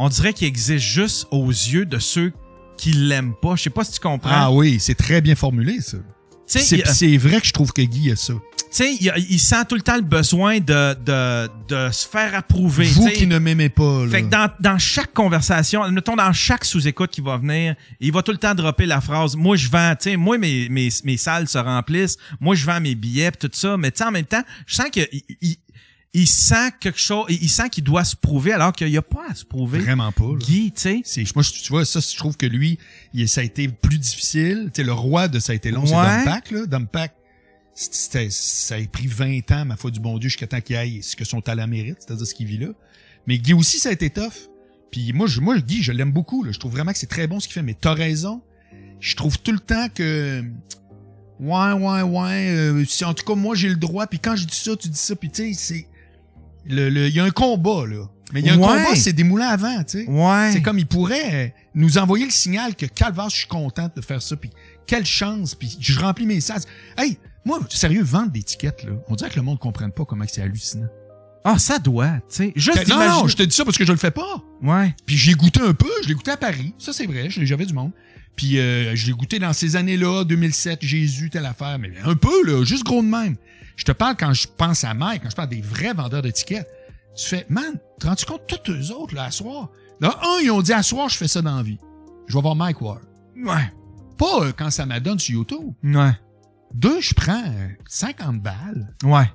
on 0.00 0.08
dirait 0.08 0.32
qu'il 0.32 0.48
existe 0.48 0.82
juste 0.82 1.26
aux 1.30 1.48
yeux 1.48 1.84
de 1.84 1.98
ceux 1.98 2.32
qui 2.78 2.92
l'aiment 2.92 3.34
pas. 3.34 3.54
Je 3.56 3.64
sais 3.64 3.70
pas 3.70 3.84
si 3.84 3.92
tu 3.92 4.00
comprends. 4.00 4.30
Ah 4.32 4.50
oui, 4.50 4.78
c'est 4.80 4.94
très 4.94 5.20
bien 5.20 5.34
formulé, 5.34 5.82
ça. 5.82 5.98
C'est, 6.46 7.16
vrai 7.18 7.40
que 7.40 7.46
je 7.46 7.52
trouve 7.52 7.72
que 7.72 7.82
Guy 7.82 8.10
a 8.10 8.16
ça. 8.16 8.32
tu 8.32 8.64
sais, 8.70 8.94
il, 8.98 9.12
il 9.28 9.38
sent 9.38 9.62
tout 9.68 9.74
le 9.74 9.82
temps 9.82 9.96
le 9.96 10.02
besoin 10.02 10.58
de, 10.58 10.94
de, 10.94 11.48
de 11.68 11.92
se 11.92 12.08
faire 12.08 12.34
approuver. 12.34 12.86
Vous 12.86 13.08
qui 13.10 13.26
ne 13.26 13.38
m'aimez 13.38 13.68
pas, 13.68 14.06
là. 14.06 14.10
Fait 14.10 14.22
que 14.22 14.28
dans, 14.28 14.50
dans 14.58 14.78
chaque 14.78 15.12
conversation, 15.12 15.88
mettons 15.90 16.16
dans 16.16 16.32
chaque 16.32 16.64
sous-écoute 16.64 17.10
qui 17.10 17.20
va 17.20 17.36
venir, 17.36 17.76
il 18.00 18.10
va 18.10 18.22
tout 18.22 18.32
le 18.32 18.38
temps 18.38 18.54
dropper 18.54 18.86
la 18.86 19.02
phrase 19.02 19.36
Moi 19.36 19.56
je 19.56 19.68
vends, 19.68 19.94
tu 19.96 20.10
sais, 20.10 20.16
moi 20.16 20.38
mes, 20.38 20.68
mes, 20.70 20.88
mes 21.04 21.16
salles 21.18 21.46
se 21.46 21.58
remplissent, 21.58 22.16
moi 22.40 22.54
je 22.54 22.64
vends 22.64 22.80
mes 22.80 22.94
billets 22.94 23.30
pis 23.30 23.46
tout 23.46 23.50
ça, 23.52 23.76
mais 23.76 23.90
tu 23.90 23.98
sais, 23.98 24.04
en 24.04 24.10
même 24.10 24.24
temps, 24.24 24.42
je 24.66 24.74
sens 24.74 24.88
qu'il 24.90 25.06
il, 25.42 25.56
il 26.12 26.26
sent 26.26 26.70
quelque 26.80 26.98
chose, 26.98 27.26
il, 27.28 27.48
sent 27.48 27.68
qu'il 27.70 27.84
doit 27.84 28.04
se 28.04 28.16
prouver 28.16 28.52
alors 28.52 28.72
qu'il 28.72 28.88
n'y 28.88 28.96
a 28.96 29.02
pas 29.02 29.26
à 29.30 29.34
se 29.34 29.44
prouver. 29.44 29.78
Vraiment 29.78 30.10
pas. 30.10 30.24
là. 30.24 30.38
Guy, 30.38 30.72
tu 30.72 30.80
sais. 30.80 31.00
C'est, 31.04 31.34
moi, 31.36 31.44
tu 31.44 31.68
vois, 31.68 31.84
ça, 31.84 32.00
je 32.00 32.16
trouve 32.16 32.36
que 32.36 32.46
lui, 32.46 32.78
il, 33.14 33.28
ça 33.28 33.42
a 33.42 33.44
été 33.44 33.68
plus 33.68 33.98
difficile. 33.98 34.70
Tu 34.74 34.80
sais, 34.80 34.84
le 34.84 34.92
roi 34.92 35.28
de 35.28 35.38
ça 35.38 35.52
a 35.52 35.54
été 35.54 35.70
long, 35.70 35.86
c'est 35.86 35.94
Ouais. 35.94 36.18
Dumpack, 36.24 36.50
là. 36.50 36.66
Dumpack, 36.66 37.14
c'était, 37.74 38.28
ça 38.30 38.74
a 38.74 38.84
pris 38.88 39.06
20 39.06 39.50
ans, 39.52 39.64
ma 39.64 39.76
foi 39.76 39.90
du 39.92 40.00
bon 40.00 40.18
Dieu, 40.18 40.28
jusqu'à 40.28 40.46
temps 40.48 40.60
qu'il 40.60 40.74
aille 40.76 41.02
ce 41.02 41.14
que 41.14 41.24
son 41.24 41.40
talent 41.40 41.68
mérite, 41.68 41.98
c'est-à-dire 42.00 42.26
ce 42.26 42.34
qu'il 42.34 42.46
vit 42.46 42.58
là. 42.58 42.68
Mais 43.26 43.38
Guy 43.38 43.52
aussi, 43.54 43.78
ça 43.78 43.90
a 43.90 43.92
été 43.92 44.10
tough. 44.10 44.48
Puis 44.90 45.12
moi, 45.12 45.28
je, 45.28 45.40
moi, 45.40 45.58
Guy, 45.60 45.82
je 45.82 45.92
l'aime 45.92 46.10
beaucoup, 46.12 46.42
là. 46.42 46.50
Je 46.50 46.58
trouve 46.58 46.72
vraiment 46.72 46.92
que 46.92 46.98
c'est 46.98 47.06
très 47.06 47.28
bon 47.28 47.38
ce 47.38 47.46
qu'il 47.46 47.54
fait, 47.54 47.62
mais 47.62 47.76
t'as 47.80 47.94
raison. 47.94 48.42
Je 48.98 49.14
trouve 49.14 49.38
tout 49.38 49.52
le 49.52 49.60
temps 49.60 49.86
que, 49.94 50.42
ouais, 51.38 51.72
ouais, 51.72 52.02
ouais, 52.02 52.48
euh, 52.50 52.84
si- 52.84 53.04
en 53.04 53.14
tout 53.14 53.24
cas, 53.24 53.34
moi, 53.36 53.54
j'ai 53.54 53.68
le 53.68 53.76
droit, 53.76 54.06
puis 54.08 54.18
quand 54.18 54.34
je 54.36 54.44
dis 54.44 54.56
ça, 54.56 54.76
tu 54.76 54.88
dis 54.88 54.98
ça, 54.98 55.14
puis 55.14 55.30
tu 55.30 55.54
sais, 55.54 55.54
c'est, 55.54 55.86
le, 56.70 56.88
le- 56.88 57.08
il 57.08 57.14
y 57.14 57.20
a 57.20 57.24
un 57.24 57.30
combat, 57.30 57.86
là. 57.86 58.06
Mais 58.32 58.40
il 58.40 58.46
y 58.46 58.50
a 58.50 58.54
un 58.54 58.58
Ouais. 58.58 58.66
combat, 58.66 58.94
c'est 58.94 59.12
des 59.12 59.24
moulins 59.24 59.48
avant, 59.48 59.82
tu 59.82 60.04
sais. 60.04 60.06
Ouais. 60.08 60.50
C'est 60.52 60.62
comme 60.62 60.78
il 60.78 60.86
pourrait 60.86 61.52
nous 61.74 61.98
envoyer 61.98 62.24
le 62.24 62.30
signal 62.30 62.76
que 62.76 62.86
Calvas, 62.86 63.28
je 63.30 63.36
suis 63.38 63.48
contente 63.48 63.96
de 63.96 64.00
faire 64.00 64.22
ça, 64.22 64.36
puis 64.36 64.50
quelle 64.86 65.04
chance, 65.04 65.54
puis 65.56 65.76
je 65.80 65.98
remplis 65.98 66.26
mes 66.26 66.40
salles. 66.40 66.62
Hey, 66.96 67.18
moi, 67.44 67.58
sérieux, 67.70 68.02
vendre 68.04 68.30
des 68.30 68.42
tickets, 68.42 68.84
là, 68.84 68.92
on 69.08 69.14
dirait 69.16 69.30
que 69.30 69.36
le 69.36 69.42
monde 69.42 69.56
ne 69.56 69.60
comprenne 69.60 69.90
pas 69.90 70.04
comment 70.04 70.24
que 70.24 70.30
c'est 70.30 70.42
hallucinant. 70.42 70.86
Ah, 71.44 71.58
ça 71.58 71.78
doit, 71.78 72.10
tu 72.28 72.36
sais. 72.36 72.52
Juste 72.54 72.86
Ben, 72.86 72.96
non, 73.08 73.22
non, 73.22 73.26
je 73.28 73.34
te 73.34 73.42
dis 73.42 73.54
ça 73.56 73.64
parce 73.64 73.78
que 73.78 73.84
je 73.86 73.92
le 73.92 73.98
fais 73.98 74.10
pas. 74.10 74.44
Ouais. 74.62 74.94
Puis 75.06 75.16
j'ai 75.16 75.32
goûté 75.32 75.60
un 75.60 75.72
peu, 75.74 75.88
je 76.02 76.08
l'ai 76.08 76.14
goûté 76.14 76.30
à 76.30 76.36
Paris, 76.36 76.74
ça 76.78 76.92
c'est 76.92 77.06
vrai, 77.06 77.28
j'avais 77.30 77.64
du 77.66 77.72
monde. 77.72 77.90
Puis 78.36 78.58
euh, 78.58 78.94
je 78.94 79.06
l'ai 79.06 79.12
goûté 79.12 79.38
dans 79.38 79.52
ces 79.52 79.74
années-là, 79.74 80.24
2007, 80.24 80.84
Jésus, 80.84 81.30
telle 81.30 81.46
affaire, 81.46 81.78
mais 81.80 81.90
un 82.04 82.14
peu, 82.14 82.44
là, 82.46 82.62
juste 82.64 82.84
gros 82.84 83.02
de 83.02 83.08
même. 83.08 83.36
Je 83.80 83.84
te 83.86 83.92
parle 83.92 84.14
quand 84.14 84.34
je 84.34 84.46
pense 84.46 84.84
à 84.84 84.92
Mike, 84.92 85.22
quand 85.22 85.30
je 85.30 85.34
parle 85.36 85.48
des 85.48 85.62
vrais 85.62 85.94
vendeurs 85.94 86.20
d'étiquettes. 86.20 86.68
Tu 87.16 87.26
fais, 87.26 87.46
man, 87.48 87.78
te 87.98 88.06
rends-tu 88.06 88.26
compte, 88.26 88.42
tous 88.46 88.70
eux 88.70 88.92
autres, 88.94 89.14
là, 89.14 89.24
à 89.24 89.30
soir? 89.30 89.70
Là, 90.02 90.18
un, 90.22 90.42
ils 90.42 90.50
ont 90.50 90.60
dit, 90.60 90.74
à 90.74 90.82
soir, 90.82 91.08
je 91.08 91.16
fais 91.16 91.28
ça 91.28 91.40
dans 91.40 91.56
la 91.56 91.62
vie. 91.62 91.78
Je 92.26 92.34
vais 92.34 92.42
voir 92.42 92.54
Mike 92.54 92.82
Ward. 92.82 93.00
Ouais. 93.42 93.72
Pas 94.18 94.42
euh, 94.42 94.52
quand 94.54 94.68
ça 94.70 94.84
m'adonne 94.84 95.18
sur 95.18 95.36
YouTube. 95.36 95.72
Ouais. 95.82 96.12
Deux, 96.74 97.00
je 97.00 97.14
prends 97.14 97.42
euh, 97.42 97.68
50 97.88 98.42
balles. 98.42 98.94
Ouais. 99.02 99.30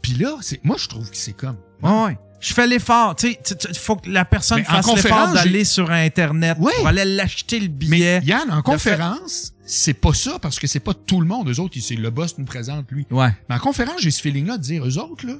Puis 0.00 0.14
là, 0.14 0.38
c'est, 0.40 0.64
moi, 0.64 0.76
je 0.78 0.88
trouve 0.88 1.10
que 1.10 1.16
c'est 1.16 1.34
comme. 1.34 1.58
Ouais, 1.82 2.04
ouais. 2.06 2.18
Je 2.40 2.54
fais 2.54 2.66
l'effort, 2.66 3.14
tu 3.14 3.36
sais, 3.44 3.74
faut 3.74 3.96
que 3.96 4.08
la 4.08 4.24
personne 4.24 4.58
Mais 4.58 4.64
fasse 4.64 4.86
l'effort 4.86 5.32
d'aller 5.34 5.64
sur 5.64 5.90
Internet 5.90 6.56
Oui. 6.60 6.72
pour 6.78 6.88
aller 6.88 7.04
l'acheter 7.04 7.60
le 7.60 7.68
Mais 7.68 7.74
billet. 7.74 8.20
Yann, 8.24 8.50
en 8.50 8.62
conférence, 8.62 9.53
c'est 9.64 9.94
pas 9.94 10.12
ça 10.12 10.38
parce 10.38 10.58
que 10.58 10.66
c'est 10.66 10.80
pas 10.80 10.94
tout 10.94 11.20
le 11.20 11.26
monde. 11.26 11.48
Eux 11.50 11.60
autres, 11.60 11.78
c'est 11.80 11.96
le 11.96 12.10
boss 12.10 12.36
nous 12.38 12.44
présente 12.44 12.90
lui. 12.90 13.06
Ouais. 13.10 13.30
Mais 13.48 13.54
en 13.54 13.58
conférence, 13.58 14.00
j'ai 14.00 14.10
ce 14.10 14.20
feeling-là 14.20 14.58
de 14.58 14.62
dire 14.62 14.86
eux 14.86 14.98
autres, 14.98 15.26
là, 15.26 15.34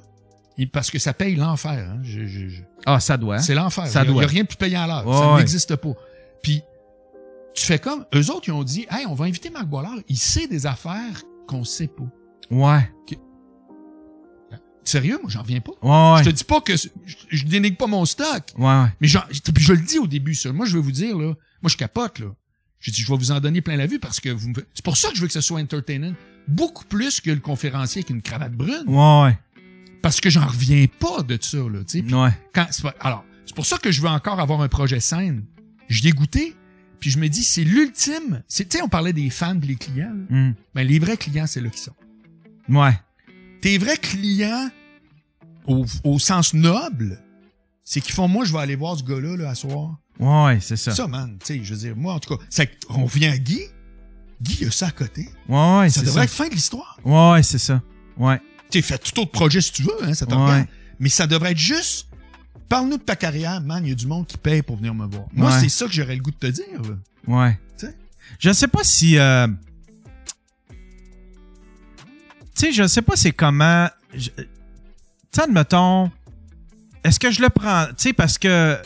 parce 0.72 0.90
que 0.90 0.98
ça 0.98 1.12
paye 1.12 1.34
l'enfer. 1.36 1.88
Hein. 1.90 2.00
Je- 2.02 2.26
je- 2.26 2.48
je- 2.48 2.62
Ah, 2.86 3.00
ça 3.00 3.16
doit. 3.16 3.38
C'est 3.40 3.54
l'enfer. 3.54 3.86
Ça 3.86 4.02
Il 4.02 4.06
y 4.06 4.08
a- 4.08 4.12
doit. 4.12 4.22
Il 4.22 4.26
y 4.26 4.28
a 4.28 4.30
rien 4.30 4.42
de 4.42 4.48
plus 4.48 4.56
payant 4.56 4.82
à 4.82 4.86
l'heure. 4.86 5.06
Ouais, 5.06 5.14
ça 5.16 5.32
ouais. 5.32 5.38
n'existe 5.38 5.76
pas. 5.76 5.92
Puis, 6.42 6.62
tu 7.54 7.64
fais 7.66 7.78
comme, 7.78 8.04
eux 8.14 8.30
autres, 8.30 8.48
ils 8.48 8.52
ont 8.52 8.64
dit, 8.64 8.86
hey, 8.90 9.06
on 9.06 9.14
va 9.14 9.24
inviter 9.26 9.50
Marc 9.50 9.66
Boilard. 9.66 9.96
Il 10.08 10.16
sait 10.18 10.46
des 10.46 10.66
affaires 10.66 11.22
qu'on 11.46 11.64
sait 11.64 11.88
pas. 11.88 12.04
Ouais. 12.50 12.88
Sérieux, 14.86 15.18
moi, 15.22 15.30
j'en 15.30 15.40
reviens 15.40 15.60
pas. 15.60 15.72
Ouais. 15.82 16.22
Je 16.22 16.28
te 16.30 16.34
dis 16.34 16.44
pas 16.44 16.60
que 16.60 16.76
je, 16.76 16.88
je 17.30 17.46
dénigre 17.46 17.78
pas 17.78 17.86
mon 17.86 18.04
stock. 18.04 18.42
Ouais, 18.58 18.64
ouais. 18.66 18.86
Mais 19.00 19.08
puis 19.54 19.64
je 19.64 19.72
le 19.72 19.80
dis 19.80 19.98
au 19.98 20.06
début, 20.06 20.34
ça. 20.34 20.52
Moi, 20.52 20.66
je 20.66 20.76
vais 20.76 20.82
vous 20.82 20.92
dire, 20.92 21.16
là, 21.16 21.32
moi, 21.62 21.68
je 21.70 21.76
capote, 21.78 22.18
là. 22.18 22.26
Je 22.84 22.90
dis, 22.90 23.00
je 23.00 23.10
vais 23.10 23.16
vous 23.16 23.30
en 23.30 23.40
donner 23.40 23.62
plein 23.62 23.76
la 23.76 23.86
vue 23.86 23.98
parce 23.98 24.20
que 24.20 24.28
vous 24.28 24.50
me 24.50 24.54
C'est 24.74 24.84
pour 24.84 24.98
ça 24.98 25.08
que 25.08 25.16
je 25.16 25.22
veux 25.22 25.26
que 25.26 25.32
ce 25.32 25.40
soit 25.40 25.58
entertainant. 25.58 26.12
Beaucoup 26.46 26.84
plus 26.84 27.22
que 27.22 27.30
le 27.30 27.40
conférencier 27.40 28.00
avec 28.00 28.10
une 28.10 28.20
cravate 28.20 28.52
brune. 28.52 28.84
Ouais, 28.86 29.38
Parce 30.02 30.20
que 30.20 30.28
j'en 30.28 30.46
reviens 30.46 30.84
pas 31.00 31.22
de 31.22 31.38
ça, 31.40 31.56
là, 31.56 31.82
tu 31.88 32.06
sais. 32.06 32.14
Ouais. 32.14 32.28
quand, 32.54 32.66
alors, 33.00 33.24
c'est 33.46 33.54
pour 33.54 33.64
ça 33.64 33.78
que 33.78 33.90
je 33.90 34.02
veux 34.02 34.08
encore 34.08 34.38
avoir 34.38 34.60
un 34.60 34.68
projet 34.68 35.00
scène. 35.00 35.44
Je 35.88 36.02
l'ai 36.02 36.10
goûté, 36.10 36.54
puis 37.00 37.10
je 37.10 37.18
me 37.18 37.26
dis, 37.28 37.42
c'est 37.42 37.64
l'ultime. 37.64 38.42
C'est, 38.48 38.68
tu 38.68 38.76
sais, 38.76 38.82
on 38.82 38.90
parlait 38.90 39.14
des 39.14 39.30
fans 39.30 39.58
les 39.62 39.76
clients, 39.76 40.12
là. 40.12 40.36
Hum. 40.36 40.54
Ben, 40.74 40.86
les 40.86 40.98
vrais 40.98 41.16
clients, 41.16 41.46
c'est 41.46 41.62
là 41.62 41.70
qu'ils 41.70 41.80
sont. 41.80 41.94
Ouais. 42.68 42.92
Tes 43.62 43.78
vrais 43.78 43.96
clients, 43.96 44.68
au, 45.66 45.86
au 46.04 46.18
sens 46.18 46.52
noble, 46.52 47.18
c'est 47.82 48.02
qu'ils 48.02 48.14
font, 48.14 48.28
moi, 48.28 48.44
je 48.44 48.52
vais 48.52 48.58
aller 48.58 48.76
voir 48.76 48.98
ce 48.98 49.04
gars-là, 49.04 49.38
là, 49.38 49.48
à 49.48 49.54
soir. 49.54 49.96
Ouais, 50.20 50.58
c'est 50.60 50.76
ça. 50.76 50.92
Ça, 50.94 51.06
man, 51.08 51.36
tu 51.40 51.46
sais, 51.58 51.64
je 51.64 51.74
veux 51.74 51.80
dire, 51.80 51.96
moi, 51.96 52.14
en 52.14 52.20
tout 52.20 52.36
cas, 52.36 52.44
ça, 52.48 52.64
on 52.88 53.04
vient 53.06 53.32
à 53.32 53.38
Guy. 53.38 53.60
Guy, 54.40 54.58
il 54.62 54.68
a 54.68 54.70
ça 54.70 54.88
à 54.88 54.90
côté. 54.90 55.28
Ouais, 55.48 55.78
ouais, 55.78 55.90
Ça 55.90 56.00
c'est 56.00 56.06
devrait 56.06 56.20
ça. 56.20 56.24
être 56.24 56.30
fin 56.30 56.48
de 56.48 56.54
l'histoire. 56.54 56.98
Ouais, 57.04 57.42
c'est 57.42 57.58
ça. 57.58 57.82
Ouais. 58.16 58.40
Tu 58.70 58.78
sais, 58.78 58.82
fais 58.82 58.98
tout 58.98 59.20
autre 59.20 59.32
projet 59.32 59.60
si 59.60 59.72
tu 59.72 59.82
veux, 59.82 60.04
hein, 60.04 60.14
ça 60.14 60.26
te 60.26 60.34
Ouais. 60.34 60.66
Mais 61.00 61.08
ça 61.08 61.26
devrait 61.26 61.52
être 61.52 61.58
juste, 61.58 62.08
parle-nous 62.68 62.98
de 62.98 63.02
ta 63.02 63.16
carrière, 63.16 63.60
man, 63.60 63.84
il 63.84 63.88
y 63.88 63.92
a 63.92 63.96
du 63.96 64.06
monde 64.06 64.26
qui 64.26 64.36
paye 64.36 64.62
pour 64.62 64.76
venir 64.76 64.94
me 64.94 65.06
voir. 65.06 65.24
Moi, 65.32 65.50
Ouais. 65.52 65.60
c'est 65.60 65.68
ça 65.68 65.86
que 65.86 65.92
j'aurais 65.92 66.14
le 66.16 66.22
goût 66.22 66.30
de 66.30 66.36
te 66.36 66.46
dire, 66.46 66.82
là. 66.82 66.96
Ouais. 67.26 67.58
Tu 67.78 67.86
sais? 67.86 67.96
Je 68.38 68.52
sais 68.52 68.68
pas 68.68 68.84
si. 68.84 69.18
euh, 69.18 69.48
Tu 72.54 72.66
sais, 72.66 72.72
je 72.72 72.86
sais 72.86 73.02
pas 73.02 73.16
c'est 73.16 73.32
comment. 73.32 73.88
je- 74.14 74.30
Tu 74.30 74.44
sais, 75.32 75.42
admettons. 75.42 76.10
Est-ce 77.02 77.18
que 77.18 77.30
je 77.32 77.42
le 77.42 77.48
prends. 77.50 77.86
Tu 77.88 77.94
sais, 77.98 78.12
parce 78.12 78.38
que. 78.38 78.78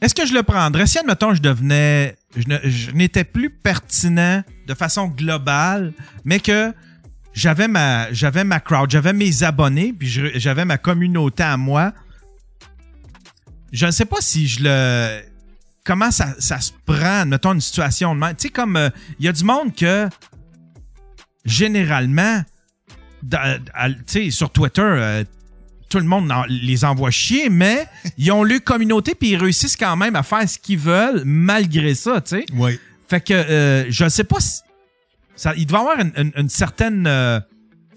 Est-ce 0.00 0.14
que 0.14 0.26
je 0.26 0.32
le 0.32 0.42
prendrais? 0.42 0.86
Si, 0.86 0.98
admettons, 0.98 1.34
je 1.34 1.42
devenais. 1.42 2.16
Je 2.36 2.90
n'étais 2.92 3.24
plus 3.24 3.50
pertinent 3.50 4.42
de 4.66 4.74
façon 4.74 5.08
globale, 5.08 5.92
mais 6.24 6.40
que 6.40 6.72
j'avais 7.32 7.68
ma, 7.68 8.12
j'avais 8.12 8.44
ma 8.44 8.60
crowd, 8.60 8.90
j'avais 8.90 9.12
mes 9.12 9.42
abonnés, 9.42 9.92
puis 9.92 10.08
j'avais 10.08 10.64
ma 10.64 10.78
communauté 10.78 11.42
à 11.42 11.56
moi. 11.56 11.92
Je 13.72 13.86
ne 13.86 13.90
sais 13.90 14.04
pas 14.04 14.20
si 14.20 14.48
je 14.48 14.64
le 14.64 15.20
comment 15.84 16.10
ça, 16.10 16.34
ça 16.38 16.60
se 16.60 16.72
prend, 16.84 17.26
mettons, 17.26 17.52
une 17.52 17.60
situation 17.60 18.14
de 18.14 18.20
même. 18.20 18.36
Tu 18.36 18.42
sais, 18.42 18.48
comme 18.48 18.76
euh, 18.76 18.90
il 19.18 19.26
y 19.26 19.28
a 19.28 19.32
du 19.32 19.44
monde 19.44 19.74
que, 19.74 20.08
généralement, 21.44 22.42
tu 23.28 23.36
sais, 24.06 24.30
sur 24.30 24.50
Twitter, 24.50 24.82
euh, 24.82 25.24
tout 25.90 25.98
le 25.98 26.04
monde 26.06 26.32
en- 26.32 26.44
les 26.48 26.84
envoie 26.86 27.10
chier, 27.10 27.50
mais 27.50 27.86
ils 28.16 28.32
ont 28.32 28.42
leur 28.44 28.64
communauté 28.64 29.14
puis 29.14 29.30
ils 29.30 29.36
réussissent 29.36 29.76
quand 29.76 29.96
même 29.96 30.16
à 30.16 30.22
faire 30.22 30.48
ce 30.48 30.58
qu'ils 30.58 30.78
veulent 30.78 31.22
malgré 31.26 31.94
ça, 31.94 32.20
tu 32.22 32.38
sais. 32.38 32.46
Ouais. 32.54 32.78
Fait 33.08 33.20
que 33.20 33.34
euh, 33.34 33.84
je 33.90 34.08
sais 34.08 34.24
pas 34.24 34.40
si. 34.40 34.60
Ça, 35.36 35.52
il 35.56 35.66
doit 35.66 35.78
y 35.78 35.82
avoir 35.82 35.98
une, 36.00 36.12
une- 36.16 36.32
une 36.36 36.48
certaine. 36.48 37.06
euh, 37.06 37.40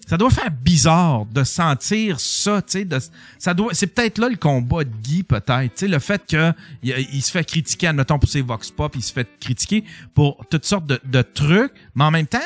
ça 0.07 0.17
doit 0.17 0.29
faire 0.31 0.51
bizarre 0.51 1.25
de 1.27 1.43
sentir 1.45 2.19
ça, 2.19 2.61
tu 2.61 2.71
sais. 2.79 2.85
de- 2.85 2.99
Ça 3.39 3.53
doit. 3.53 3.73
C'est 3.73 3.87
peut-être 3.87 4.17
là 4.17 4.27
le 4.27 4.35
combat 4.35 4.83
de 4.83 4.89
Guy, 5.01 5.23
peut-être. 5.23 5.73
Tu 5.75 5.79
sais, 5.81 5.87
le 5.87 5.99
fait 5.99 6.21
que 6.29 6.51
il, 6.83 6.93
il 7.13 7.21
se 7.21 7.31
fait 7.31 7.43
critiquer, 7.45 7.87
admettons, 7.87 8.19
pour 8.19 8.27
ses 8.29 8.41
vox 8.41 8.69
pop, 8.71 8.93
il 8.95 9.01
se 9.03 9.13
fait 9.13 9.27
critiquer 9.39 9.83
pour 10.13 10.43
toutes 10.49 10.65
sortes 10.65 10.87
de, 10.87 10.99
de 11.05 11.21
trucs, 11.21 11.71
mais 11.95 12.03
en 12.05 12.11
même 12.11 12.27
temps, 12.27 12.39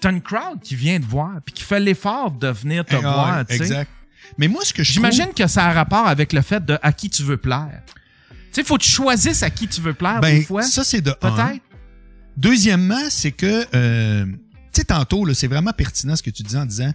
t'as 0.00 0.10
une 0.12 0.22
crowd 0.22 0.60
qui 0.62 0.74
vient 0.76 0.98
te 1.00 1.06
voir 1.06 1.32
puis 1.44 1.52
qui 1.54 1.62
fait 1.62 1.80
l'effort 1.80 2.30
de 2.30 2.48
venir 2.48 2.84
te 2.84 2.94
Ah, 2.96 3.00
voir, 3.00 3.46
tu 3.46 3.56
sais. 3.56 3.62
Exact. 3.62 3.90
Mais 4.36 4.48
moi, 4.48 4.64
ce 4.64 4.72
que 4.72 4.82
je 4.82 4.92
J'imagine 4.92 5.32
que 5.34 5.46
ça 5.46 5.66
a 5.66 5.72
rapport 5.72 6.06
avec 6.06 6.32
le 6.32 6.42
fait 6.42 6.64
de 6.64 6.78
à 6.82 6.92
qui 6.92 7.08
tu 7.10 7.22
veux 7.22 7.36
plaire. 7.36 7.82
Tu 8.30 8.36
sais, 8.52 8.64
faut 8.64 8.76
que 8.76 8.82
tu 8.82 8.90
choisisses 8.90 9.42
à 9.42 9.50
qui 9.50 9.68
tu 9.68 9.80
veux 9.80 9.94
plaire 9.94 10.20
ben, 10.20 10.38
des 10.38 10.44
fois. 10.44 10.62
ça, 10.62 10.84
c'est 10.84 11.00
de 11.00 11.10
un. 11.22 11.30
Peut-être. 11.30 11.62
Deuxièmement, 12.36 13.10
c'est 13.10 13.32
que, 13.32 13.66
euh, 13.74 14.24
tu 14.24 14.80
sais, 14.80 14.84
tantôt, 14.84 15.24
là, 15.24 15.34
c'est 15.34 15.48
vraiment 15.48 15.72
pertinent 15.72 16.14
ce 16.14 16.22
que 16.22 16.30
tu 16.30 16.44
dis 16.44 16.56
en 16.56 16.66
disant, 16.66 16.92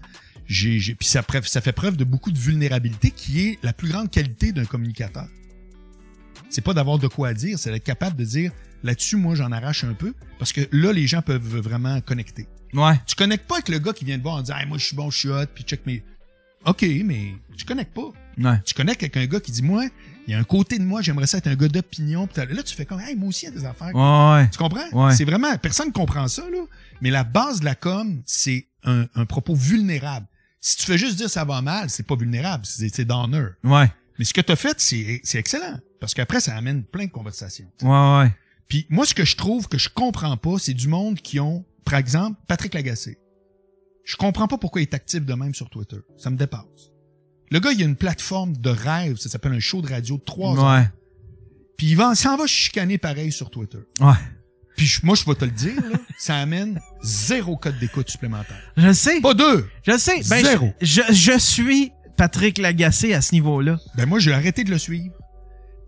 j'ai, 0.47 0.79
j'ai, 0.79 0.95
puis 0.95 1.07
ça, 1.07 1.21
fait 1.21 1.71
preuve 1.71 1.97
de 1.97 2.03
beaucoup 2.03 2.31
de 2.31 2.37
vulnérabilité 2.37 3.11
qui 3.11 3.47
est 3.47 3.59
la 3.63 3.73
plus 3.73 3.89
grande 3.89 4.09
qualité 4.09 4.51
d'un 4.51 4.65
communicateur. 4.65 5.27
C'est 6.49 6.61
pas 6.61 6.73
d'avoir 6.73 6.99
de 6.99 7.07
quoi 7.07 7.33
dire, 7.33 7.57
c'est 7.57 7.71
d'être 7.71 7.83
capable 7.83 8.15
de 8.15 8.23
dire, 8.23 8.51
là-dessus, 8.83 9.17
moi, 9.17 9.35
j'en 9.35 9.51
arrache 9.51 9.83
un 9.83 9.93
peu, 9.93 10.13
parce 10.39 10.53
que 10.53 10.61
là, 10.71 10.93
les 10.93 11.07
gens 11.07 11.21
peuvent 11.21 11.57
vraiment 11.59 11.99
connecter. 12.01 12.47
Ouais. 12.73 12.99
Tu 13.05 13.15
connectes 13.15 13.47
pas 13.47 13.55
avec 13.55 13.69
le 13.69 13.79
gars 13.79 13.93
qui 13.93 14.05
vient 14.05 14.17
te 14.17 14.23
voir 14.23 14.35
en 14.35 14.41
disant, 14.41 14.57
hey, 14.57 14.65
moi, 14.65 14.77
je 14.77 14.85
suis 14.85 14.95
bon, 14.95 15.09
je 15.09 15.17
suis 15.17 15.29
hot, 15.29 15.45
puis 15.53 15.63
check 15.63 15.85
mes... 15.85 16.03
OK, 16.65 16.85
mais 17.03 17.33
tu 17.57 17.65
connectes 17.65 17.93
pas. 17.93 18.11
Ouais. 18.37 18.61
Tu 18.65 18.73
connectes 18.73 19.03
avec 19.03 19.17
un 19.17 19.25
gars 19.25 19.39
qui 19.39 19.51
dit, 19.51 19.61
moi, 19.61 19.85
il 20.27 20.31
y 20.31 20.35
a 20.35 20.39
un 20.39 20.43
côté 20.43 20.79
de 20.79 20.83
moi, 20.83 21.01
j'aimerais 21.01 21.27
ça 21.27 21.37
être 21.37 21.47
un 21.47 21.55
gars 21.55 21.67
d'opinion. 21.67 22.27
Là, 22.35 22.63
tu 22.63 22.75
fais 22.75 22.85
comme, 22.85 22.99
hey, 22.99 23.15
moi 23.15 23.29
aussi, 23.29 23.45
il 23.45 23.49
y 23.49 23.51
a 23.55 23.59
des 23.59 23.65
affaires. 23.65 23.93
Ouais. 23.93 24.49
Tu 24.49 24.57
comprends? 24.57 24.89
Ouais. 24.91 25.15
C'est 25.15 25.25
vraiment, 25.25 25.55
personne 25.57 25.87
ne 25.87 25.93
comprend 25.93 26.27
ça, 26.27 26.43
là. 26.49 26.65
Mais 27.01 27.09
la 27.09 27.23
base 27.23 27.59
de 27.59 27.65
la 27.65 27.75
com, 27.75 28.21
c'est 28.25 28.67
un, 28.83 29.05
un 29.15 29.25
propos 29.25 29.55
vulnérable. 29.55 30.25
Si 30.61 30.77
tu 30.77 30.85
fais 30.85 30.97
juste 30.97 31.17
dire 31.17 31.29
ça 31.29 31.43
va 31.43 31.61
mal, 31.61 31.89
c'est 31.89 32.07
pas 32.07 32.15
vulnérable, 32.15 32.65
c'est 32.65 33.03
d'honneur. 33.05 33.51
Ouais. 33.63 33.91
Mais 34.17 34.25
ce 34.25 34.33
que 34.33 34.41
tu 34.41 34.51
as 34.51 34.55
fait, 34.55 34.79
c'est 34.79 35.19
c'est 35.23 35.37
excellent. 35.37 35.77
Parce 35.99 36.13
qu'après, 36.13 36.39
ça 36.39 36.55
amène 36.55 36.83
plein 36.83 37.05
de 37.05 37.11
conversations. 37.11 37.69
Ouais, 37.81 37.89
ouais. 37.89 38.31
Puis 38.67 38.85
moi, 38.89 39.05
ce 39.05 39.13
que 39.13 39.25
je 39.25 39.35
trouve 39.35 39.67
que 39.67 39.77
je 39.77 39.89
comprends 39.89 40.37
pas, 40.37 40.57
c'est 40.59 40.73
du 40.73 40.87
monde 40.87 41.15
qui 41.19 41.39
ont, 41.39 41.65
par 41.83 41.95
exemple, 41.95 42.39
Patrick 42.47 42.73
Lagacé. 42.73 43.17
Je 44.03 44.15
comprends 44.17 44.47
pas 44.47 44.57
pourquoi 44.57 44.81
il 44.81 44.83
est 44.83 44.93
actif 44.93 45.23
de 45.25 45.33
même 45.33 45.53
sur 45.55 45.69
Twitter. 45.69 45.97
Ça 46.17 46.29
me 46.29 46.37
dépasse. 46.37 46.91
Le 47.51 47.59
gars, 47.59 47.71
il 47.71 47.81
a 47.81 47.85
une 47.85 47.95
plateforme 47.95 48.57
de 48.57 48.69
rêve, 48.69 49.17
ça 49.17 49.29
s'appelle 49.29 49.53
un 49.53 49.59
show 49.59 49.81
de 49.81 49.87
radio 49.89 50.17
de 50.17 50.23
trois 50.23 50.57
heures. 50.57 50.79
Ouais. 50.81 50.89
Puis 51.77 51.87
il 51.87 51.95
va, 51.97 52.15
s'en 52.15 52.35
va 52.37 52.47
chicaner 52.47 52.97
pareil 52.97 53.31
sur 53.31 53.49
Twitter. 53.49 53.79
Ouais. 53.99 54.13
Puis 54.75 54.87
je- 54.87 55.05
moi, 55.05 55.15
je 55.15 55.23
vais 55.25 55.35
te 55.35 55.45
le 55.45 55.51
dire, 55.51 55.75
là, 55.91 55.97
ça 56.17 56.35
amène 56.37 56.79
zéro 57.03 57.55
code 57.57 57.77
d'écoute 57.79 58.09
supplémentaire. 58.09 58.59
Je 58.75 58.87
le 58.87 58.93
sais. 58.93 59.21
Pas 59.21 59.33
deux. 59.33 59.67
Je 59.85 59.91
le 59.91 59.97
sais. 59.97 60.21
Ben, 60.29 60.43
Zéro. 60.43 60.73
Je, 60.81 61.01
je, 61.09 61.13
je 61.13 61.37
suis 61.37 61.91
Patrick 62.17 62.57
Lagacé 62.57 63.13
à 63.13 63.21
ce 63.21 63.33
niveau-là. 63.33 63.79
Ben 63.95 64.05
moi, 64.07 64.19
j'ai 64.19 64.33
arrêté 64.33 64.63
de 64.63 64.71
le 64.71 64.77
suivre. 64.79 65.13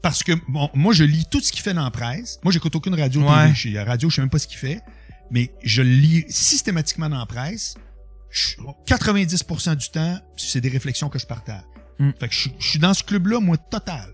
Parce 0.03 0.21
que 0.21 0.33
bon, 0.47 0.69
moi, 0.75 0.93
je 0.93 1.03
lis 1.03 1.25
tout 1.31 1.41
ce 1.41 1.51
qu'il 1.51 1.63
fait 1.63 1.73
dans 1.73 1.83
la 1.83 1.91
presse. 1.91 2.39
Moi, 2.43 2.51
j'écoute 2.53 2.75
aucune 2.75 2.93
radio 2.93 3.21
Ouais. 3.23 3.43
télé. 3.45 3.55
Chez 3.55 3.71
la 3.71 3.83
radio, 3.85 4.09
je 4.09 4.15
sais 4.15 4.21
même 4.21 4.29
pas 4.29 4.37
ce 4.39 4.47
qu'il 4.47 4.57
fait. 4.59 4.81
Mais 5.31 5.51
je 5.63 5.81
le 5.81 5.89
lis 5.89 6.25
systématiquement 6.29 7.09
dans 7.09 7.17
la 7.17 7.25
presse. 7.25 7.73
Je- 8.35 8.55
90% 8.85 9.75
du 9.75 9.89
temps, 9.89 10.19
c'est 10.35 10.59
des 10.61 10.67
réflexions 10.69 11.07
que 11.09 11.17
je 11.19 11.25
partage. 11.25 11.63
Mm. 11.99 12.09
Fait 12.19 12.27
que 12.27 12.33
je, 12.33 12.39
suis- 12.41 12.53
je 12.59 12.69
suis 12.71 12.79
dans 12.79 12.93
ce 12.93 13.01
club-là, 13.03 13.39
moi, 13.39 13.57
total. 13.57 14.11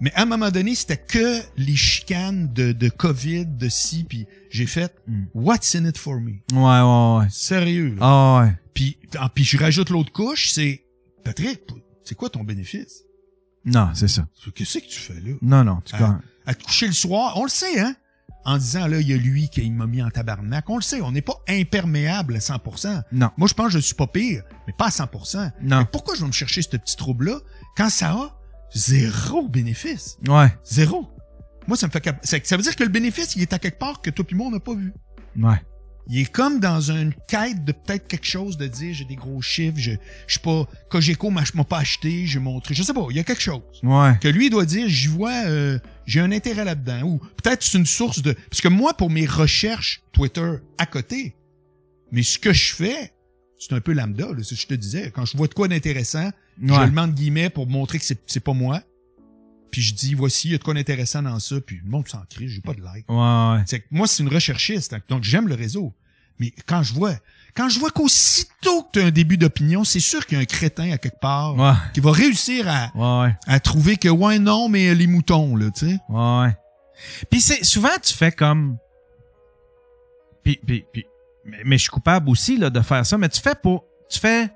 Mais 0.00 0.12
à 0.14 0.22
un 0.22 0.26
moment 0.26 0.50
donné, 0.50 0.74
c'était 0.76 0.96
que 0.96 1.40
les 1.56 1.74
chicanes 1.76 2.52
de, 2.54 2.72
de 2.72 2.88
COVID, 2.88 3.44
de 3.46 3.68
ci, 3.68 4.04
puis 4.04 4.26
j'ai 4.50 4.66
fait 4.66 4.94
Mm. 5.08 5.24
What's 5.34 5.74
in 5.74 5.84
it 5.86 5.98
for 5.98 6.20
me? 6.20 6.34
Ouais, 6.52 6.80
ouais, 6.80 7.18
ouais. 7.24 7.28
Sérieux. 7.30 7.96
Ah, 8.00 8.42
ouais. 8.44 8.52
Puis, 8.74 8.96
ah, 9.18 9.28
puis 9.34 9.42
je 9.44 9.58
rajoute 9.58 9.90
l'autre 9.90 10.12
couche, 10.12 10.50
c'est 10.50 10.84
Patrick, 11.24 11.60
c'est 12.04 12.14
quoi 12.14 12.30
ton 12.30 12.44
bénéfice? 12.44 13.02
Non, 13.64 13.90
c'est 13.94 14.08
ça. 14.08 14.26
Qu'est-ce 14.54 14.78
que 14.78 14.86
tu 14.86 14.98
fais 15.00 15.14
là? 15.20 15.34
Non, 15.42 15.64
non. 15.64 15.82
Tu 15.84 15.92
comprends. 15.96 16.20
À 16.46 16.54
te 16.54 16.62
coucher 16.64 16.86
le 16.86 16.92
soir, 16.94 17.34
on 17.36 17.42
le 17.42 17.50
sait, 17.50 17.78
hein? 17.80 17.94
En 18.44 18.56
disant, 18.56 18.86
là, 18.86 19.00
il 19.00 19.06
y 19.08 19.12
a 19.12 19.16
lui 19.18 19.48
qui 19.50 19.70
m'a 19.70 19.86
mis 19.86 20.02
en 20.02 20.08
tabarnak. 20.10 20.68
On 20.70 20.76
le 20.76 20.82
sait, 20.82 21.00
on 21.02 21.12
n'est 21.12 21.20
pas 21.20 21.36
imperméable 21.48 22.36
à 22.36 22.38
100%. 22.38 23.02
Non. 23.12 23.30
Moi, 23.36 23.48
je 23.48 23.54
pense 23.54 23.66
que 23.66 23.72
je 23.74 23.78
suis 23.78 23.94
pas 23.94 24.06
pire, 24.06 24.42
mais 24.66 24.72
pas 24.72 24.86
à 24.86 24.90
100%. 24.90 25.52
Non. 25.62 25.80
Mais 25.80 25.84
pourquoi 25.92 26.14
je 26.14 26.22
vais 26.22 26.26
me 26.26 26.32
chercher 26.32 26.62
ce 26.62 26.68
petit 26.76 26.96
trouble-là 26.96 27.36
quand 27.76 27.90
ça 27.90 28.12
a 28.12 28.36
zéro 28.74 29.46
bénéfice? 29.48 30.16
Ouais. 30.26 30.52
Zéro. 30.64 31.08
Moi, 31.66 31.76
ça 31.76 31.86
me 31.86 31.92
fait 31.92 32.00
cap- 32.00 32.20
ça, 32.24 32.38
ça 32.42 32.56
veut 32.56 32.62
dire 32.62 32.74
que 32.74 32.82
le 32.82 32.88
bénéfice, 32.88 33.36
il 33.36 33.42
est 33.42 33.52
à 33.52 33.58
quelque 33.58 33.78
part 33.78 34.00
que 34.00 34.08
toi 34.10 34.24
et 34.28 34.34
moi, 34.34 34.46
on 34.46 34.50
n'a 34.52 34.60
pas 34.60 34.74
vu. 34.74 34.92
Ouais. 35.38 35.60
Il 36.08 36.18
est 36.20 36.32
comme 36.32 36.58
dans 36.60 36.80
une 36.90 37.12
quête 37.28 37.64
de 37.64 37.72
peut-être 37.72 38.08
quelque 38.08 38.26
chose 38.26 38.56
de 38.56 38.66
dire 38.66 38.92
j'ai 38.94 39.04
des 39.04 39.14
gros 39.14 39.40
chiffres, 39.42 39.76
je, 39.78 39.92
je 40.26 40.32
suis 40.32 40.40
pas 40.40 40.66
Cogeco 40.88 41.30
m'a 41.30 41.44
pas 41.68 41.78
acheté, 41.78 42.26
j'ai 42.26 42.38
montré, 42.40 42.74
je 42.74 42.82
sais 42.82 42.92
pas, 42.94 43.06
il 43.10 43.16
y 43.16 43.20
a 43.20 43.24
quelque 43.24 43.42
chose 43.42 43.60
Ouais. 43.82 44.18
que 44.20 44.28
lui 44.28 44.46
il 44.46 44.50
doit 44.50 44.64
dire 44.66 44.88
j'y 44.88 45.06
vois 45.08 45.44
euh, 45.46 45.78
j'ai 46.06 46.20
un 46.20 46.32
intérêt 46.32 46.64
là-dedans 46.64 47.02
ou 47.04 47.18
peut-être 47.42 47.62
c'est 47.62 47.78
une 47.78 47.86
source 47.86 48.22
de 48.22 48.32
parce 48.32 48.60
que 48.60 48.68
moi 48.68 48.94
pour 48.94 49.10
mes 49.10 49.26
recherches 49.26 50.02
Twitter 50.12 50.50
à 50.78 50.86
côté, 50.86 51.36
mais 52.10 52.22
ce 52.22 52.38
que 52.38 52.52
je 52.52 52.74
fais 52.74 53.12
c'est 53.58 53.74
un 53.74 53.80
peu 53.80 53.92
lambda 53.92 54.26
là, 54.26 54.38
c'est 54.38 54.54
ce 54.54 54.54
que 54.54 54.60
je 54.60 54.66
te 54.66 54.74
disais 54.74 55.10
quand 55.14 55.26
je 55.26 55.36
vois 55.36 55.46
de 55.46 55.54
quoi 55.54 55.68
d'intéressant, 55.68 56.30
je 56.60 56.66
le 56.74 56.90
mets 56.90 57.00
entre 57.02 57.14
guillemets 57.14 57.50
pour 57.50 57.66
montrer 57.66 57.98
que 57.98 58.04
c'est 58.04 58.18
c'est 58.26 58.40
pas 58.40 58.52
moi. 58.54 58.82
Puis 59.70 59.82
je 59.82 59.94
dis 59.94 60.14
voici 60.14 60.48
il 60.48 60.52
y 60.52 60.54
a 60.54 60.58
de 60.58 60.62
quoi 60.64 60.74
d'intéressant 60.74 61.22
dans 61.22 61.38
ça 61.38 61.56
puis 61.60 61.80
le 61.84 61.88
monde 61.90 62.08
s'en 62.08 62.22
crie, 62.28 62.48
j'ai 62.48 62.60
pas 62.60 62.74
de 62.74 62.82
like. 62.82 63.08
Ouais, 63.08 63.16
ouais. 63.16 63.62
C'est 63.66 63.84
moi, 63.90 64.06
c'est 64.06 64.22
une 64.22 64.28
recherchiste, 64.28 64.92
hein, 64.92 65.00
donc 65.08 65.22
j'aime 65.24 65.48
le 65.48 65.54
réseau. 65.54 65.94
Mais 66.38 66.52
quand 66.66 66.82
je 66.82 66.94
vois, 66.94 67.12
quand 67.54 67.68
je 67.68 67.78
vois 67.78 67.90
qu'aussitôt 67.90 68.82
que 68.84 68.88
tu 68.92 69.00
as 69.00 69.06
un 69.06 69.10
début 69.10 69.36
d'opinion, 69.36 69.84
c'est 69.84 70.00
sûr 70.00 70.24
qu'il 70.26 70.38
y 70.38 70.40
a 70.40 70.42
un 70.42 70.46
crétin 70.46 70.90
à 70.92 70.98
quelque 70.98 71.20
part 71.20 71.54
Ouais. 71.56 71.72
qui 71.92 72.00
va 72.00 72.12
réussir 72.12 72.66
à, 72.68 72.90
Ouais, 72.94 73.34
à 73.46 73.60
trouver 73.60 73.96
que 73.96 74.08
ouais, 74.08 74.38
non, 74.38 74.68
mais 74.68 74.94
les 74.94 75.06
moutons, 75.06 75.54
là, 75.56 75.70
tu 75.70 75.88
sais. 75.90 75.98
Ouais. 76.08 76.56
Puis 77.30 77.40
c'est 77.40 77.64
souvent 77.64 77.90
tu 78.02 78.12
fais 78.14 78.32
comme 78.32 78.76
puis, 80.42 80.58
puis, 80.66 80.84
puis 80.92 81.04
mais, 81.44 81.58
mais 81.64 81.76
je 81.78 81.82
suis 81.82 81.90
coupable 81.90 82.28
aussi 82.28 82.56
là 82.56 82.70
de 82.70 82.80
faire 82.80 83.04
ça 83.06 83.16
mais 83.18 83.28
tu 83.28 83.40
fais 83.40 83.54
pour 83.54 83.84
tu 84.10 84.18
fais 84.18 84.50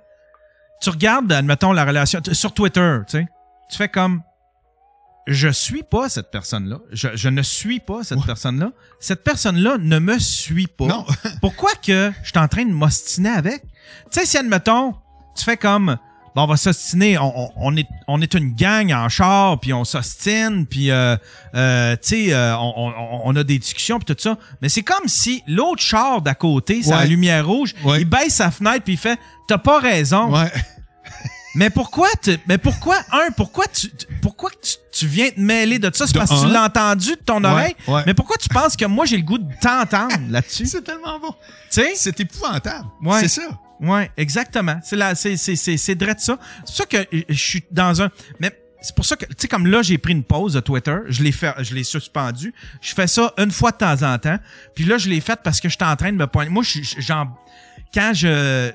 tu 0.83 0.91
regardes 0.91 1.33
admettons 1.33 1.73
la 1.73 1.85
relation 1.85 2.21
sur 2.33 2.53
Twitter, 2.53 2.99
tu 3.07 3.19
sais. 3.19 3.27
Tu 3.71 3.77
fais 3.79 3.89
comme 3.89 4.23
je 5.27 5.49
suis 5.49 5.83
pas 5.83 6.09
cette 6.09 6.31
personne-là. 6.31 6.79
Je, 6.93 7.09
je 7.15 7.29
ne 7.29 7.43
suis 7.43 7.81
pas 7.81 8.05
cette 8.05 8.19
Ouais. 8.19 8.25
personne-là. 8.27 8.73
Cette 9.01 9.25
personne-là 9.25 9.77
ne 9.79 9.99
me 9.99 10.19
suit 10.19 10.67
pas. 10.67 10.87
Non. 10.87 11.07
Pourquoi 11.41 11.71
que 11.75 12.13
je 12.23 12.29
suis 12.31 12.39
en 12.39 12.49
train 12.49 12.65
de 12.65 12.73
m'ostiner 12.73 13.31
avec? 13.31 13.63
Tu 13.63 14.21
sais, 14.21 14.27
si 14.27 14.37
admettons, 14.39 14.95
tu 15.37 15.45
fais 15.45 15.57
comme 15.57 15.97
bon, 16.35 16.43
on 16.43 16.47
va 16.47 16.57
s'ostiner, 16.57 17.17
on, 17.19 17.33
on, 17.39 17.51
on 17.57 17.77
est 17.77 17.87
on 18.09 18.21
est 18.21 18.35
une 18.35 18.55
gang 18.55 18.93
en 18.93 19.09
char, 19.09 19.61
puis 19.61 19.73
on 19.73 19.85
s'ostine, 19.85 20.67
puis 20.67 20.91
euh, 20.91 21.17
euh, 21.55 21.95
tu 22.03 22.27
sais, 22.27 22.33
euh, 22.35 22.57
on, 22.59 22.75
on, 22.77 23.21
on 23.25 23.37
a 23.37 23.45
des 23.45 23.59
discussions 23.59 23.99
puis 24.01 24.15
tout 24.15 24.21
ça. 24.21 24.37
Mais 24.61 24.69
c'est 24.69 24.83
comme 24.83 25.07
si 25.07 25.43
l'autre 25.47 25.81
char 25.83 26.21
d'à 26.23 26.35
côté, 26.35 26.83
c'est 26.83 26.91
la 26.91 26.99
Ouais. 26.99 27.07
lumière 27.07 27.47
rouge, 27.47 27.75
Ouais. 27.85 28.01
il 28.01 28.05
baisse 28.05 28.35
sa 28.35 28.51
fenêtre 28.51 28.83
puis 28.85 28.95
il 28.95 28.99
fait 28.99 29.19
t'as 29.49 29.59
pas 29.59 29.79
raison. 29.81 30.33
Ouais. 30.35 30.51
Mais 31.55 31.71
pourquoi 31.71 32.09
tu, 32.23 32.37
mais 32.49 32.59
pourquoi, 32.59 32.97
un, 33.13 33.31
pourquoi 33.37 33.67
tu, 33.69 33.89
tu- 33.91 34.07
pourquoi 34.21 34.51
tu, 34.51 34.75
tu 34.93 35.07
viens 35.07 35.31
te 35.31 35.41
mêler 35.41 35.79
de 35.79 35.91
ça? 35.95 36.07
C'est 36.07 36.17
parce 36.19 36.31
que 36.31 36.47
tu 36.47 36.53
l'as 36.53 36.65
entendu 36.65 37.11
de 37.11 37.21
ton 37.25 37.43
oreille. 37.45 37.77
ouais. 37.87 38.03
Mais 38.07 38.15
pourquoi 38.15 38.37
tu 38.37 38.49
penses 38.49 38.77
que 38.77 38.85
moi 38.87 39.05
j'ai 39.07 39.17
le 39.17 39.23
goût 39.23 39.39
de 39.39 39.53
t'entendre 39.61 40.17
là-dessus? 40.31 40.65
Tu 40.65 40.69
C'est 40.71 40.83
tellement 40.83 41.19
bon. 41.21 41.35
sais? 41.71 41.93
C'est 41.95 42.19
épouvantable. 42.21 42.87
Ouais. 43.03 43.21
C'est 43.21 43.29
ça. 43.29 43.43
Ouais, 43.81 44.11
exactement. 44.17 44.79
C'est 44.83 44.97
là, 44.97 45.15
c'est, 45.15 45.37
c'est, 45.37 45.57
c'est, 45.57 45.77
c'est 45.77 46.01
vrai 46.01 46.15
de 46.15 46.21
ça. 46.21 46.39
C'est 46.65 46.67
pour 46.67 46.75
ça 46.75 46.87
que 46.87 46.97
euh, 47.17 47.23
je 47.29 47.35
suis 47.41 47.65
dans 47.71 48.03
un, 48.03 48.11
mais 48.41 48.51
c'est 48.81 48.95
pour 48.95 49.05
ça 49.07 49.17
que, 49.17 49.25
tu 49.25 49.33
sais, 49.39 49.49
comme 49.49 49.67
là, 49.67 49.81
j'ai 49.83 49.97
pris 49.99 50.13
une 50.13 50.25
pause 50.25 50.53
de 50.55 50.61
Twitter. 50.61 50.97
Je 51.09 51.23
l'ai 51.23 51.33
fait, 51.33 51.55
je 51.61 51.75
l'ai 51.75 51.85
suspendu. 51.85 52.53
Je 52.83 52.95
fais 52.95 53.07
ça 53.07 53.33
une 53.39 53.51
fois 53.51 53.71
de 53.71 53.77
temps 53.79 54.03
en 54.03 54.19
temps. 54.19 54.39
Puis 54.75 54.85
là, 54.85 54.99
je 54.99 55.09
l'ai 55.09 55.21
fait 55.21 55.39
parce 55.43 55.61
que 55.61 55.69
j'étais 55.69 55.85
en 55.85 55.97
train 55.97 56.13
de 56.13 56.17
me 56.17 56.27
poigner. 56.27 56.51
Moi, 56.51 56.63
je 56.63 56.71
suis, 56.83 56.97
j'en, 57.01 57.29
quand 57.95 58.13
je, 58.15 58.71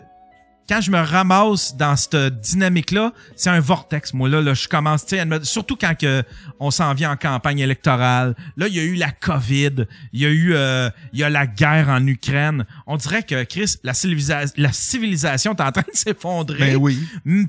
quand 0.69 0.81
je 0.81 0.91
me 0.91 0.99
ramasse 0.99 1.75
dans 1.75 1.95
cette 1.95 2.15
dynamique-là, 2.41 3.11
c'est 3.35 3.49
un 3.49 3.59
vortex. 3.59 4.13
Moi, 4.13 4.29
là, 4.29 4.39
là 4.39 4.53
je 4.53 4.67
commence, 4.67 5.05
tu 5.05 5.17
sais, 5.17 5.25
surtout 5.43 5.75
quand 5.75 5.97
que 5.97 6.23
on 6.59 6.69
s'en 6.69 6.93
vient 6.93 7.11
en 7.11 7.17
campagne 7.17 7.59
électorale. 7.59 8.35
Là, 8.55 8.67
il 8.67 8.75
y 8.75 8.79
a 8.79 8.83
eu 8.83 8.93
la 8.93 9.11
COVID, 9.11 9.85
il 10.13 10.19
y 10.21 10.25
a 10.25 10.29
eu, 10.29 10.53
euh, 10.53 10.89
il 11.11 11.19
y 11.19 11.23
a 11.23 11.29
la 11.29 11.47
guerre 11.47 11.89
en 11.89 12.05
Ukraine. 12.05 12.65
On 12.85 12.97
dirait 12.97 13.23
que, 13.23 13.43
Chris, 13.45 13.77
la, 13.83 13.93
civilisa- 13.93 14.53
la 14.57 14.71
civilisation 14.71 15.53
est 15.55 15.61
en 15.61 15.71
train 15.71 15.81
de 15.81 15.97
s'effondrer. 15.97 16.59
Ben 16.59 16.75
oui. 16.77 16.99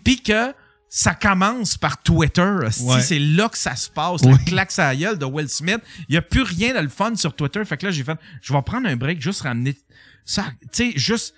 Puis 0.03 0.23
que 0.23 0.55
ça 0.89 1.15
commence 1.15 1.77
par 1.77 2.03
Twitter. 2.03 2.57
Si 2.71 2.83
Ouais. 2.83 3.01
c'est 3.03 3.19
là 3.19 3.49
que 3.49 3.59
ça 3.59 3.77
se 3.77 3.91
passe, 3.91 4.23
Oui. 4.25 4.33
la 4.33 4.39
claque 4.39 4.77
la 4.77 4.97
gueule 4.97 5.19
de 5.19 5.25
Will 5.27 5.49
Smith. 5.49 5.81
Il 6.09 6.15
y 6.15 6.19
a 6.19 6.23
plus 6.23 6.43
rien 6.43 6.75
de 6.75 6.81
le 6.81 6.89
fun 6.89 7.15
sur 7.17 7.35
Twitter. 7.35 7.65
Fait 7.65 7.77
que 7.77 7.87
là, 7.87 7.93
j'ai 7.93 8.03
fait, 8.03 8.19
je 8.41 8.53
vais 8.53 8.63
prendre 8.63 8.89
un 8.89 8.97
break, 8.97 9.21
juste 9.21 9.43
ramener 9.43 9.77
ça, 10.25 10.47
tu 10.73 10.93
sais, 10.93 10.93
juste 10.97 11.35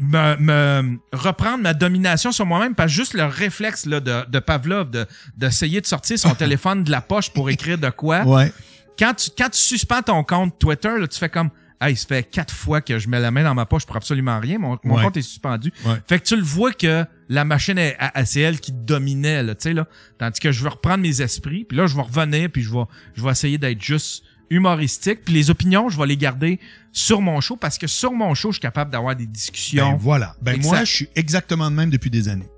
me, 0.00 0.36
me 0.38 0.98
reprendre 1.12 1.58
ma 1.62 1.74
domination 1.74 2.32
sur 2.32 2.46
moi-même, 2.46 2.74
pas 2.74 2.86
juste 2.88 3.14
le 3.14 3.24
réflexe 3.24 3.86
là, 3.86 4.00
de, 4.00 4.28
de 4.28 4.38
Pavlov 4.40 4.90
de 4.90 5.06
d'essayer 5.36 5.80
de 5.80 5.86
sortir 5.86 6.18
son 6.18 6.34
téléphone 6.34 6.84
de 6.84 6.90
la 6.90 7.00
poche 7.00 7.30
pour 7.30 7.48
écrire 7.50 7.78
de 7.78 7.90
quoi. 7.90 8.24
Ouais. 8.24 8.52
Quand 8.98 9.14
tu 9.14 9.30
quand 9.36 9.48
tu 9.50 9.60
suspends 9.60 10.02
ton 10.02 10.24
compte 10.24 10.58
Twitter, 10.58 10.90
là, 10.98 11.06
tu 11.06 11.18
fais 11.18 11.28
comme 11.28 11.50
Hey, 11.80 11.94
ça 11.94 12.06
fait 12.08 12.24
quatre 12.24 12.52
fois 12.52 12.80
que 12.80 12.98
je 12.98 13.08
mets 13.08 13.20
la 13.20 13.30
main 13.30 13.44
dans 13.44 13.54
ma 13.54 13.64
poche 13.64 13.86
pour 13.86 13.94
absolument 13.94 14.40
rien. 14.40 14.58
Mon, 14.58 14.76
mon 14.82 14.96
Ouais. 14.96 15.04
compte 15.04 15.16
est 15.16 15.22
suspendu. 15.22 15.72
Ouais. 15.86 15.94
Fait 16.08 16.18
que 16.18 16.24
tu 16.24 16.34
le 16.34 16.42
vois 16.42 16.72
que 16.72 17.04
la 17.28 17.44
machine, 17.44 17.78
est, 17.78 17.96
c'est 18.24 18.40
elle 18.40 18.58
qui 18.58 18.72
dominait, 18.72 19.44
là, 19.44 19.54
tu 19.54 19.62
sais, 19.62 19.72
là. 19.74 19.86
Tandis 20.18 20.40
que 20.40 20.50
je 20.50 20.64
vais 20.64 20.70
reprendre 20.70 20.98
mes 21.04 21.22
esprits, 21.22 21.62
puis 21.64 21.78
là, 21.78 21.86
je 21.86 21.94
vais 21.94 22.02
revenir, 22.02 22.50
puis 22.50 22.62
je 22.64 22.72
vais, 22.72 22.82
je 23.14 23.22
vais 23.22 23.30
essayer 23.30 23.58
d'être 23.58 23.80
juste 23.80 24.24
humoristique. 24.50 25.24
Puis 25.24 25.34
les 25.34 25.50
opinions, 25.50 25.88
je 25.88 25.98
vais 25.98 26.06
les 26.06 26.16
garder 26.16 26.58
sur 26.92 27.20
mon 27.20 27.40
show, 27.40 27.56
parce 27.56 27.78
que 27.78 27.86
sur 27.86 28.12
mon 28.12 28.34
show, 28.34 28.50
je 28.50 28.54
suis 28.56 28.60
capable 28.62 28.90
d'avoir 28.90 29.14
des 29.16 29.26
discussions. 29.26 29.90
Ben 29.92 29.96
voilà. 29.98 30.34
Ben 30.42 30.52
Exact. 30.54 30.68
moi, 30.70 30.84
je 30.84 30.92
suis 30.92 31.08
exactement 31.14 31.70
de 31.70 31.76
même 31.76 31.90
depuis 31.90 32.10
des 32.10 32.28
années. 32.28 32.48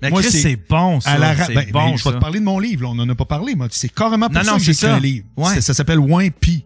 Mais 0.00 0.10
moi, 0.10 0.20
Chris, 0.20 0.32
c'est- 0.32 0.56
bon, 0.68 1.00
ça. 1.00 1.12
À 1.12 1.18
la 1.18 1.32
ra- 1.32 1.44
c'est 1.46 1.54
ben, 1.54 1.70
bon, 1.70 1.90
ben, 1.90 1.96
je 1.96 2.02
vais 2.04 2.14
te 2.14 2.18
parler 2.20 2.40
de 2.40 2.44
mon 2.44 2.58
livre. 2.58 2.82
là. 2.82 2.88
On 2.88 2.98
en 2.98 3.08
a 3.08 3.14
pas 3.14 3.24
parlé, 3.24 3.54
moi. 3.54 3.68
C'est 3.70 3.88
carrément 3.88 4.26
pour 4.26 4.34
Non, 4.34 4.42
ça 4.44 4.50
non, 4.52 4.56
que 4.58 4.64
j'ai 4.64 4.72
c'est 4.74 4.86
écrit 4.86 4.96
un 4.96 5.00
livre. 5.00 5.26
Ouais. 5.36 5.54
Ça, 5.54 5.60
ça 5.60 5.74
s'appelle. 5.74 6.00
Ouais, 6.00 6.30
pis. 6.32 6.64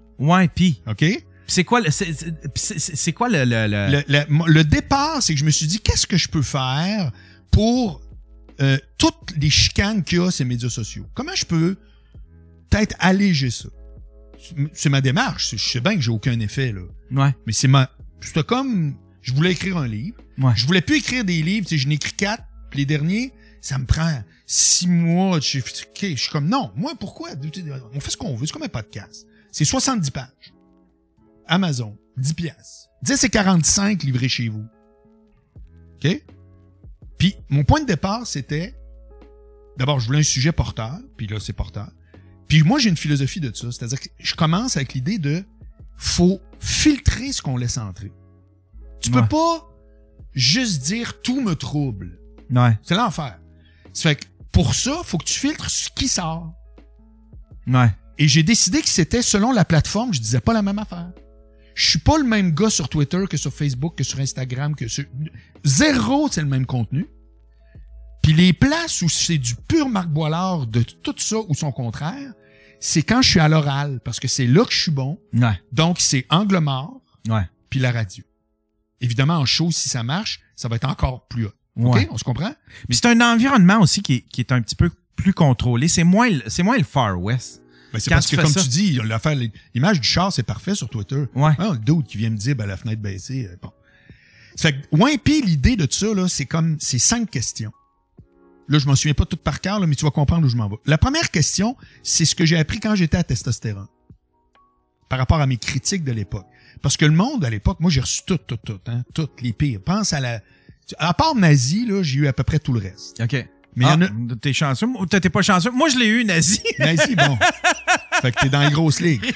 OK? 0.87 1.05
C'est 1.49 1.63
quoi, 1.65 1.81
le- 1.81 1.91
c'est- 1.91 3.13
quoi 3.13 3.29
le... 3.29 3.45
le, 3.45 3.67
le- 3.69 4.03
Le, 4.09 4.25
le- 4.29 4.53
le 4.53 4.65
départ, 4.65 5.23
c'est 5.23 5.35
que 5.35 5.39
je 5.39 5.45
me 5.45 5.51
suis 5.51 5.67
dit, 5.67 5.81
qu'est-ce 5.81 6.07
que 6.07 6.17
je 6.17 6.29
peux 6.29 6.43
faire 6.43 7.13
pour 7.51 8.01
euh, 8.61 8.79
toutes 8.99 9.35
les 9.37 9.51
chicanes 9.51 10.03
qu'il 10.03 10.19
y 10.19 10.21
a 10.23 10.31
ces 10.31 10.45
médias 10.47 10.71
sociaux? 10.71 11.05
Comment 11.15 11.35
je 11.37 11.45
peux 11.45 11.77
peut-être 12.71 12.97
alléger 12.99 13.51
ça? 13.51 13.69
C'est 14.73 14.89
ma 14.89 15.01
démarche. 15.01 15.57
Je 15.57 15.69
sais 15.73 15.81
bien 15.81 15.95
que 15.95 16.01
j'ai 16.01 16.11
aucun 16.11 16.39
effet, 16.41 16.73
là. 16.73 16.83
Ouais, 17.11 17.35
Mais 17.47 17.53
c'est 17.53 17.69
ma... 17.69 17.91
C'était 18.21 18.45
comme... 18.45 18.97
Je 19.23 19.33
voulais 19.33 19.53
écrire 19.53 19.77
un 19.77 19.89
livre. 19.89 20.17
ouais. 20.39 20.53
Je 20.55 20.67
voulais 20.67 20.81
plus 20.81 20.99
écrire 20.99 21.25
des 21.25 21.43
livres. 21.43 21.67
Tu 21.67 21.77
sais, 21.77 21.79
je 21.83 21.89
n'ai 21.89 21.97
écrit 21.97 22.13
quatre. 22.13 22.45
Puis 22.71 22.81
les 22.81 22.87
derniers, 22.87 23.33
ça 23.61 23.77
me 23.79 23.85
prend 23.85 24.23
six 24.47 24.87
mois. 24.87 25.41
Je, 25.41 25.59
je 25.59 26.15
suis 26.17 26.31
comme, 26.31 26.49
non, 26.49 26.71
moi, 26.77 26.95
pourquoi? 26.99 27.31
On 27.93 28.01
fait 28.01 28.11
ce 28.11 28.17
qu'on 28.17 28.37
veut. 28.37 28.47
C'est 28.47 28.53
comme 28.53 28.63
un 28.63 28.69
podcast. 28.69 29.27
C'est 29.51 29.65
70 29.65 30.11
pages. 30.11 30.55
Amazon, 31.49 31.97
10 32.17 32.35
piastres. 32.35 32.89
10 33.03 33.25
et 33.25 33.29
45 33.31 34.03
livrés 34.05 34.29
chez 34.29 34.49
vous. 34.49 34.65
OK? 35.97 36.23
Puis, 37.19 37.37
mon 37.49 37.65
point 37.65 37.81
de 37.81 37.87
départ, 37.87 38.27
c'était, 38.27 38.75
d'abord, 39.77 39.99
je 40.01 40.07
voulais 40.07 40.21
un 40.21 40.25
sujet 40.25 40.53
porteur. 40.53 40.99
Puis 41.17 41.27
là, 41.27 41.41
c'est 41.41 41.53
porteur. 41.53 41.91
Puis 42.49 42.63
moi, 42.63 42.79
j'ai 42.79 42.89
une 42.91 42.97
philosophie 42.97 43.41
de 43.41 43.55
ça. 43.55 43.71
C'est-à-dire 43.73 44.01
que 44.01 44.09
je 44.19 44.35
commence 44.35 44.77
avec 44.77 44.95
l'idée 44.95 45.19
de, 45.19 45.45
faut 45.97 46.41
filtrer 46.61 47.33
ce 47.33 47.43
qu'on 47.43 47.57
laisse 47.57 47.79
entrer. 47.79 48.13
Tu 49.01 49.11
Ouais. 49.11 49.21
peux 49.23 49.29
pas 49.29 49.69
juste 50.33 50.83
dire 50.85 51.21
tout 51.23 51.41
me 51.41 51.55
trouble. 51.55 52.19
Ouais, 52.51 52.79
C'est 52.83 52.95
l'enfer. 52.95 53.39
Ça 53.93 54.11
fait 54.11 54.17
que 54.17 54.25
pour 54.53 54.75
ça, 54.75 55.01
faut 55.05 55.19
que 55.19 55.25
tu 55.25 55.39
filtres 55.39 55.69
ce 55.71 55.89
qui 55.95 56.09
sort. 56.09 56.53
ouais. 57.67 57.91
Et 58.19 58.29
j'ai 58.29 58.43
décidé 58.43 58.81
que 58.81 58.89
c'était 58.89 59.21
selon 59.21 59.53
la 59.53 59.67
plateforme, 59.67 60.15
je 60.15 60.21
disais 60.23 60.41
pas 60.41 60.55
la 60.55 60.63
même 60.63 60.79
affaire. 60.79 61.11
Je 61.75 61.91
suis 61.91 61.99
pas 61.99 62.17
le 62.17 62.25
même 62.25 62.53
gars 62.55 62.71
sur 62.71 62.89
Twitter 62.89 63.23
que 63.29 63.37
sur 63.37 63.53
Facebook, 63.53 63.95
que 63.99 64.05
sur 64.05 64.19
Instagram, 64.21 64.75
que 64.75 64.89
sur... 64.89 65.05
Zéro, 65.65 66.27
c'est 66.33 66.41
le 66.41 66.47
même 66.49 66.65
contenu. 66.65 67.07
Puis 68.27 68.35
les 68.35 68.53
places 68.53 69.03
où 69.03 69.09
c'est 69.09 69.39
du 69.39 69.55
pur 69.55 69.89
Marc 69.89 70.09
Boilard 70.09 70.67
de 70.67 70.83
tout 70.83 71.15
ça 71.17 71.37
ou 71.49 71.55
son 71.55 71.71
contraire, 71.71 72.33
c'est 72.81 73.03
quand 73.03 73.23
je 73.23 73.31
suis 73.31 73.39
à 73.39 73.49
l'oral, 73.49 74.01
parce 74.05 74.19
que 74.19 74.27
c'est 74.27 74.49
là 74.49 74.65
que 74.65 74.73
je 74.73 74.81
suis 74.83 74.91
bon. 74.91 75.21
Ouais, 75.33 75.61
Donc, 75.71 75.99
c'est 76.01 76.27
angle 76.29 76.59
mort, 76.59 77.01
ouais. 77.29 77.49
puis 77.71 77.79
la 77.79 77.93
radio. 77.93 78.25
Évidemment, 79.01 79.35
en 79.37 79.45
show, 79.45 79.71
si 79.71 79.89
ça 79.89 80.03
marche, 80.03 80.41
ça 80.57 80.67
va 80.67 80.75
être 80.75 80.89
encore 80.89 81.29
plus 81.29 81.47
haut. 81.47 81.53
Ouais. 81.77 82.03
OK? 82.05 82.09
On 82.11 82.19
se 82.19 82.25
comprend? 82.25 82.53
Puis 82.89 82.99
c'est 83.01 83.07
un 83.07 83.21
environnement 83.21 83.79
aussi 83.81 84.03
qui 84.03 84.15
est, 84.15 84.21
qui 84.23 84.41
est 84.41 84.51
un 84.51 84.61
petit 84.61 84.75
peu 84.75 84.91
plus 85.15 85.33
contrôlé. 85.33 85.87
C'est 85.87 86.03
moins, 86.03 86.29
le- 86.29 86.43
c'est 86.49 86.65
moins 86.65 86.79
le 86.79 86.83
Far 86.85 87.23
West. 87.23 87.63
Ben, 87.93 88.01
c'est 88.01 88.11
parce 88.11 88.27
que, 88.27 88.35
comme 88.35 88.47
ça- 88.51 88.61
tu 88.61 88.69
dis, 88.71 88.93
l'affaire, 89.05 89.37
l'image 89.73 90.01
du 90.01 90.09
char, 90.09 90.33
c'est 90.33 90.43
parfait 90.43 90.75
sur 90.75 90.89
Twitter. 90.89 91.27
Ouais. 91.37 91.53
Hein, 91.61 91.75
le 91.75 91.79
dude 91.79 92.07
qui 92.09 92.17
vient 92.19 92.31
me 92.31 92.37
dire, 92.37 92.57
ben, 92.57 92.67
la 92.67 92.77
fenêtre 92.77 93.01
baissée, 93.01 93.47
euh, 93.49 93.57
bon. 93.63 93.71
Fait 94.59 94.73
que, 94.73 94.97
ouais, 94.97 95.17
puis 95.17 95.43
l'idée 95.43 95.77
de 95.77 95.87
ça, 95.89 96.13
là, 96.13 96.27
c'est 96.27 96.47
comme, 96.47 96.77
c'est 96.81 96.99
cinq 96.99 97.31
questions. 97.31 97.71
Là, 98.69 98.79
je 98.79 98.87
m'en 98.87 98.97
souviens 98.97 99.15
pas 99.15 99.25
toutes 99.27 99.43
par 99.43 99.61
cœur, 99.61 99.79
là, 99.79 99.87
mais 99.87 99.95
tu 99.95 100.05
vas 100.05 100.11
comprendre 100.11 100.45
où 100.47 100.49
je 100.49 100.57
m'en 100.57 100.69
vais. 100.69 100.77
La 100.87 100.99
première 100.99 101.31
question, 101.31 101.77
c'est 102.03 102.25
ce 102.25 102.35
que 102.35 102.45
j'ai 102.45 102.57
appris 102.59 102.81
quand 102.81 102.95
j'étais 102.97 103.17
à 103.17 103.23
testostérone. 103.25 103.87
Par 105.09 105.19
rapport 105.21 105.41
à 105.41 105.47
mes 105.47 105.57
critiques 105.57 106.03
de 106.03 106.11
l'époque. 106.13 106.47
Parce 106.83 106.97
que 106.97 107.05
le 107.05 107.13
monde, 107.13 107.45
à 107.45 107.51
l'époque, 107.51 107.79
moi, 107.81 107.91
j'ai 107.91 108.01
reçu 108.01 108.23
tout, 108.27 108.39
tout, 108.39 108.57
tout, 108.57 108.81
hein, 108.87 109.03
toutes 109.15 109.41
les 109.41 109.53
pires. 109.53 109.81
Pense 109.85 110.13
à 110.13 110.19
la, 110.21 110.41
à 110.99 111.15
part 111.15 111.37
nazi, 111.37 111.87
là, 111.87 112.03
j'ai 112.03 112.19
eu 112.21 112.27
à 112.27 112.33
peu 112.33 112.43
près 112.43 112.59
tout 112.59 112.73
le 112.73 112.81
reste. 112.81 113.21
OK. 113.21 113.47
Mais 113.77 113.85
ah, 113.87 113.93
a- 114.01 114.37
T'es 114.41 114.53
chanceux. 114.53 114.87
ou 114.87 115.07
T'es 115.07 115.21
pas 115.31 115.43
chanceux. 115.43 115.71
Moi, 115.71 115.89
je 115.89 115.99
l'ai 115.99 116.07
eu, 116.07 116.25
nazi. 116.25 116.61
Nazi, 116.79 117.15
bon. 117.15 117.39
fait 118.21 118.33
que 118.33 118.41
t'es 118.41 118.49
dans 118.49 118.63
les 118.63 118.71
grosses 118.71 119.01
ligues. 119.01 119.33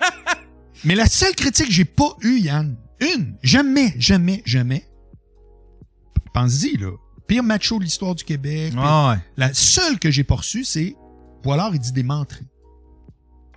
Mais 0.84 0.94
la 0.94 1.06
seule 1.06 1.34
critique 1.34 1.66
que 1.66 1.72
j'ai 1.72 1.84
pas 1.84 2.16
eue, 2.22 2.38
Yann, 2.38 2.76
une, 3.00 3.36
jamais, 3.42 3.94
jamais, 3.98 4.42
jamais. 4.46 4.86
Pense-y, 6.32 6.76
là. 6.76 6.92
Pire 7.26 7.42
macho 7.42 7.78
de 7.78 7.84
l'histoire 7.84 8.14
du 8.14 8.24
Québec. 8.24 8.72
Ah 8.76 9.10
ouais. 9.10 9.18
La 9.36 9.52
seule 9.52 9.98
que 9.98 10.10
j'ai 10.10 10.24
pas 10.24 10.36
reçue, 10.36 10.64
c'est, 10.64 10.96
ou 11.44 11.52
alors 11.52 11.74
il 11.74 11.80
dit 11.80 11.92
des 11.92 12.02
menteries. 12.02 12.46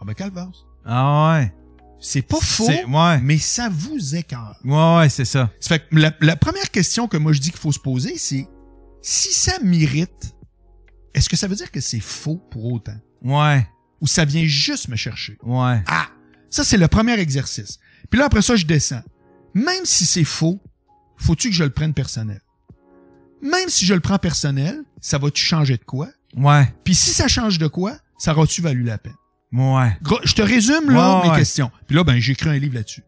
Ah 0.01 0.05
ben, 0.05 0.13
calvaire. 0.13 0.49
Ah 0.85 1.37
ouais. 1.39 1.53
C'est 1.99 2.21
pas 2.21 2.39
faux, 2.39 2.65
ouais. 2.65 3.19
mais 3.21 3.37
ça 3.37 3.67
vous 3.69 4.15
écarte. 4.15 4.57
Ouais, 4.63 4.97
ouais, 4.97 5.09
c'est 5.09 5.25
ça. 5.25 5.51
Ça 5.59 5.67
fait 5.69 5.89
que 5.89 5.95
la, 5.97 6.13
la 6.21 6.35
première 6.37 6.71
question 6.71 7.07
que 7.09 7.17
moi 7.17 7.33
je 7.33 7.41
dis 7.41 7.51
qu'il 7.51 7.59
faut 7.59 7.73
se 7.73 7.79
poser, 7.79 8.17
c'est, 8.17 8.47
si 9.01 9.33
ça 9.33 9.59
m'irrite, 9.61 10.33
est-ce 11.13 11.27
que 11.27 11.35
ça 11.35 11.47
veut 11.47 11.55
dire 11.55 11.71
que 11.71 11.81
c'est 11.81 11.99
faux 11.99 12.37
pour 12.51 12.71
autant? 12.71 12.97
Ouais. 13.21 13.67
Ou 13.99 14.07
ça 14.07 14.23
vient 14.23 14.45
juste 14.45 14.87
me 14.87 14.95
chercher? 14.95 15.37
Ouais. 15.43 15.83
Ah! 15.87 16.07
Ça, 16.49 16.63
c'est 16.63 16.77
le 16.77 16.87
premier 16.87 17.19
exercice. 17.19 17.79
Puis 18.09 18.17
là, 18.19 18.25
après 18.25 18.41
ça, 18.41 18.55
je 18.55 18.65
descends. 18.65 19.03
Même 19.53 19.85
si 19.85 20.05
c'est 20.05 20.23
faux, 20.23 20.59
faut-tu 21.17 21.49
que 21.49 21.55
je 21.55 21.63
le 21.63 21.69
prenne 21.69 21.93
personnel? 21.93 22.41
Même 23.41 23.69
si 23.69 23.85
je 23.85 23.93
le 23.93 23.99
prends 23.99 24.17
personnel, 24.17 24.81
ça 25.01 25.17
va-tu 25.17 25.41
changer 25.43 25.77
de 25.77 25.83
quoi? 25.83 26.07
Ouais. 26.35 26.71
Puis 26.83 26.95
si 26.95 27.11
ça 27.11 27.27
change 27.27 27.57
de 27.57 27.67
quoi, 27.67 27.93
ça 28.17 28.33
aura-tu 28.33 28.61
valu 28.61 28.83
la 28.83 28.97
peine? 28.97 29.13
Ouais. 29.51 29.97
Gros, 30.03 30.19
Je 30.23 30.33
te 30.33 30.41
résume, 30.41 30.91
là, 30.91 31.17
Ouais, 31.19 31.23
mes 31.25 31.29
ouais. 31.31 31.37
questions. 31.37 31.71
Puis 31.87 31.95
là, 31.95 32.03
ben, 32.03 32.19
j'ai 32.19 32.33
écrit 32.33 32.49
un 32.49 32.57
livre 32.57 32.75
là-dessus. 32.75 33.03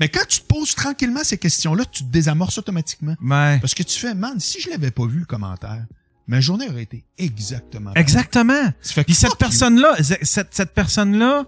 Mais 0.00 0.08
quand 0.08 0.24
tu 0.28 0.40
te 0.40 0.46
poses 0.46 0.74
tranquillement 0.74 1.24
ces 1.24 1.38
questions-là, 1.38 1.84
tu 1.90 2.04
te 2.04 2.08
désamorces 2.10 2.58
automatiquement. 2.58 3.14
Ouais. 3.22 3.58
Parce 3.60 3.74
que 3.74 3.82
tu 3.82 3.98
fais, 3.98 4.14
man, 4.14 4.38
si 4.38 4.60
je 4.60 4.70
l'avais 4.70 4.90
pas 4.90 5.06
vu, 5.06 5.20
le 5.20 5.24
commentaire, 5.24 5.84
ma 6.26 6.40
journée 6.40 6.68
aurait 6.68 6.82
été 6.82 7.04
exactement. 7.16 7.92
Exactement. 7.94 8.72
Fait 8.80 9.02
Puis 9.04 9.14
cette 9.14 9.36
personne-là, 9.36 9.96
cette, 10.22 10.54
cette 10.54 10.74
personne-là 10.74 11.44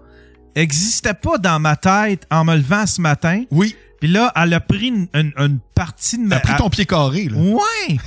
existait 0.55 1.13
pas 1.13 1.37
dans 1.37 1.59
ma 1.59 1.75
tête 1.77 2.25
en 2.29 2.43
me 2.43 2.55
levant 2.55 2.85
ce 2.87 2.99
matin. 2.99 3.43
Oui, 3.51 3.75
Puis 4.01 4.09
là, 4.09 4.33
elle 4.35 4.53
a 4.53 4.59
pris 4.59 4.87
une, 4.87 5.07
une, 5.13 5.31
une 5.37 5.59
partie 5.75 6.17
de 6.17 6.23
ma... 6.23 6.39
t'as 6.39 6.47
pris 6.49 6.57
ton 6.57 6.69
pied 6.69 6.85
carré, 6.85 7.29
là. 7.29 7.37
Ouais! 7.37 7.97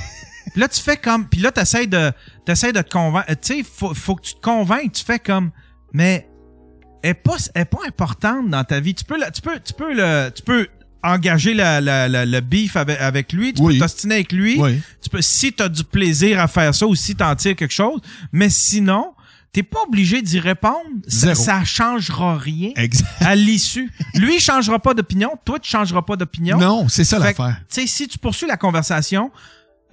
Puis 0.55 0.61
là, 0.63 0.69
tu 0.69 0.81
fais 0.81 0.97
comme... 0.97 1.29
Puis 1.29 1.41
là, 1.41 1.53
t'essayes 1.53 1.89
de, 1.89 2.13
t'essayes 2.47 2.73
de 2.73 2.81
te 2.81 2.89
convaincre. 2.91 3.27
Tu 3.43 3.57
sais, 3.59 3.63
faut, 3.63 3.93
faut 3.93 4.15
que 4.15 4.23
tu 4.23 4.35
te 4.37 4.41
convainques. 4.41 4.93
Tu 4.93 5.05
fais 5.05 5.19
comme... 5.19 5.51
Mais 5.93 6.27
elle 7.03 7.11
est 7.11 7.15
pas, 7.15 7.37
elle 7.55 7.63
est 7.63 7.65
pas 7.67 7.81
importante 7.87 8.49
dans 8.49 8.65
ta 8.65 8.81
vie. 8.81 8.95
Tu 8.95 9.05
peux, 9.05 9.17
tu 9.35 9.43
peux, 9.43 9.61
tu 9.63 9.73
peux 9.75 9.93
le... 9.93 10.31
Tu 10.35 10.43
peux 10.43 10.67
engager 11.03 11.53
la- 11.53 11.83
la- 11.83 12.09
la- 12.09 12.25
le 12.25 12.41
beef 12.41 12.77
avec, 12.77 12.99
avec 12.99 13.33
lui, 13.35 13.53
tu 13.53 13.61
Oui. 13.61 13.75
peux 13.75 13.81
t'ostiner 13.81 14.15
avec 14.15 14.33
lui. 14.33 14.57
Oui. 14.59 14.81
Tu 15.03 15.11
peux, 15.11 15.21
si 15.21 15.53
tu 15.53 15.63
as 15.63 15.69
du 15.69 15.85
plaisir 15.85 16.41
à 16.41 16.49
faire 16.49 16.75
ça 16.75 16.87
ou 16.87 16.95
si 16.95 17.15
t'en 17.15 17.35
tires 17.37 17.55
quelque 17.57 17.75
chose. 17.75 18.01
Mais 18.33 18.49
sinon, 18.49 19.13
t'es 19.53 19.63
pas 19.63 19.81
obligé 19.87 20.23
d'y 20.23 20.41
répondre. 20.41 20.79
Ça, 21.07 21.35
ça 21.35 21.63
changera 21.65 22.39
rien 22.39 22.71
Exact. 22.77 23.07
à 23.21 23.35
l'issue. 23.35 23.93
Lui, 24.15 24.37
il 24.37 24.41
changera 24.41 24.79
pas 24.79 24.95
d'opinion. 24.95 25.31
Toi, 25.45 25.59
tu 25.59 25.69
changeras 25.69 26.01
pas 26.03 26.17
d'opinion. 26.17 26.57
Non, 26.59 26.89
c'est 26.89 27.05
ça 27.05 27.19
l'affaire. 27.19 27.59
Tu 27.69 27.83
sais, 27.83 27.87
si 27.87 28.09
tu 28.09 28.19
poursuis 28.19 28.47
la 28.47 28.57
conversation, 28.57 29.31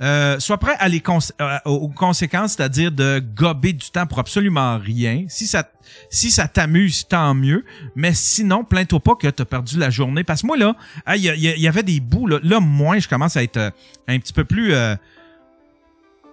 euh, 0.01 0.39
sois 0.39 0.57
prêt 0.57 0.75
à 0.79 0.87
les 0.89 0.99
cons- 0.99 1.19
euh, 1.39 1.57
aux 1.65 1.89
conséquences, 1.89 2.53
c'est-à-dire 2.53 2.91
de 2.91 3.21
gober 3.35 3.73
du 3.73 3.89
temps 3.91 4.07
pour 4.07 4.19
absolument 4.19 4.77
rien. 4.79 5.25
Si 5.29 5.45
ça, 5.47 5.69
si 6.09 6.31
ça 6.31 6.47
t'amuse, 6.47 7.07
tant 7.07 7.33
mieux. 7.35 7.63
Mais 7.95 8.13
sinon, 8.13 8.63
plains-toi 8.63 8.99
pas 8.99 9.15
que 9.15 9.27
t'as 9.27 9.45
perdu 9.45 9.77
la 9.77 9.89
journée. 9.89 10.23
Parce 10.23 10.41
que 10.41 10.47
moi, 10.47 10.57
là, 10.57 10.75
il 11.15 11.21
y, 11.23 11.67
avait 11.67 11.83
des 11.83 11.99
bouts, 11.99 12.27
là. 12.27 12.39
Là, 12.41 12.59
moins, 12.59 12.97
je 12.99 13.07
commence 13.07 13.37
à 13.37 13.43
être 13.43 13.57
euh, 13.57 13.69
un 14.07 14.17
petit 14.19 14.33
peu 14.33 14.43
plus... 14.43 14.73
euh, 14.73 14.95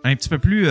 un 0.05 0.15
petit 0.15 0.29
peu 0.29 0.39
plus, 0.39 0.67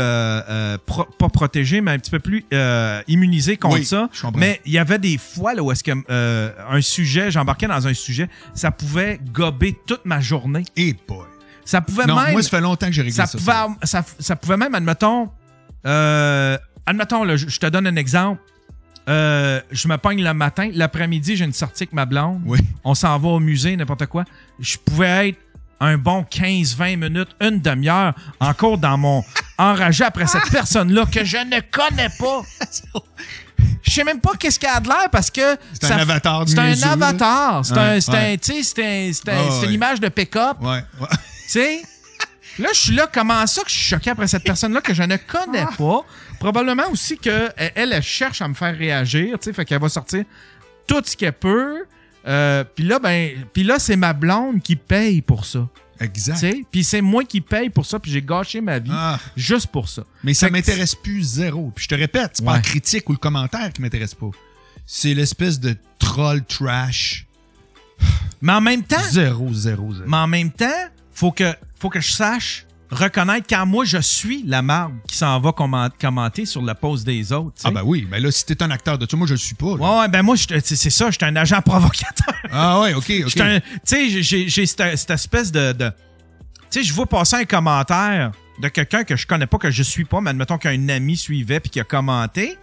pro- 0.86 1.06
pas 1.19 1.28
protégé, 1.30 1.82
mais 1.82 1.91
un 1.91 1.99
petit 1.99 2.10
peu 2.10 2.19
plus 2.19 2.45
euh, 2.53 3.02
immunisé 3.07 3.57
contre 3.57 3.76
Oui, 3.80 3.86
ça. 3.86 4.10
je. 4.14 4.26
Mais 4.36 4.61
il 4.65 4.72
y 4.72 4.78
avait 4.78 4.99
des 4.99 5.18
fois 5.18 5.53
là, 5.53 5.61
où 5.61 5.72
est-ce 5.72 5.84
que 5.84 5.91
euh, 6.10 6.49
un 6.69 6.82
sujet, 6.82 7.30
j'embarquais 7.30 7.68
dans 7.68 7.86
un 7.88 7.94
sujet, 7.94 8.30
ça 8.56 8.72
pouvait 8.72 9.19
gober 9.34 9.78
toute 9.86 10.06
ma 10.06 10.22
journée. 10.22 10.64
Et 10.78 10.95
boy. 11.07 11.26
Ça 11.68 11.81
pouvait 11.81 12.06
Non, 12.06 12.15
même. 12.19 12.31
moi, 12.31 12.41
ça 12.41 12.49
fait 12.49 12.61
longtemps 12.61 12.88
que 12.88 12.94
j'ai 12.94 13.02
réglé 13.02 13.15
ça, 13.15 13.26
ça. 13.26 13.38
pouvait, 13.38 13.76
ça, 13.84 14.03
ça 14.19 14.35
pouvait 14.38 14.56
même, 14.57 14.73
admettons, 14.73 15.30
euh, 15.85 16.57
admettons, 16.85 17.23
là, 17.26 17.35
je, 17.35 17.48
je 17.49 17.60
te 17.60 17.65
donne 17.68 17.85
un 17.88 17.95
exemple. 17.98 18.41
Euh, 19.10 19.61
je 19.72 19.88
me 19.88 19.98
pogne 19.98 20.23
le 20.23 20.34
matin, 20.34 20.69
l'après-midi, 20.73 21.35
j'ai 21.35 21.45
une 21.45 21.53
sortie 21.53 21.84
avec 21.84 21.94
ma 21.94 22.06
blonde. 22.06 22.41
Oui. 22.45 22.60
On 22.84 22.94
s'en 22.95 23.18
va 23.19 23.27
au 23.30 23.39
musée, 23.39 23.76
n'importe 23.76 24.06
quoi. 24.07 24.23
Je 24.60 24.77
pouvais 24.77 25.30
être 25.30 25.39
un 25.80 25.98
bon 25.98 26.23
15-20 26.30 26.95
minutes, 26.98 27.30
une 27.41 27.60
demi-heure, 27.61 28.14
encore 28.39 28.77
dans 28.77 28.98
mon 28.98 29.23
enragé 29.57 30.03
après 30.06 30.26
cette 30.27 30.49
personne-là 30.52 31.06
que 31.06 31.23
je 31.23 31.38
ne 31.38 31.60
connais 31.72 32.10
pas. 32.18 32.41
Je 33.84 33.91
sais 33.91 34.03
même 34.03 34.19
pas 34.19 34.31
qu'est-ce 34.38 34.60
qu'elle 34.60 34.69
a 34.72 34.80
de 34.80 34.88
l'air 34.88 35.10
parce 35.11 35.30
que 35.31 35.41
C'est 35.80 35.91
un 35.91 35.98
avatar 35.99 36.44
C'est 36.48 36.60
un 36.60 36.81
avatar. 36.91 37.65
C'est 37.65 37.73
Ouais, 37.73 37.80
un, 37.80 38.02
c'est 38.02 38.11
ouais. 38.11 38.34
un, 38.34 38.38
tu 38.38 38.64
sais, 38.64 39.11
c'est 39.14 39.30
un- 39.31 39.64
une 39.64 39.72
image 39.72 39.99
de 39.99 40.10
pick-up. 40.10 40.57
Ouais. 40.61 40.84
Sais, 41.52 41.82
là, 42.60 42.69
je 42.74 42.80
suis 42.80 42.95
là, 42.95 43.07
comment 43.11 43.45
ça 43.48 43.64
que 43.64 43.69
je 43.69 43.76
suis 43.76 43.86
choqué 43.90 44.10
après 44.10 44.28
cette 44.28 44.44
personne-là 44.44 44.82
que 44.82 44.94
je 44.94 45.03
ne 45.03 45.18
connais 45.18 45.65
pas? 45.78 46.06
Probablement 46.40 46.90
aussi 46.91 47.18
que 47.18 47.49
elle, 47.57 47.94
elle, 47.94 48.03
cherche 48.03 48.41
à 48.41 48.48
me 48.48 48.53
faire 48.53 48.78
réagir, 48.78 49.38
tu 49.40 49.45
sais, 49.45 49.53
fait 49.53 49.65
qu'elle 49.65 49.82
va 49.82 49.90
sortir 49.90 50.24
tout 50.86 51.02
ce 51.06 51.15
qu'elle 51.18 51.34
peut. 51.34 51.86
Euh, 52.28 52.64
puis 52.64 52.84
là, 52.84 52.99
ben, 52.99 53.45
puis 53.53 53.64
là, 53.64 53.80
c'est 53.80 53.95
ma 53.95 54.14
blonde 54.14 54.61
qui 54.61 54.76
paye 54.76 55.22
pour 55.22 55.45
ça, 55.45 55.68
Exact. 55.99 56.45
Puis 56.72 56.84
c'est 56.84 57.02
moi 57.02 57.24
qui 57.24 57.41
paye 57.41 57.69
pour 57.72 57.86
ça, 57.86 57.99
puis 57.99 58.11
j'ai 58.11 58.22
gâché 58.22 58.61
ma 58.61 58.78
vie 58.78 58.91
Ah, 58.94 59.19
juste 59.36 59.68
pour 59.68 59.90
ça. 59.90 60.03
mais 60.24 60.34
ça 60.36 60.49
m'intéresse 60.49 60.94
plus 60.94 61.24
zéro. 61.24 61.72
Puis 61.74 61.86
je 61.86 61.90
te 61.90 61.95
répète, 61.95 62.32
c'est 62.36 62.45
pas 62.45 62.53
la 62.53 62.61
critique 62.61 63.10
ou 63.10 63.14
le 63.14 63.18
commentaire 63.18 63.74
qui 63.74 63.82
m'intéresse 63.82 64.14
pas. 64.14 64.30
C'est 64.86 65.14
l'espèce 65.15 65.60
de 65.60 65.76
troll 65.98 66.44
trash. 66.45 67.26
Mais 68.41 68.53
en 68.53 68.61
même 68.61 68.84
temps, 68.84 69.02
Zéro, 69.10 69.52
zéro, 69.53 69.91
zéro. 69.94 70.07
mais 70.07 70.18
en 70.18 70.28
même 70.28 70.52
temps, 70.52 70.86
faut 71.18 71.31
que, 71.31 71.56
faut 71.80 71.89
que 71.89 71.99
je 71.99 72.11
sache 72.14 72.65
reconnaître 72.91 73.48
quand 73.49 73.65
moi 73.65 73.84
je 73.85 73.98
suis 73.98 74.44
la 74.45 74.61
marde 74.61 74.94
qui 75.07 75.18
s'en 75.18 75.39
va 75.39 75.52
comment- 75.52 75.89
commenter 75.99 76.45
sur 76.45 76.61
la 76.61 76.76
pause 76.76 77.03
des 77.03 77.34
autres. 77.34 77.56
Ah 77.64 77.72
ben 77.72 77.81
oui, 77.84 78.07
ben 78.10 78.22
là, 78.22 78.31
si 78.31 78.45
t'es 78.45 78.61
un 78.61 78.69
acteur 78.72 78.98
de 78.99 79.07
ça, 79.10 79.18
moi 79.18 79.26
je 79.27 79.34
le 79.34 79.39
suis 79.39 79.56
pas. 79.56 79.76
là. 79.77 80.02
Ouais, 80.02 80.07
ben 80.07 80.22
moi, 80.22 80.35
c'est 80.38 80.89
ça, 80.89 81.10
j'étais 81.11 81.26
un 81.26 81.35
agent 81.35 81.61
provocateur. 81.64 82.35
Ah 82.52 82.80
ouais, 82.81 82.94
ok, 82.94 83.06
Tu 83.06 83.30
sais, 83.84 84.22
j'ai- 84.22 84.65
cette, 84.65 85.10
espèce 85.10 85.52
de. 85.52 85.73
de- 85.73 85.89
tu 86.69 86.80
sais, 86.80 86.84
je 86.84 86.94
vois 86.94 87.07
passer 87.07 87.35
un 87.38 87.45
commentaire 87.45 88.31
de 88.61 88.68
quelqu'un 88.69 89.03
que 89.03 89.15
je 89.15 89.26
connais 89.27 89.48
pas, 89.48 89.57
que 89.57 89.72
je 89.72 89.84
suis 89.84 90.06
pas, 90.06 90.22
mais 90.22 90.30
admettons 90.30 90.57
qu'un 90.57 90.88
ami 90.89 91.18
suivait 91.18 91.60
puis 91.60 91.69
qui 91.72 91.80
a 91.80 91.84
commenté. 91.84 92.57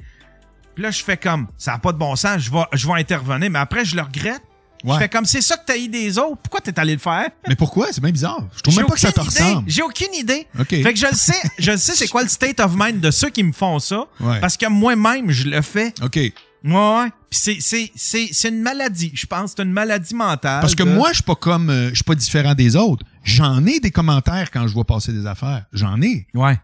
Puis 0.74 0.82
là, 0.85 0.90
je 0.90 1.02
fais 1.05 1.16
comme, 1.16 1.48
ça 1.59 1.72
n'a 1.72 1.78
pas 1.78 1.93
de 1.93 1.98
bon 1.98 2.16
sens, 2.16 2.40
je 2.40 2.51
vais, 2.51 2.64
je 2.72 2.86
vais 2.86 2.94
intervenir, 2.94 3.51
mais 3.51 3.59
après, 3.59 3.85
je 3.85 3.94
le 3.97 4.02
regrette. 4.02 4.43
Je 4.85 4.90
Ouais. 4.90 4.98
fais 4.98 5.09
comme, 5.09 5.24
c'est 5.24 5.40
ça 5.40 5.56
que 5.56 5.62
t'as 5.66 5.78
eu 5.78 5.89
des 5.89 6.19
autres, 6.19 6.36
pourquoi 6.43 6.61
t'es 6.61 6.78
allé 6.78 6.93
le 6.93 6.98
faire? 6.98 7.31
Mais 7.48 7.56
pourquoi? 7.56 7.89
C'est 7.90 8.02
bien 8.02 8.11
bizarre. 8.12 8.47
Je 8.55 8.61
trouve 8.61 8.77
même 8.77 8.86
pas 8.86 8.93
que 8.94 9.01
ça 9.01 9.11
te 9.12 9.20
idée. 9.20 9.28
ressemble. 9.31 9.65
J'ai 9.70 9.81
aucune 9.82 10.12
idée. 10.15 10.47
OK. 10.59 10.69
Fait 10.69 10.93
que 10.93 10.98
je 10.98 11.06
le 11.06 11.15
sais, 11.16 11.40
je 11.59 11.70
le 11.70 11.77
sais 11.78 11.94
c'est 11.94 12.09
quoi 12.09 12.23
le 12.23 12.28
state 12.28 12.61
of 12.61 12.73
mind 12.77 13.01
de 13.01 13.11
ceux 13.11 13.31
qui 13.31 13.43
me 13.43 13.52
font 13.52 13.78
ça. 13.78 14.05
Ouais. 14.20 14.40
Parce 14.40 14.56
que 14.59 14.66
moi-même, 14.69 15.31
je 15.31 15.48
le 15.48 15.62
fais. 15.62 15.94
OK. 16.02 16.16
Ouais, 16.16 17.09
c'est, 17.31 17.59
c'est, 17.61 17.90
c'est, 17.94 18.28
c'est 18.32 18.48
une 18.48 18.61
maladie, 18.62 19.11
je 19.15 19.27
pense. 19.27 19.52
C'est 19.56 19.62
une 19.62 19.73
maladie 19.73 20.15
mentale. 20.15 20.61
Parce 20.61 20.74
que 20.74 20.82
de- 20.82 20.90
moi, 20.90 21.09
je 21.11 21.15
suis 21.15 21.23
pas 21.23 21.35
comme, 21.35 21.70
euh, 21.70 21.89
je 21.90 21.94
suis 21.97 22.05
pas 22.05 22.15
différent 22.15 22.55
des 22.55 22.77
autres. 22.77 23.05
J'en 23.23 23.65
ai 23.66 23.81
des 23.81 23.90
commentaires 23.90 24.51
quand 24.51 24.66
je 24.66 24.73
vois 24.74 24.85
passer 24.85 25.12
des 25.12 25.27
affaires. 25.27 25.65
J'en 25.73 26.01
ai, 26.02 26.27
Ouais. 26.35 26.59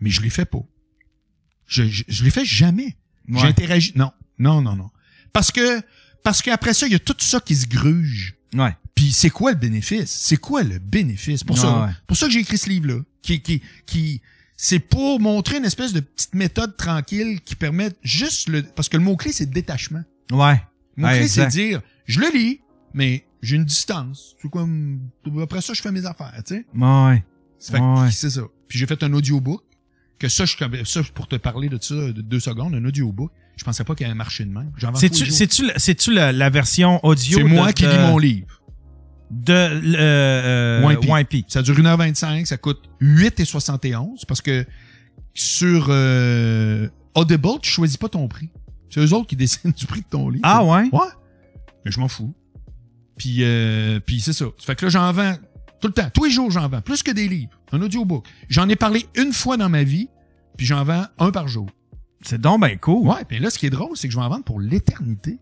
mais 0.00 0.10
je 0.10 0.20
les 0.20 0.30
fais 0.30 0.44
pas. 0.44 0.62
Je, 1.66 1.84
je, 1.84 2.04
je 2.08 2.24
les 2.24 2.30
fais 2.30 2.44
jamais. 2.44 2.96
Ouais. 3.28 3.38
J'interagis. 3.40 3.92
Non, 3.96 4.10
non, 4.38 4.60
non, 4.62 4.74
non. 4.76 4.90
Parce 5.32 5.50
que, 5.50 5.80
parce 6.22 6.42
qu'après 6.42 6.74
ça, 6.74 6.86
il 6.86 6.92
y 6.92 6.96
a 6.96 6.98
tout 6.98 7.16
ça 7.18 7.40
qui 7.40 7.54
se 7.56 7.66
gruge. 7.66 8.36
Ouais. 8.54 8.76
Puis 8.94 9.12
c'est 9.12 9.30
quoi 9.30 9.52
le 9.52 9.58
bénéfice? 9.58 10.10
C'est 10.10 10.36
quoi 10.36 10.62
le 10.62 10.78
bénéfice? 10.78 11.42
Pour 11.44 11.58
ça, 11.58 11.86
ouais. 11.86 11.92
pour 12.06 12.16
ça 12.16 12.26
que 12.26 12.32
j'ai 12.32 12.40
écrit 12.40 12.58
ce 12.58 12.68
livre-là. 12.68 13.00
Qui, 13.22 13.40
qui, 13.40 13.62
qui, 13.86 14.20
c'est 14.56 14.80
pour 14.80 15.20
montrer 15.20 15.58
une 15.58 15.64
espèce 15.64 15.92
de 15.92 16.00
petite 16.00 16.34
méthode 16.34 16.76
tranquille 16.76 17.40
qui 17.40 17.54
permet 17.54 17.92
juste 18.02 18.48
le, 18.48 18.62
parce 18.62 18.88
que 18.88 18.96
le 18.96 19.02
mot-clé, 19.04 19.32
c'est 19.32 19.48
détachement. 19.48 20.02
Ouais. 20.32 20.60
Le 20.96 21.04
Ouais, 21.04 21.12
mot-clé, 21.12 21.28
c'est 21.28 21.46
dire, 21.46 21.80
je 22.06 22.20
le 22.20 22.26
lis, 22.32 22.60
mais 22.92 23.24
j'ai 23.42 23.56
une 23.56 23.64
distance. 23.64 24.34
C'est 24.42 24.50
comme, 24.50 25.00
après 25.40 25.60
ça, 25.62 25.72
je 25.72 25.80
fais 25.80 25.92
mes 25.92 26.04
affaires, 26.04 26.34
tu 26.44 26.56
sais. 26.56 26.66
Ouais. 26.74 27.24
Ouais. 27.72 28.10
C'est 28.10 28.30
ça. 28.30 28.42
Puis 28.68 28.78
j'ai 28.78 28.86
fait 28.86 29.02
un 29.02 29.12
audiobook, 29.12 29.62
que 30.18 30.28
ça, 30.28 30.44
je, 30.44 30.56
ça, 30.84 31.02
pour 31.14 31.28
te 31.28 31.36
parler 31.36 31.68
de 31.68 31.78
ça 31.80 31.94
de 31.94 32.20
deux 32.22 32.40
secondes, 32.40 32.74
un 32.74 32.84
audiobook. 32.84 33.32
Je 33.56 33.64
pensais 33.64 33.84
pas 33.84 33.94
qu'il 33.94 34.04
y 34.04 34.06
avait 34.06 34.14
un 34.14 34.16
marché 34.16 34.44
de 34.44 34.50
même. 34.50 34.72
C'est-tu, 34.94 35.30
c'est-tu, 35.30 35.70
c'est-tu 35.76 36.12
la, 36.12 36.32
la 36.32 36.50
version 36.50 36.98
audio 37.04 37.38
C'est 37.38 37.44
de- 37.44 37.48
moi 37.48 37.72
qui 37.72 37.86
lis 37.86 37.98
mon 37.98 38.18
livre. 38.18 38.46
De 39.30 39.52
euh, 39.96 40.82
Wimpy. 40.84 41.06
Wimpy. 41.08 41.44
Ça 41.48 41.62
dure 41.62 41.74
1h25, 41.76 42.44
ça 42.46 42.56
coûte 42.58 42.82
8,71 43.00 44.26
parce 44.26 44.40
que 44.42 44.66
sur 45.34 45.86
euh, 45.88 46.88
Audible, 47.14 47.58
tu 47.62 47.70
choisis 47.70 47.96
pas 47.96 48.08
ton 48.08 48.28
prix. 48.28 48.50
C'est 48.90 49.00
eux 49.00 49.12
autres 49.14 49.26
qui 49.28 49.36
décident 49.36 49.72
du 49.76 49.86
prix 49.86 50.00
de 50.02 50.06
ton 50.10 50.28
livre. 50.28 50.42
Ah 50.44 50.64
ouais? 50.64 50.88
Ouais. 50.92 51.06
Mais 51.84 51.90
je 51.90 51.98
m'en 52.00 52.08
fous. 52.08 52.34
Puis, 53.16 53.38
euh, 53.40 54.00
puis 54.00 54.20
c'est 54.20 54.32
ça. 54.32 54.46
Ça 54.58 54.66
fait 54.66 54.74
que 54.76 54.86
là, 54.86 54.90
j'en 54.90 55.12
vends 55.12 55.34
tout 55.80 55.88
le 55.88 55.94
temps. 55.94 56.08
Tous 56.12 56.24
les 56.24 56.30
jours, 56.30 56.50
j'en 56.50 56.68
vends. 56.68 56.80
Plus 56.80 57.02
que 57.02 57.10
des 57.10 57.28
livres. 57.28 57.52
Un 57.72 57.80
audiobook. 57.80 58.26
J'en 58.48 58.68
ai 58.68 58.76
parlé 58.76 59.06
une 59.14 59.32
fois 59.32 59.56
dans 59.56 59.68
ma 59.68 59.82
vie, 59.82 60.08
puis 60.56 60.66
j'en 60.66 60.84
vends 60.84 61.06
un 61.18 61.30
par 61.30 61.48
jour. 61.48 61.68
C'est 62.22 62.40
donc 62.40 62.60
ben 62.60 62.78
cool. 62.78 63.08
Ouais, 63.08 63.24
puis 63.26 63.38
là, 63.38 63.50
ce 63.50 63.58
qui 63.58 63.66
est 63.66 63.70
drôle, 63.70 63.96
c'est 63.96 64.08
que 64.08 64.14
je 64.14 64.18
vais 64.18 64.24
en 64.24 64.28
vendre 64.28 64.44
pour 64.44 64.60
l'éternité. 64.60 65.38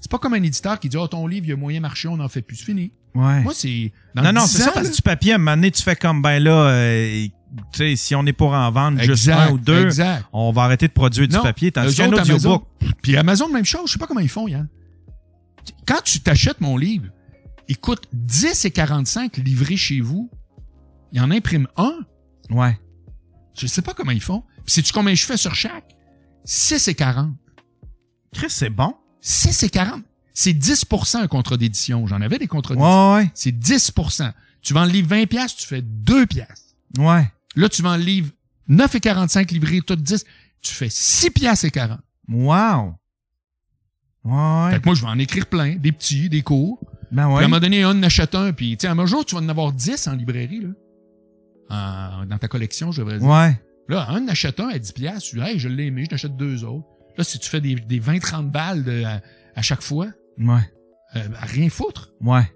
C'est 0.00 0.10
pas 0.10 0.18
comme 0.18 0.34
un 0.34 0.42
éditeur 0.42 0.80
qui 0.80 0.88
dit, 0.88 0.96
oh, 0.96 1.06
ton 1.06 1.26
livre, 1.26 1.46
il 1.46 1.50
y 1.50 1.52
a 1.52 1.56
moyen 1.56 1.80
marché, 1.80 2.08
on 2.08 2.16
n'en 2.16 2.28
fait 2.28 2.42
plus. 2.42 2.56
C'est 2.56 2.64
fini. 2.64 2.92
Ouais. 3.14 3.40
Moi, 3.42 3.52
c'est... 3.54 3.92
dans 4.14 4.22
non, 4.22 4.32
non, 4.32 4.44
10 4.44 4.50
c'est 4.50 4.62
ça, 4.62 4.72
parce 4.72 4.88
que 4.88 4.94
du 4.96 5.02
papier, 5.02 5.32
à 5.32 5.34
un 5.36 5.38
moment 5.38 5.54
donné, 5.54 5.70
tu 5.70 5.82
fais 5.82 5.96
comme, 5.96 6.22
ben 6.22 6.42
là, 6.42 6.70
euh, 6.70 7.26
tu 7.72 7.78
sais, 7.78 7.96
si 7.96 8.14
on 8.14 8.24
est 8.26 8.32
pour 8.32 8.52
en 8.52 8.70
vendre 8.70 9.00
juste 9.00 9.28
un 9.28 9.52
ou 9.52 9.58
deux, 9.58 9.84
exact. 9.84 10.26
on 10.32 10.50
va 10.50 10.62
arrêter 10.62 10.88
de 10.88 10.92
produire 10.92 11.28
du 11.28 11.38
papier. 11.38 11.70
Tandis 11.70 11.94
qu'un 11.94 12.12
audiobook, 12.12 12.66
Puis 13.02 13.16
Amazon, 13.16 13.48
même 13.48 13.64
chose. 13.64 13.82
Je 13.86 13.92
sais 13.92 13.98
pas 13.98 14.06
comment 14.06 14.20
ils 14.20 14.28
font, 14.28 14.48
Yann. 14.48 14.68
Quand 15.86 16.02
tu 16.02 16.20
t'achètes 16.20 16.60
mon 16.60 16.76
livre, 16.76 17.06
il 17.68 17.78
coûte 17.78 18.02
10 18.12 18.64
et 18.64 18.70
45 18.70 19.36
livrés 19.36 19.76
chez 19.76 20.00
vous. 20.00 20.30
Il 21.12 21.20
en 21.20 21.30
imprime 21.30 21.68
un. 21.76 21.94
ouais. 22.50 22.78
Je 23.54 23.66
sais 23.66 23.82
pas 23.82 23.92
comment 23.92 24.12
ils 24.12 24.22
font. 24.22 24.42
Puis 24.64 24.74
sais-tu 24.74 24.92
combien 24.92 25.14
je 25.14 25.24
fais 25.26 25.36
sur 25.36 25.54
chaque? 25.54 25.94
6 26.44 26.88
et 26.88 26.94
40. 26.94 27.32
Chris, 28.32 28.46
c'est 28.50 28.70
bon. 28.70 28.94
6 29.20 29.62
et 29.64 29.70
40. 29.70 30.02
C'est 30.34 30.52
10% 30.54 31.18
un 31.18 31.26
contrat 31.28 31.56
d'édition. 31.56 32.06
J'en 32.06 32.20
avais 32.22 32.38
des 32.38 32.46
contrats 32.46 32.74
d'édition. 32.74 33.14
Ouais, 33.14 33.30
C'est 33.34 33.52
10% 33.52 34.32
Tu 34.62 34.72
vends 34.74 34.84
le 34.84 34.90
livre 34.90 35.08
20 35.08 35.26
pièces, 35.26 35.54
tu 35.56 35.66
fais 35.66 35.82
2 35.82 36.26
pièces. 36.26 36.74
ouais. 36.98 37.04
Ouais. 37.04 37.32
Là, 37.54 37.68
tu 37.68 37.82
vends 37.82 37.96
le 37.96 38.02
livre 38.02 38.30
9 38.68 38.94
et 38.94 39.00
45 39.00 39.50
livrés, 39.50 39.80
tout 39.82 39.94
10. 39.96 40.24
Tu 40.62 40.74
fais 40.74 40.88
6 40.88 41.30
pièces 41.30 41.64
et 41.64 41.70
40. 41.70 42.00
Wow. 42.28 42.94
Ouais. 44.24 44.70
Fait 44.72 44.80
que 44.80 44.86
moi, 44.86 44.94
je 44.94 45.02
vais 45.02 45.08
en 45.08 45.18
écrire 45.18 45.46
plein, 45.46 45.76
des 45.76 45.92
petits, 45.92 46.28
des 46.30 46.42
courts. 46.42 46.78
Ben 47.10 47.24
Puis 47.26 47.34
ouais. 47.34 47.42
à 47.42 47.44
un 47.44 47.48
moment 47.48 47.60
donné, 47.60 47.82
un 47.82 47.90
en 47.98 48.02
achète 48.04 48.34
un, 48.34 48.52
puis 48.52 48.76
tu 48.78 48.82
sais, 48.82 48.88
à 48.88 48.92
un 48.92 49.06
jour, 49.06 49.24
tu 49.26 49.34
vas 49.34 49.42
en 49.42 49.48
avoir 49.50 49.72
10 49.72 50.06
en 50.08 50.12
librairie, 50.12 50.60
là. 50.60 50.68
En- 51.68 52.26
dans 52.26 52.38
ta 52.38 52.48
collection, 52.48 52.90
je 52.92 53.02
devrais 53.02 53.18
dire. 53.18 53.28
Ouais. 53.28 53.60
Là, 53.92 54.06
un 54.08 54.24
en 54.24 54.28
achète 54.28 54.58
un 54.58 54.68
à 54.68 54.78
10 54.78 54.92
piastres, 54.92 55.28
tu 55.30 55.36
dis, 55.36 55.42
hey, 55.42 55.58
je 55.58 55.68
l'ai 55.68 55.84
aimé, 55.86 56.04
je 56.04 56.10
t'achète 56.10 56.34
deux 56.36 56.64
autres. 56.64 56.86
Là, 57.18 57.24
si 57.24 57.38
tu 57.38 57.48
fais 57.48 57.60
des, 57.60 57.74
des 57.74 58.00
20-30 58.00 58.50
balles 58.50 58.84
de- 58.84 59.04
à, 59.04 59.20
à 59.54 59.60
chaque 59.62 59.82
fois, 59.82 60.06
Ouais. 60.38 60.60
euh, 61.16 61.28
à 61.38 61.44
rien 61.44 61.68
foutre. 61.68 62.14
Ouais. 62.22 62.50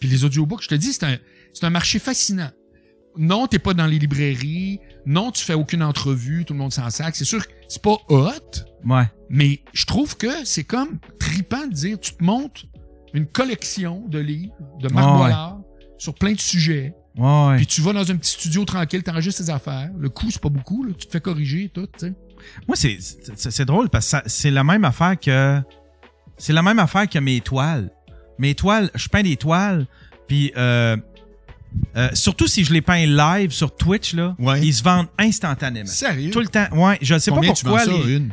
Puis 0.00 0.08
les 0.08 0.24
audiobooks, 0.24 0.62
je 0.62 0.68
te 0.68 0.74
dis, 0.74 0.94
c'est 0.94 1.04
un, 1.04 1.18
c'est 1.52 1.66
un 1.66 1.70
marché 1.70 1.98
fascinant. 1.98 2.48
Non, 3.18 3.46
t'es 3.46 3.58
pas 3.58 3.74
dans 3.74 3.86
les 3.86 3.98
librairies. 3.98 4.80
Non, 5.04 5.30
tu 5.30 5.44
fais 5.44 5.54
aucune 5.54 5.82
entrevue, 5.82 6.44
tout 6.46 6.52
le 6.54 6.58
monde 6.58 6.72
s'en 6.72 6.88
sac. 6.90 7.14
C'est 7.16 7.24
sûr 7.26 7.46
que 7.46 7.52
c'est 7.68 7.82
pas 7.82 7.96
hot, 8.08 8.30
Ouais. 8.86 9.04
mais 9.28 9.60
je 9.74 9.84
trouve 9.84 10.16
que 10.16 10.44
c'est 10.46 10.64
comme 10.64 10.98
tripant 11.18 11.66
de 11.66 11.72
dire, 11.74 12.00
tu 12.00 12.12
te 12.14 12.24
montes 12.24 12.64
une 13.14 13.26
collection 13.26 14.06
de 14.08 14.18
livres 14.18 14.54
de 14.80 14.88
Marc 14.88 15.06
Ah 15.32 15.54
ouais. 15.56 15.62
Sur 15.98 16.14
plein 16.14 16.32
de 16.32 16.40
sujets. 16.40 16.94
Ouais, 17.16 17.46
ouais. 17.48 17.56
Puis 17.56 17.66
tu 17.66 17.80
vas 17.80 17.92
dans 17.92 18.10
un 18.10 18.16
petit 18.16 18.32
studio 18.32 18.64
tranquille, 18.64 19.02
t'enregistres 19.02 19.44
tes 19.44 19.50
affaires. 19.50 19.90
Le 19.98 20.08
coût, 20.08 20.30
c'est 20.30 20.40
pas 20.40 20.48
beaucoup, 20.50 20.84
là. 20.84 20.92
Tu 20.98 21.06
te 21.06 21.12
fais 21.12 21.20
corriger 21.20 21.64
et 21.64 21.68
tout, 21.68 21.86
tu 21.86 22.06
sais. 22.06 22.12
Moi, 22.68 22.76
c'est, 22.76 22.98
c'est, 23.00 23.50
c'est 23.50 23.64
drôle 23.64 23.88
parce 23.88 24.04
que 24.06 24.10
ça- 24.10 24.22
c'est 24.26 24.50
la 24.50 24.62
même 24.64 24.84
affaire 24.84 25.18
que. 25.18 25.60
C'est 26.38 26.52
la 26.52 26.62
même 26.62 26.78
affaire 26.78 27.08
que 27.08 27.18
mes 27.18 27.40
toiles. 27.40 27.90
Mes 28.38 28.54
toiles, 28.54 28.90
je 28.94 29.08
peins 29.08 29.22
des 29.22 29.36
toiles, 29.36 29.86
puis 30.28 30.52
euh, 30.58 30.96
euh, 31.96 32.10
surtout 32.12 32.46
si 32.46 32.62
je 32.64 32.72
les 32.74 32.82
peins 32.82 33.06
live 33.06 33.50
sur 33.52 33.74
Twitch, 33.74 34.12
là, 34.12 34.36
Ouais. 34.38 34.60
ils 34.60 34.74
se 34.74 34.82
vendent 34.82 35.08
instantanément. 35.18 35.88
Sérieux? 35.88 36.30
Tout 36.30 36.40
le 36.40 36.48
temps. 36.48 36.66
Ouais, 36.72 36.98
je 37.00 37.18
sais 37.18 37.30
Combien 37.30 37.50
pas 37.52 37.56
tu 37.56 37.64
vends 37.64 37.76
pourquoi. 37.78 37.92
ça, 38.02 38.06
les- 38.06 38.16
une? 38.16 38.30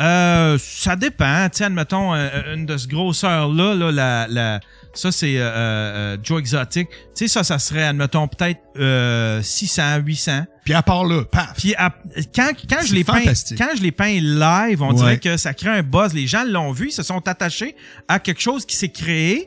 Euh, 0.00 0.58
ça 0.60 0.96
dépend. 0.96 1.48
Tu 1.50 1.58
sais, 1.58 1.64
admettons, 1.64 2.14
euh, 2.14 2.28
une 2.54 2.66
de 2.66 2.76
ce 2.76 2.88
grosseur-là, 2.88 3.74
là, 3.74 3.92
la, 3.92 4.26
la, 4.28 4.60
ça, 4.92 5.12
c'est 5.12 5.36
euh, 5.38 5.42
euh, 5.44 6.16
Joe 6.22 6.40
Exotic. 6.40 6.88
Tu 6.88 6.96
sais, 7.14 7.28
ça, 7.28 7.44
ça 7.44 7.58
serait, 7.60 7.84
admettons, 7.84 8.26
peut-être 8.26 8.60
euh, 8.78 9.40
600, 9.42 9.98
800. 10.04 10.46
Puis 10.64 10.74
à 10.74 10.82
part 10.82 11.04
là, 11.04 11.24
paf! 11.24 11.52
Puis 11.56 11.74
à- 11.76 11.92
quand, 12.34 12.50
quand 12.68 12.80
je 12.84 12.94
les 12.94 13.04
peins, 13.04 13.22
quand 13.56 13.68
je 13.76 13.82
les 13.82 13.92
peins 13.92 14.18
live, 14.20 14.82
on 14.82 14.88
Ouais. 14.88 14.94
dirait 14.94 15.18
que 15.18 15.36
ça 15.36 15.54
crée 15.54 15.70
un 15.70 15.82
buzz. 15.82 16.12
Les 16.14 16.26
gens 16.26 16.44
l'ont 16.44 16.72
vu, 16.72 16.88
ils 16.88 16.92
se 16.92 17.02
sont 17.02 17.26
attachés 17.28 17.76
à 18.08 18.18
quelque 18.18 18.40
chose 18.40 18.64
qui 18.66 18.74
s'est 18.76 18.88
créé. 18.88 19.46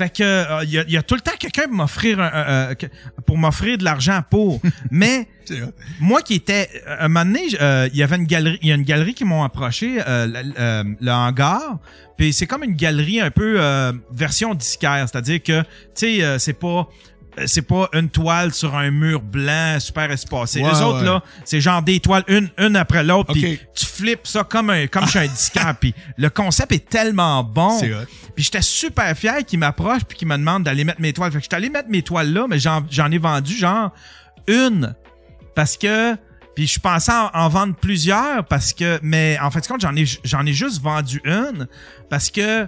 Fait 0.00 0.08
que 0.08 0.22
euh, 0.22 0.64
il 0.64 0.70
y, 0.70 0.78
a, 0.78 0.84
il 0.88 0.92
y 0.92 0.96
a 0.96 1.02
tout 1.02 1.14
le 1.14 1.20
temps 1.20 1.36
quelqu'un 1.38 1.64
pour 1.64 1.74
m'offrir 1.74 2.20
un- 2.20 2.30
pour 3.26 3.36
de 3.76 3.84
l'argent 3.84 4.22
pour. 4.30 4.58
Mais 4.90 5.28
moi 6.00 6.22
qui 6.22 6.34
étais 6.36 6.70
un 6.86 7.08
moment 7.08 7.26
donné, 7.26 7.42
euh, 7.60 7.86
il 7.92 7.98
y 7.98 8.02
avait 8.02 8.16
une 8.16 8.24
galerie, 8.24 8.58
il 8.62 8.68
y 8.68 8.72
a 8.72 8.76
une 8.76 8.82
galerie 8.82 9.12
qui 9.12 9.26
m'ont 9.26 9.44
approché 9.44 9.98
euh, 10.06 10.26
le, 10.26 10.52
euh, 10.58 10.84
le 11.02 11.10
hangar. 11.10 11.80
Puis 12.16 12.32
c'est 12.32 12.46
comme 12.46 12.64
une 12.64 12.76
galerie 12.76 13.20
un 13.20 13.30
peu 13.30 13.56
euh, 13.60 13.92
version 14.10 14.54
disquaire, 14.54 15.06
c'est-à-dire 15.06 15.42
que 15.42 15.60
tu 15.60 15.66
sais 15.94 16.22
euh, 16.24 16.38
c'est 16.38 16.54
pas 16.58 16.78
euh, 16.78 16.84
c'est 17.46 17.62
pas 17.62 17.88
une 17.92 18.08
toile 18.10 18.52
sur 18.52 18.74
un 18.74 18.90
mur 18.90 19.20
blanc 19.22 19.78
super 19.80 20.10
espacé. 20.10 20.60
Ouais, 20.62 20.70
Les 20.72 20.82
autres 20.82 20.98
ouais. 21.00 21.04
là, 21.04 21.22
c'est 21.44 21.60
genre 21.60 21.82
des 21.82 22.00
toiles 22.00 22.24
une 22.28 22.48
une 22.58 22.76
après 22.76 23.02
l'autre 23.04 23.32
puis 23.32 23.54
Ok. 23.54 23.66
tu 23.74 23.86
flippes 23.86 24.26
ça 24.26 24.44
comme 24.44 24.70
un 24.70 24.86
comme 24.86 25.06
chez 25.06 25.20
un 25.20 25.26
disquaire 25.28 25.74
puis 25.80 25.94
le 26.16 26.28
concept 26.30 26.72
est 26.72 26.88
tellement 26.88 27.42
bon. 27.44 27.78
C'est. 27.78 27.90
Puis 28.34 28.44
j'étais 28.44 28.62
super 28.62 29.16
fier 29.16 29.44
qu'il 29.46 29.58
m'approche 29.58 30.04
puis 30.04 30.16
qu'il 30.18 30.28
me 30.28 30.36
demande 30.36 30.64
d'aller 30.64 30.84
mettre 30.84 31.00
mes 31.00 31.12
toiles. 31.12 31.30
Fait 31.32 31.38
que 31.38 31.44
j'étais 31.44 31.56
allé 31.56 31.70
mettre 31.70 31.88
mes 31.88 32.02
toiles 32.02 32.32
là, 32.32 32.46
mais 32.48 32.58
j'en, 32.58 32.84
j'en 32.90 33.10
ai 33.10 33.18
vendu 33.18 33.54
genre 33.56 33.90
une 34.46 34.94
parce 35.54 35.76
que 35.76 36.16
puis 36.56 36.66
je 36.66 36.80
pensais 36.80 37.12
en, 37.12 37.30
en 37.32 37.48
vendre 37.48 37.74
plusieurs 37.76 38.44
parce 38.44 38.72
que 38.72 38.98
mais 39.02 39.38
en 39.40 39.50
fait 39.50 39.66
compte 39.68 39.80
j'en 39.80 39.94
ai 39.94 40.04
j'en 40.24 40.44
ai 40.46 40.52
juste 40.52 40.82
vendu 40.82 41.20
une 41.24 41.68
parce 42.08 42.30
que 42.30 42.66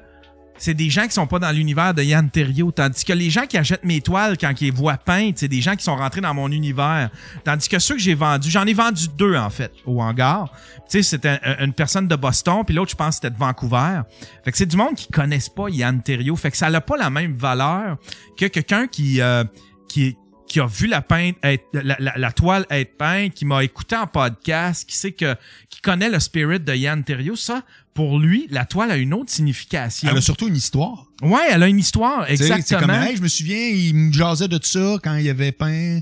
c'est 0.59 0.75
des 0.75 0.91
gens 0.91 1.05
qui 1.07 1.13
sont 1.13 1.27
pas 1.27 1.39
dans 1.39 1.51
l'univers 1.51 1.93
de 1.95 2.03
Yann 2.03 2.31
Terriot. 2.31 2.71
Tandis 2.73 3.05
que 3.05 3.13
les 3.13 3.31
gens 3.31 3.47
qui 3.47 3.59
achètent 3.59 3.85
mes 3.85 4.01
toiles 4.01 4.37
quand 4.39 4.53
ils 4.61 4.73
voient 4.73 4.97
peintes, 4.97 5.39
c'est 5.39 5.49
des 5.49 5.61
gens 5.61 5.75
qui 5.75 5.83
sont 5.85 5.97
rentrés 5.97 6.21
dans 6.21 6.35
mon 6.35 6.51
univers. 6.53 7.11
Tandis 7.45 7.69
que 7.69 7.79
ceux 7.79 7.95
que 7.97 8.01
j'ai 8.01 8.15
vendus, 8.15 8.51
j'en 8.51 8.65
ai 8.67 8.75
vendu 8.75 9.09
deux 9.17 9.35
en 9.37 9.51
fait 9.51 9.73
au 9.87 10.01
hangar. 10.01 10.53
Tu 10.89 10.99
sais, 10.99 11.03
c'était 11.03 11.39
un- 11.43 11.65
une 11.65 11.73
personne 11.73 12.07
de 12.07 12.17
Boston, 12.17 12.63
puis 12.65 12.75
l'autre, 12.77 12.91
je 12.93 12.97
pense, 12.97 13.17
c'était 13.17 13.31
de 13.31 13.39
Vancouver. 13.39 14.03
Fait 14.45 14.53
que 14.53 14.57
c'est 14.59 14.67
du 14.67 14.77
monde 14.77 14.95
qui 14.95 15.09
connaissent 15.09 15.49
pas 15.49 15.69
Yann 15.69 16.03
Terriot. 16.03 16.37
Fait 16.37 16.51
que 16.51 16.57
ça 16.57 16.71
n'a 16.71 16.81
pas 16.81 16.97
la 16.97 17.11
même 17.11 17.37
valeur 17.37 17.97
que 18.39 18.47
quelqu'un 18.47 18.87
qui, 18.87 19.21
euh, 19.21 19.45
qui, 19.89 20.17
qui 20.49 20.61
a 20.61 20.67
vu 20.67 20.87
la 20.87 21.01
peinte 21.01 21.37
être, 21.43 21.65
la, 21.73 21.97
la- 21.99 22.13
la 22.17 22.31
toile 22.33 22.67
être 22.69 22.99
peinte, 22.99 23.33
qui 23.33 23.47
m'a 23.47 23.65
écouté 23.65 23.97
en 23.97 24.07
podcast, 24.07 24.87
qui 24.89 24.97
sait 24.97 25.13
que, 25.13 25.35
qui 25.71 25.81
connaît 25.81 26.11
le 26.11 26.21
spirit 26.21 26.61
de 26.61 26.75
Yann 26.75 27.03
Terriot. 27.03 27.37
Ça, 27.37 27.63
pour 27.95 28.19
lui, 28.19 28.47
la 28.51 28.65
toile 28.65 28.91
a 28.91 28.97
une 28.97 29.13
autre 29.13 29.31
signification. 29.31 30.09
Elle 30.11 30.17
a 30.17 30.21
surtout 30.21 30.49
une 30.49 30.57
histoire. 30.57 31.07
Ouais, 31.21 31.47
elle 31.51 31.63
a 31.63 31.69
une 31.69 31.79
histoire, 31.79 32.27
sais, 32.27 32.37
C'est 32.37 32.51
exactement. 32.51 32.81
comme, 32.81 33.03
hey, 33.03 33.17
je 33.17 33.23
me 33.23 33.29
souviens, 33.29 33.69
il 33.69 33.95
me 33.95 34.13
jasait 34.13 34.49
de 34.49 34.59
ça 34.63 34.97
quand 35.03 35.17
il 35.17 35.29
avait 35.29 35.53
peint. 35.53 36.01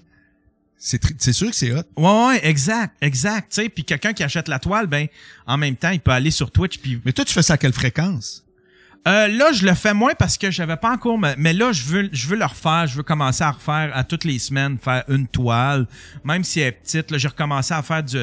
C'est 0.79 1.33
sûr 1.35 1.51
que 1.51 1.57
c'est 1.57 1.73
hot. 1.73 1.83
Ouais, 1.97 2.27
ouais, 2.27 2.49
exact, 2.49 2.97
exact. 3.03 3.53
Tu 3.53 3.63
sais, 3.63 3.69
puis 3.69 3.85
quelqu'un 3.85 4.15
qui 4.15 4.23
achète 4.23 4.49
la 4.49 4.59
toile, 4.59 4.87
ben, 4.87 5.09
en 5.47 5.59
même 5.59 5.77
temps, 5.77 5.91
il 5.91 6.01
peut 6.01 6.11
aller 6.11 6.31
sur 6.31 6.51
Twitch 6.51 6.79
puis 6.79 6.99
Mais 7.05 7.13
toi, 7.13 7.25
tu 7.25 7.35
fais 7.35 7.43
ça 7.43 7.55
à 7.55 7.57
quelle 7.59 7.75
fréquence? 7.75 8.45
Euh, 9.09 9.29
là, 9.29 9.53
je 9.53 9.65
le 9.65 9.75
fais 9.75 9.95
moins 9.95 10.15
parce 10.15 10.37
que 10.37 10.51
j'avais 10.51 10.77
pas 10.77 10.93
encore, 10.93 11.19
mais, 11.19 11.35
mais 11.39 11.53
là, 11.55 11.73
je 11.73 11.85
veux, 11.85 12.09
je 12.13 12.27
veux 12.29 12.37
le 12.37 12.45
refaire. 12.45 12.87
Je 12.87 12.97
veux 12.97 13.03
commencer 13.03 13.43
à 13.43 13.51
refaire 13.51 13.91
à 13.95 14.05
toutes 14.05 14.25
les 14.25 14.39
semaines, 14.39 14.79
faire 14.79 15.05
une 15.09 15.27
toile, 15.27 15.87
même 16.25 16.45
si 16.45 16.61
elle 16.61 16.69
est 16.69 16.73
petite. 16.73 17.11
Là, 17.11 17.19
j'ai 17.19 17.29
recommencé 17.29 17.73
à 17.73 17.83
faire 17.83 18.03
du, 18.03 18.17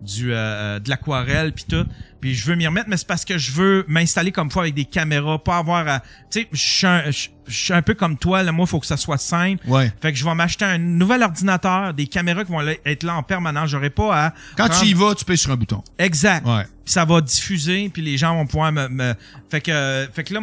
du, 0.00 0.32
euh, 0.32 0.78
de 0.78 0.88
l'aquarelle 0.88 1.52
puis 1.52 1.64
tout. 1.68 1.86
Puis 2.22 2.34
je 2.34 2.46
veux 2.46 2.54
m'y 2.54 2.66
remettre, 2.66 2.88
mais 2.88 2.96
c'est 2.96 3.06
parce 3.06 3.24
que 3.26 3.36
je 3.36 3.50
veux 3.52 3.84
m'installer 3.88 4.32
comme 4.32 4.50
fois 4.50 4.62
avec 4.62 4.74
des 4.74 4.84
caméras, 4.86 5.38
pas 5.42 5.58
avoir 5.58 5.86
à, 5.88 6.00
tu 6.30 6.40
sais, 6.42 6.48
je 6.52 7.10
suis 7.50 7.72
un, 7.72 7.76
un 7.76 7.82
peu 7.82 7.92
comme 7.94 8.16
toi. 8.16 8.42
Là, 8.44 8.52
moi, 8.52 8.64
il 8.66 8.70
faut 8.70 8.80
que 8.80 8.86
ça 8.86 8.96
soit 8.96 9.18
simple. 9.18 9.68
Ouais. 9.68 9.92
Fait 10.00 10.12
que 10.12 10.18
je 10.18 10.24
vais 10.24 10.34
m'acheter 10.34 10.64
un 10.64 10.78
nouvel 10.78 11.22
ordinateur, 11.24 11.92
des 11.92 12.06
caméras 12.06 12.44
qui 12.44 12.52
vont 12.52 12.60
être 12.62 13.02
là 13.02 13.16
en 13.16 13.22
permanence. 13.24 13.68
J'aurai 13.70 13.90
pas 13.90 14.26
à. 14.26 14.30
Quand 14.56 14.68
prendre- 14.68 14.80
tu 14.80 14.86
y 14.86 14.94
vas, 14.94 15.14
tu 15.16 15.24
payes 15.24 15.36
sur 15.36 15.50
un 15.50 15.56
bouton. 15.56 15.82
Exact. 15.98 16.46
Ouais. 16.46 16.62
Puis 16.84 16.94
ça 16.94 17.04
va 17.04 17.20
diffuser, 17.20 17.88
puis 17.92 18.02
les 18.02 18.16
gens 18.16 18.34
vont 18.36 18.46
pouvoir 18.46 18.70
me... 18.72 18.88
me- 18.88 19.14
Fait 19.50 19.60
que, 19.60 20.08
fait 20.14 20.22
que 20.24 20.34
là, 20.34 20.40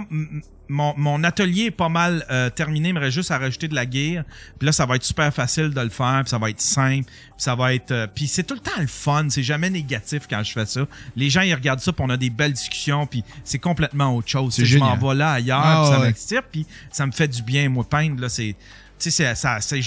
mon, 0.69 0.93
mon 0.97 1.23
atelier 1.23 1.63
est 1.65 1.71
pas 1.71 1.89
mal 1.89 2.25
euh, 2.29 2.49
terminé, 2.49 2.89
il 2.89 2.93
me 2.95 2.99
reste 2.99 3.15
juste 3.15 3.31
à 3.31 3.37
rajouter 3.37 3.67
de 3.67 3.75
la 3.75 3.89
gear. 3.89 4.23
Puis 4.59 4.65
là, 4.65 4.71
ça 4.71 4.85
va 4.85 4.95
être 4.95 5.03
super 5.03 5.33
facile 5.33 5.71
de 5.71 5.81
le 5.81 5.89
faire, 5.89 6.21
puis 6.23 6.29
ça 6.29 6.37
va 6.37 6.49
être 6.49 6.61
simple, 6.61 7.05
puis 7.05 7.13
ça 7.37 7.55
va 7.55 7.73
être... 7.73 7.91
euh, 7.91 8.07
puis 8.13 8.27
c'est 8.27 8.43
tout 8.43 8.53
le 8.53 8.59
temps 8.59 8.79
le 8.79 8.87
fun, 8.87 9.27
c'est 9.29 9.43
jamais 9.43 9.69
négatif 9.69 10.23
quand 10.29 10.43
je 10.43 10.51
fais 10.53 10.65
ça. 10.65 10.81
Les 11.15 11.29
gens, 11.29 11.41
ils 11.41 11.53
regardent 11.53 11.79
ça, 11.81 11.91
puis 11.91 12.05
on 12.07 12.09
a 12.09 12.17
des 12.17 12.29
belles 12.29 12.53
discussions, 12.53 13.05
puis 13.07 13.23
c'est 13.43 13.59
complètement 13.59 14.15
autre 14.15 14.29
chose. 14.29 14.55
Je 14.63 14.77
m'en 14.77 14.95
vais 14.95 15.15
là 15.15 15.31
ailleurs, 15.33 15.61
Ah, 15.63 15.81
puis 15.83 15.91
ça 15.93 15.99
ouais. 15.99 16.07
m'extire, 16.07 16.43
puis 16.51 16.65
ça 16.91 17.05
me 17.05 17.11
fait 17.11 17.27
du 17.27 17.41
bien. 17.41 17.67
Moi, 17.69 17.83
peindre, 17.83 18.21
là, 18.21 18.29
c'est... 18.29 18.55
Tu 18.99 19.09
sais, 19.09 19.11
c'est- 19.11 19.35
ça... 19.35 19.59
c'est 19.61 19.81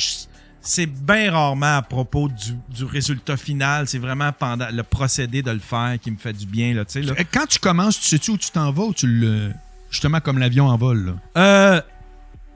c'est 0.64 0.86
bien 0.86 1.32
rarement 1.32 1.78
à 1.78 1.82
propos 1.82 2.28
du, 2.28 2.52
du 2.68 2.84
résultat 2.84 3.36
final. 3.36 3.88
C'est 3.88 3.98
vraiment 3.98 4.30
pendant 4.30 4.68
le 4.70 4.84
procédé 4.84 5.42
de 5.42 5.50
le 5.50 5.58
faire 5.58 5.96
qui 6.00 6.08
me 6.12 6.16
fait 6.16 6.32
du 6.32 6.46
bien. 6.46 6.72
Là, 6.72 6.84
là. 6.94 7.14
Euh, 7.18 7.24
Quand 7.32 7.46
tu 7.46 7.58
commences, 7.58 7.98
tu 7.98 8.06
sais-tu 8.06 8.30
où 8.30 8.38
tu 8.38 8.48
t'en 8.52 8.70
vas 8.70 8.84
ou 8.84 8.94
tu 8.94 9.08
le. 9.08 9.50
Justement 9.92 10.18
comme 10.20 10.38
l'avion 10.38 10.66
en 10.66 10.76
vol, 10.76 11.04
là. 11.04 11.12
Euh, 11.40 11.80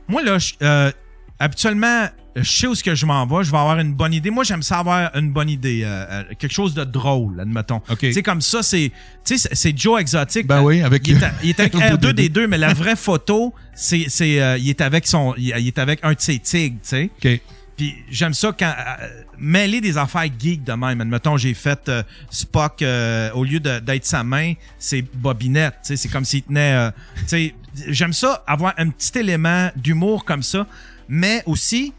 moi, 0.09 0.23
là, 0.25 0.39
euh, 0.63 0.91
habituellement, 1.39 2.07
je 2.35 2.43
sais 2.51 2.67
où 2.67 2.75
ce 2.75 2.83
que 2.83 2.95
je 2.95 3.07
m'en 3.07 3.27
vais. 3.27 3.45
Je 3.45 3.51
vais 3.51 3.57
avoir 3.59 3.79
une 3.79 3.95
bonne 3.95 4.13
idée. 4.13 4.31
Moi, 4.31 4.45
j'aime 4.45 4.63
ça 4.63 4.79
avoir 4.79 5.15
une 5.17 5.33
bonne 5.33 5.49
idée. 5.49 5.83
euh, 5.85 6.05
euh, 6.11 6.23
quelque 6.39 6.53
chose 6.53 6.75
de 6.75 6.85
drôle, 6.85 7.39
admettons. 7.41 7.83
OK. 7.91 7.99
Tu 7.99 8.13
sais, 8.13 8.23
comme 8.23 8.41
ça, 8.41 8.63
c'est 8.63 8.91
tu 9.25 9.39
sais, 9.39 9.49
c'est- 9.53 9.77
Joe 9.79 10.01
Exotic. 10.01 10.47
Ben 10.47 10.63
oui, 10.63 10.83
avec- 10.83 11.07
Il 11.09 11.17
est, 11.19 11.23
à- 11.25 11.33
il 11.43 11.51
est 11.51 11.61
avec 11.61 11.75
R2D2, 11.75 12.31
R2D2, 12.31 12.47
mais 12.47 12.59
la 12.59 12.73
vraie 12.75 12.97
photo, 12.97 13.55
c'est 13.75 14.07
c'est 14.09 14.41
euh, 14.41 14.59
il 14.59 14.69
est 14.69 14.81
avec 14.81 15.07
son 15.07 15.35
il, 15.39 15.51
est 15.51 15.79
avec 15.79 16.01
un 16.03 16.13
de 16.13 16.21
ses 16.21 16.39
tigres, 16.39 16.79
tu 16.83 16.89
sais. 16.89 17.11
OK. 17.25 17.41
Puis 17.77 17.95
j'aime 18.11 18.33
ça 18.33 18.53
quand 18.59 18.75
euh, 18.79 19.07
mêler 19.39 19.81
des 19.83 19.99
affaires 19.99 20.27
geeks 20.39 20.65
de 20.65 20.73
même. 20.73 21.01
Admettons, 21.01 21.37
j'ai 21.37 21.53
fait 21.55 21.89
euh, 21.89 22.03
Spock 22.31 22.81
euh, 22.83 23.31
au 23.33 23.45
lieu 23.45 23.61
d'être 23.61 24.07
sa 24.07 24.25
main, 24.25 24.55
c'est 24.79 25.03
bobinette. 25.03 25.75
C'est 25.83 26.09
comme 26.09 26.25
s'il 26.25 26.43
tenait. 26.43 26.91
euh, 27.33 27.49
j'aime 27.89 28.13
ça 28.15 28.43
avoir 28.47 28.73
un 28.79 28.89
petit 28.89 29.19
élément 29.19 29.71
d'humour 29.77 30.25
comme 30.25 30.43
ça, 30.43 30.67
mais 31.09 31.43
aussi 31.45 31.93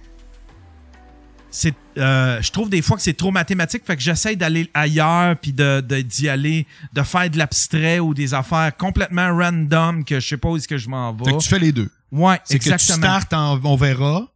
c'est 1.50 1.74
euh, 1.98 2.42
je 2.42 2.52
trouve 2.52 2.70
des 2.70 2.82
fois 2.82 2.98
que 2.98 3.02
c'est 3.04 3.16
trop 3.16 3.32
mathématique 3.32 3.84
fait 3.86 3.96
que 3.96 4.02
j'essaie 4.02 4.36
d'aller 4.36 4.70
ailleurs 4.74 5.36
puis 5.38 5.54
de 5.54 5.80
d'y 5.82 6.28
aller 6.30 6.68
de 6.94 7.02
faire 7.04 7.30
de 7.30 7.38
l'abstrait 7.38 8.00
ou 8.00 8.14
des 8.14 8.34
affaires 8.34 8.76
complètement 8.78 9.36
random 9.36 10.04
que 10.04 10.20
je 10.20 10.28
sais 10.28 10.38
pas 10.38 10.50
où 10.50 10.58
est-ce 10.58 10.68
que 10.68 10.78
je 10.78 10.90
m'en 10.90 11.14
vais 11.14 11.26
Fait 11.26 11.32
que 11.38 11.42
tu 11.42 11.50
fais 11.50 11.60
les 11.60 11.72
deux. 11.72 11.90
ouais 12.12 12.40
C'est 12.44 12.60
que 12.60 12.64
tu 12.64 12.70
exactement 12.70 12.98
startes 13.08 13.34
en 13.34 13.60
on 13.64 13.76
verra. 13.76 14.28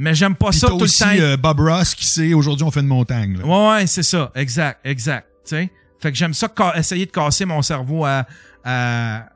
Mais 0.00 0.14
j'aime 0.14 0.34
pas 0.34 0.50
ça 0.50 0.68
tout 0.68 0.76
aussi 0.80 1.04
le 1.04 1.10
temps 1.18 1.22
euh, 1.22 1.36
Bob 1.36 1.60
Ross 1.60 1.94
qui 1.94 2.06
sait 2.06 2.32
aujourd'hui 2.32 2.64
on 2.64 2.70
fait 2.70 2.80
une 2.80 2.86
montagne. 2.86 3.36
là. 3.38 3.44
Ouais, 3.44 3.68
ouais, 3.80 3.86
c'est 3.86 4.02
ça. 4.02 4.32
Exact, 4.34 4.80
exact. 4.84 5.28
Tu 5.44 5.50
sais? 5.56 5.70
Fait 5.98 6.10
que 6.10 6.16
j'aime 6.16 6.32
ça 6.32 6.48
essayer 6.76 7.04
de 7.04 7.10
casser 7.10 7.44
mon 7.44 7.60
cerveau 7.60 8.04
à, 8.06 8.24
à, 8.64 9.26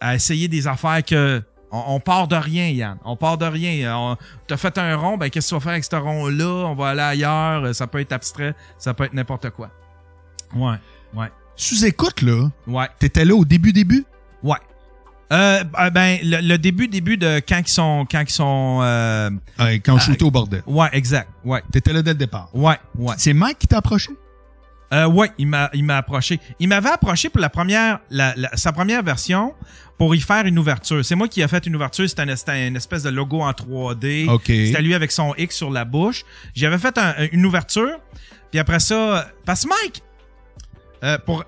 à 0.00 0.14
essayer 0.14 0.46
des 0.48 0.66
affaires 0.66 1.02
que. 1.04 1.42
On, 1.74 1.94
on 1.94 2.00
part 2.00 2.28
de 2.28 2.36
rien, 2.36 2.68
Yann. 2.68 2.98
On 3.02 3.16
part 3.16 3.38
de 3.38 3.46
rien. 3.46 4.16
T'as 4.46 4.58
fait 4.58 4.76
un 4.76 4.94
rond, 4.94 5.16
ben 5.16 5.30
qu'est-ce 5.30 5.46
que 5.46 5.48
tu 5.48 5.54
vas 5.54 5.60
faire 5.60 5.72
avec 5.72 5.84
ce 5.84 5.96
rond-là? 5.96 6.66
On 6.68 6.74
va 6.74 6.88
aller 6.90 7.00
ailleurs. 7.00 7.74
Ça 7.74 7.86
peut 7.86 8.00
être 8.00 8.12
abstrait, 8.12 8.54
ça 8.76 8.92
peut 8.92 9.04
être 9.04 9.14
n'importe 9.14 9.48
quoi. 9.48 9.70
Ouais, 10.54 10.76
ouais, 11.14 11.32
Sous-écoute, 11.56 12.20
là, 12.20 12.50
ouais, 12.66 12.88
t'étais 12.98 13.24
là 13.24 13.34
au 13.34 13.46
début, 13.46 13.72
début? 13.72 14.04
ouais. 14.42 14.58
Euh, 15.32 15.64
ben, 15.64 15.90
ben, 15.90 16.18
le, 16.22 16.40
le 16.46 16.58
début, 16.58 16.88
début 16.88 17.16
de 17.16 17.40
quand 17.48 17.58
ils 17.64 17.68
sont, 17.68 18.06
quand 18.10 18.20
ils 18.20 18.30
sont, 18.30 18.80
euh, 18.82 19.30
Ouais, 19.58 19.80
quand 19.80 19.96
je 19.96 20.02
Ah, 20.02 20.06
shootais 20.06 20.24
au 20.24 20.30
bordel. 20.30 20.62
ouais, 20.66 20.88
exact, 20.92 21.28
ouais, 21.44 21.62
T'étais 21.72 21.92
là 21.92 22.02
dès 22.02 22.10
le 22.12 22.18
départ. 22.18 22.50
ouais, 22.54 22.76
ouais. 22.96 23.14
C'est 23.16 23.32
Mike 23.32 23.58
qui 23.60 23.66
t'a 23.66 23.78
approché? 23.78 24.10
Euh, 24.92 25.06
ouais, 25.06 25.30
il 25.38 25.46
m'a, 25.46 25.70
il 25.72 25.84
m'a 25.84 25.96
approché. 25.96 26.38
Il 26.60 26.68
m'avait 26.68 26.90
approché 26.90 27.30
pour 27.30 27.40
la 27.40 27.48
première, 27.48 28.00
la, 28.10 28.34
la- 28.36 28.54
sa 28.58 28.72
première 28.72 29.02
version 29.02 29.54
pour 29.96 30.14
y 30.14 30.20
faire 30.20 30.44
une 30.44 30.58
ouverture. 30.58 31.02
C'est 31.02 31.14
moi 31.14 31.28
qui 31.28 31.40
ai 31.40 31.48
fait 31.48 31.64
une 31.66 31.74
ouverture. 31.74 32.06
C'était 32.06 32.20
un- 32.50 32.66
une 32.68 32.76
espèce 32.76 33.02
de 33.02 33.08
logo 33.08 33.40
en 33.40 33.52
3D. 33.54 34.28
OK. 34.28 34.42
C'était 34.48 34.82
lui 34.82 34.92
avec 34.94 35.10
son 35.10 35.34
X 35.38 35.56
sur 35.56 35.70
la 35.70 35.86
bouche. 35.86 36.24
J'avais 36.54 36.76
fait 36.76 36.98
un- 36.98 37.14
une 37.32 37.46
ouverture. 37.46 38.00
Puis 38.50 38.58
après 38.60 38.80
ça, 38.80 39.28
parce 39.46 39.64
que 39.64 39.70
Mike, 39.70 40.02
euh, 41.04 41.16
pour 41.24 41.44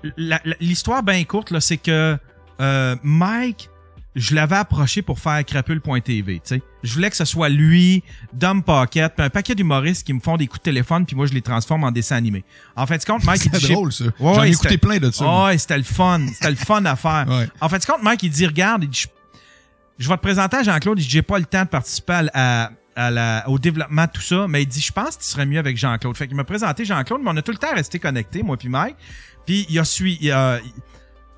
l'histoire 0.59 1.03
bien 1.03 1.23
courte 1.23 1.51
là, 1.51 1.61
c'est 1.61 1.77
que 1.77 2.17
euh, 2.61 2.95
Mike 3.03 3.69
je 4.15 4.33
l'avais 4.33 4.55
approché 4.55 5.01
pour 5.01 5.19
faire 5.19 5.43
crapule.tv, 5.43 6.35
tu 6.35 6.41
sais. 6.43 6.61
Je 6.83 6.93
voulais 6.93 7.09
que 7.09 7.17
ce 7.17 7.25
soit 7.25 7.49
lui, 7.49 8.01
Dom 8.33 8.63
Pocket, 8.63 9.13
puis 9.13 9.25
un 9.25 9.29
paquet 9.29 9.55
d'humoristes 9.55 10.05
qui 10.05 10.13
me 10.13 10.19
font 10.21 10.37
des 10.37 10.47
coups 10.47 10.59
de 10.61 10.63
téléphone, 10.63 11.05
puis 11.05 11.15
moi, 11.15 11.25
je 11.25 11.33
les 11.33 11.41
transforme 11.41 11.83
en 11.83 11.91
dessin 11.91 12.15
animé. 12.15 12.45
En 12.75 12.85
fait, 12.87 13.03
compte, 13.05 13.23
Mike, 13.25 13.45
il 13.45 13.51
dit... 13.51 13.59
C'est 13.59 13.67
j'ai- 13.67 13.73
drôle, 13.73 13.91
ça. 13.91 14.05
Ouais, 14.05 14.11
J'en 14.35 14.43
ai 14.43 14.49
écouté 14.51 14.69
c'était- 14.69 14.77
plein 14.87 14.97
de 14.99 15.11
ça. 15.11 15.45
Ouais, 15.45 15.57
c'était 15.57 15.77
le 15.77 15.83
fun. 15.83 16.25
C'était 16.33 16.49
le 16.51 16.55
fun 16.55 16.85
à 16.85 16.95
faire. 16.95 17.25
Ouais. 17.29 17.49
En 17.59 17.67
fait, 17.69 17.85
compte, 17.85 18.01
Mike, 18.03 18.23
il 18.23 18.29
dit, 18.29 18.45
regarde, 18.45 18.83
il 18.83 18.89
dit, 18.89 19.05
je, 19.97 20.07
vais 20.07 20.15
te 20.15 20.21
présenter 20.21 20.57
à 20.57 20.63
Jean-Claude. 20.63 20.99
Il 20.99 21.03
dit, 21.03 21.09
j'ai 21.09 21.21
pas 21.21 21.37
le 21.39 21.45
temps 21.45 21.63
de 21.63 21.67
participer 21.69 22.27
à, 22.33 22.71
à- 22.95 23.11
la, 23.11 23.43
au 23.49 23.59
développement 23.59 24.05
de 24.05 24.11
tout 24.11 24.21
ça, 24.21 24.45
mais 24.47 24.63
il 24.63 24.67
dit, 24.67 24.79
je 24.79 24.91
pense 24.93 25.17
que 25.17 25.23
tu 25.23 25.27
serais 25.27 25.45
mieux 25.45 25.59
avec 25.59 25.75
Jean-Claude. 25.77 26.15
Fait 26.15 26.27
qu'il 26.27 26.37
m'a 26.37 26.43
présenté 26.45 26.85
Jean-Claude, 26.85 27.19
mais 27.23 27.31
on 27.33 27.37
a 27.37 27.41
tout 27.41 27.51
le 27.51 27.57
temps 27.57 27.73
resté 27.75 27.99
connectés, 27.99 28.43
moi 28.43 28.55
puis 28.55 28.69
Mike. 28.69 28.95
Puis 29.45 29.65
il 29.69 29.77
a 29.79 29.83
suivi, 29.83 30.17
il 30.21 30.31
a, 30.31 30.59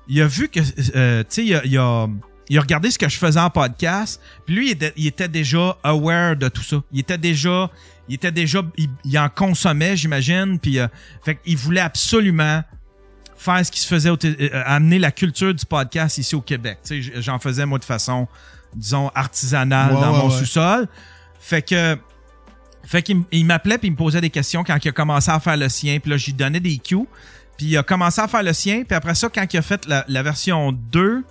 il 0.06 0.20
a 0.22 0.26
vu 0.26 0.48
que, 0.48 0.60
euh, 0.94 1.20
tu 1.22 1.26
sais, 1.28 1.44
il 1.44 1.54
a, 1.54 1.64
il 1.64 1.76
a, 1.78 2.06
il 2.48 2.58
a 2.58 2.60
regardé 2.60 2.90
ce 2.90 2.98
que 2.98 3.08
je 3.08 3.16
faisais 3.18 3.40
en 3.40 3.50
podcast. 3.50 4.20
Puis 4.46 4.54
lui, 4.54 4.66
il 4.68 4.72
était, 4.72 4.92
il 4.96 5.06
était 5.06 5.28
déjà 5.28 5.76
aware 5.82 6.36
de 6.36 6.48
tout 6.48 6.62
ça. 6.62 6.82
Il 6.92 7.00
était 7.00 7.18
déjà, 7.18 7.70
il 8.08 8.14
était 8.14 8.32
déjà, 8.32 8.62
il, 8.76 8.88
il 9.04 9.18
en 9.18 9.28
consommait, 9.28 9.96
j'imagine. 9.96 10.58
Puis, 10.58 10.78
euh, 10.78 10.86
fait 11.24 11.36
qu'il 11.36 11.56
voulait 11.56 11.80
absolument 11.80 12.62
faire 13.36 13.64
ce 13.64 13.70
qui 13.70 13.80
se 13.80 13.86
faisait, 13.86 14.10
au 14.10 14.16
té- 14.16 14.36
euh, 14.40 14.62
amener 14.66 14.98
la 14.98 15.10
culture 15.12 15.54
du 15.54 15.64
podcast 15.66 16.18
ici 16.18 16.34
au 16.34 16.40
Québec. 16.40 16.78
Tu 16.84 17.02
sais, 17.02 17.20
j'en 17.22 17.38
faisais 17.38 17.66
moi 17.66 17.78
de 17.78 17.84
façon, 17.84 18.26
disons, 18.74 19.10
artisanale 19.14 19.94
Ouais, 19.94 20.00
dans 20.00 20.12
ouais, 20.12 20.18
mon 20.18 20.30
ouais. 20.30 20.38
sous-sol. 20.38 20.88
Fait 21.38 21.62
que, 21.62 21.96
fait 22.84 23.02
qu'il 23.02 23.22
il 23.30 23.44
m'appelait 23.44 23.78
puis 23.78 23.88
il 23.88 23.92
me 23.92 23.96
posait 23.96 24.20
des 24.20 24.30
questions 24.30 24.64
quand 24.64 24.82
il 24.84 24.88
a 24.88 24.92
commencé 24.92 25.30
à 25.30 25.38
faire 25.38 25.56
le 25.56 25.68
sien. 25.68 25.98
Puis 26.00 26.10
là, 26.10 26.16
j'y 26.16 26.32
donnais 26.32 26.60
des 26.60 26.78
cues. 26.78 27.06
Puis 27.56 27.66
il 27.66 27.76
a 27.76 27.82
commencé 27.82 28.20
à 28.20 28.26
faire 28.28 28.42
le 28.42 28.52
sien. 28.52 28.82
Puis 28.84 28.96
après 28.96 29.14
ça, 29.14 29.28
quand 29.28 29.44
il 29.52 29.56
a 29.58 29.62
fait 29.62 29.86
la, 29.86 30.04
la 30.08 30.22
version 30.22 30.72
2, 30.72 31.22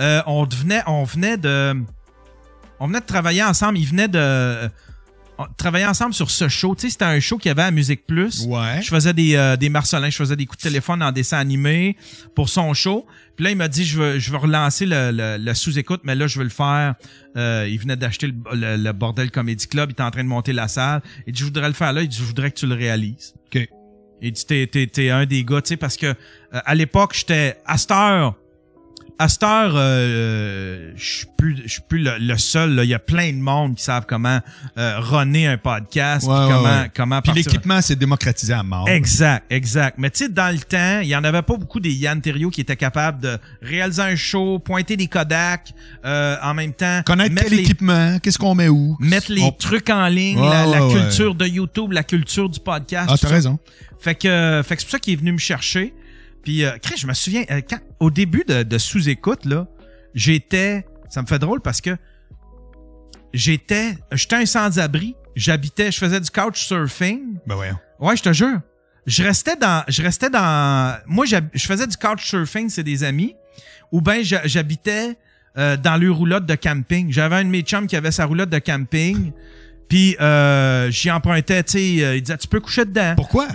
euh, 0.00 0.22
on 0.26 0.46
devenait, 0.46 0.82
on 0.86 1.04
venait 1.04 1.36
de, 1.36 1.74
on 2.80 2.86
venait 2.86 3.00
de 3.00 3.06
travailler 3.06 3.42
ensemble. 3.42 3.78
Il 3.78 3.86
venait 3.86 4.08
de, 4.08 4.68
on 5.38 5.46
travaillait 5.56 5.86
ensemble 5.86 6.14
sur 6.14 6.30
ce 6.30 6.48
show. 6.48 6.74
Tu 6.74 6.82
sais, 6.82 6.90
c'était 6.90 7.04
un 7.04 7.18
show 7.20 7.38
qu'il 7.38 7.48
y 7.48 7.50
avait 7.50 7.62
à 7.62 7.70
Musique 7.70 8.06
Plus. 8.06 8.44
Ouais. 8.46 8.80
Je 8.82 8.88
faisais 8.88 9.12
des, 9.12 9.34
euh, 9.34 9.56
des 9.56 9.68
Marcelins, 9.68 10.10
je 10.10 10.16
faisais 10.16 10.36
des 10.36 10.46
coups 10.46 10.62
de 10.62 10.68
téléphone 10.68 11.02
en 11.02 11.10
dessin 11.12 11.38
animé 11.38 11.96
pour 12.34 12.48
son 12.48 12.72
show. 12.74 13.06
Puis 13.36 13.44
là, 13.44 13.50
il 13.50 13.56
m'a 13.56 13.66
dit, 13.66 13.84
je 13.84 13.98
veux, 14.00 14.18
je 14.20 14.30
veux 14.30 14.36
relancer 14.36 14.86
le, 14.86 15.10
le, 15.12 15.36
le 15.44 15.54
sous-écoute, 15.54 16.02
mais 16.04 16.14
là, 16.14 16.28
je 16.28 16.38
veux 16.38 16.44
le 16.44 16.50
faire. 16.50 16.94
Euh, 17.36 17.66
il 17.68 17.78
venait 17.80 17.96
d'acheter 17.96 18.28
le, 18.28 18.34
le- 18.52 18.76
le 18.76 18.92
Bordel 18.92 19.32
Comedy 19.32 19.66
Club, 19.66 19.90
il 19.90 19.92
était 19.94 20.04
en 20.04 20.10
train 20.12 20.22
de 20.22 20.28
monter 20.28 20.52
la 20.52 20.68
salle. 20.68 21.02
Il 21.26 21.32
dit, 21.32 21.40
je 21.40 21.44
voudrais 21.44 21.66
le 21.66 21.74
faire 21.74 21.92
là. 21.92 22.02
Il 22.02 22.08
dit, 22.08 22.16
je 22.16 22.22
voudrais 22.22 22.50
que 22.52 22.56
tu 22.56 22.66
le 22.68 22.74
réalises. 22.76 23.34
OK. 23.46 23.68
Il 24.22 24.30
dit, 24.32 24.46
t'es, 24.46 24.68
t'es, 24.68 24.86
t'es 24.86 25.10
un 25.10 25.26
des 25.26 25.42
gars, 25.44 25.60
tu 25.62 25.70
sais, 25.70 25.76
parce 25.76 25.96
que 25.96 26.06
euh, 26.06 26.14
à 26.52 26.74
l'époque, 26.76 27.12
j'étais 27.14 27.56
à 27.66 27.76
cette 27.76 27.90
heure. 27.90 28.36
À 29.16 29.28
cette 29.28 29.44
heure, 29.44 29.74
euh, 29.76 30.90
je 30.96 31.04
suis 31.18 31.26
plus, 31.38 31.62
je 31.64 31.68
suis 31.74 31.82
plus 31.88 32.00
le, 32.02 32.18
le 32.18 32.36
seul. 32.36 32.80
Il 32.82 32.88
y 32.88 32.94
a 32.94 32.98
plein 32.98 33.30
de 33.32 33.38
monde 33.38 33.76
qui 33.76 33.84
savent 33.84 34.06
comment 34.08 34.40
euh, 34.76 34.98
runner 34.98 35.46
un 35.46 35.56
podcast, 35.56 36.26
Ouais, 36.26 36.34
puis 36.34 36.44
ouais, 36.46 36.50
comment, 36.52 36.80
ouais. 36.80 36.90
comment 36.94 37.22
Puis 37.22 37.32
l'équipement 37.32 37.80
s'est 37.80 37.94
démocratisé 37.94 38.52
à 38.52 38.64
mort. 38.64 38.88
Exact, 38.88 39.44
exact. 39.50 39.98
Mais 39.98 40.10
tu 40.10 40.24
sais, 40.24 40.28
dans 40.28 40.52
le 40.52 40.58
temps, 40.58 41.00
il 41.00 41.06
y 41.08 41.14
en 41.14 41.22
avait 41.22 41.42
pas 41.42 41.56
beaucoup 41.56 41.78
des 41.78 41.92
Yann 41.92 42.20
Terriot 42.20 42.50
qui 42.50 42.60
étaient 42.62 42.74
capables 42.76 43.20
de 43.22 43.38
réaliser 43.62 44.02
un 44.02 44.16
show, 44.16 44.58
pointer 44.58 44.96
des 44.96 45.06
Kodak, 45.06 45.72
euh, 46.04 46.36
en 46.42 46.54
même 46.54 46.72
temps 46.72 47.02
Connaître 47.06 47.36
quel 47.40 47.52
les, 47.52 47.60
équipement, 47.60 48.18
qu'est-ce 48.18 48.38
qu'on 48.38 48.56
met 48.56 48.68
où? 48.68 48.96
mettre 48.98 49.30
les 49.30 49.42
On- 49.42 49.52
trucs 49.52 49.90
en 49.90 50.08
ligne, 50.08 50.40
la, 50.40 50.80
culture 50.90 51.36
de 51.36 51.46
YouTube, 51.46 51.92
la 51.92 52.02
culture 52.02 52.48
du 52.50 52.58
podcast. 52.58 53.08
Ah, 53.12 53.16
t'as 53.16 53.28
raison. 53.28 53.60
Fait 54.00 54.16
que, 54.16 54.60
fait 54.66 54.74
que 54.74 54.82
c'est 54.82 54.86
pour 54.86 54.90
ça 54.92 54.98
qu'il 54.98 55.12
est 55.12 55.16
venu 55.16 55.32
me 55.32 55.38
chercher. 55.38 55.94
Puis, 56.44 56.64
euh, 56.64 56.76
Chris, 56.82 56.96
je 56.98 57.06
me 57.06 57.14
souviens, 57.14 57.44
euh, 57.50 57.60
quand, 57.68 57.78
au 58.00 58.10
début 58.10 58.44
de, 58.46 58.62
de 58.62 58.78
sous-écoute, 58.78 59.44
là, 59.46 59.66
j'étais, 60.14 60.86
ça 61.08 61.22
me 61.22 61.26
fait 61.26 61.38
drôle 61.38 61.60
parce 61.60 61.80
que 61.80 61.96
j'étais, 63.32 63.96
j'étais 64.12 64.36
un 64.36 64.46
sans-abri. 64.46 65.16
J'habitais, 65.36 65.90
je 65.90 65.98
faisais 65.98 66.20
du 66.20 66.30
couchsurfing. 66.30 67.38
Ben 67.46 67.54
voyons. 67.56 67.76
Ouais, 67.98 68.16
je 68.16 68.22
te 68.22 68.32
jure. 68.32 68.60
Je 69.06 69.22
restais 69.22 69.56
dans, 69.56 69.84
je 69.88 70.02
restais 70.02 70.30
dans, 70.30 70.96
moi, 71.06 71.26
je 71.26 71.36
faisais 71.66 71.86
du 71.86 71.96
couchsurfing, 71.96 72.68
c'est 72.70 72.82
des 72.84 73.04
amis, 73.04 73.34
ou 73.92 74.00
ben 74.00 74.22
j'ha- 74.22 74.46
j'habitais 74.46 75.18
euh, 75.58 75.76
dans 75.76 75.96
le 75.96 76.10
roulotte 76.10 76.46
de 76.46 76.54
camping. 76.54 77.12
J'avais 77.12 77.36
un 77.36 77.44
de 77.44 77.50
mes 77.50 77.62
chums 77.62 77.86
qui 77.86 77.96
avait 77.96 78.12
sa 78.12 78.24
roulotte 78.24 78.48
de 78.50 78.58
camping, 78.58 79.32
puis 79.88 80.16
euh, 80.20 80.90
j'y 80.90 81.10
empruntais, 81.10 81.62
tu 81.64 81.72
sais, 81.72 82.04
euh, 82.04 82.16
il 82.16 82.22
disait 82.22 82.38
tu 82.38 82.48
peux 82.48 82.60
coucher 82.60 82.84
dedans. 82.86 83.14
Pourquoi? 83.16 83.48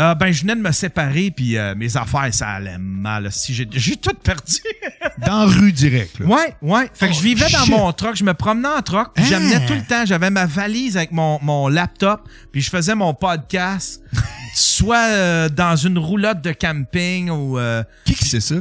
Euh, 0.00 0.14
ben 0.14 0.32
je 0.32 0.40
venais 0.42 0.56
de 0.56 0.60
me 0.62 0.72
séparer, 0.72 1.30
puis 1.30 1.58
euh, 1.58 1.74
mes 1.74 1.96
affaires 1.98 2.32
ça 2.32 2.48
allait 2.48 2.78
mal. 2.78 3.30
Si 3.30 3.52
j'ai, 3.52 3.68
j'ai 3.70 3.96
tout 3.96 4.14
perdu. 4.14 4.56
Dans 5.26 5.46
rue 5.46 5.70
direct, 5.72 6.18
là. 6.18 6.26
Ouais, 6.26 6.54
ouais. 6.62 6.90
Fait 6.94 7.08
que 7.08 7.12
Oh, 7.12 7.16
je 7.18 7.22
vivais 7.22 7.50
dans 7.50 7.64
shit. 7.64 7.70
mon 7.70 7.92
truck, 7.92 8.16
je 8.16 8.24
me 8.24 8.32
promenais 8.32 8.68
en 8.68 8.80
truck, 8.80 9.12
puis 9.14 9.22
Hein? 9.24 9.28
j'amenais 9.28 9.66
tout 9.66 9.74
le 9.74 9.82
temps, 9.82 10.04
j'avais 10.06 10.30
ma 10.30 10.46
valise 10.46 10.96
avec 10.96 11.12
mon, 11.12 11.38
mon 11.42 11.68
laptop, 11.68 12.26
puis 12.50 12.62
je 12.62 12.70
faisais 12.70 12.94
mon 12.94 13.12
podcast, 13.12 14.02
soit 14.54 14.96
euh, 15.10 15.48
dans 15.50 15.76
une 15.76 15.98
roulotte 15.98 16.40
de 16.40 16.52
camping 16.52 17.28
ou 17.28 17.58
euh, 17.58 17.84
Qui 18.06 18.14
qui 18.14 18.24
c'est 18.26 18.40
ça? 18.40 18.54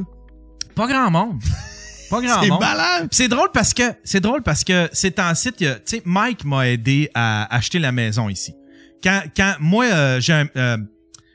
pas 0.76 0.88
grand 0.88 1.10
monde. 1.10 1.42
Pas 2.10 2.22
grand 2.22 2.46
monde. 2.46 2.64
C'est 3.12 3.30
drôle 3.30 3.50
parce 3.54 3.74
que 3.74 3.84
c'est 4.04 4.20
drôle 4.20 4.42
parce 4.44 4.66
que 4.66 4.90
c'est 4.92 5.18
en 5.20 5.34
site, 5.34 5.58
tu 5.58 5.66
sais, 5.86 6.02
Mike 6.04 6.44
m'a 6.44 6.68
aidé 6.68 7.10
à 7.14 7.54
acheter 7.56 7.80
la 7.80 7.94
maison 7.94 8.28
ici. 8.28 8.54
Quand, 9.02 9.22
quand 9.36 9.56
moi 9.62 9.86
euh, 9.86 10.20
j'ai 10.20 10.34
un, 10.34 10.48
euh, 10.58 10.78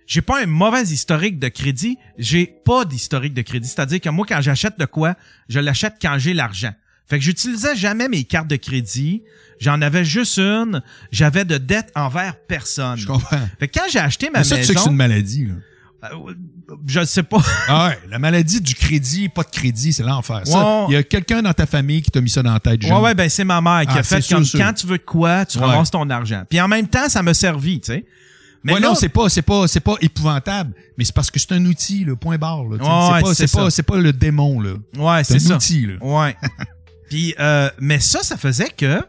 j'ai 0.06 0.22
pas 0.22 0.42
un 0.42 0.46
mauvais 0.46 0.82
historique 0.82 1.38
de 1.38 1.48
crédit, 1.48 1.98
j'ai 2.18 2.46
pas 2.46 2.84
d'historique 2.84 3.34
de 3.34 3.42
crédit. 3.42 3.68
C'est-à-dire 3.68 4.00
que 4.00 4.08
moi, 4.08 4.24
quand 4.28 4.40
j'achète 4.40 4.78
de 4.78 4.84
quoi, 4.84 5.14
je 5.48 5.58
l'achète 5.60 5.94
quand 6.00 6.16
j'ai 6.18 6.32
l'argent. 6.34 6.72
Fait 7.08 7.18
que 7.18 7.24
j'utilisais 7.24 7.76
jamais 7.76 8.08
mes 8.08 8.24
cartes 8.24 8.48
de 8.48 8.56
crédit. 8.56 9.22
J'en 9.60 9.80
avais 9.80 10.04
juste 10.04 10.38
une. 10.38 10.82
J'avais 11.12 11.44
de 11.44 11.56
dettes 11.56 11.92
envers 11.94 12.34
personne. 12.48 12.96
Je 12.98 13.06
comprends. 13.06 13.38
Fait 13.60 13.68
que 13.68 13.78
quand 13.78 13.86
j'ai 13.90 14.00
acheté 14.00 14.28
ma 14.30 14.40
Mais 14.40 14.44
ça, 14.44 14.56
tu 14.56 14.64
sais 14.64 14.74
que 14.74 14.80
c'est 14.80 14.84
maison, 14.86 14.90
une 14.90 14.96
maladie, 14.96 15.46
là. 15.46 15.54
euh, 16.12 16.34
je 16.86 17.04
sais 17.04 17.22
pas. 17.22 17.38
Ah 17.68 17.88
ouais, 17.88 17.98
la 18.10 18.18
maladie 18.18 18.60
du 18.60 18.74
crédit, 18.74 19.28
pas 19.28 19.44
de 19.44 19.50
crédit, 19.50 19.92
c'est 19.92 20.02
l'enfer. 20.02 20.42
Ça, 20.44 20.58
Ouais. 20.58 20.84
il 20.88 20.92
y 20.94 20.96
a 20.96 21.02
quelqu'un 21.04 21.42
dans 21.42 21.52
ta 21.52 21.66
famille 21.66 22.02
qui 22.02 22.10
t'a 22.10 22.20
mis 22.20 22.28
ça 22.28 22.42
dans 22.42 22.52
la 22.52 22.60
tête, 22.60 22.82
Ouais, 22.82 22.88
jeune. 22.88 22.98
ouais, 23.00 23.14
ben 23.14 23.28
c'est 23.28 23.44
ma 23.44 23.60
mère 23.60 23.82
qui 23.82 23.94
Ah, 23.96 24.00
a 24.00 24.02
fait 24.02 24.20
sûr, 24.20 24.36
comme 24.36 24.44
sûr. 24.44 24.58
quand 24.58 24.72
tu 24.72 24.86
veux 24.88 24.98
de 24.98 25.02
quoi, 25.04 25.46
tu 25.46 25.58
Ouais. 25.58 25.64
ramasses 25.64 25.92
ton 25.92 26.10
argent. 26.10 26.42
Puis 26.50 26.60
en 26.60 26.66
même 26.68 26.88
temps, 26.88 27.08
ça 27.08 27.22
m'a 27.22 27.34
servi, 27.34 27.80
tu 27.80 27.92
sais. 27.92 28.04
Mais 28.66 28.74
Ouais, 28.74 28.80
non, 28.80 28.94
c'est 28.96 29.08
pas, 29.08 29.28
c'est 29.28 29.42
pas, 29.42 29.68
c'est 29.68 29.80
pas 29.80 29.94
épouvantable, 30.00 30.74
mais 30.98 31.04
c'est 31.04 31.14
parce 31.14 31.30
que 31.30 31.38
c'est 31.38 31.52
un 31.52 31.64
outil, 31.66 32.04
le 32.04 32.16
point 32.16 32.36
barre. 32.36 32.64
Ouais, 32.66 32.78
c'est 33.34 33.50
pas, 33.52 33.70
c'est 33.70 33.82
pas, 33.84 33.94
pas 33.94 34.00
le 34.00 34.12
démon 34.12 34.60
là. 34.60 34.72
ouais, 34.98 35.22
C'est 35.24 35.38
ça. 35.38 35.54
outil 35.54 35.86
là. 35.86 35.94
Ouais. 36.00 36.36
Puis 37.08 37.34
euh, 37.38 37.70
mais 37.80 38.00
ça, 38.00 38.24
ça 38.24 38.36
faisait 38.36 38.70
que 38.76 39.00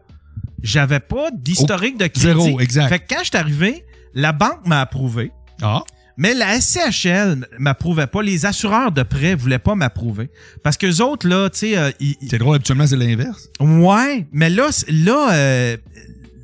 j'avais 0.61 1.00
pas 1.00 1.30
d'historique 1.34 1.98
de 1.98 2.06
crédit. 2.06 2.19
zéro, 2.44 2.60
exact. 2.60 2.90
Fait 2.90 3.00
que 3.00 3.06
quand 3.10 3.22
je 3.24 3.30
suis 3.30 3.38
arrivé, 3.38 3.84
la 4.14 4.32
banque 4.32 4.66
m'a 4.66 4.82
approuvé, 4.82 5.32
Ah, 5.64 5.82
mais 6.16 6.34
la 6.36 6.60
SCHL 6.61 7.48
m'approuvait 7.58 8.08
pas. 8.08 8.22
Les 8.22 8.45
assureurs 8.45 8.92
de 8.92 9.02
prêt 9.03 9.34
voulaient 9.36 9.60
pas 9.60 9.74
m'approuver 9.76 10.30
parce 10.64 10.77
que 10.77 11.02
autres 11.02 11.27
là, 11.27 11.50
tu 11.50 11.60
sais, 11.60 11.77
euh, 11.77 11.92
c'est 12.30 12.38
drôle. 12.38 12.56
Habituellement, 12.56 12.86
c'est 12.88 12.95
l'inverse. 12.95 13.50
Ouais, 13.60 14.27
mais 14.32 14.50
là, 14.50 14.69
là, 14.88 15.34
euh, 15.34 15.77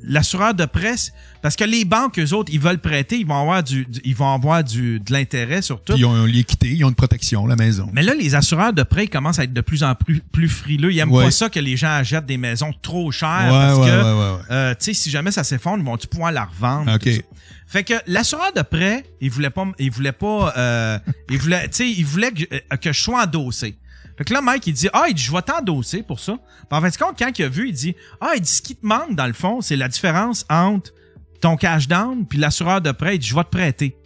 l'assureur 0.06 0.54
de 0.54 0.64
presse, 0.64 1.12
parce 1.42 1.56
que 1.56 1.64
les 1.64 1.84
banques, 1.84 2.18
eux 2.18 2.32
autres, 2.34 2.52
ils 2.52 2.60
veulent 2.60 2.78
prêter, 2.78 3.18
ils 3.18 3.26
vont 3.26 3.40
avoir 3.40 3.62
du, 3.62 3.84
du- 3.86 4.00
ils 4.04 4.14
vont 4.14 4.32
avoir 4.32 4.62
du, 4.64 5.00
de 5.00 5.12
l'intérêt 5.12 5.62
sur 5.62 5.82
tout. 5.82 5.92
Puis 5.94 6.02
ils 6.02 6.04
ont 6.04 6.24
l'équité, 6.24 6.70
ils 6.70 6.84
ont 6.84 6.88
une 6.88 6.94
protection, 6.94 7.46
la 7.46 7.56
maison. 7.56 7.88
Mais 7.92 8.02
là, 8.02 8.14
les 8.14 8.34
assureurs 8.34 8.72
de 8.72 8.82
prêt 8.82 9.04
ils 9.04 9.10
commencent 9.10 9.38
à 9.38 9.44
être 9.44 9.52
de 9.52 9.60
plus 9.60 9.82
en 9.82 9.94
plus, 9.94 10.20
plus 10.32 10.48
frileux. 10.48 10.92
Ils 10.92 10.98
aiment 10.98 11.10
Ouais. 11.12 11.24
pas 11.24 11.30
ça 11.30 11.48
que 11.48 11.60
les 11.60 11.76
gens 11.76 11.88
achètent 11.94 12.26
des 12.26 12.36
maisons 12.38 12.72
trop 12.82 13.10
chères 13.12 13.28
ouais, 13.44 13.50
parce 13.50 13.78
ouais, 13.78 13.86
que, 13.86 14.52
euh, 14.52 14.70
tu 14.78 14.84
sais, 14.84 14.94
si 14.94 15.10
jamais 15.10 15.30
ça 15.30 15.44
s'effondre, 15.44 15.78
ils 15.82 15.86
vont-tu 15.86 16.06
pouvoir 16.06 16.32
la 16.32 16.44
revendre? 16.44 16.92
Ok. 16.94 17.02
tout 17.04 17.10
ça. 17.12 17.20
Fait 17.66 17.82
que 17.82 17.94
l'assureur 18.06 18.52
de 18.54 18.62
prêt, 18.62 19.04
il 19.20 19.30
voulait 19.30 19.50
pas, 19.50 19.66
il 19.78 19.90
voulait 19.90 20.12
pas, 20.12 20.52
euh, 20.56 20.98
il 21.30 21.38
voulait, 21.38 21.62
tu 21.68 21.68
sais, 21.72 21.90
il 21.90 22.04
voulait 22.04 22.30
que, 22.30 22.44
euh, 22.54 22.76
que 22.76 22.92
je 22.92 23.00
sois 23.00 23.22
endossé. 23.24 23.76
Fait 24.16 24.24
que 24.24 24.32
là, 24.32 24.40
Mike, 24.40 24.66
il 24.66 24.72
dit, 24.72 24.88
ah, 24.92 25.06
il 25.08 25.14
dit, 25.14 25.22
je 25.22 25.32
vais 25.32 25.42
t'endosser 25.42 26.02
pour 26.02 26.20
ça. 26.20 26.34
Puis 26.36 26.78
en 26.78 26.80
fait, 26.80 26.96
compte, 26.96 27.18
quand 27.18 27.36
il 27.38 27.44
a 27.44 27.48
vu, 27.48 27.68
il 27.68 27.74
dit, 27.74 27.96
ah, 28.20 28.32
il 28.36 28.40
dit, 28.40 28.50
ce 28.50 28.62
qui 28.62 28.76
te 28.76 28.86
manque, 28.86 29.14
dans 29.14 29.26
le 29.26 29.32
fond, 29.32 29.60
c'est 29.60 29.76
la 29.76 29.88
différence 29.88 30.46
entre 30.48 30.92
ton 31.40 31.56
cash 31.56 31.88
down 31.88 32.26
puis 32.26 32.38
l'assureur 32.38 32.80
de 32.80 32.92
prêt. 32.92 33.16
Il 33.16 33.18
dit, 33.18 33.28
je 33.28 33.34
vais 33.34 33.44
te 33.44 33.50
prêter. 33.50 33.96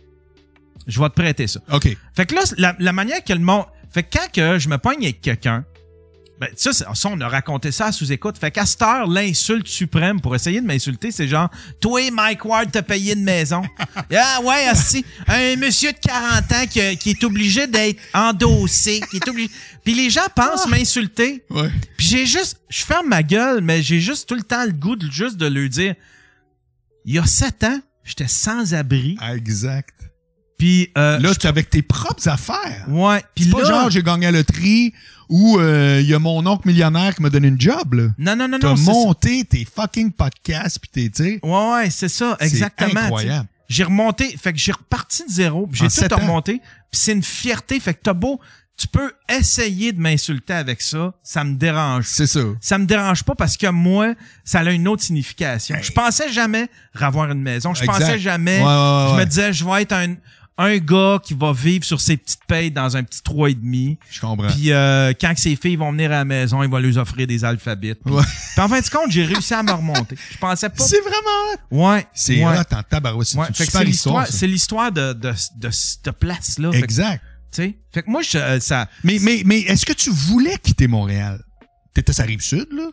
Je 0.86 0.98
vais 0.98 1.08
te 1.10 1.14
prêter 1.14 1.46
ça. 1.46 1.60
OK. 1.72 1.94
Fait 2.14 2.26
que 2.26 2.34
là, 2.34 2.40
la, 2.56 2.74
la 2.78 2.92
manière 2.92 3.22
que 3.22 3.32
le 3.32 3.40
monde. 3.40 3.66
Fait 3.90 4.02
que 4.02 4.18
quand 4.18 4.32
que 4.32 4.58
je 4.58 4.68
me 4.68 4.78
pogne 4.78 5.04
avec 5.04 5.20
quelqu'un, 5.20 5.64
ben, 6.40 6.48
ça, 6.56 6.72
ça, 6.72 6.86
on 7.06 7.20
a 7.20 7.28
raconté 7.28 7.72
ça 7.72 7.86
à 7.86 7.92
sous-écoute. 7.92 8.38
Fait 8.38 8.50
qu'à 8.50 8.64
cette 8.64 8.82
heure, 8.82 9.06
l'insulte 9.06 9.66
suprême 9.66 10.20
pour 10.20 10.34
essayer 10.36 10.60
de 10.60 10.66
m'insulter, 10.66 11.10
c'est 11.10 11.26
genre, 11.26 11.50
toi, 11.80 12.00
Mike 12.12 12.44
Ward, 12.44 12.70
t'as 12.70 12.82
payé 12.82 13.14
une 13.14 13.24
maison. 13.24 13.62
ah 14.16 14.40
ouais, 14.44 14.66
asti, 14.68 15.04
un 15.26 15.56
monsieur 15.56 15.92
de 15.92 15.98
40 15.98 16.52
ans 16.52 16.66
qui, 16.70 16.96
qui 16.98 17.10
est 17.10 17.24
obligé 17.24 17.66
d'être 17.66 18.00
endossé, 18.14 19.00
qui 19.10 19.16
est 19.16 19.28
obligé. 19.28 19.50
Puis 19.84 19.94
les 19.94 20.10
gens 20.10 20.26
pensent 20.34 20.68
m'insulter. 20.68 21.44
Ouais. 21.50 21.70
Puis 21.96 22.06
j'ai 22.06 22.26
juste, 22.26 22.60
je 22.68 22.84
ferme 22.84 23.08
ma 23.08 23.22
gueule, 23.22 23.60
mais 23.60 23.82
j'ai 23.82 24.00
juste 24.00 24.28
tout 24.28 24.36
le 24.36 24.42
temps 24.42 24.64
le 24.64 24.72
goût 24.72 24.96
de, 24.96 25.10
juste 25.10 25.36
de 25.36 25.46
lui 25.46 25.68
dire, 25.68 25.94
il 27.04 27.14
y 27.14 27.18
a 27.18 27.26
sept 27.26 27.64
ans, 27.64 27.80
j'étais 28.04 28.28
sans 28.28 28.74
abri. 28.74 29.16
Ah, 29.20 29.34
Exact. 29.34 29.94
Puis 30.58 30.90
euh, 30.98 31.18
Là, 31.20 31.34
tu 31.34 31.46
es 31.46 31.48
avec 31.48 31.70
tes 31.70 31.82
propres 31.82 32.28
affaires. 32.28 32.84
ouais. 32.88 33.22
Puis 33.34 33.44
là, 33.44 33.64
genre 33.64 33.90
j'ai 33.90 34.02
gagné 34.02 34.26
à 34.26 34.32
la 34.32 34.38
loterie 34.38 34.92
Ou 35.28 35.58
euh, 35.58 35.98
il 36.00 36.08
y 36.08 36.14
a 36.14 36.18
mon 36.18 36.44
oncle 36.46 36.66
millionnaire 36.66 37.14
qui 37.14 37.22
m'a 37.22 37.30
donné 37.30 37.48
une 37.48 37.60
job, 37.60 37.94
là. 37.94 38.08
Non, 38.18 38.34
non, 38.34 38.48
non, 38.48 38.58
T'as 38.58 38.68
non. 38.70 38.76
ça. 38.76 38.92
monté 38.92 39.44
tes 39.44 39.64
fucking 39.66 40.12
podcasts 40.12 40.78
pis 40.78 40.88
t'es, 40.88 41.10
tu. 41.10 41.38
Ouais, 41.42 41.70
ouais, 41.72 41.90
c'est 41.90 42.08
ça, 42.08 42.36
exactement. 42.40 43.00
incroyable. 43.00 43.46
J'ai 43.68 43.84
remonté, 43.84 44.34
fait 44.38 44.52
que 44.54 44.58
j'ai 44.58 44.72
reparti 44.72 45.24
de 45.26 45.30
zéro, 45.30 45.66
puis 45.66 45.82
j'ai 45.82 46.08
tout 46.08 46.14
remonté, 46.16 46.54
puis 46.90 47.00
c'est 47.00 47.12
une 47.12 47.22
fierté, 47.22 47.78
fait 47.80 47.92
que 47.92 48.00
t'as 48.02 48.14
beau, 48.14 48.40
tu 48.78 48.88
peux 48.88 49.12
essayer 49.28 49.92
de 49.92 50.00
m'insulter 50.00 50.54
avec 50.54 50.80
ça, 50.80 51.12
ça 51.22 51.44
me 51.44 51.56
dérange. 51.56 52.04
C'est 52.06 52.26
ça. 52.28 52.40
Ça 52.62 52.78
me 52.78 52.86
dérange 52.86 53.24
pas 53.24 53.34
parce 53.34 53.56
que 53.58 53.66
moi, 53.66 54.14
ça 54.44 54.60
a 54.60 54.70
une 54.70 54.88
autre 54.88 55.02
signification. 55.02 55.76
Je 55.82 55.90
pensais 55.92 56.32
jamais 56.32 56.68
avoir 56.98 57.30
une 57.30 57.42
maison, 57.42 57.74
je 57.74 57.82
Exact. 57.84 57.98
pensais 57.98 58.18
jamais, 58.18 58.60
Ouais, 58.60 58.64
ouais, 58.64 59.06
je 59.10 59.16
me 59.18 59.24
disais, 59.26 59.52
je 59.52 59.64
vais 59.66 59.82
être 59.82 59.92
un, 59.92 60.14
un 60.58 60.76
gars 60.78 61.20
qui 61.24 61.34
va 61.34 61.52
vivre 61.52 61.84
sur 61.84 62.00
ses 62.00 62.16
petites 62.16 62.44
payes 62.46 62.70
dans 62.72 62.96
un 62.96 63.04
petit 63.04 63.22
trois 63.22 63.48
et 63.48 63.54
demi. 63.54 63.96
Je 64.10 64.20
comprends. 64.20 64.48
Puis 64.48 64.72
euh, 64.72 65.12
quand 65.18 65.32
que 65.32 65.40
ses 65.40 65.54
filles 65.54 65.76
vont 65.76 65.92
venir 65.92 66.10
à 66.10 66.16
la 66.16 66.24
maison, 66.24 66.62
il 66.64 66.68
va 66.68 66.80
leur 66.80 66.96
offrir 66.98 67.26
des 67.28 67.44
alphabets. 67.44 67.94
Puis, 67.94 68.12
Ouais. 68.12 68.22
puis 68.24 68.60
en 68.60 68.68
fin 68.68 68.80
de 68.80 68.88
compte, 68.88 69.10
j'ai 69.10 69.24
réussi 69.24 69.54
à 69.54 69.62
me 69.62 69.70
remonter. 69.72 70.16
Je 70.32 70.36
pensais 70.38 70.68
pas. 70.68 70.82
C'est 70.84 71.00
vraiment... 71.00 71.88
Ouais. 71.94 72.06
C'est 72.12 72.44
ouais. 72.44 72.58
en 72.58 72.82
tabarouette. 72.82 73.28
C'est 73.28 73.38
Ouais, 73.38 73.46
c'est 73.54 73.64
histoire, 73.64 73.84
l'histoire, 73.84 74.26
c'est 74.26 74.46
l'histoire 74.48 74.92
de, 74.92 75.12
de, 75.12 75.32
de 75.56 75.70
cette 75.70 76.10
place-là. 76.12 76.70
Exact. 76.72 77.22
tu 77.52 77.62
sais, 77.62 77.78
fait 77.94 78.02
que 78.02 78.10
moi, 78.10 78.22
je, 78.22 78.36
euh, 78.38 78.58
ça, 78.60 78.88
Mais, 79.04 79.18
mais, 79.20 79.42
mais 79.46 79.60
est-ce 79.60 79.86
que 79.86 79.92
tu 79.92 80.10
voulais 80.10 80.58
quitter 80.62 80.88
Montréal? 80.88 81.40
T'étais 81.94 82.12
sa 82.12 82.24
rive 82.24 82.40
sud, 82.40 82.66
là? 82.72 82.88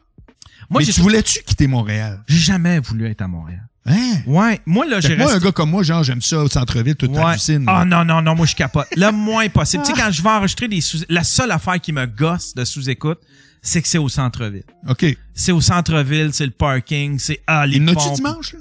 moi, 0.70 0.82
mais 0.82 0.86
tu 0.92 1.02
voulais-tu 1.02 1.42
quitter 1.44 1.68
Montréal? 1.68 2.24
j'ai 2.28 2.38
jamais 2.38 2.80
voulu 2.80 3.08
être 3.08 3.22
à 3.22 3.28
Montréal. 3.28 3.68
Hein? 3.88 4.18
Ouais, 4.26 4.60
moi, 4.66 4.86
là, 4.88 5.00
j'ai 5.00 5.16
moi, 5.16 5.28
resté... 5.28 5.42
un 5.42 5.46
gars 5.46 5.52
comme 5.52 5.70
moi, 5.70 5.84
genre, 5.84 6.04
j'aime 6.04 6.22
ça 6.22 6.40
au 6.40 6.48
centre-ville, 6.48 6.96
toute 6.96 7.12
Ouais. 7.12 7.22
hallucine. 7.24 7.66
Ah 7.68 7.86
non, 7.86 8.04
non, 8.04 8.22
non, 8.22 8.34
moi 8.36 8.46
je 8.48 8.56
capote. 8.56 8.88
Le 8.98 9.12
moins 9.14 9.48
possible. 9.50 9.84
tu 9.84 9.94
sais, 9.94 10.02
quand 10.02 10.10
je 10.12 10.24
vais 10.24 10.30
enregistrer 10.30 10.68
des 10.68 10.82
sous... 10.82 11.00
La 11.10 11.24
seule 11.24 11.52
affaire 11.52 11.80
qui 11.80 11.94
me 11.94 12.06
gosse 12.08 12.56
de 12.56 12.66
sous-écoute, 12.66 13.20
c'est 13.62 13.82
que 13.84 13.88
c'est 13.88 13.98
au 14.00 14.10
centre-ville. 14.10 14.64
OK. 14.90 15.06
C'est 15.36 15.52
au 15.52 15.62
centre-ville, 15.62 16.30
c'est 16.34 16.46
le 16.46 16.52
parking, 16.52 17.20
c'est 17.20 17.42
ah, 17.46 17.66
les 17.68 17.78
Il 17.78 17.82
y 17.84 17.86
en 17.86 17.88
a-tu 17.90 17.96
pompes. 18.08 18.16
dimanche, 18.16 18.54
là? 18.54 18.60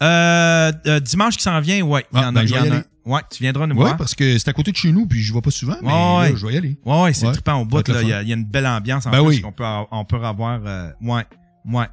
Euh, 0.00 0.72
euh, 0.86 1.00
dimanche 1.00 1.36
qui 1.36 1.42
s'en 1.42 1.60
vient, 1.60 1.82
ouais. 1.82 2.06
Il 2.12 2.18
y 2.18 2.22
Ah, 2.22 2.28
en 2.28 2.32
ben, 2.32 2.40
a, 2.42 2.46
je 2.46 2.52
il 2.54 2.56
y 2.56 2.60
vais 2.60 2.66
y 2.66 2.70
en 2.70 2.72
a. 2.72 2.76
aller. 2.76 2.84
Ouais, 3.04 3.20
tu 3.30 3.42
viendras 3.42 3.66
nous 3.66 3.74
Ouais, 3.74 3.80
voir. 3.84 3.96
parce 3.96 4.14
que 4.14 4.38
c'est 4.38 4.48
à 4.48 4.52
côté 4.52 4.70
de 4.70 4.76
chez 4.76 4.92
nous, 4.92 5.06
puis 5.06 5.22
je 5.22 5.32
vais 5.34 5.40
pas 5.40 5.50
souvent, 5.50 5.76
mais 5.82 5.88
Ouais, 5.88 5.92
là, 5.94 6.18
ouais. 6.20 6.36
je 6.36 6.46
vais 6.46 6.54
y 6.54 6.56
aller. 6.58 6.78
Ouais, 6.84 7.02
ouais, 7.02 7.12
c'est 7.14 7.26
Ouais. 7.26 7.32
trippant 7.32 7.54
au 7.54 7.64
bout. 7.64 7.86
là. 7.88 8.02
Il 8.02 8.08
y, 8.08 8.12
a- 8.12 8.22
il 8.22 8.28
y 8.28 8.32
a 8.32 8.36
une 8.36 8.44
belle 8.44 8.66
ambiance 8.66 9.06
en 9.06 9.10
Ben 9.10 9.18
plus 9.20 9.28
oui. 9.28 9.40
qu'on 9.40 9.52
peut, 9.52 9.64
on 9.90 10.04
peut 10.04 10.22
avoir. 10.22 10.60
euh, 10.66 10.90
ouais, 11.00 11.24
ouais. 11.72 11.86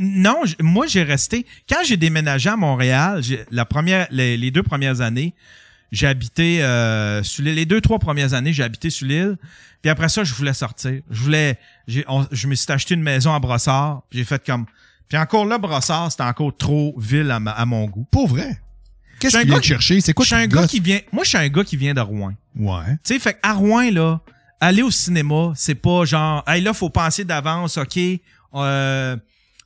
Non, 0.00 0.42
moi 0.60 0.86
j'ai 0.86 1.02
resté. 1.02 1.46
Quand 1.68 1.78
j'ai 1.84 1.96
déménagé 1.96 2.48
à 2.48 2.56
Montréal, 2.56 3.22
j'ai- 3.22 3.44
la 3.50 3.64
première, 3.64 4.06
les, 4.10 4.36
les 4.36 4.50
deux 4.50 4.62
premières 4.62 5.00
années, 5.00 5.34
j'ai 5.92 6.06
habité 6.06 6.62
euh, 6.64 7.22
sur 7.22 7.44
l'île. 7.44 7.54
Les 7.54 7.66
deux 7.66 7.80
trois 7.80 7.98
premières 7.98 8.34
années, 8.34 8.52
j'ai 8.52 8.62
habité 8.62 8.90
sur 8.90 9.06
l'île. 9.06 9.36
Puis 9.82 9.90
après 9.90 10.08
ça, 10.08 10.24
je 10.24 10.32
voulais 10.34 10.54
sortir. 10.54 11.02
Je 11.10 11.20
voulais. 11.22 11.58
on- 12.08 12.26
je 12.32 12.46
me 12.48 12.54
suis 12.54 12.70
acheté 12.72 12.94
une 12.94 13.02
maison 13.02 13.34
à 13.34 13.38
Brossard. 13.38 14.02
J'ai 14.10 14.24
fait 14.24 14.44
comme. 14.44 14.64
Puis 15.08 15.18
encore 15.18 15.44
là, 15.44 15.58
Brossard, 15.58 16.10
c'était 16.10 16.22
encore 16.24 16.56
trop 16.56 16.94
ville 16.98 17.30
à, 17.30 17.38
ma- 17.38 17.50
à 17.52 17.66
mon 17.66 17.84
goût. 17.86 18.06
Pour 18.10 18.26
vrai? 18.26 18.60
Qu'est-ce 19.20 19.38
qu'il 19.38 19.48
vient 19.48 19.58
de 19.58 19.62
chercher? 19.64 20.00
C'est 20.00 20.12
quoi 20.14 20.24
je 20.24 20.34
suis 20.34 20.36
un 20.42 20.48
qui 20.48 20.54
gars 20.54 20.66
qui 20.66 20.80
vient. 20.80 21.00
Moi, 21.12 21.24
je 21.24 21.28
suis 21.28 21.38
un 21.38 21.48
gars 21.48 21.62
qui 21.64 21.76
vient 21.76 21.94
de 21.94 22.00
Rouen. 22.00 22.32
Ouais. 22.56 22.92
Tu 23.04 23.14
sais, 23.14 23.18
fait 23.18 23.38
à 23.42 23.52
Rouen, 23.52 23.90
là, 23.90 24.20
aller 24.60 24.82
au 24.82 24.90
cinéma, 24.90 25.52
c'est 25.54 25.74
pas 25.74 26.04
genre, 26.06 26.42
hey, 26.48 26.62
là, 26.62 26.72
faut 26.72 26.90
penser 26.90 27.24
d'avance, 27.24 27.76
OK, 27.78 27.98
euh, 28.54 29.16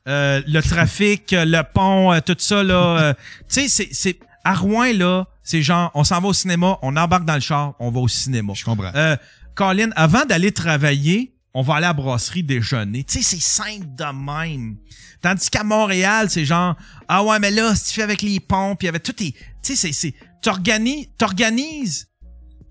euh, 0.08 0.42
le 0.46 0.60
trafic, 0.62 1.32
euh, 1.32 1.44
le 1.44 1.62
pont, 1.62 2.12
euh, 2.12 2.20
tout 2.20 2.36
ça, 2.38 2.62
là. 2.62 2.98
euh, 2.98 3.14
tu 3.48 3.60
sais, 3.60 3.68
c'est, 3.68 3.88
c'est, 3.92 4.18
à 4.44 4.54
Rouen, 4.54 4.92
là, 4.94 5.26
c'est 5.42 5.62
genre, 5.62 5.90
on 5.94 6.04
s'en 6.04 6.20
va 6.20 6.28
au 6.28 6.32
cinéma, 6.32 6.78
on 6.82 6.96
embarque 6.96 7.24
dans 7.24 7.34
le 7.34 7.40
char, 7.40 7.74
on 7.78 7.90
va 7.90 8.00
au 8.00 8.08
cinéma. 8.08 8.52
Je 8.54 8.64
comprends. 8.64 8.90
Euh, 8.94 9.16
Colin, 9.54 9.90
avant 9.96 10.24
d'aller 10.24 10.52
travailler, 10.52 11.34
on 11.54 11.62
va 11.62 11.76
aller 11.76 11.86
à 11.86 11.88
la 11.88 11.94
brasserie 11.94 12.42
déjeuner. 12.42 13.04
Tu 13.04 13.22
sais, 13.22 13.36
c'est 13.36 13.42
simple 13.42 13.86
de 13.96 14.04
même. 14.04 14.76
Tandis 15.20 15.50
qu'à 15.50 15.64
Montréal, 15.64 16.30
c'est 16.30 16.44
genre, 16.44 16.76
ah 17.08 17.24
ouais, 17.24 17.38
mais 17.40 17.50
là, 17.50 17.74
si 17.74 17.88
tu 17.88 17.94
fais 17.94 18.02
avec 18.02 18.22
les 18.22 18.40
ponts, 18.40 18.76
puis 18.76 18.88
avec 18.88 19.02
tout 19.02 19.12
tes... 19.12 19.32
Tu 19.32 19.38
sais, 19.62 19.76
c'est, 19.76 19.92
c'est, 19.92 20.14
t'organises, 20.42 21.08
t'organises 21.18 22.08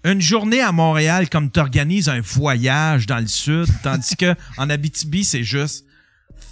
une 0.06 0.22
journée 0.22 0.62
à 0.62 0.72
Montréal 0.72 1.28
comme 1.30 1.52
t'organises 1.52 2.08
un 2.08 2.22
voyage 2.22 3.08
dans 3.08 3.20
le 3.20 3.28
sud, 3.28 3.68
tandis 3.84 4.16
que 4.16 4.36
en 4.58 4.70
Abitibi, 4.70 5.26
c'est 5.26 5.44
juste 5.44 5.86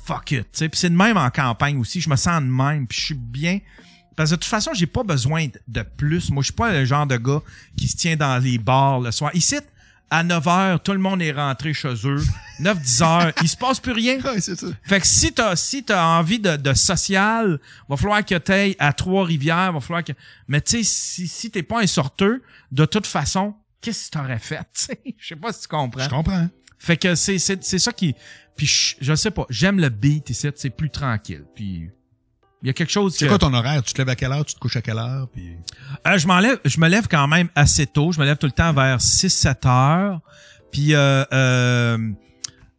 fuck 0.05 0.31
it. 0.31 0.43
tu 0.43 0.47
sais. 0.59 0.69
Puis 0.69 0.79
c'est 0.79 0.89
de 0.89 0.95
même 0.95 1.17
en 1.17 1.29
campagne 1.29 1.77
aussi. 1.77 2.01
Je 2.01 2.09
me 2.09 2.15
sens 2.15 2.41
de 2.41 2.47
même, 2.47 2.87
puis 2.87 2.99
je 2.99 3.05
suis 3.07 3.15
bien. 3.15 3.59
Parce 4.15 4.29
que 4.29 4.35
de 4.35 4.39
toute 4.39 4.49
façon, 4.49 4.71
j'ai 4.73 4.85
pas 4.87 5.03
besoin 5.03 5.47
de- 5.67 5.81
plus. 5.81 6.29
Moi, 6.31 6.41
je 6.41 6.45
suis 6.45 6.53
pas 6.53 6.71
le 6.71 6.85
genre 6.85 7.05
de 7.05 7.17
gars 7.17 7.41
qui 7.77 7.87
se 7.87 7.97
tient 7.97 8.15
dans 8.15 8.41
les 8.41 8.57
bars 8.57 9.01
le 9.01 9.11
soir. 9.11 9.29
Ici, 9.33 9.57
à 10.09 10.23
9 10.23 10.45
h, 10.45 10.79
tout 10.83 10.93
le 10.93 10.99
monde 10.99 11.21
est 11.21 11.31
rentré 11.33 11.73
chez 11.73 11.93
eux. 12.05 12.23
9-10 12.61 13.03
heures, 13.03 13.31
il 13.41 13.49
se 13.49 13.57
passe 13.57 13.79
plus 13.81 13.91
rien. 13.91 14.19
Ouais, 14.21 14.39
c'est 14.39 14.57
ça. 14.57 14.67
Fait 14.83 15.01
que 15.01 15.07
si 15.07 15.33
t'as 15.33 15.55
si 15.57 15.83
t'as 15.83 16.05
envie 16.17 16.39
de, 16.39 16.55
de 16.55 16.73
social, 16.73 17.59
va 17.89 17.97
falloir 17.97 18.23
que 18.23 18.35
t'ailles 18.35 18.75
à 18.79 18.93
Trois-Rivières, 18.93 19.73
va 19.73 19.79
falloir 19.81 20.03
que. 20.03 20.13
Mais 20.47 20.61
tu 20.61 20.77
sais, 20.77 20.83
si, 20.83 21.27
si 21.27 21.51
t'es 21.51 21.63
pas 21.63 21.81
un 21.81 21.87
sorteux, 21.87 22.41
de 22.71 22.85
toute 22.85 23.07
façon, 23.07 23.53
qu'est-ce 23.81 24.09
que 24.09 24.17
t'aurais 24.17 24.39
fait? 24.39 24.61
Je 25.19 25.27
sais 25.27 25.35
pas 25.35 25.51
si 25.51 25.61
tu 25.63 25.67
comprends. 25.67 26.03
Je 26.03 26.09
comprends. 26.09 26.47
Fait 26.79 26.95
que 26.97 27.15
c'est 27.15 27.39
c'est 27.39 27.61
c'est 27.63 27.79
ça 27.79 27.91
qui. 27.91 28.15
Puis 28.55 28.65
je, 28.67 28.95
je 29.01 29.15
sais 29.15 29.31
pas, 29.31 29.45
j'aime 29.49 29.79
le 29.79 29.89
beat 29.89 30.29
ici, 30.29 30.47
c'est 30.55 30.69
plus 30.69 30.89
tranquille. 30.89 31.43
Puis 31.55 31.89
il 32.63 32.67
y 32.67 32.69
a 32.69 32.73
quelque 32.73 32.91
chose 32.91 33.15
C'est 33.15 33.25
que. 33.25 33.29
quoi 33.29 33.37
ton 33.37 33.53
horaire? 33.53 33.83
Tu 33.83 33.93
te 33.93 33.97
lèves 33.99 34.09
à 34.09 34.15
quelle 34.15 34.31
heure? 34.31 34.45
Tu 34.45 34.55
te 34.55 34.59
couches 34.59 34.77
à 34.77 34.81
quelle 34.81 34.97
heure? 34.97 35.27
Puis... 35.31 35.51
Euh, 36.07 36.17
je 36.17 36.25
m'enlève, 36.27 36.59
je 36.65 36.79
me 36.79 36.87
lève 36.87 37.07
quand 37.09 37.27
même 37.27 37.49
assez 37.53 37.85
tôt. 37.85 38.11
Je 38.11 38.19
me 38.19 38.25
lève 38.25 38.37
tout 38.37 38.47
le 38.47 38.51
temps 38.53 38.73
vers 38.73 38.97
6-7 38.99 39.67
heures. 39.67 40.19
Puis 40.71 40.93
euh, 40.95 41.23
euh, 41.33 41.97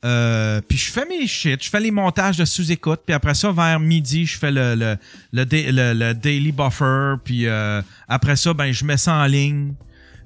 euh, 0.04 0.60
puis 0.68 0.76
je 0.78 0.90
fais 0.92 1.04
mes 1.06 1.26
shit, 1.26 1.62
je 1.64 1.68
fais 1.70 1.80
les 1.80 1.90
montages 1.90 2.36
de 2.36 2.44
sous-écoute, 2.44 3.00
puis 3.06 3.14
après 3.14 3.34
ça, 3.34 3.50
vers 3.50 3.80
midi, 3.80 4.26
je 4.26 4.38
fais 4.38 4.50
le, 4.52 4.74
le, 4.74 4.96
le, 5.32 5.44
da- 5.46 5.72
le- 5.72 5.92
le 5.98 6.14
daily 6.14 6.52
buffer, 6.52 7.14
puis 7.24 7.46
euh, 7.46 7.80
après 8.06 8.36
ça, 8.36 8.52
ben 8.54 8.70
je 8.72 8.84
mets 8.84 8.98
ça 8.98 9.14
en 9.14 9.24
ligne. 9.24 9.74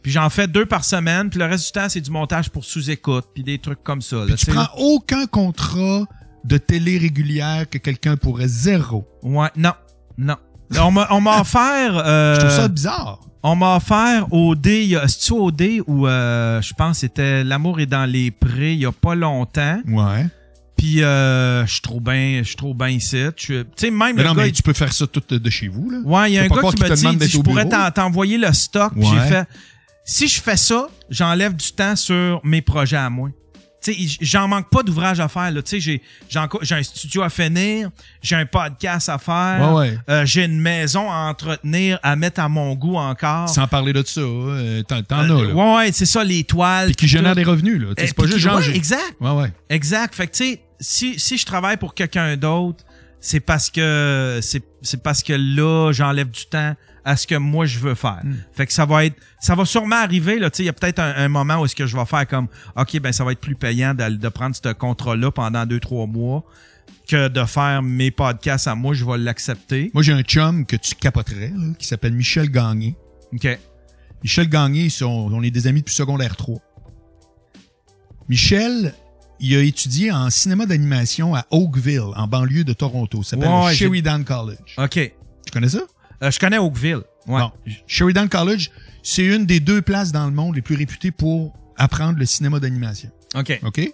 Puis 0.02 0.12
j'en 0.12 0.30
fais 0.30 0.46
deux 0.46 0.64
par 0.66 0.84
semaine, 0.84 1.28
puis 1.30 1.38
le 1.38 1.44
reste 1.46 1.66
du 1.66 1.72
temps, 1.72 1.88
c'est 1.88 2.00
du 2.00 2.10
montage 2.10 2.48
pour 2.50 2.64
sous-écoute, 2.64 3.26
puis 3.34 3.42
des 3.42 3.58
trucs 3.58 3.82
comme 3.82 4.00
ça. 4.02 4.24
là, 4.24 4.34
tu 4.36 4.46
prends 4.46 4.68
aucun 4.78 5.26
contrat 5.26 6.04
de 6.44 6.56
télé 6.56 6.96
régulière 6.98 7.68
que 7.68 7.76
quelqu'un 7.78 8.16
pourrait 8.16 8.48
zéro. 8.48 9.06
Ouais, 9.22 9.48
non, 9.56 9.72
non. 10.16 10.36
On 10.80 10.90
m'a 10.90 11.06
on 11.10 11.20
m'a 11.20 11.40
offert... 11.40 11.98
Euh, 11.98 12.34
Je 12.36 12.40
trouve 12.40 12.50
ça 12.56 12.68
bizarre. 12.68 13.20
On 13.42 13.56
m'a 13.56 13.76
offert 13.76 14.26
au 14.32 14.54
D, 14.54 14.82
il 14.84 14.90
y 14.90 14.96
a- 14.96 15.08
c'est-tu 15.08 15.32
au 15.32 15.50
D 15.50 15.82
ou 15.86 16.06
euh, 16.06 16.60
je 16.62 16.72
pense 16.74 16.98
c'était 16.98 17.42
L'amour 17.44 17.80
est 17.80 17.86
dans 17.86 18.04
les 18.04 18.30
prés 18.30 18.74
il 18.74 18.78
y 18.80 18.86
a 18.86 18.92
pas 18.92 19.14
longtemps. 19.14 19.80
Ouais. 19.88 20.26
Puis 20.76 21.02
euh, 21.02 21.66
je 21.66 21.72
suis 21.72 21.80
trop 21.82 22.00
bien, 22.00 22.38
je 22.42 22.48
suis 22.48 22.56
trop 22.56 22.72
bien 22.74 22.88
ici. 22.88 23.22
Tu 23.36 23.64
sais 23.76 23.90
même 23.90 24.16
Mais 24.16 24.22
le 24.22 24.28
non, 24.28 24.34
gars, 24.34 24.42
mais 24.44 24.48
il- 24.48 24.52
tu 24.52 24.62
peux 24.62 24.72
faire 24.72 24.92
ça 24.92 25.06
tout 25.06 25.22
de 25.36 25.50
chez 25.50 25.68
vous, 25.68 25.90
là. 25.90 25.98
ouais, 26.04 26.30
il 26.30 26.34
y 26.34 26.38
a 26.38 26.42
un 26.42 26.48
gars 26.48 26.60
qui 26.70 26.80
m'a 26.80 26.90
dit, 26.90 27.16
dit, 27.16 27.28
je 27.28 27.40
pourrais 27.40 27.66
t'envoyer 27.94 28.38
le 28.38 28.50
stock. 28.52 28.92
Ouais. 28.96 29.04
J'ai 29.06 29.20
fait 29.28 29.48
si 30.10 30.26
je 30.28 30.40
fais 30.40 30.56
ça, 30.56 30.88
j'enlève 31.08 31.54
du 31.54 31.70
temps 31.72 31.94
sur 31.96 32.40
mes 32.44 32.62
projets 32.62 32.96
à 32.96 33.08
moi. 33.10 33.30
J'en 34.20 34.46
manque 34.46 34.68
pas 34.68 34.82
d'ouvrage 34.82 35.20
à 35.20 35.28
faire 35.28 35.50
j'ai 35.70 36.02
j'ai 36.28 36.38
encore- 36.38 36.62
j'ai 36.62 36.74
un 36.74 36.82
studio 36.82 37.22
à 37.22 37.30
finir, 37.30 37.88
j'ai 38.20 38.36
un 38.36 38.44
podcast 38.44 39.08
à 39.08 39.16
faire, 39.16 39.72
Ouais, 39.72 39.78
ouais. 39.92 39.98
euh, 40.10 40.26
j'ai 40.26 40.44
une 40.44 40.60
maison 40.60 41.10
à 41.10 41.30
entretenir, 41.30 41.98
à 42.02 42.14
mettre 42.14 42.40
à 42.40 42.48
mon 42.50 42.74
goût 42.74 42.96
encore. 42.96 43.48
Sans 43.48 43.66
parler 43.66 43.94
de 43.94 44.02
ça, 44.06 44.20
euh, 44.20 44.82
t'en, 44.82 44.96
Euh, 44.98 45.02
as, 45.10 45.22
là. 45.26 45.34
Ouais, 45.54 45.76
ouais, 45.76 45.92
c'est 45.92 46.04
ça, 46.04 46.22
les 46.24 46.44
toiles. 46.44 46.88
Puis 46.88 46.96
qui 46.96 47.08
génère 47.08 47.34
des 47.34 47.44
revenus, 47.44 47.80
là. 47.80 47.94
Eh, 47.96 48.06
C'est 48.08 48.14
pas 48.14 48.26
juste 48.26 48.38
genre. 48.38 48.60
exact, 48.60 49.14
Ouais, 49.20 49.30
ouais. 49.30 49.52
exact. 49.70 50.14
Fait 50.14 50.26
que 50.26 50.32
tu 50.36 50.44
sais, 50.44 50.60
si, 50.78 51.18
si 51.18 51.38
je 51.38 51.46
travaille 51.46 51.78
pour 51.78 51.94
quelqu'un 51.94 52.36
d'autre, 52.36 52.84
c'est 53.20 53.40
parce 53.40 53.70
que 53.70 54.40
c'est 54.42 54.62
c'est 54.82 55.02
parce 55.02 55.22
que 55.22 55.32
là, 55.34 55.90
j'enlève 55.92 56.28
du 56.30 56.44
temps 56.46 56.74
à 57.04 57.16
ce 57.16 57.26
que 57.26 57.34
moi 57.34 57.66
je 57.66 57.78
veux 57.78 57.94
faire. 57.94 58.20
Hmm. 58.24 58.34
Fait 58.52 58.66
que 58.66 58.72
ça 58.72 58.84
va 58.86 59.04
être 59.04 59.16
ça 59.40 59.54
va 59.54 59.64
sûrement 59.64 59.96
arriver 59.96 60.38
là, 60.38 60.50
tu 60.50 60.58
sais, 60.58 60.62
il 60.64 60.66
y 60.66 60.68
a 60.68 60.72
peut-être 60.72 60.98
un, 60.98 61.14
un 61.16 61.28
moment 61.28 61.60
où 61.60 61.64
est-ce 61.64 61.74
que 61.76 61.86
je 61.86 61.96
vais 61.96 62.04
faire 62.04 62.26
comme 62.26 62.48
OK, 62.76 62.98
ben 63.00 63.12
ça 63.12 63.24
va 63.24 63.32
être 63.32 63.40
plus 63.40 63.54
payant 63.56 63.94
de, 63.94 64.08
de 64.16 64.28
prendre 64.28 64.54
ce 64.54 64.72
contrat 64.72 65.16
là 65.16 65.30
pendant 65.30 65.64
deux 65.66 65.80
trois 65.80 66.06
mois 66.06 66.44
que 67.08 67.28
de 67.28 67.44
faire 67.44 67.82
mes 67.82 68.10
podcasts 68.10 68.68
à 68.68 68.74
moi, 68.74 68.94
je 68.94 69.04
vais 69.04 69.18
l'accepter. 69.18 69.90
Moi, 69.94 70.02
j'ai 70.04 70.12
un 70.12 70.22
chum 70.22 70.64
que 70.64 70.76
tu 70.76 70.94
capoterais, 70.94 71.52
là, 71.56 71.72
qui 71.76 71.86
s'appelle 71.88 72.12
Michel 72.12 72.48
Gagné. 72.50 72.94
OK. 73.32 73.58
Michel 74.22 74.48
Gagné, 74.48 74.88
sont- 74.90 75.28
on 75.32 75.42
est 75.42 75.50
des 75.50 75.66
amis 75.66 75.80
depuis 75.80 75.94
secondaire 75.94 76.36
3. 76.36 76.60
Michel, 78.28 78.94
il 79.40 79.56
a 79.56 79.62
étudié 79.62 80.12
en 80.12 80.30
cinéma 80.30 80.66
d'animation 80.66 81.34
à 81.34 81.44
Oakville, 81.50 82.12
en 82.14 82.28
banlieue 82.28 82.64
de 82.64 82.72
Toronto. 82.72 83.22
Ça 83.22 83.30
s'appelle 83.30 83.48
Sheridan 83.74 84.22
College. 84.22 84.76
OK. 84.78 84.92
Tu 84.94 85.52
connais 85.52 85.68
ça? 85.68 85.80
Euh, 86.22 86.30
je 86.30 86.38
connais 86.38 86.58
Oakville. 86.58 87.02
Ouais. 87.26 87.40
Bon. 87.40 87.52
Sheridan 87.86 88.28
College, 88.28 88.70
c'est 89.02 89.24
une 89.24 89.46
des 89.46 89.60
deux 89.60 89.82
places 89.82 90.12
dans 90.12 90.26
le 90.26 90.32
monde 90.32 90.54
les 90.56 90.62
plus 90.62 90.76
réputées 90.76 91.10
pour 91.10 91.54
apprendre 91.76 92.18
le 92.18 92.26
cinéma 92.26 92.60
d'animation. 92.60 93.10
OK. 93.34 93.58
OK? 93.62 93.92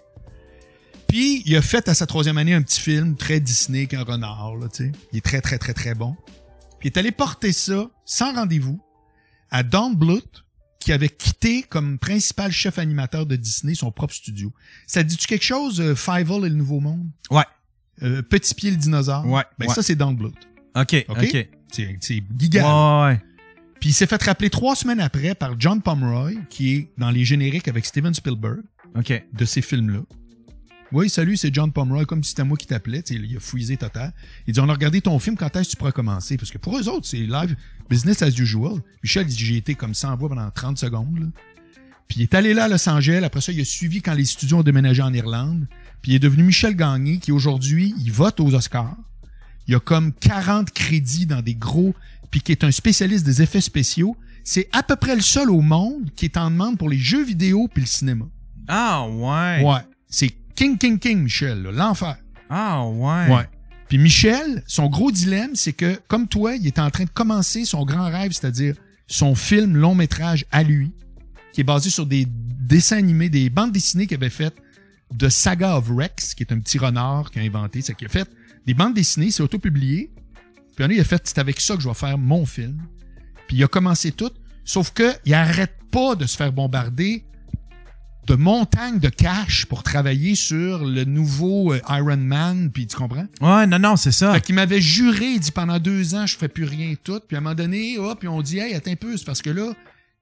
Puis, 1.09 1.43
il 1.47 1.55
a 1.57 1.63
fait 1.63 1.89
à 1.89 1.95
sa 1.95 2.07
troisième 2.07 2.37
année 2.37 2.53
un 2.55 2.63
petit 2.63 2.81
film 2.81 3.15
très 3.17 3.39
Disney 3.39 3.87
qu'un 3.87 4.03
renard, 4.03 4.57
là, 4.57 4.67
tu 4.69 4.87
sais. 4.87 4.93
Il 5.13 5.19
est 5.19 5.25
très, 5.25 5.41
très, 5.41 5.57
très, 5.59 5.73
très 5.73 5.95
bon. 5.95 6.17
Puis, 6.81 6.89
il 6.89 6.93
est 6.93 6.99
allé 6.99 7.13
porter 7.13 7.53
ça, 7.53 7.89
sans 8.05 8.35
rendez-vous, 8.35 8.81
à 9.51 9.63
Don 9.63 9.91
Bluth, 9.91 10.45
qui 10.81 10.93
avait 10.93 11.09
quitté 11.09 11.63
comme 11.63 11.99
principal 11.99 12.51
chef 12.51 12.79
animateur 12.79 13.25
de 13.27 13.37
Disney 13.37 13.75
son 13.75 13.93
propre 13.93 14.15
studio. 14.15 14.53
Ça 14.89 15.03
dit-tu 15.05 15.27
quelque 15.29 15.45
chose, 15.45 15.81
euh, 15.81 15.95
Fievel 15.95 16.45
et 16.45 16.49
le 16.49 16.57
Nouveau 16.57 16.81
Monde? 16.81 17.07
Ouais. 17.31 17.45
Euh, 18.03 18.23
Petit 18.23 18.55
Pied 18.55 18.71
le 18.73 18.77
dinosaure? 18.77 19.25
Ouais, 19.27 19.43
Ben 19.59 19.69
ouais. 19.69 19.75
ça, 19.75 19.83
c'est 19.83 19.95
Downblood. 19.95 20.35
OK, 20.35 20.37
OK? 20.77 21.07
OK? 21.09 21.49
C'est, 21.73 21.97
c'est 22.01 22.23
giga. 22.39 22.63
Ouais, 22.63 23.07
ouais. 23.13 23.21
Puis 23.81 23.91
il 23.91 23.93
s'est 23.93 24.07
fait 24.07 24.23
rappeler 24.23 24.51
trois 24.51 24.77
semaines 24.77 25.01
après 25.01 25.35
par 25.35 25.59
John 25.59 25.83
Pomeroy, 25.83 26.33
qui 26.49 26.75
est 26.75 26.89
dans 26.99 27.11
les 27.11 27.25
génériques 27.25 27.69
avec 27.69 27.85
Steven 27.85 28.15
Spielberg 28.15 28.61
OK. 28.97 29.25
de 29.33 29.45
ces 29.45 29.63
films-là. 29.63 30.01
Oui, 30.93 31.11
salut, 31.11 31.37
c'est 31.37 31.53
John 31.53 31.73
Pomeroy, 31.73 32.05
comme 32.05 32.23
si 32.23 32.31
c'était 32.31 32.45
moi 32.45 32.57
qui 32.57 32.67
t'appelais. 32.67 33.01
Il 33.11 33.37
a 33.37 33.41
fouillé 33.41 33.77
total. 33.77 34.15
Il 34.47 34.55
dit, 34.55 34.61
on 34.61 34.69
a 34.69 34.73
regardé 34.73 35.01
ton 35.01 35.19
film, 35.19 35.37
quand 35.37 35.55
est-ce 35.57 35.69
que 35.69 35.71
tu 35.73 35.77
pourras 35.77 35.93
commencer? 35.93 36.37
Parce 36.37 36.51
que 36.51 36.59
pour 36.59 36.79
eux 36.79 36.89
autres, 36.89 37.07
c'est 37.07 37.19
live, 37.19 37.57
business 37.91 38.23
as 38.23 38.39
usual. 38.39 38.81
Michel, 39.03 39.27
il 39.29 39.35
dit, 39.35 39.45
j'ai 39.45 39.57
été 39.57 39.75
comme 39.75 39.95
sans 39.95 40.17
voix 40.17 40.29
pendant 40.29 40.49
30 40.51 40.79
secondes. 40.79 41.19
là. 41.19 41.27
Puis 42.09 42.21
il 42.21 42.23
est 42.23 42.35
allé 42.35 42.55
là 42.55 42.65
à 42.65 42.69
Los 42.69 42.89
Angeles. 42.89 43.23
Après 43.25 43.41
ça, 43.41 43.51
il 43.51 43.61
a 43.61 43.65
suivi 43.65 44.01
quand 44.01 44.15
les 44.15 44.25
studios 44.25 44.59
ont 44.59 44.63
déménagé 44.63 45.03
en 45.03 45.13
Irlande. 45.13 45.67
Puis 46.03 46.13
il 46.13 46.15
est 46.15 46.21
devenu 46.21 46.45
Michel 46.45 46.77
Gagné, 46.77 47.19
qui 47.19 47.33
aujourd'hui, 47.33 47.95
il 47.99 48.13
vote 48.13 48.39
aux 48.39 48.55
Oscars. 48.55 48.97
Il 49.69 49.75
a 49.75 49.81
comme 49.81 50.13
40 50.13 50.71
crédits 50.71 51.27
dans 51.27 51.43
des 51.43 51.55
gros, 51.55 51.95
puis 52.31 52.41
qui 52.41 52.53
est 52.53 52.65
un 52.65 52.71
spécialiste 52.71 53.25
des 53.25 53.43
effets 53.43 53.61
spéciaux. 53.61 54.17
C'est 54.45 54.69
à 54.73 54.83
peu 54.83 54.97
près 54.97 55.17
le 55.17 55.23
seul 55.23 55.51
au 55.51 55.61
monde 55.61 56.11
qui 56.15 56.25
est 56.27 56.37
en 56.37 56.51
demande 56.51 56.79
pour 56.79 56.89
les 56.89 56.99
jeux 56.99 57.25
vidéo 57.25 57.69
puis 57.73 57.83
le 57.83 57.89
cinéma. 57.89 58.27
Ah, 58.69 59.07
ouais. 59.09 59.63
Ouais. 59.65 59.81
C'est 60.09 60.31
King, 60.55 60.79
King, 60.79 60.99
King, 60.99 61.23
Michel, 61.23 61.63
l'enfer. 61.63 62.17
Ah, 62.49 62.87
ouais. 62.87 63.35
Ouais. 63.35 63.49
Puis 63.89 63.99
Michel, 63.99 64.63
son 64.67 64.89
gros 64.89 65.11
dilemme, 65.11 65.55
c'est 65.55 65.73
que, 65.73 65.99
comme 66.09 66.27
toi, 66.29 66.55
il 66.55 66.67
est 66.67 66.79
en 66.79 66.91
train 66.91 67.05
de 67.05 67.11
commencer 67.11 67.65
son 67.65 67.85
grand 67.85 68.11
rêve, 68.11 68.33
c'est-à-dire 68.33 68.75
son 69.07 69.35
film 69.35 69.77
long 69.77 69.95
métrage 69.95 70.45
à 70.51 70.63
lui, 70.63 70.93
qui 71.53 71.61
est 71.61 71.65
basé 71.65 71.91
sur 71.91 72.07
des 72.07 72.27
dessins 72.29 72.99
animés, 72.99 73.29
des 73.29 73.51
bandes 73.51 73.73
dessinées 73.73 74.07
qu'il 74.07 74.17
avait 74.17 74.31
faites 74.31 74.57
de 75.13 75.29
Saga 75.29 75.77
of 75.77 75.89
Rex, 75.91 76.35
qui 76.35 76.43
est 76.43 76.53
un 76.53 76.59
petit 76.59 76.79
renard 76.79 77.31
qu'il 77.31 77.43
a 77.43 77.45
inventé. 77.45 77.81
C'est 77.81 77.95
qu'il 77.95 78.07
a 78.07 78.11
fait 78.11 78.29
des 78.67 78.75
bandes 78.75 78.95
dessinées, 78.95 79.31
c'est 79.31 79.43
auto-publié. 79.43 80.11
Puis 80.75 80.85
un, 80.85 80.91
il 80.91 81.01
a 81.01 81.05
fait, 81.05 81.23
c'est 81.25 81.39
avec 81.39 81.61
ça 81.61 81.77
que 81.77 81.83
je 81.83 81.89
vais 81.89 81.95
faire 81.95 82.19
mon 82.19 82.45
film. 82.45 82.83
Puis 83.47 83.57
il 83.59 83.65
a 83.65 83.69
commencé 83.69 84.13
tout. 84.13 84.31
Sauf 84.65 84.93
que 84.93 85.13
il 85.25 85.35
arrête 85.35 85.75
pas 85.91 86.17
de 86.17 86.27
se 86.27 86.37
faire 86.37 86.53
bombarder 86.53 87.25
de 88.27 88.35
montagnes 88.35 88.99
de 88.99 89.09
cash 89.09 89.67
pour 89.67 89.85
travailler 89.85 90.35
sur 90.35 90.85
le 90.85 91.05
nouveau 91.05 91.73
euh, 91.73 91.81
Iron 91.89 92.17
Man, 92.17 92.71
puis 92.73 92.87
tu 92.87 92.97
comprends? 92.97 93.27
Ouais, 93.41 93.67
non, 93.67 93.79
non, 93.79 93.97
c'est 93.97 94.11
ça. 94.11 94.35
Fait 94.35 94.41
qu'il 94.41 94.57
m'avait 94.57 94.81
juré, 94.81 95.27
il 95.35 95.41
dit 95.41 95.53
pendant 95.53 95.79
deux 95.79 96.17
ans, 96.17 96.27
je 96.27 96.37
fais 96.37 96.49
plus 96.49 96.65
rien 96.65 96.95
tout. 97.03 97.21
Puis 97.27 97.37
à 97.37 97.39
un 97.39 97.43
moment 97.43 97.55
donné, 97.55 97.99
hop, 97.99 98.19
puis 98.19 98.29
on 98.29 98.43
dit, 98.43 98.59
hey, 98.59 98.75
attends 98.75 98.91
un 98.91 98.97
peu, 98.97 99.17
c'est 99.17 99.25
parce 99.25 99.43
que 99.43 99.51
là, 99.51 99.73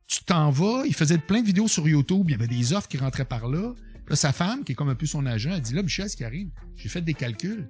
tu 0.07 0.23
t'en 0.25 0.51
vas. 0.51 0.85
Il 0.87 0.95
faisait 0.95 1.17
plein 1.17 1.41
de 1.41 1.47
vidéos 1.47 1.67
sur 1.67 1.89
YouTube, 1.89 2.27
il 2.29 2.33
y 2.33 2.35
avait 2.35 2.47
des 2.47 2.75
offres 2.75 2.89
qui 2.89 2.99
rentraient 2.99 3.25
par 3.25 3.49
là. 3.49 3.73
Puis 3.75 4.11
là, 4.11 4.17
sa 4.17 4.33
femme, 4.33 4.65
qui 4.65 4.73
est 4.73 4.75
comme 4.75 4.91
un 4.91 4.95
peu 4.95 5.07
son 5.07 5.25
agent, 5.25 5.53
elle 5.55 5.63
dit, 5.63 5.73
là, 5.73 5.83
Michel, 5.83 6.11
ce 6.11 6.17
qui 6.17 6.25
arrive, 6.25 6.51
j'ai 6.77 6.91
fait 6.91 7.01
des 7.01 7.15
calculs. 7.15 7.67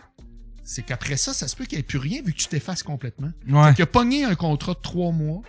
C'est 0.64 0.82
qu'après 0.82 1.16
ça, 1.16 1.32
ça 1.34 1.46
se 1.46 1.54
peut 1.54 1.64
qu'il 1.66 1.76
n'y 1.76 1.80
ait 1.80 1.84
plus 1.84 1.98
rien 1.98 2.22
vu 2.22 2.32
que 2.32 2.38
tu 2.38 2.48
t'effaces 2.48 2.82
complètement. 2.82 3.30
Ouais. 3.48 3.68
Fait 3.68 3.74
qu'il 3.76 3.82
a 3.82 3.86
pogné 3.86 4.24
un 4.24 4.34
contrat 4.34 4.72
de 4.74 4.78
trois 4.82 5.12
mois 5.12 5.42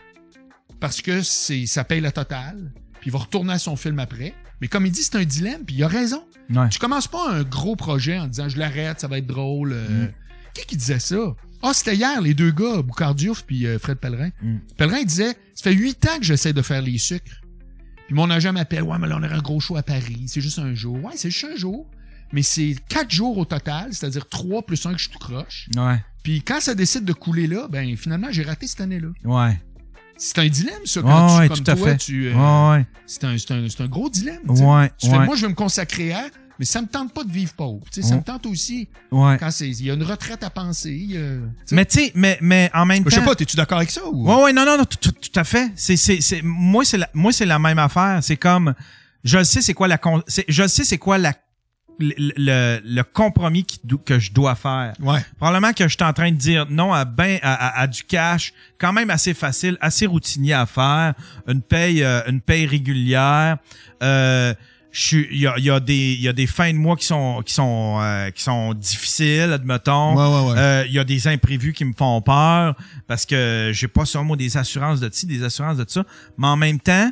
parce 0.79 1.01
que 1.01 1.21
c'est, 1.21 1.65
ça 1.65 1.83
paye 1.83 2.01
la 2.01 2.11
totale. 2.11 2.71
Puis 2.99 3.09
il 3.09 3.13
va 3.13 3.19
retourner 3.19 3.53
à 3.53 3.59
son 3.59 3.75
film 3.75 3.99
après. 3.99 4.33
Mais 4.61 4.67
comme 4.67 4.85
il 4.85 4.91
dit, 4.91 5.03
c'est 5.03 5.15
un 5.15 5.23
dilemme, 5.23 5.63
puis 5.65 5.75
il 5.75 5.83
a 5.83 5.87
raison. 5.87 6.23
Ouais. 6.49 6.69
Tu 6.69 6.79
commences 6.79 7.07
pas 7.07 7.31
un 7.31 7.43
gros 7.43 7.75
projet 7.75 8.17
en 8.19 8.27
disant 8.27 8.49
je 8.49 8.57
l'arrête, 8.59 8.99
ça 8.99 9.07
va 9.07 9.17
être 9.17 9.27
drôle. 9.27 9.71
euh. 9.73 10.07
Qui 10.53 10.65
qui 10.65 10.77
disait 10.77 10.99
ça? 10.99 11.35
Ah, 11.61 11.73
c'était 11.73 11.95
hier, 11.95 12.21
les 12.21 12.33
deux 12.33 12.51
gars, 12.51 12.81
Boucard 12.81 13.15
Diouf 13.15 13.43
puis 13.43 13.65
euh, 13.65 13.79
Fred 13.79 13.97
Pellerin. 13.97 14.29
Mm. 14.41 14.57
Pellerin 14.77 14.97
il 14.99 15.05
disait 15.05 15.33
Ça 15.55 15.63
fait 15.63 15.73
huit 15.73 16.05
ans 16.07 16.17
que 16.19 16.23
j'essaie 16.25 16.53
de 16.53 16.61
faire 16.61 16.81
les 16.81 16.97
sucres. 16.97 17.41
Puis 18.05 18.13
mon 18.15 18.29
agent 18.29 18.53
m'appelle 18.53 18.83
Ouais, 18.83 18.97
mais 18.99 19.07
là, 19.07 19.17
on 19.19 19.23
aurait 19.23 19.33
un 19.33 19.41
gros 19.41 19.59
show 19.59 19.75
à 19.77 19.83
Paris. 19.83 20.25
C'est 20.27 20.41
juste 20.41 20.59
un 20.59 20.73
jour. 20.75 21.03
Ouais, 21.03 21.13
c'est 21.15 21.29
juste 21.31 21.51
un 21.51 21.55
jour. 21.55 21.89
Mais 22.33 22.41
c'est 22.43 22.75
quatre 22.89 23.11
jours 23.11 23.37
au 23.37 23.45
total, 23.45 23.89
c'est-à-dire 23.91 24.27
trois 24.27 24.61
plus 24.63 24.85
un 24.85 24.93
que 24.93 24.99
je 24.99 25.09
tout 25.09 25.19
croche. 25.19 25.67
Ouais. 25.75 26.03
Puis 26.23 26.41
quand 26.41 26.59
ça 26.59 26.73
décide 26.75 27.05
de 27.05 27.13
couler 27.13 27.47
là, 27.47 27.67
ben 27.69 27.95
finalement, 27.97 28.27
j'ai 28.31 28.43
raté 28.43 28.67
cette 28.67 28.81
année-là. 28.81 29.09
Ouais. 29.23 29.59
C'est 30.17 30.39
un 30.39 30.47
dilemme, 30.47 30.85
ça, 30.85 31.01
quand 31.01 31.25
Ouais, 31.27 31.33
tu, 31.33 31.39
ouais, 31.41 31.47
comme 31.49 31.65
tout 31.65 31.71
à 31.71 31.75
toi, 31.75 31.87
fait. 31.89 31.97
tu. 31.97 32.27
euh, 32.33 32.71
Ouais, 32.71 32.85
c'est 33.05 33.23
un, 33.25 33.37
c'est 33.37 33.51
un, 33.51 33.67
c'est 33.69 33.81
un 33.83 33.87
gros 33.87 34.09
dilemme. 34.09 34.41
ouais. 34.49 34.89
Tu 34.97 35.09
fais, 35.09 35.19
moi, 35.19 35.35
je 35.35 35.41
vais 35.41 35.49
me 35.49 35.55
consacrer 35.55 36.13
à, 36.13 36.23
mais 36.57 36.63
ça 36.63 36.81
me 36.81 36.87
tente 36.87 37.13
pas 37.13 37.25
de 37.25 37.31
vivre 37.31 37.51
pauvre. 37.53 37.83
Tu 37.91 38.01
sais, 38.01 38.07
Ça 38.07 38.15
me 38.15 38.21
tente 38.23 38.45
aussi, 38.45 38.87
Ouais. 39.11 39.35
quand 39.37 39.51
c'est, 39.51 39.67
il 39.67 39.83
y 39.85 39.91
a 39.91 39.93
une 39.93 40.03
retraite 40.03 40.41
à 40.43 40.49
penser. 40.49 40.91
il 40.93 41.11
y 41.11 41.17
a- 41.17 41.19
tu 41.19 41.37
sais. 41.65 41.75
Mais 41.75 41.85
tu 41.85 41.99
sais, 41.99 42.11
mais, 42.15 42.37
mais 42.41 42.71
en 42.73 42.85
même 42.85 43.03
temps. 43.03 43.09
je 43.09 43.15
sais 43.15 43.25
pas, 43.25 43.35
t'es-tu 43.35 43.57
d'accord 43.57 43.77
avec 43.79 43.91
ça 43.91 44.05
ou? 44.07 44.25
Ouais, 44.25 44.43
ouais, 44.45 44.53
non, 44.53 44.65
non, 44.65 44.77
non, 44.77 44.85
tout, 44.85 45.11
à 45.35 45.43
fait. 45.43 45.69
C'est, 45.75 45.97
c'est, 45.97 46.21
c'est, 46.21 46.41
moi, 46.41 46.85
c'est 46.85 46.97
la, 46.97 47.09
moi, 47.13 47.33
c'est 47.33 47.45
la 47.45 47.59
même 47.59 47.77
affaire. 47.77 48.19
C'est 48.21 48.37
comme, 48.37 48.73
je 49.25 49.43
sais 49.43 49.61
c'est 49.61 49.73
quoi 49.73 49.89
la, 49.89 49.99
je 50.47 50.65
sais 50.67 50.85
c'est 50.85 50.97
quoi 50.97 51.17
la, 51.17 51.33
le, 51.99 52.13
le, 52.17 52.81
le 52.83 53.03
compromis 53.03 53.63
qui 53.63 53.79
que 54.05 54.19
je 54.19 54.31
dois 54.31 54.55
faire. 54.55 54.93
Ouais. 54.99 55.19
Probablement 55.37 55.73
que 55.73 55.87
je 55.87 55.93
suis 55.95 56.03
en 56.03 56.13
train 56.13 56.31
de 56.31 56.37
dire 56.37 56.65
non 56.69 56.93
à 56.93 57.05
ben 57.05 57.39
à, 57.41 57.53
à- 57.53 57.81
à 57.81 57.87
du 57.87 58.03
cash, 58.03 58.53
quand 58.77 58.93
même 58.93 59.09
assez 59.09 59.33
facile, 59.33 59.77
assez 59.81 60.05
routinier 60.05 60.53
à 60.53 60.65
faire, 60.65 61.13
une 61.47 61.61
paye, 61.61 62.03
euh, 62.03 62.21
une 62.27 62.41
paye 62.41 62.65
régulière. 62.65 63.57
Euh, 64.03 64.53
il 65.11 65.39
y 65.39 65.45
a, 65.45 65.55
il 65.57 65.63
y 65.65 65.69
a 65.69 65.81
des, 65.81 66.13
il 66.13 66.21
y 66.21 66.27
a 66.29 66.31
des 66.33 66.47
fins 66.47 66.71
de 66.71 66.77
mois 66.77 66.95
qui 66.95 67.05
sont, 67.05 67.41
qui 67.45 67.53
sont, 67.53 67.97
euh, 68.01 68.29
qui 68.31 68.41
sont 68.41 68.73
difficiles, 68.73 69.51
admettons. 69.51 70.15
Ouais, 70.15 70.23
ouais, 70.47 70.51
ouais. 70.53 70.57
Euh, 70.57 70.83
Il 70.87 70.93
y 70.93 70.99
a 70.99 71.03
des 71.03 71.27
imprévus 71.27 71.73
qui 71.73 71.83
me 71.83 71.91
font 71.91 72.21
peur 72.21 72.75
parce 73.05 73.25
que 73.25 73.71
j'ai 73.73 73.89
pas 73.89 74.03
moi 74.23 74.37
des 74.37 74.55
assurances 74.55 75.01
de 75.01 75.09
ci, 75.11 75.25
des 75.25 75.43
assurances 75.43 75.75
de 75.77 75.85
ça. 75.85 76.05
Mais 76.37 76.47
en 76.47 76.55
même 76.55 76.79
temps, 76.79 77.11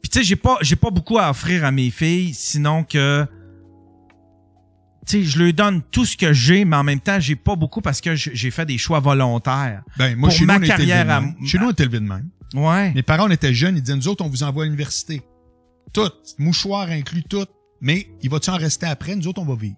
puis 0.00 0.08
tu 0.08 0.18
sais, 0.20 0.24
j'ai 0.24 0.36
pas, 0.36 0.56
j'ai 0.62 0.76
pas 0.76 0.90
beaucoup 0.90 1.18
à 1.18 1.28
offrir 1.28 1.62
à 1.66 1.70
mes 1.70 1.90
filles, 1.90 2.32
sinon 2.32 2.84
que 2.84 3.26
sais, 5.06 5.22
je 5.24 5.38
leur 5.38 5.52
donne 5.52 5.82
tout 5.90 6.04
ce 6.04 6.16
que 6.16 6.32
j'ai, 6.32 6.64
mais 6.64 6.76
en 6.76 6.84
même 6.84 7.00
temps, 7.00 7.18
j'ai 7.20 7.36
pas 7.36 7.56
beaucoup 7.56 7.80
parce 7.80 8.00
que 8.00 8.14
j'ai 8.14 8.50
fait 8.50 8.66
des 8.66 8.78
choix 8.78 9.00
volontaires. 9.00 9.82
Ben, 9.96 10.16
moi, 10.16 10.28
Pour 10.28 10.38
chez 10.38 10.44
ma 10.44 10.54
nous, 10.54 10.60
on 10.60 10.64
était 10.64 10.76
carrière 10.76 11.04
de 11.04 11.10
à-. 11.10 11.46
Chez 11.46 11.58
nous, 11.58 11.66
on 11.66 11.70
était 11.70 11.82
élevé 11.84 12.00
de 12.00 12.04
même. 12.04 12.28
Ouais. 12.54 12.92
Mes 12.92 13.02
parents, 13.02 13.26
on 13.26 13.30
était 13.30 13.54
jeunes, 13.54 13.76
ils 13.76 13.82
disaient, 13.82 13.96
nous 13.96 14.08
autres, 14.08 14.24
on 14.24 14.28
vous 14.28 14.42
envoie 14.42 14.64
à 14.64 14.66
l'université. 14.66 15.22
Tout. 15.92 16.10
Mouchoir 16.38 16.88
inclus, 16.90 17.22
tout. 17.22 17.46
Mais, 17.80 18.06
il 18.22 18.30
va-tu 18.30 18.50
en 18.50 18.56
rester 18.56 18.86
après? 18.86 19.16
Nous 19.16 19.26
autres, 19.26 19.40
on 19.40 19.44
va 19.44 19.56
vivre. 19.56 19.76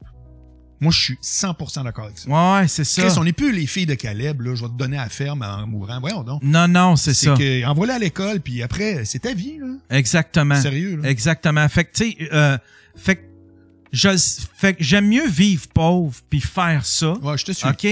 Moi, 0.81 0.93
je 0.93 1.01
suis 1.01 1.19
100% 1.23 1.85
d'accord 1.85 2.07
avec 2.07 2.19
ça. 2.19 2.29
Ouais, 2.29 2.69
c'est 2.69 2.85
ça. 2.85 3.03
Chris, 3.03 3.15
on 3.17 3.25
n'est 3.25 3.33
plus 3.33 3.53
les 3.53 3.67
filles 3.67 3.87
de 3.87 3.95
Caleb, 3.95 4.43
là. 4.43 4.55
Je 4.55 4.63
vais 4.63 4.69
te 4.69 4.75
donner 4.77 4.99
à 4.99 5.05
la 5.05 5.09
ferme 5.09 5.43
en 5.43 5.67
mourant. 5.67 5.99
Voyons 6.01 6.23
donc. 6.23 6.43
Non, 6.43 6.69
non, 6.69 6.97
c'est 6.97 7.15
ça. 7.15 7.35
que, 7.35 7.65
envoie-la 7.65 7.95
à 7.95 7.99
l'école, 7.99 8.41
puis 8.41 8.63
après, 8.63 9.05
c'est 9.05 9.21
ta 9.21 9.33
vie, 9.33 9.59
là. 9.59 9.67
Exactement. 9.91 10.61
Sérieux, 10.61 10.97
là. 10.97 11.09
Exactement. 11.09 11.67
Fait 11.69 11.85
que, 11.85 11.93
tu 11.93 12.11
sais, 12.11 12.29
euh, 12.33 12.59
fait 12.97 13.17
que, 13.17 13.23
je, 13.95 14.09
fait 14.57 14.75
que 14.75 14.83
j'aime 14.83 15.07
mieux 15.07 15.27
vivre 15.29 15.67
pauvre 15.73 16.15
puis 16.29 16.41
faire 16.41 16.85
ça. 16.85 17.13
Ouais, 17.13 17.39
je 17.39 17.45
te 17.45 17.53
suis. 17.53 17.69
OK? 17.69 17.87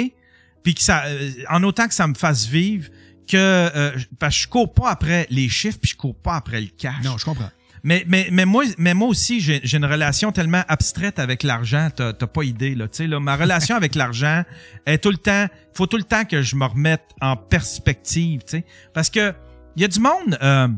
Puis 0.62 0.74
que 0.74 0.82
ça, 0.82 1.04
euh, 1.06 1.30
en 1.48 1.62
autant 1.62 1.86
que 1.86 1.94
ça 1.94 2.06
me 2.06 2.14
fasse 2.14 2.46
vivre, 2.46 2.88
que, 3.28 3.36
euh, 3.36 3.92
parce 4.18 4.36
que 4.36 4.42
je 4.42 4.48
cours 4.48 4.74
pas 4.74 4.90
après 4.90 5.26
les 5.30 5.48
chiffres 5.48 5.78
puis 5.80 5.92
je 5.92 5.96
cours 5.96 6.16
pas 6.16 6.34
après 6.34 6.60
le 6.60 6.68
cash. 6.76 7.02
Non, 7.04 7.16
je 7.18 7.24
comprends. 7.24 7.50
Mais, 7.84 8.04
mais, 8.06 8.28
mais 8.30 8.44
moi, 8.44 8.64
mais 8.78 8.94
moi 8.94 9.08
aussi, 9.08 9.40
j'ai 9.40 9.60
j'ai 9.64 9.76
une 9.76 9.84
relation 9.84 10.30
tellement 10.30 10.62
abstraite 10.68 11.18
avec 11.18 11.42
l'argent, 11.42 11.88
t'as 11.94 12.12
t'as 12.12 12.26
pas 12.28 12.44
idée, 12.44 12.76
là. 12.76 12.86
Tu 12.86 12.98
sais, 12.98 13.06
là, 13.08 13.18
ma 13.18 13.36
relation 13.36 13.74
avec 13.82 13.94
l'argent 13.94 14.44
est 14.86 14.98
tout 14.98 15.10
le 15.10 15.16
temps, 15.16 15.46
faut 15.74 15.86
tout 15.86 15.96
le 15.96 16.04
temps 16.04 16.24
que 16.24 16.42
je 16.42 16.54
me 16.54 16.64
remette 16.64 17.02
en 17.20 17.36
perspective, 17.36 18.40
tu 18.40 18.58
sais. 18.58 18.64
Parce 18.94 19.10
que, 19.10 19.34
il 19.74 19.82
y 19.82 19.84
a 19.84 19.88
du 19.88 19.98
monde, 19.98 20.38
euh, 20.42 20.68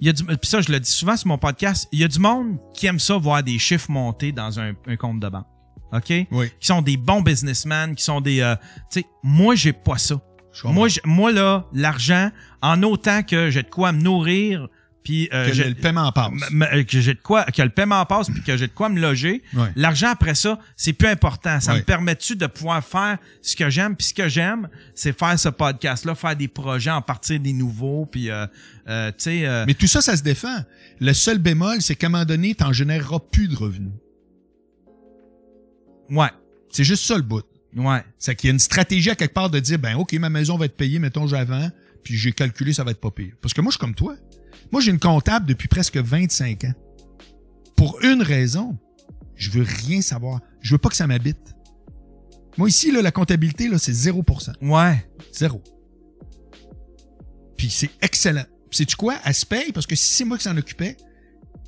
il 0.00 0.06
y 0.06 0.10
a 0.10 0.12
du, 0.12 0.24
puis 0.24 0.38
ça, 0.42 0.60
je 0.60 0.70
le 0.72 0.80
dis 0.80 0.90
souvent 0.90 1.16
sur 1.16 1.28
mon 1.28 1.38
podcast, 1.38 1.88
il 1.92 2.00
y 2.00 2.04
a 2.04 2.08
du 2.08 2.18
monde 2.18 2.58
qui 2.74 2.86
aime 2.86 2.98
ça 2.98 3.16
voir 3.16 3.42
des 3.42 3.58
chiffres 3.58 3.90
monter 3.90 4.32
dans 4.32 4.60
un, 4.60 4.72
un 4.86 4.96
compte 4.96 5.20
de 5.20 5.28
banque. 5.28 5.46
OK? 5.92 6.12
Oui. 6.30 6.50
Qui 6.60 6.66
sont 6.66 6.82
des 6.82 6.96
bons 6.96 7.22
businessmen, 7.22 7.94
qui 7.94 8.02
sont 8.02 8.20
des, 8.20 8.40
euh, 8.40 8.56
tu 8.90 9.00
sais, 9.00 9.06
moi, 9.22 9.54
j'ai 9.54 9.72
pas 9.72 9.98
ça. 9.98 10.20
Moi, 10.64 10.88
moi, 11.04 11.32
là, 11.32 11.66
l'argent, 11.72 12.30
en 12.62 12.82
autant 12.82 13.22
que 13.22 13.50
j'ai 13.50 13.62
de 13.62 13.70
quoi 13.70 13.92
me 13.92 14.02
nourrir, 14.02 14.68
puis 15.04 15.28
euh, 15.32 15.46
que 15.46 15.52
j'ai- 15.54 15.68
le, 15.68 15.74
paiement 15.74 16.10
passe. 16.10 16.32
m- 16.50 16.84
que 16.86 17.00
j'ai 17.00 17.14
de 17.14 17.20
quoi 17.20 17.44
que 17.44 17.62
le 17.62 17.68
paiement 17.68 18.04
passe 18.06 18.28
puis 18.30 18.42
que 18.42 18.56
j'ai 18.56 18.66
de 18.66 18.72
quoi 18.72 18.88
me 18.88 18.98
loger 19.00 19.42
Ouais. 19.54 19.68
l'argent 19.76 20.08
après 20.08 20.34
ça 20.34 20.58
c'est 20.76 20.92
plus 20.94 21.08
important 21.08 21.60
ça 21.60 21.72
Ouais. 21.72 21.78
me 21.78 21.84
permet-tu 21.84 22.34
de 22.36 22.46
pouvoir 22.46 22.82
faire 22.82 23.18
ce 23.42 23.54
que 23.54 23.68
j'aime 23.70 23.94
puis 23.96 24.06
ce 24.08 24.14
que 24.14 24.28
j'aime 24.28 24.68
c'est 24.94 25.16
faire 25.16 25.38
ce 25.38 25.50
podcast 25.50 26.04
là 26.06 26.14
faire 26.14 26.34
des 26.34 26.48
projets 26.48 26.90
en 26.90 27.02
partir 27.02 27.38
des 27.38 27.52
nouveaux 27.52 28.06
puis 28.06 28.30
euh, 28.30 28.46
euh, 28.88 29.10
tu 29.10 29.14
sais 29.18 29.46
euh, 29.46 29.64
Mais 29.66 29.74
tout 29.74 29.86
ça, 29.86 30.00
ça 30.02 30.16
se 30.16 30.22
défend. 30.22 30.56
Le 31.00 31.12
seul 31.12 31.38
bémol, 31.38 31.80
c'est 31.82 31.94
qu'à 31.96 32.06
un 32.06 32.10
moment 32.10 32.24
donné, 32.24 32.54
t'en 32.54 32.72
généreras 32.72 33.18
plus 33.32 33.48
de 33.48 33.56
revenus. 33.56 33.92
ouais 36.10 36.28
C'est 36.70 36.84
juste 36.84 37.04
ça 37.04 37.16
le 37.16 37.22
bout. 37.22 37.44
ouais 37.76 38.02
C'est 38.18 38.34
qu'il 38.36 38.48
y 38.48 38.50
a 38.50 38.52
une 38.52 38.58
stratégie 38.58 39.10
à 39.10 39.14
quelque 39.16 39.34
part 39.34 39.50
de 39.50 39.58
dire, 39.60 39.78
ben, 39.78 39.96
OK, 39.96 40.12
ma 40.14 40.30
maison 40.30 40.56
va 40.56 40.66
être 40.66 40.76
payée, 40.76 40.98
mettons, 40.98 41.26
j'avance, 41.26 41.70
puis 42.02 42.16
j'ai 42.16 42.32
calculé, 42.32 42.72
ça 42.72 42.84
va 42.84 42.90
être 42.90 43.00
pas 43.00 43.10
pire. 43.10 43.32
Parce 43.40 43.54
que 43.54 43.60
moi, 43.60 43.70
je 43.70 43.74
suis 43.76 43.80
comme 43.80 43.94
toi. 43.94 44.14
Moi, 44.72 44.80
j'ai 44.80 44.90
une 44.90 44.98
comptable 44.98 45.46
depuis 45.46 45.68
presque 45.68 45.96
25 45.96 46.64
ans. 46.64 46.74
Pour 47.76 48.02
une 48.02 48.22
raison. 48.22 48.78
Je 49.36 49.50
veux 49.50 49.64
rien 49.64 50.00
savoir. 50.00 50.40
Je 50.60 50.72
veux 50.72 50.78
pas 50.78 50.88
que 50.88 50.96
ça 50.96 51.06
m'habite. 51.06 51.54
Moi, 52.56 52.68
ici, 52.68 52.92
là, 52.92 53.02
la 53.02 53.10
comptabilité, 53.10 53.68
là, 53.68 53.78
c'est 53.78 53.92
0%. 53.92 54.52
ouais 54.62 55.08
Zéro. 55.32 55.62
Puis 57.56 57.70
c'est 57.70 57.90
excellent. 58.00 58.44
Sais-tu 58.70 58.96
quoi? 58.96 59.16
Elle 59.24 59.34
se 59.34 59.46
paye 59.46 59.72
parce 59.72 59.86
que 59.86 59.96
si 59.96 60.14
c'est 60.14 60.24
moi 60.24 60.36
qui 60.36 60.44
s'en 60.44 60.56
occupais, 60.56 60.96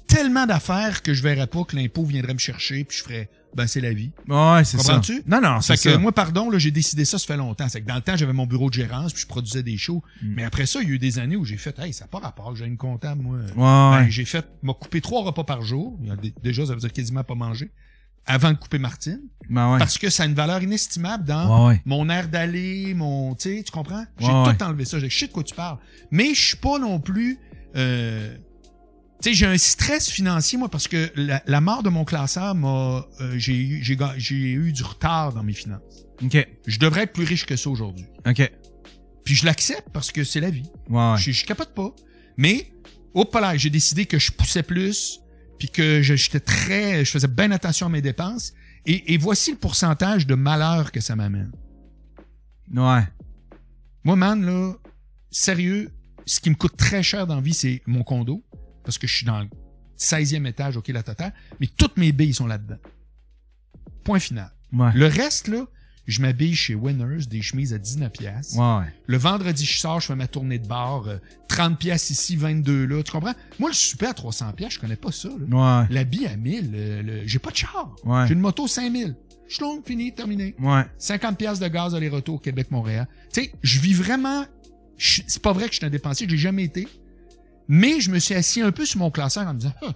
tellement 0.07 0.47
d'affaires 0.47 1.03
que 1.03 1.15
je 1.15 1.23
verrais 1.23 1.47
pas 1.47 1.65
que 1.65 1.77
l'impôt 1.77 2.05
viendrait 2.05 2.35
me 2.35 2.39
chercher 2.39 2.85
puis 2.85 2.99
je 2.99 3.03
ferais, 3.03 3.31
ben 3.57 3.67
c'est 3.67 3.81
la 3.81 3.93
vie. 3.93 4.13
Ouais, 4.29 4.63
c'est 4.65 4.77
ça. 4.79 4.95
Comprends-tu? 4.95 5.23
Non, 5.27 5.41
non, 5.41 5.61
c'est 5.61 5.77
Fait 5.77 5.83
que 5.89 5.93
ça. 5.95 5.99
moi, 5.99 6.13
pardon, 6.13 6.51
là, 6.51 6.59
j'ai 6.59 6.71
décidé 6.71 7.05
ça, 7.05 7.19
ça 7.19 7.27
fait 7.27 7.37
longtemps. 7.37 7.69
C'est 7.69 7.81
que 7.81 7.87
dans 7.87 7.97
le 7.97 8.03
temps, 8.03 8.17
j'avais 8.17 8.33
mon 8.33 8.47
bureau 8.47 8.69
de 8.69 8.75
gérance, 8.75 9.13
puis 9.13 9.23
je 9.23 9.27
produisais 9.27 9.63
des 9.63 9.77
shows. 9.77 10.03
Mm. 10.23 10.35
Mais 10.37 10.45
après 10.45 10.67
ça, 10.67 10.81
il 10.83 10.89
y 10.89 10.93
a 10.93 10.95
eu 10.95 10.99
des 10.99 11.19
années 11.19 11.37
où 11.37 11.45
j'ai 11.45 11.57
fait, 11.57 11.77
hey, 11.79 11.93
ça 11.93 12.05
n'a 12.05 12.09
pas 12.09 12.19
rapport, 12.19 12.55
j'ai 12.55 12.67
une 12.67 12.77
comptable, 12.77 13.23
moi. 13.23 13.39
Ouais, 13.39 14.05
Ben, 14.05 14.07
j'ai 14.11 14.25
fait, 14.25 14.47
m'a 14.63 14.75
coupé 14.75 15.01
trois 15.01 15.25
repas 15.25 15.45
par 15.45 15.63
jour. 15.63 15.99
Déjà, 16.43 16.67
ça 16.67 16.75
veut 16.75 16.81
dire 16.81 16.93
quasiment 16.93 17.25
pas 17.25 17.35
manger. 17.35 17.71
Avant 18.29 18.51
de 18.51 18.57
couper 18.57 18.79
Martine. 18.79 19.21
Ben 19.49 19.73
ouais. 19.73 19.79
Parce 19.79 19.99
que 19.99 20.11
ça 20.11 20.25
a 20.25 20.27
une 20.27 20.35
valeur 20.35 20.61
inestimable 20.61 21.25
dans 21.25 21.69
Ouais, 21.69 21.81
mon 21.85 22.09
air 22.11 22.29
d'aller, 22.29 22.93
mon, 22.93 23.37
tu 23.37 23.57
sais, 23.57 23.63
tu 23.63 23.71
comprends? 23.71 24.05
J'ai 24.19 24.27
tout 24.27 24.63
enlevé 24.65 24.85
ça. 24.85 24.99
Je 24.99 25.09
sais 25.09 25.29
de 25.29 25.33
quoi 25.33 25.45
tu 25.45 25.55
parles. 25.55 25.79
Mais 26.11 26.35
je 26.35 26.45
suis 26.49 26.57
pas 26.57 26.81
non 26.81 26.99
plus, 26.99 27.39
euh, 27.77 28.37
tu 29.23 29.31
sais, 29.31 29.35
j'ai 29.35 29.47
un 29.47 29.57
stress 29.59 30.11
financier, 30.11 30.59
moi, 30.59 30.69
parce 30.69 30.89
que 30.89 31.11
la, 31.17 31.43
la 31.47 31.61
mort 31.61 31.83
de 31.83 31.89
mon 31.89 32.05
classeur 32.05 32.55
m'a, 32.55 33.07
euh, 33.21 33.35
j'ai 33.39 33.57
eu, 33.57 33.83
j'ai, 33.83 34.53
eu 34.53 34.73
du 34.73 34.83
retard 34.83 35.33
dans 35.33 35.43
mes 35.43 35.53
finances. 35.55 36.05
OK. 36.23 36.47
Je 36.67 36.79
devrais 36.79 37.03
être 37.05 37.13
plus 37.13 37.25
riche 37.25 37.47
que 37.47 37.57
ça 37.57 37.71
aujourd'hui. 37.71 38.07
OK. 38.27 38.51
Puis 39.25 39.35
je 39.35 39.45
l'accepte 39.45 39.89
parce 39.93 40.13
que 40.13 40.23
c'est 40.23 40.41
la 40.41 40.51
vie. 40.51 40.71
Ouais. 40.89 41.15
Je, 41.19 41.31
je 41.33 41.45
capote 41.47 41.75
pas. 41.75 41.95
Mais, 42.37 42.71
hop 43.15 43.35
là, 43.35 43.57
j'ai 43.57 43.71
décidé 43.71 44.07
que 44.07 44.19
je 44.19 44.31
poussais 44.33 44.63
plus, 44.63 45.21
puis 45.59 45.69
que 45.69 46.03
je- 46.03 46.15
j'étais 46.15 46.41
très, 46.41 47.05
je 47.05 47.11
faisais 47.11 47.27
bien 47.29 47.51
attention 47.51 47.87
à 47.87 47.91
mes 47.91 48.03
dépenses. 48.03 48.53
Et, 48.85 49.15
et 49.15 49.19
voici 49.19 49.51
le 49.51 49.57
pourcentage 49.57 50.27
de 50.27 50.35
malheur 50.35 50.93
que 50.93 51.01
ça 51.01 51.17
m'amène. 51.17 51.51
Ouais. 52.75 53.03
Moi, 54.05 54.15
man, 54.17 54.45
là, 54.45 54.75
sérieux, 55.31 55.91
ce 56.25 56.39
qui 56.41 56.51
me 56.51 56.55
coûte 56.55 56.77
très 56.77 57.03
cher 57.03 57.27
dans 57.27 57.37
la 57.37 57.41
vie, 57.41 57.55
c'est 57.55 57.83
mon 57.87 58.03
condo. 58.05 58.45
Parce 58.87 58.97
que 58.97 59.07
je 59.07 59.15
suis 59.15 59.27
dans 59.27 59.41
le 59.41 59.49
16e 59.99 60.47
étage, 60.47 60.79
OK, 60.79 60.89
la 60.89 61.03
totale. 61.03 61.35
Mais 61.61 61.67
toutes 61.67 61.99
mes 61.99 62.13
billes 62.13 62.33
sont 62.35 62.47
là-dedans. 62.47 62.79
Point 64.05 64.21
final. 64.21 64.51
Ouais. 64.73 64.91
Le 64.95 65.07
reste, 65.07 65.49
là, 65.49 65.67
je 66.07 66.21
m'habille 66.23 66.55
chez 66.55 66.75
Winners, 66.75 67.27
des 67.27 67.43
chemises 67.43 67.75
à 67.75 67.79
19 67.79 68.13
pièces. 68.13 68.55
Ouais. 68.57 68.85
Le 69.07 69.17
vendredi, 69.17 69.65
je 69.65 69.79
sors, 69.79 70.01
je 70.01 70.07
fais 70.07 70.15
ma 70.15 70.29
tournée 70.29 70.59
de 70.61 70.67
bar, 70.69 71.09
euh, 71.09 71.19
30 71.49 71.79
pièces 71.79 72.11
ici, 72.11 72.37
22 72.37 72.87
là. 72.87 73.03
Tu 73.03 73.11
comprends? 73.11 73.35
Moi, 73.59 73.71
le 73.71 73.75
super 73.75 74.11
à 74.11 74.15
300 74.15 74.53
pièces, 74.53 74.75
je 74.75 74.79
connais 74.81 74.97
pas 74.97 75.11
ça. 75.13 75.29
Là. 75.29 75.81
Ouais. 75.83 75.87
L'habit 75.91 76.27
à 76.27 76.37
1000, 76.37 76.71
le- 76.71 77.03
le- 77.03 77.27
j'ai 77.27 77.39
pas 77.41 77.51
de 77.51 77.57
char. 77.57 77.95
Ouais. 78.05 78.27
J'ai 78.29 78.35
une 78.35 78.41
moto 78.41 78.69
5000. 78.69 79.17
Je 79.49 79.61
longue, 79.61 79.85
fini, 79.87 80.13
terminé. 80.15 80.55
Ouais. 80.61 80.83
50 80.99 81.39
pièces 81.39 81.59
de 81.61 81.69
gaz 81.69 81.95
aller-retour 81.95 82.41
Québec-Montréal. 82.43 83.07
Tu 83.33 83.43
sais, 83.43 83.53
je 83.63 83.79
vis 83.81 83.95
vraiment... 83.95 84.45
je- 84.99 85.23
C'est 85.27 85.43
pas 85.43 85.53
vrai 85.53 85.67
que 85.67 85.73
je 85.73 85.79
suis 85.79 85.87
un 85.87 85.91
dépensier, 85.91 86.29
j'ai 86.29 86.37
jamais 86.37 86.65
été. 86.65 86.87
Mais 87.69 88.01
je 88.01 88.11
me 88.11 88.19
suis 88.19 88.35
assis 88.35 88.63
un 88.63 88.73
peu 88.73 88.87
sur 88.87 88.99
mon 88.99 89.11
classeur 89.11 89.47
en 89.47 89.55
me 89.55 89.59
disant, 89.59 89.75
ah, 89.83 89.89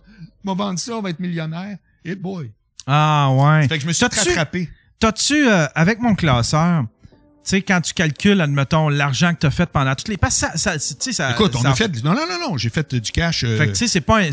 je 0.44 0.50
vais 0.50 0.56
vendre 0.56 0.78
ça, 0.78 0.92
on 0.96 1.02
va 1.02 1.10
être 1.10 1.20
millionnaire. 1.20 1.76
Et 2.04 2.14
boy. 2.14 2.50
Ah, 2.86 3.30
ouais. 3.32 3.68
Fait 3.68 3.76
que 3.76 3.82
je 3.82 3.86
me 3.86 3.92
suis 3.92 4.04
rattrapé. 4.04 4.68
T'as-tu, 4.98 5.48
euh, 5.48 5.66
avec 5.74 6.00
mon 6.00 6.14
classeur, 6.14 6.82
tu 6.82 7.16
sais, 7.44 7.62
quand 7.62 7.80
tu 7.80 7.94
calcules, 7.94 8.40
admettons, 8.40 8.88
l'argent 8.88 9.32
que 9.32 9.38
t'as 9.38 9.50
fait 9.50 9.66
pendant 9.66 9.94
toutes 9.94 10.08
les... 10.08 10.18
Ça, 10.28 10.56
ça, 10.56 10.78
tu 10.78 10.94
sais, 10.98 11.12
ça... 11.12 11.30
Écoute, 11.32 11.54
on 11.56 11.62
ça- 11.62 11.70
a 11.70 11.74
fait... 11.74 11.88
Non, 12.02 12.12
non, 12.14 12.26
non, 12.28 12.38
non, 12.50 12.56
j'ai 12.58 12.68
fait 12.70 12.94
du 12.94 13.10
cash. 13.12 13.44
euh, 13.44 13.56
Fait 13.56 13.66
que, 13.66 13.70
tu 13.72 13.76
sais, 13.78 13.88
c'est 13.88 14.00
pas 14.02 14.20
un... 14.20 14.30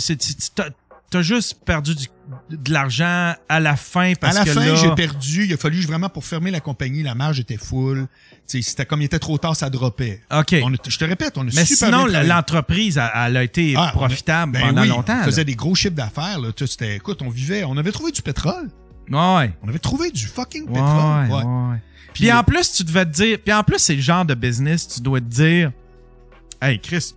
t'as 1.09 1.21
juste 1.21 1.55
perdu 1.65 1.95
du- 1.95 2.07
de 2.49 2.71
l'argent 2.71 3.33
à 3.49 3.59
la 3.59 3.75
fin 3.75 4.13
À 4.13 4.15
parce 4.15 4.35
la 4.35 4.45
que 4.45 4.51
fin, 4.51 4.65
là... 4.65 4.75
j'ai 4.75 4.89
perdu. 4.95 5.45
Il 5.45 5.53
a 5.53 5.57
fallu 5.57 5.81
vraiment 5.81 6.09
pour 6.09 6.23
fermer 6.25 6.49
la 6.51 6.59
compagnie, 6.59 7.03
la 7.03 7.13
marge 7.15 7.39
était 7.39 7.57
full. 7.57 8.07
C'était 8.45 8.85
comme 8.85 9.01
il 9.01 9.05
était 9.05 9.19
trop 9.19 9.37
tard, 9.37 9.55
ça 9.55 9.69
droppait. 9.69 10.21
OK. 10.31 10.55
On 10.63 10.73
a- 10.73 10.77
je 10.87 10.97
te 10.97 11.03
répète, 11.05 11.37
on 11.37 11.41
a 11.41 11.45
Mais 11.53 11.65
super 11.65 11.89
sinon, 11.89 12.05
bien 12.05 12.23
l'entreprise, 12.23 12.97
elle 12.97 13.35
a 13.37 13.43
été 13.43 13.73
Ah, 13.75 13.89
a- 13.89 13.91
profitable 13.91 14.53
ben 14.53 14.61
pendant 14.61 14.81
oui, 14.83 14.87
longtemps. 14.87 15.13
On 15.15 15.19
là. 15.19 15.23
faisait 15.25 15.43
des 15.45 15.55
gros 15.55 15.75
chiffres 15.75 15.95
d'affaires. 15.95 16.39
Là. 16.39 16.51
Tu 16.53 16.65
sais, 16.65 16.71
C'était, 16.71 16.95
écoute, 16.95 17.21
on 17.21 17.29
vivait, 17.29 17.63
on 17.65 17.75
avait 17.77 17.91
trouvé 17.91 18.11
du 18.11 18.21
pétrole. 18.21 18.69
Ouais. 19.09 19.51
On 19.63 19.67
avait 19.67 19.79
trouvé 19.79 20.11
du 20.11 20.25
fucking 20.25 20.67
pétrole. 20.67 21.27
ouais, 21.29 21.35
Ouais. 21.35 21.43
ouais. 21.43 21.77
Puis 22.13 22.31
en 22.31 22.43
plus, 22.43 22.71
tu 22.73 22.83
devais 22.83 23.05
te 23.05 23.11
dire... 23.11 23.37
Puis 23.43 23.53
en 23.53 23.63
plus, 23.63 23.77
c'est 23.79 23.95
le 23.95 24.01
genre 24.01 24.25
de 24.25 24.33
business, 24.33 24.87
tu 24.87 25.01
dois 25.01 25.19
te 25.19 25.25
dire... 25.25 25.71
Hey, 26.61 26.79
Chris, 26.79 27.13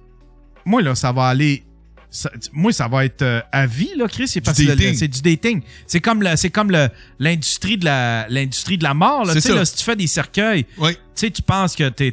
moi, 0.66 0.82
là, 0.82 0.94
ça 0.94 1.10
va 1.12 1.26
aller... 1.28 1.64
ça- 2.10 2.30
moi, 2.52 2.72
ça 2.72 2.88
va 2.88 3.04
être 3.04 3.22
euh, 3.22 3.40
à 3.52 3.66
vie, 3.66 3.90
là, 3.96 4.06
Chris. 4.08 4.28
C'est 4.28 4.40
parce 4.40 4.58
que 4.58 4.62
le- 4.64 4.76
dating. 4.76 4.94
c'est 4.96 5.08
du 5.08 5.22
dating. 5.22 5.62
C'est 5.86 6.00
comme 6.00 6.22
le, 6.22 6.36
c'est 6.36 6.50
comme 6.50 6.70
l'industrie 7.18 7.76
de 7.78 7.84
la, 7.84 8.26
l'industrie 8.28 8.78
de 8.78 8.82
la 8.84 8.94
mort, 8.94 9.24
là. 9.24 9.34
Tu 9.34 9.40
sais, 9.40 9.48
ça. 9.50 9.54
là, 9.54 9.64
si 9.64 9.76
tu 9.76 9.84
fais 9.84 9.96
des 9.96 10.06
cercueils, 10.06 10.64
tu 10.64 10.94
sais, 11.14 11.30
tu 11.30 11.42
penses 11.42 11.76
que 11.76 11.88
t'es, 11.88 12.12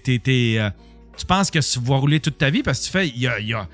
euh, 0.60 0.70
tu 1.18 1.26
penses 1.26 1.50
que 1.52 1.60
tu 1.60 1.80
vas 1.80 1.96
rouler 1.98 2.20
toute 2.20 2.38
ta 2.38 2.50
vie 2.50 2.64
parce 2.64 2.80
que 2.80 2.86
tu 2.86 2.92
fais, 2.92 3.08
il 3.08 3.18
y 3.18 3.28
a, 3.28 3.40
y 3.40 3.54
a, 3.54 3.68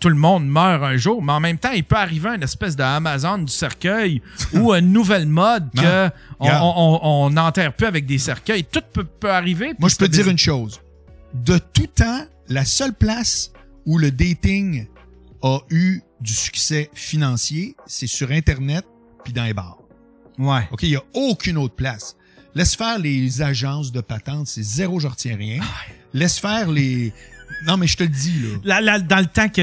tout 0.00 0.08
le 0.08 0.16
monde 0.16 0.46
meurt 0.48 0.82
un 0.82 0.96
jour, 0.96 1.22
mais 1.22 1.32
en 1.32 1.40
même 1.40 1.58
temps, 1.58 1.70
il 1.72 1.84
peut 1.84 1.96
arriver 1.96 2.30
une 2.30 2.42
espèce 2.42 2.74
d'Amazon 2.74 3.38
du 3.38 3.52
cercueil 3.52 4.20
ou 4.54 4.72
une 4.74 4.92
nouvelle 4.92 5.26
mode 5.26 5.68
Non. 5.74 5.82
que 5.82 6.10
on, 6.40 6.44
Regarde. 6.46 6.62
on, 6.64 7.00
on, 7.02 7.08
on 7.26 7.30
n'enterre 7.30 7.72
plus 7.74 7.86
avec 7.86 8.06
des 8.06 8.18
cercueils. 8.18 8.64
Tout 8.64 8.82
peut, 8.92 9.04
peut 9.04 9.30
arriver. 9.30 9.72
Moi, 9.78 9.88
je 9.90 9.96
peux 9.96 10.08
te 10.08 10.12
dire 10.12 10.28
une 10.28 10.38
chose. 10.38 10.80
De 11.34 11.58
tout 11.58 11.86
temps, 11.86 12.24
la 12.48 12.64
seule 12.64 12.94
place 12.94 13.52
où 13.86 13.98
le 13.98 14.10
dating 14.10 14.86
a 15.44 15.58
eu 15.70 16.00
du 16.20 16.32
succès 16.32 16.90
financier, 16.94 17.76
c'est 17.86 18.06
sur 18.08 18.30
Internet 18.32 18.84
puis 19.24 19.32
dans 19.32 19.44
les 19.44 19.54
bars. 19.54 19.78
Ouais. 20.38 20.66
OK? 20.72 20.82
Il 20.82 20.88
n'y 20.90 20.96
a 20.96 21.02
aucune 21.12 21.58
autre 21.58 21.74
place. 21.76 22.16
Laisse 22.54 22.74
faire 22.74 22.98
les 22.98 23.42
agences 23.42 23.92
de 23.92 24.00
patente, 24.00 24.46
c'est 24.46 24.62
zéro, 24.62 24.98
je 25.00 25.06
retiens 25.06 25.36
rien. 25.36 25.60
Ah 25.62 25.66
Laisse 26.12 26.38
faire 26.38 26.70
les... 26.70 27.12
Non, 27.66 27.76
mais 27.76 27.86
je 27.86 27.96
te 27.96 28.02
le 28.02 28.08
dis, 28.08 28.32
là. 28.40 28.58
Là, 28.64 28.80
là, 28.80 28.98
dans 28.98 29.18
le 29.18 29.26
temps 29.26 29.48
que 29.48 29.60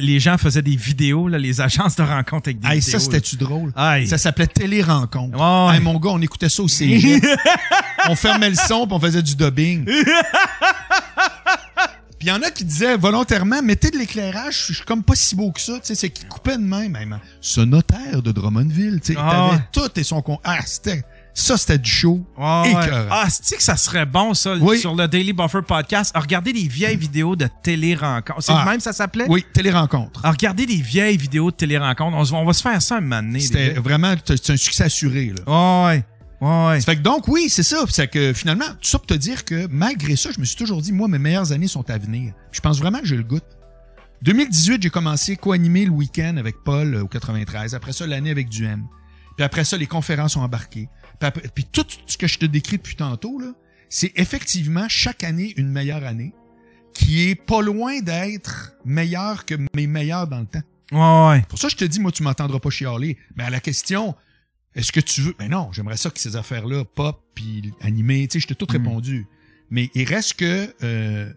les 0.00 0.20
gens 0.20 0.36
faisaient 0.38 0.62
des 0.62 0.76
vidéos, 0.76 1.28
là, 1.28 1.38
les 1.38 1.60
agences 1.60 1.96
de 1.96 2.02
rencontres 2.02 2.48
avec 2.50 2.60
des 2.60 2.68
Hey, 2.68 2.78
vidéos. 2.80 2.98
ça, 2.98 3.04
c'était-tu 3.04 3.36
drôle? 3.36 3.72
Aïe. 3.74 4.06
Ça 4.06 4.18
s'appelait 4.18 4.46
Télé-Rencontre. 4.46 5.36
Hey, 5.72 5.80
mon 5.80 5.98
gars, 5.98 6.10
on 6.10 6.20
écoutait 6.20 6.48
ça 6.48 6.62
au 6.62 6.68
cégep. 6.68 7.24
on 8.08 8.14
fermait 8.16 8.50
le 8.50 8.56
son, 8.56 8.86
puis 8.86 8.94
on 8.96 9.00
faisait 9.00 9.22
du 9.22 9.34
dubbing. 9.34 9.88
Puis 12.26 12.32
il 12.34 12.38
y 12.38 12.40
en 12.40 12.42
a 12.44 12.50
qui 12.50 12.64
disaient 12.64 12.96
volontairement, 12.96 13.62
mettez 13.62 13.88
de 13.92 13.98
l'éclairage, 13.98 14.66
je 14.66 14.72
suis 14.74 14.84
comme 14.84 15.04
pas 15.04 15.14
si 15.14 15.36
beau 15.36 15.52
que 15.52 15.60
ça. 15.60 15.74
Tu 15.74 15.80
sais, 15.84 15.94
c'est 15.94 16.10
qu'ils 16.10 16.26
coupaient 16.26 16.56
de 16.56 16.62
même. 16.62 16.90
même. 16.90 17.20
Ce 17.40 17.60
notaire 17.60 18.20
de 18.20 18.32
Drummondville, 18.32 19.00
tu 19.00 19.12
sais, 19.12 19.18
Ah 19.20 19.30
t'avais 19.30 19.50
ouais. 19.62 19.68
tout 19.70 20.00
et 20.00 20.02
son 20.02 20.20
con. 20.22 20.40
Ah, 20.42 20.58
c'était... 20.66 21.04
Ça, 21.34 21.56
c'était 21.56 21.78
du 21.78 21.88
show. 21.88 22.26
Ouais, 22.36 22.74
ouais. 22.74 23.06
Ah, 23.12 23.28
c'est 23.30 23.56
que 23.56 23.62
ça 23.62 23.76
serait 23.76 24.06
bon, 24.06 24.34
ça, 24.34 24.56
Oui. 24.60 24.80
sur 24.80 24.96
le 24.96 25.06
Daily 25.06 25.32
Buffer 25.34 25.60
Podcast? 25.68 26.10
à 26.16 26.20
Regarder 26.20 26.52
des 26.52 26.66
vieilles 26.66 26.96
vidéos 26.96 27.36
de 27.36 27.46
télé-rencontres. 27.62 28.42
C'est 28.42 28.52
Ah. 28.52 28.64
le 28.64 28.70
même, 28.72 28.80
ça 28.80 28.92
s'appelait? 28.92 29.26
Oui, 29.28 29.44
Télé-Rencontre. 29.52 30.24
À 30.24 30.32
regarder 30.32 30.66
des 30.66 30.82
vieilles 30.82 31.18
vidéos 31.18 31.52
de 31.52 31.56
télé-rencontres. 31.56 32.16
On, 32.32 32.38
on 32.38 32.44
va 32.44 32.52
se 32.54 32.62
faire 32.62 32.82
ça 32.82 32.96
un 32.96 33.00
moment 33.02 33.22
donné. 33.22 33.38
C'était 33.38 33.74
vraiment... 33.74 34.14
C'est 34.26 34.50
un 34.50 34.56
succès 34.56 34.82
assuré, 34.84 35.32
là. 35.46 35.86
Ouais, 35.86 36.04
ouais. 36.40 36.66
ouais. 36.68 36.80
Ça 36.80 36.86
fait 36.86 36.96
que 36.96 37.02
donc, 37.02 37.28
oui, 37.28 37.48
c'est 37.48 37.62
ça. 37.62 37.84
C'est 37.88 38.08
que 38.08 38.32
finalement, 38.32 38.66
tout 38.80 38.88
ça 38.88 38.98
pour 38.98 39.06
te 39.06 39.14
dire 39.14 39.44
que 39.44 39.66
malgré 39.70 40.16
ça, 40.16 40.30
je 40.32 40.40
me 40.40 40.44
suis 40.44 40.56
toujours 40.56 40.82
dit, 40.82 40.92
moi, 40.92 41.08
mes 41.08 41.18
meilleures 41.18 41.52
années 41.52 41.68
sont 41.68 41.88
à 41.90 41.98
venir. 41.98 42.32
Je 42.52 42.60
pense 42.60 42.78
vraiment 42.78 43.00
que 43.00 43.06
j'ai 43.06 43.16
le 43.16 43.22
goût. 43.24 43.40
2018, 44.22 44.82
j'ai 44.82 44.90
commencé 44.90 45.36
co-animer 45.36 45.84
le 45.84 45.90
week-end 45.90 46.36
avec 46.38 46.56
Paul 46.64 46.94
euh, 46.94 47.02
au 47.02 47.08
93. 47.08 47.74
Après 47.74 47.92
ça, 47.92 48.06
l'année 48.06 48.30
avec 48.30 48.48
Duhem. 48.48 48.86
Puis 49.36 49.44
après 49.44 49.64
ça, 49.64 49.76
les 49.76 49.86
conférences 49.86 50.36
ont 50.36 50.40
embarqué. 50.42 50.88
Puis, 51.20 51.26
après- 51.28 51.48
puis 51.54 51.64
tout 51.70 51.84
ce 52.06 52.16
que 52.16 52.26
je 52.26 52.38
te 52.38 52.46
décris 52.46 52.78
depuis 52.78 52.96
tantôt, 52.96 53.38
là, 53.38 53.52
c'est 53.90 54.12
effectivement 54.16 54.86
chaque 54.88 55.22
année 55.22 55.52
une 55.56 55.68
meilleure 55.68 56.04
année 56.04 56.32
qui 56.94 57.28
est 57.28 57.34
pas 57.34 57.60
loin 57.60 58.00
d'être 58.00 58.72
meilleure 58.86 59.44
que 59.44 59.54
mes 59.74 59.86
meilleures 59.86 60.26
dans 60.26 60.40
le 60.40 60.46
temps. 60.46 60.62
Ouais, 60.92 61.28
ouais. 61.36 61.42
Pour 61.48 61.58
ça, 61.58 61.68
je 61.68 61.76
te 61.76 61.84
dis, 61.84 62.00
moi, 62.00 62.10
tu 62.10 62.22
m'entendras 62.22 62.58
pas 62.58 62.70
chialer. 62.70 63.18
Mais 63.36 63.44
à 63.44 63.50
la 63.50 63.60
question, 63.60 64.14
est-ce 64.76 64.92
que 64.92 65.00
tu 65.00 65.22
veux... 65.22 65.34
Ben 65.38 65.48
non, 65.50 65.70
j'aimerais 65.72 65.96
ça 65.96 66.10
que 66.10 66.20
ces 66.20 66.36
affaires-là, 66.36 66.84
pop, 66.84 67.20
puis 67.34 67.72
animées, 67.80 68.28
tu 68.28 68.34
sais, 68.34 68.40
je 68.40 68.46
t'ai 68.46 68.54
tout 68.54 68.66
Mm. 68.68 68.72
répondu. 68.76 69.26
Mais 69.70 69.90
il 69.94 70.04
reste 70.04 70.34
que... 70.34 70.72
euh, 70.84 71.32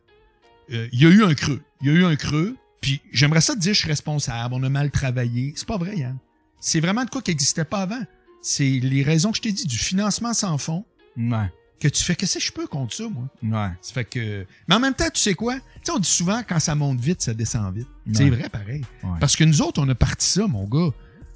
euh, 0.72 0.88
Il 0.92 1.02
y 1.02 1.06
a 1.06 1.10
eu 1.10 1.24
un 1.24 1.34
creux. 1.34 1.62
Il 1.82 1.88
y 1.88 1.90
a 1.90 1.94
eu 1.94 2.06
un 2.06 2.16
creux, 2.16 2.56
puis 2.82 3.02
j'aimerais 3.12 3.42
ça 3.42 3.56
te 3.56 3.60
dire, 3.60 3.74
je 3.74 3.80
suis 3.80 3.88
responsable, 3.88 4.54
on 4.54 4.62
a 4.64 4.70
mal 4.70 4.92
travaillé. 4.92 5.54
C'est 5.56 5.68
pas 5.68 5.78
vrai, 5.78 5.98
Yann. 5.98 6.18
C'est 6.60 6.80
vraiment 6.82 7.06
de 7.06 7.10
quoi 7.10 7.22
qui 7.22 7.32
n'existait 7.32 7.66
pas 7.66 7.80
avant. 7.80 8.02
C'est 8.42 8.70
les 8.70 9.02
raisons 9.04 9.32
que 9.32 9.38
je 9.38 9.42
t'ai 9.42 9.52
dit, 9.52 9.66
du 9.66 9.78
financement 9.78 10.34
sans 10.34 10.58
fond, 10.58 10.86
Ouais. 11.18 11.50
que 11.80 11.88
tu 11.88 12.04
fais, 12.04 12.16
qu'est-ce 12.16 12.36
que 12.40 12.44
je 12.44 12.52
peux 12.52 12.68
contre 12.68 12.94
ça, 12.94 13.04
moi? 13.10 13.30
Ouais. 13.42 13.74
Ça 13.82 13.94
fait 13.94 14.06
que... 14.06 14.46
Mais 14.68 14.76
en 14.76 14.80
même 14.80 14.94
temps, 14.94 15.10
tu 15.14 15.20
sais 15.22 15.34
quoi? 15.34 15.56
Tu 15.56 15.62
sais, 15.84 15.92
on 15.92 16.00
dit 16.00 16.10
souvent, 16.10 16.42
quand 16.48 16.60
ça 16.60 16.76
monte 16.76 17.00
vite, 17.00 17.22
ça 17.22 17.34
descend 17.34 17.74
vite. 17.76 17.88
C'est 18.14 18.30
vrai, 18.30 18.50
pareil. 18.50 18.82
Ouais. 19.04 19.18
Parce 19.20 19.36
que 19.38 19.44
nous 19.46 19.62
autres, 19.62 19.82
on 19.82 19.88
a 19.90 19.96
parti 19.96 20.28
ça, 20.28 20.46
mon 20.48 20.66
gars, 20.66 20.92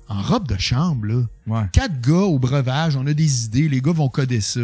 en 0.07 0.21
robe 0.21 0.47
de 0.47 0.57
chambre, 0.57 1.07
là. 1.07 1.21
Ouais. 1.47 1.67
Quatre 1.71 2.01
gars 2.01 2.13
au 2.13 2.39
breuvage, 2.39 2.95
on 2.95 3.05
a 3.07 3.13
des 3.13 3.45
idées, 3.45 3.69
les 3.69 3.81
gars 3.81 3.91
vont 3.91 4.09
coder 4.09 4.41
ça. 4.41 4.61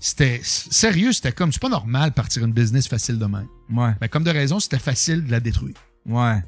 C'était 0.00 0.40
sérieux, 0.42 1.12
c'était 1.12 1.32
comme, 1.32 1.52
c'est 1.52 1.60
pas 1.60 1.68
normal 1.68 2.12
partir 2.12 2.44
une 2.44 2.52
business 2.52 2.86
facile 2.86 3.18
de 3.18 3.26
même. 3.26 3.48
Ouais. 3.70 3.92
Mais 4.00 4.08
comme 4.08 4.24
de 4.24 4.30
raison, 4.30 4.60
c'était 4.60 4.78
facile 4.78 5.24
de 5.24 5.30
la 5.30 5.40
détruire. 5.40 5.74
Ouais. 6.06 6.42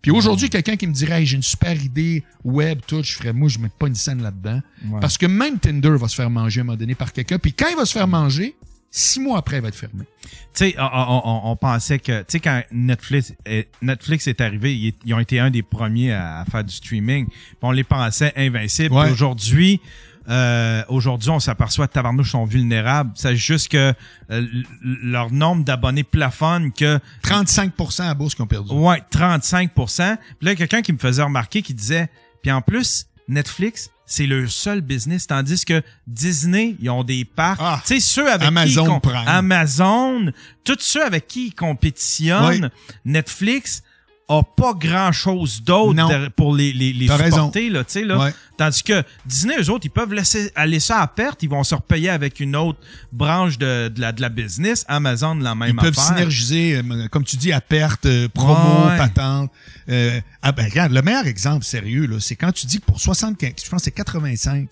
Puis 0.00 0.10
aujourd'hui, 0.10 0.48
quelqu'un 0.48 0.76
qui 0.76 0.86
me 0.86 0.92
dirait, 0.92 1.20
Hey, 1.20 1.26
j'ai 1.26 1.36
une 1.36 1.42
super 1.42 1.82
idée 1.82 2.22
web, 2.44 2.78
tout, 2.86 3.02
je 3.02 3.12
ferais, 3.14 3.32
moi, 3.32 3.48
je 3.48 3.58
mets 3.58 3.70
pas 3.76 3.88
une 3.88 3.94
scène 3.94 4.22
là-dedans. 4.22 4.60
Ouais. 4.88 5.00
Parce 5.00 5.18
que 5.18 5.26
même 5.26 5.58
Tinder 5.58 5.96
va 5.96 6.06
se 6.08 6.14
faire 6.14 6.30
manger 6.30 6.60
à 6.60 6.62
un 6.62 6.64
moment 6.64 6.78
donné 6.78 6.94
par 6.94 7.12
quelqu'un. 7.12 7.38
Puis 7.38 7.52
quand 7.52 7.66
il 7.68 7.76
va 7.76 7.84
se 7.84 7.92
faire 7.92 8.06
manger, 8.06 8.56
Six 8.90 9.20
mois 9.20 9.38
après, 9.38 9.56
elle 9.56 9.62
va 9.62 9.68
être 9.68 9.74
fermée. 9.74 10.04
Tu 10.22 10.30
sais, 10.54 10.74
on, 10.78 10.84
on- 10.84 11.50
on- 11.50 11.56
pensait 11.56 11.98
que, 11.98 12.20
tu 12.20 12.24
sais, 12.28 12.40
quand 12.40 12.62
Netflix, 12.72 13.34
est- 13.44 13.68
Netflix 13.82 14.26
est 14.26 14.40
arrivé, 14.40 14.74
ils, 14.74 14.94
ils 15.04 15.12
ont 15.14 15.18
été 15.18 15.38
un 15.38 15.50
des 15.50 15.62
premiers 15.62 16.12
à, 16.12 16.38
à 16.40 16.44
faire 16.46 16.64
du 16.64 16.72
streaming. 16.74 17.26
On 17.60 17.72
les 17.72 17.84
pensait 17.84 18.32
invincibles. 18.36 18.94
Ouais. 18.94 19.10
Aujourd'hui, 19.10 19.80
euh, 20.28 20.82
aujourd'hui, 20.88 21.30
on 21.30 21.38
s'aperçoit 21.40 21.86
que 21.88 21.92
tabarnouche 21.92 22.30
sont 22.32 22.46
vulnérables. 22.46 23.10
C'est 23.16 23.36
juste 23.36 23.68
que 23.68 23.92
euh, 24.30 24.46
leur 24.82 25.30
nombre 25.30 25.62
d'abonnés 25.64 26.02
plafonne 26.04 26.72
que 26.72 26.98
35% 27.22 28.02
à 28.08 28.14
bourse 28.14 28.34
qui 28.34 28.40
ont 28.42 28.46
perdu. 28.46 28.72
Ouais, 28.72 29.02
35% 29.12 29.68
Puis 29.76 30.04
là, 30.06 30.16
il 30.40 30.46
y 30.48 30.50
a 30.50 30.54
quelqu'un 30.54 30.82
qui 30.82 30.92
me 30.92 30.98
faisait 30.98 31.22
remarquer 31.22 31.60
qui 31.62 31.74
disait, 31.74 32.08
puis 32.42 32.50
en 32.50 32.62
plus, 32.62 33.06
Netflix, 33.28 33.90
c'est 34.06 34.26
le 34.26 34.48
seul 34.48 34.80
business, 34.80 35.26
tandis 35.26 35.64
que 35.64 35.82
Disney, 36.06 36.76
ils 36.80 36.90
ont 36.90 37.04
des 37.04 37.24
parcs. 37.24 37.60
Ah, 37.60 37.82
tu 37.84 37.94
sais, 37.94 38.00
ceux 38.00 38.30
avec 38.30 38.46
Amazon 38.46 39.00
qui 39.00 39.08
Prime. 39.08 39.24
Amazon, 39.26 40.32
tous 40.64 40.78
ceux 40.80 41.04
avec 41.04 41.26
qui 41.26 41.48
ils 41.48 41.54
compétitionnent, 41.54 42.70
Netflix 43.04 43.82
a 44.28 44.42
pas 44.42 44.72
grand 44.74 45.12
chose 45.12 45.62
d'autre 45.62 46.28
pour 46.34 46.54
les, 46.54 46.72
les, 46.72 46.92
les 46.92 47.06
supporter, 47.06 47.70
là, 47.70 47.84
tu 47.84 47.92
sais, 47.92 48.04
là. 48.04 48.18
Ouais. 48.18 48.34
Tandis 48.58 48.82
que 48.82 49.04
Disney, 49.24 49.54
eux 49.60 49.70
autres, 49.70 49.86
ils 49.86 49.90
peuvent 49.90 50.12
laisser 50.12 50.50
aller 50.56 50.80
ça 50.80 51.00
à 51.00 51.06
perte, 51.06 51.42
ils 51.44 51.48
vont 51.48 51.62
se 51.62 51.74
repayer 51.76 52.08
avec 52.10 52.40
une 52.40 52.56
autre 52.56 52.78
branche 53.12 53.56
de, 53.58 53.86
de 53.88 54.00
la, 54.00 54.10
de 54.10 54.20
la 54.20 54.28
business. 54.28 54.84
Amazon, 54.88 55.36
la 55.36 55.54
même 55.54 55.68
Ils 55.70 55.76
peuvent 55.76 55.96
affaire. 55.96 56.16
synergiser, 56.16 56.76
euh, 56.78 57.06
comme 57.08 57.22
tu 57.24 57.36
dis, 57.36 57.52
à 57.52 57.60
perte, 57.60 58.06
euh, 58.06 58.28
promo, 58.28 58.88
Ouais. 58.88 58.96
patente. 58.96 59.52
Euh, 59.88 60.20
ah 60.42 60.50
ben, 60.50 60.64
regarde, 60.64 60.90
le 60.92 61.02
meilleur 61.02 61.26
exemple 61.26 61.64
sérieux, 61.64 62.06
là, 62.06 62.16
c'est 62.18 62.34
quand 62.34 62.50
tu 62.50 62.66
dis 62.66 62.80
que 62.80 62.86
pour 62.86 63.00
75, 63.00 63.52
je 63.64 63.70
pense 63.70 63.80
que 63.80 63.84
c'est 63.84 63.90
85, 63.92 64.68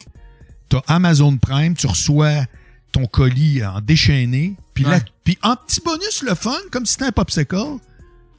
t'as 0.69 0.81
Amazon 0.89 1.37
Prime, 1.37 1.75
tu 1.77 1.87
reçois 1.87 2.47
ton 2.91 3.07
colis 3.07 3.65
en 3.65 3.81
déchaîné, 3.81 4.55
puis 4.73 4.83
là, 4.85 4.91
Ouais. 4.91 5.03
puis 5.23 5.39
en 5.43 5.55
petit 5.55 5.81
bonus, 5.85 6.23
le 6.27 6.35
fun, 6.35 6.57
comme 6.73 6.87
si 6.87 6.95
c'était 6.95 7.05
un 7.07 7.13
popsicle, 7.13 7.79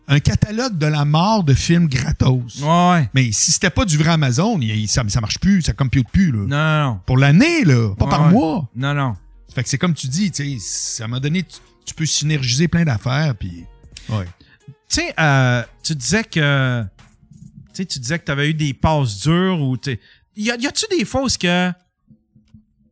un 0.08 0.20
catalogue 0.20 0.78
de 0.78 0.86
la 0.86 1.04
mort 1.06 1.44
de 1.44 1.54
films 1.54 1.88
gratos. 1.88 2.62
Ouais. 2.62 3.10
Mais 3.14 3.32
si 3.32 3.52
c'était 3.52 3.70
pas 3.72 3.86
du 3.86 3.98
vrai 3.98 4.12
Amazon, 4.12 4.60
il- 4.62 4.88
ça, 4.88 5.04
ça 5.08 5.20
marche 5.22 5.40
plus, 5.40 5.62
ça 5.64 5.74
compute 5.74 6.08
plus, 6.10 6.32
là. 6.32 6.40
Non, 6.40 6.48
non, 6.48 6.84
non. 6.94 7.00
Pour 7.06 7.18
l'année, 7.18 7.64
là, 7.66 7.96
pas 7.96 8.06
Ouais, 8.06 8.12
par 8.12 8.26
ouais. 8.28 8.32
mois. 8.32 8.70
Non, 8.76 8.94
non. 8.94 9.16
Fait 9.54 9.64
que 9.64 9.70
c'est 9.70 9.78
comme 9.78 9.94
tu 9.94 10.08
dis, 10.08 10.32
tu 10.32 10.60
sais, 10.60 11.02
à 11.02 11.06
un 11.06 11.08
moment 11.08 11.22
donné, 11.22 11.44
tu, 11.44 11.58
tu 11.86 11.94
peux 11.94 12.06
synergiser 12.06 12.68
plein 12.68 12.84
d'affaires, 12.84 13.34
puis... 13.36 13.66
Ouais. 14.10 14.26
Tu 14.88 15.02
sais, 15.02 15.14
euh, 15.20 15.64
tu 15.82 15.96
disais 15.96 16.24
que. 16.24 16.84
Tu 16.84 16.88
sais, 17.74 17.86
tu 17.86 18.00
disais 18.00 18.20
que 18.20 18.26
tu 18.26 18.32
avais 18.32 18.52
eu 18.52 18.54
des 18.54 18.74
passes 18.76 19.22
dures 19.22 19.60
ou. 19.60 19.76
Y 20.38 20.52
a- 20.52 20.56
y 20.58 20.68
a-tu 20.68 20.86
des 20.96 21.04
fois 21.06 21.24
où 21.24 21.28
que. 21.28 21.72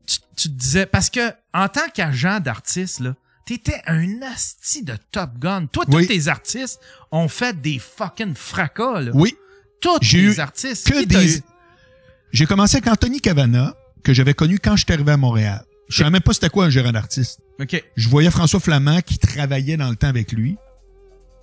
Tu, 0.07 0.17
tu 0.35 0.49
te 0.49 0.53
disais. 0.53 0.85
Parce 0.87 1.09
que, 1.11 1.31
en 1.53 1.67
tant 1.67 1.87
qu'agent 1.93 2.39
d'artiste, 2.39 2.99
là, 3.01 3.13
t'étais 3.45 3.81
un 3.87 4.21
asti 4.21 4.83
de 4.83 4.95
Top 5.11 5.31
Gun. 5.39 5.67
Toi, 5.67 5.85
tous 5.85 6.05
tes 6.05 6.27
artistes 6.27 6.79
ont 7.11 7.27
fait 7.27 7.59
des 7.59 7.79
fucking 7.79 8.35
fracas, 8.35 9.01
là. 9.01 9.11
Oui, 9.13 9.35
Tous 9.81 9.99
les 10.13 10.39
artistes. 10.39 10.89
que 10.89 11.03
des... 11.05 11.41
J'ai 12.31 12.45
commencé 12.45 12.77
avec 12.77 12.87
Anthony 12.87 13.21
Cavana, 13.21 13.75
que 14.03 14.13
j'avais 14.13 14.33
connu 14.33 14.57
quand 14.59 14.75
j'étais 14.75 14.93
arrivé 14.93 15.11
à 15.11 15.17
Montréal. 15.17 15.63
Je 15.89 15.97
savais 15.97 16.09
même 16.09 16.21
pas 16.21 16.33
c'était 16.33 16.49
quoi 16.49 16.65
un 16.65 16.69
gérant 16.69 16.91
d'artiste. 16.91 17.39
OK. 17.59 17.83
Je 17.95 18.09
voyais 18.09 18.31
François 18.31 18.59
Flamand 18.59 19.01
qui 19.01 19.19
travaillait 19.19 19.77
dans 19.77 19.89
le 19.89 19.95
temps 19.95 20.07
avec 20.07 20.31
lui. 20.31 20.57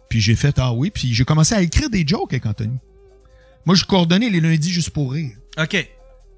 Puis 0.08 0.20
j'ai 0.20 0.34
fait, 0.34 0.58
ah 0.58 0.72
oui, 0.72 0.90
puis 0.90 1.14
j'ai 1.14 1.24
commencé 1.24 1.54
à 1.54 1.62
écrire 1.62 1.88
des 1.88 2.04
jokes 2.06 2.32
avec 2.32 2.46
Anthony. 2.46 2.76
Moi, 3.64 3.76
je 3.76 3.84
coordonnais 3.84 4.28
les 4.30 4.40
lundis 4.40 4.72
juste 4.72 4.90
pour 4.90 5.12
rire. 5.12 5.36
OK. 5.60 5.88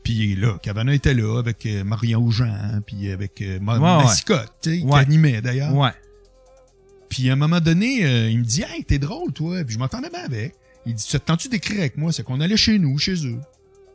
Puis 0.03 0.35
là, 0.35 0.59
Cavana 0.63 0.93
était 0.95 1.15
là 1.15 1.39
avec 1.39 1.65
euh, 1.67 1.85
Marion 1.85 2.25
Aujean, 2.25 2.81
puis 2.87 3.11
avec 3.13 3.41
euh, 3.41 3.61
Ma- 3.61 3.79
Ouais, 3.79 4.07
sais, 4.09 4.25
qui 4.61 4.83
Ouais. 4.85 4.99
animait 4.99 5.41
d'ailleurs. 5.41 5.75
Ouais. 5.77 5.91
Puis 7.09 7.29
à 7.31 7.35
un 7.35 7.37
moment 7.37 7.61
donné, 7.61 8.05
euh, 8.05 8.31
il 8.31 8.39
me 8.41 8.45
dit 8.45 8.63
Hey, 8.67 8.85
t'es 8.85 8.99
drôle, 8.99 9.33
toi. 9.33 9.63
Puis 9.65 9.75
je 9.75 9.79
m'entendais 9.79 10.11
bien 10.11 10.25
avec. 10.25 10.55
Il 10.87 10.95
dit 10.95 11.03
Ça 11.03 11.19
te 11.19 11.27
tente-tu 11.27 11.49
d'écrire 11.49 11.79
avec 11.81 11.97
moi? 11.97 12.13
C'est 12.13 12.25
qu'on 12.25 12.41
allait 12.41 12.57
chez 12.57 12.79
nous, 12.79 12.99
chez 12.99 13.27
eux. 13.27 13.39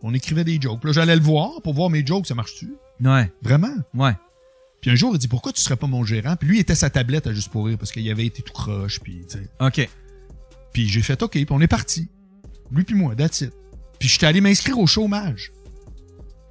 On 0.03 0.13
écrivait 0.13 0.43
des 0.43 0.59
jokes. 0.61 0.79
Puis 0.79 0.89
là, 0.89 0.93
j'allais 0.93 1.15
le 1.15 1.21
voir 1.21 1.61
pour 1.63 1.73
voir 1.73 1.89
mes 1.89 2.05
jokes, 2.05 2.27
ça 2.27 2.35
marche-tu? 2.35 2.69
Ouais. 3.03 3.31
Vraiment? 3.41 3.75
Ouais. 3.93 4.13
Puis 4.79 4.91
un 4.91 4.95
jour, 4.95 5.13
il 5.13 5.17
dit 5.17 5.27
Pourquoi 5.27 5.51
tu 5.51 5.61
serais 5.61 5.75
pas 5.75 5.87
mon 5.87 6.05
gérant 6.05 6.35
Puis 6.35 6.47
lui, 6.47 6.57
il 6.57 6.61
était 6.61 6.75
sa 6.75 6.89
tablette 6.89 7.27
à 7.27 7.33
juste 7.33 7.49
pour 7.51 7.65
rire 7.65 7.77
parce 7.77 7.91
qu'il 7.91 8.09
avait 8.09 8.25
été 8.27 8.41
tout 8.43 8.53
croche. 8.53 8.99
Puis, 9.01 9.25
tu 9.27 9.39
sais. 9.39 9.49
OK. 9.59 9.89
puis 10.71 10.87
j'ai 10.87 11.01
fait 11.01 11.21
OK, 11.21 11.31
puis 11.31 11.45
on 11.49 11.59
est 11.59 11.67
parti. 11.67 12.07
Lui, 12.71 12.83
puis 12.83 12.95
moi, 12.95 13.15
that's 13.15 13.41
it. 13.41 13.51
Puis 13.99 14.07
j'étais 14.07 14.27
allé 14.27 14.39
m'inscrire 14.41 14.77
au 14.77 14.85
chômage. 14.85 15.51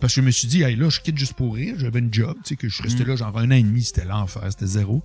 Parce 0.00 0.14
que 0.14 0.20
je 0.20 0.26
me 0.26 0.30
suis 0.30 0.46
dit, 0.48 0.62
hey, 0.62 0.76
là, 0.76 0.88
je 0.90 1.00
quitte 1.00 1.16
juste 1.16 1.32
pour 1.34 1.54
rire. 1.54 1.74
J'avais 1.78 2.00
une 2.00 2.12
job, 2.12 2.36
tu 2.44 2.50
sais, 2.50 2.56
que 2.56 2.68
je 2.68 2.82
restais 2.82 3.04
Mm. 3.04 3.08
là 3.08 3.16
genre 3.16 3.38
un 3.38 3.46
an 3.50 3.54
et 3.54 3.62
demi, 3.62 3.82
c'était 3.82 4.04
l'enfer, 4.04 4.42
c'était 4.50 4.66
zéro. 4.66 5.02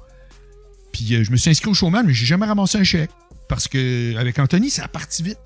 Puis 0.91 1.15
euh, 1.15 1.23
je 1.23 1.31
me 1.31 1.37
suis 1.37 1.49
inscrit 1.49 1.69
au 1.69 1.73
chômage, 1.73 2.03
mais 2.05 2.13
j'ai 2.13 2.25
jamais 2.25 2.45
ramassé 2.45 2.77
un 2.77 2.83
chèque. 2.83 3.11
Parce 3.47 3.67
que 3.67 4.15
avec 4.17 4.37
Anthony, 4.39 4.69
ça 4.69 4.83
a 4.85 4.87
parti 4.87 5.23
vite. 5.23 5.39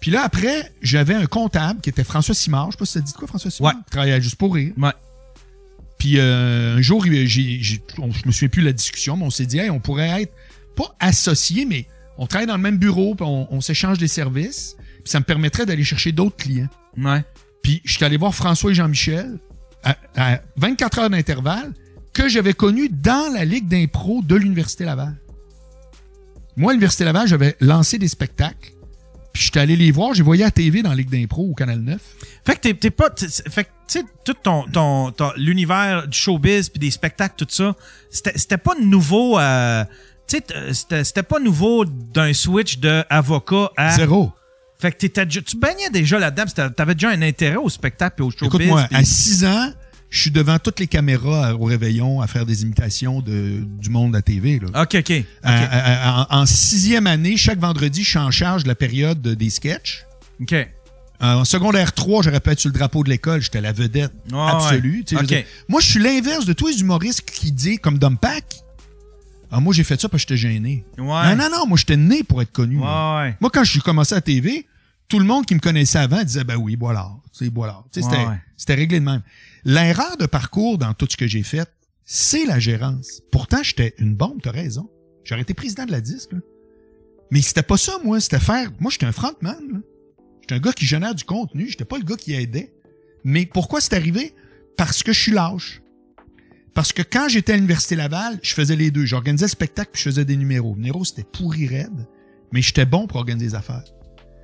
Puis 0.00 0.10
là, 0.10 0.22
après, 0.22 0.70
j'avais 0.82 1.14
un 1.14 1.26
comptable 1.26 1.80
qui 1.80 1.88
était 1.90 2.04
François 2.04 2.34
Simard. 2.34 2.66
Je 2.66 2.72
sais 2.72 2.78
pas 2.78 2.84
si 2.86 2.92
ça 2.92 3.00
dit 3.00 3.12
de 3.12 3.16
quoi, 3.16 3.26
François 3.28 3.50
Simard? 3.50 3.74
Ouais. 3.74 3.80
Qui 3.84 3.90
travaillait 3.90 4.20
juste 4.20 4.36
pour 4.36 4.54
rire. 4.54 4.72
Ouais. 4.76 4.92
Puis 5.98 6.18
euh, 6.18 6.76
un 6.76 6.82
jour, 6.82 7.04
j'ai, 7.04 7.26
j'ai- 7.26 7.82
on- 7.98 8.10
je 8.12 8.26
me 8.26 8.32
souviens 8.32 8.48
plus 8.48 8.60
de 8.60 8.66
la 8.66 8.72
discussion, 8.74 9.16
mais 9.16 9.24
on 9.24 9.30
s'est 9.30 9.46
dit, 9.46 9.58
hey, 9.58 9.70
on 9.70 9.80
pourrait 9.80 10.22
être 10.22 10.34
pas 10.76 10.94
associés, 11.00 11.64
mais 11.64 11.86
on 12.18 12.26
travaille 12.26 12.46
dans 12.46 12.56
le 12.56 12.62
même 12.62 12.76
bureau, 12.76 13.14
puis 13.14 13.24
on, 13.26 13.52
on 13.52 13.60
s'échange 13.62 13.98
des 13.98 14.08
services. 14.08 14.76
Puis 15.02 15.10
ça 15.10 15.18
me 15.20 15.24
permettrait 15.24 15.64
d'aller 15.64 15.84
chercher 15.84 16.12
d'autres 16.12 16.36
clients. 16.36 16.68
Ouais. 16.98 17.24
Puis 17.66 17.82
je 17.84 17.96
suis 17.96 18.04
allé 18.04 18.16
voir 18.16 18.32
François 18.32 18.70
et 18.70 18.74
Jean-Michel 18.74 19.40
à, 19.82 19.96
à 20.16 20.38
24 20.56 21.00
heures 21.00 21.10
d'intervalle 21.10 21.72
que 22.12 22.28
j'avais 22.28 22.52
connu 22.52 22.88
dans 22.88 23.32
la 23.34 23.44
Ligue 23.44 23.66
d'impro 23.66 24.22
de 24.22 24.36
l'Université 24.36 24.84
Laval. 24.84 25.16
Moi, 26.56 26.70
à 26.70 26.74
l'Université 26.74 27.02
Laval, 27.04 27.26
j'avais 27.26 27.56
lancé 27.60 27.98
des 27.98 28.06
spectacles. 28.06 28.70
Puis 29.32 29.42
je 29.42 29.50
suis 29.50 29.58
allé 29.58 29.74
les 29.74 29.90
voir, 29.90 30.14
j'ai 30.14 30.22
voyé 30.22 30.44
à 30.44 30.52
TV 30.52 30.80
dans 30.82 30.90
la 30.90 30.94
Ligue 30.94 31.10
d'impro 31.10 31.42
au 31.50 31.54
Canal 31.54 31.80
9. 31.80 32.00
Fait 32.46 32.54
que 32.54 32.68
t'es, 32.72 32.90
pas. 32.90 33.10
fait 33.18 33.64
que, 33.64 33.68
tu 33.88 33.98
sais, 33.98 34.04
tout 34.24 34.34
ton, 34.40 34.62
ton, 34.72 35.10
ton- 35.10 35.32
l'univers 35.36 36.06
du 36.06 36.16
showbiz 36.16 36.68
puis 36.68 36.78
des 36.78 36.92
spectacles, 36.92 37.34
tout 37.36 37.46
ça, 37.50 37.74
c'était, 38.10 38.38
c'était 38.38 38.58
pas 38.58 38.74
nouveau. 38.80 39.40
euh, 39.40 39.84
tu 40.28 40.36
sais, 40.36 40.40
t- 40.40 40.54
c'était, 40.72 41.02
c'était 41.02 41.22
pas 41.24 41.40
nouveau 41.40 41.84
d'un 41.84 42.32
switch 42.32 42.78
de 42.78 43.02
avocat 43.10 43.70
à. 43.76 43.90
Zéro. 43.90 44.32
Fait 44.78 44.92
que 44.92 44.98
t'étais, 44.98 45.26
tu 45.26 45.56
baignais 45.56 45.88
déjà 45.90 46.18
là-dedans, 46.18 46.44
t'avais 46.76 46.94
déjà 46.94 47.10
un 47.10 47.22
intérêt 47.22 47.56
au 47.56 47.68
spectacle 47.70 48.16
et 48.20 48.24
au 48.24 48.30
showbiz. 48.30 48.46
Écoute-moi, 48.48 48.86
à 48.92 49.04
6 49.04 49.44
ans, 49.46 49.72
je 50.10 50.20
suis 50.20 50.30
devant 50.30 50.58
toutes 50.58 50.80
les 50.80 50.86
caméras 50.86 51.54
au 51.54 51.64
réveillon 51.64 52.20
à 52.20 52.26
faire 52.26 52.44
des 52.46 52.62
imitations 52.62 53.20
de, 53.22 53.60
du 53.80 53.88
monde 53.90 54.14
à 54.14 54.22
TV. 54.22 54.60
Là. 54.60 54.82
Ok, 54.82 54.96
ok. 54.96 55.10
ok. 55.10 55.24
À- 55.42 55.64
à- 55.64 56.10
à- 56.22 56.36
en, 56.36 56.42
en 56.42 56.46
sixième 56.46 57.06
année, 57.06 57.36
chaque 57.36 57.58
vendredi, 57.58 58.04
je 58.04 58.10
suis 58.10 58.18
en 58.18 58.30
charge 58.30 58.64
de 58.64 58.68
la 58.68 58.74
période 58.74 59.20
de- 59.22 59.34
des 59.34 59.50
sketchs. 59.50 60.04
ok. 60.40 60.68
En 61.18 61.46
secondaire 61.46 61.94
3, 61.94 62.22
j'aurais 62.24 62.42
être 62.44 62.60
sur 62.60 62.68
le 62.68 62.74
drapeau 62.74 63.02
de 63.02 63.08
l'école. 63.08 63.40
J'étais 63.40 63.62
la 63.62 63.72
vedette 63.72 64.12
absolue. 64.34 64.98
ouais. 64.98 65.04
tu 65.04 65.16
sais, 65.16 65.16
je 65.16 65.16
veux 65.16 65.20
Ok. 65.22 65.26
dire. 65.28 65.44
Moi, 65.66 65.80
je 65.80 65.86
suis 65.86 65.98
l'inverse 66.02 66.44
de 66.44 66.52
tous 66.52 66.66
les 66.68 66.80
humoristes 66.82 67.22
qui 67.22 67.52
disent, 67.52 67.78
comme 67.82 67.98
Dom 67.98 68.18
Pack, 68.18 68.44
ah, 69.50 69.60
moi, 69.60 69.72
j'ai 69.72 69.84
fait 69.84 70.00
ça 70.00 70.08
parce 70.08 70.24
que 70.24 70.34
j'étais 70.34 70.52
gêné. 70.52 70.84
Ouais. 70.98 71.04
Non, 71.04 71.36
non, 71.36 71.48
non, 71.50 71.66
moi, 71.66 71.78
j'étais 71.78 71.96
né 71.96 72.22
pour 72.22 72.42
être 72.42 72.52
connu. 72.52 72.76
moi. 72.76 73.18
Ouais, 73.18 73.28
ouais. 73.28 73.36
Moi, 73.40 73.50
quand 73.52 73.64
je 73.64 73.70
suis 73.70 73.80
commencé 73.80 74.14
à 74.14 74.20
TV, 74.20 74.66
tout 75.08 75.18
le 75.18 75.24
monde 75.24 75.46
qui 75.46 75.54
me 75.54 75.60
connaissait 75.60 75.98
avant 75.98 76.22
disait, 76.22 76.44
ben 76.44 76.56
oui, 76.56 76.76
Boilard. 76.76 77.18
C'est 77.32 77.50
Ouais, 78.28 78.38
C'était 78.56 78.74
réglé 78.74 78.98
de 79.00 79.04
même. 79.04 79.22
L'erreur 79.64 80.16
de 80.16 80.26
parcours 80.26 80.78
dans 80.78 80.94
tout 80.94 81.06
ce 81.10 81.16
que 81.16 81.26
j'ai 81.26 81.42
fait, 81.42 81.68
c'est 82.04 82.46
la 82.46 82.58
gérance. 82.58 83.22
Pourtant, 83.30 83.62
j'étais 83.62 83.94
une 83.98 84.14
bombe, 84.14 84.40
t'as 84.42 84.52
raison. 84.52 84.88
J'aurais 85.24 85.42
été 85.42 85.54
président 85.54 85.84
de 85.84 85.92
la 85.92 86.00
disque, 86.00 86.32
là. 86.32 86.38
Mais 87.30 87.42
c'était 87.42 87.62
pas 87.64 87.76
ça, 87.76 87.92
moi. 88.04 88.20
C'était 88.20 88.38
faire. 88.38 88.70
Moi, 88.78 88.90
j'étais 88.90 89.06
un 89.06 89.12
frontman. 89.12 89.82
J'étais 90.40 90.54
un 90.54 90.60
gars 90.60 90.72
qui 90.72 90.86
génère 90.86 91.14
du 91.14 91.24
contenu. 91.24 91.68
J'étais 91.68 91.84
pas 91.84 91.98
le 91.98 92.04
gars 92.04 92.16
qui 92.16 92.32
aidait. 92.34 92.72
Mais 93.24 93.46
pourquoi 93.46 93.80
c'est 93.80 93.94
arrivé? 93.94 94.32
Parce 94.76 95.02
que 95.02 95.12
je 95.12 95.20
suis 95.20 95.32
lâche. 95.32 95.82
Parce 96.76 96.92
que 96.92 97.00
quand 97.00 97.26
j'étais 97.30 97.54
à 97.54 97.56
l'Université 97.56 97.96
Laval, 97.96 98.38
je 98.42 98.52
faisais 98.52 98.76
les 98.76 98.90
deux. 98.90 99.06
J'organisais 99.06 99.46
le 99.46 99.50
spectacle 99.50 99.92
puis 99.94 100.02
je 100.02 100.10
faisais 100.10 100.26
des 100.26 100.36
numéros. 100.36 100.76
Numéros, 100.76 101.06
c'était 101.06 101.24
pourri 101.24 101.66
raide, 101.66 102.06
mais 102.52 102.60
j'étais 102.60 102.84
bon 102.84 103.06
pour 103.06 103.16
organiser 103.16 103.46
des 103.46 103.54
affaires. 103.54 103.82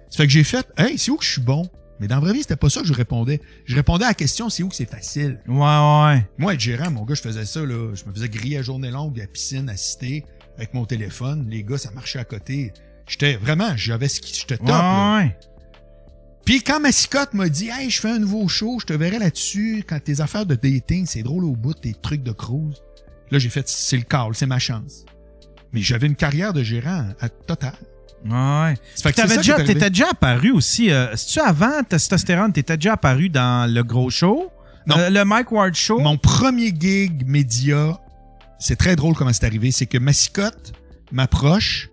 Ça 0.09 0.17
fait 0.17 0.27
que 0.27 0.33
j'ai 0.33 0.43
fait, 0.43 0.67
hey, 0.78 0.97
c'est 0.97 1.11
où 1.11 1.19
que 1.19 1.25
je 1.27 1.31
suis 1.31 1.43
bon? 1.43 1.69
Mais 2.01 2.09
dans 2.09 2.15
la 2.15 2.20
vraie 2.23 2.33
vie, 2.33 2.41
c'était 2.41 2.57
pas 2.57 2.70
ça 2.70 2.81
que 2.81 2.86
je 2.86 2.94
répondais. 2.94 3.43
Je 3.67 3.75
répondais 3.77 4.07
à 4.07 4.09
la 4.09 4.15
question, 4.15 4.49
c'est 4.49 4.62
où 4.62 4.70
que 4.70 4.75
c'est 4.75 4.91
facile? 4.91 5.41
Ouais, 5.47 5.57
ouais. 5.57 6.27
Moi, 6.39 6.55
être 6.55 6.61
gérant, 6.61 6.91
mon 6.91 7.05
gars, 7.05 7.15
je 7.15 7.20
faisais 7.20 7.44
ça, 7.44 7.61
là. 7.61 7.94
Je 7.94 8.05
me 8.07 8.15
faisais 8.15 8.31
griller 8.31 8.57
à 8.57 8.62
journée 8.62 8.91
longue 8.91 9.19
à 9.20 9.25
la 9.25 9.28
piscine, 9.28 9.69
à 9.69 9.77
cité, 9.77 10.25
avec 10.57 10.73
mon 10.73 10.86
téléphone. 10.86 11.47
Les 11.51 11.62
gars, 11.62 11.77
ça 11.77 11.91
marchait 11.91 12.19
à 12.19 12.25
côté. 12.25 12.73
J'étais 13.07 13.36
vraiment, 13.36 13.77
j'avais 13.77 14.09
ce 14.09 14.23
qui, 14.23 14.35
j'étais 14.35 14.57
top, 14.57 14.69
là. 14.69 15.17
Ouais, 15.19 15.25
ouais. 15.25 15.36
Puis 16.45 16.62
quand 16.62 16.81
Massicotte 16.81 17.35
m'a 17.35 17.49
dit 17.49 17.69
Hey, 17.69 17.91
je 17.91 18.01
fais 18.01 18.11
un 18.11 18.19
nouveau 18.19 18.49
show, 18.49 18.79
je 18.81 18.87
te 18.87 18.93
verrai 18.93 19.19
là-dessus 19.19 19.85
quand 19.87 20.03
tes 20.03 20.21
affaires 20.21 20.47
de 20.47 20.55
dating, 20.55 21.07
c'est 21.07 21.23
drôle 21.23 21.45
au 21.45 21.53
bout, 21.53 21.75
tes 21.75 21.95
trucs 21.95 22.23
de 22.23 22.33
cruise. 22.33 22.83
Là, 23.31 23.39
j'ai 23.39 23.49
fait 23.49 23.69
c'est 23.69 23.97
le 23.97 24.03
call, 24.03 24.35
c'est 24.35 24.47
ma 24.47 24.59
chance. 24.59 25.05
Mais 25.73 25.81
j'avais 25.81 26.07
une 26.07 26.17
carrière 26.17 26.53
de 26.53 26.62
gérant 26.62 27.07
à 27.21 27.29
total. 27.29 27.75
Ouais. 28.25 28.75
Fait 28.97 29.12
que 29.12 29.37
déjà, 29.37 29.62
t'étais 29.62 29.91
déjà 29.91 30.11
apparu 30.11 30.53
aussi. 30.53 30.91
Euh, 30.91 31.15
tu 31.15 31.41
avant 31.41 31.83
Testostérone, 31.83 32.53
t'étais 32.53 32.77
déjà 32.77 32.93
apparu 32.93 33.29
dans 33.29 33.73
le 33.73 33.83
gros 33.83 34.11
show? 34.11 34.51
Non. 34.87 34.99
Euh, 34.99 35.11
le 35.11 35.25
Mike 35.25 35.51
Ward 35.51 35.75
Show? 35.75 35.99
Mon 36.01 36.19
premier 36.19 36.73
gig 36.79 37.27
média 37.27 37.99
c'est 38.62 38.77
très 38.77 38.95
drôle 38.95 39.15
comment 39.15 39.33
c'est 39.33 39.45
arrivé. 39.45 39.73
C'est 39.73 39.87
que 39.87 39.99
Massicotte 39.99 40.73
m'approche, 41.11 41.91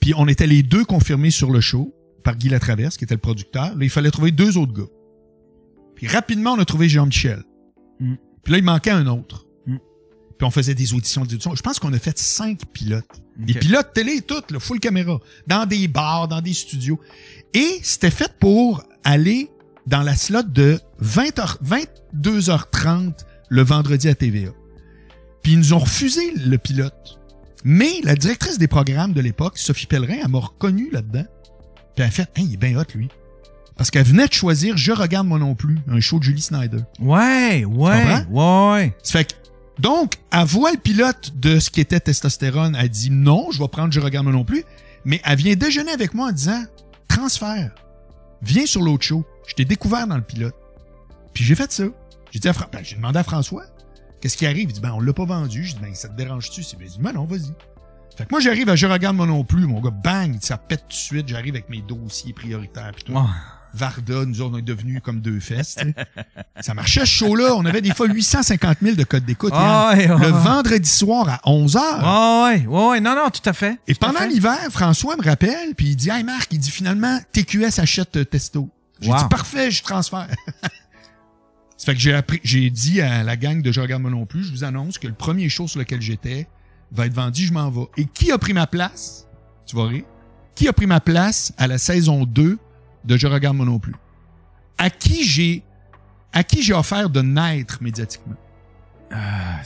puis 0.00 0.14
on 0.16 0.28
était 0.28 0.46
les 0.46 0.62
deux 0.62 0.84
confirmés 0.84 1.32
sur 1.32 1.50
le 1.50 1.60
show 1.60 1.92
par 2.28 2.36
Guy 2.36 2.50
Latraverse, 2.50 2.98
qui 2.98 3.04
était 3.04 3.14
le 3.14 3.22
producteur. 3.22 3.74
Là, 3.74 3.84
il 3.84 3.88
fallait 3.88 4.10
trouver 4.10 4.32
deux 4.32 4.58
autres 4.58 4.74
gars. 4.74 4.90
Puis 5.94 6.06
rapidement, 6.08 6.52
on 6.52 6.58
a 6.58 6.66
trouvé 6.66 6.86
Jean-Michel. 6.86 7.42
Mm. 8.00 8.16
Puis 8.42 8.52
là, 8.52 8.58
il 8.58 8.64
manquait 8.64 8.90
un 8.90 9.06
autre. 9.06 9.46
Mm. 9.64 9.76
Puis 10.36 10.46
on 10.46 10.50
faisait 10.50 10.74
des 10.74 10.92
auditions, 10.92 11.24
des 11.24 11.36
auditions. 11.36 11.54
Je 11.54 11.62
pense 11.62 11.78
qu'on 11.78 11.90
a 11.94 11.98
fait 11.98 12.18
cinq 12.18 12.66
pilotes. 12.70 13.22
Des 13.38 13.54
pilotes 13.54 13.94
télé, 13.94 14.20
toutes, 14.20 14.50
là, 14.50 14.60
full 14.60 14.78
caméra. 14.78 15.18
Dans 15.46 15.64
des 15.64 15.88
bars, 15.88 16.28
dans 16.28 16.42
des 16.42 16.52
studios. 16.52 17.00
Et 17.54 17.80
c'était 17.82 18.10
fait 18.10 18.30
pour 18.38 18.82
aller 19.04 19.48
dans 19.86 20.02
la 20.02 20.14
slot 20.14 20.42
de 20.42 20.78
20h, 21.02 21.56
22h30 21.64 23.14
le 23.48 23.62
vendredi 23.62 24.06
à 24.06 24.14
TVA. 24.14 24.50
Puis 25.42 25.52
ils 25.52 25.58
nous 25.58 25.72
ont 25.72 25.78
refusé 25.78 26.30
le 26.36 26.58
pilote. 26.58 27.18
Mais 27.64 28.02
la 28.04 28.16
directrice 28.16 28.58
des 28.58 28.68
programmes 28.68 29.14
de 29.14 29.22
l'époque, 29.22 29.56
Sophie 29.56 29.86
Pellerin, 29.86 30.18
elle 30.22 30.28
m'a 30.28 30.40
reconnu 30.40 30.90
là-dedans. 30.92 31.24
Puis 31.98 32.04
elle 32.04 32.10
a 32.10 32.12
fait, 32.12 32.22
hein, 32.22 32.44
il 32.46 32.54
est 32.54 32.56
bien 32.56 32.78
hot, 32.78 32.84
lui. 32.94 33.08
Parce 33.76 33.90
qu'elle 33.90 34.06
venait 34.06 34.28
de 34.28 34.32
choisir 34.32 34.76
Je 34.76 34.92
regarde 34.92 35.26
moi 35.26 35.40
non 35.40 35.56
plus, 35.56 35.80
un 35.88 35.98
show 35.98 36.20
de 36.20 36.22
Julie 36.22 36.40
Snyder. 36.42 36.78
Ouais, 37.00 37.64
ouais, 37.64 38.24
ouais. 38.30 38.96
Ça 39.02 39.18
fait 39.18 39.24
que, 39.24 39.34
donc, 39.80 40.12
elle 40.30 40.44
voit 40.44 40.70
le 40.70 40.78
pilote 40.78 41.32
de 41.34 41.58
ce 41.58 41.70
qui 41.70 41.80
était 41.80 41.98
testostérone. 41.98 42.76
Elle 42.78 42.88
dit 42.88 43.10
non, 43.10 43.50
je 43.50 43.58
vais 43.60 43.66
prendre 43.66 43.92
Je 43.92 43.98
regarde 43.98 44.26
moi 44.26 44.32
non 44.32 44.44
plus. 44.44 44.62
Mais 45.04 45.20
elle 45.24 45.38
vient 45.38 45.56
déjeuner 45.56 45.90
avec 45.90 46.14
moi 46.14 46.28
en 46.28 46.32
disant 46.32 46.62
transfert. 47.08 47.72
Viens 48.42 48.66
sur 48.66 48.80
l'autre 48.82 49.02
show. 49.04 49.24
Je 49.48 49.54
t'ai 49.54 49.64
découvert 49.64 50.06
dans 50.06 50.14
le 50.16 50.22
pilote. 50.22 50.54
Puis 51.34 51.42
j'ai 51.42 51.56
fait 51.56 51.72
ça. 51.72 51.82
J'ai 52.30 52.38
dit 52.38 52.48
à 52.48 52.52
Fra- 52.52 52.68
ben, 52.72 52.78
j'ai 52.84 52.94
demandé 52.94 53.18
à 53.18 53.24
François, 53.24 53.64
qu'est-ce 54.20 54.36
qui 54.36 54.46
arrive? 54.46 54.70
Il 54.70 54.72
dit, 54.74 54.80
ben, 54.80 54.92
on 54.92 55.00
l'a 55.00 55.12
pas 55.12 55.24
vendu. 55.24 55.64
J'ai 55.64 55.74
dit, 55.74 55.80
ben, 55.82 55.92
ça 55.96 56.08
te 56.08 56.16
dérange-tu? 56.16 56.60
Il 56.60 56.86
dit, 56.88 56.98
ben 57.00 57.12
non, 57.12 57.24
vas-y. 57.24 57.52
Fait 58.18 58.24
que 58.24 58.30
moi, 58.32 58.40
j'arrive 58.40 58.68
à 58.68 58.74
Je 58.74 58.86
regarde 58.86 59.16
moi 59.16 59.26
non 59.26 59.44
plus. 59.44 59.64
Mon 59.66 59.80
gars, 59.80 59.90
bang, 59.92 60.36
ça 60.40 60.56
pète 60.58 60.80
tout 60.82 60.88
de 60.88 60.92
suite. 60.94 61.28
J'arrive 61.28 61.54
avec 61.54 61.68
mes 61.70 61.80
dossiers 61.82 62.32
prioritaires. 62.32 62.90
Puis 62.92 63.04
tout. 63.04 63.14
Varda, 63.74 64.24
nous 64.24 64.40
autres, 64.40 64.54
on 64.54 64.58
est 64.58 64.62
devenus 64.62 65.00
comme 65.04 65.20
deux 65.20 65.38
fesses. 65.38 65.76
ça 66.60 66.74
marchait, 66.74 67.00
ce 67.00 67.04
show-là. 67.06 67.54
On 67.54 67.64
avait 67.64 67.80
des 67.80 67.94
fois 67.94 68.08
850 68.08 68.78
000 68.82 68.96
de 68.96 69.04
codes 69.04 69.24
d'écoute. 69.24 69.52
Ah 69.54 69.92
ouais, 69.94 70.10
ouais, 70.10 70.18
le 70.18 70.28
vendredi 70.32 70.88
soir 70.88 71.28
à 71.28 71.40
11 71.48 71.76
h. 71.76 71.78
Ouais, 71.78 72.56
ouais, 72.60 72.66
ouais, 72.66 72.88
ouais. 72.88 73.00
Non, 73.00 73.14
non, 73.14 73.30
tout 73.30 73.48
à 73.48 73.52
fait. 73.52 73.78
Et 73.86 73.94
pendant 73.94 74.24
l'hiver, 74.24 74.58
François 74.70 75.16
me 75.16 75.22
rappelle, 75.22 75.74
puis 75.76 75.90
il 75.90 75.96
dit 75.96 76.10
Hey 76.10 76.24
Marc, 76.24 76.52
il 76.52 76.58
dit 76.58 76.70
finalement, 76.70 77.20
TQS 77.32 77.78
achète 77.78 78.16
euh, 78.16 78.24
Testo. 78.24 78.68
J'ai 79.00 79.10
Wow. 79.10 79.18
dit 79.18 79.24
parfait, 79.30 79.70
je 79.70 79.80
transfère. 79.84 80.26
ça 81.76 81.86
fait 81.86 81.94
que 81.94 82.00
j'ai 82.00 82.14
appris, 82.14 82.40
j'ai 82.42 82.68
dit 82.70 83.00
à 83.00 83.22
la 83.22 83.36
gang 83.36 83.62
de 83.62 83.70
Je 83.70 83.80
regarde 83.80 84.02
moi 84.02 84.10
non 84.10 84.26
plus, 84.26 84.42
je 84.42 84.50
vous 84.50 84.64
annonce 84.64 84.98
que 84.98 85.06
le 85.06 85.14
premier 85.14 85.48
show 85.48 85.68
sur 85.68 85.78
lequel 85.78 86.00
j'étais 86.02 86.48
va 86.92 87.06
être 87.06 87.14
vendu, 87.14 87.46
je 87.46 87.52
m'en 87.52 87.70
vais. 87.70 87.86
Et 87.96 88.04
qui 88.04 88.32
a 88.32 88.38
pris 88.38 88.52
ma 88.52 88.66
place? 88.66 89.26
Tu 89.66 89.76
vas 89.76 89.86
rire. 89.86 90.04
Qui 90.54 90.68
a 90.68 90.72
pris 90.72 90.86
ma 90.86 91.00
place 91.00 91.52
à 91.56 91.66
la 91.66 91.78
saison 91.78 92.24
2 92.24 92.58
de 93.04 93.16
Je 93.16 93.26
regarde 93.26 93.56
moi 93.56 93.66
non 93.66 93.78
plus? 93.78 93.94
À 94.76 94.90
qui 94.90 95.24
j'ai, 95.24 95.62
à 96.32 96.42
qui 96.42 96.62
j'ai 96.62 96.74
offert 96.74 97.10
de 97.10 97.20
naître 97.20 97.82
médiatiquement? 97.82 98.36
Ah. 99.12 99.60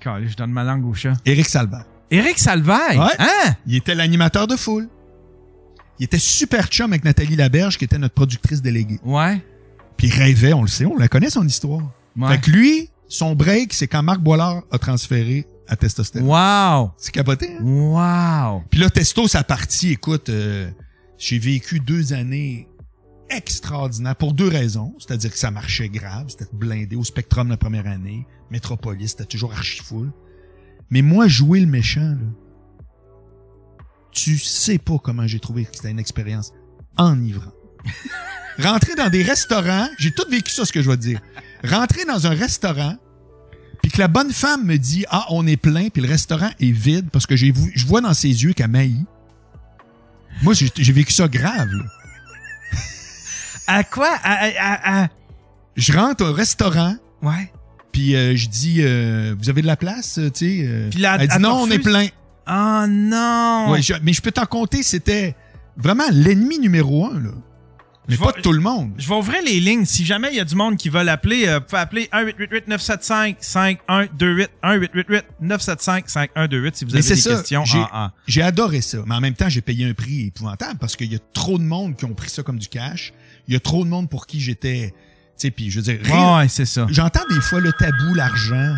Calé, 0.00 0.28
je 0.28 0.36
donne 0.36 0.52
ma 0.52 0.64
langue 0.64 0.84
au 0.86 0.94
chat. 0.94 1.14
Éric 1.24 1.48
Salvat. 1.48 1.86
Éric 2.10 2.38
Salvaille. 2.38 2.98
Ouais. 2.98 3.16
Hein? 3.18 3.54
Il 3.66 3.76
était 3.76 3.94
l'animateur 3.94 4.46
de 4.46 4.56
foule. 4.56 4.88
Il 5.98 6.04
était 6.04 6.18
super 6.18 6.66
chum 6.66 6.92
avec 6.92 7.04
Nathalie 7.04 7.36
Laberge, 7.36 7.78
qui 7.78 7.84
était 7.84 7.98
notre 7.98 8.14
productrice 8.14 8.60
déléguée. 8.60 9.00
Ouais. 9.04 9.42
Puis 9.96 10.08
il 10.08 10.14
rêvait, 10.14 10.52
on 10.52 10.62
le 10.62 10.68
sait, 10.68 10.84
on 10.84 10.96
la 10.96 11.08
connaît 11.08 11.30
son 11.30 11.46
histoire. 11.46 11.82
Ouais. 12.16 12.28
Fait 12.28 12.40
que 12.40 12.50
lui, 12.50 12.90
son 13.08 13.34
break, 13.34 13.72
c'est 13.72 13.86
quand 13.88 14.02
Marc 14.02 14.20
Boilard 14.20 14.62
a 14.70 14.78
transféré 14.78 15.46
à 15.66 15.76
Testostérone. 15.76 16.28
Wow. 16.28 16.92
C'est 16.96 17.12
capoté, 17.12 17.56
hein? 17.58 17.62
Wow. 17.62 18.64
Puis 18.70 18.80
là, 18.80 18.90
Testo, 18.90 19.28
sa 19.28 19.44
partie, 19.44 19.92
écoute, 19.92 20.28
euh, 20.28 20.70
j'ai 21.18 21.38
vécu 21.38 21.80
deux 21.80 22.12
années 22.12 22.68
extraordinaires 23.30 24.16
pour 24.16 24.32
deux 24.32 24.48
raisons. 24.48 24.94
C'est-à-dire 24.98 25.30
que 25.30 25.38
ça 25.38 25.50
marchait 25.50 25.88
grave, 25.88 26.26
c'était 26.28 26.46
blindé 26.52 26.96
au 26.96 27.04
Spectrum 27.04 27.48
la 27.48 27.56
première 27.56 27.86
année, 27.86 28.26
Métropolis, 28.50 29.12
c'était 29.12 29.24
toujours 29.24 29.52
archi 29.52 29.82
full. 29.82 30.12
Mais 30.90 31.02
moi, 31.02 31.28
jouer 31.28 31.60
le 31.60 31.66
méchant, 31.66 32.00
là, 32.00 32.28
tu 34.10 34.38
sais 34.38 34.78
pas 34.78 34.98
comment 35.02 35.26
j'ai 35.26 35.40
trouvé 35.40 35.64
que 35.64 35.74
c'était 35.74 35.90
une 35.90 35.98
expérience 35.98 36.52
enivrante. 36.96 37.54
Rentrer 38.58 38.94
dans 38.94 39.08
des 39.08 39.22
restaurants, 39.22 39.88
j'ai 39.98 40.12
tout 40.12 40.28
vécu 40.30 40.52
ça, 40.52 40.64
ce 40.64 40.72
que 40.72 40.80
je 40.80 40.88
vais 40.88 40.96
te 40.96 41.02
dire. 41.02 41.20
Rentrer 41.64 42.04
dans 42.04 42.26
un 42.26 42.34
restaurant, 42.34 42.96
puis 43.82 43.90
que 43.90 43.98
la 43.98 44.08
bonne 44.08 44.32
femme 44.32 44.64
me 44.64 44.76
dit 44.76 45.04
ah 45.10 45.24
on 45.30 45.46
est 45.46 45.56
plein 45.56 45.88
puis 45.88 46.02
le 46.02 46.08
restaurant 46.08 46.50
est 46.60 46.70
vide 46.72 47.08
parce 47.10 47.26
que 47.26 47.36
j'ai 47.36 47.50
vu- 47.52 47.72
je 47.74 47.86
vois 47.86 48.00
dans 48.00 48.14
ses 48.14 48.28
yeux 48.44 48.52
qu'elle 48.52 48.68
maillit. 48.68 49.04
Moi 50.42 50.52
j'ai 50.54 50.92
vécu 50.92 51.12
ça 51.12 51.28
grave. 51.28 51.68
là. 51.72 51.84
À 53.66 53.82
quoi? 53.84 54.10
À, 54.22 54.32
à, 54.32 54.48
à- 54.58 55.04
à- 55.04 55.08
Je 55.76 55.92
rentre 55.92 56.24
au 56.24 56.32
restaurant 56.32 56.96
Ouais. 57.22 57.50
puis 57.92 58.14
euh, 58.14 58.36
je 58.36 58.48
dis 58.48 58.76
euh, 58.80 59.34
vous 59.38 59.48
avez 59.48 59.62
de 59.62 59.66
la 59.66 59.76
place 59.76 60.18
euh, 60.18 60.30
tu 60.30 60.62
sais 60.62 60.88
Puis 60.90 61.00
là, 61.00 61.16
elle 61.18 61.28
dit 61.28 61.38
non 61.38 61.62
on 61.62 61.70
est 61.70 61.78
plein. 61.78 62.08
Oh 62.46 62.84
non. 62.86 63.70
Ouais, 63.70 63.80
je- 63.80 63.94
mais 64.02 64.12
je 64.12 64.20
peux 64.20 64.32
t'en 64.32 64.44
compter 64.44 64.82
c'était 64.82 65.34
vraiment 65.78 66.04
l'ennemi 66.12 66.58
numéro 66.58 67.06
un 67.06 67.18
là. 67.20 67.30
Mais 68.08 68.16
Je 68.16 68.20
pas 68.20 68.32
de 68.32 68.40
tout 68.42 68.52
le 68.52 68.60
monde. 68.60 68.92
Je 68.98 69.08
vais 69.08 69.14
ouvrir 69.14 69.40
les 69.42 69.58
lignes. 69.60 69.86
Si 69.86 70.04
jamais 70.04 70.28
il 70.30 70.36
y 70.36 70.40
a 70.40 70.44
du 70.44 70.54
monde 70.54 70.76
qui 70.76 70.90
veut 70.90 71.02
l'appeler, 71.02 71.46
euh, 71.48 71.58
vous 71.58 71.64
pouvez 71.64 71.80
appeler 71.80 72.08
1-888-975-5128. 72.12 74.48
1-888-975-5128 74.62 76.70
si 76.74 76.84
vous 76.84 76.92
Mais 76.92 76.98
avez 76.98 77.08
des 77.08 77.16
ça. 77.16 77.30
questions. 77.36 77.64
J'ai- 77.64 77.78
en- 77.78 77.88
en- 77.92 78.10
J'ai 78.26 78.42
adoré 78.42 78.80
ça, 78.80 78.98
mais 79.06 79.14
en 79.14 79.20
même 79.20 79.34
temps, 79.34 79.48
j'ai 79.48 79.60
payé 79.60 79.88
un 79.88 79.94
prix 79.94 80.26
épouvantable 80.26 80.78
parce 80.78 80.96
qu'il 80.96 81.12
y 81.12 81.16
a 81.16 81.20
trop 81.32 81.58
de 81.58 81.64
monde 81.64 81.96
qui 81.96 82.04
ont 82.04 82.14
pris 82.14 82.30
ça 82.30 82.42
comme 82.42 82.58
du 82.58 82.68
cash. 82.68 83.12
Il 83.48 83.54
y 83.54 83.56
a 83.56 83.60
trop 83.60 83.84
de 83.84 83.88
monde 83.90 84.08
pour 84.08 84.26
qui 84.26 84.40
j'étais, 84.40 84.92
tu 84.92 84.94
sais, 85.36 85.50
puis 85.50 85.70
je 85.70 85.80
veux 85.80 85.82
dire, 85.82 85.98
rire- 86.02 86.36
Ouais, 86.36 86.48
c'est 86.48 86.66
ça. 86.66 86.86
j'entends 86.90 87.24
des 87.30 87.40
fois 87.40 87.60
le 87.60 87.72
tabou, 87.72 88.14
l'argent. 88.14 88.74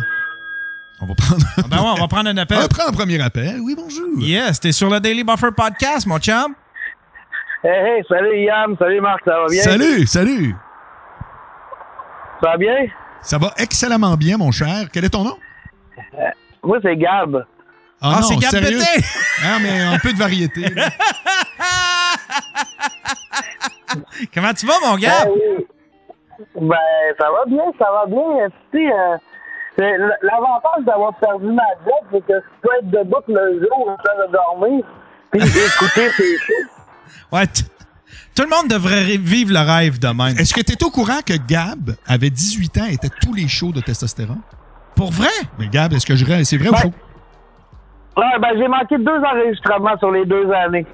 On 0.99 1.05
va 1.05 1.13
prendre, 1.15 1.45
Ben 1.69 1.77
ouais, 1.77 1.91
on 1.95 2.01
va 2.01 2.07
prendre 2.07 2.29
un 2.29 2.33
on 2.33 2.37
appel. 2.37 2.57
va 2.57 2.67
prendre 2.67 2.89
un 2.89 2.93
premier 2.93 3.21
appel. 3.21 3.59
Oui, 3.61 3.75
bonjour. 3.77 4.19
Yes, 4.19 4.59
t'es 4.59 4.71
sur 4.71 4.89
le 4.89 4.99
Daily 4.99 5.23
Buffer 5.23 5.49
Podcast, 5.55 6.07
mon 6.07 6.17
chum. 6.17 6.55
Hey, 7.63 7.69
hey, 7.71 8.03
salut 8.07 8.37
Yann, 8.43 8.75
salut 8.77 9.01
Marc, 9.01 9.23
ça 9.25 9.39
va 9.39 9.47
bien? 9.49 9.63
Salut, 9.63 10.05
salut. 10.05 10.55
Ça 12.41 12.51
va 12.51 12.57
bien? 12.57 12.85
Ça 13.21 13.37
va 13.39 13.51
excellemment 13.57 14.15
bien, 14.15 14.37
mon 14.37 14.51
cher. 14.51 14.87
Quel 14.93 15.05
est 15.05 15.09
ton 15.09 15.23
nom? 15.23 15.37
Moi, 16.63 16.77
c'est 16.83 16.95
Gab. 16.95 17.45
Ah, 17.99 18.19
c'est 18.21 18.35
Gab 18.35 18.51
sérieux? 18.51 18.77
Pété. 18.77 19.05
Non, 19.43 19.59
mais 19.61 19.81
un 19.81 19.97
peu 19.97 20.13
de 20.13 20.17
variété. 20.17 20.65
Comment 24.33 24.53
tu 24.53 24.67
vas, 24.67 24.79
mon 24.85 24.95
gars? 24.97 25.25
Ben. 25.25 25.63
Ben, 26.61 26.77
ça 27.19 27.31
va 27.31 27.45
bien, 27.47 27.63
ça 27.79 27.85
va 27.91 28.05
bien. 28.05 28.49
Tu 28.71 28.77
sais, 28.87 28.91
euh, 28.91 29.17
l'avantage 30.21 30.85
d'avoir 30.85 31.15
perdu 31.15 31.47
ma 31.47 31.63
job, 31.83 32.03
c'est 32.11 32.21
que 32.27 32.33
je 32.33 32.61
peux 32.61 32.69
être 32.77 32.91
debout 32.91 33.23
le 33.27 33.59
jour 33.61 33.89
en 33.89 33.97
train 33.97 34.27
de 34.27 34.31
dormir, 34.31 34.85
puis 35.31 35.41
écouter 35.41 36.09
ces 36.17 36.37
choses. 36.37 36.76
Ouais, 37.31 37.47
tout 37.47 38.43
le 38.43 38.49
monde 38.49 38.67
devrait 38.69 39.17
vivre 39.17 39.51
le 39.53 39.59
rêve 39.59 39.99
de 39.99 40.07
même. 40.07 40.37
Est-ce 40.37 40.53
que 40.53 40.61
tu 40.61 40.73
es 40.73 40.83
au 40.83 40.89
courant 40.91 41.19
que 41.25 41.33
Gab 41.33 41.95
avait 42.05 42.29
18 42.29 42.77
ans 42.77 42.85
et 42.89 42.93
était 42.93 43.09
tous 43.21 43.33
les 43.33 43.47
shows 43.47 43.71
de 43.71 43.81
testostérone? 43.81 44.41
Pour 44.95 45.11
vrai? 45.11 45.29
Mais 45.59 45.67
Gab, 45.67 45.93
est-ce 45.93 46.05
que 46.05 46.15
je 46.15 46.25
rêve? 46.25 46.43
C'est 46.43 46.57
vrai 46.57 46.69
ou 46.69 46.73
Ouais. 46.73 46.81
faux? 46.81 46.93
Ouais, 48.17 48.39
ben, 48.41 48.49
j'ai 48.57 48.67
manqué 48.67 48.97
deux 48.97 49.21
enregistrements 49.23 49.97
sur 49.99 50.11
les 50.11 50.25
deux 50.25 50.49
années. 50.51 50.85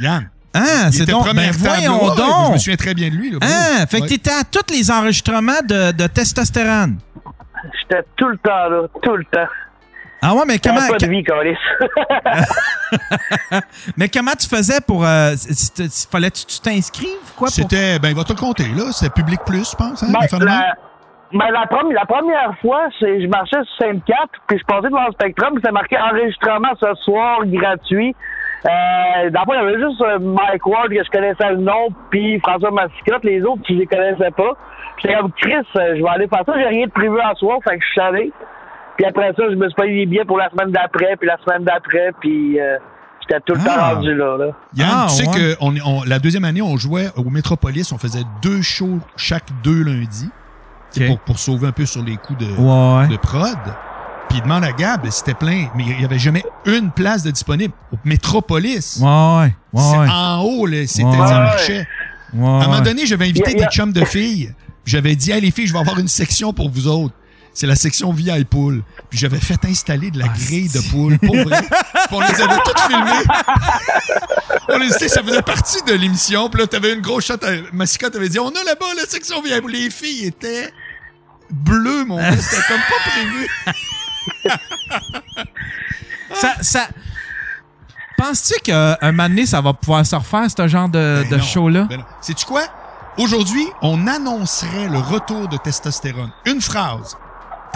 Yann. 0.00 0.28
Hein, 0.54 0.86
il 0.88 0.92
c'est 0.94 1.06
donc. 1.06 1.24
première 1.26 1.52
Ben 1.52 1.58
voyons 1.58 2.04
Ouais, 2.04 2.14
Je 2.16 2.22
me 2.22 2.26
donc. 2.48 2.58
souviens 2.58 2.76
très 2.76 2.94
bien 2.94 3.10
de 3.10 3.14
lui. 3.14 3.30
Là. 3.30 3.38
Hein, 3.42 3.86
fait 3.86 4.00
que 4.00 4.06
t'étais 4.06 4.30
à 4.30 4.42
tous 4.42 4.72
les 4.72 4.90
enregistrements 4.90 5.60
de, 5.68 5.92
de 5.92 6.06
testostérone. 6.06 6.98
J'étais 7.80 8.02
tout 8.16 8.28
le 8.28 8.38
temps 8.38 8.68
là, 8.70 8.82
tout 9.02 9.16
le 9.16 9.24
temps. 9.26 9.46
Ah 10.22 10.34
ouais, 10.34 10.44
mais 10.46 10.58
comment, 10.58 10.80
pas 10.88 10.96
de 10.96 11.06
vie, 11.06 11.22
mais 13.96 14.08
comment 14.08 14.32
tu 14.32 14.48
faisais 14.48 14.80
pour. 14.80 15.04
Euh, 15.04 15.34
fallait 16.10 16.30
que 16.30 16.36
tu 16.36 16.60
t'inscrives, 16.60 17.34
quoi? 17.36 17.48
Pour... 17.48 17.50
C'était, 17.50 17.98
ben, 17.98 18.08
il 18.08 18.16
va 18.16 18.24
te 18.24 18.32
le 18.32 18.38
compter, 18.38 18.68
là. 18.76 18.92
C'était 18.92 19.12
Public 19.12 19.40
Plus, 19.44 19.70
je 19.70 19.76
pense, 19.76 20.02
hein? 20.02 20.08
Ben, 20.10 20.20
la, 20.44 20.74
ben, 21.32 21.50
la, 21.50 21.60
la 21.60 22.06
première 22.06 22.56
fois, 22.60 22.88
c'est 22.98 23.20
je 23.20 23.28
marchais 23.28 23.62
sur 23.64 23.86
Sainte-Cat, 23.86 24.28
puis 24.46 24.58
je 24.58 24.64
passais 24.64 24.88
devant 24.88 25.06
le 25.06 25.12
Spectrum, 25.12 25.50
puis 25.50 25.60
c'était 25.62 25.72
marqué 25.72 25.98
enregistrement 25.98 26.72
ce 26.80 26.94
soir 27.02 27.40
gratuit. 27.44 28.16
Euh, 28.64 29.30
fond, 29.30 29.52
il 29.52 29.54
y 29.54 29.58
avait 29.58 29.78
juste 29.78 30.00
euh, 30.00 30.18
Mike 30.18 30.66
Ward 30.66 30.88
que 30.88 31.04
je 31.04 31.10
connaissais 31.10 31.50
le 31.50 31.58
nom, 31.58 31.88
puis 32.10 32.40
François 32.40 32.70
Massicotte, 32.70 33.24
les 33.24 33.42
autres, 33.42 33.62
je 33.68 33.74
les 33.74 33.86
connaissais 33.86 34.30
pas. 34.30 34.54
Puis 34.96 35.04
J'étais 35.04 35.16
comme 35.16 35.32
Chris, 35.32 35.66
euh, 35.76 35.94
je 35.96 36.02
vais 36.02 36.08
aller 36.08 36.26
faire 36.26 36.42
ça, 36.44 36.52
j'ai 36.56 36.66
rien 36.66 36.86
de 36.86 36.90
prévu 36.90 37.20
à 37.20 37.34
soir, 37.34 37.58
fait 37.62 37.78
que 37.78 37.84
je 37.84 37.90
suis 37.90 38.00
allé. 38.00 38.32
Puis 38.96 39.06
après 39.06 39.28
ça, 39.36 39.42
je 39.50 39.54
me 39.56 39.66
suis 39.68 39.74
payé 39.74 39.94
les 40.00 40.06
billets 40.06 40.24
pour 40.24 40.38
la 40.38 40.48
semaine 40.50 40.70
d'après, 40.72 41.16
puis 41.18 41.28
la 41.28 41.36
semaine 41.44 41.64
d'après, 41.64 42.12
puis 42.20 42.58
euh, 42.60 42.76
j'étais 43.20 43.40
tout 43.46 43.54
le 43.54 43.60
Ah. 43.66 43.74
temps 43.90 43.94
rendu 43.96 44.14
là. 44.14 44.36
là. 44.38 44.46
Yann, 44.74 44.88
Ah, 44.90 45.06
tu 45.08 45.14
sais 45.16 45.28
ouais. 45.28 45.34
que 45.34 45.56
on, 45.60 45.74
on- 45.84 46.02
la 46.04 46.18
deuxième 46.18 46.44
année, 46.44 46.62
on 46.62 46.76
jouait 46.76 47.08
au 47.16 47.24
Métropolis, 47.24 47.92
on 47.92 47.98
faisait 47.98 48.22
deux 48.42 48.62
shows 48.62 49.00
chaque 49.16 49.44
deux 49.62 49.82
lundis. 49.82 50.30
Pour, 51.08 51.18
pour 51.18 51.38
sauver 51.38 51.66
un 51.66 51.72
peu 51.72 51.84
sur 51.84 52.02
les 52.02 52.16
coups 52.16 52.38
de, 52.38 52.46
Ouais. 52.46 53.08
de 53.08 53.16
prod. 53.18 53.58
Puis 54.30 54.38
il 54.38 54.42
demande 54.42 54.64
à 54.64 54.72
Gab, 54.72 55.04
c'était 55.10 55.34
plein, 55.34 55.66
mais 55.74 55.84
il 55.86 56.00
y 56.00 56.04
avait 56.06 56.18
jamais 56.18 56.42
une 56.64 56.90
place 56.90 57.22
de 57.22 57.30
disponible. 57.30 57.74
Au 57.92 57.96
Métropolis. 58.02 59.00
Ouais, 59.02 59.52
ouais. 59.74 60.08
En 60.10 60.40
haut, 60.42 60.64
là, 60.64 60.86
c'était, 60.86 61.04
Ouais. 61.06 61.26
ça 61.26 61.38
marchait. 61.40 61.86
ouais. 62.32 62.46
À 62.46 62.50
un 62.50 62.66
moment 62.66 62.80
donné, 62.80 63.04
j'avais 63.04 63.26
invité 63.26 63.50
Y 63.50 63.54
a- 63.56 63.58
y 63.58 63.62
a- 63.62 63.66
des 63.66 63.70
chums 63.72 63.92
de 63.92 64.04
filles. 64.06 64.54
J'avais 64.86 65.14
dit, 65.16 65.32
hey, 65.32 65.40
les 65.42 65.50
filles, 65.50 65.66
je 65.66 65.72
vais 65.74 65.80
avoir 65.80 65.98
une 65.98 66.08
section 66.08 66.52
pour 66.54 66.70
vous 66.70 66.88
autres. 66.88 67.14
C'est 67.56 67.66
la 67.66 67.74
section 67.74 68.12
VIP 68.12 68.50
poule. 68.50 68.82
Puis 69.08 69.18
j'avais 69.18 69.40
fait 69.40 69.64
installer 69.64 70.10
de 70.10 70.18
la 70.18 70.28
grille 70.28 70.68
de 70.68 70.78
poule, 70.90 71.18
pour 71.18 71.34
vrai. 71.34 71.62
Puis 71.62 72.06
on 72.10 72.20
les 72.20 72.40
avait 72.42 72.58
toutes 72.62 72.80
filmées. 72.80 73.24
on 74.68 74.76
les, 74.78 74.88
tu 74.88 74.98
sais, 74.98 75.08
ça 75.08 75.22
faisait 75.22 75.40
partie 75.40 75.82
de 75.84 75.94
l'émission. 75.94 76.50
Puis 76.50 76.60
là, 76.60 76.66
t'avais 76.66 76.92
une 76.92 77.00
grosse 77.00 77.24
shot. 77.24 77.42
à- 77.42 77.72
Massica 77.72 78.10
t'avait 78.10 78.28
dit, 78.28 78.38
on 78.38 78.50
a 78.50 78.62
là-bas 78.62 78.84
la 78.98 79.06
section 79.06 79.40
VIP 79.40 79.62
poule. 79.62 79.70
Les 79.72 79.88
filles 79.88 80.26
étaient 80.26 80.70
bleues, 81.50 82.04
mon 82.04 82.18
gars. 82.18 82.36
C'était 82.36 82.62
comme 82.68 82.76
pas 82.76 83.10
prévu. 83.10 83.48
Ça, 86.34 86.54
ça... 86.60 86.88
Penses-tu 88.18 88.60
qu'un 88.60 88.96
moment 89.02 89.28
donné, 89.30 89.46
ça 89.46 89.62
va 89.62 89.72
pouvoir 89.72 90.04
se 90.04 90.14
refaire, 90.16 90.44
ce 90.50 90.68
genre 90.68 90.88
de, 90.90 91.24
Ben 91.30 91.38
de 91.38 91.42
show-là? 91.42 91.84
Ben. 91.88 92.04
Sais-tu 92.20 92.44
quoi? 92.44 92.64
Aujourd'hui, 93.16 93.66
on 93.80 94.06
annoncerait 94.06 94.88
le 94.88 94.98
retour 94.98 95.48
de 95.48 95.56
testostérone. 95.56 96.30
Une 96.44 96.60
phrase. 96.60 97.16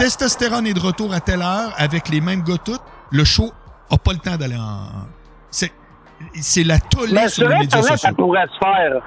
Testostérone 0.01 0.65
est 0.65 0.73
de 0.73 0.79
retour 0.79 1.13
à 1.13 1.19
telle 1.19 1.43
heure 1.43 1.73
avec 1.77 2.09
les 2.09 2.21
mêmes 2.21 2.41
gars 2.41 2.57
toutes. 2.57 2.81
Le 3.11 3.23
show 3.23 3.51
a 3.91 3.97
pas 3.99 4.13
le 4.13 4.17
temps 4.17 4.35
d'aller 4.35 4.57
en... 4.57 4.87
C'est, 5.51 5.71
c'est 6.41 6.63
la 6.63 6.79
tollée 6.79 7.29
sur 7.29 7.47
les 7.47 7.59
médias 7.59 7.77
Internet, 7.77 7.99
ça 7.99 8.09
sociaux. 8.09 8.15
pourrait 8.15 8.47
se 8.47 8.57
faire. 8.57 9.01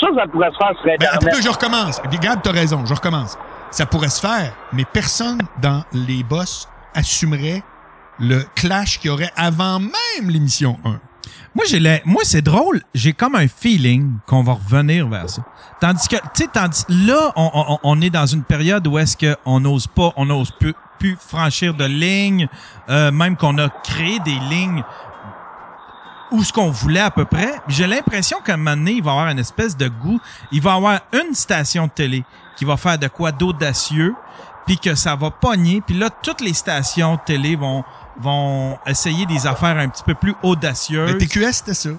Ça, 0.00 0.06
ça 0.16 0.26
pourrait 0.30 0.50
se 0.52 0.56
faire 0.56 0.76
sur 0.76 0.84
Ben, 0.84 0.92
Internet. 0.94 1.24
un 1.24 1.36
peu, 1.36 1.42
je 1.42 1.48
recommence. 1.48 2.00
Gab, 2.20 2.42
t'as 2.42 2.52
raison, 2.52 2.86
je 2.86 2.94
recommence. 2.94 3.36
Ça 3.72 3.86
pourrait 3.86 4.08
se 4.08 4.20
faire, 4.20 4.52
mais 4.72 4.84
personne 4.84 5.40
dans 5.60 5.82
les 5.92 6.22
boss 6.22 6.68
assumerait 6.94 7.64
le 8.20 8.44
clash 8.54 9.00
qu'il 9.00 9.10
y 9.10 9.12
aurait 9.12 9.32
avant 9.36 9.80
même 9.80 10.30
l'émission 10.30 10.78
1. 10.84 11.00
Moi, 11.54 11.64
j'ai 11.68 11.80
la- 11.80 12.00
moi 12.04 12.22
c'est 12.24 12.42
drôle, 12.42 12.82
j'ai 12.94 13.12
comme 13.12 13.34
un 13.34 13.48
feeling 13.48 14.14
qu'on 14.26 14.42
va 14.42 14.54
revenir 14.54 15.08
vers 15.08 15.28
ça. 15.30 15.42
Tandis 15.80 16.06
que, 16.08 16.16
tu 16.16 16.44
sais, 16.44 16.48
tandis 16.52 16.84
là, 16.88 17.32
on, 17.36 17.50
on, 17.54 17.78
on 17.82 18.00
est 18.00 18.10
dans 18.10 18.26
une 18.26 18.42
période 18.44 18.86
où 18.86 18.98
est-ce 18.98 19.16
qu'on 19.16 19.60
n'ose 19.60 19.86
pas, 19.86 20.12
on 20.16 20.26
n'ose 20.26 20.50
plus, 20.50 20.74
plus 20.98 21.16
franchir 21.20 21.74
de 21.74 21.84
lignes, 21.84 22.48
euh, 22.88 23.10
même 23.10 23.36
qu'on 23.36 23.56
a 23.58 23.68
créé 23.68 24.18
des 24.20 24.38
lignes 24.50 24.82
où 26.32 26.42
ce 26.42 26.52
qu'on 26.52 26.70
voulait 26.70 27.00
à 27.00 27.10
peu 27.10 27.24
près. 27.24 27.54
J'ai 27.68 27.86
l'impression 27.86 28.38
qu'à 28.44 28.54
un 28.54 28.56
moment 28.56 28.76
donné, 28.76 28.92
il 28.94 29.02
va 29.02 29.10
y 29.12 29.14
avoir 29.14 29.28
une 29.28 29.38
espèce 29.38 29.76
de 29.76 29.88
goût. 29.88 30.18
Il 30.50 30.60
va 30.60 30.72
y 30.72 30.76
avoir 30.76 31.00
une 31.12 31.34
station 31.34 31.86
de 31.86 31.90
télé 31.92 32.24
qui 32.56 32.64
va 32.64 32.76
faire 32.76 32.98
de 32.98 33.06
quoi 33.06 33.30
d'audacieux, 33.32 34.14
puis 34.66 34.76
que 34.78 34.94
ça 34.96 35.14
va 35.14 35.30
pogner. 35.30 35.80
Puis 35.86 35.96
là, 35.96 36.10
toutes 36.10 36.40
les 36.40 36.54
stations 36.54 37.14
de 37.14 37.20
télé 37.24 37.54
vont 37.54 37.84
vont 38.20 38.78
essayer 38.86 39.26
des 39.26 39.46
affaires 39.46 39.76
un 39.76 39.88
petit 39.88 40.02
peu 40.04 40.14
plus 40.14 40.34
audacieuses. 40.42 41.12
Le 41.12 41.18
TQS, 41.18 41.52
c'était 41.52 41.74
ça. 41.74 41.90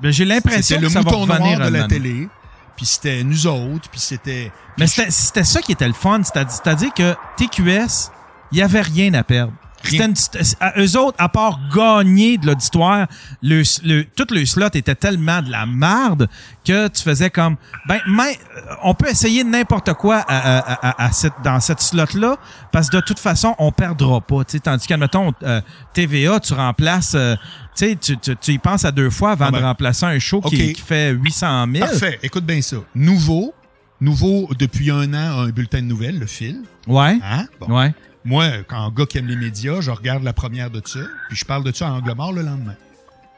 Ben, 0.00 0.12
j'ai 0.12 0.24
l'impression 0.24 0.62
C'était 0.62 0.80
que 0.80 0.84
le 0.84 0.90
ça 0.90 1.00
va 1.00 1.10
noir 1.10 1.22
revenir 1.22 1.58
de 1.60 1.68
la 1.68 1.86
télé. 1.86 2.28
Puis 2.76 2.86
c'était 2.86 3.24
nous 3.24 3.46
autres, 3.46 3.88
puis 3.90 3.98
c'était... 3.98 4.52
Mais 4.78 4.86
c'était 4.86 5.10
c'était 5.10 5.44
ça 5.44 5.60
qui 5.60 5.72
était 5.72 5.88
le 5.88 5.94
fun. 5.94 6.20
C'est-à-dire 6.22 6.94
que 6.94 7.14
TQS, 7.36 8.10
il 8.52 8.58
y 8.58 8.62
avait 8.62 8.80
rien 8.80 9.12
à 9.14 9.24
perdre. 9.24 9.52
Une- 9.92 10.14
à 10.60 10.72
eux 10.80 10.96
autres, 10.98 11.16
à 11.18 11.28
part 11.28 11.60
gagner 11.74 12.36
de 12.38 12.46
l'auditoire, 12.46 13.06
le, 13.42 13.62
le, 13.84 14.04
tout 14.04 14.26
le 14.30 14.44
slot 14.44 14.66
était 14.74 14.94
tellement 14.94 15.40
de 15.40 15.50
la 15.50 15.66
marde 15.66 16.28
que 16.64 16.88
tu 16.88 17.02
faisais 17.02 17.30
comme, 17.30 17.56
ben, 17.86 17.98
mais, 18.08 18.38
euh, 18.56 18.60
on 18.82 18.94
peut 18.94 19.08
essayer 19.08 19.44
n'importe 19.44 19.92
quoi 19.94 20.16
à, 20.16 20.58
à- 20.58 20.88
à- 20.88 21.04
à 21.06 21.12
cette, 21.12 21.32
dans 21.44 21.60
cette 21.60 21.80
slot-là, 21.80 22.36
parce 22.72 22.90
que 22.90 22.96
de 22.96 23.02
toute 23.02 23.18
façon, 23.18 23.54
on 23.58 23.70
perdra 23.72 24.20
pas. 24.20 24.44
tu 24.44 24.52
sais. 24.52 24.60
Tandis 24.60 24.86
qu'admettons, 24.86 25.32
euh, 25.42 25.60
TVA, 25.94 26.40
tu 26.40 26.52
remplaces, 26.54 27.14
euh, 27.14 27.36
tu 27.76 27.96
tu, 27.96 28.18
tu, 28.18 28.36
tu 28.36 28.52
y 28.52 28.58
penses 28.58 28.84
à 28.84 28.90
deux 28.90 29.10
fois 29.10 29.30
avant 29.32 29.46
Ah 29.46 29.50
ben, 29.52 29.60
de 29.60 29.64
remplacer 29.64 30.04
un 30.06 30.18
show 30.18 30.40
qui, 30.40 30.56
qui 30.74 30.82
fait 30.82 31.10
800 31.12 31.66
000. 31.72 31.86
Parfait. 31.86 32.18
Écoute 32.22 32.44
bien 32.44 32.60
ça. 32.60 32.76
Nouveau. 32.94 33.54
Nouveau, 34.00 34.48
depuis 34.58 34.90
un 34.90 35.12
an, 35.14 35.40
un 35.40 35.48
bulletin 35.50 35.78
de 35.78 35.86
nouvelles, 35.86 36.18
le 36.18 36.26
fil. 36.26 36.62
Ouais. 36.86 37.18
Hein? 37.22 37.46
Bon. 37.60 37.76
Ouais. 37.78 37.92
Moi, 38.28 38.62
quand 38.68 38.76
un 38.84 38.90
gars 38.90 39.06
qui 39.06 39.16
aime 39.16 39.26
les 39.26 39.36
médias, 39.36 39.80
je 39.80 39.90
regarde 39.90 40.22
la 40.22 40.34
première 40.34 40.70
de 40.70 40.82
ça, 40.84 41.00
puis 41.28 41.36
je 41.38 41.46
parle 41.46 41.64
de 41.64 41.72
ça 41.72 41.88
à 41.88 41.92
angle 41.92 42.12
mort 42.14 42.30
le 42.30 42.42
lendemain. 42.42 42.74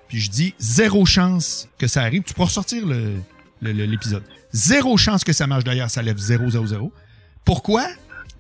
Puis 0.09 0.19
je 0.21 0.29
dis, 0.31 0.53
zéro 0.59 1.07
chance 1.07 1.69
que 1.79 1.87
ça 1.87 2.03
arrive. 2.03 2.25
Tu 2.25 2.35
pourras 2.35 2.47
ressortir 2.49 2.83
l'épisode. 3.63 4.25
Zéro 4.53 4.97
chance 4.97 5.23
que 5.23 5.33
ça 5.33 5.47
marche 5.47 5.63
d'ailleurs, 5.63 5.89
ça 5.91 6.03
lève 6.03 6.19
0, 6.19 6.51
0, 6.51 6.67
0. 6.67 6.93
Pourquoi? 7.45 7.87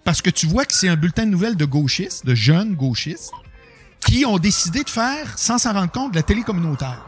Parce 0.02 0.20
que 0.22 0.30
tu 0.30 0.48
vois 0.48 0.64
que 0.64 0.74
c'est 0.74 0.88
un 0.88 0.96
bulletin 0.96 1.24
de 1.24 1.30
nouvelles 1.30 1.54
de 1.56 1.64
gauchistes, 1.64 2.26
de 2.26 2.34
jeunes 2.34 2.74
gauchistes, 2.74 3.30
qui 4.04 4.24
ont 4.26 4.38
décidé 4.38 4.82
de 4.82 4.90
faire, 4.90 5.38
sans 5.38 5.58
s'en 5.58 5.72
rendre 5.72 5.92
compte, 5.92 6.16
la 6.16 6.24
télé 6.24 6.42
communautaire. 6.42 7.06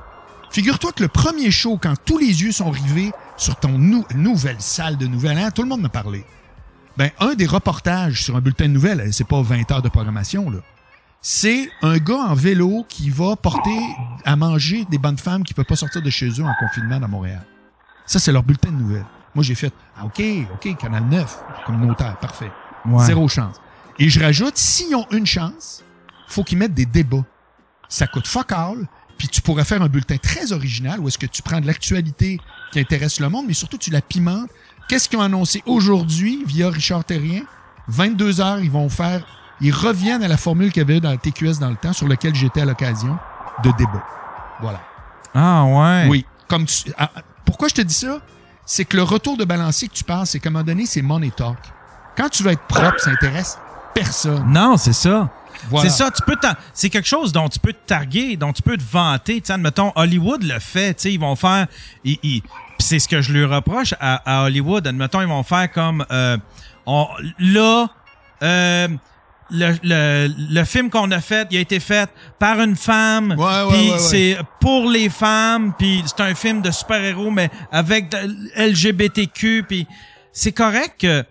Figure-toi 0.53 0.93
que 0.93 1.03
le 1.03 1.09
premier 1.09 1.51
show, 1.51 1.79
quand 1.83 1.95
tous 2.05 2.19
les 2.19 2.43
yeux 2.45 2.53
sont 2.53 2.71
rivés 2.71 3.11
sur 3.37 3.57
ton 3.57 3.77
nou- 3.77 4.07
nouvelle 4.15 4.61
salle 4.61 4.99
de 4.99 5.09
nouvelles, 5.09 5.51
tout 5.53 5.63
le 5.63 5.69
monde 5.69 5.81
m'a 5.81 5.89
parlé. 5.89 6.25
Ben, 6.97 7.11
un 7.21 7.35
des 7.35 7.47
reportages 7.47 8.23
sur 8.23 8.37
un 8.37 8.41
bulletin 8.41 8.69
de 8.69 8.73
nouvelles, 8.73 9.13
c'est 9.13 9.27
pas 9.27 9.41
20 9.41 9.71
heures 9.71 9.83
de 9.83 9.89
programmation, 9.89 10.51
là. 10.51 10.59
C'est 11.25 11.71
un 11.83 11.99
gars 11.99 12.17
en 12.17 12.35
vélo 12.35 12.85
qui 12.89 13.09
va 13.09 13.37
porter 13.37 13.79
à 14.25 14.35
manger 14.35 14.85
des 14.91 14.99
bonnes 14.99 15.19
femmes 15.19 15.45
qui 15.45 15.55
peuvent 15.55 15.65
pas 15.65 15.77
sortir 15.77 16.03
de 16.03 16.11
chez 16.11 16.29
eux 16.29 16.45
en 16.45 16.53
confinement 16.59 16.99
dans 16.99 17.07
Montréal. 17.07 17.45
Ça, 18.07 18.19
c'est 18.19 18.33
leur 18.33 18.43
bulletin 18.43 18.73
de 18.73 18.77
nouvelles. 18.77 19.07
Moi, 19.35 19.45
j'ai 19.45 19.55
fait, 19.55 19.73
ah, 19.97 20.05
OK, 20.05 20.21
OK, 20.53 20.77
Canal 20.77 21.05
9, 21.05 21.45
communautaire, 21.65 22.17
parfait. 22.19 22.51
Ouais. 22.85 23.05
Zéro 23.05 23.29
chance. 23.29 23.57
Et 24.01 24.09
je 24.09 24.19
rajoute, 24.19 24.57
s'ils 24.57 24.95
ont 24.97 25.07
une 25.13 25.25
chance, 25.25 25.85
faut 26.27 26.43
qu'ils 26.43 26.59
mettent 26.59 26.75
des 26.75 26.87
débats. 26.87 27.25
Ça 27.89 28.09
coûte 28.09 28.27
fuck 28.27 28.51
all, 28.51 28.89
puis 29.17 29.29
tu 29.29 29.41
pourrais 29.41 29.65
faire 29.65 29.81
un 29.81 29.89
bulletin 29.89 30.17
très 30.17 30.53
original 30.53 30.99
où 30.99 31.07
est-ce 31.07 31.19
que 31.19 31.27
tu 31.27 31.43
prends 31.43 31.61
de 31.61 31.67
l'actualité 31.67 32.41
qui 32.73 32.81
intéresse 32.81 33.21
le 33.21 33.29
monde, 33.29 33.47
mais 33.47 33.55
surtout 33.55 33.79
tu 33.79 33.91
la 33.91 34.01
pimentes. 34.01 34.51
Qu'est-ce 34.89 35.09
qu'ils 35.09 35.19
ont 35.19 35.23
annoncé 35.23 35.63
aujourd'hui 35.67 36.43
via 36.47 36.69
Richard 36.71 37.05
Terrien? 37.05 37.43
22 37.89 38.41
heures, 38.41 38.61
ils 38.61 38.71
vont 38.71 38.89
faire, 38.89 39.25
ils 39.61 39.73
reviennent 39.73 40.23
à 40.23 40.29
la 40.29 40.37
formule 40.37 40.71
qu'il 40.73 40.81
y 40.83 40.85
avait 40.85 41.01
dans 41.01 41.11
le 41.13 41.19
TQS 41.19 41.59
dans 41.61 41.71
le 41.71 41.77
temps, 41.77 41.93
sur 41.93 42.07
lequel 42.09 42.35
j'étais 42.35 42.61
à 42.61 42.65
l'occasion 42.65 43.19
de 43.65 43.71
débat. 43.79 44.05
Voilà. 44.61 44.81
Ah 45.35 45.65
ouais. 45.65 46.07
Oui. 46.09 46.27
Comme 46.49 46.67
tu, 46.67 46.93
ah, 46.99 47.11
pourquoi 47.45 47.69
je 47.69 47.75
te 47.75 47.81
dis 47.83 47.95
ça? 47.95 48.19
C'est 48.67 48.85
que 48.85 48.97
le 48.97 49.03
retour 49.03 49.37
de 49.37 49.45
balancier 49.45 49.89
que 49.89 49.95
tu 49.95 50.05
penses, 50.05 50.31
c'est 50.31 50.39
qu'à 50.41 50.49
un 50.51 50.53
moment 50.53 50.65
donné, 50.65 50.87
c'est 50.87 51.03
money 51.03 51.31
talk. 51.31 51.59
Quand 52.17 52.29
tu 52.29 52.43
veux 52.43 52.53
être 52.53 52.63
propre, 52.69 52.99
ça 53.01 53.11
intéresse 53.11 53.59
personne. 53.95 54.45
Non, 54.47 54.77
c'est 54.77 54.93
ça. 54.93 55.29
Voilà. 55.71 55.91
C'est 55.91 55.97
ça, 56.05 56.11
tu 56.11 56.23
peux 56.23 56.37
t'en- 56.37 56.55
c'est 56.73 56.89
quelque 56.91 57.07
chose 57.09 57.33
dont 57.33 57.49
tu 57.49 57.59
peux 57.59 57.73
te 57.73 57.87
targuer, 57.87 58.37
dont 58.37 58.53
tu 58.53 58.63
peux 58.63 58.77
te 58.77 58.83
vanter. 58.91 59.41
Tu 59.41 59.47
sais, 59.49 59.53
admettons, 59.53 59.93
Hollywood 59.97 60.43
le 60.43 60.59
fait, 60.59 60.95
tu 60.95 61.03
sais, 61.03 61.13
ils 61.13 61.21
vont 61.21 61.37
faire, 61.37 61.67
ils, 62.05 62.43
c'est 62.83 62.99
ce 62.99 63.09
que 63.09 63.21
je 63.23 63.33
lui 63.33 63.45
reproche 63.45 63.95
à, 64.01 64.41
à 64.41 64.45
Hollywood. 64.45 64.87
Admettons, 64.87 65.21
ils 65.23 65.27
vont 65.29 65.43
faire 65.43 65.71
comme, 65.73 66.05
euh, 66.11 66.37
on, 66.87 67.07
là, 67.39 67.89
euh, 68.43 68.89
le, 69.51 69.75
le, 69.83 70.29
le 70.51 70.65
film 70.65 70.89
qu'on 70.91 71.11
a 71.11 71.21
fait, 71.21 71.47
il 71.51 71.59
a 71.59 71.61
été 71.61 71.79
fait 71.81 72.09
par 72.39 72.61
une 72.61 72.77
femme, 72.77 73.35
Ouais, 73.39 73.45
ouais, 73.45 73.69
puis 73.71 73.81
ouais, 73.87 73.93
ouais. 73.93 73.99
c'est 73.99 74.39
pour 74.61 74.89
les 74.89 75.09
femmes, 75.09 75.75
puis 75.79 76.03
c'est 76.07 76.23
un 76.23 76.35
film 76.35 76.63
de 76.63 76.71
super-héros, 76.71 77.31
mais 77.31 77.51
avec 77.71 78.11
de 78.11 78.19
LGBTQ, 78.57 79.65
puis 79.69 79.87
c'est 80.33 80.53
correct 80.53 81.01
que 81.01 81.25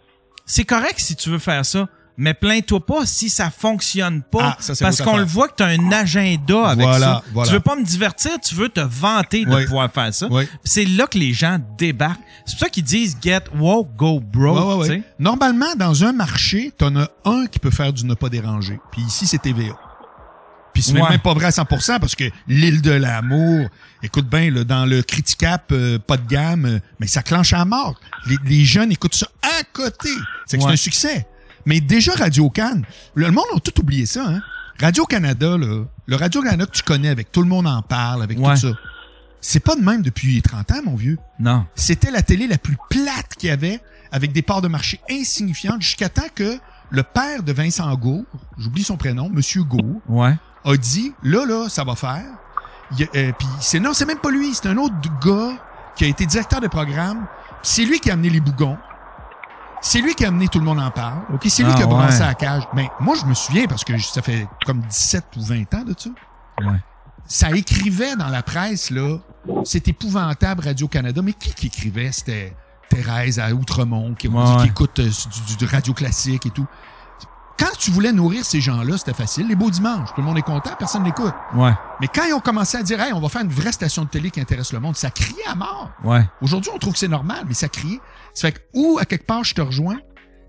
c'est 0.45 0.65
correct 0.65 0.95
si 0.99 1.15
tu 1.15 1.29
veux 1.29 1.39
faire 1.39 1.65
ça, 1.65 1.87
mais 2.17 2.33
plains-toi 2.33 2.85
pas 2.85 3.05
si 3.05 3.29
ça 3.29 3.49
fonctionne 3.49 4.21
pas, 4.21 4.55
Ah, 4.57 4.57
ça, 4.59 4.73
parce 4.79 5.01
qu'on 5.01 5.17
le 5.17 5.23
voit 5.23 5.47
que 5.47 5.55
tu 5.57 5.63
as 5.63 5.67
un 5.67 5.91
agenda 5.91 6.67
avec 6.67 6.85
Voilà, 6.85 7.05
ça. 7.05 7.23
voilà. 7.33 7.47
Tu 7.49 7.53
veux 7.55 7.59
pas 7.61 7.75
me 7.75 7.83
divertir, 7.83 8.31
tu 8.43 8.55
veux 8.55 8.69
te 8.69 8.79
vanter 8.81 9.45
de 9.45 9.53
Oui. 9.53 9.65
pouvoir 9.65 9.91
faire 9.91 10.13
ça. 10.13 10.27
Oui. 10.29 10.47
C'est 10.63 10.85
là 10.85 11.07
que 11.07 11.17
les 11.17 11.33
gens 11.33 11.59
débarquent. 11.77 12.19
C'est 12.45 12.53
pour 12.55 12.59
ça 12.65 12.69
qu'ils 12.69 12.83
disent 12.83 13.17
get 13.21 13.43
woke, 13.55 13.95
go 13.95 14.19
broke. 14.19 14.57
Ouais, 14.57 14.63
ouais, 14.63 14.75
ouais. 14.81 14.87
tu 14.87 15.01
sais. 15.01 15.03
Normalement, 15.19 15.73
dans 15.77 16.03
un 16.03 16.11
marché, 16.13 16.71
t'en 16.77 16.95
as 16.95 17.07
un 17.25 17.45
qui 17.47 17.59
peut 17.59 17.71
faire 17.71 17.93
du 17.93 18.05
ne 18.05 18.13
pas 18.13 18.29
déranger. 18.29 18.79
Puis 18.91 19.01
ici, 19.03 19.25
c'est 19.27 19.39
TVA. 19.39 19.73
Puis 20.73 20.83
c'est 20.83 20.93
Ouais. 20.93 21.09
même 21.09 21.19
pas 21.19 21.33
vrai 21.33 21.47
à 21.47 21.51
100% 21.51 21.99
parce 21.99 22.15
que 22.15 22.23
l'île 22.47 22.81
de 22.81 22.91
l'amour, 22.91 23.67
écoute 24.03 24.27
bien, 24.29 24.49
là, 24.49 24.63
dans 24.63 24.85
le 24.85 25.01
Criticap, 25.03 25.65
euh, 25.73 25.99
pas 25.99 26.15
de 26.15 26.25
gamme, 26.25 26.65
euh, 26.65 26.79
mais 26.99 27.07
ça 27.07 27.21
clenche 27.23 27.51
à 27.51 27.65
mort. 27.65 27.99
Les, 28.25 28.37
les 28.45 28.63
jeunes 28.63 28.89
écoutent 28.89 29.15
ça 29.15 29.27
à 29.41 29.63
côté. 29.73 30.09
C'est 30.45 30.57
que 30.57 30.63
c'est 30.63 30.69
un 30.69 30.75
succès. 30.77 31.27
Mais 31.65 31.79
déjà, 31.81 32.13
Radio 32.13 32.49
Cannes, 32.49 32.83
le, 33.15 33.31
monde 33.31 33.45
a 33.55 33.59
tout 33.59 33.79
oublié 33.79 34.05
ça, 34.05 34.25
hein. 34.27 34.41
Radio-Canada, 34.79 35.57
là, 35.57 35.83
le 36.07 36.15
Radio-Canada 36.15 36.65
que 36.65 36.71
tu 36.71 36.83
connais 36.83 37.09
avec 37.09 37.31
tout 37.31 37.41
le 37.41 37.47
monde 37.47 37.67
en 37.67 37.81
parle, 37.81 38.23
avec 38.23 38.39
Ouais. 38.39 38.55
tout 38.55 38.61
ça, 38.61 38.67
c'est 39.39 39.59
pas 39.59 39.75
de 39.75 39.81
même 39.81 40.01
depuis 40.01 40.41
30 40.41 40.71
ans, 40.71 40.81
mon 40.85 40.95
vieux 40.95 41.17
Non. 41.39 41.65
c'était 41.75 42.09
la 42.11 42.21
télé 42.23 42.47
la 42.47 42.57
plus 42.57 42.77
plate 42.89 43.35
qu'il 43.37 43.49
y 43.49 43.51
avait, 43.51 43.79
avec 44.11 44.31
des 44.31 44.41
parts 44.41 44.61
de 44.61 44.67
marché 44.67 44.99
insignifiantes, 45.09 45.81
jusqu'à 45.81 46.09
temps 46.09 46.27
que 46.33 46.57
le 46.89 47.03
père 47.03 47.43
de 47.43 47.53
Vincent 47.53 47.93
Gour, 47.95 48.23
j'oublie 48.57 48.83
son 48.83 48.97
prénom, 48.97 49.29
Monsieur 49.29 49.63
Gour, 49.63 50.01
Ouais. 50.09 50.35
a 50.65 50.75
dit, 50.77 51.13
là, 51.23 51.45
là, 51.45 51.69
ça 51.69 51.83
va 51.83 51.95
faire. 51.95 52.25
Euh, 53.15 53.31
Puis 53.37 53.47
c'est 53.61 53.79
non, 53.79 53.93
c'est 53.93 54.05
même 54.05 54.17
pas 54.19 54.31
lui, 54.31 54.53
c'est 54.53 54.67
un 54.67 54.77
autre 54.77 54.95
gars 55.23 55.57
qui 55.95 56.03
a 56.03 56.07
été 56.07 56.25
directeur 56.25 56.59
de 56.59 56.67
programme. 56.67 57.25
C'est 57.63 57.85
lui 57.85 57.99
qui 57.99 58.09
a 58.09 58.13
amené 58.13 58.29
les 58.29 58.41
bougons. 58.41 58.77
C'est 59.81 59.99
lui 60.01 60.13
qui 60.13 60.23
a 60.25 60.27
amené 60.27 60.47
tout 60.47 60.59
le 60.59 60.65
monde 60.65 60.79
en 60.79 60.91
parle. 60.91 61.21
OK, 61.33 61.41
c'est 61.49 61.63
lui 61.63 61.71
Ah, 61.73 61.77
qui 61.77 61.83
a 61.83 61.87
brassé 61.87 62.19
ouais. 62.21 62.27
la 62.27 62.33
cage. 62.35 62.63
Ben, 62.73 62.87
moi, 62.99 63.15
je 63.19 63.25
me 63.25 63.33
souviens 63.33 63.65
parce 63.67 63.83
que 63.83 63.97
ça 63.99 64.21
fait 64.21 64.47
comme 64.65 64.81
17 64.81 65.25
ou 65.37 65.41
20 65.43 65.73
ans 65.73 65.83
de 65.83 65.95
ça. 65.97 66.09
Ouais. 66.61 66.77
Ça 67.25 67.49
écrivait 67.51 68.15
dans 68.15 68.27
la 68.27 68.43
presse, 68.43 68.91
là. 68.91 69.17
C'est 69.63 69.87
épouvantable, 69.87 70.63
Radio-Canada. 70.63 71.21
Mais 71.23 71.33
qui 71.33 71.53
qui 71.53 71.67
écrivait? 71.67 72.11
C'était 72.11 72.55
Thérèse 72.89 73.39
à 73.39 73.53
Outremont, 73.53 74.13
qui, 74.13 74.27
Ouais, 74.27 74.43
qui 74.43 74.51
ouais. 74.61 74.65
écoute 74.67 74.99
euh, 74.99 75.09
du, 75.47 75.55
du 75.57 75.65
radio 75.65 75.93
classique 75.93 76.45
et 76.45 76.49
tout. 76.51 76.67
Quand 77.57 77.71
tu 77.77 77.91
voulais 77.91 78.11
nourrir 78.11 78.43
ces 78.43 78.59
gens-là, 78.59 78.97
c'était 78.97 79.13
facile. 79.13 79.47
Les 79.47 79.55
beaux 79.55 79.69
dimanches, 79.69 80.09
tout 80.15 80.21
le 80.21 80.23
monde 80.23 80.37
est 80.37 80.41
content, 80.43 80.71
personne 80.79 81.03
n'écoute. 81.03 81.33
Ouais. 81.53 81.71
Mais 81.99 82.07
quand 82.07 82.23
ils 82.25 82.33
ont 82.33 82.39
commencé 82.39 82.75
à 82.77 82.81
dire, 82.83 82.99
hey, 82.99 83.13
on 83.13 83.19
va 83.21 83.29
faire 83.29 83.41
une 83.43 83.51
vraie 83.51 83.71
station 83.71 84.03
de 84.03 84.09
télé 84.09 84.31
qui 84.31 84.41
intéresse 84.41 84.73
le 84.73 84.79
monde, 84.79 84.95
ça 84.95 85.11
criait 85.11 85.45
à 85.47 85.53
mort. 85.53 85.91
Ouais. 86.03 86.27
Aujourd'hui, 86.41 86.71
on 86.73 86.79
trouve 86.79 86.93
que 86.93 86.99
c'est 86.99 87.07
normal, 87.07 87.43
mais 87.47 87.53
ça 87.53 87.69
criait. 87.69 87.99
Ça 88.33 88.47
fait 88.47 88.53
que, 88.53 88.59
où, 88.73 88.97
à 88.99 89.05
quelque 89.05 89.25
part, 89.25 89.43
je 89.43 89.53
te 89.53 89.61
rejoins, 89.61 89.99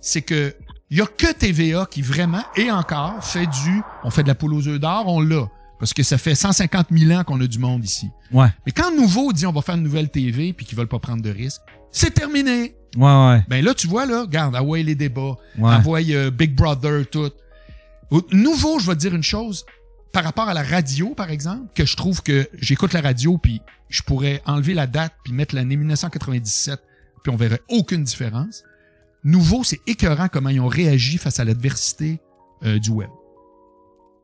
c'est 0.01 0.23
que 0.23 0.55
il 0.91 0.99
y 0.99 1.01
a 1.01 1.07
que 1.07 1.33
TVA 1.33 1.87
qui 1.91 2.03
vraiment, 2.03 2.43
et 2.55 2.71
encore, 2.71 3.25
fait 3.25 3.47
du, 3.47 3.83
on 4.05 4.11
fait 4.11 4.23
de 4.23 4.29
la 4.29 4.35
poule 4.35 4.53
aux 4.55 4.69
œufs 4.69 4.79
d'or, 4.79 5.05
on 5.07 5.21
l'a. 5.21 5.49
Parce 5.79 5.95
que 5.95 6.03
ça 6.03 6.17
fait 6.19 6.35
150 6.35 6.89
000 6.91 7.19
ans 7.19 7.25
qu'on 7.25 7.41
a 7.41 7.47
du 7.47 7.59
monde 7.59 7.85
ici. 7.85 8.09
Ouais. 8.31 8.49
Mais 8.67 8.73
quand 8.73 8.95
Nouveau 8.95 9.33
dit 9.33 9.47
on 9.47 9.53
va 9.53 9.63
faire 9.63 9.75
une 9.75 9.83
nouvelle 9.83 10.11
TV 10.11 10.53
puis 10.53 10.65
qu'ils 10.67 10.77
veulent 10.79 10.87
pas 10.89 10.99
prendre 11.01 11.23
de 11.23 11.31
risques, 11.31 11.63
c'est 11.91 12.13
terminé. 12.13 12.77
Ouais, 12.97 13.27
ouais. 13.29 13.45
Ben 13.49 13.65
là, 13.65 13.73
tu 13.75 13.87
vois, 13.89 14.05
là, 14.07 14.21
regarde, 14.23 14.55
envoie 14.55 14.79
les 14.83 14.95
débats, 14.95 15.37
Ouais. 15.59 15.75
envoie 15.75 16.01
euh, 16.11 16.31
Big 16.31 16.55
Brother, 16.55 17.05
tout. 17.11 17.31
Au- 18.11 18.23
Nouveau, 18.33 18.79
je 18.79 18.87
vais 18.87 18.95
te 18.95 19.01
dire 19.01 19.15
une 19.15 19.23
chose, 19.23 19.65
par 20.13 20.23
rapport 20.25 20.47
à 20.49 20.55
la 20.55 20.63
radio, 20.63 21.15
par 21.15 21.31
exemple, 21.31 21.69
que 21.75 21.87
je 21.87 21.97
trouve 21.97 22.23
que 22.23 22.47
j'écoute 22.61 22.93
la 22.93 23.01
radio 23.01 23.39
puis 23.39 23.63
je 23.89 24.03
pourrais 24.03 24.43
enlever 24.45 24.75
la 24.75 24.87
date 24.87 25.15
puis 25.25 25.33
mettre 25.33 25.55
l'année 25.55 25.77
1997 25.77 26.79
puis 27.23 27.33
on 27.33 27.37
verrait 27.37 27.63
aucune 27.69 28.05
différence. 28.05 28.63
Nouveau, 29.25 29.63
c'est 29.65 29.81
écœurant 29.87 30.29
comment 30.29 30.49
ils 30.51 30.61
ont 30.61 30.69
réagi 30.69 31.19
face 31.19 31.39
à 31.41 31.45
l'adversité 31.45 32.21
euh, 32.65 32.79
du 32.79 32.91
web. 32.91 33.11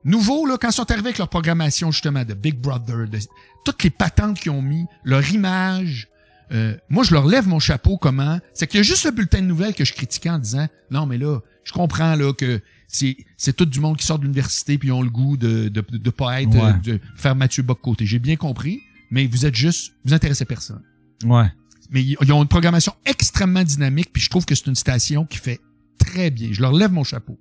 Nouveau, 0.05 0.47
là, 0.47 0.57
quand 0.59 0.69
ils 0.69 0.73
sont 0.75 0.91
arrivés 0.91 1.09
avec 1.09 1.19
leur 1.19 1.29
programmation, 1.29 1.91
justement, 1.91 2.25
de 2.25 2.35
Big 2.35 2.57
Brother, 2.59 3.09
de 3.09 3.19
toutes 3.65 3.83
les 3.83 3.91
patentes 3.91 4.39
qu'ils 4.39 4.53
ont 4.53 4.63
mis, 4.63 4.87
leur 5.05 5.29
image, 5.33 6.09
euh, 6.53 6.77
moi, 6.89 7.05
je 7.05 7.13
leur 7.13 7.27
lève 7.27 7.47
mon 7.47 7.59
chapeau 7.59 7.99
comment. 7.99 8.39
C'est 8.55 8.67
qu'il 8.67 8.79
y 8.79 8.81
a 8.81 8.83
juste 8.85 9.05
le 9.05 9.11
bulletin 9.11 9.41
de 9.43 9.47
nouvelles 9.47 9.75
que 9.75 9.85
je 9.85 9.93
critiquais 9.93 10.31
en 10.31 10.39
disant, 10.39 10.67
non, 10.91 11.05
mais 11.05 11.19
là, 11.19 11.41
je 11.65 11.73
comprends, 11.73 12.15
là, 12.15 12.33
que 12.33 12.61
c'est, 12.87 13.17
c'est 13.37 13.55
tout 13.55 13.67
du 13.67 13.81
monde 13.81 13.99
qui 13.99 14.07
sort 14.07 14.19
de 14.19 14.23
l'université 14.25 14.79
puis 14.79 14.89
ils 14.89 14.93
ont 14.93 15.03
le 15.03 15.11
goût 15.11 15.37
de, 15.37 15.69
de, 15.69 15.85
de 15.91 16.11
pas 16.11 16.41
être, 16.41 16.55
Ouais. 16.55 16.63
euh, 16.63 16.73
de 16.97 17.01
faire 17.17 17.35
Mathieu 17.37 17.63
Bock 17.63 17.81
côté. 17.83 18.07
J'ai 18.07 18.19
bien 18.19 18.37
compris, 18.37 18.81
mais 19.11 19.27
vous 19.27 19.45
êtes 19.45 19.55
juste, 19.57 19.93
vous 20.07 20.15
intéressez 20.15 20.47
personne. 20.47 20.83
Ouais. 21.25 21.53
Mais 21.91 22.03
ils 22.03 22.33
ont 22.33 22.43
une 22.43 22.49
programmation 22.49 22.93
extrêmement 23.07 23.63
dynamique, 23.63 24.11
puis 24.13 24.23
je 24.23 24.29
trouve 24.31 24.45
que 24.45 24.55
c'est 24.55 24.67
une 24.67 24.75
station 24.75 25.25
qui 25.25 25.39
fait 25.39 25.61
très 25.99 26.31
bien. 26.31 26.49
Je 26.53 26.61
leur 26.61 26.73
lève 26.73 26.93
mon 26.93 27.05
chapeau. 27.05 27.39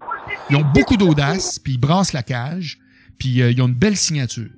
Ils 0.50 0.56
ont 0.56 0.66
beaucoup 0.74 0.98
d'audace, 0.98 1.60
puis 1.60 1.74
ils 1.74 1.78
brassent 1.78 2.14
la 2.14 2.24
cage, 2.24 2.80
puis 3.18 3.42
euh, 3.42 3.52
ils 3.52 3.62
ont 3.62 3.68
une 3.68 3.74
belle 3.74 3.98
signature. 3.98 4.50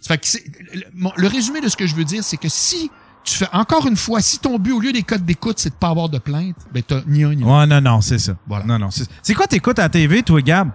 Ça 0.00 0.14
fait 0.14 0.18
que 0.18 0.26
c'est- 0.26 0.44
le, 0.74 0.82
le 1.16 1.26
résumé 1.28 1.60
de 1.60 1.68
ce 1.68 1.76
que 1.76 1.86
je 1.86 1.94
veux 1.94 2.04
dire, 2.04 2.22
c'est 2.22 2.36
que 2.36 2.48
si 2.48 2.90
tu 3.24 3.34
fais 3.34 3.48
encore 3.52 3.86
une 3.86 3.96
fois, 3.96 4.20
si 4.20 4.38
ton 4.38 4.58
but 4.58 4.72
au 4.72 4.80
lieu 4.80 4.92
des 4.92 5.02
codes 5.02 5.24
d'écoute, 5.24 5.58
c'est 5.58 5.70
de 5.70 5.74
pas 5.74 5.88
avoir 5.88 6.08
de 6.10 6.18
plainte, 6.18 6.56
ben 6.72 6.82
t'as 6.86 7.00
ni 7.06 7.24
un 7.24 7.30
ni 7.34 7.42
l'autre. 7.42 7.58
Ouais, 7.58 7.66
non, 7.66 7.80
non, 7.80 8.00
c'est 8.02 8.18
ça. 8.18 8.36
Voilà. 8.46 8.66
Non, 8.66 8.78
non. 8.78 8.90
C'est 8.90 9.08
c'est 9.22 9.34
quoi 9.34 9.46
t'écoutes 9.46 9.78
à 9.78 9.82
la 9.82 9.88
TV, 9.88 10.22
toi, 10.22 10.40
Gab? 10.42 10.68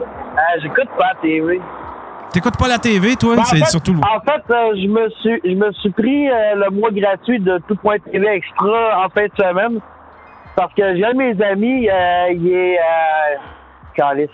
Euh, 0.00 0.60
J'écoute 0.62 0.88
pas 0.96 1.12
la 1.14 1.20
TV. 1.20 1.60
T'écoutes 2.32 2.56
pas 2.58 2.68
la 2.68 2.78
TV, 2.78 3.16
toi? 3.16 3.34
Ben, 3.36 3.42
en 3.42 3.44
c'est 3.44 3.58
fait- 3.58 3.64
surtout. 3.70 3.94
En 4.02 4.20
fait, 4.20 4.42
euh, 4.52 4.72
je 4.76 4.86
me 4.86 5.08
suis 5.20 5.40
je 5.44 5.54
me 5.56 5.72
suis 5.72 5.90
pris 5.90 6.28
euh, 6.30 6.54
le 6.56 6.70
mois 6.70 6.90
gratuit 6.90 7.40
de 7.40 7.58
tout.tv 7.66 8.26
extra 8.28 9.04
en 9.04 9.08
fin 9.08 9.24
de 9.26 9.32
semaine. 9.36 9.80
Parce 10.56 10.72
que 10.74 10.96
j'ai 10.96 11.04
un 11.04 11.12
de 11.12 11.16
mes 11.18 11.42
amis, 11.44 11.88
euh, 11.88 12.32
il 12.32 12.48
est 12.52 12.78
euh, 12.78 13.36
calice. 13.94 14.28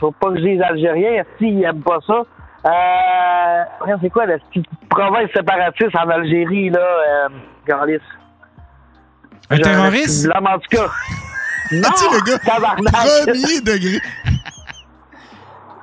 Faut 0.00 0.12
pas 0.12 0.28
que 0.30 0.36
je 0.38 0.42
dise 0.44 0.62
algérien, 0.62 1.22
s'il 1.38 1.62
aime 1.64 1.82
pas 1.82 1.98
ça. 2.06 2.22
Euh, 2.66 3.64
regarde, 3.80 4.00
c'est 4.02 4.10
quoi 4.10 4.26
la 4.26 4.38
petite 4.38 4.66
province 4.88 5.30
séparatiste 5.34 5.94
en 5.96 6.08
Algérie, 6.08 6.70
là, 6.70 6.80
euh? 6.80 7.28
Un 9.50 9.58
terroriste? 9.58 10.26
Blanc, 10.26 10.40
en 10.54 10.58
tout 10.58 10.76
cas. 10.76 10.88
Non, 11.72 11.88
Tu 11.96 11.96
sais, 11.96 12.06
le 12.12 12.24
gars, 12.24 12.38
premier 13.22 13.60
degré. 13.60 13.98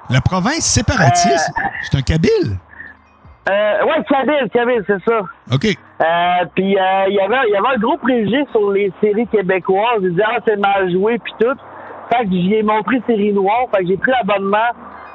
La 0.09 0.21
province 0.21 0.65
séparatiste, 0.65 1.51
c'est 1.83 1.97
un 1.97 2.01
Kabyle? 2.01 2.57
Euh, 3.49 3.83
ouais, 3.85 4.03
Kabyle, 4.09 4.49
Kabyle, 4.53 4.83
c'est 4.87 5.03
ça. 5.09 5.19
OK. 5.53 5.65
Euh, 5.65 6.45
puis 6.55 6.77
euh, 6.77 7.05
il 7.07 7.15
y 7.15 7.19
avait 7.19 7.49
y 7.49 7.55
avait 7.55 7.75
un 7.75 7.79
gros 7.79 7.97
préjugé 7.97 8.45
sur 8.51 8.71
les 8.71 8.91
séries 9.01 9.27
québécoises. 9.27 9.99
Il 10.01 10.11
disait 10.11 10.23
ah 10.25 10.39
c'est 10.45 10.57
mal 10.57 10.91
joué 10.91 11.17
puis 11.19 11.33
tout. 11.39 11.55
Fait 12.11 12.23
que 12.25 12.31
j'y 12.31 12.55
ai 12.55 12.63
montré 12.63 13.01
série 13.07 13.33
noire. 13.33 13.65
Fait 13.73 13.83
que 13.83 13.87
j'ai 13.89 13.97
pris 13.97 14.11
l'abonnement 14.11 14.57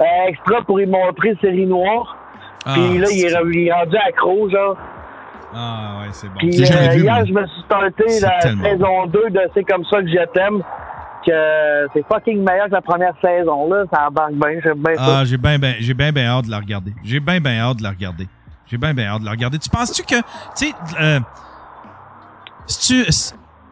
euh, 0.01 0.05
extra 0.29 0.63
pour 0.63 0.81
y 0.81 0.87
montrer 0.87 1.37
série 1.41 1.67
noire. 1.67 2.17
Puis 2.73 2.99
là 2.99 3.07
il 3.11 3.25
est, 3.25 3.35
re- 3.35 3.51
il 3.55 3.69
est 3.69 3.73
rendu 3.73 3.97
accro 3.97 4.49
genre. 4.51 4.77
Ah, 5.55 5.99
ouais, 6.01 6.09
c'est 6.13 6.29
bon. 6.29 6.35
Puis 6.39 6.63
euh, 6.63 6.89
vu, 6.95 7.03
hier 7.03 7.27
je 7.27 7.33
me 7.33 7.47
suis 7.47 7.63
C'est 8.09 8.21
la 8.27 8.41
saison 8.41 9.07
2 9.07 9.31
de 9.31 9.41
C'est 9.55 9.65
comme 9.65 9.85
ça 9.85 10.01
que 10.01 10.09
je 10.09 10.25
t'aime. 10.33 10.63
Que 11.25 11.89
c'est 11.95 12.05
fucking 12.13 12.43
meilleur 12.43 12.67
que 12.67 12.73
la 12.73 12.81
première 12.83 13.15
saison 13.21 13.69
là. 13.69 13.85
Ça 13.93 14.09
embarque 14.09 14.33
bien. 14.33 14.61
J'aime 14.63 14.83
bien 14.83 14.95
ça. 14.97 15.19
Ah, 15.19 15.25
j'ai 15.25 15.37
bien, 15.37 15.59
ben, 15.59 15.75
j'ai 15.79 15.95
bien, 15.95 16.13
ben 16.13 16.27
hâte 16.27 16.47
de 16.47 16.51
la 16.51 16.59
regarder. 16.59 16.95
J'ai 17.05 17.21
bien, 17.21 17.41
ben 17.41 17.59
hâte 17.59 17.79
de 17.79 17.83
la 17.83 17.91
regarder. 17.91 18.29
J'ai 18.67 18.77
bien, 18.77 18.93
ben 18.95 19.07
hâte 19.07 19.21
de 19.21 19.27
la 19.27 19.31
regarder. 19.31 19.59
Tu 19.59 19.69
penses-tu 19.69 20.03
que, 20.03 20.17
tu 20.17 20.23
sais, 20.55 20.73
euh, 21.01 21.21
si 22.67 23.05
tu, 23.05 23.13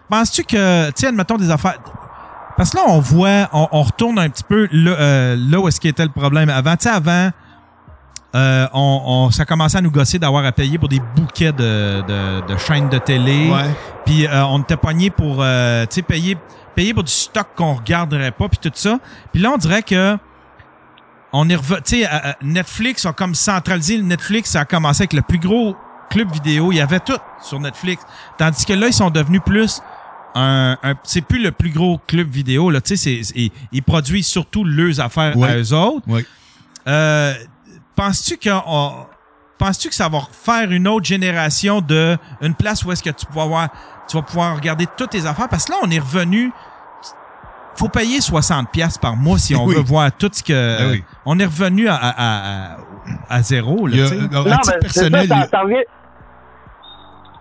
penses-tu 0.08 0.44
que, 0.44 0.88
tu 0.88 0.92
sais, 0.96 1.06
admettons 1.08 1.36
des 1.36 1.50
affaires. 1.50 1.78
Parce 2.56 2.70
que 2.70 2.76
là, 2.76 2.82
on 2.88 3.00
voit, 3.00 3.48
on, 3.52 3.68
on 3.72 3.82
retourne 3.82 4.18
un 4.18 4.28
petit 4.28 4.44
peu 4.44 4.68
là, 4.70 4.90
euh, 4.92 5.36
là 5.36 5.58
où 5.58 5.66
est-ce 5.68 5.86
était 5.88 6.04
le 6.04 6.10
problème 6.10 6.50
avant. 6.50 6.76
Tu 6.76 6.88
sais, 6.88 6.94
avant, 6.94 7.30
euh, 8.34 8.66
on, 8.74 9.02
on, 9.06 9.30
ça 9.30 9.44
commençait 9.44 9.78
à 9.78 9.80
nous 9.80 9.90
gosser 9.90 10.18
d'avoir 10.18 10.44
à 10.44 10.52
payer 10.52 10.78
pour 10.78 10.88
des 10.88 11.00
bouquets 11.16 11.52
de, 11.52 12.02
de, 12.02 12.46
de 12.46 12.56
chaînes 12.58 12.88
de 12.88 12.98
télé. 12.98 13.50
Ouais. 13.50 13.70
Puis 14.04 14.26
euh, 14.26 14.44
on 14.46 14.60
était 14.60 14.76
pogné 14.76 15.10
pour 15.10 15.38
euh, 15.40 15.84
tu 15.86 15.96
sais 15.96 16.02
payer 16.02 16.36
payer 16.74 16.94
pour 16.94 17.04
du 17.04 17.12
stock 17.12 17.48
qu'on 17.56 17.74
regarderait 17.74 18.32
pas 18.32 18.48
puis 18.48 18.58
tout 18.58 18.70
ça. 18.74 18.98
Puis 19.32 19.42
là 19.42 19.50
on 19.52 19.56
dirait 19.56 19.82
que 19.82 20.16
on 21.32 21.48
est 21.48 21.56
revenu 21.56 21.80
tu 21.84 22.00
sais 22.00 22.08
Netflix 22.42 23.06
a 23.06 23.12
comme 23.12 23.34
centralisé 23.34 24.00
Netflix, 24.02 24.50
ça 24.50 24.60
a 24.60 24.64
commencé 24.64 25.02
avec 25.02 25.12
le 25.12 25.22
plus 25.22 25.38
gros 25.38 25.76
club 26.10 26.32
vidéo, 26.32 26.72
il 26.72 26.76
y 26.76 26.80
avait 26.80 27.00
tout 27.00 27.18
sur 27.42 27.60
Netflix. 27.60 28.02
Tandis 28.38 28.64
que 28.64 28.72
là 28.72 28.88
ils 28.88 28.92
sont 28.92 29.10
devenus 29.10 29.42
plus 29.44 29.80
un, 30.34 30.76
un 30.82 30.94
c'est 31.04 31.22
plus 31.22 31.42
le 31.42 31.52
plus 31.52 31.70
gros 31.70 32.00
club 32.06 32.28
vidéo 32.28 32.70
là, 32.70 32.80
tu 32.80 32.96
sais 32.96 33.20
ils, 33.34 33.50
ils 33.72 33.82
produisent 33.82 34.26
surtout 34.26 34.64
leurs 34.64 35.00
affaires 35.00 35.36
à 35.42 35.56
eux 35.56 35.72
autres. 35.72 36.08
Ouais. 36.08 36.24
Euh, 36.88 37.34
penses-tu 37.94 38.38
que 38.38 38.50
penses-tu 39.58 39.88
que 39.90 39.94
ça 39.94 40.08
va 40.08 40.20
faire 40.32 40.70
une 40.72 40.88
autre 40.88 41.04
génération 41.04 41.80
de 41.80 42.16
une 42.40 42.54
place 42.54 42.82
où 42.84 42.92
est-ce 42.92 43.02
que 43.02 43.10
tu 43.10 43.26
vas 43.32 43.42
avoir 43.42 43.68
tu 44.10 44.16
vas 44.16 44.22
pouvoir 44.22 44.56
regarder 44.56 44.86
toutes 44.96 45.10
tes 45.10 45.24
affaires 45.26 45.48
parce 45.48 45.64
que 45.66 45.72
là 45.72 45.78
on 45.82 45.90
est 45.90 45.98
revenu 46.00 46.50
faut 47.76 47.88
payer 47.88 48.20
60 48.20 48.70
pièces 48.70 48.98
par 48.98 49.16
mois 49.16 49.38
si 49.38 49.54
on 49.56 49.64
Oui. 49.64 49.74
veut 49.76 49.82
voir 49.82 50.10
tout 50.12 50.28
ce 50.32 50.42
que 50.42 50.52
Ben 50.78 50.90
oui. 50.90 51.04
on 51.24 51.38
est 51.38 51.44
revenu 51.46 51.88
à, 51.88 51.94
à, 51.94 52.10
à, 52.16 52.76
à 53.30 53.42
zéro 53.42 53.86
là, 53.86 54.04
a- 54.06 54.14
non, 54.44 54.52
à 54.52 54.58
titre 54.58 54.76
mais 54.82 54.88
c'est 54.88 55.46
ça, 55.48 55.60
revient, 55.62 55.84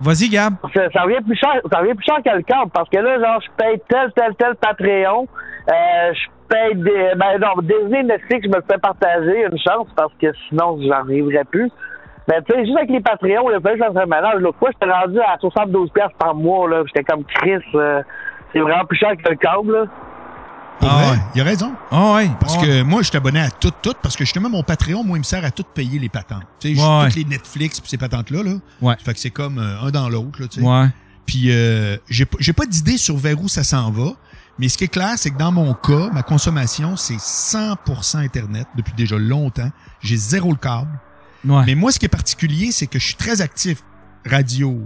Vas-y 0.02 0.30
Gab. 0.30 0.54
ça, 0.74 0.82
ça 0.94 1.02
revient 1.02 1.22
plus 1.26 1.36
cher, 1.36 1.60
ça 1.72 1.80
revient 1.80 1.94
plus 1.94 2.06
cher 2.06 2.18
que 2.24 2.38
le 2.38 2.42
câble 2.44 2.72
parce 2.74 2.88
que 2.90 2.98
là, 2.98 3.20
genre, 3.20 3.42
je 3.42 3.50
paye 3.58 3.82
tel, 3.90 4.12
tel, 4.16 4.34
tel 4.38 4.56
Patreon. 4.56 5.28
Euh, 5.68 6.14
je 6.14 6.30
paye 6.48 6.76
des, 6.76 7.12
ben 7.18 7.38
non, 7.42 7.62
Disney, 7.62 8.04
Netflix, 8.04 8.46
je 8.46 8.50
me 8.50 8.56
le 8.56 8.64
fais 8.72 8.78
partager 8.78 9.46
une 9.52 9.58
chance 9.60 9.88
parce 9.98 10.14
que 10.22 10.28
sinon, 10.48 10.80
j'en 10.82 11.02
arriverais 11.04 11.44
plus. 11.44 11.70
Mais 12.30 12.36
tu 12.44 12.54
sais, 12.54 12.64
juste 12.66 12.78
avec 12.78 12.90
les 12.92 13.02
Patreons, 13.02 13.50
le 13.50 13.60
fait 13.60 13.72
que 13.72 13.78
je 13.80 13.84
fasse 13.84 13.96
un 13.98 14.06
ménage, 14.06 14.36
l'autre 14.40 14.60
fois, 14.60 14.70
j'étais 14.72 14.92
rendu 14.92 15.20
à 15.20 15.38
72 15.40 15.90
pièces 15.92 16.12
par 16.20 16.36
mois, 16.36 16.70
là. 16.70 16.84
J'étais 16.86 17.04
comme 17.04 17.24
Chris, 17.26 17.54
euh, 17.76 18.04
c'est 18.54 18.60
vraiment 18.60 18.86
plus 18.86 18.98
cher 19.00 19.12
que 19.18 19.30
le 19.30 19.36
câble, 19.36 19.74
là. 19.74 19.86
Ah 20.82 21.12
ouais. 21.12 21.18
il 21.36 21.42
a 21.42 21.44
raison. 21.44 21.74
Ah 21.92 22.14
ouais. 22.14 22.30
Parce 22.40 22.56
ouais. 22.58 22.64
que 22.66 22.82
moi, 22.84 23.02
je 23.02 23.08
suis 23.10 23.18
abonné 23.18 23.42
à 23.42 23.50
tout, 23.50 23.72
tout, 23.82 23.94
parce 24.02 24.16
que 24.16 24.24
justement, 24.24 24.50
mon 24.50 24.64
Patreon, 24.64 25.04
moi, 25.04 25.18
il 25.18 25.22
me 25.22 25.24
sert 25.26 25.44
à 25.44 25.52
tout 25.52 25.64
payer 25.74 26.00
les 26.00 26.08
patentes. 26.08 26.44
Tu 26.60 26.74
sais, 26.76 26.82
Ouais. 26.82 27.06
toutes 27.08 27.16
les 27.16 27.26
Netflix 27.26 27.82
pis 27.82 27.90
ces 27.90 27.98
patentes-là, 27.98 28.44
là. 28.44 28.52
Ouais. 28.82 28.94
Ça 29.00 29.04
fait 29.06 29.14
que 29.14 29.20
c'est 29.20 29.30
comme 29.32 29.58
euh, 29.58 29.82
un 29.88 29.90
dans 29.92 30.08
l'autre, 30.08 30.40
là, 30.42 30.48
tu 30.48 30.62
sais. 30.62 30.66
Ouais. 30.66 30.86
Puis 31.26 31.48
euh, 31.52 31.98
j'ai 32.10 32.26
pas- 32.26 32.38
j'ai 32.40 32.54
pas 32.54 32.66
d'idée 32.66 32.98
sur 32.98 33.18
vers 33.18 33.42
où 33.42 33.48
ça 33.50 33.64
s'en 33.64 33.92
va, 33.92 34.12
mais 34.58 34.70
ce 34.70 34.78
qui 34.78 34.86
est 34.86 34.88
clair, 34.94 35.14
c'est 35.18 35.32
que 35.32 35.38
dans 35.38 35.52
mon 35.52 35.74
cas, 35.74 36.10
ma 36.14 36.24
consommation, 36.24 36.96
c'est 36.96 37.20
100% 37.20 38.20
Internet 38.20 38.68
depuis 38.76 38.94
déjà 38.94 39.18
longtemps. 39.18 39.70
J'ai 40.00 40.16
zéro 40.16 40.50
le 40.52 40.56
câble. 40.58 40.88
Ouais. 41.46 41.64
Mais 41.66 41.76
moi, 41.76 41.92
ce 41.92 42.00
qui 42.00 42.06
est 42.06 42.10
particulier, 42.10 42.72
c'est 42.72 42.88
que 42.88 43.00
je 43.00 43.06
suis 43.06 43.16
très 43.16 43.42
actif. 43.42 43.84
Radio, 44.26 44.82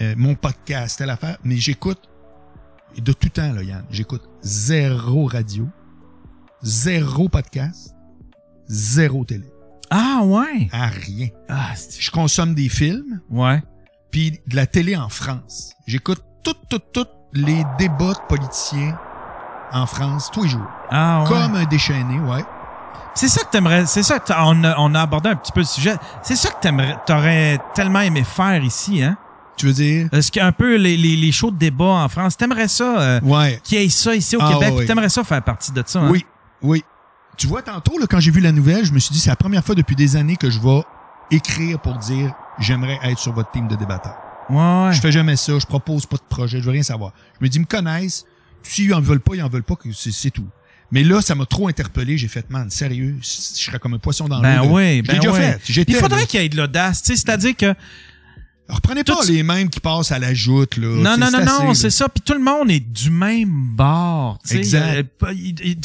euh, 0.00 0.14
mon 0.16 0.34
podcast, 0.34 0.98
telle 0.98 1.10
affaire, 1.10 1.36
mais 1.44 1.56
j'écoute, 1.56 2.00
de 2.96 3.12
tout 3.12 3.28
temps, 3.28 3.52
là, 3.52 3.62
Yann, 3.62 3.84
j'écoute 3.90 4.22
zéro 4.42 5.26
radio, 5.26 5.68
zéro 6.62 7.28
podcast, 7.28 7.94
zéro 8.68 9.24
télé. 9.24 9.44
Ah 9.90 10.20
ouais. 10.24 10.68
À 10.72 10.86
rien. 10.86 11.28
Ah, 11.48 11.72
Je 11.98 12.10
consomme 12.10 12.54
des 12.54 12.68
films, 12.68 13.20
ouais. 13.30 13.62
puis 14.10 14.40
de 14.46 14.56
la 14.56 14.66
télé 14.66 14.96
en 14.96 15.08
France. 15.08 15.74
J'écoute 15.86 16.22
tout, 16.42 16.54
tout, 16.68 16.78
tout 16.92 17.06
les 17.32 17.62
débats 17.78 18.14
de 18.14 18.26
politiciens 18.28 18.98
en 19.72 19.86
France 19.86 20.30
tous 20.32 20.44
les 20.44 20.48
jours. 20.48 20.66
Ah, 20.90 21.22
ouais. 21.22 21.28
Comme 21.28 21.54
un 21.56 21.64
déchaîné, 21.64 22.18
ouais. 22.20 22.44
C'est 23.14 23.28
ça 23.28 23.42
que 23.44 23.50
t'aimerais, 23.50 23.86
c'est 23.86 24.02
ça 24.02 24.18
que 24.18 24.32
on 24.36 24.64
a, 24.64 24.76
on 24.78 24.94
a 24.94 25.00
abordé 25.02 25.28
un 25.30 25.36
petit 25.36 25.52
peu 25.52 25.60
le 25.60 25.66
sujet. 25.66 25.94
C'est 26.22 26.36
ça 26.36 26.50
que 26.50 26.60
t'aimerais, 26.60 26.96
t'aurais 27.06 27.58
tellement 27.74 28.00
aimé 28.00 28.24
faire 28.24 28.62
ici, 28.62 29.02
hein? 29.02 29.16
Tu 29.56 29.66
veux 29.66 29.72
dire? 29.72 30.08
Est-ce 30.12 30.32
qu'un 30.32 30.52
peu 30.52 30.76
les, 30.76 30.96
les, 30.96 31.16
les 31.16 31.32
shows 31.32 31.50
de 31.50 31.58
débat 31.58 31.84
en 31.84 32.08
France, 32.08 32.36
t'aimerais 32.36 32.68
ça, 32.68 32.98
euh, 33.00 33.20
Ouais. 33.22 33.60
qu'il 33.62 33.78
y 33.78 33.84
ait 33.84 33.88
ça 33.90 34.14
ici 34.14 34.36
au 34.36 34.40
Ah, 34.42 34.52
Québec, 34.52 34.74
ouais, 34.74 34.86
t'aimerais 34.86 35.08
ça 35.10 35.22
faire 35.24 35.42
partie 35.42 35.70
de 35.72 35.82
ça, 35.84 36.00
hein? 36.00 36.08
Oui, 36.10 36.24
oui. 36.62 36.82
Tu 37.36 37.46
vois, 37.46 37.60
tantôt, 37.62 37.98
là, 37.98 38.06
quand 38.08 38.20
j'ai 38.20 38.30
vu 38.30 38.40
la 38.40 38.52
nouvelle, 38.52 38.84
je 38.86 38.92
me 38.92 38.98
suis 38.98 39.12
dit, 39.12 39.18
c'est 39.18 39.28
la 39.30 39.36
première 39.36 39.64
fois 39.64 39.74
depuis 39.74 39.96
des 39.96 40.16
années 40.16 40.36
que 40.36 40.48
je 40.48 40.58
vais 40.60 40.82
écrire 41.30 41.78
pour 41.80 41.94
dire, 41.98 42.32
j'aimerais 42.58 42.98
être 43.02 43.18
sur 43.18 43.32
votre 43.32 43.50
team 43.50 43.68
de 43.68 43.76
débatteurs. 43.76 44.16
Ouais, 44.48 44.56
ouais. 44.56 44.92
Je 44.92 45.00
fais 45.00 45.12
jamais 45.12 45.36
ça, 45.36 45.58
je 45.58 45.66
propose 45.66 46.06
pas 46.06 46.16
de 46.16 46.22
projet, 46.28 46.58
je 46.60 46.64
veux 46.64 46.72
rien 46.72 46.82
savoir. 46.82 47.12
Je 47.38 47.44
me 47.44 47.48
dis, 47.50 47.58
ils 47.58 47.62
me 47.62 47.66
connaissent. 47.66 48.24
S'ils 48.62 48.92
en 48.94 49.00
veulent 49.00 49.20
pas, 49.20 49.34
ils 49.34 49.42
en 49.42 49.48
veulent 49.48 49.62
pas, 49.62 49.74
c'est 49.94 50.30
tout. 50.30 50.46
Mais 50.92 51.04
là, 51.04 51.20
ça 51.22 51.34
m'a 51.34 51.46
trop 51.46 51.68
interpellé. 51.68 52.18
J'ai 52.18 52.28
fait, 52.28 52.48
man, 52.50 52.68
sérieux, 52.70 53.16
je 53.22 53.26
serais 53.28 53.78
comme 53.78 53.94
un 53.94 53.98
poisson 53.98 54.26
dans 54.28 54.40
Ben 54.40 54.56
l'eau. 54.58 54.64
de- 54.64 54.70
oui, 54.70 55.02
ben 55.02 55.18
déjà 55.18 55.30
oui. 55.32 55.38
fait. 55.38 55.84
Il 55.88 55.94
faudrait 55.94 56.26
qu'il 56.26 56.40
y 56.40 56.44
ait 56.44 56.48
de 56.48 56.56
l'audace, 56.56 57.02
tu 57.02 57.08
sais, 57.12 57.16
c'est-à-dire 57.16 57.56
que 57.56 57.74
Reprenez 58.70 59.04
pas 59.04 59.14
les 59.28 59.42
mêmes 59.42 59.68
qui 59.68 59.80
passent 59.80 60.12
à 60.12 60.18
la 60.18 60.32
joute, 60.34 60.76
là. 60.76 60.86
non, 60.88 61.16
non, 61.16 61.30
non, 61.30 61.38
non, 61.66 61.74
c'est 61.74 61.90
ça. 61.90 62.08
Puis 62.08 62.22
tout 62.24 62.34
le 62.34 62.40
monde 62.40 62.70
est 62.70 62.80
du 62.80 63.10
même 63.10 63.50
bord. 63.76 64.38
Exact. 64.50 65.06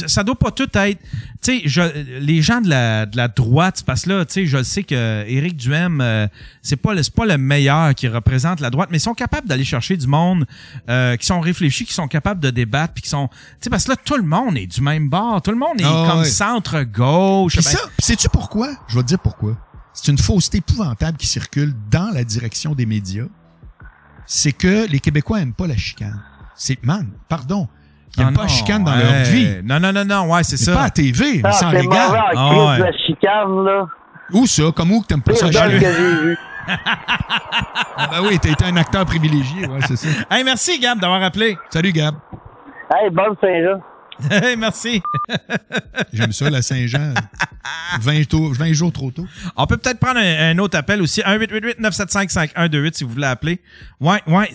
Ça 0.07 0.23
doit 0.23 0.35
pas 0.35 0.51
tout 0.51 0.69
être. 0.75 0.99
Tu 1.41 1.59
sais, 1.59 1.61
je- 1.65 2.19
les 2.19 2.41
gens 2.41 2.59
de 2.61 2.69
la, 2.69 3.05
de 3.05 3.17
la 3.17 3.27
droite, 3.27 3.83
parce 3.85 4.03
que 4.03 4.09
là, 4.09 4.25
tu 4.25 4.33
sais, 4.33 4.45
je 4.47 4.63
sais 4.63 4.83
que 4.83 5.23
Éric 5.27 5.57
Duhem, 5.57 6.01
euh, 6.01 6.27
c'est 6.61 6.75
pas 6.75 6.93
pas 7.15 7.25
le 7.25 7.37
meilleur 7.37 7.93
qui 7.93 8.07
représente 8.07 8.59
la 8.59 8.69
droite, 8.69 8.89
mais 8.91 8.97
ils 8.97 9.01
sont 9.01 9.13
capables 9.13 9.47
d'aller 9.47 9.63
chercher 9.63 9.95
du 9.97 10.07
monde 10.07 10.45
euh, 10.89 11.15
qui 11.17 11.25
sont 11.25 11.39
réfléchis, 11.39 11.85
qui 11.85 11.93
sont 11.93 12.07
capables 12.07 12.39
de 12.39 12.49
débattre, 12.49 12.93
puis 12.93 13.03
qui 13.03 13.09
sont, 13.09 13.27
tu 13.27 13.35
sais, 13.61 13.69
parce 13.69 13.83
que 13.85 13.91
là, 13.91 13.97
tout 14.03 14.15
le 14.17 14.23
monde 14.23 14.57
est 14.57 14.65
du 14.67 14.81
même 14.81 15.07
bord. 15.09 15.41
Tout 15.41 15.51
le 15.51 15.57
monde 15.57 15.79
est 15.79 15.85
Ah, 15.85 16.07
comme 16.11 16.25
centre 16.25 16.81
gauche. 16.83 17.53
Puis 17.57 17.63
Ben, 17.63 17.71
ça, 17.71 17.79
sais-tu 17.99 18.27
pourquoi? 18.29 18.69
Je 18.87 18.95
vais 18.95 19.03
te 19.03 19.07
dire 19.07 19.19
pourquoi. 19.19 19.55
C'est 19.95 20.11
une 20.11 20.17
fausseté 20.17 20.57
épouvantable 20.57 21.17
qui 21.17 21.25
circule 21.25 21.73
dans 21.89 22.13
la 22.13 22.23
direction 22.23 22.75
des 22.75 22.85
médias. 22.85 23.25
C'est 24.25 24.51
que 24.51 24.87
les 24.89 24.99
Québécois 24.99 25.39
aiment 25.41 25.53
pas 25.53 25.67
la 25.67 25.77
chicane. 25.77 26.21
C'est, 26.55 26.83
man, 26.83 27.07
pardon. 27.29 27.67
Ils 28.17 28.23
ah 28.23 28.27
aiment 28.27 28.33
pas 28.35 28.43
la 28.43 28.47
chicane 28.49 28.83
dans 28.83 28.91
ouais. 28.91 29.03
leur 29.03 29.23
vie. 29.23 29.47
Non, 29.63 29.79
non, 29.79 29.93
non, 29.93 30.03
non, 30.05 30.33
ouais, 30.33 30.43
c'est 30.43 30.57
C'est 30.57 30.65
ça. 30.65 30.73
pas 30.73 30.83
à 30.83 30.89
TV, 30.89 31.41
Ah, 31.43 31.51
ça 31.51 31.67
en 31.67 31.71
c'est 31.71 31.83
mauvais 31.83 31.97
régale. 31.97 32.11
en 32.11 32.23
Ah, 32.35 32.49
crise 32.49 32.67
ouais. 32.69 32.77
de 32.77 32.83
la 32.83 32.97
chicane, 33.05 33.63
là. 33.65 33.85
Où 34.33 34.45
ça? 34.47 34.63
Comme 34.75 34.91
où 34.91 35.01
que 35.01 35.07
t'aimes 35.07 35.21
pas 35.21 35.33
ça? 35.35 35.47
que 35.47 35.51
j'ai 35.53 35.79
vu. 35.79 36.37
Ah 37.97 38.07
ben 38.11 38.21
oui, 38.27 38.39
t'as 38.39 38.49
été 38.49 38.65
un 38.65 38.75
acteur 38.75 39.05
privilégié, 39.05 39.67
ouais, 39.67 39.79
c'est 39.87 39.95
ça. 39.95 40.07
Hey, 40.31 40.43
merci, 40.43 40.79
Gab, 40.79 40.99
d'avoir 40.99 41.21
appelé. 41.23 41.57
Salut, 41.69 41.91
Gab. 41.91 42.15
Hey, 42.91 43.09
bonne 43.11 43.35
Saint-Jean. 43.39 43.79
Hey, 44.31 44.55
merci. 44.55 45.01
J'aime 46.13 46.31
ça, 46.31 46.49
la 46.49 46.61
Saint-Jean. 46.61 47.13
20, 47.99 48.23
tôt- 48.27 48.51
20 48.53 48.73
jours 48.73 48.91
trop 48.93 49.11
tôt. 49.11 49.27
On 49.55 49.67
peut 49.67 49.77
peut-être 49.77 49.99
prendre 49.99 50.19
un, 50.19 50.51
un 50.51 50.57
autre 50.59 50.77
appel 50.77 51.01
aussi. 51.01 51.21
1-888-975-5128 51.21 52.93
si 52.93 53.03
vous 53.03 53.11
voulez 53.11 53.25
appeler. 53.27 53.61
Ouais, 53.99 54.21
ouais, 54.27 54.49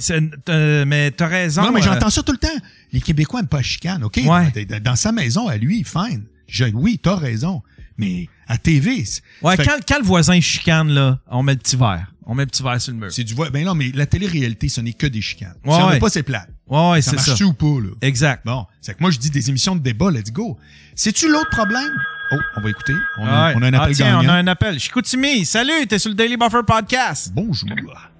euh, 0.48 0.84
mais 0.86 1.10
t'as 1.10 1.26
raison. 1.26 1.62
Non, 1.62 1.72
mais 1.72 1.80
euh, 1.80 1.84
j'entends 1.84 2.10
ça 2.10 2.22
tout 2.22 2.32
le 2.32 2.38
temps. 2.38 2.48
Les 2.92 3.00
Québécois 3.00 3.40
aiment 3.40 3.46
pas 3.48 3.62
chicane, 3.62 4.02
OK? 4.04 4.20
Ouais. 4.24 4.52
Dans- 4.80 4.96
sa 4.96 5.12
maison, 5.12 5.48
à 5.48 5.56
lui, 5.56 5.84
fine. 5.84 6.24
Je, 6.46 6.64
oui, 6.74 6.98
t'as 7.02 7.16
raison. 7.16 7.62
Mais 7.98 8.28
à 8.48 8.56
TV, 8.58 9.04
c'est- 9.04 9.22
Ouais, 9.42 9.56
quand, 9.56 9.76
quand 9.86 9.98
le 9.98 10.04
voisin 10.04 10.40
chicane, 10.40 10.88
là, 10.90 11.18
on 11.28 11.42
met 11.42 11.52
le 11.52 11.58
petit 11.58 11.76
verre. 11.76 12.06
On 12.32 12.34
met 12.34 12.44
le 12.44 12.46
petit 12.46 12.62
verre 12.62 12.80
sur 12.80 12.92
le 12.92 12.98
mur. 12.98 13.10
c'est 13.10 13.24
du 13.24 13.34
voix. 13.34 13.50
Ben 13.50 13.64
non, 13.64 13.74
mais 13.74 13.90
la 13.92 14.06
télé-réalité, 14.06 14.68
ce 14.68 14.80
n'est 14.80 14.92
que 14.92 15.08
des 15.08 15.20
chicanes. 15.20 15.56
Ouais, 15.64 15.74
si 15.74 15.82
on 15.82 15.88
ouais. 15.88 15.98
pas, 15.98 16.08
c'est 16.10 16.22
plat. 16.22 16.46
Ouais, 16.68 16.90
ouais, 16.92 17.02
Ça 17.02 17.16
marche-tu 17.16 17.42
ou 17.42 17.52
pas, 17.52 17.66
là? 17.66 17.88
Exact. 18.02 18.46
Bon, 18.46 18.66
c'est 18.80 18.94
que 18.96 19.00
moi, 19.02 19.10
je 19.10 19.18
dis 19.18 19.30
des 19.30 19.48
émissions 19.50 19.74
de 19.74 19.80
débat, 19.80 20.12
let's 20.12 20.30
go. 20.30 20.56
C'est-tu 20.94 21.28
l'autre 21.28 21.50
problème? 21.50 21.90
Oh, 22.30 22.36
on 22.56 22.60
va 22.60 22.70
écouter. 22.70 22.92
On, 23.18 23.26
a, 23.26 23.48
Ouais. 23.48 23.54
on 23.56 23.62
a 23.62 23.66
un 23.66 23.72
appel 23.74 23.88
ah, 23.90 23.94
tiens, 23.94 24.06
gagnant. 24.20 24.24
on 24.24 24.28
a 24.28 24.36
un 24.36 24.46
appel. 24.46 24.78
Chicoutimi, 24.78 25.44
salut, 25.44 25.88
t'es 25.88 25.98
sur 25.98 26.10
le 26.10 26.14
Daily 26.14 26.36
Buffer 26.36 26.60
Podcast. 26.64 27.32
Bonjour. 27.34 27.68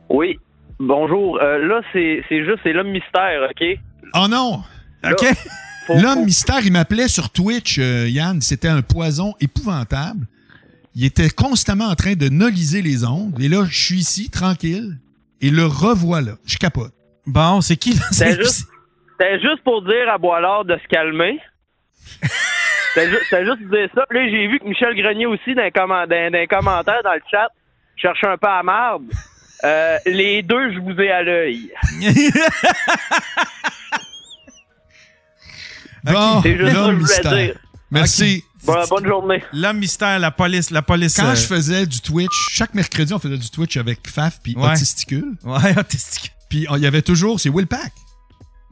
Oui. 0.09 0.41
Bonjour. 0.81 1.41
Euh, 1.41 1.59
là, 1.69 1.81
c'est 1.93 2.25
c'est 2.29 2.45
juste, 2.45 2.59
c'est 2.65 2.73
l'homme 2.73 2.91
mystère, 2.91 3.49
OK? 3.49 3.65
Oh 4.15 4.27
non! 4.29 4.65
OK? 5.05 5.25
L'homme 6.03 6.25
mystère, 6.25 6.61
il 6.65 6.73
m'appelait 6.73 7.07
sur 7.07 7.31
Twitch, 7.31 7.79
euh, 7.79 8.09
Yann. 8.09 8.41
C'était 8.41 8.67
un 8.67 8.83
poison 8.83 9.35
épouvantable. 9.41 10.27
Il 10.95 11.05
était 11.05 11.31
constamment 11.31 11.87
en 11.87 11.95
train 11.95 12.15
de 12.15 12.29
noliser 12.29 12.83
les 12.83 13.05
ondes. 13.05 13.41
Et 13.41 13.49
là, 13.49 13.65
je 13.69 13.79
suis 13.79 13.99
ici, 14.01 14.29
tranquille. 14.31 14.99
Et 15.41 15.51
le 15.51 15.65
revoilà. 15.67 16.33
Je 16.45 16.59
capote. 16.59 16.93
Bon, 17.27 17.61
c'est 17.61 17.77
qui? 17.77 17.95
C'était 18.11 18.37
juste, 18.37 18.67
c'était 19.13 19.41
juste 19.41 19.63
pour 19.65 19.83
dire 19.83 20.09
à 20.13 20.19
Boilard 20.19 20.65
de 20.65 20.77
se 20.77 20.89
calmer. 20.89 21.39
C'était 22.93 23.09
ju- 23.09 23.19
c'était 23.23 23.45
juste 23.45 23.59
pour 23.61 23.71
dire 23.71 23.89
ça. 23.95 24.05
Puis 24.11 24.19
là, 24.19 24.25
j'ai 24.29 24.49
vu 24.49 24.59
que 24.59 24.65
Michel 24.65 24.97
Grenier 25.01 25.27
aussi, 25.27 25.55
dans 25.55 25.63
les, 25.63 25.71
commen- 25.71 26.09
dans- 26.09 26.33
dans 26.33 26.39
les 26.39 26.47
commentaires, 26.49 27.01
dans 27.05 27.13
le 27.15 27.21
chat, 27.31 27.47
cherchait 27.95 28.27
un 28.27 28.37
peu 28.37 28.49
à 28.49 28.65
marde. 28.65 29.05
Euh, 29.63 29.97
les 30.07 30.43
deux, 30.43 30.73
je 30.75 30.81
vous 30.81 31.01
ai 31.01 31.09
à 31.13 31.23
l'œil. 31.23 31.71
Bon, 36.05 36.41
C'est 36.43 36.57
juste 36.57 36.63
ça 36.63 36.67
que 36.67 36.71
je 36.71 36.75
l'homme 36.75 36.91
voulais 36.95 36.99
mystère. 37.03 37.33
dire. 37.33 37.55
Merci. 37.91 38.45
Bon, 38.65 38.75
bonne 38.91 39.07
journée. 39.07 39.43
L'homme 39.53 39.79
mystère, 39.79 40.19
la 40.19 40.31
police, 40.31 40.71
la 40.71 40.83
police. 40.83 41.17
Quand 41.17 41.27
euh, 41.31 41.35
je 41.35 41.47
faisais 41.47 41.87
du 41.87 42.01
Twitch, 42.01 42.31
chaque 42.53 42.75
mercredi, 42.75 43.13
on 43.15 43.19
faisait 43.19 43.39
du 43.39 43.49
Twitch 43.51 43.77
avec 43.77 44.09
Faf 44.09 44.41
puis 44.43 44.55
Ouais. 44.57 44.73
Autisticule. 44.73 45.37
Ouais, 45.45 45.79
autistique. 45.79 46.33
Puis 46.49 46.67
on- 46.69 46.77
il 46.77 46.83
y 46.83 46.87
avait 46.87 47.03
toujours, 47.03 47.41
c'est 47.41 47.49
Will 47.49 47.67
Pack, 47.67 47.93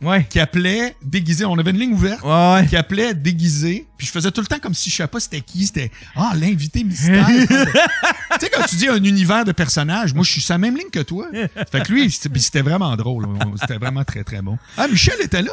Ouais. 0.03 0.27
qui 0.31 0.39
appelait 0.41 0.95
déguisé. 1.03 1.45
On 1.45 1.59
avait 1.59 1.71
une 1.71 1.79
ligne 1.79 1.95
ouverte. 1.95 2.23
Ouais, 2.23 2.31
ouais. 2.55 2.67
qui 2.69 2.77
appelait 2.77 3.15
déguisé, 3.15 3.87
puis 3.97 4.07
je 4.07 4.13
faisais 4.13 4.31
tout 4.31 4.41
le 4.43 4.47
temps 4.47 4.59
comme 4.61 4.75
si 4.75 4.91
je 4.91 4.97
savais 4.97 5.09
pas 5.09 5.19
c'était 5.21 5.41
qui, 5.41 5.67
c'était 5.67 5.91
ah 6.15 6.33
l'invité 6.37 6.85
mystère. 6.85 7.27
tu 7.27 7.47
sais 8.41 8.51
quand 8.53 8.65
tu 8.69 8.77
dis 8.77 8.89
un 8.89 9.03
univers 9.03 9.45
de 9.45 9.53
personnages, 9.53 10.13
moi 10.15 10.23
je 10.23 10.31
suis 10.31 10.41
sur 10.41 10.55
la 10.55 10.59
même 10.59 10.77
ligne 10.77 10.91
que 10.93 11.01
toi. 11.01 11.27
Fait 11.73 11.83
que 11.83 11.91
lui 11.93 12.11
c'était 12.11 12.61
vraiment 12.63 12.95
drôle, 12.95 13.27
c'était 13.61 13.79
vraiment 13.79 14.05
très 14.05 14.23
très 14.23 14.41
bon. 14.43 14.57
Ah 14.77 14.87
Michel 14.87 15.17
était 15.21 15.43
là. 15.43 15.53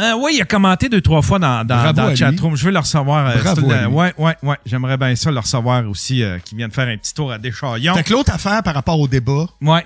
Euh, 0.00 0.14
oui, 0.20 0.32
il 0.36 0.42
a 0.42 0.44
commenté 0.44 0.88
deux, 0.88 1.00
trois 1.00 1.22
fois 1.22 1.38
dans, 1.38 1.66
dans, 1.66 2.08
le 2.08 2.14
chatroom. 2.14 2.54
Je 2.56 2.64
veux 2.66 2.70
le 2.70 2.78
recevoir. 2.78 3.26
euh, 3.28 3.38
Bravo 3.42 3.62
une- 3.62 3.86
ouais, 3.86 4.14
ouais, 4.18 4.36
ouais. 4.42 4.56
J'aimerais 4.64 4.96
bien 4.96 5.14
ça 5.16 5.30
le 5.30 5.40
recevoir 5.40 5.88
aussi, 5.88 6.22
euh, 6.22 6.38
qui 6.38 6.54
vienne 6.54 6.70
faire 6.70 6.88
un 6.88 6.96
petit 6.96 7.14
tour 7.14 7.32
à 7.32 7.38
Deschaillons. 7.38 7.94
Fait 7.94 8.04
que 8.04 8.12
l'autre 8.12 8.32
affaire 8.32 8.62
par 8.62 8.74
rapport 8.74 8.98
au 9.00 9.08
débat, 9.08 9.46
Ouais. 9.60 9.84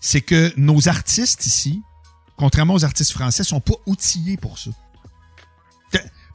c'est 0.00 0.20
que 0.20 0.52
nos 0.56 0.88
artistes 0.88 1.46
ici, 1.46 1.82
contrairement 2.36 2.74
aux 2.74 2.84
artistes 2.84 3.12
français, 3.12 3.42
sont 3.44 3.60
pas 3.60 3.74
outillés 3.86 4.36
pour 4.36 4.58
ça. 4.58 4.70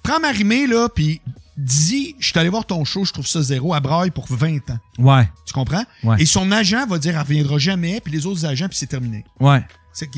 Prends 0.01 0.19
Marimé 0.19 0.66
là, 0.66 0.88
puis 0.90 1.22
dis, 1.58 2.16
je 2.19 2.30
suis 2.30 2.40
allé 2.40 2.48
voir 2.49 2.66
ton 2.66 2.85
show, 2.85 3.03
je 3.03 3.11
trouve 3.11 3.27
ça 3.27 3.41
zéro, 3.41 3.74
à 3.74 3.80
braille 3.82 4.11
pour 4.11 4.25
20 4.30 4.69
ans. 4.69 4.80
Ouais. 4.98 5.30
Tu 5.45 5.53
comprends? 5.53 5.83
Ouais. 6.03 6.16
Et 6.19 6.25
son 6.25 6.51
agent 6.53 6.88
va 6.88 6.98
dire, 6.98 7.16
elle 7.16 7.22
reviendra 7.22 7.58
jamais, 7.58 7.99
puis 7.99 8.14
les 8.14 8.25
autres 8.25 8.45
agents, 8.45 8.69
puis 8.69 8.77
c'est 8.77 8.88
terminé. 8.88 9.25
Ouais. 9.41 9.61
C'est 9.91 10.09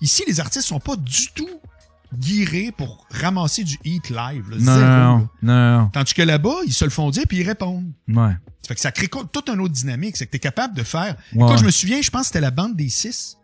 ici, 0.00 0.22
les 0.28 0.38
artistes 0.38 0.68
sont 0.68 0.78
pas 0.78 0.94
du 0.96 1.26
tout 1.34 1.48
guirés 2.18 2.72
pour 2.76 3.06
ramasser 3.10 3.64
du 3.64 3.78
hit 3.84 4.10
live. 4.10 4.50
là, 4.50 4.56
Non, 4.58 4.74
zéro, 4.74 4.80
non, 4.80 5.18
là. 5.18 5.28
non, 5.42 5.78
non, 5.82 5.88
Tandis 5.92 6.14
que 6.14 6.22
là-bas, 6.22 6.56
ils 6.66 6.72
se 6.72 6.84
le 6.84 6.90
font 6.90 7.10
dire 7.10 7.24
puis 7.28 7.38
ils 7.38 7.46
répondent. 7.46 7.92
Ouais. 8.08 8.32
Ça 8.62 8.68
fait 8.68 8.74
que 8.74 8.80
ça 8.80 8.92
crée 8.92 9.08
toute 9.08 9.48
une 9.48 9.60
autre 9.60 9.72
dynamique. 9.74 10.16
C'est 10.16 10.26
que 10.26 10.30
tu 10.32 10.36
es 10.36 10.40
capable 10.40 10.74
de 10.76 10.82
faire. 10.82 11.16
Ouais, 11.34 11.46
Quand 11.48 11.56
je 11.56 11.64
me 11.64 11.70
souviens, 11.70 12.02
je 12.02 12.10
pense 12.10 12.22
que 12.22 12.26
c'était 12.28 12.40
la 12.40 12.50
bande 12.50 12.76
des 12.76 12.88
six 12.88 13.36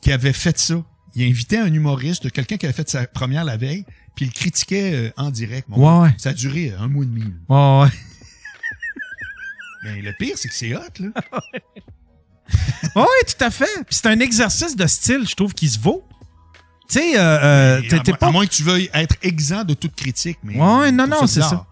qui 0.00 0.12
avait 0.12 0.32
fait 0.32 0.58
ça. 0.58 0.82
Il 1.14 1.22
invitait 1.28 1.58
un 1.58 1.72
humoriste, 1.72 2.30
quelqu'un 2.32 2.56
qui 2.56 2.66
avait 2.66 2.72
fait 2.72 2.88
sa 2.90 3.06
première 3.06 3.44
la 3.44 3.56
veille, 3.56 3.84
puis 4.16 4.24
il 4.24 4.28
le 4.28 4.32
critiquait 4.34 4.94
euh, 4.94 5.12
en 5.16 5.30
direct. 5.30 5.68
mon 5.68 6.02
Ouais. 6.02 6.14
Ça 6.18 6.30
a 6.30 6.32
duré 6.32 6.72
euh, 6.72 6.80
un 6.80 6.88
mois 6.88 7.04
et 7.04 7.06
demi. 7.06 7.22
là. 7.48 7.80
Ouais, 7.80 7.84
ouais. 7.84 7.92
Mais 9.84 10.02
le 10.02 10.12
pire, 10.18 10.36
c'est 10.36 10.48
que 10.48 10.54
c'est 10.54 10.74
hot, 10.74 10.80
là. 10.98 11.08
Oui, 12.96 13.04
tout 13.26 13.42
à 13.44 13.50
fait. 13.50 13.64
Puis 13.86 13.96
c'est 13.96 14.06
un 14.06 14.20
exercice 14.20 14.76
de 14.76 14.86
style, 14.86 15.26
je 15.28 15.34
trouve, 15.34 15.54
qui 15.54 15.68
se 15.68 15.78
vaut. 15.78 16.06
Tu 16.88 16.98
sais, 16.98 17.18
euh, 17.18 17.20
euh, 17.20 17.80
t'es 18.04 18.12
pas... 18.12 18.26
à 18.26 18.30
moins 18.30 18.44
que 18.46 18.50
tu 18.52 18.62
veuilles 18.62 18.90
être 18.92 19.16
exempt 19.22 19.64
de 19.64 19.74
toute 19.74 19.94
critique. 19.94 20.38
Mais 20.42 20.54
Ouais, 20.60 20.92
non, 20.92 21.06
non, 21.06 21.26
c'est 21.26 21.40
ça. 21.42 21.66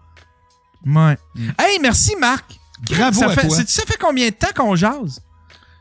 Ouais. 0.85 1.17
Hey, 1.59 1.79
merci, 1.81 2.15
Marc. 2.19 2.45
Bravo 2.89 3.19
ça 3.19 3.27
à 3.27 3.29
fait, 3.29 3.47
toi. 3.47 3.57
Ça 3.65 3.83
fait 3.87 3.97
combien 3.99 4.27
de 4.27 4.33
temps 4.33 4.47
qu'on 4.55 4.75
jase? 4.75 5.21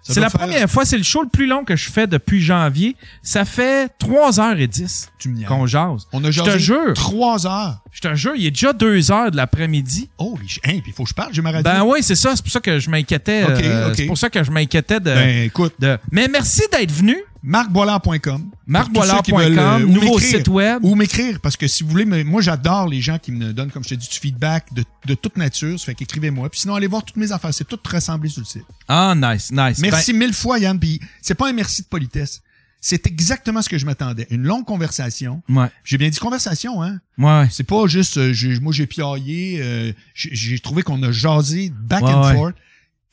C'est 0.05 0.19
la 0.21 0.31
faire- 0.31 0.41
première 0.41 0.69
fois, 0.69 0.85
c'est 0.85 0.97
le 0.99 1.05
show 1.05 1.23
le 1.23 1.29
plus 1.29 1.47
long 1.47 1.65
que 1.65 1.77
je 1.77 1.89
fais 1.91 2.07
depuis 2.09 2.41
janvier. 2.43 2.97
Ça 3.23 3.45
fait 3.45 3.89
3h10 4.01 5.09
Tu 5.19 5.29
me 5.29 5.37
niaises. 5.37 5.47
qu'on 5.49 5.67
jase. 5.67 6.07
On 6.13 6.23
a 6.25 6.31
Je 6.31 6.41
te 6.41 6.47
jasé 6.47 6.59
jure. 6.59 6.93
trois 6.95 7.47
heures. 7.47 7.79
Je 7.93 8.01
te 8.01 8.15
jure, 8.15 8.33
il 8.37 8.47
est 8.47 8.51
déjà 8.51 8.73
2h 8.73 9.31
de 9.31 9.37
l'après-midi. 9.37 10.11
Oh, 10.19 10.35
hein, 10.39 10.41
puis 10.63 10.83
il 10.89 10.93
faut 10.93 11.05
que 11.05 11.09
je 11.11 11.15
parle, 11.15 11.33
j'ai 11.33 11.41
ma 11.43 11.53
radio. 11.53 11.63
Ben 11.65 11.85
oui, 11.85 12.03
c'est 12.03 12.17
ça. 12.17 12.35
C'est 12.35 12.43
pour 12.43 12.51
ça 12.53 12.61
que 12.61 12.79
je 12.81 12.91
m'inquiétais. 12.91 13.45
Euh. 13.49 13.95
C'est 13.95 14.07
pour 14.07 14.19
ça 14.19 14.29
que 14.29 14.43
je 14.43 14.51
m'inquiétais 14.51 14.99
de, 15.01 15.05
Ben, 15.15 15.45
écoute, 15.45 15.75
de... 15.79 15.99
Mais 16.11 16.27
merci 16.29 16.63
d'être 16.73 16.93
venu. 16.93 17.17
marcboilard.com. 17.43 18.51
Marcboilard.com, 18.67 19.39
euh, 19.39 19.85
ou 19.85 19.89
nouveau 19.93 20.15
m'écrire. 20.19 20.39
site 20.39 20.49
web. 20.49 20.85
Ou 20.85 20.95
m'écrire, 20.95 21.41
parce 21.41 21.57
que 21.57 21.67
si 21.67 21.83
vous 21.83 21.91
voulez, 21.91 22.05
moi 22.25 22.41
j'adore 22.41 22.89
les 22.89 23.01
gens 23.01 23.19
qui 23.19 23.33
me 23.33 23.53
donnent, 23.53 23.71
comme 23.71 23.85
je 23.85 23.91
te 23.91 23.95
dis, 23.95 24.09
du 24.09 24.19
feedback 24.19 24.73
de, 24.73 24.85
de 25.07 25.15
toute 25.15 25.37
nature. 25.37 25.79
Ça 25.79 25.87
fait 25.87 25.95
qu'écrivez-moi. 25.95 26.49
Puis 26.51 26.61
sinon, 26.61 26.75
allez 26.75 26.87
voir 26.87 27.05
toutes 27.05 27.17
mes 27.17 27.33
affaires. 27.33 27.53
C'est 27.53 27.67
tout 27.67 27.79
rassemblé 27.85 28.29
sur 28.29 28.41
le 28.41 28.47
site. 28.47 28.65
Ah, 28.89 29.15
nice, 29.17 29.51
nice. 29.53 29.79
Merci 29.79 30.13
mille 30.13 30.33
fois, 30.35 30.59
Yann. 30.59 30.79
Puis 30.79 31.01
c'est 31.21 31.35
pas 31.35 31.49
un 31.49 31.53
merci 31.53 31.83
de 31.83 31.89
politesse. 31.89 32.43
C'est 32.85 33.07
exactement 33.07 33.63
ce 33.63 33.69
que 33.69 33.79
je 33.79 33.87
m'attendais. 33.87 34.27
Une 34.31 34.43
longue 34.43 34.65
conversation. 34.65 35.41
Ouais. 35.49 35.69
J'ai 35.85 35.99
bien 35.99 36.09
dit 36.09 36.19
conversation, 36.19 36.83
hein? 36.83 36.99
Ouais. 37.17 37.47
C'est 37.51 37.63
pas 37.63 37.87
juste, 37.87 38.17
euh, 38.17 38.35
moi 38.61 38.73
j'ai 38.73 38.89
piaillé, 38.89 39.61
euh, 39.63 39.93
j'ai 40.15 40.59
trouvé 40.59 40.83
qu'on 40.83 41.01
a 41.05 41.13
jasé 41.13 41.73
back 41.81 42.03
Ouais, 42.03 42.13
and 42.13 42.25
ouais. 42.25 42.35
forth. 42.35 42.55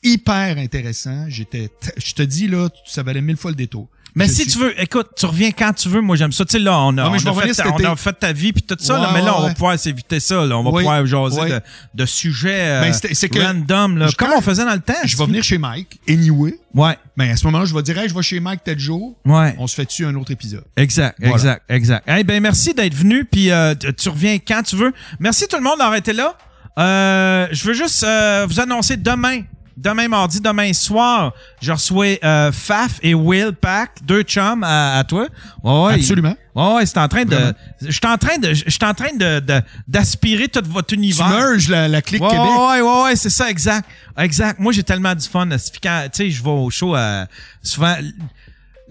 Hyper 0.02 0.58
intéressant. 0.58 1.26
J'étais, 1.28 1.70
je 1.98 2.14
te 2.14 2.22
dis 2.22 2.48
là, 2.48 2.68
ça 2.84 3.04
valait 3.04 3.20
mille 3.20 3.36
fois 3.36 3.52
le 3.52 3.56
détour. 3.56 3.88
Mais 4.14 4.26
Je 4.26 4.30
si 4.32 4.42
suis- 4.42 4.52
tu 4.52 4.58
veux, 4.58 4.80
écoute, 4.80 5.08
tu 5.16 5.26
reviens 5.26 5.50
quand 5.52 5.72
tu 5.72 5.88
veux. 5.88 6.00
Moi, 6.00 6.16
j'aime 6.16 6.32
ça. 6.32 6.44
Tu 6.44 6.52
sais, 6.52 6.58
là, 6.58 6.78
on 6.80 6.96
a, 6.98 7.10
mais 7.10 7.18
on 7.26 7.38
a 7.38 7.42
fait, 7.42 7.52
ta- 7.54 7.68
on 7.72 7.76
été. 7.78 7.86
a 7.86 7.96
fait 7.96 8.12
ta 8.12 8.32
vie 8.32 8.52
puis 8.52 8.62
tout 8.62 8.76
ça, 8.78 8.98
là, 8.98 9.10
mais 9.14 9.22
là, 9.22 9.38
on 9.38 9.42
va 9.42 9.54
pouvoir 9.54 9.78
s'éviter 9.78 10.18
ça. 10.20 10.44
Là. 10.46 10.58
On 10.58 10.62
va 10.64 10.70
Oui, 10.70 10.82
pouvoir 10.82 11.06
jaser 11.06 11.40
oui. 11.42 11.50
de, 11.50 11.60
de 11.94 12.06
sujets 12.06 12.60
euh, 12.60 12.80
Ben, 12.82 12.92
c'est- 12.92 13.14
c'est 13.14 13.28
que- 13.28 13.38
random. 13.38 13.98
Là. 13.98 14.08
je- 14.08 14.16
Comme 14.16 14.30
on 14.36 14.40
faisait 14.40 14.64
dans 14.64 14.74
le 14.74 14.80
temps. 14.80 14.94
Je 15.04 15.16
vais 15.16 15.26
venir 15.26 15.42
chez 15.44 15.58
Mike, 15.58 16.00
anyway. 16.08 16.54
Ouais, 16.74 16.96
Ben, 17.16 17.30
à 17.30 17.36
ce 17.36 17.44
moment-là, 17.46 17.64
je 17.64 17.74
vais 17.74 17.82
dire, 17.82 17.98
hey, 17.98 18.08
je 18.08 18.14
vais 18.14 18.22
chez 18.22 18.40
Mike 18.40 18.60
tel 18.64 18.78
jour. 18.78 19.16
ouais. 19.24 19.54
On 19.58 19.66
se 19.66 19.74
fait 19.74 19.84
dessus 19.84 20.04
un 20.06 20.14
autre 20.14 20.30
épisode? 20.30 20.64
Exact, 20.76 21.16
Voilà. 21.18 21.34
exact, 21.34 21.62
exact. 21.68 22.04
Eh 22.08 22.24
ben 22.24 22.40
merci 22.42 22.74
d'être 22.74 22.94
venu, 22.94 23.24
puis 23.24 23.50
euh, 23.50 23.74
tu 23.74 23.92
tu 23.94 24.08
reviens 24.08 24.38
quand 24.38 24.62
tu 24.62 24.76
veux. 24.76 24.92
Merci 25.18 25.46
tout 25.48 25.56
le 25.56 25.62
monde 25.62 25.78
d'avoir 25.78 25.96
été 25.96 26.12
là. 26.12 26.36
Euh, 26.78 27.48
je 27.50 27.64
veux 27.64 27.74
juste 27.74 28.04
euh, 28.04 28.46
vous 28.48 28.60
annoncer 28.60 28.96
demain, 28.96 29.42
demain 29.82 30.08
mardi, 30.08 30.40
demain 30.40 30.72
soir, 30.72 31.32
je 31.60 31.72
reçois 31.72 32.18
euh, 32.22 32.52
Faf 32.52 32.98
et 33.02 33.14
Will 33.14 33.52
Pack, 33.52 33.92
deux 34.02 34.22
chums 34.22 34.62
à, 34.62 34.98
à 34.98 35.04
toi. 35.04 35.26
Ouais, 35.62 35.84
ouais, 35.86 35.94
Absolument. 35.94 36.34
ils- 36.36 36.40
Ouais, 36.52 36.74
ouais, 36.74 36.86
c'est 36.86 36.98
en 36.98 37.06
train 37.06 37.24
de, 37.24 37.54
je 37.80 37.90
suis 37.92 38.00
en 38.06 38.18
train 38.18 38.36
de, 38.36 38.52
je 38.52 38.68
suis 38.68 38.84
en 38.84 38.92
train 38.92 39.14
de 39.16 39.38
de- 39.38 39.62
d'aspirer 39.86 40.48
tout 40.48 40.60
votre 40.66 40.88
Tu 40.88 40.96
univers. 40.96 41.28
merges 41.28 41.68
la, 41.68 41.86
la 41.86 42.02
clique 42.02 42.20
Ouais, 42.22 42.28
Québec. 42.28 42.44
ouais, 42.58 42.80
ouais, 42.80 43.02
ouais, 43.04 43.16
c'est 43.16 43.30
ça, 43.30 43.48
exact. 43.48 43.88
Exact. 44.18 44.58
Moi, 44.58 44.72
j'ai 44.72 44.82
tellement 44.82 45.14
du 45.14 45.26
fun. 45.26 45.48
Tu 45.48 45.58
sais, 46.12 46.30
je 46.30 46.42
vais 46.42 46.50
au 46.50 46.68
show, 46.68 46.94
euh, 46.96 47.24
souvent, 47.62 47.94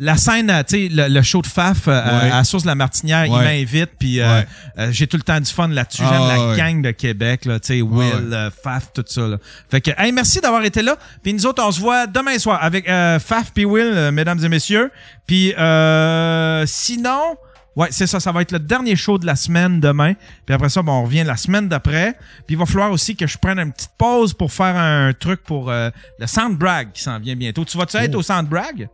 la 0.02 0.16
scène, 0.16 0.50
euh, 0.50 0.64
tu 0.64 0.88
sais, 0.88 0.90
le, 0.90 1.08
le 1.10 1.22
show 1.22 1.42
de 1.42 1.48
Faf 1.48 1.88
euh, 1.88 1.92
Ouais. 1.92 2.32
à 2.32 2.38
la 2.38 2.44
source 2.46 2.64
de 2.64 2.68
la 2.70 2.76
Martinière, 2.76 3.26
il 3.26 3.32
m'invite, 3.34 3.92
puis 4.00 4.22
euh, 4.22 4.40
Ouais. 4.40 4.48
euh, 4.80 4.88
j'ai 4.92 5.08
tout 5.08 5.18
le 5.18 5.24
temps 5.24 5.40
du 5.40 5.52
fun 5.52 5.68
là-dessus. 5.68 6.02
Ah, 6.06 6.10
J'aime 6.12 6.28
la 6.28 6.50
ouais. 6.52 6.58
gang 6.58 6.82
de 6.82 6.92
Québec, 6.92 7.44
là, 7.46 7.60
tu 7.60 7.68
sais, 7.68 7.82
Will, 7.82 8.34
euh, 8.34 8.50
Faf, 8.64 8.94
tout 8.94 9.04
ça. 9.06 9.28
Là. 9.28 9.38
Fait 9.70 9.82
que, 9.82 9.92
hey, 9.98 10.12
merci 10.14 10.40
d'avoir 10.40 10.64
été 10.64 10.82
là. 10.82 10.96
Puis 11.22 11.34
nous 11.34 11.46
autres, 11.46 11.62
on 11.64 11.72
se 11.72 11.80
voit 11.82 12.08
demain 12.08 12.40
soir 12.40 12.60
avec 12.62 12.88
euh, 12.90 13.20
Faf 13.20 13.52
puis 13.54 13.66
Will, 13.66 13.92
euh, 13.94 14.12
mesdames 14.12 14.44
et 14.44 14.50
messieurs. 14.50 14.90
Puis 15.28 15.54
euh, 15.58 16.66
sinon... 16.66 17.36
Ouais, 17.76 17.88
c'est 17.92 18.08
ça, 18.08 18.20
ça 18.20 18.32
va 18.34 18.42
être 18.42 18.52
le 18.52 18.60
dernier 18.60 18.96
show 18.98 19.18
de 19.18 19.26
la 19.26 19.38
semaine 19.38 19.80
demain. 19.80 20.14
Puis 20.46 20.54
après 20.54 20.68
ça, 20.68 20.82
bon, 20.82 20.92
on 20.92 21.04
revient 21.04 21.24
la 21.24 21.38
semaine 21.38 21.70
d'après. 21.70 22.14
Puis 22.46 22.56
il 22.56 22.58
va 22.58 22.66
falloir 22.66 22.92
aussi 22.92 23.16
que 23.16 23.26
je 23.26 23.38
prenne 23.38 23.58
une 23.60 23.72
petite 23.72 23.92
pause 23.98 24.34
pour 24.34 24.52
faire 24.52 24.76
un 24.76 25.14
truc 25.14 25.44
pour 25.44 25.70
euh, 25.70 25.90
le 26.20 26.28
Soundbrag 26.28 26.92
qui 26.94 27.02
s'en 27.02 27.20
vient 27.20 27.36
bientôt. 27.38 27.64
Tu 27.64 27.78
vas-tu 27.78 27.96
être 27.98 28.16
au 28.16 28.22
Soundbrag? 28.22 28.90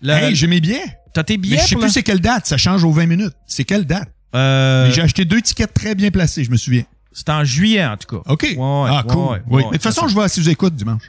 Le- 0.00 0.12
Hey, 0.12 0.34
j'ai 0.34 0.46
mes 0.46 0.60
billets. 0.60 0.82
T'as 1.12 1.24
tes 1.24 1.34
Mais 1.34 1.38
billets 1.38 1.58
je 1.58 1.66
sais 1.66 1.74
pour 1.74 1.82
plus 1.82 1.90
c'est 1.90 2.02
quelle 2.02 2.20
date. 2.20 2.46
Ça 2.46 2.56
change 2.56 2.84
aux 2.84 2.92
20 2.92 3.06
minutes. 3.06 3.34
C'est 3.46 3.64
quelle 3.64 3.84
date? 3.84 4.08
Euh, 4.34 4.86
Mais 4.86 4.94
j'ai 4.94 5.02
acheté 5.02 5.24
deux 5.24 5.40
tickets 5.42 5.74
très 5.74 5.94
bien 5.94 6.10
placés, 6.10 6.44
je 6.44 6.50
me 6.50 6.56
souviens. 6.56 6.84
c'est 7.12 7.28
en 7.30 7.42
juillet, 7.44 7.84
en 7.84 7.96
tout 7.96 8.16
cas. 8.16 8.30
OK. 8.30 8.42
Ouais, 8.42 8.50
ouais, 8.56 8.56
ah, 8.58 9.02
ouais, 9.04 9.12
cool. 9.12 9.18
ouais, 9.22 9.28
oui. 9.28 9.56
ouais, 9.56 9.62
Mais 9.64 9.64
de 9.64 9.72
toute 9.72 9.82
façon, 9.82 10.06
je 10.08 10.14
vais 10.14 10.22
à 10.22 10.28
sous 10.28 10.48
écoute 10.48 10.74
dimanche. 10.76 11.02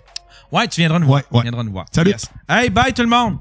Ouais, 0.52 0.68
tu 0.68 0.82
viendras 0.82 1.00
nous 1.00 1.06
voir. 1.08 1.20
Ouais, 1.20 1.26
ouais. 1.32 1.40
Tu 1.40 1.44
viendras 1.44 1.64
nous 1.64 1.72
voir. 1.72 1.86
Salut. 1.92 2.14
Hey, 2.50 2.70
bye 2.70 2.92
tout 2.94 3.03
le 3.03 3.08
monde! 3.10 3.38